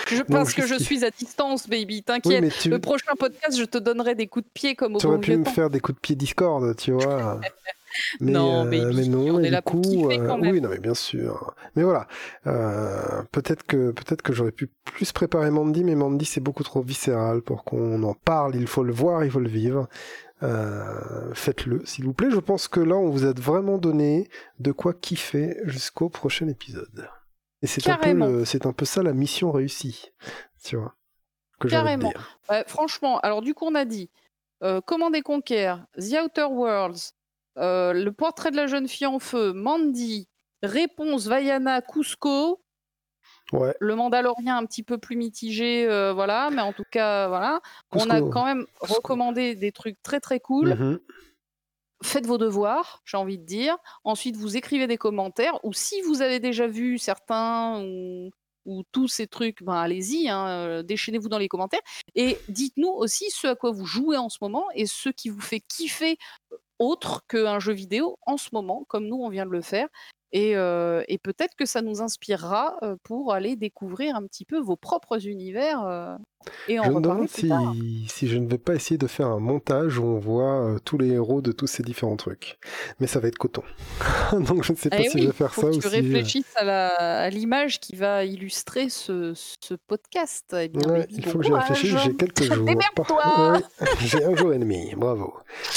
je 0.07 0.21
pense 0.21 0.53
que 0.53 0.65
je 0.65 0.75
suis 0.75 1.05
à 1.05 1.09
distance, 1.09 1.67
baby. 1.67 2.03
T'inquiète. 2.03 2.65
Le 2.65 2.79
prochain 2.79 3.13
podcast, 3.17 3.57
je 3.57 3.65
te 3.65 3.77
donnerai 3.77 4.15
des 4.15 4.27
coups 4.27 4.45
de 4.45 4.51
pied 4.53 4.75
comme 4.75 4.95
au 4.95 4.99
Tu 4.99 5.07
aurais 5.07 5.19
pu 5.19 5.35
me 5.37 5.45
faire 5.45 5.69
des 5.69 5.79
coups 5.79 5.95
de 5.95 6.01
pied 6.01 6.15
Discord, 6.15 6.75
tu 6.75 6.91
vois. 6.91 7.39
mais, 8.19 8.31
non, 8.31 8.65
baby, 8.65 8.79
euh, 8.79 8.91
mais 8.93 9.07
non, 9.07 9.35
on 9.35 9.39
est 9.39 9.49
là 9.49 9.61
coup, 9.61 9.81
pour 9.81 9.81
kiffer 9.81 10.17
quand 10.17 10.37
euh, 10.37 10.41
même. 10.41 10.51
Oui, 10.51 10.61
non, 10.61 10.69
mais 10.69 10.79
bien 10.79 10.93
sûr. 10.93 11.55
Mais 11.75 11.83
voilà, 11.83 12.07
euh, 12.47 13.23
peut-être 13.31 13.63
que 13.63 13.91
peut-être 13.91 14.21
que 14.21 14.33
j'aurais 14.33 14.51
pu 14.51 14.69
plus 14.83 15.11
préparer 15.11 15.51
Mandy, 15.51 15.83
mais 15.83 15.95
Mandy 15.95 16.25
c'est 16.25 16.41
beaucoup 16.41 16.63
trop 16.63 16.81
viscéral 16.81 17.41
pour 17.41 17.63
qu'on 17.63 18.03
en 18.03 18.13
parle. 18.13 18.55
Il 18.55 18.67
faut 18.67 18.83
le 18.83 18.93
voir, 18.93 19.23
il 19.23 19.31
faut 19.31 19.39
le 19.39 19.49
vivre. 19.49 19.87
Faites-le, 21.33 21.81
s'il 21.85 22.05
vous 22.05 22.13
plaît. 22.13 22.29
Je 22.29 22.39
pense 22.39 22.67
que 22.67 22.79
là, 22.79 22.95
on 22.95 23.09
vous 23.09 23.25
a 23.25 23.33
vraiment 23.33 23.79
donné 23.79 24.29
de 24.59 24.71
quoi 24.71 24.93
kiffer 24.93 25.57
jusqu'au 25.63 26.07
prochain 26.07 26.47
épisode. 26.47 27.09
Et 27.65 27.67
c'est 27.67 27.89
un, 27.89 27.97
peu 27.97 28.45
c'est 28.45 28.67
un 28.67 28.73
peu 28.73 28.85
ça 28.85 29.01
la 29.01 29.11
mission 29.11 29.51
réussie, 29.51 30.11
tu 30.63 30.75
vois. 30.75 30.93
Carrément. 31.67 32.13
franchement, 32.67 33.19
alors 33.21 33.41
du 33.41 33.55
coup, 33.55 33.65
on 33.65 33.73
a 33.73 33.85
dit 33.85 34.11
euh, 34.61 34.81
Command 34.81 35.15
et 35.15 35.23
Conquer, 35.23 35.75
The 35.97 36.15
Outer 36.23 36.45
Worlds, 36.51 37.13
euh, 37.57 37.91
Le 37.91 38.11
portrait 38.11 38.51
de 38.51 38.55
la 38.55 38.67
jeune 38.67 38.87
fille 38.87 39.07
en 39.07 39.17
feu, 39.17 39.51
Mandy, 39.51 40.27
Réponse 40.61 41.25
Vaiana 41.25 41.81
Cusco. 41.81 42.61
Ouais. 43.51 43.73
Le 43.79 43.95
Mandalorien 43.95 44.57
un 44.57 44.65
petit 44.67 44.83
peu 44.83 44.99
plus 44.99 45.15
mitigé, 45.15 45.87
euh, 45.89 46.13
voilà, 46.13 46.51
mais 46.51 46.61
en 46.61 46.71
tout 46.71 46.85
cas, 46.91 47.27
voilà. 47.29 47.61
On 47.93 48.11
a 48.11 48.21
quand 48.21 48.45
même 48.45 48.67
recommandé 48.79 49.55
des 49.55 49.71
trucs 49.71 49.97
très 50.03 50.19
très 50.19 50.39
cool. 50.39 50.69
Mm-hmm 50.69 50.99
faites 52.05 52.25
vos 52.25 52.37
devoirs, 52.37 53.01
j'ai 53.05 53.17
envie 53.17 53.37
de 53.37 53.43
dire. 53.43 53.77
Ensuite, 54.03 54.35
vous 54.37 54.57
écrivez 54.57 54.87
des 54.87 54.97
commentaires, 54.97 55.59
ou 55.63 55.73
si 55.73 56.01
vous 56.01 56.21
avez 56.21 56.39
déjà 56.39 56.67
vu 56.67 56.97
certains 56.97 57.81
ou, 57.83 58.31
tous 58.91 59.07
ces 59.07 59.27
trucs, 59.27 59.61
ben 59.61 59.75
allez-y, 59.75 60.27
hein, 60.27 60.47
euh, 60.47 60.83
déchaînez-vous 60.83 61.29
dans 61.29 61.37
les 61.37 61.47
commentaires. 61.47 61.81
Et 62.15 62.39
dites-nous 62.49 62.89
aussi 62.89 63.29
ce 63.29 63.45
à 63.45 63.55
quoi 63.55 63.71
vous 63.71 63.85
jouez 63.85 64.17
en 64.17 64.27
ce 64.27 64.39
moment 64.41 64.65
et 64.73 64.87
ce 64.87 65.09
qui 65.09 65.29
vous 65.29 65.41
fait 65.41 65.59
kiffer 65.59 66.17
euh, 66.51 66.57
autre 66.79 67.21
qu'un 67.27 67.59
jeu 67.59 67.73
vidéo 67.73 68.17
en 68.25 68.37
ce 68.37 68.49
moment, 68.53 68.83
comme 68.87 69.05
nous 69.05 69.17
on 69.17 69.29
vient 69.29 69.45
de 69.45 69.51
le 69.51 69.61
faire. 69.61 69.87
Euh, 70.35 71.03
et, 71.07 71.17
peut-être 71.17 71.55
que 71.55 71.65
ça 71.65 71.81
nous 71.81 72.01
inspirera 72.01 72.77
euh, 72.83 72.95
pour 73.03 73.33
aller 73.33 73.55
découvrir 73.55 74.15
un 74.15 74.23
petit 74.23 74.45
peu 74.45 74.59
vos 74.59 74.75
propres 74.75 75.27
univers. 75.27 75.85
Euh, 75.85 76.17
et 76.67 76.77
je 76.83 76.89
me 76.89 77.01
demande 77.01 77.29
si, 77.29 77.51
si, 78.07 78.27
je 78.27 78.37
ne 78.37 78.47
vais 78.47 78.57
pas 78.57 78.75
essayer 78.75 78.97
de 78.97 79.07
faire 79.07 79.27
un 79.27 79.39
montage 79.39 79.97
où 79.97 80.03
on 80.03 80.19
voit 80.19 80.77
tous 80.83 80.97
les 80.97 81.09
héros 81.09 81.41
de 81.41 81.51
tous 81.51 81.67
ces 81.67 81.83
différents 81.83 82.15
trucs. 82.15 82.57
Mais 82.99 83.07
ça 83.07 83.19
va 83.19 83.27
être 83.27 83.37
coton. 83.37 83.63
Donc 84.33 84.63
je 84.63 84.71
ne 84.71 84.77
sais 84.77 84.89
pas 84.89 84.99
eh 84.99 85.09
si 85.09 85.21
je 85.21 85.27
vais 85.27 85.33
faire 85.33 85.53
ça 85.53 85.69
que 85.69 85.75
ou 85.75 85.79
tu 85.79 85.87
réfléchisses 85.87 86.55
à 86.55 87.29
l'image 87.29 87.79
qui 87.79 87.95
va 87.95 88.25
illustrer 88.25 88.89
ce, 88.89 89.33
ce 89.35 89.73
podcast. 89.87 90.55
Eh 90.59 90.67
bien, 90.67 91.05
il 91.09 91.25
faut 91.25 91.39
que 91.39 91.45
j'y 91.45 91.53
réfléchisse. 91.53 91.95
J'ai 92.03 92.15
quelques 92.15 92.43
jours. 92.53 92.65
Démerde-toi 92.65 93.59
J'ai 93.99 94.23
un 94.23 94.35
jour 94.35 94.53
et 94.53 94.59
demi. 94.59 94.93
Bravo. 94.95 95.33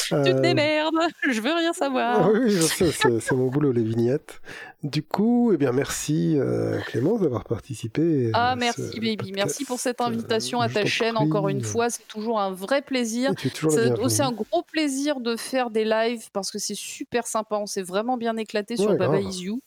Tu 0.07 0.15
te 0.15 0.41
démerdes. 0.41 0.97
Je 1.29 1.41
veux 1.41 1.53
rien 1.53 1.73
savoir. 1.73 2.31
Oui, 2.33 2.51
je 2.51 2.61
sais. 2.63 2.93
C'est 2.93 3.33
mon 3.33 3.49
boulot, 3.49 3.73
les 3.73 3.83
vignettes. 3.83 4.41
Du 4.85 5.03
coup, 5.03 5.51
eh 5.53 5.57
bien, 5.57 5.73
merci 5.73 6.37
euh, 6.37 6.79
Clémence 6.87 7.21
d'avoir 7.21 7.43
participé. 7.43 8.31
Ah, 8.33 8.55
merci 8.57 9.01
baby, 9.01 9.33
merci 9.35 9.65
pour 9.65 9.81
cette 9.81 10.01
invitation 10.01 10.58
à 10.61 10.69
ta 10.69 10.85
chaîne. 10.85 11.17
Encore 11.17 11.49
une 11.49 11.63
fois, 11.63 11.91
c'est 11.91 12.07
toujours 12.07 12.41
un 12.41 12.53
vrai 12.53 12.83
plaisir. 12.83 13.33
C'est 13.71 13.99
aussi 13.99 14.23
un 14.23 14.33
gros 14.33 14.63
plaisir 14.63 15.21
de 15.21 15.37
faire 15.37 15.71
des 15.71 15.85
lives 15.85 16.31
parce 16.33 16.51
que 16.51 16.59
c'est 16.59 16.77
super 16.77 17.27
sympa. 17.27 17.57
On 17.57 17.67
s'est 17.67 17.83
vraiment 17.83 18.17
bien 18.17 18.37
éclaté 18.37 18.77
sur 18.77 18.95
Baba 18.97 19.21
Is 19.21 19.43
You. 19.43 19.61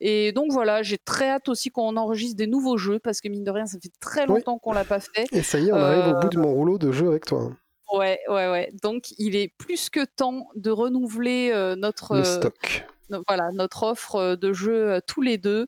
Et 0.00 0.30
donc 0.30 0.52
voilà, 0.52 0.84
j'ai 0.84 0.98
très 0.98 1.28
hâte 1.28 1.48
aussi 1.48 1.70
qu'on 1.70 1.96
enregistre 1.96 2.36
des 2.36 2.46
nouveaux 2.46 2.76
jeux 2.76 3.00
parce 3.00 3.20
que 3.20 3.28
mine 3.28 3.42
de 3.42 3.50
rien, 3.50 3.66
ça 3.66 3.78
fait 3.82 3.90
très 4.00 4.26
longtemps 4.26 4.58
qu'on 4.58 4.72
l'a 4.72 4.84
pas 4.84 5.00
fait. 5.00 5.26
Et 5.32 5.42
ça 5.42 5.58
y 5.58 5.68
est, 5.68 5.72
on 5.72 5.76
arrive 5.76 6.14
au 6.14 6.20
bout 6.20 6.28
de 6.28 6.38
mon 6.38 6.52
rouleau 6.52 6.78
de 6.78 6.92
jeux 6.92 7.08
avec 7.08 7.24
toi. 7.24 7.50
Ouais, 7.92 8.20
ouais, 8.28 8.48
ouais. 8.48 8.70
Donc 8.82 9.12
il 9.18 9.34
est 9.34 9.48
plus 9.58 9.90
que 9.90 10.04
temps 10.04 10.46
de 10.54 10.70
renouveler 10.70 11.50
euh, 11.52 11.74
notre 11.74 12.18
Le 12.18 12.24
stock 12.24 12.86
voilà, 13.26 13.50
notre 13.52 13.84
offre 13.84 14.16
euh, 14.16 14.36
de 14.36 14.52
jeu 14.52 14.92
euh, 14.92 15.00
tous 15.06 15.22
les 15.22 15.38
deux. 15.38 15.66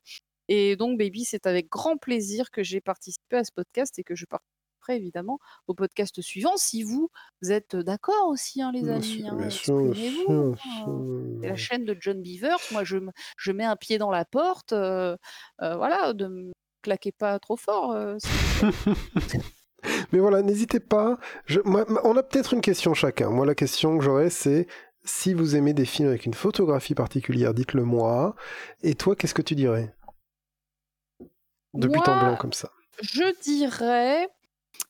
Et 0.52 0.74
donc, 0.74 0.98
Baby, 0.98 1.24
c'est 1.24 1.46
avec 1.46 1.68
grand 1.68 1.96
plaisir 1.96 2.50
que 2.50 2.64
j'ai 2.64 2.80
participé 2.80 3.36
à 3.36 3.44
ce 3.44 3.52
podcast 3.52 3.96
et 4.00 4.02
que 4.02 4.16
je 4.16 4.26
participerai 4.26 4.96
évidemment 4.96 5.38
au 5.68 5.74
podcast 5.74 6.20
suivant 6.20 6.56
si 6.56 6.82
vous, 6.82 7.08
êtes 7.48 7.76
d'accord 7.76 8.26
aussi, 8.28 8.60
hein, 8.60 8.72
les 8.74 8.88
amis. 8.88 9.24
Hein. 9.28 9.38
Hein. 10.28 10.54
La 11.40 11.54
chaîne 11.54 11.84
de 11.84 11.96
John 12.00 12.20
Beaver. 12.20 12.56
Moi, 12.72 12.82
je, 12.82 12.98
je 13.38 13.52
mets 13.52 13.64
un 13.64 13.76
pied 13.76 13.98
dans 13.98 14.10
la 14.10 14.24
porte. 14.24 14.72
Euh, 14.72 15.16
voilà, 15.60 16.12
ne 16.14 16.26
me 16.26 16.52
claquez 16.82 17.12
pas 17.12 17.38
trop 17.38 17.56
fort. 17.56 17.96
Mais 20.12 20.18
voilà, 20.18 20.42
n'hésitez 20.42 20.80
pas. 20.80 21.16
on 21.64 22.16
a 22.16 22.22
peut-être 22.24 22.54
une 22.54 22.60
question 22.60 22.92
chacun. 22.92 23.30
Moi, 23.30 23.46
la 23.46 23.54
question 23.54 23.96
que 23.98 24.02
j'aurais, 24.04 24.30
c'est 24.30 24.66
si 25.04 25.32
vous 25.32 25.54
aimez 25.54 25.74
des 25.74 25.84
films 25.84 26.08
avec 26.08 26.26
une 26.26 26.34
photographie 26.34 26.96
particulière, 26.96 27.54
dites-le 27.54 27.84
moi. 27.84 28.34
Et 28.82 28.96
toi, 28.96 29.14
qu'est-ce 29.14 29.34
que 29.34 29.42
tu 29.42 29.54
dirais? 29.54 29.94
De 31.74 31.88
but 31.88 32.08
en 32.08 32.18
blanc 32.18 32.36
comme 32.36 32.52
ça. 32.52 32.70
Je 33.00 33.40
dirais 33.42 34.28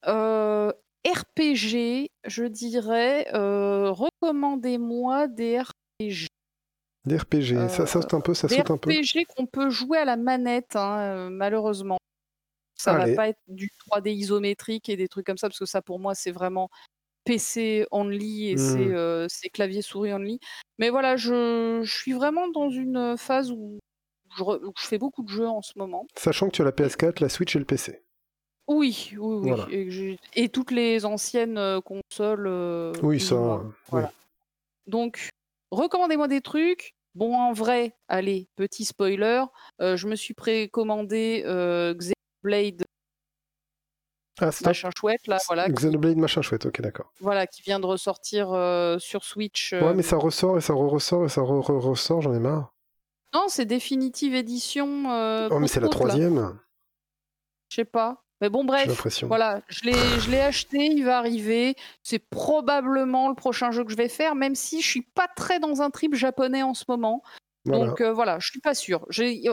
euh, 0.07 0.73
RPG, 1.07 2.11
je 2.24 2.44
dirais 2.44 3.28
euh, 3.35 3.90
recommandez-moi 3.90 5.28
des 5.28 5.61
RPG. 5.61 6.27
Des 7.07 7.16
RPG, 7.16 7.69
ça 7.69 7.86
saute 7.86 8.12
un 8.15 8.20
peu, 8.20 8.35
ça 8.35 8.48
saute 8.48 8.70
un 8.70 8.77
peu. 8.77 8.90
Des 8.90 9.01
RPG 9.01 9.27
qu'on 9.35 9.47
peut 9.47 9.70
jouer 9.70 9.98
à 9.98 10.05
la 10.05 10.16
manette, 10.16 10.77
hein, 10.77 10.98
euh, 11.01 11.31
malheureusement. 11.31 11.98
Ça 12.77 12.94
ne 12.94 13.11
va 13.11 13.15
pas 13.15 13.28
être 13.28 13.40
du 13.47 13.70
3D 13.86 14.11
isométrique 14.11 14.89
et 14.89 14.97
des 14.97 15.07
trucs 15.07 15.27
comme 15.27 15.36
ça, 15.36 15.48
parce 15.48 15.59
que 15.59 15.66
ça, 15.66 15.82
pour 15.82 15.98
moi, 15.98 16.15
c'est 16.15 16.31
vraiment 16.31 16.70
PC 17.24 17.86
only 17.90 18.51
et 18.51 18.55
mmh. 18.55 19.28
c'est 19.28 19.51
clavier 19.51 19.82
souris 19.82 20.15
only. 20.15 20.40
Mais 20.78 20.89
voilà, 20.89 21.16
je, 21.16 21.82
je, 21.82 21.94
suis 21.94 22.15
vraiment 22.15 22.48
dans 22.48 22.70
une 22.70 23.19
phase 23.19 23.51
où 23.52 23.78
je, 24.36 24.44
je, 24.77 24.86
fais 24.86 24.98
beaucoup 24.98 25.23
de 25.23 25.28
jeux 25.28 25.48
en 25.48 25.62
ce 25.62 25.73
moment. 25.77 26.07
Sachant 26.16 26.48
que 26.48 26.52
tu 26.52 26.62
as 26.62 26.65
la 26.65 26.73
PS4, 26.73 27.20
la 27.20 27.28
Switch 27.28 27.55
et 27.57 27.59
le 27.59 27.65
PC. 27.65 28.02
Oui, 28.69 29.12
oui, 29.19 29.51
oui. 29.51 30.19
Et, 30.35 30.48
toutes 30.48 30.70
les 30.70 31.05
anciennes 31.05 31.81
consoles. 31.82 32.48
oui, 33.02 33.19
ça. 33.19 33.62
Voilà. 33.89 34.12
Donc, 34.86 35.28
recommandez-moi 35.73 36.28
des 36.28 36.40
trucs. 36.40 36.94
Bon, 37.16 37.36
en 37.36 37.52
vrai, 37.52 37.97
allez, 38.07 38.48
petit 38.55 38.85
spoiler, 38.85 39.43
je 39.81 40.07
me 40.07 40.15
suis 40.15 40.35
précommandé 40.35 41.43
Xenoblade 41.97 42.85
ah, 44.40 44.51
machin 44.65 44.90
chouette 44.97 45.27
là, 45.27 45.39
voilà. 45.47 45.69
Xenoblade 45.69 46.16
machin 46.16 46.40
chouette, 46.40 46.65
ok 46.65 46.81
d'accord. 46.81 47.12
Voilà, 47.20 47.47
qui 47.47 47.62
vient 47.62 47.78
de 47.78 47.86
ressortir 47.86 48.52
euh, 48.52 48.98
sur 48.98 49.24
Switch. 49.24 49.73
Ouais, 49.73 49.82
euh, 49.82 49.94
mais 49.94 50.02
ça 50.02 50.16
ressort 50.16 50.57
et 50.57 50.61
ça 50.62 50.73
re-ressort 50.73 51.27
et 51.27 51.28
ça 51.28 51.43
re-ressort, 51.43 52.23
j'en 52.23 52.32
ai 52.32 52.39
marre. 52.39 52.73
Non, 53.35 53.44
c'est 53.48 53.65
définitive 53.65 54.35
édition. 54.35 55.11
Euh, 55.11 55.48
oh, 55.51 55.59
mais 55.59 55.69
c'est 55.69 55.81
la 55.81 55.89
troisième. 55.89 56.59
Je 57.69 57.77
sais 57.77 57.85
pas. 57.85 58.24
Mais 58.40 58.48
bon, 58.48 58.65
bref, 58.65 59.07
voilà, 59.24 59.61
je 59.69 60.31
l'ai 60.31 60.40
acheté, 60.40 60.86
il 60.86 61.05
va 61.05 61.19
arriver. 61.19 61.77
C'est 62.02 62.19
probablement 62.19 63.28
le 63.28 63.35
prochain 63.35 63.70
jeu 63.70 63.85
que 63.85 63.90
je 63.90 63.97
vais 63.97 64.09
faire, 64.09 64.35
même 64.35 64.55
si 64.55 64.81
je 64.81 64.89
suis 64.89 65.02
pas 65.02 65.28
très 65.36 65.61
dans 65.61 65.82
un 65.82 65.90
trip 65.90 66.15
japonais 66.15 66.62
en 66.62 66.73
ce 66.73 66.85
moment. 66.89 67.23
Donc 67.66 68.01
voilà, 68.01 68.39
je 68.39 68.48
suis 68.48 68.61
pas 68.61 68.74
sûr. 68.74 69.07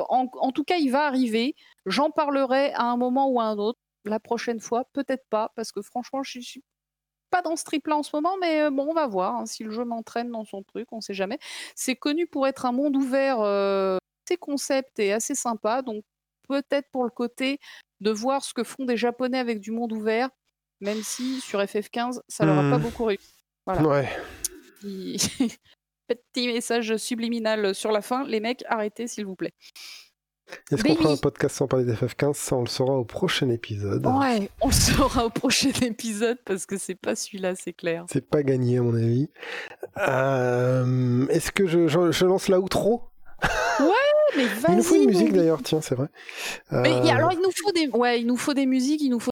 En, 0.09 0.27
en, 0.39 0.51
tout 0.53 0.63
cas, 0.63 0.77
il 0.77 0.89
va 0.89 1.05
arriver. 1.05 1.53
J'en 1.85 2.11
parlerai 2.11 2.71
à 2.75 2.83
un 2.83 2.95
moment 2.95 3.29
ou 3.29 3.41
à 3.41 3.43
un 3.43 3.57
autre 3.57 3.79
la 4.07 4.19
prochaine 4.19 4.59
fois, 4.59 4.85
peut-être 4.93 5.25
pas, 5.29 5.51
parce 5.55 5.71
que 5.71 5.81
franchement, 5.81 6.23
je 6.23 6.39
suis 6.39 6.63
pas 7.29 7.41
dans 7.41 7.55
ce 7.55 7.63
trip-là 7.63 7.97
en 7.97 8.03
ce 8.03 8.15
moment, 8.15 8.37
mais 8.39 8.63
euh, 8.63 8.69
bon, 8.69 8.87
on 8.89 8.93
va 8.93 9.07
voir 9.07 9.35
hein, 9.35 9.45
si 9.45 9.63
le 9.63 9.71
jeu 9.71 9.85
m'entraîne 9.85 10.31
dans 10.31 10.45
son 10.45 10.63
truc, 10.63 10.87
on 10.91 11.01
sait 11.01 11.13
jamais. 11.13 11.39
C'est 11.75 11.95
connu 11.95 12.27
pour 12.27 12.47
être 12.47 12.65
un 12.65 12.71
monde 12.71 12.95
ouvert 12.95 13.41
euh, 13.41 13.97
assez 14.25 14.37
concept 14.37 14.99
et 14.99 15.13
assez 15.13 15.35
sympa, 15.35 15.81
donc 15.81 16.03
peut-être 16.47 16.89
pour 16.91 17.03
le 17.03 17.09
côté 17.09 17.59
de 17.99 18.11
voir 18.11 18.43
ce 18.43 18.53
que 18.53 18.63
font 18.63 18.85
des 18.85 18.97
Japonais 18.97 19.39
avec 19.39 19.59
du 19.59 19.71
monde 19.71 19.91
ouvert, 19.91 20.29
même 20.81 21.01
si 21.01 21.41
sur 21.41 21.59
FF15, 21.59 22.21
ça 22.27 22.45
leur 22.45 22.57
a 22.57 22.69
pas 22.69 22.77
mmh. 22.77 22.81
beaucoup 22.81 23.05
réussi. 23.05 23.33
Voilà. 23.65 23.81
Ouais. 23.83 24.09
petit 26.07 26.47
message 26.47 26.95
subliminal 26.97 27.75
sur 27.75 27.91
la 27.91 28.01
fin. 28.01 28.23
Les 28.25 28.39
mecs, 28.39 28.63
arrêtez 28.67 29.07
s'il 29.07 29.25
vous 29.25 29.35
plaît. 29.35 29.53
Est-ce 30.71 30.83
qu'on 30.83 30.95
fera 30.95 31.11
un 31.11 31.17
podcast 31.17 31.55
sans 31.55 31.67
parler 31.67 31.85
d'FF15 31.85 32.33
Ça, 32.35 32.55
on 32.55 32.61
le 32.61 32.67
saura 32.67 32.93
au 32.93 33.05
prochain 33.05 33.49
épisode. 33.49 34.05
Ouais, 34.05 34.49
on 34.61 34.67
le 34.67 34.73
saura 34.73 35.25
au 35.25 35.29
prochain 35.29 35.69
épisode 35.81 36.37
parce 36.45 36.65
que 36.65 36.77
c'est 36.77 36.95
pas 36.95 37.15
celui-là, 37.15 37.55
c'est 37.55 37.73
clair. 37.73 38.05
C'est 38.11 38.27
pas 38.27 38.43
gagné, 38.43 38.77
à 38.77 38.81
mon 38.81 38.95
avis. 38.95 39.29
Euh, 39.97 41.27
est-ce 41.27 41.51
que 41.51 41.67
je, 41.67 41.87
je, 41.87 42.25
lance 42.25 42.47
là 42.47 42.59
ou 42.59 42.67
trop 42.67 43.03
Ouais, 43.79 43.87
mais 44.35 44.45
vas-y. 44.45 44.71
Il 44.71 44.77
nous 44.77 44.83
faut 44.83 44.95
une 44.95 45.05
musique 45.05 45.33
d'ailleurs, 45.33 45.61
tiens, 45.63 45.81
c'est 45.81 45.95
vrai. 45.95 46.07
Mais, 46.71 47.09
alors, 47.09 47.31
il 47.31 47.39
nous 47.39 47.51
faut 47.55 47.71
des, 47.71 47.87
ouais, 47.89 48.21
il 48.21 48.27
nous 48.27 48.37
faut 48.37 48.53
des 48.53 48.65
musiques, 48.65 49.01
il 49.01 49.09
nous 49.09 49.19
faut 49.19 49.31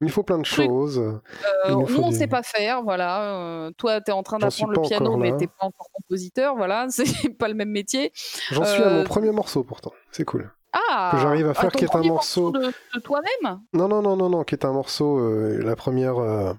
il 0.00 0.10
faut 0.10 0.22
plein 0.22 0.38
de 0.38 0.46
choses. 0.46 0.98
Euh, 0.98 1.70
nous, 1.70 1.98
on 1.98 2.10
ne 2.10 2.14
sait 2.14 2.28
pas 2.28 2.42
faire, 2.42 2.82
voilà. 2.82 3.34
Euh, 3.34 3.70
toi, 3.76 4.00
tu 4.00 4.10
es 4.10 4.14
en 4.14 4.22
train 4.22 4.38
d'apprendre 4.38 4.72
le 4.72 4.80
piano, 4.82 5.16
mais 5.16 5.30
tu 5.30 5.38
n'es 5.38 5.46
pas 5.48 5.66
encore 5.66 5.88
compositeur, 5.92 6.56
voilà. 6.56 6.86
C'est 6.90 7.36
pas 7.36 7.48
le 7.48 7.54
même 7.54 7.70
métier. 7.70 8.12
J'en 8.50 8.64
suis 8.64 8.82
à 8.82 8.90
mon 8.90 9.00
euh, 9.00 9.04
premier 9.04 9.32
morceau, 9.32 9.64
pourtant. 9.64 9.92
C'est 10.12 10.24
cool. 10.24 10.52
Ah 10.72 11.10
Que 11.12 11.18
j'arrive 11.18 11.48
à 11.48 11.54
faire, 11.54 11.72
qui 11.72 11.84
est 11.84 11.96
un 11.96 12.02
morceau. 12.02 12.52
de, 12.52 12.70
toi-même? 13.02 13.60
Non, 13.72 13.88
non, 13.88 14.02
non, 14.02 14.16
non, 14.16 14.28
non, 14.28 14.44
qui 14.44 14.54
est 14.54 14.64
un 14.64 14.72
morceau, 14.72 15.18
la 15.58 15.74
première 15.74 16.54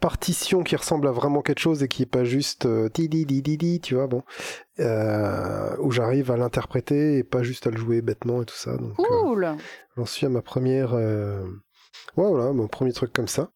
partition 0.00 0.64
qui 0.64 0.74
ressemble 0.74 1.06
à 1.06 1.12
vraiment 1.12 1.40
quelque 1.40 1.60
chose 1.60 1.84
et 1.84 1.88
qui 1.88 2.02
est 2.02 2.06
pas 2.06 2.24
juste 2.24 2.66
di 2.66 3.08
di 3.08 3.24
di 3.24 3.40
di 3.42 3.80
tu 3.80 3.94
vois, 3.94 4.08
bon. 4.08 4.24
où 4.78 5.90
j'arrive 5.92 6.32
à 6.32 6.36
l'interpréter 6.36 7.18
et 7.18 7.22
pas 7.22 7.44
juste 7.44 7.68
à 7.68 7.70
le 7.70 7.76
jouer 7.76 8.00
bêtement 8.00 8.42
et 8.42 8.46
tout 8.46 8.56
ça. 8.56 8.76
Donc, 8.76 8.94
cool 8.94 9.56
J'en 9.96 10.06
suis 10.06 10.26
à 10.26 10.30
ma 10.30 10.42
première 10.42 10.96
Voilà, 12.16 12.52
mon 12.52 12.68
premier 12.68 12.92
truc 12.92 13.12
comme 13.12 13.28
ça. 13.28 13.50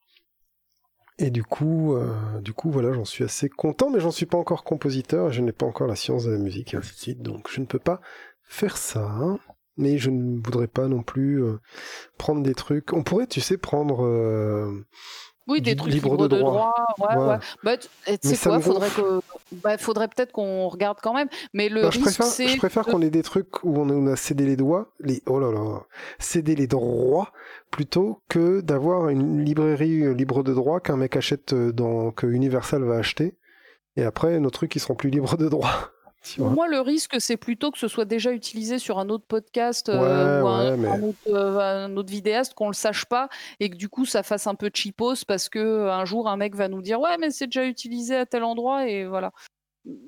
Et 1.19 1.31
du 1.31 1.45
coup, 1.45 1.95
euh, 1.95 2.41
du 2.41 2.53
coup, 2.53 2.71
voilà, 2.71 2.93
j'en 2.93 3.05
suis 3.05 3.25
assez 3.25 3.49
content, 3.49 3.91
mais 3.91 4.01
j'en 4.01 4.11
suis 4.11 4.27
pas 4.27 4.39
encore 4.39 4.65
compositeur, 4.65 5.29
et 5.29 5.33
je 5.33 5.41
n'ai 5.41 5.53
pas 5.53 5.67
encore 5.67 5.87
la 5.87 5.97
science 5.97 6.25
de 6.25 6.33
la 6.33 6.39
musique, 6.39 6.75
et 6.75 6.77
ainsi 6.77 6.93
de 6.93 6.99
suite, 6.99 7.23
donc 7.23 7.49
je 7.51 7.61
ne 7.61 7.67
peux 7.67 7.79
pas 7.79 8.01
faire 8.45 8.77
ça. 8.77 9.05
Hein. 9.05 9.39
Mais 9.77 9.99
je 9.99 10.11
ne 10.11 10.41
voudrais 10.43 10.67
pas 10.67 10.89
non 10.89 11.03
plus 11.03 11.43
euh, 11.43 11.59
prendre 12.19 12.43
des 12.43 12.55
trucs. 12.55 12.93
On 12.93 13.03
pourrait, 13.03 13.27
tu 13.27 13.41
sais, 13.41 13.57
prendre 13.57 14.05
euh, 14.05 14.85
oui, 15.49 15.61
des 15.61 15.75
trucs 15.75 15.93
libres 15.93 16.17
de, 16.17 16.39
droit. 16.39 16.73
Ouais, 16.99 17.17
ouais. 17.17 17.37
Bah, 17.65 17.77
tu 17.77 17.89
sais 18.23 18.37
quoi, 18.49 18.61
faudrait 18.61 18.91
que, 18.91 19.21
bah, 19.53 19.77
faudrait 19.77 20.09
peut-être 20.09 20.31
qu'on 20.31 20.69
regarde 20.69 20.99
quand 21.03 21.15
même. 21.15 21.29
Mais 21.53 21.69
le 21.69 21.87
risque, 21.87 21.99
je 21.99 22.01
préfère, 22.01 22.49
je 22.49 22.57
préfère 22.59 22.85
qu'on 22.85 23.03
ait 23.03 23.11
des 23.11 23.23
trucs 23.23 23.65
où 23.65 23.77
on 23.77 24.07
a 24.07 24.17
cédé 24.17 24.45
les 24.45 24.57
doigts, 24.57 24.93
les 25.01 25.23
oh 25.27 25.41
là 25.41 25.51
là, 25.51 25.83
cédé 26.19 26.55
les 26.55 26.67
droits 26.67 27.33
plutôt 27.71 28.23
que 28.29 28.61
d'avoir 28.61 29.09
une 29.09 29.45
librairie 29.45 30.03
euh, 30.03 30.13
libre 30.13 30.43
de 30.43 30.53
droit 30.53 30.79
qu'un 30.79 30.97
mec 30.97 31.17
achète 31.17 31.53
euh, 31.55 31.73
dans 31.73 32.13
que 32.13 32.27
Universal 32.27 32.85
va 32.85 32.97
acheter. 32.97 33.37
Et 33.97 34.05
après, 34.05 34.39
nos 34.39 34.51
trucs 34.51 34.77
ils 34.77 34.81
seront 34.81 34.95
plus 34.95 35.11
libres 35.11 35.37
de 35.37 35.49
droit. 35.49 35.91
Pour 36.37 36.51
moi, 36.51 36.69
le 36.69 36.81
risque, 36.81 37.21
c'est 37.21 37.37
plutôt 37.37 37.71
que 37.71 37.79
ce 37.79 37.89
soit 37.89 38.05
déjà 38.05 38.33
utilisé 38.33 38.79
sur 38.79 38.99
un 38.99 39.09
autre 39.09 39.25
podcast 39.27 39.89
euh, 39.89 40.41
ou 40.43 40.47
euh, 40.47 41.59
un, 41.59 41.97
autre, 41.97 42.11
vidéaste, 42.11 42.55
qu'on 42.55 42.69
le 42.69 42.75
sache 42.75 43.07
pas 43.07 43.29
et 43.61 43.71
que 43.71 43.77
du 43.77 43.89
coup, 43.89 44.05
ça 44.05 44.23
fasse 44.23 44.47
un 44.47 44.55
peu 44.55 44.71
cheapos 44.73 45.25
parce 45.27 45.49
que 45.49 45.89
un 45.89 46.05
jour, 46.05 46.29
un 46.29 46.37
mec 46.37 46.55
va 46.55 46.69
nous 46.69 46.83
dire 46.83 47.01
ouais, 47.01 47.19
mais 47.19 47.31
c'est 47.31 47.47
déjà 47.47 47.65
utilisé 47.65 48.17
à 48.17 48.27
tel 48.27 48.45
endroit 48.45 48.89
et 48.89 49.05
voilà. 49.05 49.33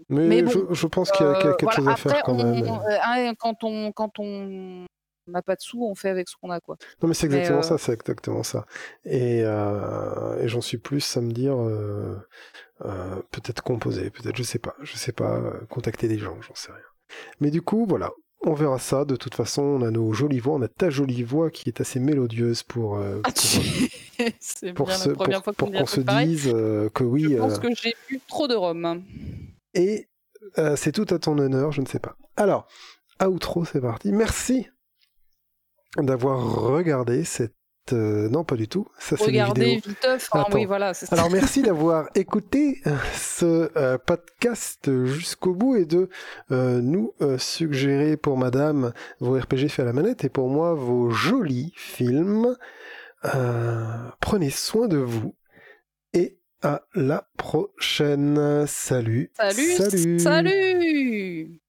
Mais, 0.09 0.45
je, 0.47 0.87
pense 0.87 1.11
qu'il 1.11 1.27
y, 1.27 1.29
a 1.29 1.35
quelque 1.35 1.73
chose 1.73 1.89
à 1.89 1.97
faire 1.97 2.23
quand 2.23 2.35
même. 2.35 2.65
Hein, 3.03 3.35
quand 3.37 3.65
on 3.65 3.91
quand 3.91 4.21
on 4.21 4.87
n'a 5.27 5.43
pas 5.43 5.57
de 5.57 5.61
sous, 5.61 5.83
on 5.85 5.97
fait 5.97 6.11
avec 6.11 6.29
ce 6.29 6.37
qu'on 6.41 6.51
a 6.51 6.61
quoi. 6.61 6.77
Non 7.03 7.09
mais 7.09 7.15
c'est 7.15 7.27
exactement 7.27 7.59
euh, 7.59 7.63
ça, 7.63 7.77
c'est 7.77 7.93
exactement 7.93 8.45
ça. 8.45 8.67
Et, 9.05 9.39
et 9.41 10.49
j'en 10.49 10.61
suis 10.61 10.79
plus 10.79 11.17
à 11.17 11.21
me 11.21 11.33
dire 11.33 11.57
euh, 12.85 13.17
peut-être 13.31 13.63
composer, 13.63 14.11
peut-être, 14.11 14.37
je 14.37 14.43
sais 14.43 14.59
pas, 14.59 14.75
je 14.83 14.97
sais 14.97 15.13
pas, 15.13 15.37
euh, 15.37 15.61
contacter 15.71 16.09
des 16.09 16.19
gens, 16.19 16.37
j'en 16.43 16.55
sais 16.55 16.73
rien. 16.73 16.85
Mais 17.41 17.51
du 17.51 17.63
coup, 17.63 17.87
voilà, 17.89 18.11
on 18.43 18.55
verra 18.55 18.79
ça. 18.79 19.05
De 19.05 19.17
toute 19.17 19.35
façon, 19.35 19.63
on 19.63 19.83
a 19.83 19.91
nos 19.91 20.13
jolies 20.13 20.41
voix, 20.41 20.55
on 20.55 20.63
a 20.63 20.69
ta 20.69 20.91
jolie 20.91 21.23
voix 21.23 21.51
qui 21.51 21.69
est 21.69 21.81
assez 21.81 22.01
mélodieuse 22.01 22.63
pour. 22.63 22.97
Euh, 22.97 23.21
ah, 23.25 23.31
pour, 24.75 24.87
bien 24.89 24.99
la 25.07 25.15
première 25.15 25.45
fois 25.45 25.53
qu'on 25.55 25.87
se 25.87 26.01
dise 26.01 26.45
que 26.95 27.05
oui. 27.05 27.29
Je 27.31 27.39
pense 27.39 27.59
que 27.59 27.75
j'ai 27.75 27.95
bu 28.09 28.21
trop 28.27 28.49
de 28.49 28.55
rhum. 28.55 29.03
Et 29.75 30.09
c'est 30.77 30.93
tout 30.93 31.07
à 31.15 31.19
ton 31.19 31.39
honneur, 31.39 31.73
je 31.73 31.81
ne 31.81 31.87
sais 31.87 32.01
pas. 32.01 32.17
Alors, 32.37 32.67
outro, 33.25 33.65
c'est 33.65 33.81
parti. 33.81 34.13
Merci 34.13 34.69
d'avoir 35.97 36.43
regardé 36.55 37.25
cette 37.25 37.55
euh, 37.93 38.29
non, 38.29 38.45
pas 38.45 38.57
du 38.57 38.69
tout. 38.69 38.87
Ça, 38.99 39.17
c'est 39.17 39.25
Regardez 39.25 39.77
Viteuf. 39.87 40.29
Hein, 40.33 40.45
oui, 40.53 40.65
voilà, 40.65 40.93
Alors, 41.11 41.31
merci 41.33 41.63
d'avoir 41.63 42.09
écouté 42.15 42.81
euh, 42.87 42.97
ce 43.15 43.71
euh, 43.77 43.99
podcast 43.99 45.05
jusqu'au 45.05 45.55
bout 45.55 45.77
et 45.77 45.85
de 45.85 46.09
nous 46.51 47.13
suggérer 47.39 48.17
pour 48.17 48.37
madame 48.37 48.93
vos 49.21 49.39
RPG 49.39 49.69
faits 49.69 49.81
à 49.81 49.85
la 49.85 49.93
manette 49.93 50.25
et 50.25 50.29
pour 50.29 50.49
moi 50.49 50.75
vos 50.75 51.11
jolis 51.11 51.73
films. 51.77 52.57
prenez 54.21 54.51
soin 54.51 54.89
de 54.89 54.99
vous 54.99 55.35
et 56.13 56.39
à 56.63 56.83
la 56.95 57.29
prochaine. 57.37 58.67
Salut. 58.67 59.31
Salut. 59.37 59.77
Salut. 59.77 60.19
Salut. 60.19 61.61